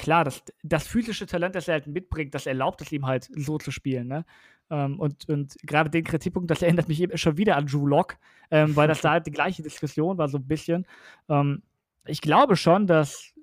klar, 0.00 0.24
das, 0.24 0.42
das 0.62 0.86
physische 0.86 1.26
Talent, 1.26 1.54
das 1.54 1.68
er 1.68 1.74
halt 1.74 1.86
mitbringt, 1.86 2.34
das 2.34 2.46
erlaubt 2.46 2.80
es 2.80 2.90
ihm 2.90 3.06
halt 3.06 3.28
so 3.36 3.58
zu 3.58 3.70
spielen. 3.70 4.08
Ne? 4.08 4.24
Ähm, 4.70 4.98
und 4.98 5.28
und 5.28 5.56
gerade 5.62 5.90
den 5.90 6.04
Kritikpunkt, 6.04 6.50
das 6.50 6.62
erinnert 6.62 6.88
mich 6.88 7.00
eben 7.00 7.16
schon 7.18 7.36
wieder 7.36 7.56
an 7.56 7.66
Drew 7.66 7.86
Lock, 7.86 8.16
ähm, 8.50 8.74
weil 8.76 8.88
das 8.88 9.00
da 9.02 9.10
halt 9.12 9.26
die 9.26 9.30
gleiche 9.30 9.62
Diskussion 9.62 10.18
war, 10.18 10.28
so 10.28 10.38
ein 10.38 10.46
bisschen. 10.46 10.86
Ähm, 11.28 11.62
ich 12.06 12.20
glaube 12.20 12.56
schon, 12.56 12.86
dass, 12.86 13.34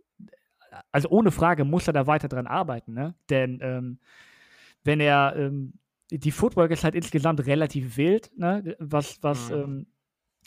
also 0.92 1.10
ohne 1.10 1.32
Frage 1.32 1.64
muss 1.64 1.88
er 1.88 1.94
da 1.94 2.08
weiter 2.08 2.28
dran 2.28 2.48
arbeiten, 2.48 2.94
ne? 2.94 3.14
Denn 3.30 3.60
ähm, 3.62 4.00
wenn 4.84 5.00
er, 5.00 5.36
ähm, 5.38 5.74
die 6.10 6.32
Footwork 6.32 6.72
ist 6.72 6.84
halt 6.84 6.96
insgesamt 6.96 7.46
relativ 7.46 7.98
wild, 7.98 8.32
ne? 8.38 8.76
Was, 8.80 9.22
was 9.22 9.52
mhm. 9.52 9.56
Ähm, 9.56 9.88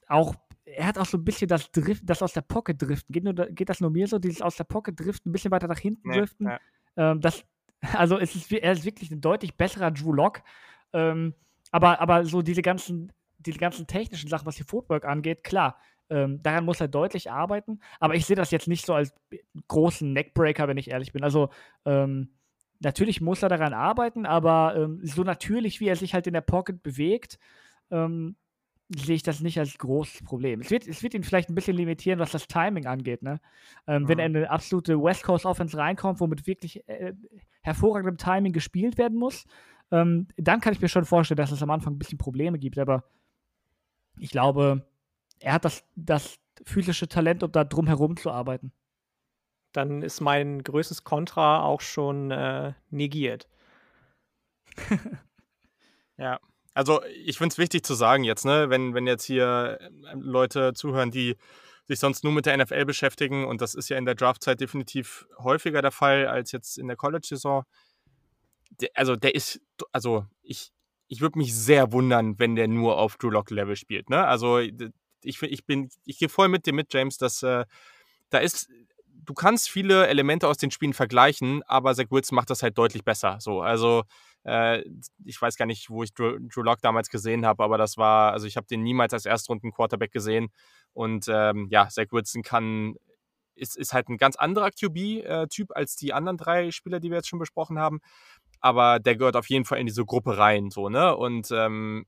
auch 0.09 0.35
er 0.77 0.87
hat 0.87 0.99
auch 0.99 1.07
so 1.07 1.19
ein 1.19 1.25
bisschen 1.25 1.49
das 1.49 1.71
Drift, 1.71 2.03
das 2.07 2.23
aus 2.23 2.33
der 2.33 2.43
Pocket 2.43 2.81
driften. 2.81 3.13
Geht, 3.13 3.25
nur, 3.25 3.35
geht 3.35 3.69
das 3.69 3.81
nur 3.81 3.91
mir 3.91 4.07
so, 4.07 4.19
dieses 4.19 4.43
aus 4.43 4.57
der 4.57 4.65
Pocket 4.65 4.99
driften, 4.99 5.31
ein 5.31 5.33
bisschen 5.33 5.51
weiter 5.51 5.69
nach 5.69 5.79
hinten 5.79 6.11
driften? 6.11 6.47
Ja. 6.47 6.61
Ähm, 6.97 7.21
das, 7.21 7.45
also 7.95 8.19
es 8.19 8.35
ist, 8.35 8.53
er 8.53 8.73
ist 8.73 8.85
wirklich 8.85 9.11
ein 9.11 9.21
deutlich 9.21 9.57
besserer 9.57 9.91
Drew 9.91 10.13
Lock. 10.13 10.43
Ähm, 10.93 11.35
aber, 11.71 12.01
aber 12.01 12.25
so 12.25 12.43
diese 12.43 12.63
ganzen, 12.63 13.13
diese 13.39 13.59
ganzen 13.59 13.87
technischen 13.87 14.29
Sachen, 14.29 14.47
was 14.47 14.57
die 14.57 14.65
Footwork 14.65 15.05
angeht, 15.05 15.45
klar, 15.45 15.79
ähm, 16.11 16.43
daran 16.43 16.65
muss 16.65 16.81
er 16.81 16.89
deutlich 16.89 17.31
arbeiten. 17.31 17.81
Aber 18.01 18.15
ich 18.15 18.27
sehe 18.27 18.37
das 18.37 18.51
jetzt 18.51 18.69
nicht 18.69 18.85
so 18.85 18.95
als 18.95 19.15
großen 19.69 20.13
Neckbreaker, 20.13 20.69
wenn 20.69 20.77
ich 20.77 20.91
ehrlich 20.91 21.13
bin. 21.13 21.23
Also 21.23 21.51
ähm, 21.85 22.31
natürlich 22.81 23.21
muss 23.21 23.43
er 23.43 23.49
daran 23.49 23.73
arbeiten, 23.73 24.27
aber 24.27 24.75
ähm, 24.77 25.01
so 25.03 25.23
natürlich, 25.23 25.81
wie 25.81 25.89
er 25.89 25.97
sich 25.97 26.15
halt 26.15 26.27
in 26.27 26.35
der 26.35 26.41
Pocket 26.41 26.83
bewegt, 26.83 27.39
ähm, 27.91 28.37
sehe 28.97 29.15
ich 29.15 29.23
das 29.23 29.41
nicht 29.41 29.59
als 29.59 29.79
großes 29.79 30.25
Problem. 30.25 30.61
Es 30.61 30.71
wird, 30.71 30.87
es 30.87 31.03
wird 31.03 31.15
ihn 31.15 31.23
vielleicht 31.23 31.49
ein 31.49 31.55
bisschen 31.55 31.77
limitieren, 31.77 32.19
was 32.19 32.33
das 32.33 32.49
Timing 32.49 32.87
angeht. 32.87 33.23
Ne? 33.23 33.41
Ähm, 33.87 34.03
mhm. 34.03 34.09
Wenn 34.09 34.19
er 34.19 34.27
in 34.27 34.37
eine 34.37 34.51
absolute 34.51 35.01
West 35.01 35.23
Coast 35.23 35.47
Offense 35.47 35.77
reinkommt, 35.77 36.21
womit 36.21 36.47
wirklich 36.47 36.87
äh, 36.89 37.13
hervorragendem 37.63 38.19
Timing 38.19 38.53
gespielt 38.53 38.99
werden 38.99 39.19
muss, 39.19 39.47
ähm, 39.93 40.29
dann 40.37 40.61
kann 40.61 40.73
ich 40.73 40.81
mir 40.81 40.89
schon 40.89 41.05
vorstellen, 41.05 41.37
dass 41.37 41.53
es 41.53 41.63
am 41.63 41.71
Anfang 41.71 41.95
ein 41.95 41.99
bisschen 41.99 42.19
Probleme 42.19 42.59
gibt. 42.59 42.79
Aber 42.79 43.05
ich 44.19 44.31
glaube, 44.31 44.87
er 45.39 45.53
hat 45.53 45.65
das, 45.65 45.85
das 45.95 46.39
physische 46.65 47.09
Talent, 47.09 47.43
um 47.43 47.53
da 47.53 47.65
drum 47.65 47.87
herum 47.87 48.17
zu 48.17 48.31
arbeiten. 48.31 48.73
Dann 49.73 50.03
ist 50.03 50.21
mein 50.21 50.65
größtes 50.65 51.05
Kontra 51.05 51.63
auch 51.63 51.81
schon 51.81 52.33
äh, 52.33 52.73
negiert. 52.91 53.49
ja. 56.17 56.41
Also 56.81 57.03
ich 57.27 57.37
finde 57.37 57.53
es 57.53 57.59
wichtig 57.59 57.85
zu 57.85 57.93
sagen 57.93 58.25
jetzt, 58.25 58.47
ne, 58.47 58.71
wenn, 58.71 58.95
wenn 58.95 59.07
jetzt 59.07 59.25
hier 59.25 59.79
ähm, 60.11 60.23
Leute 60.23 60.73
zuhören, 60.73 61.11
die 61.11 61.37
sich 61.87 61.99
sonst 61.99 62.25
nur 62.25 62.33
mit 62.33 62.47
der 62.47 62.57
NFL 62.57 62.87
beschäftigen, 62.87 63.45
und 63.45 63.61
das 63.61 63.75
ist 63.75 63.91
ja 63.91 63.99
in 63.99 64.07
der 64.07 64.15
Draftzeit 64.15 64.63
definitiv 64.63 65.27
häufiger 65.37 65.83
der 65.83 65.91
Fall 65.91 66.27
als 66.27 66.53
jetzt 66.53 66.79
in 66.79 66.87
der 66.87 66.97
College-Saison. 66.97 67.65
Also 68.95 69.15
der 69.15 69.35
ist, 69.35 69.61
also 69.93 70.25
ich, 70.41 70.73
ich 71.07 71.21
würde 71.21 71.37
mich 71.37 71.55
sehr 71.55 71.93
wundern, 71.93 72.39
wenn 72.39 72.57
der 72.57 72.67
nur 72.67 72.97
auf 72.97 73.19
Drew 73.19 73.29
Lock-Level 73.29 73.77
spielt. 73.77 74.09
Ne? 74.09 74.27
Also 74.27 74.59
ich, 74.59 74.81
ich 75.23 75.67
bin, 75.67 75.91
ich 76.07 76.19
gehe 76.19 76.31
voll 76.31 76.49
mit 76.49 76.65
dir 76.65 76.73
mit, 76.73 76.95
James, 76.95 77.19
dass 77.19 77.43
äh, 77.43 77.67
da 78.31 78.39
ist, 78.39 78.71
du 79.07 79.35
kannst 79.35 79.69
viele 79.69 80.07
Elemente 80.07 80.49
aus 80.49 80.57
den 80.57 80.71
Spielen 80.71 80.95
vergleichen, 80.95 81.63
aber 81.65 81.95
Zach 81.95 82.07
Wilson 82.09 82.37
macht 82.37 82.49
das 82.49 82.63
halt 82.63 82.79
deutlich 82.79 83.05
besser. 83.05 83.37
So, 83.39 83.61
also 83.61 84.05
äh, 84.45 84.83
ich 85.25 85.41
weiß 85.41 85.57
gar 85.57 85.67
nicht, 85.67 85.91
wo 85.91 86.03
ich 86.03 86.15
Drew, 86.15 86.39
Drew 86.41 86.63
Lock 86.63 86.81
damals 86.83 87.09
gesehen 87.09 87.47
habe, 87.47 87.63
aber 87.63 87.79
das 87.79 87.97
war, 87.97 88.33
also 88.33 88.47
ich 88.47 88.57
habe 88.57 88.67
den 88.67 88.83
niemals 88.83 89.13
als 89.13 89.27
Erstrunden-Quarterback 89.27 90.13
gesehen. 90.13 90.49
Und 90.93 91.27
ähm, 91.29 91.69
ja, 91.71 91.89
Zach 91.89 92.07
Wilson 92.11 92.43
kann, 92.43 92.95
ist, 93.55 93.77
ist 93.77 93.93
halt 93.93 94.09
ein 94.09 94.17
ganz 94.17 94.37
anderer 94.37 94.71
QB-Typ 94.71 95.71
äh, 95.71 95.75
als 95.75 95.97
die 95.97 96.13
anderen 96.13 96.37
drei 96.37 96.71
Spieler, 96.71 97.01
die 97.01 97.11
wir 97.11 97.19
jetzt 97.19 97.29
schon 97.29 97.39
besprochen 97.39 97.79
haben. 97.79 98.01
Aber 98.61 98.99
der 98.99 99.17
gehört 99.17 99.37
auf 99.37 99.49
jeden 99.49 99.65
Fall 99.65 99.79
in 99.79 99.87
diese 99.87 100.05
Gruppe 100.05 100.37
rein, 100.37 100.71
so, 100.71 100.89
ne? 100.89 101.17
Und 101.17 101.51
ähm, 101.51 102.07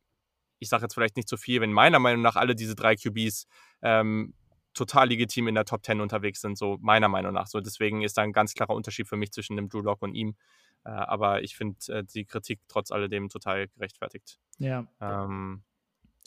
ich 0.58 0.68
sage 0.68 0.84
jetzt 0.84 0.94
vielleicht 0.94 1.16
nicht 1.16 1.28
so 1.28 1.36
viel, 1.36 1.60
wenn 1.60 1.72
meiner 1.72 1.98
Meinung 1.98 2.22
nach 2.22 2.36
alle 2.36 2.54
diese 2.54 2.74
drei 2.74 2.94
QBs 2.94 3.46
ähm, 3.82 4.34
total 4.74 5.08
legitim 5.08 5.48
in 5.48 5.54
der 5.54 5.64
Top 5.64 5.84
10 5.84 6.00
unterwegs 6.00 6.40
sind, 6.40 6.56
so 6.56 6.78
meiner 6.80 7.08
Meinung 7.08 7.32
nach. 7.32 7.46
So, 7.46 7.60
deswegen 7.60 8.02
ist 8.02 8.16
da 8.16 8.22
ein 8.22 8.32
ganz 8.32 8.54
klarer 8.54 8.74
Unterschied 8.74 9.08
für 9.08 9.16
mich 9.16 9.32
zwischen 9.32 9.56
dem 9.56 9.68
Drew 9.68 9.80
Lock 9.80 10.02
und 10.02 10.14
ihm. 10.14 10.36
Äh, 10.84 10.90
aber 10.90 11.42
ich 11.42 11.56
finde 11.56 11.76
äh, 11.88 12.04
die 12.04 12.24
Kritik 12.24 12.60
trotz 12.68 12.90
alledem 12.90 13.28
total 13.28 13.68
gerechtfertigt. 13.68 14.38
Ja. 14.58 14.86
Ähm, 15.00 15.62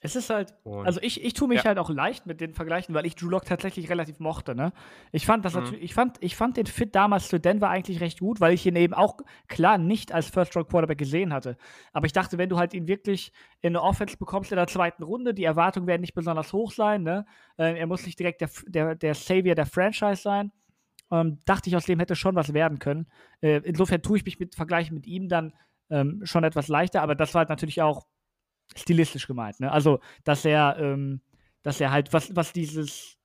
es 0.05 0.15
ist 0.15 0.29
halt, 0.29 0.53
also 0.65 0.99
ich, 1.01 1.23
ich 1.23 1.33
tue 1.33 1.47
mich 1.47 1.59
ja. 1.59 1.65
halt 1.65 1.79
auch 1.79 1.89
leicht 1.89 2.27
mit 2.27 2.39
den 2.39 2.53
Vergleichen, 2.53 2.93
weil 2.93 3.07
ich 3.07 3.15
Drew 3.15 3.29
Lock 3.29 3.45
tatsächlich 3.45 3.89
relativ 3.89 4.19
mochte. 4.19 4.53
Ne? 4.53 4.71
Ich 5.11 5.25
fand 5.25 5.43
das 5.43 5.55
mhm. 5.55 5.61
natürlich, 5.61 5.83
ich 5.83 5.93
fand, 5.95 6.17
ich 6.21 6.35
fand 6.35 6.57
den 6.57 6.67
Fit 6.67 6.93
damals 6.93 7.27
zu 7.27 7.39
Denver 7.39 7.69
eigentlich 7.69 8.01
recht 8.01 8.19
gut, 8.19 8.39
weil 8.39 8.53
ich 8.53 8.65
ihn 8.67 8.75
eben 8.75 8.93
auch 8.93 9.17
klar 9.47 9.79
nicht 9.79 10.11
als 10.11 10.27
First 10.27 10.55
Round 10.55 10.69
Quarterback 10.69 10.99
gesehen 10.99 11.33
hatte. 11.33 11.57
Aber 11.91 12.05
ich 12.05 12.13
dachte, 12.13 12.37
wenn 12.37 12.49
du 12.49 12.57
halt 12.57 12.75
ihn 12.75 12.87
wirklich 12.87 13.31
in 13.61 13.69
eine 13.69 13.81
Offense 13.81 14.17
bekommst 14.17 14.51
in 14.51 14.57
der 14.57 14.67
zweiten 14.67 15.01
Runde, 15.01 15.33
die 15.33 15.43
Erwartungen 15.43 15.87
werden 15.87 16.01
nicht 16.01 16.13
besonders 16.13 16.53
hoch 16.53 16.71
sein. 16.71 17.01
Ne? 17.01 17.25
Äh, 17.57 17.79
er 17.79 17.87
muss 17.87 18.05
nicht 18.05 18.19
direkt 18.19 18.41
der, 18.41 18.49
der, 18.67 18.95
der 18.95 19.15
Savior 19.15 19.55
der 19.55 19.65
Franchise 19.65 20.21
sein. 20.21 20.51
Ähm, 21.11 21.39
dachte 21.45 21.69
ich, 21.69 21.75
aus 21.75 21.85
dem 21.85 21.99
hätte 21.99 22.15
schon 22.15 22.35
was 22.35 22.53
werden 22.53 22.79
können. 22.79 23.07
Äh, 23.41 23.61
insofern 23.63 24.01
tue 24.01 24.17
ich 24.17 24.25
mich 24.25 24.39
mit 24.39 24.55
Vergleichen 24.55 24.95
mit 24.95 25.05
ihm 25.05 25.29
dann 25.29 25.53
ähm, 25.89 26.21
schon 26.23 26.43
etwas 26.43 26.67
leichter, 26.67 27.01
aber 27.01 27.15
das 27.15 27.33
war 27.33 27.39
halt 27.39 27.49
natürlich 27.49 27.81
auch 27.81 28.07
stilistisch 28.75 29.27
gemeint. 29.27 29.59
Ne? 29.59 29.71
Also, 29.71 29.99
dass 30.23 30.45
er, 30.45 30.77
ähm, 30.79 31.21
dass 31.61 31.79
er 31.79 31.91
halt, 31.91 32.11
was, 32.13 32.35
was 32.35 32.53
dieses, 32.53 33.17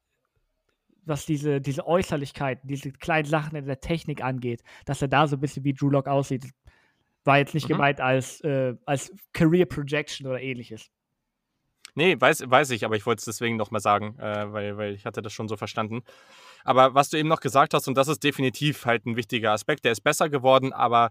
was 1.05 1.25
diese, 1.27 1.61
diese 1.61 1.87
Äußerlichkeiten, 1.87 2.69
diese 2.69 2.93
kleinen 2.93 3.27
Sachen 3.27 3.57
in 3.57 3.67
der 3.67 3.81
Technik 3.81 4.23
angeht, 4.23 4.63
dass 4.85 5.01
er 5.01 5.09
da 5.09 5.27
so 5.27 5.37
ein 5.37 5.41
bisschen 5.41 5.65
wie 5.65 5.73
Drew 5.73 5.89
Lock 5.89 6.07
aussieht, 6.07 6.53
war 7.25 7.39
jetzt 7.39 7.55
nicht 7.55 7.65
mhm. 7.65 7.75
gemeint 7.75 8.01
als, 8.01 8.41
äh, 8.43 8.75
als 8.87 9.13
Career 9.33 9.67
Projection 9.67 10.27
oder 10.27 10.41
ähnliches. 10.41 10.91
Nee, 11.95 12.17
weiß, 12.19 12.49
weiß 12.49 12.71
ich, 12.71 12.85
aber 12.85 12.97
ich 12.97 13.05
wollte 13.05 13.21
es 13.21 13.25
deswegen 13.25 13.57
nochmal 13.57 13.81
sagen, 13.81 14.17
äh, 14.19 14.53
weil, 14.53 14.77
weil 14.77 14.95
ich 14.95 15.07
hatte 15.07 15.23
das 15.23 15.33
schon 15.33 15.49
so 15.49 15.57
verstanden. 15.57 16.03
Aber 16.65 16.95
was 16.95 17.11
du 17.11 17.17
eben 17.17 17.29
noch 17.29 17.41
gesagt 17.41 17.75
hast, 17.75 17.89
und 17.89 17.97
das 17.97 18.09
ist 18.09 18.23
definitiv 18.23 18.87
halt 18.87 19.07
ein 19.07 19.17
wichtiger 19.17 19.53
Aspekt, 19.53 19.85
der 19.85 19.93
ist 19.93 20.03
besser 20.03 20.29
geworden, 20.29 20.73
aber 20.73 21.11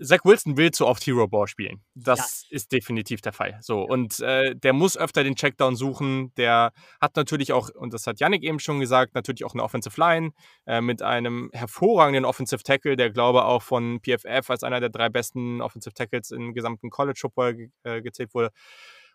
Zach 0.00 0.24
Wilson 0.24 0.56
will 0.56 0.72
zu 0.72 0.86
oft 0.86 1.06
Hero 1.06 1.28
Ball 1.28 1.46
spielen. 1.46 1.80
Das 1.94 2.46
ja. 2.48 2.56
ist 2.56 2.72
definitiv 2.72 3.20
der 3.20 3.32
Fall. 3.32 3.58
So, 3.60 3.82
und 3.82 4.18
äh, 4.20 4.54
der 4.56 4.72
muss 4.72 4.96
öfter 4.96 5.22
den 5.22 5.36
Checkdown 5.36 5.76
suchen. 5.76 6.32
Der 6.36 6.72
hat 7.00 7.16
natürlich 7.16 7.52
auch, 7.52 7.70
und 7.70 7.94
das 7.94 8.06
hat 8.06 8.18
Yannick 8.18 8.42
eben 8.42 8.58
schon 8.58 8.80
gesagt, 8.80 9.14
natürlich 9.14 9.44
auch 9.44 9.54
eine 9.54 9.62
Offensive 9.62 9.98
Line 10.00 10.32
äh, 10.66 10.80
mit 10.80 11.02
einem 11.02 11.50
hervorragenden 11.52 12.24
Offensive 12.24 12.62
Tackle, 12.62 12.96
der 12.96 13.10
glaube 13.10 13.44
auch 13.44 13.62
von 13.62 14.00
PFF 14.00 14.50
als 14.50 14.64
einer 14.64 14.80
der 14.80 14.88
drei 14.88 15.08
besten 15.08 15.60
Offensive 15.60 15.94
Tackles 15.94 16.32
im 16.32 16.54
gesamten 16.54 16.90
College 16.90 17.18
Football 17.20 17.70
äh, 17.84 18.02
gezählt 18.02 18.34
wurde 18.34 18.50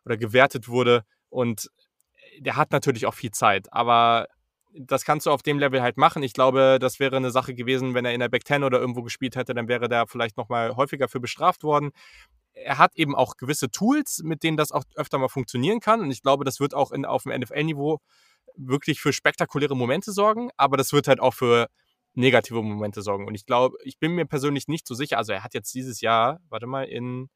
oder 0.06 0.16
gewertet 0.16 0.70
wurde. 0.70 1.04
Und 1.30 1.70
der 2.40 2.56
hat 2.56 2.72
natürlich 2.72 3.06
auch 3.06 3.14
viel 3.14 3.32
Zeit, 3.32 3.68
aber 3.74 4.28
das 4.74 5.04
kannst 5.04 5.26
du 5.26 5.32
auf 5.32 5.41
dem 5.41 5.60
Level 5.60 5.82
halt 5.82 5.98
machen. 5.98 6.24
Ich 6.24 6.34
glaube, 6.34 6.78
das 6.80 7.00
wäre 7.00 7.18
eine 7.18 7.32
Sache 7.32 7.54
gewesen, 7.56 7.94
wenn 7.94 8.06
er 8.06 8.14
in 8.14 8.20
der 8.20 8.30
Back 8.30 8.46
10 8.46 8.64
oder 8.64 8.80
irgendwo 8.80 9.02
gespielt 9.02 9.36
hätte, 9.36 9.54
dann 9.54 9.68
wäre 9.68 9.90
der 9.90 10.08
vielleicht 10.08 10.38
nochmal 10.38 10.76
häufiger 10.76 11.08
für 11.08 11.20
bestraft 11.20 11.64
worden. 11.64 11.91
Er 12.54 12.78
hat 12.78 12.96
eben 12.96 13.16
auch 13.16 13.38
gewisse 13.38 13.72
Tools, 13.72 14.22
mit 14.24 14.44
denen 14.44 14.58
das 14.58 14.72
auch 14.72 14.84
öfter 14.96 15.18
mal 15.18 15.30
funktionieren 15.30 15.80
kann. 15.80 16.02
Und 16.02 16.12
ich 16.12 16.22
glaube, 16.22 16.44
das 16.46 16.60
wird 16.60 16.74
auch 16.74 16.91
in, 16.91 17.06
auf 17.06 17.24
dem 17.24 17.40
NFL-Niveau 17.40 18.00
wirklich 18.56 19.00
für 19.00 19.14
spektakuläre 19.14 19.76
Momente 19.76 20.12
sorgen, 20.12 20.50
aber 20.58 20.78
das 20.78 20.91
wird 20.94 21.08
halt 21.08 21.20
auch 21.20 21.34
für 21.34 21.68
negative 22.14 22.62
Momente 22.62 23.02
sorgen. 23.02 23.28
Und 23.28 23.36
ich 23.36 23.46
glaube, 23.46 23.78
ich 23.84 23.98
bin 24.00 24.14
mir 24.14 24.26
persönlich 24.26 24.68
nicht 24.68 24.88
so 24.88 24.94
sicher. 24.96 25.18
Also 25.18 25.32
er 25.32 25.44
hat 25.44 25.54
jetzt 25.54 25.74
dieses 25.74 26.02
Jahr, 26.02 26.40
warte 26.50 26.68
mal, 26.68 26.84
in 26.84 27.30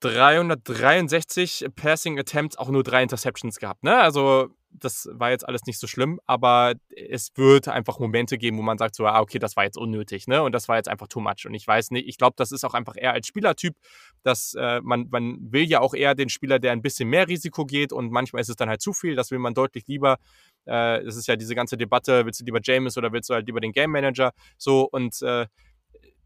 363 0.00 1.66
Passing 1.76 2.18
Attempts 2.18 2.56
auch 2.56 2.68
nur 2.68 2.82
drei 2.82 3.02
Interceptions 3.02 3.58
gehabt. 3.58 3.84
Ne? 3.84 3.96
Also 3.96 4.50
das 4.72 5.08
war 5.12 5.30
jetzt 5.30 5.46
alles 5.46 5.64
nicht 5.66 5.78
so 5.78 5.86
schlimm, 5.86 6.20
aber 6.26 6.74
es 6.94 7.30
wird 7.34 7.68
einfach 7.68 7.98
Momente 7.98 8.38
geben, 8.38 8.56
wo 8.58 8.62
man 8.62 8.78
sagt 8.78 8.94
so, 8.94 9.06
ah, 9.06 9.20
okay, 9.20 9.38
das 9.38 9.56
war 9.56 9.64
jetzt 9.64 9.76
unnötig, 9.76 10.28
ne? 10.28 10.42
Und 10.42 10.52
das 10.52 10.68
war 10.68 10.76
jetzt 10.76 10.88
einfach 10.88 11.08
too 11.08 11.20
much. 11.20 11.44
Und 11.44 11.54
ich 11.54 11.66
weiß 11.66 11.90
nicht, 11.90 12.08
ich 12.08 12.18
glaube, 12.18 12.34
das 12.36 12.52
ist 12.52 12.64
auch 12.64 12.74
einfach 12.74 12.94
eher 12.96 13.12
als 13.12 13.26
Spielertyp, 13.26 13.74
dass 14.22 14.54
äh, 14.54 14.80
man, 14.82 15.08
man 15.10 15.38
will 15.52 15.64
ja 15.64 15.80
auch 15.80 15.94
eher 15.94 16.14
den 16.14 16.28
Spieler, 16.28 16.58
der 16.58 16.72
ein 16.72 16.82
bisschen 16.82 17.08
mehr 17.08 17.28
Risiko 17.28 17.66
geht 17.66 17.92
und 17.92 18.12
manchmal 18.12 18.42
ist 18.42 18.48
es 18.48 18.56
dann 18.56 18.68
halt 18.68 18.80
zu 18.80 18.92
viel. 18.92 19.16
Das 19.16 19.30
will 19.30 19.38
man 19.38 19.54
deutlich 19.54 19.86
lieber. 19.86 20.18
Äh, 20.66 21.04
das 21.04 21.16
ist 21.16 21.26
ja 21.26 21.36
diese 21.36 21.54
ganze 21.54 21.76
Debatte, 21.76 22.24
willst 22.24 22.40
du 22.40 22.44
lieber 22.44 22.60
James 22.62 22.96
oder 22.96 23.12
willst 23.12 23.28
du 23.28 23.34
halt 23.34 23.46
lieber 23.46 23.60
den 23.60 23.72
Game 23.72 23.90
Manager? 23.90 24.32
So 24.56 24.88
und 24.88 25.20
äh, 25.22 25.46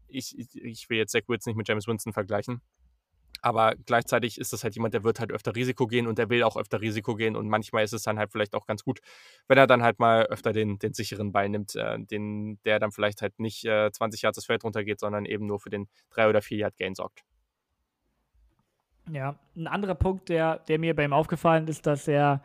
ich, 0.07 0.37
ich 0.37 0.89
will 0.89 0.97
jetzt 0.97 1.11
Zach 1.11 1.23
Wilson 1.27 1.51
nicht 1.51 1.57
mit 1.57 1.67
James 1.67 1.87
Winston 1.87 2.13
vergleichen. 2.13 2.61
Aber 3.45 3.75
gleichzeitig 3.85 4.39
ist 4.39 4.53
das 4.53 4.63
halt 4.63 4.73
jemand, 4.73 4.95
der 4.95 5.03
wird 5.03 5.19
halt 5.19 5.31
öfter 5.31 5.55
Risiko 5.55 5.85
gehen 5.85 6.07
und 6.07 6.17
der 6.17 6.31
will 6.31 6.41
auch 6.41 6.57
öfter 6.57 6.81
Risiko 6.81 7.13
gehen. 7.13 7.35
Und 7.35 7.47
manchmal 7.47 7.83
ist 7.83 7.93
es 7.93 8.01
dann 8.01 8.17
halt 8.17 8.31
vielleicht 8.31 8.55
auch 8.55 8.65
ganz 8.65 8.83
gut, 8.83 9.01
wenn 9.47 9.59
er 9.59 9.67
dann 9.67 9.83
halt 9.83 9.99
mal 9.99 10.25
öfter 10.25 10.51
den, 10.51 10.79
den 10.79 10.95
sicheren 10.95 11.31
Ball 11.31 11.47
nimmt, 11.47 11.75
äh, 11.75 11.99
den, 11.99 12.59
der 12.65 12.79
dann 12.79 12.91
vielleicht 12.91 13.21
halt 13.21 13.39
nicht 13.39 13.63
äh, 13.63 13.91
20 13.91 14.23
Yards 14.23 14.37
das 14.37 14.45
Feld 14.47 14.63
runtergeht, 14.63 14.99
sondern 14.99 15.25
eben 15.25 15.45
nur 15.45 15.59
für 15.59 15.69
den 15.69 15.87
3 16.09 16.29
oder 16.29 16.41
4 16.41 16.57
Yard 16.57 16.77
Gain 16.77 16.95
sorgt. 16.95 17.21
Ja, 19.11 19.37
ein 19.55 19.67
anderer 19.67 19.93
Punkt, 19.93 20.29
der, 20.29 20.57
der 20.67 20.79
mir 20.79 20.95
bei 20.95 21.05
ihm 21.05 21.13
aufgefallen 21.13 21.67
ist, 21.67 21.85
dass 21.85 22.07
er 22.07 22.41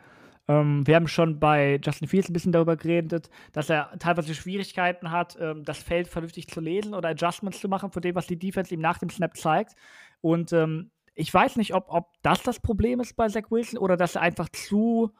ähm, 0.47 0.85
wir 0.85 0.95
haben 0.95 1.07
schon 1.07 1.39
bei 1.39 1.79
Justin 1.83 2.07
Fields 2.07 2.29
ein 2.29 2.33
bisschen 2.33 2.51
darüber 2.51 2.75
geredet, 2.75 3.29
dass 3.53 3.69
er 3.69 3.91
teilweise 3.99 4.33
Schwierigkeiten 4.33 5.11
hat, 5.11 5.37
ähm, 5.39 5.63
das 5.63 5.81
Feld 5.81 6.07
vernünftig 6.07 6.47
zu 6.47 6.59
lesen 6.59 6.93
oder 6.93 7.09
Adjustments 7.09 7.59
zu 7.59 7.69
machen 7.69 7.91
von 7.91 8.01
dem, 8.01 8.15
was 8.15 8.27
die 8.27 8.39
Defense 8.39 8.73
ihm 8.73 8.81
nach 8.81 8.97
dem 8.97 9.09
Snap 9.09 9.37
zeigt. 9.37 9.75
Und 10.21 10.53
ähm, 10.53 10.91
ich 11.15 11.33
weiß 11.33 11.57
nicht, 11.57 11.73
ob, 11.73 11.85
ob 11.89 12.13
das 12.21 12.41
das 12.43 12.59
Problem 12.59 12.99
ist 12.99 13.15
bei 13.15 13.27
Zach 13.27 13.49
Wilson 13.49 13.79
oder 13.79 13.97
dass 13.97 14.15
er 14.15 14.21
einfach 14.21 14.49
zu, 14.49 15.11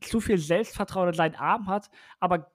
zu 0.00 0.20
viel 0.20 0.38
Selbstvertrauen 0.38 1.08
in 1.08 1.14
seinen 1.14 1.34
Arm 1.34 1.66
hat. 1.66 1.90
Aber 2.20 2.52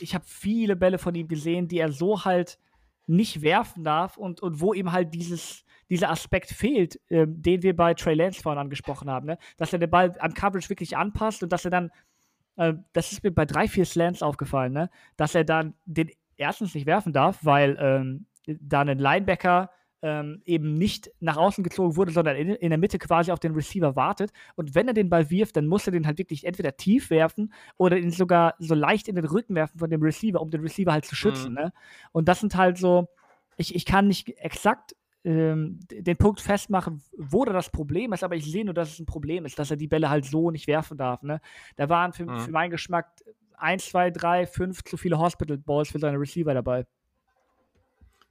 ich 0.00 0.14
habe 0.14 0.24
viele 0.26 0.76
Bälle 0.76 0.98
von 0.98 1.14
ihm 1.14 1.28
gesehen, 1.28 1.68
die 1.68 1.78
er 1.78 1.92
so 1.92 2.24
halt 2.24 2.58
nicht 3.06 3.42
werfen 3.42 3.84
darf 3.84 4.16
und, 4.16 4.40
und 4.42 4.60
wo 4.60 4.74
ihm 4.74 4.92
halt 4.92 5.14
dieses, 5.14 5.64
dieser 5.88 6.10
Aspekt 6.10 6.50
fehlt, 6.50 7.00
äh, 7.10 7.26
den 7.26 7.62
wir 7.62 7.74
bei 7.74 7.94
Trey 7.94 8.14
Lance 8.14 8.42
vorhin 8.42 8.60
angesprochen 8.60 9.08
haben. 9.08 9.26
Ne? 9.26 9.38
Dass 9.56 9.72
er 9.72 9.78
den 9.78 9.90
Ball 9.90 10.14
an 10.18 10.34
Coverage 10.34 10.68
wirklich 10.68 10.96
anpasst 10.96 11.42
und 11.42 11.50
dass 11.50 11.64
er 11.64 11.70
dann, 11.70 11.90
äh, 12.56 12.74
das 12.92 13.12
ist 13.12 13.24
mir 13.24 13.30
bei 13.30 13.46
drei, 13.46 13.66
vier 13.66 13.86
Slants 13.86 14.22
aufgefallen, 14.22 14.72
ne? 14.72 14.90
dass 15.16 15.34
er 15.34 15.44
dann 15.44 15.74
den 15.86 16.10
erstens 16.36 16.74
nicht 16.74 16.86
werfen 16.86 17.12
darf, 17.12 17.44
weil 17.44 17.76
ähm, 17.80 18.26
da 18.46 18.82
ein 18.82 18.98
Linebacker 18.98 19.70
ähm, 20.02 20.42
eben 20.44 20.74
nicht 20.74 21.10
nach 21.20 21.36
außen 21.36 21.64
gezogen 21.64 21.96
wurde, 21.96 22.12
sondern 22.12 22.36
in, 22.36 22.50
in, 22.50 22.70
der 22.70 22.78
Mitte 22.78 22.98
quasi 22.98 23.32
auf 23.32 23.40
den 23.40 23.54
Receiver 23.54 23.96
wartet. 23.96 24.32
Und 24.54 24.74
wenn 24.74 24.86
er 24.88 24.94
den 24.94 25.10
Ball 25.10 25.28
wirft, 25.30 25.56
dann 25.56 25.66
muss 25.66 25.86
er 25.86 25.92
den 25.92 26.06
halt 26.06 26.18
wirklich 26.18 26.44
entweder 26.44 26.76
tief 26.76 27.10
werfen 27.10 27.52
oder 27.76 27.98
ihn 27.98 28.10
sogar 28.10 28.54
so 28.58 28.74
leicht 28.74 29.08
in 29.08 29.16
den 29.16 29.24
Rücken 29.24 29.54
werfen 29.54 29.78
von 29.78 29.90
dem 29.90 30.02
Receiver, 30.02 30.40
um 30.40 30.50
den 30.50 30.60
Receiver 30.60 30.92
halt 30.92 31.04
zu 31.04 31.16
schützen. 31.16 31.50
Mhm. 31.50 31.58
Ne? 31.58 31.72
Und 32.12 32.28
das 32.28 32.40
sind 32.40 32.56
halt 32.56 32.78
so, 32.78 33.08
ich, 33.56 33.74
ich 33.74 33.84
kann 33.84 34.06
nicht 34.06 34.28
exakt 34.38 34.94
ähm, 35.24 35.80
den 35.90 36.16
Punkt 36.16 36.40
festmachen, 36.40 37.02
wo 37.16 37.44
da 37.44 37.52
das 37.52 37.70
Problem 37.70 38.12
ist, 38.12 38.22
aber 38.22 38.36
ich 38.36 38.50
sehe 38.50 38.64
nur, 38.64 38.74
dass 38.74 38.92
es 38.92 39.00
ein 39.00 39.06
Problem 39.06 39.44
ist, 39.46 39.58
dass 39.58 39.70
er 39.70 39.76
die 39.76 39.88
Bälle 39.88 40.10
halt 40.10 40.24
so 40.24 40.52
nicht 40.52 40.68
werfen 40.68 40.96
darf. 40.96 41.22
Ne? 41.22 41.40
Da 41.76 41.88
waren 41.88 42.12
für, 42.12 42.24
mhm. 42.24 42.38
für 42.38 42.50
meinen 42.52 42.70
Geschmack 42.70 43.10
1, 43.56 43.86
2, 43.86 44.12
3, 44.12 44.46
5 44.46 44.84
zu 44.84 44.96
viele 44.96 45.18
Hospital 45.18 45.58
Balls 45.58 45.90
für 45.90 45.98
seine 45.98 46.20
Receiver 46.20 46.54
dabei. 46.54 46.86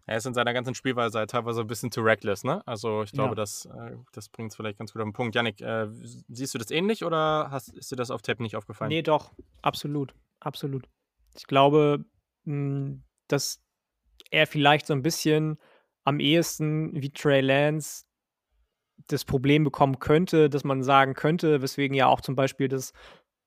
Er 0.07 0.17
ist 0.17 0.25
in 0.25 0.33
seiner 0.33 0.53
ganzen 0.53 0.73
Spielweise 0.73 1.19
halt 1.19 1.29
teilweise 1.29 1.61
ein 1.61 1.67
bisschen 1.67 1.91
zu 1.91 2.01
reckless, 2.01 2.45
ne? 2.45 2.65
Also 2.65 3.03
ich 3.03 3.11
glaube, 3.11 3.31
ja. 3.31 3.35
das, 3.35 3.65
äh, 3.65 3.97
das 4.13 4.29
bringt 4.29 4.51
es 4.51 4.55
vielleicht 4.55 4.79
ganz 4.79 4.93
gut 4.93 5.01
auf 5.01 5.07
den 5.07 5.13
Punkt. 5.13 5.35
Janik, 5.35 5.59
äh, 5.59 5.87
siehst 5.91 6.53
du 6.53 6.57
das 6.57 6.71
ähnlich 6.71 7.03
oder 7.03 7.49
hast, 7.51 7.73
ist 7.75 7.91
dir 7.91 7.97
das 7.97 8.09
auf 8.09 8.21
Tape 8.21 8.41
nicht 8.41 8.55
aufgefallen? 8.55 8.87
Nee, 8.87 9.01
doch, 9.01 9.33
absolut, 9.61 10.15
absolut. 10.39 10.87
Ich 11.35 11.45
glaube, 11.45 12.05
mh, 12.45 12.53
hm, 12.53 13.03
dass 13.27 13.61
er 14.31 14.47
vielleicht 14.47 14.87
so 14.87 14.93
ein 14.93 15.03
bisschen 15.03 15.57
am 16.05 16.21
ehesten 16.21 17.01
wie 17.01 17.09
Trey 17.09 17.41
Lance 17.41 18.05
das 19.07 19.25
Problem 19.25 19.65
bekommen 19.65 19.99
könnte, 19.99 20.49
dass 20.49 20.63
man 20.63 20.83
sagen 20.83 21.15
könnte, 21.15 21.61
weswegen 21.61 21.95
ja 21.95 22.07
auch 22.07 22.21
zum 22.21 22.35
Beispiel 22.35 22.69
das 22.69 22.93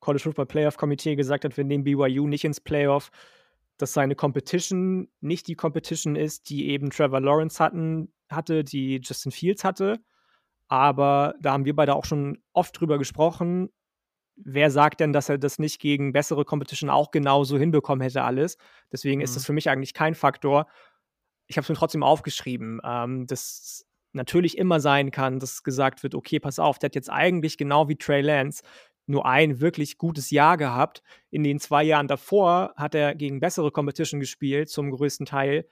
College 0.00 0.22
Football 0.22 0.46
Playoff 0.46 0.76
Komitee 0.76 1.16
gesagt 1.16 1.44
hat, 1.44 1.56
wir 1.56 1.64
nehmen 1.64 1.84
BYU 1.84 2.26
nicht 2.26 2.44
ins 2.44 2.60
Playoff, 2.60 3.10
dass 3.82 3.92
seine 3.92 4.14
Competition 4.14 5.08
nicht 5.20 5.46
die 5.48 5.54
Competition 5.54 6.16
ist, 6.16 6.50
die 6.50 6.68
eben 6.68 6.90
Trevor 6.90 7.20
Lawrence 7.20 7.62
hatten, 7.62 8.12
hatte, 8.30 8.64
die 8.64 9.00
Justin 9.02 9.32
Fields 9.32 9.64
hatte. 9.64 10.00
Aber 10.68 11.34
da 11.40 11.52
haben 11.52 11.64
wir 11.64 11.74
beide 11.74 11.94
auch 11.94 12.04
schon 12.04 12.38
oft 12.52 12.78
drüber 12.78 12.98
gesprochen. 12.98 13.70
Wer 14.36 14.70
sagt 14.70 15.00
denn, 15.00 15.12
dass 15.12 15.28
er 15.28 15.38
das 15.38 15.58
nicht 15.58 15.80
gegen 15.80 16.12
bessere 16.12 16.44
Competition 16.44 16.90
auch 16.90 17.10
genauso 17.10 17.58
hinbekommen 17.58 18.02
hätte, 18.02 18.22
alles? 18.22 18.56
Deswegen 18.92 19.18
mhm. 19.18 19.24
ist 19.24 19.36
das 19.36 19.44
für 19.44 19.52
mich 19.52 19.68
eigentlich 19.68 19.94
kein 19.94 20.14
Faktor. 20.14 20.66
Ich 21.46 21.56
habe 21.56 21.64
es 21.64 21.68
mir 21.68 21.74
trotzdem 21.74 22.02
aufgeschrieben, 22.02 22.80
ähm, 22.84 23.26
dass 23.26 23.84
natürlich 24.12 24.58
immer 24.58 24.80
sein 24.80 25.10
kann, 25.10 25.38
dass 25.38 25.62
gesagt 25.62 26.02
wird, 26.02 26.14
okay, 26.14 26.40
pass 26.40 26.58
auf, 26.58 26.78
der 26.78 26.88
hat 26.88 26.94
jetzt 26.94 27.10
eigentlich 27.10 27.58
genau 27.58 27.88
wie 27.88 27.96
Trey 27.96 28.22
Lance 28.22 28.62
nur 29.06 29.26
ein 29.26 29.60
wirklich 29.60 29.98
gutes 29.98 30.30
Jahr 30.30 30.56
gehabt. 30.56 31.02
In 31.30 31.42
den 31.42 31.58
zwei 31.58 31.82
Jahren 31.82 32.08
davor 32.08 32.72
hat 32.76 32.94
er 32.94 33.14
gegen 33.14 33.40
bessere 33.40 33.70
Competition 33.70 34.20
gespielt, 34.20 34.68
zum 34.68 34.90
größten 34.90 35.26
Teil, 35.26 35.66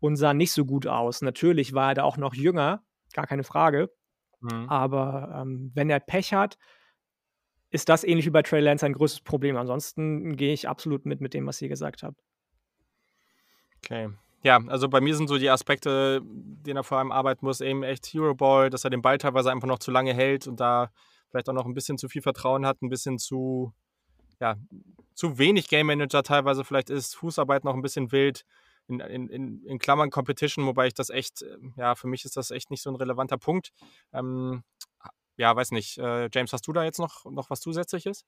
und 0.00 0.16
sah 0.16 0.32
nicht 0.32 0.52
so 0.52 0.64
gut 0.64 0.86
aus. 0.86 1.22
Natürlich 1.22 1.74
war 1.74 1.90
er 1.90 1.94
da 1.94 2.02
auch 2.04 2.16
noch 2.16 2.34
jünger, 2.34 2.82
gar 3.12 3.26
keine 3.26 3.44
Frage. 3.44 3.90
Mhm. 4.40 4.68
Aber 4.68 5.42
ähm, 5.42 5.70
wenn 5.74 5.90
er 5.90 6.00
Pech 6.00 6.32
hat, 6.32 6.56
ist 7.70 7.88
das 7.88 8.02
ähnlich 8.02 8.26
wie 8.26 8.30
bei 8.30 8.42
Trey 8.42 8.60
Lance 8.60 8.84
ein 8.84 8.94
größtes 8.94 9.20
Problem. 9.20 9.56
Ansonsten 9.56 10.36
gehe 10.36 10.52
ich 10.52 10.68
absolut 10.68 11.06
mit 11.06 11.20
mit 11.20 11.34
dem, 11.34 11.46
was 11.46 11.62
ihr 11.62 11.68
gesagt 11.68 12.02
habt. 12.02 12.20
Okay. 13.78 14.08
Ja, 14.42 14.58
also 14.68 14.88
bei 14.88 15.00
mir 15.00 15.14
sind 15.14 15.28
so 15.28 15.36
die 15.36 15.50
Aspekte, 15.50 16.22
denen 16.24 16.78
er 16.78 16.84
vor 16.84 16.98
allem 16.98 17.12
arbeiten 17.12 17.44
muss, 17.44 17.60
eben 17.60 17.82
echt 17.82 18.06
Hero 18.06 18.34
Ball, 18.34 18.70
dass 18.70 18.84
er 18.84 18.90
den 18.90 19.02
Ball 19.02 19.18
teilweise 19.18 19.50
einfach 19.50 19.68
noch 19.68 19.78
zu 19.78 19.90
lange 19.90 20.14
hält 20.14 20.46
und 20.46 20.60
da 20.60 20.90
vielleicht 21.30 21.48
auch 21.48 21.54
noch 21.54 21.66
ein 21.66 21.74
bisschen 21.74 21.98
zu 21.98 22.08
viel 22.08 22.22
Vertrauen 22.22 22.66
hat, 22.66 22.82
ein 22.82 22.88
bisschen 22.88 23.18
zu, 23.18 23.72
ja, 24.40 24.56
zu 25.14 25.38
wenig 25.38 25.68
Game 25.68 25.86
Manager 25.86 26.22
teilweise 26.22 26.64
vielleicht 26.64 26.90
ist, 26.90 27.16
Fußarbeit 27.16 27.64
noch 27.64 27.74
ein 27.74 27.82
bisschen 27.82 28.12
wild, 28.12 28.44
in, 28.88 29.28
in, 29.28 29.64
in 29.64 29.78
Klammern 29.78 30.10
Competition, 30.10 30.66
wobei 30.66 30.88
ich 30.88 30.94
das 30.94 31.10
echt, 31.10 31.42
ähm, 31.42 31.74
ja, 31.76 31.94
für 31.94 32.08
mich 32.08 32.24
ist 32.24 32.36
das 32.36 32.50
echt 32.50 32.70
nicht 32.70 32.82
so 32.82 32.90
ein 32.90 32.96
relevanter 32.96 33.38
Punkt. 33.38 33.70
Ähm, 34.12 34.64
ja, 35.36 35.54
weiß 35.54 35.70
nicht. 35.70 35.96
Äh, 35.98 36.28
James, 36.32 36.52
hast 36.52 36.66
du 36.66 36.72
da 36.72 36.82
jetzt 36.82 36.98
noch, 36.98 37.24
noch 37.26 37.50
was 37.50 37.60
Zusätzliches? 37.60 38.24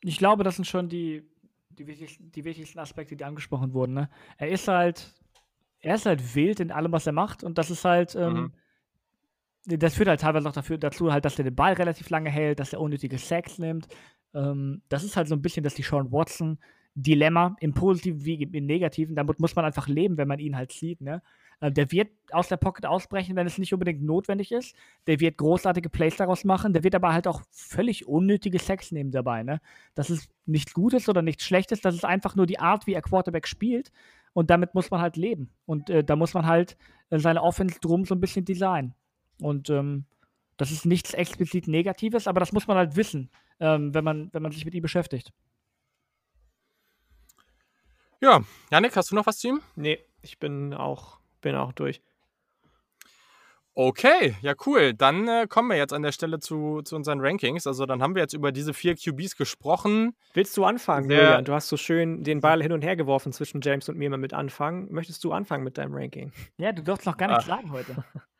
Ich 0.00 0.18
glaube, 0.18 0.42
das 0.42 0.56
sind 0.56 0.64
schon 0.64 0.88
die, 0.88 1.22
die, 1.70 1.86
wichtigsten, 1.86 2.32
die 2.32 2.44
wichtigsten 2.44 2.80
Aspekte, 2.80 3.14
die 3.14 3.24
angesprochen 3.24 3.72
wurden. 3.72 3.94
Ne? 3.94 4.10
Er 4.38 4.48
ist 4.48 4.66
halt, 4.66 5.14
er 5.78 5.94
ist 5.94 6.06
halt 6.06 6.34
wild 6.34 6.58
in 6.58 6.72
allem, 6.72 6.90
was 6.90 7.06
er 7.06 7.12
macht 7.12 7.44
und 7.44 7.56
das 7.56 7.70
ist 7.70 7.84
halt, 7.84 8.16
ähm, 8.16 8.32
mhm 8.34 8.52
das 9.66 9.94
führt 9.94 10.08
halt 10.08 10.20
teilweise 10.20 10.48
auch 10.48 10.52
dafür, 10.52 10.78
dazu, 10.78 11.12
halt, 11.12 11.24
dass 11.24 11.38
er 11.38 11.44
den 11.44 11.54
Ball 11.54 11.74
relativ 11.74 12.10
lange 12.10 12.30
hält, 12.30 12.60
dass 12.60 12.72
er 12.72 12.80
unnötige 12.80 13.18
Sacks 13.18 13.58
nimmt. 13.58 13.88
Ähm, 14.34 14.82
das 14.88 15.04
ist 15.04 15.16
halt 15.16 15.28
so 15.28 15.34
ein 15.34 15.42
bisschen 15.42 15.64
das 15.64 15.74
die 15.74 15.82
Sean 15.82 16.12
Watson 16.12 16.58
Dilemma 16.94 17.56
im 17.60 17.74
Positiven 17.74 18.24
wie 18.24 18.42
im 18.42 18.66
Negativen. 18.66 19.16
Damit 19.16 19.40
muss 19.40 19.56
man 19.56 19.64
einfach 19.64 19.88
leben, 19.88 20.16
wenn 20.16 20.28
man 20.28 20.38
ihn 20.38 20.56
halt 20.56 20.72
sieht. 20.72 21.00
Ne? 21.00 21.22
Äh, 21.60 21.72
der 21.72 21.90
wird 21.90 22.10
aus 22.30 22.48
der 22.48 22.56
Pocket 22.56 22.86
ausbrechen, 22.86 23.36
wenn 23.36 23.46
es 23.46 23.58
nicht 23.58 23.72
unbedingt 23.72 24.02
notwendig 24.02 24.52
ist. 24.52 24.76
Der 25.06 25.18
wird 25.18 25.38
großartige 25.38 25.88
Plays 25.88 26.16
daraus 26.16 26.44
machen. 26.44 26.72
Der 26.72 26.84
wird 26.84 26.94
aber 26.94 27.12
halt 27.12 27.26
auch 27.26 27.42
völlig 27.50 28.06
unnötige 28.06 28.58
Sex 28.58 28.92
nehmen 28.92 29.10
dabei. 29.10 29.42
Ne? 29.42 29.60
Das 29.94 30.10
ist 30.10 30.30
nichts 30.46 30.72
Gutes 30.72 31.08
oder 31.08 31.22
nichts 31.22 31.44
Schlechtes. 31.44 31.80
Das 31.80 31.94
ist 31.94 32.04
einfach 32.04 32.36
nur 32.36 32.46
die 32.46 32.60
Art, 32.60 32.86
wie 32.86 32.94
er 32.94 33.02
Quarterback 33.02 33.48
spielt. 33.48 33.90
Und 34.32 34.50
damit 34.50 34.74
muss 34.74 34.90
man 34.90 35.00
halt 35.00 35.16
leben. 35.16 35.50
Und 35.66 35.90
äh, 35.90 36.04
da 36.04 36.16
muss 36.16 36.34
man 36.34 36.46
halt 36.46 36.76
äh, 37.10 37.18
seine 37.18 37.42
Offense 37.42 37.80
drum 37.80 38.04
so 38.04 38.14
ein 38.14 38.20
bisschen 38.20 38.44
designen. 38.44 38.94
Und 39.40 39.70
ähm, 39.70 40.06
das 40.56 40.70
ist 40.70 40.86
nichts 40.86 41.14
explizit 41.14 41.68
Negatives, 41.68 42.26
aber 42.26 42.40
das 42.40 42.52
muss 42.52 42.66
man 42.66 42.76
halt 42.76 42.96
wissen, 42.96 43.30
ähm, 43.60 43.94
wenn, 43.94 44.04
man, 44.04 44.30
wenn 44.32 44.42
man 44.42 44.52
sich 44.52 44.64
mit 44.64 44.74
ihm 44.74 44.82
beschäftigt. 44.82 45.32
Ja, 48.20 48.42
Janik, 48.70 48.96
hast 48.96 49.10
du 49.10 49.14
noch 49.14 49.26
was 49.26 49.38
zu 49.38 49.48
ihm? 49.48 49.60
Nee, 49.76 49.98
ich 50.22 50.38
bin 50.38 50.72
auch, 50.72 51.18
bin 51.40 51.56
auch 51.56 51.72
durch. 51.72 52.00
Okay, 53.76 54.36
ja 54.40 54.54
cool. 54.66 54.94
Dann 54.94 55.26
äh, 55.26 55.46
kommen 55.48 55.68
wir 55.68 55.76
jetzt 55.76 55.92
an 55.92 56.02
der 56.02 56.12
Stelle 56.12 56.38
zu, 56.38 56.82
zu 56.82 56.94
unseren 56.94 57.20
Rankings. 57.20 57.66
Also 57.66 57.86
dann 57.86 58.02
haben 58.02 58.14
wir 58.14 58.22
jetzt 58.22 58.32
über 58.32 58.52
diese 58.52 58.72
vier 58.72 58.94
QBs 58.94 59.36
gesprochen. 59.36 60.14
Willst 60.32 60.56
du 60.56 60.64
anfangen, 60.64 61.08
der, 61.08 61.18
Julian? 61.18 61.44
Du 61.44 61.52
hast 61.54 61.68
so 61.68 61.76
schön 61.76 62.22
den 62.22 62.40
Ball 62.40 62.62
hin 62.62 62.70
und 62.70 62.82
her 62.82 62.94
geworfen 62.94 63.32
zwischen 63.32 63.60
James 63.62 63.88
und 63.88 63.98
mir 63.98 64.08
mal 64.10 64.16
mit 64.16 64.32
anfangen. 64.32 64.92
Möchtest 64.92 65.24
du 65.24 65.32
anfangen 65.32 65.64
mit 65.64 65.76
deinem 65.76 65.92
Ranking? 65.92 66.30
Ja, 66.56 66.70
du 66.70 66.84
darfst 66.84 67.04
noch 67.04 67.16
gar 67.16 67.26
nichts 67.26 67.44
ah. 67.44 67.56
sagen 67.56 67.72
heute. 67.72 68.04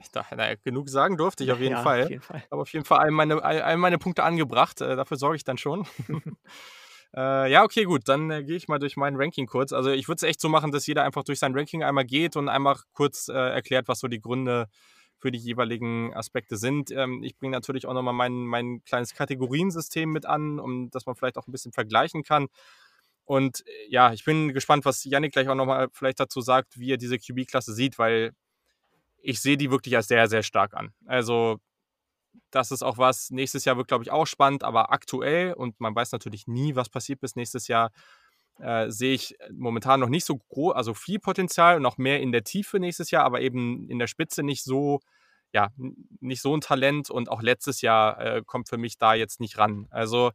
Ich 0.00 0.10
dachte, 0.10 0.36
naja, 0.36 0.56
genug 0.62 0.88
sagen 0.88 1.16
durfte 1.16 1.44
ich 1.44 1.52
auf 1.52 1.60
jeden 1.60 1.72
ja, 1.72 1.82
Fall. 1.82 2.04
Auf 2.04 2.10
jeden 2.10 2.22
Fall. 2.22 2.44
Aber 2.50 2.62
auf 2.62 2.72
jeden 2.72 2.84
Fall 2.84 2.98
all 2.98 3.10
meine, 3.10 3.42
all, 3.42 3.62
all 3.62 3.76
meine 3.76 3.98
Punkte 3.98 4.24
angebracht. 4.24 4.80
Äh, 4.80 4.96
dafür 4.96 5.16
sorge 5.16 5.36
ich 5.36 5.44
dann 5.44 5.58
schon. 5.58 5.86
äh, 7.16 7.50
ja, 7.50 7.64
okay, 7.64 7.84
gut. 7.84 8.08
Dann 8.08 8.30
äh, 8.30 8.44
gehe 8.44 8.56
ich 8.56 8.68
mal 8.68 8.78
durch 8.78 8.96
mein 8.96 9.16
Ranking 9.16 9.46
kurz. 9.46 9.72
Also 9.72 9.90
ich 9.90 10.08
würde 10.08 10.16
es 10.16 10.22
echt 10.22 10.40
so 10.40 10.48
machen, 10.48 10.72
dass 10.72 10.86
jeder 10.86 11.04
einfach 11.04 11.24
durch 11.24 11.38
sein 11.38 11.54
Ranking 11.54 11.82
einmal 11.82 12.04
geht 12.04 12.36
und 12.36 12.48
einmal 12.48 12.76
kurz 12.92 13.28
äh, 13.28 13.32
erklärt, 13.32 13.88
was 13.88 14.00
so 14.00 14.08
die 14.08 14.20
Gründe 14.20 14.68
für 15.18 15.30
die 15.30 15.38
jeweiligen 15.38 16.12
Aspekte 16.14 16.56
sind. 16.56 16.90
Ähm, 16.90 17.22
ich 17.22 17.36
bringe 17.36 17.52
natürlich 17.52 17.86
auch 17.86 17.94
nochmal 17.94 18.14
mein, 18.14 18.44
mein 18.44 18.82
kleines 18.84 19.14
Kategoriensystem 19.14 20.10
mit 20.10 20.26
an, 20.26 20.58
um 20.58 20.90
dass 20.90 21.06
man 21.06 21.14
vielleicht 21.14 21.38
auch 21.38 21.46
ein 21.46 21.52
bisschen 21.52 21.72
vergleichen 21.72 22.24
kann. 22.24 22.48
Und 23.24 23.64
äh, 23.66 23.88
ja, 23.88 24.12
ich 24.12 24.24
bin 24.24 24.52
gespannt, 24.52 24.84
was 24.84 25.04
Yannick 25.04 25.32
gleich 25.32 25.48
auch 25.48 25.54
nochmal 25.54 25.88
vielleicht 25.92 26.20
dazu 26.20 26.40
sagt, 26.40 26.78
wie 26.78 26.92
er 26.92 26.96
diese 26.96 27.18
QB-Klasse 27.18 27.72
sieht, 27.72 27.98
weil 27.98 28.32
ich 29.22 29.40
sehe 29.40 29.56
die 29.56 29.70
wirklich 29.70 29.96
als 29.96 30.08
sehr, 30.08 30.28
sehr 30.28 30.42
stark 30.42 30.74
an. 30.74 30.92
Also 31.06 31.58
das 32.50 32.70
ist 32.70 32.82
auch 32.82 32.98
was, 32.98 33.30
nächstes 33.30 33.64
Jahr 33.64 33.76
wird, 33.76 33.88
glaube 33.88 34.04
ich, 34.04 34.10
auch 34.10 34.26
spannend, 34.26 34.64
aber 34.64 34.92
aktuell, 34.92 35.54
und 35.54 35.80
man 35.80 35.94
weiß 35.94 36.12
natürlich 36.12 36.46
nie, 36.46 36.76
was 36.76 36.88
passiert 36.88 37.20
bis 37.20 37.36
nächstes 37.36 37.68
Jahr, 37.68 37.90
äh, 38.58 38.90
sehe 38.90 39.14
ich 39.14 39.34
momentan 39.50 40.00
noch 40.00 40.08
nicht 40.08 40.26
so 40.26 40.36
groß, 40.36 40.74
also 40.74 40.94
viel 40.94 41.18
Potenzial 41.18 41.76
und 41.76 41.82
noch 41.82 41.98
mehr 41.98 42.20
in 42.20 42.32
der 42.32 42.44
Tiefe 42.44 42.78
nächstes 42.78 43.10
Jahr, 43.10 43.24
aber 43.24 43.40
eben 43.40 43.88
in 43.88 43.98
der 43.98 44.06
Spitze 44.06 44.42
nicht 44.42 44.64
so, 44.64 45.00
ja, 45.52 45.70
nicht 46.20 46.42
so 46.42 46.54
ein 46.54 46.60
Talent 46.60 47.10
und 47.10 47.30
auch 47.30 47.42
letztes 47.42 47.80
Jahr 47.80 48.20
äh, 48.20 48.42
kommt 48.44 48.68
für 48.68 48.78
mich 48.78 48.98
da 48.98 49.14
jetzt 49.14 49.40
nicht 49.40 49.58
ran. 49.58 49.86
Also 49.90 50.32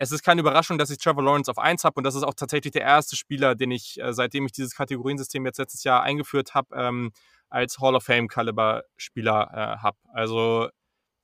es 0.00 0.12
ist 0.12 0.22
keine 0.22 0.40
Überraschung, 0.40 0.78
dass 0.78 0.90
ich 0.90 0.98
Trevor 0.98 1.24
Lawrence 1.24 1.50
auf 1.50 1.58
1 1.58 1.84
habe 1.84 1.94
und 1.98 2.04
das 2.04 2.14
ist 2.14 2.22
auch 2.22 2.34
tatsächlich 2.34 2.72
der 2.72 2.82
erste 2.82 3.16
Spieler, 3.16 3.54
den 3.54 3.70
ich, 3.70 4.00
äh, 4.00 4.12
seitdem 4.12 4.46
ich 4.46 4.52
dieses 4.52 4.74
Kategoriensystem 4.74 5.44
jetzt 5.46 5.58
letztes 5.58 5.84
Jahr 5.84 6.02
eingeführt 6.02 6.54
habe, 6.54 6.74
ähm, 6.76 7.12
als 7.50 7.78
Hall 7.78 7.94
of 7.94 8.04
Fame-Kaliber-Spieler 8.04 9.50
äh, 9.52 9.82
habe. 9.82 9.98
Also 10.12 10.68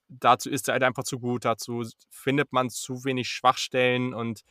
dazu 0.09 0.51
ist 0.51 0.69
er 0.69 0.73
halt 0.75 0.83
einfach 0.83 1.05
zu 1.05 1.19
gut, 1.19 1.45
dazu 1.45 1.83
findet 2.11 2.53
man 2.53 2.71
zu 2.71 3.05
wenig 3.05 3.29
Schwachstellen 3.29 4.15
und 4.15 4.43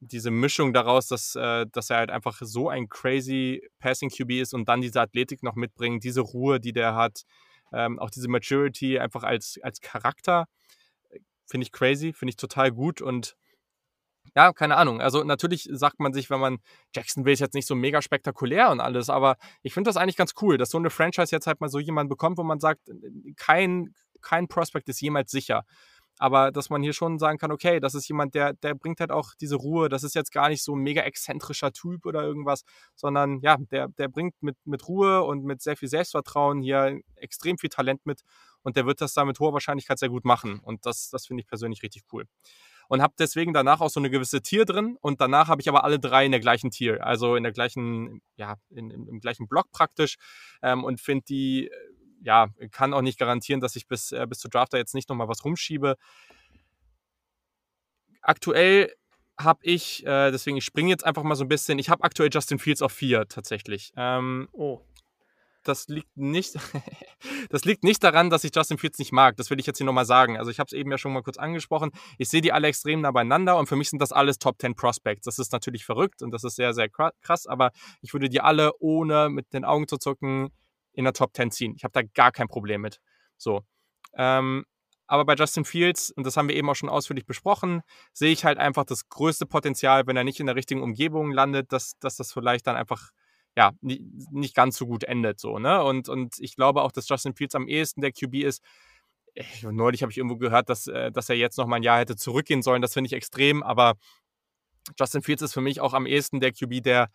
diese 0.00 0.30
Mischung 0.30 0.72
daraus, 0.72 1.08
dass, 1.08 1.34
äh, 1.34 1.66
dass 1.72 1.90
er 1.90 1.98
halt 1.98 2.10
einfach 2.10 2.40
so 2.42 2.68
ein 2.68 2.88
crazy 2.88 3.66
Passing 3.78 4.10
QB 4.10 4.32
ist 4.32 4.54
und 4.54 4.68
dann 4.68 4.80
diese 4.80 5.00
Athletik 5.00 5.42
noch 5.42 5.54
mitbringt, 5.54 6.04
diese 6.04 6.20
Ruhe, 6.20 6.60
die 6.60 6.72
der 6.72 6.94
hat, 6.94 7.22
ähm, 7.72 7.98
auch 7.98 8.10
diese 8.10 8.28
Maturity 8.28 8.98
einfach 8.98 9.22
als, 9.22 9.58
als 9.62 9.80
Charakter, 9.80 10.46
äh, 11.10 11.20
finde 11.46 11.64
ich 11.64 11.72
crazy, 11.72 12.12
finde 12.12 12.30
ich 12.30 12.36
total 12.36 12.70
gut 12.70 13.00
und 13.00 13.36
ja, 14.36 14.52
keine 14.52 14.76
Ahnung. 14.76 15.00
Also 15.00 15.22
natürlich 15.22 15.68
sagt 15.72 16.00
man 16.00 16.12
sich, 16.12 16.30
wenn 16.30 16.40
man 16.40 16.58
Jacksonville 16.94 17.34
ist 17.34 17.40
jetzt 17.40 17.54
nicht 17.54 17.66
so 17.66 17.74
mega 17.74 18.02
spektakulär 18.02 18.70
und 18.70 18.80
alles, 18.80 19.10
aber 19.10 19.36
ich 19.62 19.74
finde 19.74 19.88
das 19.88 19.96
eigentlich 19.96 20.16
ganz 20.16 20.32
cool, 20.42 20.58
dass 20.58 20.70
so 20.70 20.78
eine 20.78 20.90
Franchise 20.90 21.34
jetzt 21.34 21.46
halt 21.46 21.60
mal 21.60 21.68
so 21.68 21.78
jemanden 21.78 22.08
bekommt, 22.08 22.38
wo 22.38 22.42
man 22.42 22.60
sagt, 22.60 22.80
kein, 23.36 23.94
kein 24.22 24.48
Prospect 24.48 24.88
ist 24.88 25.00
jemals 25.00 25.30
sicher. 25.30 25.64
Aber 26.18 26.52
dass 26.52 26.70
man 26.70 26.82
hier 26.82 26.92
schon 26.92 27.18
sagen 27.18 27.38
kann, 27.38 27.50
okay, 27.50 27.80
das 27.80 27.94
ist 27.94 28.08
jemand, 28.08 28.34
der, 28.34 28.52
der 28.54 28.74
bringt 28.74 29.00
halt 29.00 29.10
auch 29.10 29.30
diese 29.40 29.56
Ruhe. 29.56 29.88
Das 29.88 30.04
ist 30.04 30.14
jetzt 30.14 30.32
gar 30.32 30.48
nicht 30.48 30.62
so 30.62 30.74
ein 30.76 30.80
mega 30.80 31.02
exzentrischer 31.02 31.72
Typ 31.72 32.06
oder 32.06 32.22
irgendwas, 32.22 32.62
sondern 32.94 33.40
ja, 33.40 33.56
der, 33.72 33.88
der 33.88 34.08
bringt 34.08 34.34
mit, 34.40 34.56
mit 34.64 34.86
Ruhe 34.86 35.24
und 35.24 35.44
mit 35.44 35.60
sehr 35.60 35.76
viel 35.76 35.88
Selbstvertrauen 35.88 36.62
hier 36.62 37.00
extrem 37.16 37.58
viel 37.58 37.70
Talent 37.70 38.06
mit 38.06 38.22
und 38.62 38.76
der 38.76 38.86
wird 38.86 39.00
das 39.00 39.12
da 39.12 39.24
mit 39.24 39.40
hoher 39.40 39.52
Wahrscheinlichkeit 39.52 39.98
sehr 39.98 40.08
gut 40.08 40.24
machen. 40.24 40.60
Und 40.60 40.86
das, 40.86 41.10
das 41.10 41.26
finde 41.26 41.42
ich 41.42 41.48
persönlich 41.48 41.82
richtig 41.82 42.04
cool. 42.12 42.26
Und 42.88 43.02
habe 43.02 43.14
deswegen 43.18 43.52
danach 43.52 43.80
auch 43.80 43.90
so 43.90 44.00
eine 44.00 44.10
gewisse 44.10 44.42
Tier 44.42 44.64
drin 44.64 44.96
und 45.00 45.20
danach 45.20 45.48
habe 45.48 45.60
ich 45.60 45.68
aber 45.68 45.84
alle 45.84 45.98
drei 45.98 46.24
in 46.24 46.32
der 46.32 46.40
gleichen 46.40 46.70
Tier, 46.70 47.04
also 47.04 47.36
in 47.36 47.42
der 47.42 47.52
gleichen, 47.52 48.22
ja, 48.36 48.56
in, 48.70 48.90
im, 48.90 49.08
im 49.08 49.20
gleichen 49.20 49.48
Block 49.48 49.70
praktisch 49.72 50.16
ähm, 50.62 50.84
und 50.84 51.00
finde 51.00 51.24
die, 51.28 51.70
ja, 52.22 52.48
kann 52.70 52.94
auch 52.94 53.02
nicht 53.02 53.18
garantieren, 53.18 53.60
dass 53.60 53.76
ich 53.76 53.86
bis, 53.86 54.12
äh, 54.12 54.26
bis 54.28 54.38
zu 54.38 54.48
Drafter 54.48 54.78
jetzt 54.78 54.94
nicht 54.94 55.08
nochmal 55.08 55.28
was 55.28 55.44
rumschiebe. 55.44 55.96
Aktuell 58.22 58.94
habe 59.38 59.60
ich, 59.62 60.06
äh, 60.06 60.30
deswegen 60.30 60.56
ich 60.56 60.64
springe 60.64 60.90
jetzt 60.90 61.04
einfach 61.04 61.22
mal 61.22 61.34
so 61.34 61.44
ein 61.44 61.48
bisschen, 61.48 61.78
ich 61.78 61.90
habe 61.90 62.04
aktuell 62.04 62.30
Justin 62.32 62.58
Fields 62.58 62.82
auf 62.82 62.92
4 62.92 63.28
tatsächlich. 63.28 63.92
Ähm, 63.96 64.48
oh. 64.52 64.80
Das 65.64 65.88
liegt 65.88 66.16
nicht, 66.16 66.54
das 67.50 67.64
liegt 67.64 67.84
nicht 67.84 68.04
daran, 68.04 68.30
dass 68.30 68.44
ich 68.44 68.54
Justin 68.54 68.78
Fields 68.78 68.98
nicht 68.98 69.12
mag. 69.12 69.36
Das 69.36 69.50
will 69.50 69.58
ich 69.58 69.66
jetzt 69.66 69.78
hier 69.78 69.86
nochmal 69.86 70.04
sagen. 70.04 70.36
Also 70.36 70.50
ich 70.50 70.58
habe 70.58 70.66
es 70.66 70.72
eben 70.72 70.90
ja 70.90 70.98
schon 70.98 71.12
mal 71.12 71.22
kurz 71.22 71.38
angesprochen. 71.38 71.90
Ich 72.18 72.28
sehe 72.28 72.42
die 72.42 72.52
alle 72.52 72.68
extrem 72.68 73.00
nah 73.00 73.10
beieinander 73.10 73.56
und 73.56 73.66
für 73.66 73.76
mich 73.76 73.90
sind 73.90 74.00
das 74.00 74.12
alles 74.12 74.38
Top 74.38 74.60
10 74.60 74.76
Prospects. 74.76 75.24
Das 75.24 75.38
ist 75.38 75.52
natürlich 75.52 75.84
verrückt 75.84 76.22
und 76.22 76.30
das 76.30 76.44
ist 76.44 76.56
sehr, 76.56 76.74
sehr 76.74 76.88
krass, 76.88 77.46
aber 77.46 77.70
ich 78.02 78.12
würde 78.12 78.28
die 78.28 78.40
alle 78.40 78.72
ohne 78.78 79.30
mit 79.30 79.52
den 79.54 79.64
Augen 79.64 79.88
zu 79.88 79.96
zucken 79.96 80.50
in 80.92 81.04
der 81.04 81.14
Top 81.14 81.34
10 81.34 81.50
ziehen. 81.50 81.74
Ich 81.76 81.84
habe 81.84 81.92
da 81.92 82.02
gar 82.02 82.30
kein 82.30 82.48
Problem 82.48 82.82
mit. 82.82 83.00
So. 83.36 83.62
Ähm, 84.16 84.64
aber 85.06 85.24
bei 85.24 85.34
Justin 85.34 85.64
Fields, 85.64 86.10
und 86.10 86.26
das 86.26 86.36
haben 86.36 86.48
wir 86.48 86.56
eben 86.56 86.68
auch 86.70 86.74
schon 86.74 86.88
ausführlich 86.88 87.26
besprochen, 87.26 87.82
sehe 88.12 88.32
ich 88.32 88.44
halt 88.44 88.58
einfach 88.58 88.84
das 88.84 89.08
größte 89.08 89.46
Potenzial, 89.46 90.06
wenn 90.06 90.16
er 90.16 90.24
nicht 90.24 90.40
in 90.40 90.46
der 90.46 90.56
richtigen 90.56 90.82
Umgebung 90.82 91.30
landet, 91.30 91.72
dass, 91.72 91.98
dass 91.98 92.16
das 92.16 92.32
vielleicht 92.32 92.66
dann 92.66 92.76
einfach 92.76 93.10
ja, 93.56 93.72
nicht 93.80 94.54
ganz 94.54 94.76
so 94.76 94.86
gut 94.86 95.04
endet. 95.04 95.40
So, 95.40 95.58
ne? 95.58 95.82
und, 95.82 96.08
und 96.08 96.34
ich 96.38 96.56
glaube 96.56 96.82
auch, 96.82 96.92
dass 96.92 97.08
Justin 97.08 97.34
Fields 97.34 97.54
am 97.54 97.68
ehesten 97.68 98.00
der 98.00 98.12
QB 98.12 98.34
ist. 98.36 98.62
Ich, 99.34 99.62
neulich 99.62 100.02
habe 100.02 100.12
ich 100.12 100.18
irgendwo 100.18 100.36
gehört, 100.36 100.68
dass, 100.68 100.86
äh, 100.86 101.10
dass 101.10 101.28
er 101.28 101.36
jetzt 101.36 101.56
noch 101.56 101.66
mal 101.66 101.76
ein 101.76 101.82
Jahr 101.82 101.98
hätte 101.98 102.16
zurückgehen 102.16 102.62
sollen. 102.62 102.82
Das 102.82 102.92
finde 102.92 103.06
ich 103.06 103.12
extrem, 103.12 103.62
aber 103.62 103.94
Justin 104.98 105.22
Fields 105.22 105.42
ist 105.42 105.54
für 105.54 105.60
mich 105.60 105.80
auch 105.80 105.94
am 105.94 106.06
ehesten 106.06 106.40
der 106.40 106.52
QB, 106.52 106.82
der, 106.82 107.10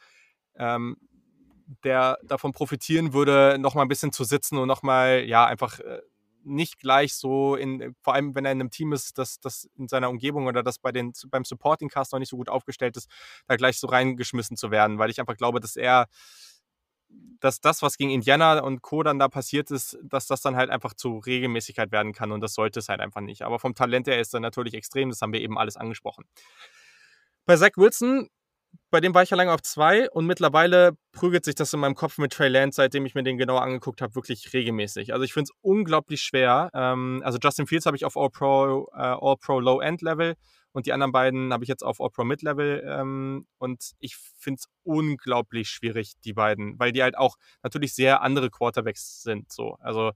ähm, 0.55 0.97
der 1.83 2.17
davon 2.23 2.51
profitieren 2.51 3.13
würde, 3.13 3.57
noch 3.59 3.75
mal 3.75 3.83
ein 3.83 3.87
bisschen 3.87 4.11
zu 4.11 4.23
sitzen 4.23 4.57
und 4.57 4.67
noch 4.67 4.81
mal, 4.81 5.23
ja, 5.25 5.45
einfach 5.45 5.79
äh, 5.79 6.01
nicht 6.43 6.79
gleich 6.79 7.15
so 7.15 7.55
in, 7.55 7.95
vor 8.01 8.13
allem 8.13 8.35
wenn 8.35 8.45
er 8.45 8.51
in 8.51 8.59
einem 8.59 8.71
Team 8.71 8.93
ist, 8.93 9.17
das, 9.17 9.39
das 9.39 9.69
in 9.75 9.87
seiner 9.87 10.09
Umgebung 10.09 10.47
oder 10.47 10.63
das 10.63 10.79
bei 10.79 10.91
den, 10.91 11.13
beim 11.27 11.43
Supporting 11.43 11.89
Cast 11.89 12.11
noch 12.11 12.19
nicht 12.19 12.29
so 12.29 12.37
gut 12.37 12.49
aufgestellt 12.49 12.97
ist, 12.97 13.09
da 13.47 13.55
gleich 13.55 13.79
so 13.79 13.87
reingeschmissen 13.87 14.57
zu 14.57 14.71
werden, 14.71 14.97
weil 14.97 15.09
ich 15.09 15.19
einfach 15.19 15.37
glaube, 15.37 15.59
dass 15.59 15.75
er, 15.75 16.07
dass 17.39 17.59
das, 17.59 17.81
was 17.81 17.97
gegen 17.97 18.11
Indiana 18.11 18.59
und 18.59 18.81
Co. 18.81 19.03
dann 19.03 19.19
da 19.19 19.27
passiert 19.27 19.71
ist, 19.71 19.97
dass 20.03 20.27
das 20.27 20.41
dann 20.41 20.55
halt 20.55 20.69
einfach 20.69 20.93
zu 20.93 21.17
Regelmäßigkeit 21.17 21.91
werden 21.91 22.13
kann 22.13 22.31
und 22.31 22.41
das 22.41 22.53
sollte 22.53 22.79
es 22.79 22.89
halt 22.89 23.01
einfach 23.01 23.21
nicht. 23.21 23.41
Aber 23.41 23.59
vom 23.59 23.75
Talent 23.75 24.07
her 24.07 24.19
ist 24.19 24.33
er 24.33 24.39
natürlich 24.39 24.73
extrem, 24.73 25.09
das 25.09 25.21
haben 25.21 25.33
wir 25.33 25.41
eben 25.41 25.57
alles 25.57 25.75
angesprochen. 25.75 26.25
Bei 27.45 27.55
Zach 27.55 27.71
Wilson 27.77 28.29
bei 28.91 28.99
dem 28.99 29.13
war 29.13 29.23
ich 29.23 29.29
ja 29.29 29.37
lange 29.37 29.53
auf 29.53 29.61
zwei 29.61 30.09
und 30.09 30.25
mittlerweile 30.25 30.97
prügelt 31.11 31.45
sich 31.45 31.55
das 31.55 31.73
in 31.73 31.79
meinem 31.79 31.95
Kopf 31.95 32.17
mit 32.17 32.33
Trey 32.33 32.49
Lance, 32.49 32.77
seitdem 32.77 33.05
ich 33.05 33.15
mir 33.15 33.23
den 33.23 33.37
genauer 33.37 33.61
angeguckt 33.61 34.01
habe, 34.01 34.15
wirklich 34.15 34.51
regelmäßig. 34.53 35.13
Also 35.13 35.23
ich 35.23 35.33
finde 35.33 35.51
es 35.51 35.57
unglaublich 35.61 36.21
schwer. 36.21 36.69
Ähm, 36.73 37.21
also 37.23 37.37
Justin 37.41 37.67
Fields 37.67 37.85
habe 37.85 37.97
ich 37.97 38.05
auf 38.05 38.17
All-Pro 38.17 38.87
äh, 38.93 38.97
All 38.97 39.35
-Pro 39.35 39.59
Low-End-Level 39.61 40.35
und 40.71 40.85
die 40.85 40.93
anderen 40.93 41.11
beiden 41.11 41.53
habe 41.53 41.63
ich 41.63 41.67
jetzt 41.67 41.83
auf 41.83 42.01
All-Pro 42.01 42.23
Mid-Level 42.23 42.83
ähm, 42.85 43.47
und 43.57 43.91
ich 43.99 44.15
finde 44.15 44.59
es 44.59 44.67
unglaublich 44.83 45.69
schwierig, 45.69 46.13
die 46.23 46.33
beiden, 46.33 46.79
weil 46.79 46.91
die 46.91 47.03
halt 47.03 47.17
auch 47.17 47.35
natürlich 47.63 47.93
sehr 47.93 48.21
andere 48.21 48.49
Quarterbacks 48.49 49.21
sind. 49.21 49.51
So. 49.51 49.77
Also 49.81 50.11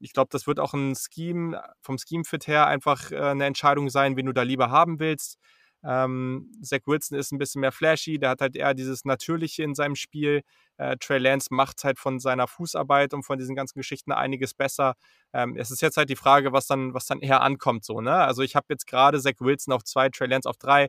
ich 0.00 0.12
glaube, 0.12 0.28
das 0.30 0.46
wird 0.46 0.60
auch 0.60 0.74
ein 0.74 0.94
Scheme, 0.94 1.62
vom 1.80 1.98
Scheme-Fit 1.98 2.46
her 2.46 2.66
einfach 2.66 3.10
äh, 3.10 3.16
eine 3.16 3.46
Entscheidung 3.46 3.88
sein, 3.88 4.16
wen 4.16 4.26
du 4.26 4.32
da 4.32 4.42
lieber 4.42 4.70
haben 4.70 4.98
willst. 4.98 5.38
Ähm, 5.86 6.50
Zach 6.62 6.80
Wilson 6.86 7.16
ist 7.16 7.32
ein 7.32 7.38
bisschen 7.38 7.60
mehr 7.60 7.70
flashy, 7.70 8.18
der 8.18 8.30
hat 8.30 8.40
halt 8.40 8.56
eher 8.56 8.74
dieses 8.74 9.04
Natürliche 9.04 9.62
in 9.62 9.74
seinem 9.74 9.94
Spiel. 9.94 10.42
Äh, 10.78 10.96
Trey 10.98 11.18
Lance 11.18 11.48
macht 11.52 11.84
halt 11.84 11.98
von 11.98 12.18
seiner 12.18 12.48
Fußarbeit 12.48 13.14
und 13.14 13.22
von 13.22 13.38
diesen 13.38 13.54
ganzen 13.54 13.78
Geschichten 13.78 14.10
einiges 14.12 14.52
besser. 14.52 14.94
Ähm, 15.32 15.56
es 15.56 15.70
ist 15.70 15.82
jetzt 15.82 15.96
halt 15.96 16.10
die 16.10 16.16
Frage, 16.16 16.52
was 16.52 16.66
dann, 16.66 16.92
was 16.92 17.06
dann 17.06 17.20
eher 17.20 17.40
ankommt. 17.40 17.84
So, 17.84 18.00
ne? 18.00 18.14
Also 18.14 18.42
ich 18.42 18.56
habe 18.56 18.66
jetzt 18.70 18.86
gerade 18.86 19.20
Zach 19.20 19.34
Wilson 19.38 19.72
auf 19.72 19.84
zwei, 19.84 20.08
Trey 20.08 20.26
Lance 20.26 20.48
auf 20.48 20.56
drei, 20.56 20.88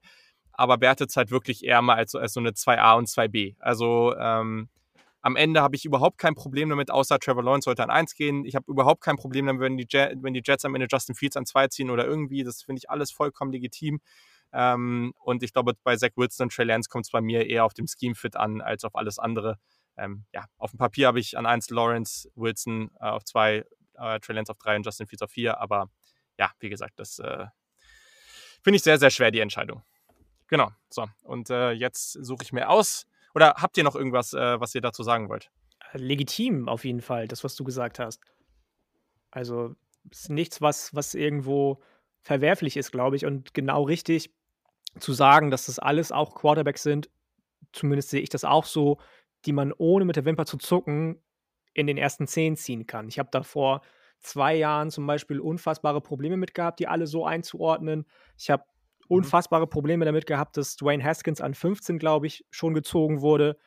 aber 0.51 0.81
wertet 0.81 1.15
halt 1.15 1.29
wirklich 1.31 1.63
eher 1.63 1.81
mal 1.81 1.95
als, 1.95 2.15
als 2.15 2.33
so 2.33 2.39
eine 2.39 2.51
2a 2.51 2.97
und 2.97 3.07
2b. 3.07 3.55
Also 3.59 4.15
ähm, 4.17 4.69
am 5.21 5.35
Ende 5.35 5.61
habe 5.61 5.75
ich 5.75 5.85
überhaupt 5.85 6.17
kein 6.17 6.35
Problem 6.35 6.69
damit, 6.69 6.89
außer 6.89 7.19
Trevor 7.19 7.43
Lawrence 7.43 7.65
sollte 7.65 7.83
an 7.83 7.89
1 7.89 8.15
gehen. 8.15 8.45
Ich 8.45 8.55
habe 8.55 8.65
überhaupt 8.71 9.01
kein 9.01 9.17
Problem 9.17 9.45
damit, 9.45 9.61
wenn 9.61 9.77
die, 9.77 9.85
wenn 9.91 10.33
die 10.33 10.41
Jets 10.43 10.65
am 10.65 10.73
Ende 10.73 10.87
Justin 10.89 11.15
Fields 11.15 11.37
an 11.37 11.45
2 11.45 11.67
ziehen 11.67 11.89
oder 11.89 12.05
irgendwie. 12.05 12.43
Das 12.43 12.63
finde 12.63 12.79
ich 12.79 12.89
alles 12.89 13.11
vollkommen 13.11 13.51
legitim. 13.51 13.99
Ähm, 14.53 15.13
und 15.19 15.43
ich 15.43 15.53
glaube, 15.53 15.73
bei 15.83 15.95
Zach 15.95 16.11
Wilson 16.15 16.45
und 16.45 16.53
Trey 16.53 16.65
Lance 16.65 16.89
kommt 16.89 17.05
es 17.05 17.11
bei 17.11 17.21
mir 17.21 17.47
eher 17.47 17.65
auf 17.65 17.73
dem 17.73 17.87
Scheme-Fit 17.87 18.35
an, 18.35 18.61
als 18.61 18.83
auf 18.83 18.95
alles 18.95 19.19
andere. 19.19 19.57
Ähm, 19.97 20.25
ja, 20.33 20.45
auf 20.57 20.71
dem 20.71 20.77
Papier 20.77 21.07
habe 21.07 21.19
ich 21.19 21.37
an 21.37 21.45
1 21.45 21.69
Lawrence, 21.69 22.29
Wilson 22.35 22.91
äh, 22.99 23.05
auf 23.05 23.23
2, 23.23 23.65
äh, 23.95 24.19
Trey 24.19 24.35
Lance 24.35 24.51
auf 24.51 24.57
3 24.59 24.77
und 24.77 24.85
Justin 24.85 25.07
Fields 25.07 25.23
auf 25.23 25.31
4. 25.31 25.59
Aber 25.59 25.89
ja, 26.37 26.51
wie 26.59 26.69
gesagt, 26.69 26.99
das 26.99 27.19
äh, 27.19 27.45
finde 28.61 28.77
ich 28.77 28.83
sehr, 28.83 28.99
sehr 28.99 29.09
schwer, 29.09 29.31
die 29.31 29.39
Entscheidung. 29.39 29.83
Genau, 30.47 30.71
so. 30.89 31.07
Und 31.23 31.49
äh, 31.49 31.71
jetzt 31.71 32.13
suche 32.13 32.43
ich 32.43 32.53
mir 32.53 32.69
aus. 32.69 33.05
Oder 33.35 33.55
habt 33.57 33.77
ihr 33.77 33.83
noch 33.83 33.95
irgendwas, 33.95 34.33
äh, 34.33 34.59
was 34.59 34.73
ihr 34.75 34.81
dazu 34.81 35.03
sagen 35.03 35.29
wollt? 35.29 35.51
Legitim 35.93 36.69
auf 36.69 36.85
jeden 36.85 37.01
Fall, 37.01 37.27
das, 37.27 37.43
was 37.43 37.55
du 37.55 37.63
gesagt 37.63 37.99
hast. 37.99 38.21
Also, 39.31 39.75
ist 40.09 40.29
nichts, 40.29 40.61
was, 40.61 40.93
was 40.95 41.15
irgendwo 41.15 41.81
verwerflich 42.21 42.77
ist, 42.77 42.91
glaube 42.91 43.15
ich, 43.15 43.25
und 43.25 43.53
genau 43.53 43.83
richtig 43.83 44.33
zu 44.99 45.13
sagen, 45.13 45.51
dass 45.51 45.67
das 45.67 45.79
alles 45.79 46.11
auch 46.11 46.35
Quarterbacks 46.35 46.83
sind, 46.83 47.09
zumindest 47.71 48.09
sehe 48.09 48.21
ich 48.21 48.29
das 48.29 48.43
auch 48.43 48.65
so, 48.65 48.97
die 49.45 49.53
man 49.53 49.73
ohne 49.77 50.05
mit 50.05 50.15
der 50.15 50.25
Wimper 50.25 50.45
zu 50.45 50.57
zucken 50.57 51.21
in 51.73 51.87
den 51.87 51.97
ersten 51.97 52.27
zehn 52.27 52.55
ziehen 52.55 52.87
kann. 52.87 53.07
Ich 53.07 53.19
habe 53.19 53.29
da 53.31 53.43
vor 53.43 53.81
zwei 54.19 54.55
Jahren 54.55 54.89
zum 54.89 55.05
Beispiel 55.05 55.39
unfassbare 55.39 56.01
Probleme 56.01 56.37
mit 56.37 56.53
gehabt, 56.53 56.79
die 56.79 56.87
alle 56.87 57.07
so 57.07 57.25
einzuordnen. 57.25 58.05
Ich 58.37 58.49
habe 58.49 58.63
mhm. 59.07 59.17
unfassbare 59.17 59.67
Probleme 59.67 60.05
damit 60.05 60.25
gehabt, 60.25 60.57
dass 60.57 60.75
Dwayne 60.75 61.03
Haskins 61.03 61.41
an 61.41 61.53
15, 61.53 61.99
glaube 61.99 62.27
ich, 62.27 62.45
schon 62.49 62.73
gezogen 62.73 63.21
wurde. 63.21 63.57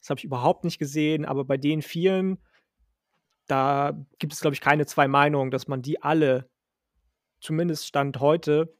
Das 0.00 0.10
habe 0.10 0.18
ich 0.18 0.24
überhaupt 0.24 0.64
nicht 0.64 0.78
gesehen, 0.78 1.24
aber 1.24 1.44
bei 1.44 1.56
den 1.56 1.82
vielen, 1.82 2.38
da 3.46 3.92
gibt 4.18 4.32
es, 4.32 4.40
glaube 4.40 4.54
ich, 4.54 4.60
keine 4.60 4.86
zwei 4.86 5.08
Meinungen, 5.08 5.50
dass 5.50 5.68
man 5.68 5.82
die 5.82 6.02
alle 6.02 6.48
zumindest 7.42 7.86
Stand 7.86 8.20
heute, 8.20 8.74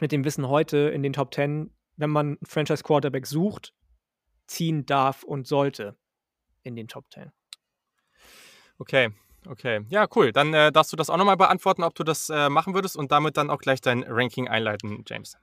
mit 0.00 0.12
dem 0.12 0.24
Wissen 0.24 0.48
heute 0.48 0.78
in 0.78 1.02
den 1.02 1.12
Top 1.12 1.34
10, 1.34 1.70
wenn 1.96 2.10
man 2.10 2.26
einen 2.26 2.38
Franchise 2.46 2.82
Quarterback 2.82 3.26
sucht, 3.26 3.74
ziehen 4.46 4.86
darf 4.86 5.22
und 5.24 5.46
sollte 5.46 5.96
in 6.62 6.76
den 6.76 6.88
Top 6.88 7.10
10. 7.10 7.32
Okay, 8.78 9.10
okay. 9.48 9.84
Ja, 9.88 10.06
cool. 10.14 10.32
Dann 10.32 10.54
äh, 10.54 10.70
darfst 10.70 10.92
du 10.92 10.96
das 10.96 11.10
auch 11.10 11.16
nochmal 11.16 11.36
beantworten, 11.36 11.82
ob 11.82 11.94
du 11.94 12.04
das 12.04 12.30
äh, 12.30 12.48
machen 12.48 12.74
würdest 12.74 12.96
und 12.96 13.10
damit 13.10 13.36
dann 13.36 13.50
auch 13.50 13.58
gleich 13.58 13.80
dein 13.80 14.04
Ranking 14.06 14.48
einleiten, 14.48 15.04
James. 15.06 15.36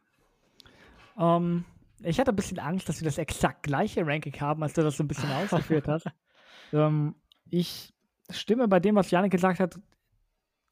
Um, 1.16 1.24
ähm, 1.24 1.66
ich 2.06 2.20
hatte 2.20 2.32
ein 2.32 2.36
bisschen 2.36 2.60
Angst, 2.60 2.90
dass 2.90 3.00
wir 3.02 3.06
das 3.06 3.18
exakt 3.18 3.64
gleiche 3.64 4.06
Ranking 4.06 4.40
haben, 4.40 4.64
als 4.64 4.74
du 4.74 4.82
das 4.82 4.98
so 4.98 5.04
ein 5.04 5.08
bisschen 5.08 5.32
ausgeführt 5.32 5.88
hast. 5.88 6.08
Um, 6.72 6.80
ähm, 6.80 7.16
ich 7.50 7.94
stimme 8.30 8.68
bei 8.68 8.80
dem, 8.80 8.96
was 8.96 9.12
Janik 9.12 9.32
gesagt 9.32 9.60
hat, 9.60 9.80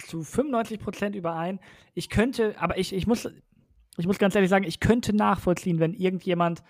zu 0.05 0.23
95 0.23 0.79
Prozent 0.79 1.15
überein. 1.15 1.59
Ich 1.93 2.09
könnte, 2.09 2.55
aber 2.59 2.77
ich, 2.77 2.93
ich, 2.93 3.07
muss, 3.07 3.29
ich 3.97 4.07
muss 4.07 4.17
ganz 4.17 4.35
ehrlich 4.35 4.49
sagen, 4.49 4.65
ich 4.65 4.79
könnte 4.79 5.15
nachvollziehen, 5.15 5.79
wenn 5.79 5.93
irgendjemand 5.93 6.63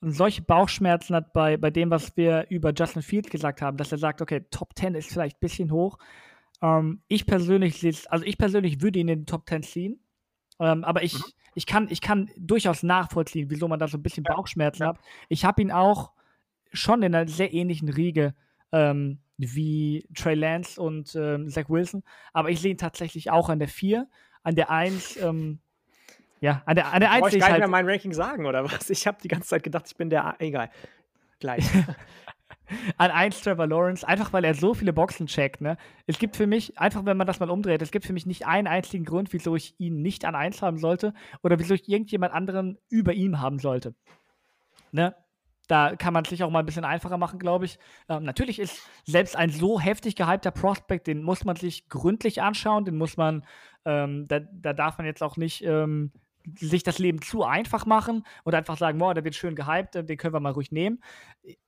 solche 0.00 0.42
Bauchschmerzen 0.42 1.16
hat 1.16 1.32
bei, 1.32 1.56
bei 1.56 1.70
dem, 1.70 1.90
was 1.90 2.16
wir 2.16 2.46
über 2.50 2.72
Justin 2.72 3.02
Fields 3.02 3.30
gesagt 3.30 3.62
haben, 3.62 3.76
dass 3.76 3.92
er 3.92 3.98
sagt, 3.98 4.22
okay, 4.22 4.46
Top 4.50 4.76
10 4.76 4.94
ist 4.94 5.10
vielleicht 5.10 5.36
ein 5.36 5.40
bisschen 5.40 5.72
hoch. 5.72 5.98
Ähm, 6.62 7.02
ich 7.08 7.26
persönlich 7.26 7.84
also 8.10 8.24
ich 8.24 8.38
persönlich 8.38 8.80
würde 8.80 8.98
ihn 8.98 9.08
in 9.08 9.20
den 9.20 9.26
Top 9.26 9.48
10 9.48 9.62
ziehen. 9.62 10.00
Ähm, 10.60 10.84
aber 10.84 11.02
ich, 11.02 11.14
mhm. 11.14 11.24
ich, 11.54 11.66
kann, 11.66 11.88
ich 11.90 12.00
kann 12.00 12.30
durchaus 12.36 12.82
nachvollziehen, 12.82 13.50
wieso 13.50 13.68
man 13.68 13.78
da 13.78 13.88
so 13.88 13.98
ein 13.98 14.02
bisschen 14.02 14.24
Bauchschmerzen 14.24 14.82
ja. 14.82 14.88
hat. 14.88 14.98
Ich 15.28 15.44
habe 15.44 15.62
ihn 15.62 15.72
auch 15.72 16.12
schon 16.72 17.02
in 17.02 17.14
einer 17.14 17.28
sehr 17.28 17.52
ähnlichen 17.52 17.88
Riege 17.88 18.34
ähm, 18.72 19.18
wie 19.36 20.08
Trey 20.14 20.34
Lance 20.34 20.80
und 20.80 21.14
ähm, 21.14 21.48
Zach 21.48 21.68
Wilson. 21.68 22.02
Aber 22.32 22.50
ich 22.50 22.60
sehe 22.60 22.72
ihn 22.72 22.78
tatsächlich 22.78 23.30
auch 23.30 23.48
an 23.48 23.58
der 23.58 23.68
4. 23.68 24.08
An 24.42 24.54
der 24.54 24.70
1, 24.70 25.16
ähm, 25.22 25.60
ja, 26.40 26.62
an 26.66 26.76
der, 26.76 26.92
an 26.92 27.00
der 27.00 27.10
1 27.10 27.32
ich 27.32 27.40
kann 27.40 27.50
halt 27.50 27.60
mehr 27.60 27.68
mein 27.68 27.88
Ranking 27.88 28.12
sagen, 28.12 28.46
oder 28.46 28.64
was? 28.64 28.90
Ich 28.90 29.06
habe 29.06 29.18
die 29.22 29.28
ganze 29.28 29.48
Zeit 29.48 29.62
gedacht, 29.62 29.84
ich 29.86 29.96
bin 29.96 30.10
der. 30.10 30.36
Egal. 30.38 30.70
Gleich. 31.40 31.64
an 32.96 33.10
1 33.10 33.40
Trevor 33.40 33.66
Lawrence, 33.66 34.06
einfach 34.06 34.32
weil 34.32 34.44
er 34.44 34.54
so 34.54 34.74
viele 34.74 34.92
Boxen 34.92 35.26
checkt. 35.26 35.60
Ne? 35.60 35.76
Es 36.06 36.18
gibt 36.18 36.36
für 36.36 36.46
mich, 36.46 36.78
einfach 36.78 37.04
wenn 37.04 37.16
man 37.16 37.26
das 37.26 37.40
mal 37.40 37.50
umdreht, 37.50 37.82
es 37.82 37.90
gibt 37.90 38.04
für 38.04 38.12
mich 38.12 38.26
nicht 38.26 38.46
einen 38.46 38.66
einzigen 38.66 39.04
Grund, 39.04 39.32
wieso 39.32 39.56
ich 39.56 39.74
ihn 39.78 40.02
nicht 40.02 40.24
an 40.24 40.34
1 40.34 40.62
haben 40.62 40.78
sollte 40.78 41.14
oder 41.42 41.58
wieso 41.58 41.74
ich 41.74 41.88
irgendjemand 41.88 42.32
anderen 42.32 42.78
über 42.88 43.12
ihm 43.12 43.40
haben 43.40 43.58
sollte. 43.58 43.94
Ne? 44.92 45.14
Da 45.68 45.96
kann 45.96 46.14
man 46.14 46.24
es 46.24 46.30
sich 46.30 46.42
auch 46.42 46.50
mal 46.50 46.60
ein 46.60 46.66
bisschen 46.66 46.84
einfacher 46.84 47.18
machen, 47.18 47.38
glaube 47.38 47.66
ich. 47.66 47.78
Ähm, 48.08 48.24
natürlich 48.24 48.58
ist 48.58 48.82
selbst 49.04 49.36
ein 49.36 49.50
so 49.50 49.78
heftig 49.78 50.16
gehypter 50.16 50.50
Prospect, 50.50 51.06
den 51.06 51.22
muss 51.22 51.44
man 51.44 51.56
sich 51.56 51.88
gründlich 51.88 52.42
anschauen, 52.42 52.86
den 52.86 52.96
muss 52.96 53.16
man, 53.16 53.44
ähm, 53.84 54.26
da, 54.26 54.40
da, 54.40 54.72
darf 54.72 54.96
man 54.96 55.06
jetzt 55.06 55.22
auch 55.22 55.36
nicht 55.36 55.62
ähm, 55.62 56.10
sich 56.56 56.82
das 56.82 56.98
Leben 56.98 57.20
zu 57.20 57.44
einfach 57.44 57.84
machen 57.84 58.24
und 58.44 58.54
einfach 58.54 58.78
sagen, 58.78 58.98
boah, 58.98 59.12
der 59.12 59.24
wird 59.24 59.34
schön 59.34 59.54
gehypt, 59.54 59.94
den 59.94 60.16
können 60.16 60.34
wir 60.34 60.40
mal 60.40 60.52
ruhig 60.52 60.72
nehmen. 60.72 61.02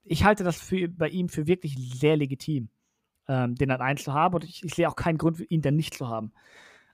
Ich 0.03 0.25
halte 0.25 0.45
das 0.45 0.61
für, 0.61 0.89
bei 0.89 1.09
ihm 1.09 1.29
für 1.29 1.47
wirklich 1.47 1.77
sehr 1.77 2.17
legitim, 2.17 2.71
ähm, 3.29 3.55
den 3.55 3.71
an 3.71 3.83
1 3.83 4.05
zu 4.05 4.15
haben 4.15 4.35
und 4.35 4.45
ich, 4.45 4.65
ich, 4.65 4.75
sehe 4.75 4.89
auch 4.89 4.97
keinen 4.97 5.19
Grund, 5.19 5.45
ihn 5.51 5.61
dann 5.61 5.77
nicht 5.77 5.95
zu 5.95 6.09
haben. 6.09 6.33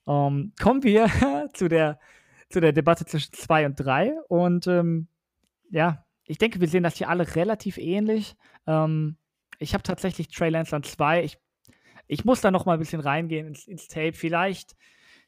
Ähm, 0.09 0.53
kommen 0.61 0.83
wir 0.83 1.09
zu 1.55 1.69
der, 1.69 2.01
zu 2.51 2.61
der 2.61 2.73
Debatte 2.73 3.07
zwischen 3.07 3.33
2 3.33 3.67
und 3.67 3.77
3 3.77 4.13
und 4.29 4.67
ähm, 4.67 5.07
ja, 5.71 6.06
ich 6.27 6.39
denke, 6.39 6.61
wir 6.61 6.69
sehen 6.69 6.83
das 6.83 6.97
hier 6.97 7.09
alle 7.09 7.35
relativ 7.37 7.79
ähnlich. 7.79 8.37
Ähm, 8.67 9.17
ich 9.59 9.75
habe 9.75 9.83
tatsächlich 9.83 10.29
Trey 10.29 10.51
Lance 10.51 10.75
an 10.75 10.83
2. 10.83 11.25
Ich, 11.25 11.39
ich 12.07 12.25
muss 12.25 12.41
da 12.41 12.51
noch 12.51 12.67
mal 12.67 12.75
ein 12.75 12.79
bisschen 12.79 13.01
reingehen 13.01 13.47
ins, 13.47 13.67
ins 13.67 13.89
Tape. 13.89 14.13
Vielleicht 14.13 14.77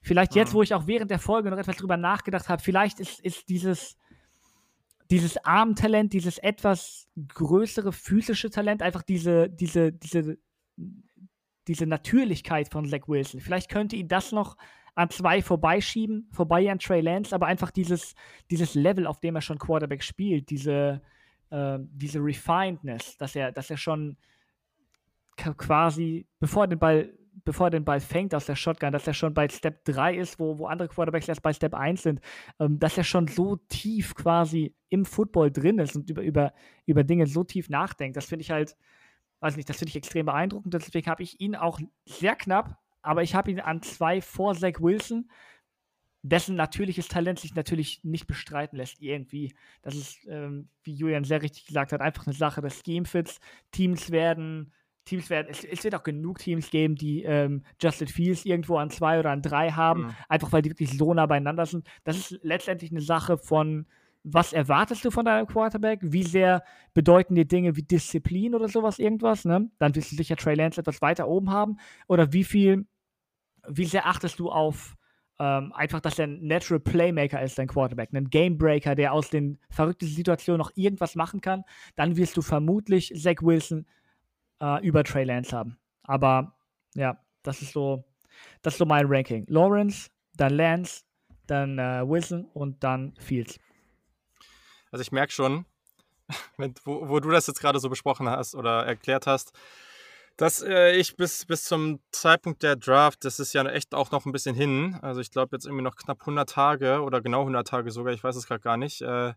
Vielleicht 0.01 0.35
jetzt, 0.35 0.55
wo 0.55 0.62
ich 0.62 0.75
auch 0.75 0.87
während 0.87 1.11
der 1.11 1.19
Folge 1.19 1.51
noch 1.51 1.59
etwas 1.59 1.77
drüber 1.77 1.97
nachgedacht 1.97 2.49
habe, 2.49 2.62
vielleicht 2.62 3.01
ist, 3.01 3.20
ist 3.20 3.49
dieses, 3.49 3.97
dieses 5.11 5.37
Armtalent, 5.45 6.12
dieses 6.12 6.39
etwas 6.39 7.09
größere 7.29 7.93
physische 7.93 8.51
Talent, 8.51 8.83
einfach 8.83 9.03
diese, 9.03 9.51
diese, 9.51 9.93
diese, 9.93 10.39
diese 11.66 11.87
Natürlichkeit 11.87 12.69
von 12.69 12.89
Zach 12.89 13.09
Wilson. 13.09 13.41
Vielleicht 13.41 13.70
könnte 13.70 13.97
ihn 13.97 14.09
das 14.09 14.33
noch 14.33 14.57
an 14.99 15.11
zwei 15.11 15.43
vorbeischieben, 15.43 16.29
vorbei 16.33 16.69
an 16.69 16.81
Trey 16.81 17.01
Lance, 17.01 17.33
aber 17.33 17.47
einfach 17.47 17.70
dieses, 17.70 18.16
dieses 18.51 18.75
Level, 18.75 19.07
auf 19.07 19.20
dem 19.20 19.37
er 19.37 19.43
schon 19.43 19.59
Quarterback 19.59 20.03
spielt, 20.03 20.51
diese, 20.51 21.01
äh, 21.51 21.79
diese 21.81 22.19
Refinedness, 22.19 23.16
dass 23.16 23.37
er, 23.37 23.53
dass 23.53 23.70
er 23.70 23.77
schon 23.77 24.16
quasi, 25.37 26.27
bevor 26.41 26.65
er 26.65 26.69
den 26.69 26.81
Ball 26.81 27.15
bevor 27.45 27.69
er 27.69 27.70
den 27.70 27.85
Ball 27.85 28.01
fängt 28.01 28.35
aus 28.35 28.47
der 28.47 28.57
Shotgun, 28.57 28.93
dass 28.93 29.07
er 29.07 29.15
schon 29.15 29.33
bei 29.33 29.49
Step 29.49 29.85
3 29.85 30.16
ist, 30.16 30.41
wo, 30.41 30.59
wo 30.59 30.66
andere 30.66 30.89
Quarterbacks 30.89 31.29
erst 31.29 31.41
bei 31.41 31.53
Step 31.53 31.73
1 31.73 32.03
sind, 32.03 32.20
ähm, 32.59 32.81
dass 32.81 32.99
er 32.99 33.05
schon 33.05 33.29
so 33.29 33.57
tief 33.69 34.16
quasi 34.16 34.75
im 34.89 35.05
Football 35.05 35.53
drin 35.53 35.79
ist 35.79 35.95
und 35.95 36.11
über, 36.11 36.23
über, 36.23 36.53
über 36.85 37.05
Dinge 37.05 37.29
so 37.29 37.45
tief 37.45 37.70
nachdenkt. 37.70 38.16
Das 38.16 38.27
finde 38.27 38.43
ich 38.43 38.51
halt, 38.51 38.77
weiß 39.39 39.57
nicht, 39.57 39.69
das 39.69 39.79
finde 39.79 39.91
ich 39.91 39.97
extrem 39.97 40.27
beeindruckend. 40.27 40.75
Deswegen 40.75 41.09
habe 41.09 41.23
ich 41.23 41.41
ihn 41.41 41.55
auch 41.55 41.79
sehr 42.05 42.35
knapp, 42.35 42.77
aber 43.09 43.22
ich 43.22 43.35
habe 43.35 43.51
ihn 43.51 43.59
an 43.59 43.80
zwei 43.80 44.20
vor 44.20 44.55
Zach 44.55 44.80
Wilson, 44.80 45.30
dessen 46.20 46.56
natürliches 46.56 47.09
Talent 47.09 47.39
sich 47.39 47.55
natürlich 47.55 48.05
nicht 48.05 48.26
bestreiten 48.26 48.76
lässt, 48.76 49.01
irgendwie. 49.01 49.55
Das 49.80 49.94
ist, 49.94 50.26
ähm, 50.28 50.68
wie 50.82 50.93
Julian 50.93 51.24
sehr 51.24 51.40
richtig 51.40 51.64
gesagt 51.64 51.93
hat, 51.93 52.02
einfach 52.02 52.26
eine 52.26 52.36
Sache 52.36 52.60
des 52.60 52.82
Scheme-Fits. 52.85 53.40
Teams 53.70 54.10
werden 54.10 54.74
Teams 55.06 55.30
werden, 55.30 55.47
es, 55.48 55.64
es, 55.64 55.85
wird 55.85 55.94
auch 55.94 56.02
genug 56.02 56.36
Teams 56.36 56.68
geben, 56.68 56.97
die 56.97 57.22
ähm, 57.22 57.62
Justin 57.80 58.09
Fields 58.09 58.44
irgendwo 58.44 58.76
an 58.76 58.90
zwei 58.90 59.18
oder 59.18 59.30
an 59.30 59.40
drei 59.40 59.70
haben, 59.70 60.02
mhm. 60.02 60.14
einfach 60.28 60.52
weil 60.52 60.60
die 60.60 60.68
wirklich 60.68 60.98
so 60.98 61.14
nah 61.14 61.24
beieinander 61.24 61.64
sind. 61.64 61.89
Das 62.05 62.18
ist 62.18 62.39
letztendlich 62.43 62.90
eine 62.90 63.01
Sache 63.01 63.39
von, 63.39 63.86
was 64.24 64.52
erwartest 64.52 65.05
du 65.05 65.10
von 65.10 65.24
deinem 65.24 65.47
Quarterback? 65.47 66.01
Wie 66.02 66.22
sehr 66.22 66.62
bedeuten 66.94 67.35
dir 67.35 67.44
Dinge 67.44 67.76
wie 67.76 67.82
Disziplin 67.82 68.55
oder 68.55 68.68
sowas 68.68 68.98
irgendwas? 68.98 69.44
Ne? 69.44 69.70
Dann 69.78 69.94
wirst 69.94 70.12
du 70.12 70.16
sicher 70.16 70.36
Trey 70.36 70.55
Lance 70.55 70.80
etwas 70.80 71.01
weiter 71.01 71.28
oben 71.28 71.51
haben. 71.51 71.78
Oder 72.06 72.32
wie 72.32 72.44
viel, 72.44 72.86
wie 73.69 73.85
sehr 73.85 74.07
achtest 74.07 74.39
du 74.39 74.51
auf 74.51 74.97
ähm, 75.40 75.73
einfach, 75.73 76.01
dass 76.01 76.19
er 76.19 76.27
ein 76.27 76.47
Natural 76.47 76.81
Playmaker 76.81 77.40
ist, 77.43 77.59
dein 77.59 77.69
Quarterback, 77.69 78.12
ein 78.12 78.28
Gamebreaker, 78.28 78.95
der 78.95 79.12
aus 79.12 79.31
den 79.31 79.59
verrückten 79.70 80.09
Situationen 80.09 80.59
noch 80.59 80.73
irgendwas 80.74 81.15
machen 81.15 81.40
kann? 81.40 81.65
Dann 81.95 82.16
wirst 82.16 82.36
du 82.36 82.43
vermutlich 82.43 83.12
Zach 83.15 83.43
Wilson 83.43 83.86
äh, 84.61 84.85
über 84.85 85.05
Trey 85.05 85.24
Lance 85.24 85.57
haben. 85.57 85.78
Aber 86.03 86.57
ja, 86.95 87.19
das 87.43 87.62
ist 87.62 87.73
so, 87.73 88.05
das 88.62 88.74
ist 88.74 88.78
so 88.78 88.86
mein 88.86 89.07
Ranking. 89.07 89.45
Lawrence, 89.49 90.11
dann 90.35 90.55
Lance, 90.55 91.05
dann 91.47 91.78
äh, 91.78 92.03
Wilson 92.07 92.45
und 92.47 92.82
dann 92.82 93.15
Fields. 93.19 93.59
Also 94.90 95.03
ich 95.03 95.12
merke 95.12 95.32
schon, 95.32 95.66
wenn, 96.57 96.74
wo, 96.85 97.09
wo, 97.09 97.20
du 97.20 97.31
das 97.31 97.47
jetzt 97.47 97.61
gerade 97.61 97.78
so 97.78 97.89
besprochen 97.89 98.28
hast 98.28 98.55
oder 98.55 98.85
erklärt 98.86 99.27
hast, 99.27 99.53
dass 100.39 100.62
äh, 100.62 100.93
ich 100.93 101.16
bis, 101.16 101.44
bis 101.44 101.65
zum 101.65 101.98
Zeitpunkt 102.12 102.62
der 102.62 102.77
Draft, 102.77 103.24
das 103.24 103.40
ist 103.40 103.52
ja 103.52 103.69
echt 103.69 103.93
auch 103.93 104.12
noch 104.12 104.24
ein 104.24 104.32
bisschen 104.32 104.55
hin, 104.55 104.97
also 105.02 105.20
ich 105.20 105.32
glaube 105.32 105.56
jetzt 105.56 105.66
irgendwie 105.66 105.82
noch 105.82 105.97
knapp 105.97 106.20
100 106.20 106.48
Tage 106.48 107.02
oder 107.02 107.20
genau 107.20 107.40
100 107.40 107.66
Tage 107.66 107.90
sogar, 107.90 108.15
ich 108.15 108.23
weiß 108.23 108.36
es 108.36 108.47
gerade 108.47 108.60
gar 108.60 108.77
nicht, 108.77 109.02
äh, 109.02 109.35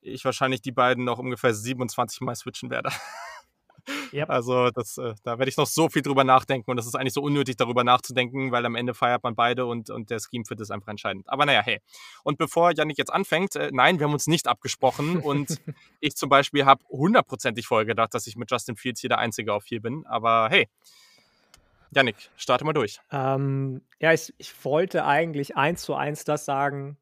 ich 0.00 0.24
wahrscheinlich 0.24 0.60
die 0.60 0.72
beiden 0.72 1.04
noch 1.04 1.18
ungefähr 1.18 1.54
27 1.54 2.20
Mal 2.22 2.34
switchen 2.34 2.68
werde. 2.68 2.90
Yep. 4.12 4.30
Also 4.30 4.70
das, 4.70 4.98
äh, 4.98 5.14
da 5.22 5.38
werde 5.38 5.48
ich 5.48 5.56
noch 5.56 5.66
so 5.66 5.88
viel 5.88 6.02
drüber 6.02 6.24
nachdenken 6.24 6.70
und 6.70 6.76
das 6.76 6.86
ist 6.86 6.94
eigentlich 6.94 7.12
so 7.12 7.22
unnötig, 7.22 7.56
darüber 7.56 7.84
nachzudenken, 7.84 8.52
weil 8.52 8.64
am 8.66 8.74
Ende 8.74 8.94
feiert 8.94 9.22
man 9.22 9.34
beide 9.34 9.66
und, 9.66 9.90
und 9.90 10.10
der 10.10 10.18
Scheme 10.18 10.44
Fit 10.44 10.60
ist 10.60 10.70
einfach 10.70 10.88
entscheidend. 10.88 11.28
Aber 11.28 11.46
naja, 11.46 11.62
hey. 11.62 11.80
Und 12.24 12.38
bevor 12.38 12.72
Janik 12.74 12.98
jetzt 12.98 13.12
anfängt, 13.12 13.56
äh, 13.56 13.70
nein, 13.72 13.98
wir 13.98 14.06
haben 14.06 14.12
uns 14.12 14.26
nicht 14.26 14.46
abgesprochen 14.46 15.18
und 15.22 15.60
ich 16.00 16.16
zum 16.16 16.28
Beispiel 16.28 16.64
habe 16.64 16.84
hundertprozentig 16.88 17.66
vorher 17.66 17.86
gedacht, 17.86 18.14
dass 18.14 18.26
ich 18.26 18.36
mit 18.36 18.50
Justin 18.50 18.76
Fields 18.76 19.00
hier 19.00 19.08
der 19.08 19.18
Einzige 19.18 19.52
auf 19.52 19.64
vier 19.64 19.80
bin. 19.80 20.06
Aber 20.06 20.48
hey, 20.50 20.68
Janik, 21.90 22.16
starte 22.36 22.64
mal 22.64 22.72
durch. 22.72 23.00
Ähm, 23.10 23.82
ja, 23.98 24.12
ich, 24.12 24.34
ich 24.38 24.52
wollte 24.64 25.04
eigentlich 25.04 25.56
eins 25.56 25.82
zu 25.82 25.94
eins 25.94 26.24
das 26.24 26.44
sagen, 26.44 26.98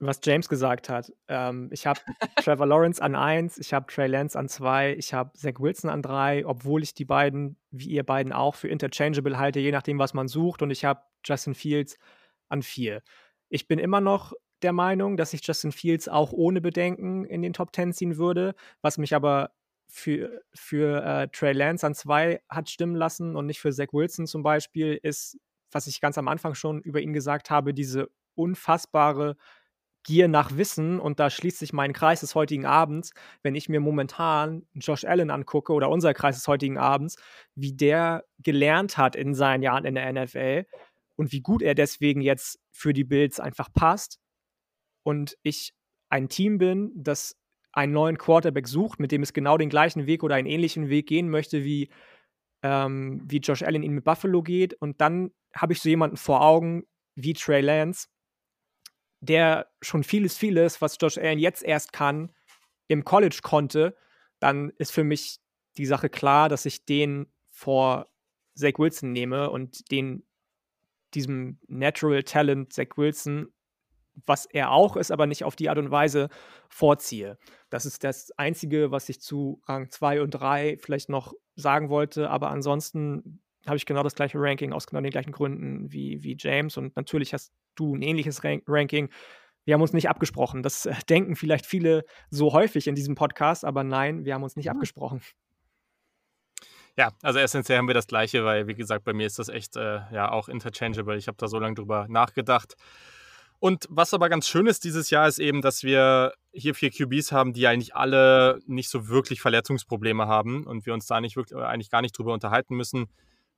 was 0.00 0.20
James 0.22 0.48
gesagt 0.48 0.88
hat. 0.88 1.12
Ähm, 1.28 1.68
ich 1.72 1.86
habe 1.86 2.00
Trevor 2.36 2.66
Lawrence 2.66 3.02
an 3.02 3.14
1, 3.14 3.58
ich 3.58 3.72
habe 3.72 3.86
Trey 3.92 4.06
Lance 4.06 4.38
an 4.38 4.48
2, 4.48 4.94
ich 4.94 5.12
habe 5.12 5.32
Zach 5.36 5.54
Wilson 5.58 5.90
an 5.90 6.02
3, 6.02 6.46
obwohl 6.46 6.82
ich 6.82 6.94
die 6.94 7.04
beiden, 7.04 7.56
wie 7.70 7.88
ihr 7.88 8.04
beiden 8.04 8.32
auch, 8.32 8.54
für 8.54 8.68
interchangeable 8.68 9.38
halte, 9.38 9.60
je 9.60 9.72
nachdem, 9.72 9.98
was 9.98 10.14
man 10.14 10.28
sucht. 10.28 10.62
Und 10.62 10.70
ich 10.70 10.84
habe 10.84 11.02
Justin 11.24 11.54
Fields 11.54 11.98
an 12.48 12.62
4. 12.62 13.02
Ich 13.48 13.66
bin 13.66 13.78
immer 13.78 14.00
noch 14.00 14.32
der 14.62 14.72
Meinung, 14.72 15.16
dass 15.16 15.32
ich 15.32 15.46
Justin 15.46 15.72
Fields 15.72 16.08
auch 16.08 16.32
ohne 16.32 16.60
Bedenken 16.60 17.24
in 17.24 17.42
den 17.42 17.52
Top 17.52 17.74
10 17.74 17.92
ziehen 17.92 18.16
würde, 18.16 18.54
was 18.82 18.98
mich 18.98 19.14
aber 19.14 19.52
für, 19.88 20.42
für 20.52 21.02
äh, 21.02 21.28
Trey 21.28 21.52
Lance 21.52 21.86
an 21.86 21.94
2 21.94 22.42
hat 22.48 22.68
stimmen 22.68 22.94
lassen 22.94 23.36
und 23.36 23.46
nicht 23.46 23.60
für 23.60 23.72
Zach 23.72 23.88
Wilson 23.92 24.26
zum 24.26 24.42
Beispiel, 24.42 24.98
ist, 25.02 25.38
was 25.72 25.86
ich 25.86 26.00
ganz 26.00 26.18
am 26.18 26.28
Anfang 26.28 26.54
schon 26.54 26.80
über 26.82 27.00
ihn 27.00 27.12
gesagt 27.12 27.50
habe, 27.50 27.72
diese 27.74 28.10
unfassbare 28.34 29.36
Gier 30.08 30.26
nach 30.26 30.56
Wissen 30.56 31.00
und 31.00 31.20
da 31.20 31.28
schließt 31.28 31.58
sich 31.58 31.74
mein 31.74 31.92
Kreis 31.92 32.20
des 32.20 32.34
heutigen 32.34 32.64
Abends, 32.64 33.12
wenn 33.42 33.54
ich 33.54 33.68
mir 33.68 33.78
momentan 33.78 34.66
Josh 34.72 35.04
Allen 35.04 35.28
angucke 35.28 35.74
oder 35.74 35.90
unser 35.90 36.14
Kreis 36.14 36.36
des 36.36 36.48
heutigen 36.48 36.78
Abends, 36.78 37.16
wie 37.54 37.74
der 37.74 38.24
gelernt 38.38 38.96
hat 38.96 39.16
in 39.16 39.34
seinen 39.34 39.62
Jahren 39.62 39.84
in 39.84 39.96
der 39.96 40.10
NFL 40.10 40.64
und 41.16 41.30
wie 41.30 41.42
gut 41.42 41.60
er 41.60 41.74
deswegen 41.74 42.22
jetzt 42.22 42.58
für 42.72 42.94
die 42.94 43.04
Bills 43.04 43.38
einfach 43.38 43.70
passt 43.70 44.18
und 45.02 45.36
ich 45.42 45.74
ein 46.08 46.30
Team 46.30 46.56
bin, 46.56 46.90
das 46.94 47.36
einen 47.72 47.92
neuen 47.92 48.16
Quarterback 48.16 48.66
sucht, 48.66 49.00
mit 49.00 49.12
dem 49.12 49.22
es 49.22 49.34
genau 49.34 49.58
den 49.58 49.68
gleichen 49.68 50.06
Weg 50.06 50.22
oder 50.22 50.36
einen 50.36 50.48
ähnlichen 50.48 50.88
Weg 50.88 51.06
gehen 51.06 51.28
möchte, 51.28 51.64
wie, 51.64 51.90
ähm, 52.62 53.20
wie 53.26 53.40
Josh 53.40 53.62
Allen 53.62 53.82
ihn 53.82 53.92
mit 53.92 54.04
Buffalo 54.04 54.42
geht. 54.42 54.72
Und 54.72 55.02
dann 55.02 55.32
habe 55.54 55.74
ich 55.74 55.82
so 55.82 55.90
jemanden 55.90 56.16
vor 56.16 56.40
Augen 56.40 56.84
wie 57.14 57.34
Trey 57.34 57.60
Lance, 57.60 58.08
der 59.20 59.68
schon 59.82 60.04
vieles, 60.04 60.36
vieles, 60.36 60.80
was 60.80 60.96
Josh 61.00 61.18
Allen 61.18 61.38
jetzt 61.38 61.62
erst 61.62 61.92
kann, 61.92 62.32
im 62.86 63.04
College 63.04 63.40
konnte, 63.42 63.96
dann 64.38 64.70
ist 64.78 64.92
für 64.92 65.04
mich 65.04 65.40
die 65.76 65.86
Sache 65.86 66.08
klar, 66.08 66.48
dass 66.48 66.66
ich 66.66 66.84
den 66.84 67.26
vor 67.48 68.08
Zach 68.54 68.78
Wilson 68.78 69.12
nehme 69.12 69.50
und 69.50 69.90
den 69.90 70.24
diesem 71.14 71.58
Natural 71.68 72.22
Talent 72.22 72.72
Zach 72.72 72.96
Wilson, 72.96 73.52
was 74.26 74.46
er 74.46 74.72
auch 74.72 74.96
ist, 74.96 75.10
aber 75.10 75.26
nicht 75.26 75.44
auf 75.44 75.56
die 75.56 75.68
Art 75.68 75.78
und 75.78 75.90
Weise 75.90 76.28
vorziehe. 76.68 77.38
Das 77.70 77.86
ist 77.86 78.04
das 78.04 78.30
Einzige, 78.32 78.90
was 78.90 79.08
ich 79.08 79.20
zu 79.20 79.62
Rang 79.66 79.90
2 79.90 80.22
und 80.22 80.30
3 80.32 80.78
vielleicht 80.78 81.08
noch 81.08 81.34
sagen 81.56 81.88
wollte, 81.88 82.30
aber 82.30 82.50
ansonsten 82.50 83.40
habe 83.68 83.76
ich 83.76 83.86
genau 83.86 84.02
das 84.02 84.14
gleiche 84.14 84.38
Ranking 84.38 84.72
aus 84.72 84.86
genau 84.86 85.00
den 85.00 85.10
gleichen 85.10 85.32
Gründen 85.32 85.92
wie, 85.92 86.22
wie 86.22 86.36
James. 86.38 86.76
Und 86.76 86.96
natürlich 86.96 87.32
hast 87.34 87.52
du 87.74 87.94
ein 87.94 88.02
ähnliches 88.02 88.42
Rank 88.44 88.64
Ranking. 88.66 89.10
Wir 89.64 89.74
haben 89.74 89.82
uns 89.82 89.92
nicht 89.92 90.08
abgesprochen. 90.08 90.62
Das 90.62 90.86
äh, 90.86 90.94
denken 91.08 91.36
vielleicht 91.36 91.66
viele 91.66 92.04
so 92.30 92.52
häufig 92.52 92.86
in 92.86 92.94
diesem 92.94 93.14
Podcast, 93.14 93.64
aber 93.64 93.84
nein, 93.84 94.24
wir 94.24 94.34
haben 94.34 94.42
uns 94.42 94.56
nicht 94.56 94.66
mhm. 94.66 94.72
abgesprochen. 94.72 95.20
Ja, 96.96 97.12
also 97.22 97.38
essentiell 97.38 97.78
haben 97.78 97.86
wir 97.86 97.94
das 97.94 98.08
Gleiche, 98.08 98.44
weil, 98.44 98.66
wie 98.66 98.74
gesagt, 98.74 99.04
bei 99.04 99.12
mir 99.12 99.26
ist 99.26 99.38
das 99.38 99.48
echt 99.48 99.76
äh, 99.76 100.00
ja 100.10 100.32
auch 100.32 100.48
interchangeable. 100.48 101.16
Ich 101.16 101.28
habe 101.28 101.36
da 101.38 101.46
so 101.46 101.58
lange 101.58 101.76
drüber 101.76 102.06
nachgedacht. 102.08 102.74
Und 103.60 103.86
was 103.90 104.14
aber 104.14 104.28
ganz 104.28 104.48
schön 104.48 104.66
ist 104.66 104.84
dieses 104.84 105.10
Jahr, 105.10 105.26
ist 105.26 105.38
eben, 105.38 105.62
dass 105.62 105.82
wir 105.82 106.32
hier 106.52 106.74
vier 106.74 106.90
QBs 106.90 107.32
haben, 107.32 107.52
die 107.52 107.66
eigentlich 107.66 107.94
alle 107.94 108.60
nicht 108.66 108.88
so 108.88 109.08
wirklich 109.08 109.40
Verletzungsprobleme 109.40 110.26
haben 110.26 110.64
und 110.64 110.86
wir 110.86 110.94
uns 110.94 111.06
da 111.06 111.20
nicht 111.20 111.36
wirklich, 111.36 111.58
eigentlich 111.58 111.90
gar 111.90 112.02
nicht 112.02 112.16
drüber 112.16 112.32
unterhalten 112.32 112.76
müssen. 112.76 113.06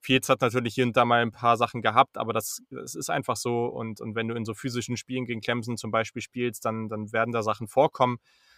Fields 0.01 0.29
hat 0.29 0.41
natürlich 0.41 0.73
hier 0.73 0.85
und 0.85 0.97
da 0.97 1.05
mal 1.05 1.21
ein 1.21 1.31
paar 1.31 1.57
Sachen 1.57 1.81
gehabt, 1.81 2.17
aber 2.17 2.33
das, 2.33 2.61
das 2.69 2.95
ist 2.95 3.09
einfach 3.09 3.35
so. 3.35 3.65
Und, 3.65 4.01
und 4.01 4.15
wenn 4.15 4.27
du 4.27 4.35
in 4.35 4.45
so 4.45 4.53
physischen 4.53 4.97
Spielen 4.97 5.25
gegen 5.25 5.41
Clemson 5.41 5.77
zum 5.77 5.91
Beispiel 5.91 6.21
spielst, 6.21 6.65
dann, 6.65 6.89
dann 6.89 7.13
werden 7.13 7.31
da 7.31 7.43
Sachen 7.43 7.67
vorkommen. 7.67 8.17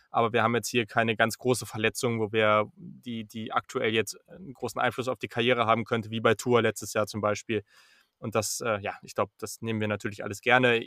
Aber 0.09 0.31
wir 0.31 0.43
haben 0.43 0.55
jetzt 0.55 0.69
hier 0.69 0.85
keine 0.85 1.15
ganz 1.15 1.37
große 1.37 1.65
Verletzung, 1.65 2.19
wo 2.19 2.31
wir 2.31 2.71
die, 2.75 3.25
die 3.25 3.51
aktuell 3.51 3.93
jetzt 3.93 4.17
einen 4.27 4.53
großen 4.53 4.79
Einfluss 4.79 5.07
auf 5.07 5.19
die 5.19 5.27
Karriere 5.27 5.65
haben 5.65 5.85
könnte, 5.85 6.11
wie 6.11 6.21
bei 6.21 6.35
Tour 6.35 6.61
letztes 6.61 6.93
Jahr 6.93 7.07
zum 7.07 7.19
Beispiel. 7.19 7.63
Und 8.19 8.35
das, 8.35 8.61
äh, 8.61 8.79
ja, 8.79 8.93
ich 9.01 9.15
glaube, 9.15 9.31
das 9.39 9.61
nehmen 9.61 9.81
wir 9.81 9.87
natürlich 9.87 10.23
alles 10.23 10.41
gerne 10.41 10.81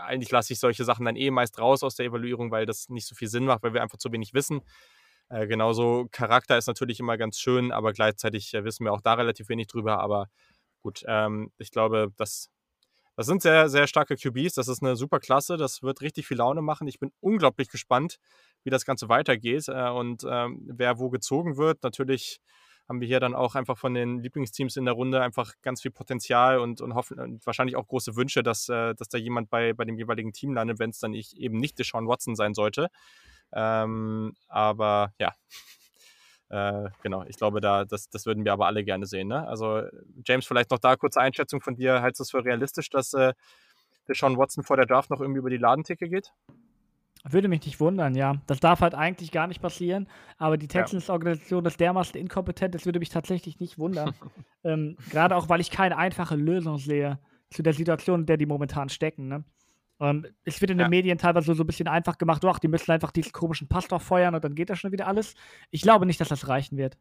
eigentlich 0.00 0.30
lasse 0.30 0.52
ich 0.52 0.58
solche 0.58 0.84
Sachen 0.84 1.04
dann 1.04 1.16
eh 1.16 1.30
meist 1.30 1.58
raus 1.58 1.82
aus 1.82 1.94
der 1.94 2.06
Evaluierung, 2.06 2.50
weil 2.50 2.66
das 2.66 2.88
nicht 2.88 3.06
so 3.06 3.14
viel 3.14 3.28
Sinn 3.28 3.44
macht, 3.44 3.62
weil 3.62 3.74
wir 3.74 3.82
einfach 3.82 3.98
zu 3.98 4.12
wenig 4.12 4.34
wissen. 4.34 4.62
Äh, 5.30 5.46
genauso 5.46 6.08
Charakter 6.10 6.58
ist 6.58 6.66
natürlich 6.66 7.00
immer 7.00 7.16
ganz 7.16 7.38
schön, 7.38 7.70
aber 7.72 7.92
gleichzeitig 7.92 8.52
äh, 8.52 8.64
wissen 8.64 8.84
wir 8.84 8.92
auch 8.92 9.00
da 9.00 9.14
relativ 9.14 9.48
wenig 9.48 9.68
drüber. 9.68 10.00
Aber 10.00 10.26
gut, 10.82 11.04
ähm, 11.06 11.52
ich 11.58 11.70
glaube, 11.70 12.12
das, 12.16 12.50
das 13.16 13.26
sind 13.26 13.40
sehr, 13.40 13.68
sehr 13.68 13.86
starke 13.86 14.16
QBs. 14.16 14.54
Das 14.54 14.66
ist 14.66 14.82
eine 14.82 14.96
super 14.96 15.20
Klasse. 15.20 15.56
Das 15.56 15.82
wird 15.82 16.00
richtig 16.00 16.26
viel 16.26 16.38
Laune 16.38 16.62
machen. 16.62 16.88
Ich 16.88 16.98
bin 16.98 17.12
unglaublich 17.20 17.68
gespannt, 17.68 18.16
wie 18.64 18.70
das 18.70 18.84
Ganze 18.84 19.08
weitergeht 19.08 19.68
äh, 19.68 19.88
und 19.90 20.24
ähm, 20.28 20.62
wer 20.66 20.98
wo 20.98 21.10
gezogen 21.10 21.56
wird. 21.56 21.82
Natürlich 21.84 22.40
haben 22.88 23.00
wir 23.00 23.06
hier 23.06 23.20
dann 23.20 23.36
auch 23.36 23.54
einfach 23.54 23.78
von 23.78 23.94
den 23.94 24.18
Lieblingsteams 24.18 24.76
in 24.76 24.84
der 24.84 24.94
Runde 24.94 25.22
einfach 25.22 25.52
ganz 25.62 25.80
viel 25.80 25.92
Potenzial 25.92 26.58
und, 26.58 26.80
und 26.80 26.94
hoffen 26.94 27.20
und 27.20 27.46
wahrscheinlich 27.46 27.76
auch 27.76 27.86
große 27.86 28.16
Wünsche, 28.16 28.42
dass, 28.42 28.68
äh, 28.68 28.96
dass 28.96 29.08
da 29.08 29.16
jemand 29.16 29.48
bei, 29.48 29.74
bei 29.74 29.84
dem 29.84 29.96
jeweiligen 29.96 30.32
Team 30.32 30.54
landet, 30.54 30.80
wenn 30.80 30.90
es 30.90 30.98
dann 30.98 31.14
ich, 31.14 31.36
eben 31.36 31.58
nicht 31.58 31.78
Deshaun 31.78 32.08
Watson 32.08 32.34
sein 32.34 32.52
sollte. 32.52 32.88
Ähm, 33.52 34.34
aber 34.48 35.12
ja, 35.18 35.34
äh, 36.50 36.90
genau, 37.02 37.24
ich 37.24 37.36
glaube, 37.36 37.60
da, 37.60 37.84
das, 37.84 38.08
das 38.10 38.26
würden 38.26 38.44
wir 38.44 38.52
aber 38.52 38.66
alle 38.66 38.84
gerne 38.84 39.06
sehen. 39.06 39.28
Ne? 39.28 39.46
Also, 39.46 39.82
James, 40.24 40.46
vielleicht 40.46 40.70
noch 40.70 40.78
da 40.78 40.96
kurze 40.96 41.20
Einschätzung 41.20 41.60
von 41.60 41.74
dir. 41.74 42.02
Hältst 42.02 42.20
du 42.20 42.22
es 42.22 42.30
für 42.30 42.44
realistisch, 42.44 42.90
dass 42.90 43.12
äh, 43.14 43.32
Deshaun 44.08 44.36
Watson 44.36 44.64
vor 44.64 44.76
der 44.76 44.86
Draft 44.86 45.10
noch 45.10 45.20
irgendwie 45.20 45.38
über 45.38 45.50
die 45.50 45.56
Ladentheke 45.56 46.08
geht? 46.08 46.32
Würde 47.28 47.48
mich 47.48 47.66
nicht 47.66 47.80
wundern, 47.80 48.14
ja. 48.14 48.36
Das 48.46 48.60
darf 48.60 48.80
halt 48.80 48.94
eigentlich 48.94 49.30
gar 49.30 49.46
nicht 49.46 49.60
passieren, 49.60 50.08
aber 50.38 50.56
die 50.56 50.68
Texans-Organisation 50.68 51.66
ist 51.66 51.78
dermaßen 51.78 52.18
inkompetent, 52.18 52.74
das 52.74 52.86
würde 52.86 52.98
mich 52.98 53.10
tatsächlich 53.10 53.60
nicht 53.60 53.78
wundern. 53.78 54.14
ähm, 54.64 54.96
Gerade 55.10 55.36
auch, 55.36 55.50
weil 55.50 55.60
ich 55.60 55.70
keine 55.70 55.98
einfache 55.98 56.36
Lösung 56.36 56.78
sehe 56.78 57.18
zu 57.50 57.62
der 57.62 57.74
Situation, 57.74 58.20
in 58.20 58.26
der 58.26 58.38
die 58.38 58.46
momentan 58.46 58.88
stecken. 58.88 59.28
Ne? 59.28 59.44
Ähm, 60.00 60.26
es 60.44 60.60
wird 60.60 60.70
in 60.70 60.78
ja. 60.78 60.86
den 60.86 60.90
Medien 60.90 61.18
teilweise 61.18 61.54
so 61.54 61.62
ein 61.62 61.66
bisschen 61.66 61.88
einfach 61.88 62.18
gemacht, 62.18 62.44
ach, 62.44 62.58
die 62.58 62.68
müssen 62.68 62.90
einfach 62.90 63.10
diesen 63.12 63.32
komischen 63.32 63.68
Pastor 63.68 64.00
feuern 64.00 64.34
und 64.34 64.42
dann 64.42 64.54
geht 64.54 64.70
das 64.70 64.78
schon 64.78 64.92
wieder 64.92 65.06
alles. 65.06 65.34
Ich 65.70 65.82
glaube 65.82 66.06
nicht, 66.06 66.20
dass 66.20 66.28
das 66.28 66.48
reichen 66.48 66.78
wird. 66.78 66.96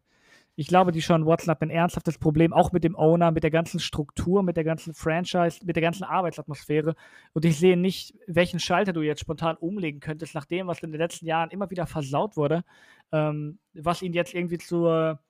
Ich 0.55 0.67
glaube, 0.67 0.91
die 0.91 0.99
Sean 0.99 1.25
Watson 1.25 1.51
hat 1.51 1.61
ein 1.61 1.69
ernsthaftes 1.69 2.17
Problem, 2.17 2.51
auch 2.51 2.73
mit 2.73 2.83
dem 2.83 2.97
Owner, 2.97 3.31
mit 3.31 3.43
der 3.43 3.51
ganzen 3.51 3.79
Struktur, 3.79 4.43
mit 4.43 4.57
der 4.57 4.65
ganzen 4.65 4.93
Franchise, 4.93 5.61
mit 5.63 5.77
der 5.77 5.83
ganzen 5.83 6.03
Arbeitsatmosphäre. 6.03 6.95
Und 7.31 7.45
ich 7.45 7.57
sehe 7.57 7.77
nicht, 7.77 8.13
welchen 8.27 8.59
Schalter 8.59 8.91
du 8.91 9.01
jetzt 9.01 9.21
spontan 9.21 9.55
umlegen 9.55 10.01
könntest, 10.01 10.35
nach 10.35 10.43
dem, 10.43 10.67
was 10.67 10.83
in 10.83 10.91
den 10.91 10.99
letzten 10.99 11.25
Jahren 11.25 11.51
immer 11.51 11.69
wieder 11.69 11.87
versaut 11.87 12.35
wurde, 12.35 12.65
ähm, 13.13 13.59
was 13.73 14.01
ihn 14.01 14.11
jetzt 14.11 14.33
irgendwie 14.33 14.57
zur, 14.57 15.21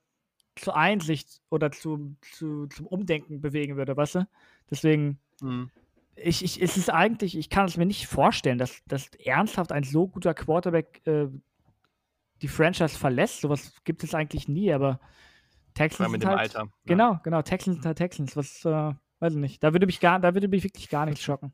zur 0.55 0.75
Einsicht 0.75 1.41
oder 1.51 1.71
zu, 1.71 2.15
zu, 2.21 2.65
zum 2.65 2.87
Umdenken 2.87 3.39
bewegen 3.39 3.77
würde, 3.77 3.95
weißt 3.95 4.15
du? 4.15 4.27
Deswegen, 4.71 5.19
mhm 5.41 5.69
ich, 6.21 6.43
ich, 6.43 6.61
es 6.61 6.77
ist 6.77 6.89
eigentlich, 6.89 7.37
ich 7.37 7.49
kann 7.49 7.65
es 7.65 7.77
mir 7.77 7.85
nicht 7.85 8.07
vorstellen, 8.07 8.57
dass, 8.57 8.83
dass 8.85 9.09
ernsthaft 9.23 9.71
ein 9.71 9.83
so 9.83 10.07
guter 10.07 10.33
Quarterback 10.33 11.01
äh, 11.05 11.27
die 12.41 12.47
Franchise 12.47 12.97
verlässt. 12.97 13.41
Sowas 13.41 13.73
gibt 13.83 14.03
es 14.03 14.13
eigentlich 14.13 14.47
nie, 14.47 14.71
aber 14.71 14.99
Texans. 15.73 16.09
mit 16.09 16.23
dem 16.23 16.29
halt, 16.29 16.39
Alter. 16.39 16.69
Genau, 16.85 17.13
ja. 17.13 17.21
genau. 17.23 17.41
Texans 17.41 17.77
sind 17.77 17.85
halt 17.85 17.97
Texans. 17.97 18.35
Was, 18.35 18.65
äh, 18.65 18.93
weiß 19.19 19.33
ich 19.33 19.39
nicht. 19.39 19.63
Da 19.63 19.73
würde 19.73 19.85
mich 19.85 19.99
gar, 19.99 20.19
da 20.19 20.33
würde 20.33 20.47
mich 20.47 20.63
wirklich 20.63 20.89
gar 20.89 21.05
nichts 21.05 21.21
schocken. 21.21 21.53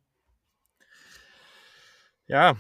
Ja, 2.28 2.56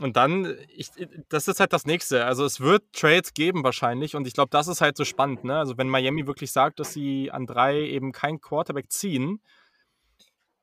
und 0.00 0.16
dann, 0.16 0.56
ich, 0.74 0.90
das 1.28 1.46
ist 1.46 1.60
halt 1.60 1.72
das 1.72 1.86
nächste. 1.86 2.24
Also 2.24 2.44
es 2.44 2.60
wird 2.60 2.92
Trades 2.92 3.32
geben 3.32 3.62
wahrscheinlich 3.62 4.16
und 4.16 4.26
ich 4.26 4.34
glaube, 4.34 4.50
das 4.50 4.66
ist 4.66 4.80
halt 4.80 4.96
so 4.96 5.04
spannend. 5.04 5.44
Ne? 5.44 5.56
Also 5.56 5.78
wenn 5.78 5.88
Miami 5.88 6.26
wirklich 6.26 6.50
sagt, 6.50 6.80
dass 6.80 6.92
sie 6.92 7.30
an 7.30 7.46
drei 7.46 7.80
eben 7.80 8.10
kein 8.10 8.40
Quarterback 8.40 8.90
ziehen, 8.90 9.40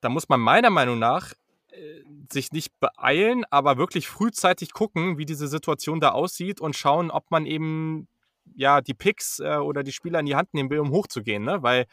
da 0.01 0.09
muss 0.09 0.29
man 0.29 0.39
meiner 0.39 0.69
Meinung 0.69 0.99
nach 0.99 1.33
äh, 1.71 2.03
sich 2.31 2.51
nicht 2.51 2.79
beeilen, 2.79 3.45
aber 3.49 3.77
wirklich 3.77 4.07
frühzeitig 4.07 4.73
gucken, 4.73 5.17
wie 5.17 5.25
diese 5.25 5.47
Situation 5.47 5.99
da 5.99 6.09
aussieht 6.09 6.59
und 6.59 6.75
schauen, 6.75 7.11
ob 7.11 7.31
man 7.31 7.45
eben 7.45 8.07
ja 8.55 8.81
die 8.81 8.93
Picks 8.93 9.39
äh, 9.39 9.55
oder 9.55 9.83
die 9.83 9.91
Spieler 9.91 10.19
in 10.19 10.25
die 10.25 10.35
Hand 10.35 10.53
nehmen 10.53 10.69
will, 10.69 10.79
um 10.79 10.91
hochzugehen, 10.91 11.43
ne? 11.43 11.63
Weil 11.63 11.85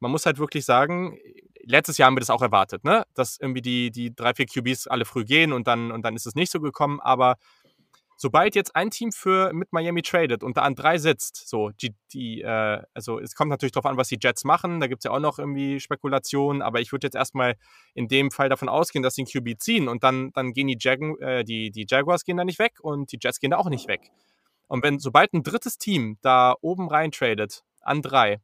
man 0.00 0.10
muss 0.10 0.26
halt 0.26 0.38
wirklich 0.38 0.64
sagen, 0.64 1.18
letztes 1.64 1.98
Jahr 1.98 2.06
haben 2.06 2.16
wir 2.16 2.20
das 2.20 2.30
auch 2.30 2.42
erwartet, 2.42 2.84
ne? 2.84 3.04
Dass 3.14 3.38
irgendwie 3.38 3.62
die, 3.62 3.90
die 3.90 4.14
drei, 4.14 4.34
vier 4.34 4.46
QBs 4.46 4.86
alle 4.86 5.04
früh 5.04 5.24
gehen 5.24 5.52
und 5.52 5.66
dann, 5.66 5.90
und 5.90 6.02
dann 6.02 6.16
ist 6.16 6.26
es 6.26 6.34
nicht 6.34 6.52
so 6.52 6.60
gekommen, 6.60 7.00
aber 7.00 7.36
sobald 8.20 8.56
jetzt 8.56 8.74
ein 8.74 8.90
Team 8.90 9.12
für 9.12 9.52
mit 9.54 9.72
Miami 9.72 10.02
tradet 10.02 10.42
und 10.42 10.56
da 10.56 10.62
an 10.62 10.74
drei 10.74 10.98
sitzt, 10.98 11.48
so 11.48 11.70
die, 11.70 11.94
die 12.12 12.42
äh, 12.42 12.82
also 12.92 13.20
es 13.20 13.36
kommt 13.36 13.48
natürlich 13.48 13.70
darauf 13.72 13.86
an, 13.86 13.96
was 13.96 14.08
die 14.08 14.18
Jets 14.20 14.44
machen. 14.44 14.80
Da 14.80 14.88
gibt 14.88 15.00
es 15.00 15.04
ja 15.04 15.12
auch 15.12 15.20
noch 15.20 15.38
irgendwie 15.38 15.78
Spekulationen, 15.78 16.60
aber 16.60 16.80
ich 16.80 16.90
würde 16.90 17.06
jetzt 17.06 17.14
erstmal 17.14 17.54
in 17.94 18.08
dem 18.08 18.32
Fall 18.32 18.48
davon 18.48 18.68
ausgehen, 18.68 19.04
dass 19.04 19.14
sie 19.14 19.22
einen 19.22 19.44
QB 19.44 19.60
ziehen 19.60 19.88
und 19.88 20.02
dann, 20.02 20.32
dann 20.32 20.52
gehen 20.52 20.66
die, 20.66 20.76
Jag 20.80 21.00
äh, 21.20 21.44
die, 21.44 21.70
die 21.70 21.86
Jaguars 21.88 22.24
gehen 22.24 22.36
da 22.36 22.44
nicht 22.44 22.58
weg 22.58 22.80
und 22.82 23.12
die 23.12 23.18
Jets 23.22 23.38
gehen 23.38 23.52
da 23.52 23.56
auch 23.56 23.70
nicht 23.70 23.86
weg. 23.86 24.10
Und 24.66 24.82
wenn 24.82 24.98
sobald 24.98 25.32
ein 25.32 25.44
drittes 25.44 25.78
Team 25.78 26.18
da 26.20 26.56
oben 26.60 26.88
rein 26.88 27.12
tradet 27.12 27.62
an 27.80 28.02
drei, 28.02 28.40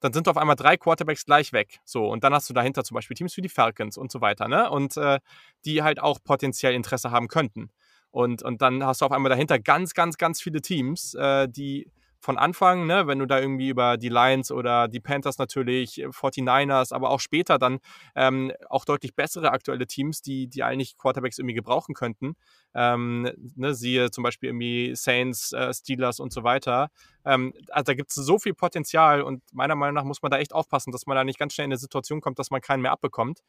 dann 0.00 0.14
sind 0.14 0.28
auf 0.28 0.38
einmal 0.38 0.56
drei 0.56 0.78
Quarterbacks 0.78 1.26
gleich 1.26 1.52
weg. 1.52 1.80
So, 1.84 2.06
und 2.06 2.24
dann 2.24 2.32
hast 2.32 2.48
du 2.48 2.54
dahinter 2.54 2.84
zum 2.84 2.94
Beispiel 2.94 3.14
Teams 3.14 3.36
wie 3.36 3.42
die 3.42 3.50
Falcons 3.50 3.98
und 3.98 4.10
so 4.10 4.22
weiter, 4.22 4.48
ne? 4.48 4.70
Und 4.70 4.96
äh, 4.96 5.20
die 5.66 5.82
halt 5.82 6.00
auch 6.00 6.18
potenziell 6.24 6.72
Interesse 6.72 7.10
haben 7.10 7.28
könnten. 7.28 7.70
Und, 8.10 8.42
und 8.42 8.60
dann 8.62 8.84
hast 8.84 9.00
du 9.00 9.06
auf 9.06 9.12
einmal 9.12 9.30
dahinter 9.30 9.58
ganz, 9.58 9.94
ganz, 9.94 10.18
ganz 10.18 10.40
viele 10.40 10.60
Teams, 10.60 11.14
äh, 11.14 11.48
die 11.48 11.90
von 12.20 12.36
Anfang, 12.36 12.86
ne, 12.86 13.06
wenn 13.06 13.18
du 13.18 13.26
da 13.26 13.40
irgendwie 13.40 13.70
über 13.70 13.96
die 13.96 14.10
Lions 14.10 14.52
oder 14.52 14.88
die 14.88 15.00
Panthers 15.00 15.38
natürlich, 15.38 16.04
49ers, 16.04 16.92
äh, 16.92 16.94
aber 16.94 17.10
auch 17.10 17.20
später 17.20 17.58
dann 17.58 17.78
ähm, 18.14 18.52
auch 18.68 18.84
deutlich 18.84 19.14
bessere 19.14 19.50
aktuelle 19.52 19.86
Teams, 19.86 20.20
die, 20.20 20.46
die 20.46 20.62
eigentlich 20.62 20.98
Quarterbacks 20.98 21.38
irgendwie 21.38 21.54
gebrauchen 21.54 21.94
könnten. 21.94 22.36
Ähm, 22.74 23.30
ne, 23.56 23.74
siehe 23.74 24.10
zum 24.10 24.22
Beispiel 24.22 24.50
irgendwie 24.50 24.94
Saints, 24.94 25.52
äh, 25.52 25.72
Steelers 25.72 26.20
und 26.20 26.32
so 26.32 26.44
weiter. 26.44 26.90
Ähm, 27.24 27.54
also 27.70 27.84
da 27.84 27.94
gibt 27.94 28.10
es 28.10 28.16
so 28.16 28.38
viel 28.38 28.54
Potenzial 28.54 29.22
und 29.22 29.42
meiner 29.52 29.74
Meinung 29.74 29.94
nach 29.94 30.04
muss 30.04 30.20
man 30.20 30.30
da 30.30 30.38
echt 30.38 30.52
aufpassen, 30.54 30.92
dass 30.92 31.06
man 31.06 31.16
da 31.16 31.24
nicht 31.24 31.38
ganz 31.38 31.54
schnell 31.54 31.64
in 31.64 31.72
eine 31.72 31.78
Situation 31.78 32.20
kommt, 32.20 32.38
dass 32.38 32.50
man 32.50 32.60
keinen 32.60 32.82
mehr 32.82 32.92
abbekommt 32.92 33.40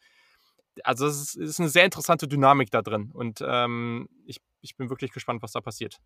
also 0.84 1.08
es 1.08 1.22
ist, 1.22 1.36
ist, 1.36 1.60
eine 1.60 1.70
sehr 1.70 1.86
interessante 1.86 2.28
Dynamik 2.28 2.72
da 2.72 2.82
drin 2.82 3.12
und 3.14 3.44
ähm, 3.46 4.08
ich, 4.26 4.42
ich 4.62 4.76
bin 4.76 4.90
wirklich 4.90 5.12
gespannt, 5.12 5.42
was 5.42 5.52
da 5.52 5.62
passiert. 5.62 6.00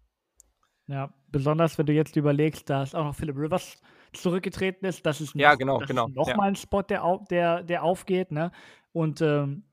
Ja, 0.88 1.12
besonders 1.32 1.78
wenn 1.78 1.88
du 1.88 1.94
jetzt 1.94 2.16
überlegst, 2.16 2.70
dass 2.70 2.94
auch 2.94 3.06
noch 3.06 3.16
Philip 3.16 3.36
Rivers 3.38 3.82
zurückgetreten 4.14 4.88
ist, 4.88 5.06
das 5.06 5.20
ist 5.20 5.36
noch, 5.36 5.42
ja, 5.42 5.56
genau, 5.56 5.80
genau. 5.80 6.08
nochmal 6.08 6.38
ja. 6.38 6.44
ein 6.44 6.56
Spot, 6.56 6.84
der, 6.84 7.20
der, 7.30 7.64
der 7.64 7.84
aufgeht. 7.84 8.32
Ne? 8.32 8.52
Und 8.92 9.20
ähm, 9.22 9.64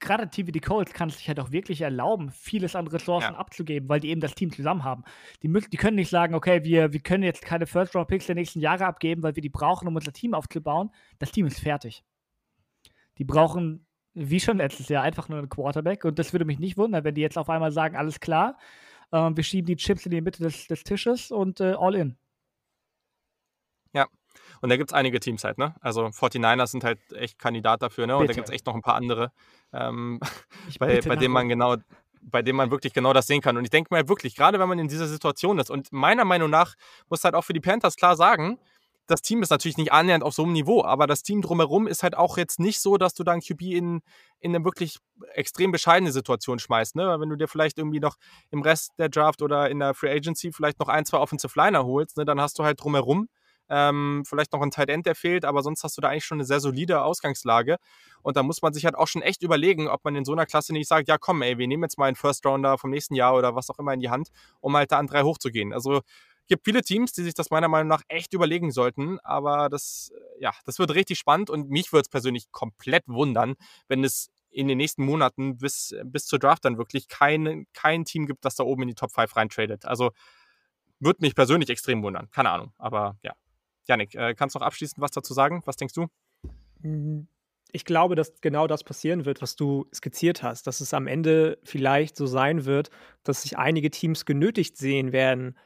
gerade 0.00 0.28
TVD 0.28 0.60
Colts 0.60 0.92
kann 0.92 1.08
es 1.08 1.16
sich 1.16 1.28
halt 1.28 1.40
auch 1.40 1.50
wirklich 1.50 1.80
erlauben, 1.80 2.30
vieles 2.30 2.76
an 2.76 2.86
Ressourcen 2.86 3.32
ja. 3.32 3.38
abzugeben, 3.38 3.88
weil 3.88 4.00
die 4.00 4.10
eben 4.10 4.20
das 4.20 4.34
Team 4.34 4.52
zusammen 4.52 4.84
haben. 4.84 5.04
Die, 5.42 5.48
müssen, 5.48 5.70
die 5.70 5.78
können 5.78 5.96
nicht 5.96 6.10
sagen, 6.10 6.34
okay, 6.34 6.62
wir, 6.62 6.92
wir 6.92 7.00
können 7.00 7.22
jetzt 7.22 7.42
keine 7.42 7.66
First-Round-Picks 7.66 8.26
der 8.26 8.34
nächsten 8.34 8.60
Jahre 8.60 8.84
abgeben, 8.84 9.22
weil 9.22 9.36
wir 9.36 9.42
die 9.42 9.48
brauchen, 9.48 9.88
um 9.88 9.96
unser 9.96 10.12
Team 10.12 10.34
aufzubauen. 10.34 10.90
Das 11.18 11.32
Team 11.32 11.46
ist 11.46 11.60
fertig. 11.60 12.04
Die 13.18 13.24
brauchen 13.24 13.86
wie 14.14 14.40
schon 14.40 14.58
letztes 14.58 14.88
Jahr, 14.88 15.02
einfach 15.02 15.28
nur 15.28 15.38
ein 15.38 15.48
Quarterback. 15.48 16.04
Und 16.04 16.18
das 16.18 16.32
würde 16.32 16.44
mich 16.44 16.58
nicht 16.58 16.76
wundern, 16.76 17.04
wenn 17.04 17.14
die 17.14 17.20
jetzt 17.20 17.38
auf 17.38 17.50
einmal 17.50 17.72
sagen, 17.72 17.96
alles 17.96 18.20
klar, 18.20 18.56
äh, 19.10 19.30
wir 19.34 19.44
schieben 19.44 19.66
die 19.66 19.76
Chips 19.76 20.06
in 20.06 20.10
die 20.10 20.20
Mitte 20.20 20.42
des, 20.42 20.66
des 20.66 20.84
Tisches 20.84 21.30
und 21.30 21.60
äh, 21.60 21.74
all 21.78 21.94
in. 21.94 22.16
Ja, 23.92 24.06
und 24.60 24.70
da 24.70 24.76
gibt 24.76 24.90
es 24.90 24.94
einige 24.94 25.20
Teams 25.20 25.44
halt, 25.44 25.58
ne? 25.58 25.74
Also 25.80 26.06
49ers 26.06 26.68
sind 26.68 26.84
halt 26.84 26.98
echt 27.12 27.38
Kandidat 27.38 27.82
dafür, 27.82 28.06
ne? 28.06 28.16
Und 28.16 28.28
da 28.28 28.32
gibt 28.32 28.48
es 28.48 28.54
echt 28.54 28.66
noch 28.66 28.74
ein 28.74 28.82
paar 28.82 28.94
andere, 28.94 29.32
ähm, 29.72 30.20
bei, 30.78 31.00
bei 31.00 31.16
denen 31.16 31.34
man 31.34 31.48
genau, 31.48 31.76
bei 32.22 32.42
dem 32.42 32.56
man 32.56 32.70
wirklich 32.70 32.92
genau 32.92 33.12
das 33.12 33.26
sehen 33.26 33.40
kann. 33.40 33.56
Und 33.56 33.64
ich 33.64 33.70
denke 33.70 33.92
mal 33.92 34.08
wirklich, 34.08 34.34
gerade 34.34 34.58
wenn 34.58 34.68
man 34.68 34.78
in 34.78 34.88
dieser 34.88 35.06
Situation 35.06 35.58
ist, 35.58 35.70
und 35.70 35.92
meiner 35.92 36.24
Meinung 36.24 36.50
nach 36.50 36.74
muss 37.08 37.24
halt 37.24 37.34
auch 37.34 37.44
für 37.44 37.52
die 37.52 37.60
Panthers 37.60 37.96
klar 37.96 38.16
sagen, 38.16 38.58
das 39.06 39.22
Team 39.22 39.42
ist 39.42 39.50
natürlich 39.50 39.76
nicht 39.76 39.92
annähernd 39.92 40.24
auf 40.24 40.34
so 40.34 40.44
einem 40.44 40.52
Niveau, 40.52 40.82
aber 40.84 41.06
das 41.06 41.22
Team 41.22 41.42
drumherum 41.42 41.86
ist 41.86 42.02
halt 42.02 42.16
auch 42.16 42.38
jetzt 42.38 42.58
nicht 42.58 42.80
so, 42.80 42.96
dass 42.96 43.14
du 43.14 43.22
dann 43.24 43.40
QB 43.40 43.62
in, 43.62 44.00
in 44.40 44.54
eine 44.54 44.64
wirklich 44.64 44.98
extrem 45.34 45.72
bescheidene 45.72 46.12
Situation 46.12 46.58
schmeißt. 46.58 46.96
Ne? 46.96 47.16
Wenn 47.18 47.28
du 47.28 47.36
dir 47.36 47.48
vielleicht 47.48 47.78
irgendwie 47.78 48.00
noch 48.00 48.16
im 48.50 48.62
Rest 48.62 48.92
der 48.98 49.08
Draft 49.08 49.42
oder 49.42 49.70
in 49.70 49.78
der 49.78 49.94
Free 49.94 50.10
Agency 50.10 50.52
vielleicht 50.52 50.78
noch 50.80 50.88
ein, 50.88 51.04
zwei 51.04 51.18
Offensive 51.18 51.52
Liner 51.56 51.84
holst, 51.84 52.16
ne? 52.16 52.24
dann 52.24 52.40
hast 52.40 52.58
du 52.58 52.64
halt 52.64 52.82
drumherum 52.82 53.28
ähm, 53.68 54.24
vielleicht 54.26 54.52
noch 54.52 54.60
ein 54.60 54.70
Tight 54.70 54.88
End, 54.90 55.06
der 55.06 55.14
fehlt, 55.14 55.44
aber 55.44 55.62
sonst 55.62 55.84
hast 55.84 55.96
du 55.96 56.00
da 56.00 56.08
eigentlich 56.08 56.24
schon 56.24 56.36
eine 56.36 56.44
sehr 56.44 56.60
solide 56.60 57.02
Ausgangslage. 57.02 57.76
Und 58.22 58.36
da 58.36 58.42
muss 58.42 58.62
man 58.62 58.72
sich 58.72 58.84
halt 58.84 58.94
auch 58.94 59.08
schon 59.08 59.22
echt 59.22 59.42
überlegen, 59.42 59.88
ob 59.88 60.04
man 60.04 60.16
in 60.16 60.24
so 60.24 60.32
einer 60.32 60.46
Klasse 60.46 60.72
nicht 60.72 60.88
sagt, 60.88 61.08
ja 61.08 61.18
komm, 61.18 61.42
ey, 61.42 61.58
wir 61.58 61.66
nehmen 61.66 61.82
jetzt 61.82 61.98
mal 61.98 62.06
einen 62.06 62.16
First 62.16 62.44
Rounder 62.46 62.78
vom 62.78 62.90
nächsten 62.90 63.14
Jahr 63.14 63.34
oder 63.34 63.54
was 63.54 63.70
auch 63.70 63.78
immer 63.78 63.92
in 63.92 64.00
die 64.00 64.10
Hand, 64.10 64.28
um 64.60 64.76
halt 64.76 64.92
da 64.92 64.98
an 64.98 65.06
drei 65.06 65.22
hochzugehen. 65.22 65.72
Also 65.72 66.02
gibt 66.46 66.64
viele 66.64 66.82
Teams, 66.82 67.12
die 67.12 67.22
sich 67.22 67.34
das 67.34 67.50
meiner 67.50 67.68
Meinung 67.68 67.88
nach 67.88 68.02
echt 68.08 68.32
überlegen 68.32 68.70
sollten, 68.70 69.18
aber 69.20 69.68
das, 69.68 70.12
äh, 70.14 70.42
ja, 70.42 70.52
das 70.64 70.78
wird 70.78 70.94
richtig 70.94 71.18
spannend 71.18 71.50
und 71.50 71.70
mich 71.70 71.92
würde 71.92 72.02
es 72.02 72.08
persönlich 72.08 72.50
komplett 72.52 73.04
wundern, 73.06 73.54
wenn 73.88 74.04
es 74.04 74.30
in 74.50 74.68
den 74.68 74.78
nächsten 74.78 75.04
Monaten 75.04 75.58
bis, 75.58 75.94
bis 76.04 76.26
zur 76.26 76.38
Draft 76.38 76.64
dann 76.64 76.78
wirklich 76.78 77.08
kein, 77.08 77.66
kein 77.72 78.04
Team 78.04 78.26
gibt, 78.26 78.44
das 78.44 78.54
da 78.54 78.64
oben 78.64 78.82
in 78.82 78.88
die 78.88 78.94
Top 78.94 79.12
5 79.12 79.34
reintradet. 79.34 79.84
Also 79.84 80.12
würde 81.00 81.18
mich 81.22 81.34
persönlich 81.34 81.70
extrem 81.70 82.02
wundern. 82.02 82.30
Keine 82.30 82.50
Ahnung, 82.50 82.72
aber 82.78 83.18
ja. 83.22 83.32
Janik, 83.86 84.14
äh, 84.14 84.34
kannst 84.34 84.54
du 84.54 84.60
noch 84.60 84.66
abschließend 84.66 85.00
was 85.00 85.10
dazu 85.10 85.34
sagen? 85.34 85.62
Was 85.66 85.76
denkst 85.76 85.94
du? 85.94 86.06
Mhm. 86.80 87.28
ich 87.72 87.86
glaube, 87.86 88.14
dass 88.14 88.40
genau 88.42 88.66
das 88.66 88.84
passieren 88.84 89.24
wird, 89.24 89.40
was 89.40 89.56
du 89.56 89.86
skizziert 89.92 90.42
hast, 90.42 90.66
dass 90.66 90.80
es 90.80 90.92
am 90.92 91.06
Ende 91.06 91.58
vielleicht 91.64 92.14
so 92.14 92.26
sein 92.26 92.66
wird, 92.66 92.90
dass 93.22 93.42
sich 93.42 93.56
einige 93.58 93.90
Teams 93.90 94.26
genötigt 94.26 94.76
sehen 94.76 95.12
werden, 95.12 95.56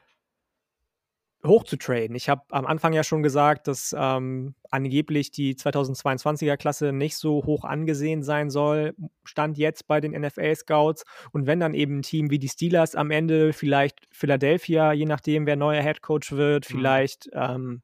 hoch 1.47 1.65
zu 1.65 1.77
traden. 1.77 2.17
Ich 2.17 2.29
habe 2.29 2.43
am 2.51 2.67
Anfang 2.67 2.93
ja 2.93 3.05
schon 3.05 3.23
gesagt, 3.23 3.69
dass 3.69 3.95
ähm, 3.97 4.55
angeblich 4.71 5.31
die 5.31 5.55
2022er 5.55 6.57
Klasse 6.57 6.93
nicht 6.93 7.17
so 7.17 7.45
hoch 7.45 7.65
angesehen 7.65 8.23
sein 8.23 8.51
soll, 8.51 8.95
stand 9.25 9.57
jetzt 9.57 9.87
bei 9.87 10.01
den 10.01 10.21
NFL 10.21 10.55
Scouts. 10.57 11.05
Und 11.33 11.47
wenn 11.47 11.61
dann 11.61 11.75
eben 11.75 11.99
ein 11.99 12.03
Team 12.03 12.31
wie 12.31 12.41
die 12.41 12.49
Steelers 12.49 12.97
am 12.97 13.11
Ende, 13.11 13.53
vielleicht 13.53 14.07
Philadelphia, 14.11 14.93
je 14.93 15.07
nachdem, 15.07 15.47
wer 15.47 15.57
neuer 15.57 15.83
Head 15.83 16.03
Coach 16.03 16.33
wird, 16.33 16.69
mhm. 16.69 16.75
vielleicht 16.77 17.31
ähm, 17.33 17.83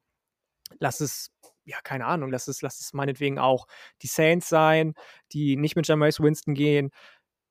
lass 0.79 0.99
es 0.99 1.31
ja, 1.65 1.77
keine 1.83 2.05
Ahnung, 2.05 2.29
lass 2.31 2.47
es, 2.47 2.61
lass 2.61 2.79
es 2.79 2.93
meinetwegen 2.93 3.39
auch 3.39 3.67
die 4.03 4.07
Saints 4.07 4.49
sein, 4.49 4.93
die 5.31 5.57
nicht 5.57 5.75
mit 5.75 5.87
Jameis 5.87 6.19
Winston 6.19 6.53
gehen. 6.53 6.91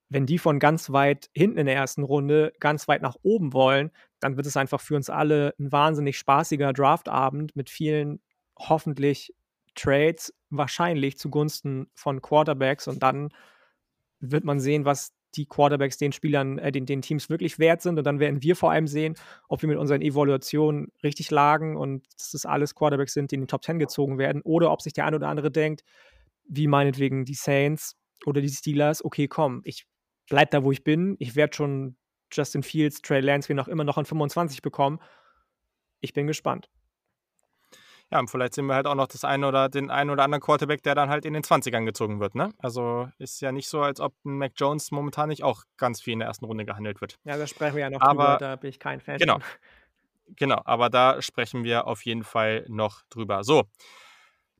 Wenn 0.08 0.26
die 0.26 0.38
von 0.38 0.60
ganz 0.60 0.90
weit 0.90 1.30
hinten 1.34 1.58
in 1.58 1.66
der 1.66 1.74
ersten 1.74 2.04
Runde 2.04 2.52
ganz 2.60 2.86
weit 2.86 3.02
nach 3.02 3.16
oben 3.22 3.52
wollen, 3.52 3.90
dann 4.24 4.38
wird 4.38 4.46
es 4.46 4.56
einfach 4.56 4.80
für 4.80 4.96
uns 4.96 5.10
alle 5.10 5.54
ein 5.58 5.70
wahnsinnig 5.70 6.16
spaßiger 6.16 6.72
Draftabend 6.72 7.54
mit 7.54 7.68
vielen 7.68 8.22
hoffentlich 8.58 9.34
Trades, 9.74 10.32
wahrscheinlich 10.48 11.18
zugunsten 11.18 11.90
von 11.92 12.22
Quarterbacks. 12.22 12.88
Und 12.88 13.02
dann 13.02 13.28
wird 14.20 14.44
man 14.44 14.60
sehen, 14.60 14.86
was 14.86 15.12
die 15.34 15.44
Quarterbacks 15.44 15.98
den 15.98 16.12
Spielern, 16.12 16.58
äh, 16.58 16.72
den, 16.72 16.86
den 16.86 17.02
Teams 17.02 17.28
wirklich 17.28 17.58
wert 17.58 17.82
sind. 17.82 17.98
Und 17.98 18.04
dann 18.04 18.18
werden 18.18 18.42
wir 18.42 18.56
vor 18.56 18.70
allem 18.70 18.86
sehen, 18.86 19.14
ob 19.50 19.60
wir 19.60 19.68
mit 19.68 19.76
unseren 19.76 20.00
Evaluationen 20.00 20.90
richtig 21.02 21.30
lagen 21.30 21.76
und 21.76 22.06
dass 22.16 22.30
das 22.30 22.46
alles 22.46 22.74
Quarterbacks 22.74 23.12
sind, 23.12 23.30
die 23.30 23.34
in 23.34 23.42
den 23.42 23.48
Top 23.48 23.62
10 23.62 23.78
gezogen 23.78 24.16
werden. 24.16 24.40
Oder 24.40 24.72
ob 24.72 24.80
sich 24.80 24.94
der 24.94 25.04
eine 25.04 25.16
oder 25.16 25.28
andere 25.28 25.50
denkt, 25.50 25.84
wie 26.48 26.66
meinetwegen 26.66 27.26
die 27.26 27.34
Saints 27.34 27.98
oder 28.24 28.40
die 28.40 28.48
Steelers, 28.48 29.04
okay, 29.04 29.28
komm, 29.28 29.60
ich 29.64 29.84
bleib 30.30 30.50
da, 30.50 30.64
wo 30.64 30.72
ich 30.72 30.82
bin. 30.82 31.16
Ich 31.18 31.36
werde 31.36 31.54
schon 31.54 31.96
Justin 32.34 32.62
Fields, 32.62 33.02
Trey 33.02 33.20
Lance, 33.20 33.48
wie 33.48 33.54
noch 33.54 33.68
immer 33.68 33.84
noch 33.84 33.98
an 33.98 34.04
25 34.04 34.62
bekommen. 34.62 35.00
Ich 36.00 36.12
bin 36.12 36.26
gespannt. 36.26 36.68
Ja, 38.10 38.20
und 38.20 38.28
vielleicht 38.28 38.54
sehen 38.54 38.66
wir 38.66 38.74
halt 38.74 38.86
auch 38.86 38.94
noch 38.94 39.06
das 39.06 39.24
eine 39.24 39.48
oder 39.48 39.68
den 39.68 39.90
einen 39.90 40.10
oder 40.10 40.24
anderen 40.24 40.42
Quarterback, 40.42 40.82
der 40.82 40.94
dann 40.94 41.08
halt 41.08 41.24
in 41.24 41.32
den 41.32 41.42
20ern 41.42 41.84
gezogen 41.84 42.20
wird. 42.20 42.34
Ne? 42.34 42.52
Also 42.58 43.08
ist 43.18 43.40
ja 43.40 43.50
nicht 43.50 43.68
so, 43.68 43.80
als 43.80 43.98
ob 43.98 44.14
ein 44.24 44.38
Mac 44.38 44.52
Jones 44.56 44.90
momentan 44.90 45.30
nicht 45.30 45.42
auch 45.42 45.64
ganz 45.76 46.00
viel 46.02 46.12
in 46.12 46.18
der 46.18 46.28
ersten 46.28 46.44
Runde 46.44 46.64
gehandelt 46.64 47.00
wird. 47.00 47.18
Ja, 47.24 47.36
da 47.36 47.46
sprechen 47.46 47.76
wir 47.76 47.82
ja 47.82 47.90
noch 47.90 48.00
aber, 48.00 48.24
drüber, 48.24 48.38
da 48.38 48.56
bin 48.56 48.70
ich 48.70 48.78
kein 48.78 49.00
Fan. 49.00 49.18
Genau. 49.18 49.38
Genau, 50.36 50.60
aber 50.64 50.88
da 50.90 51.20
sprechen 51.20 51.64
wir 51.64 51.86
auf 51.86 52.04
jeden 52.04 52.24
Fall 52.24 52.64
noch 52.68 53.02
drüber. 53.10 53.44
So, 53.44 53.64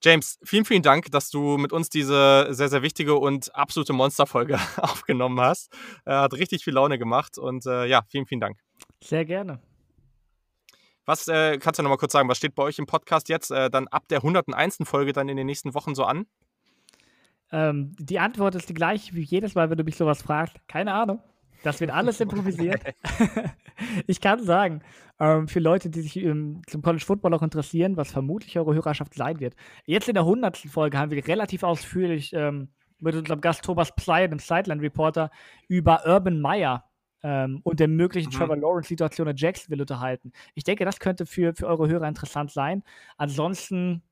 James, 0.04 0.38
vielen, 0.44 0.66
vielen 0.66 0.82
Dank, 0.82 1.10
dass 1.12 1.30
du 1.30 1.56
mit 1.56 1.72
uns 1.72 1.88
diese 1.88 2.48
sehr, 2.50 2.68
sehr 2.68 2.82
wichtige 2.82 3.14
und 3.14 3.54
absolute 3.54 3.94
Monsterfolge 3.94 4.58
aufgenommen 4.76 5.40
hast. 5.40 5.72
Äh, 6.04 6.12
hat 6.12 6.34
richtig 6.34 6.62
viel 6.62 6.74
Laune 6.74 6.98
gemacht 6.98 7.38
und 7.38 7.64
äh, 7.64 7.86
ja, 7.86 8.02
vielen, 8.08 8.26
vielen 8.26 8.42
Dank. 8.42 8.58
Sehr 9.02 9.24
gerne. 9.24 9.62
Was 11.06 11.26
äh, 11.28 11.56
kannst 11.56 11.78
du 11.78 11.82
noch 11.82 11.88
mal 11.88 11.96
kurz 11.96 12.12
sagen? 12.12 12.28
Was 12.28 12.36
steht 12.36 12.54
bei 12.54 12.64
euch 12.64 12.78
im 12.78 12.84
Podcast 12.84 13.30
jetzt 13.30 13.50
äh, 13.50 13.70
dann 13.70 13.88
ab 13.88 14.06
der 14.08 14.18
101. 14.18 14.80
Folge 14.82 15.14
dann 15.14 15.30
in 15.30 15.38
den 15.38 15.46
nächsten 15.46 15.72
Wochen 15.72 15.94
so 15.94 16.04
an? 16.04 16.26
Ähm, 17.50 17.96
die 17.98 18.18
Antwort 18.18 18.56
ist 18.56 18.68
die 18.68 18.74
gleiche 18.74 19.14
wie 19.14 19.22
jedes 19.22 19.54
Mal, 19.54 19.70
wenn 19.70 19.78
du 19.78 19.84
mich 19.84 19.96
sowas 19.96 20.20
fragst. 20.20 20.56
Keine 20.68 20.92
Ahnung. 20.92 21.22
Das 21.64 21.80
wird 21.80 21.90
alles 21.92 22.20
improvisiert. 22.20 22.80
ich 24.06 24.20
kann 24.20 24.44
sagen, 24.44 24.82
ähm, 25.18 25.48
für 25.48 25.60
Leute, 25.60 25.90
die 25.90 26.02
sich 26.02 26.16
ähm, 26.16 26.62
zum 26.68 26.82
College 26.82 27.04
Football 27.04 27.34
auch 27.34 27.42
interessieren, 27.42 27.96
was 27.96 28.12
vermutlich 28.12 28.56
eure 28.58 28.74
Hörerschaft 28.74 29.14
sein 29.14 29.40
wird. 29.40 29.54
Jetzt 29.84 30.08
in 30.08 30.14
der 30.14 30.22
100. 30.22 30.56
Folge 30.56 30.98
haben 30.98 31.10
wir 31.10 31.26
relativ 31.26 31.62
ausführlich 31.62 32.32
ähm, 32.32 32.68
mit 33.00 33.16
unserem 33.16 33.40
Gast 33.40 33.64
Thomas 33.64 33.94
Psey, 33.94 34.28
dem 34.28 34.38
Sideline 34.38 34.80
Reporter, 34.80 35.30
über 35.68 36.06
Urban 36.06 36.40
Meyer 36.40 36.84
ähm, 37.22 37.60
und 37.64 37.80
der 37.80 37.88
möglichen 37.88 38.28
mhm. 38.28 38.34
Trevor 38.34 38.56
Lawrence-Situation 38.56 39.28
in 39.28 39.36
Jacksonville 39.36 39.82
unterhalten. 39.82 40.32
Ich 40.54 40.64
denke, 40.64 40.84
das 40.84 41.00
könnte 41.00 41.26
für, 41.26 41.54
für 41.54 41.66
eure 41.66 41.88
Hörer 41.88 42.06
interessant 42.06 42.50
sein. 42.50 42.82
Ansonsten, 43.16 44.02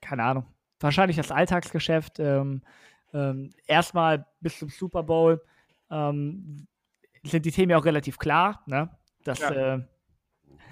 keine 0.00 0.22
Ahnung, 0.22 0.46
wahrscheinlich 0.80 1.16
das 1.16 1.32
Alltagsgeschäft. 1.32 2.18
Ähm, 2.20 2.62
ähm, 3.14 3.50
erstmal 3.66 4.26
bis 4.40 4.58
zum 4.58 4.68
Super 4.68 5.02
Bowl 5.02 5.40
ähm, 5.90 6.66
sind 7.24 7.44
die 7.44 7.52
Themen 7.52 7.70
ja 7.70 7.78
auch 7.78 7.84
relativ 7.84 8.18
klar. 8.18 8.62
Ne? 8.66 8.90
Das, 9.24 9.40
ja. 9.40 9.76
äh, 9.76 9.80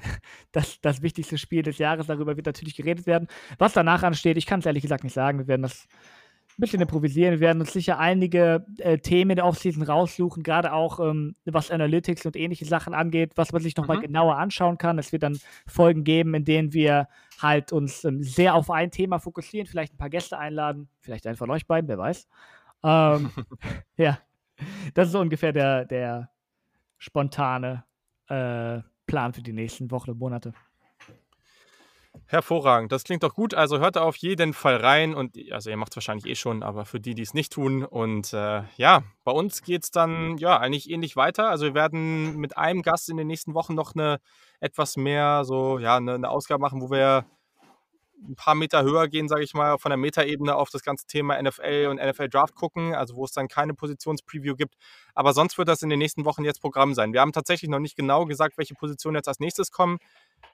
das, 0.53 0.81
das 0.81 1.03
wichtigste 1.03 1.39
Spiel 1.39 1.62
des 1.62 1.78
Jahres, 1.78 2.07
darüber 2.07 2.36
wird 2.36 2.47
natürlich 2.47 2.77
geredet 2.77 3.07
werden. 3.07 3.28
Was 3.59 3.73
danach 3.73 4.03
ansteht, 4.03 4.36
ich 4.36 4.47
kann 4.47 4.61
es 4.61 4.67
ehrlich 4.67 4.83
gesagt 4.83 5.05
nicht 5.05 5.15
sagen. 5.15 5.39
Wir 5.39 5.49
werden 5.49 5.62
das 5.62 5.86
ein 6.59 6.62
bisschen 6.62 6.81
improvisieren. 6.81 7.33
Wir 7.33 7.41
werden 7.41 7.61
uns 7.61 7.73
sicher 7.73 7.99
einige 7.99 8.65
äh, 8.78 8.97
Themen 8.99 9.33
in 9.33 9.36
der 9.36 9.45
Offseason 9.45 9.83
raussuchen, 9.83 10.43
gerade 10.43 10.73
auch 10.73 11.01
ähm, 11.01 11.36
was 11.45 11.70
Analytics 11.70 12.25
und 12.25 12.35
ähnliche 12.35 12.65
Sachen 12.65 12.95
angeht, 12.95 13.33
was 13.36 13.53
man 13.53 13.61
sich 13.61 13.77
nochmal 13.77 13.99
mhm. 13.99 14.03
genauer 14.03 14.36
anschauen 14.39 14.78
kann. 14.78 14.99
Es 14.99 15.12
wird 15.12 15.23
dann 15.23 15.39
Folgen 15.67 16.03
geben, 16.05 16.33
in 16.35 16.45
denen 16.45 16.73
wir 16.73 17.09
halt 17.43 17.73
uns 17.73 18.05
ähm, 18.05 18.23
sehr 18.23 18.55
auf 18.55 18.70
ein 18.70 18.91
Thema 18.91 19.19
fokussieren, 19.19 19.67
vielleicht 19.67 19.95
ein 19.95 19.99
paar 19.99 20.09
Gäste 20.09 20.39
einladen, 20.39 20.89
vielleicht 21.01 21.27
einen 21.27 21.36
von 21.36 21.51
euch 21.51 21.67
beiden, 21.67 21.89
wer 21.89 21.99
weiß. 21.99 22.27
Ähm, 22.83 23.31
ja, 23.99 24.19
das 24.94 25.09
ist 25.09 25.15
ungefähr 25.15 25.52
der, 25.52 25.85
der 25.85 26.31
spontane 26.99 27.85
äh, 28.28 28.81
Plan 29.07 29.33
für 29.33 29.43
die 29.43 29.52
nächsten 29.52 29.91
Wochen 29.91 30.10
und 30.10 30.18
Monate. 30.18 30.52
Hervorragend, 32.28 32.91
das 32.91 33.05
klingt 33.05 33.23
doch 33.23 33.35
gut. 33.35 33.55
Also 33.55 33.78
hört 33.78 33.99
auf 33.99 34.17
jeden 34.17 34.52
Fall 34.52 34.76
rein 34.76 35.15
und 35.15 35.36
also 35.52 35.70
ihr 35.70 35.76
macht 35.76 35.93
es 35.93 35.97
wahrscheinlich 35.97 36.26
eh 36.26 36.35
schon, 36.35 36.62
aber 36.62 36.85
für 36.85 36.99
die, 36.99 37.15
die 37.15 37.23
es 37.23 37.35
nicht 37.35 37.52
tun. 37.52 37.85
Und 37.85 38.33
äh, 38.33 38.62
ja, 38.76 39.02
bei 39.23 39.33
uns 39.33 39.62
geht 39.62 39.85
es 39.85 39.91
dann 39.91 40.36
ja 40.39 40.59
eigentlich 40.59 40.91
ähnlich 40.91 41.15
weiter. 41.17 41.51
Also 41.51 41.67
wir 41.67 41.75
werden 41.75 42.36
mit 42.36 42.57
einem 42.57 42.83
Gast 42.83 43.10
in 43.10 43.17
den 43.17 43.26
nächsten 43.26 43.55
Wochen 43.55 43.75
noch 43.75 43.94
eine 43.94 44.18
etwas 44.60 44.97
mehr 44.97 45.44
so, 45.44 45.78
ja, 45.78 45.97
eine, 45.99 46.15
eine 46.15 46.31
Ausgabe 46.31 46.60
machen, 46.60 46.81
wo 46.81 46.91
wir 46.91 47.26
ein 48.23 48.35
paar 48.36 48.55
Meter 48.55 48.83
höher 48.83 49.09
gehen, 49.09 49.28
sage 49.28 49.45
ich 49.45 49.55
mal, 49.55 49.78
von 49.78 49.91
der 49.91 49.97
Metaebene 49.97 50.55
auf 50.55 50.70
das 50.70 50.83
ganze 50.83 51.07
Thema 51.07 51.41
NFL 51.41 51.89
und 51.91 51.97
NFL 51.97 52.28
Draft 52.28 52.55
gucken, 52.55 52.95
also 52.95 53.17
wo 53.17 53.25
es 53.25 53.33
dann 53.33 53.49
keine 53.49 53.75
Positionspreview 53.75 54.55
gibt. 54.55 54.75
Aber 55.15 55.33
sonst 55.33 55.59
wird 55.59 55.69
das 55.69 55.83
in 55.83 55.91
den 55.91 55.99
nächsten 55.99 56.25
Wochen 56.25 56.45
jetzt 56.45 56.61
Programm 56.61 56.95
sein. 56.95 57.12
Wir 57.12 57.20
haben 57.20 57.33
tatsächlich 57.33 57.70
noch 57.70 57.78
nicht 57.78 57.97
genau 57.97 58.25
gesagt, 58.25 58.59
welche 58.59 58.75
Positionen 58.75 59.17
jetzt 59.17 59.28
als 59.28 59.41
nächstes 59.41 59.70
kommen. 59.70 59.99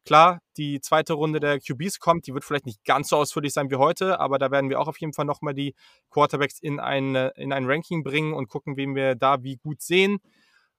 Klar, 0.05 0.41
die 0.57 0.81
zweite 0.81 1.13
Runde 1.15 1.41
der 1.41 1.61
QBs 1.61 2.01
kommt, 2.01 2.27
die 2.27 2.35
wird 2.35 2.45
vielleicht 2.45 2.67
nicht 2.67 2.85
ganz 2.85 3.09
so 3.09 3.17
ausführlich 3.17 3.53
sein 3.53 3.71
wie 3.71 3.77
heute, 3.77 4.19
aber 4.19 4.39
da 4.39 4.51
werden 4.51 4.69
wir 4.69 4.81
auch 4.81 4.89
auf 4.89 4.99
jeden 4.99 5.13
Fall 5.13 5.25
nochmal 5.25 5.55
die 5.55 5.75
Quarterbacks 6.11 6.59
in 6.61 6.81
ein, 6.81 7.15
in 7.15 7.53
ein 7.53 7.67
Ranking 7.67 8.03
bringen 8.03 8.35
und 8.35 8.49
gucken, 8.49 8.77
wen 8.77 8.95
wir 8.95 9.15
da 9.15 9.43
wie 9.43 9.57
gut 9.57 9.81
sehen. 9.81 10.19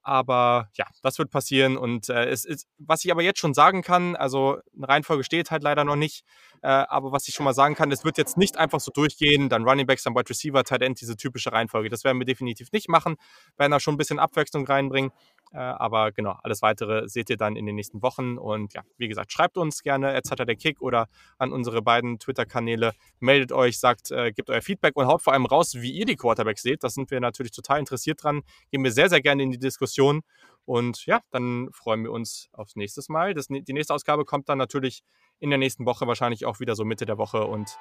Aber 0.04 0.70
ja, 0.76 0.86
das 1.02 1.18
wird 1.18 1.32
passieren. 1.32 1.78
Und 1.78 2.10
äh, 2.10 2.26
es 2.26 2.44
ist, 2.46 2.68
was 2.78 3.04
ich 3.06 3.12
aber 3.12 3.24
jetzt 3.24 3.40
schon 3.40 3.54
sagen 3.54 3.82
kann, 3.82 4.16
also 4.16 4.60
eine 4.76 4.88
Reihenfolge 4.88 5.24
steht 5.24 5.50
halt 5.50 5.64
leider 5.64 5.86
noch 5.86 5.96
nicht. 5.96 6.26
Äh, 6.62 6.68
aber 6.68 7.12
was 7.12 7.28
ich 7.28 7.34
schon 7.34 7.46
mal 7.46 7.54
sagen 7.54 7.76
kann, 7.76 7.92
es 7.92 8.04
wird 8.04 8.18
jetzt 8.18 8.38
nicht 8.38 8.58
einfach 8.58 8.82
so 8.82 8.92
durchgehen, 8.92 9.50
dann 9.50 9.64
Running 9.64 9.88
Backs, 9.88 10.04
dann 10.04 10.14
Wide 10.14 10.30
Receiver, 10.30 10.64
Tight 10.64 10.82
End, 10.82 11.00
diese 11.00 11.16
typische 11.16 11.54
Reihenfolge. 11.54 11.90
Das 11.90 12.04
werden 12.04 12.20
wir 12.20 12.26
definitiv 12.26 12.72
nicht 12.74 12.90
machen. 12.90 13.16
Werden 13.58 13.72
da 13.72 13.80
schon 13.80 13.96
ein 13.96 13.98
bisschen 13.98 14.20
Abwechslung 14.20 14.68
reinbringen. 14.68 15.12
Äh, 15.54 15.58
aber 15.58 16.12
genau, 16.12 16.36
alles 16.42 16.62
weitere 16.62 17.08
seht 17.08 17.30
ihr 17.30 17.38
dann 17.38 17.56
in 17.56 17.66
den 17.66 17.76
nächsten 17.76 18.02
Wochen. 18.02 18.38
Und 18.38 18.74
ja, 18.74 18.82
wie 18.98 19.08
gesagt, 19.08 19.32
schreibt 19.32 19.58
uns 19.58 19.84
gerne 19.84 20.14
er 20.14 20.46
der 20.46 20.56
Kick 20.56 20.82
oder 20.82 21.08
an 21.38 21.52
unsere 21.52 21.82
beiden 21.82 22.18
Twitter-Kanäle. 22.18 22.94
Meldet 23.20 23.52
euch, 23.52 23.80
sagt, 23.80 24.12
äh, 24.12 24.32
gebt 24.32 24.50
euer 24.50 24.62
Feedback 24.62 24.96
und 24.96 25.06
haut 25.06 25.22
vor 25.22 25.34
allem 25.34 25.46
raus, 25.46 25.76
wie 25.76 25.92
ihr 25.92 26.06
die 26.06 26.16
Quarterbacks 26.16 26.64
seht. 26.64 26.84
Das 26.84 26.96
sind 26.96 27.12
wir 27.12 27.20
natürlich 27.20 27.52
total 27.52 27.80
interessiert 27.80 28.24
dran. 28.24 28.42
Gehen 28.72 28.84
wir 28.84 28.92
sehr, 28.92 29.10
sehr 29.10 29.22
gerne 29.22 29.44
in 29.44 29.52
die 29.52 29.60
Diskussion. 29.60 30.22
Und 30.66 31.06
ja, 31.06 31.20
dann 31.32 31.70
freuen 31.72 32.04
wir 32.04 32.12
uns 32.12 32.50
aufs 32.54 32.76
nächste 32.76 33.02
Mal. 33.10 33.34
Das, 33.34 33.48
die 33.48 33.74
nächste 33.74 33.94
Ausgabe 33.94 34.26
kommt 34.26 34.50
dann 34.50 34.58
natürlich 34.58 35.04
in 35.40 35.50
der 35.50 35.60
nächsten 35.60 35.86
Woche, 35.86 36.08
wahrscheinlich 36.08 36.46
auch 36.46 36.60
wieder 36.60 36.76
so 36.76 36.86
Mitte 36.86 37.06
der 37.06 37.18
Woche. 37.18 37.46
Und 37.46 37.78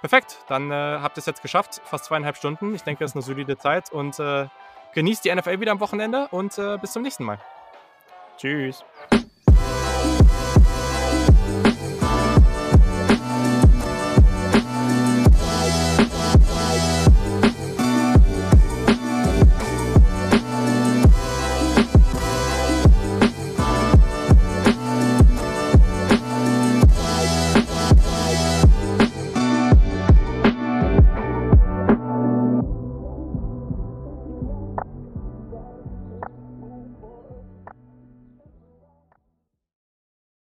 perfekt, 0.00 0.44
dann 0.48 0.70
äh, 0.70 0.74
habt 0.74 1.16
ihr 1.16 1.20
es 1.20 1.26
jetzt 1.26 1.42
geschafft. 1.42 1.80
Fast 1.84 2.06
zweieinhalb 2.06 2.36
Stunden. 2.36 2.74
Ich 2.74 2.82
denke, 2.82 3.04
das 3.04 3.12
ist 3.12 3.16
eine 3.16 3.22
solide 3.22 3.56
Zeit. 3.56 3.92
Und 3.92 4.18
äh, 4.18 4.48
genießt 4.94 5.24
die 5.24 5.34
NFL 5.34 5.60
wieder 5.60 5.72
am 5.72 5.80
Wochenende 5.80 6.28
und 6.30 6.56
äh, 6.58 6.78
bis 6.78 6.92
zum 6.92 7.02
nächsten 7.02 7.24
Mal. 7.24 7.38
Tschüss. 8.38 8.84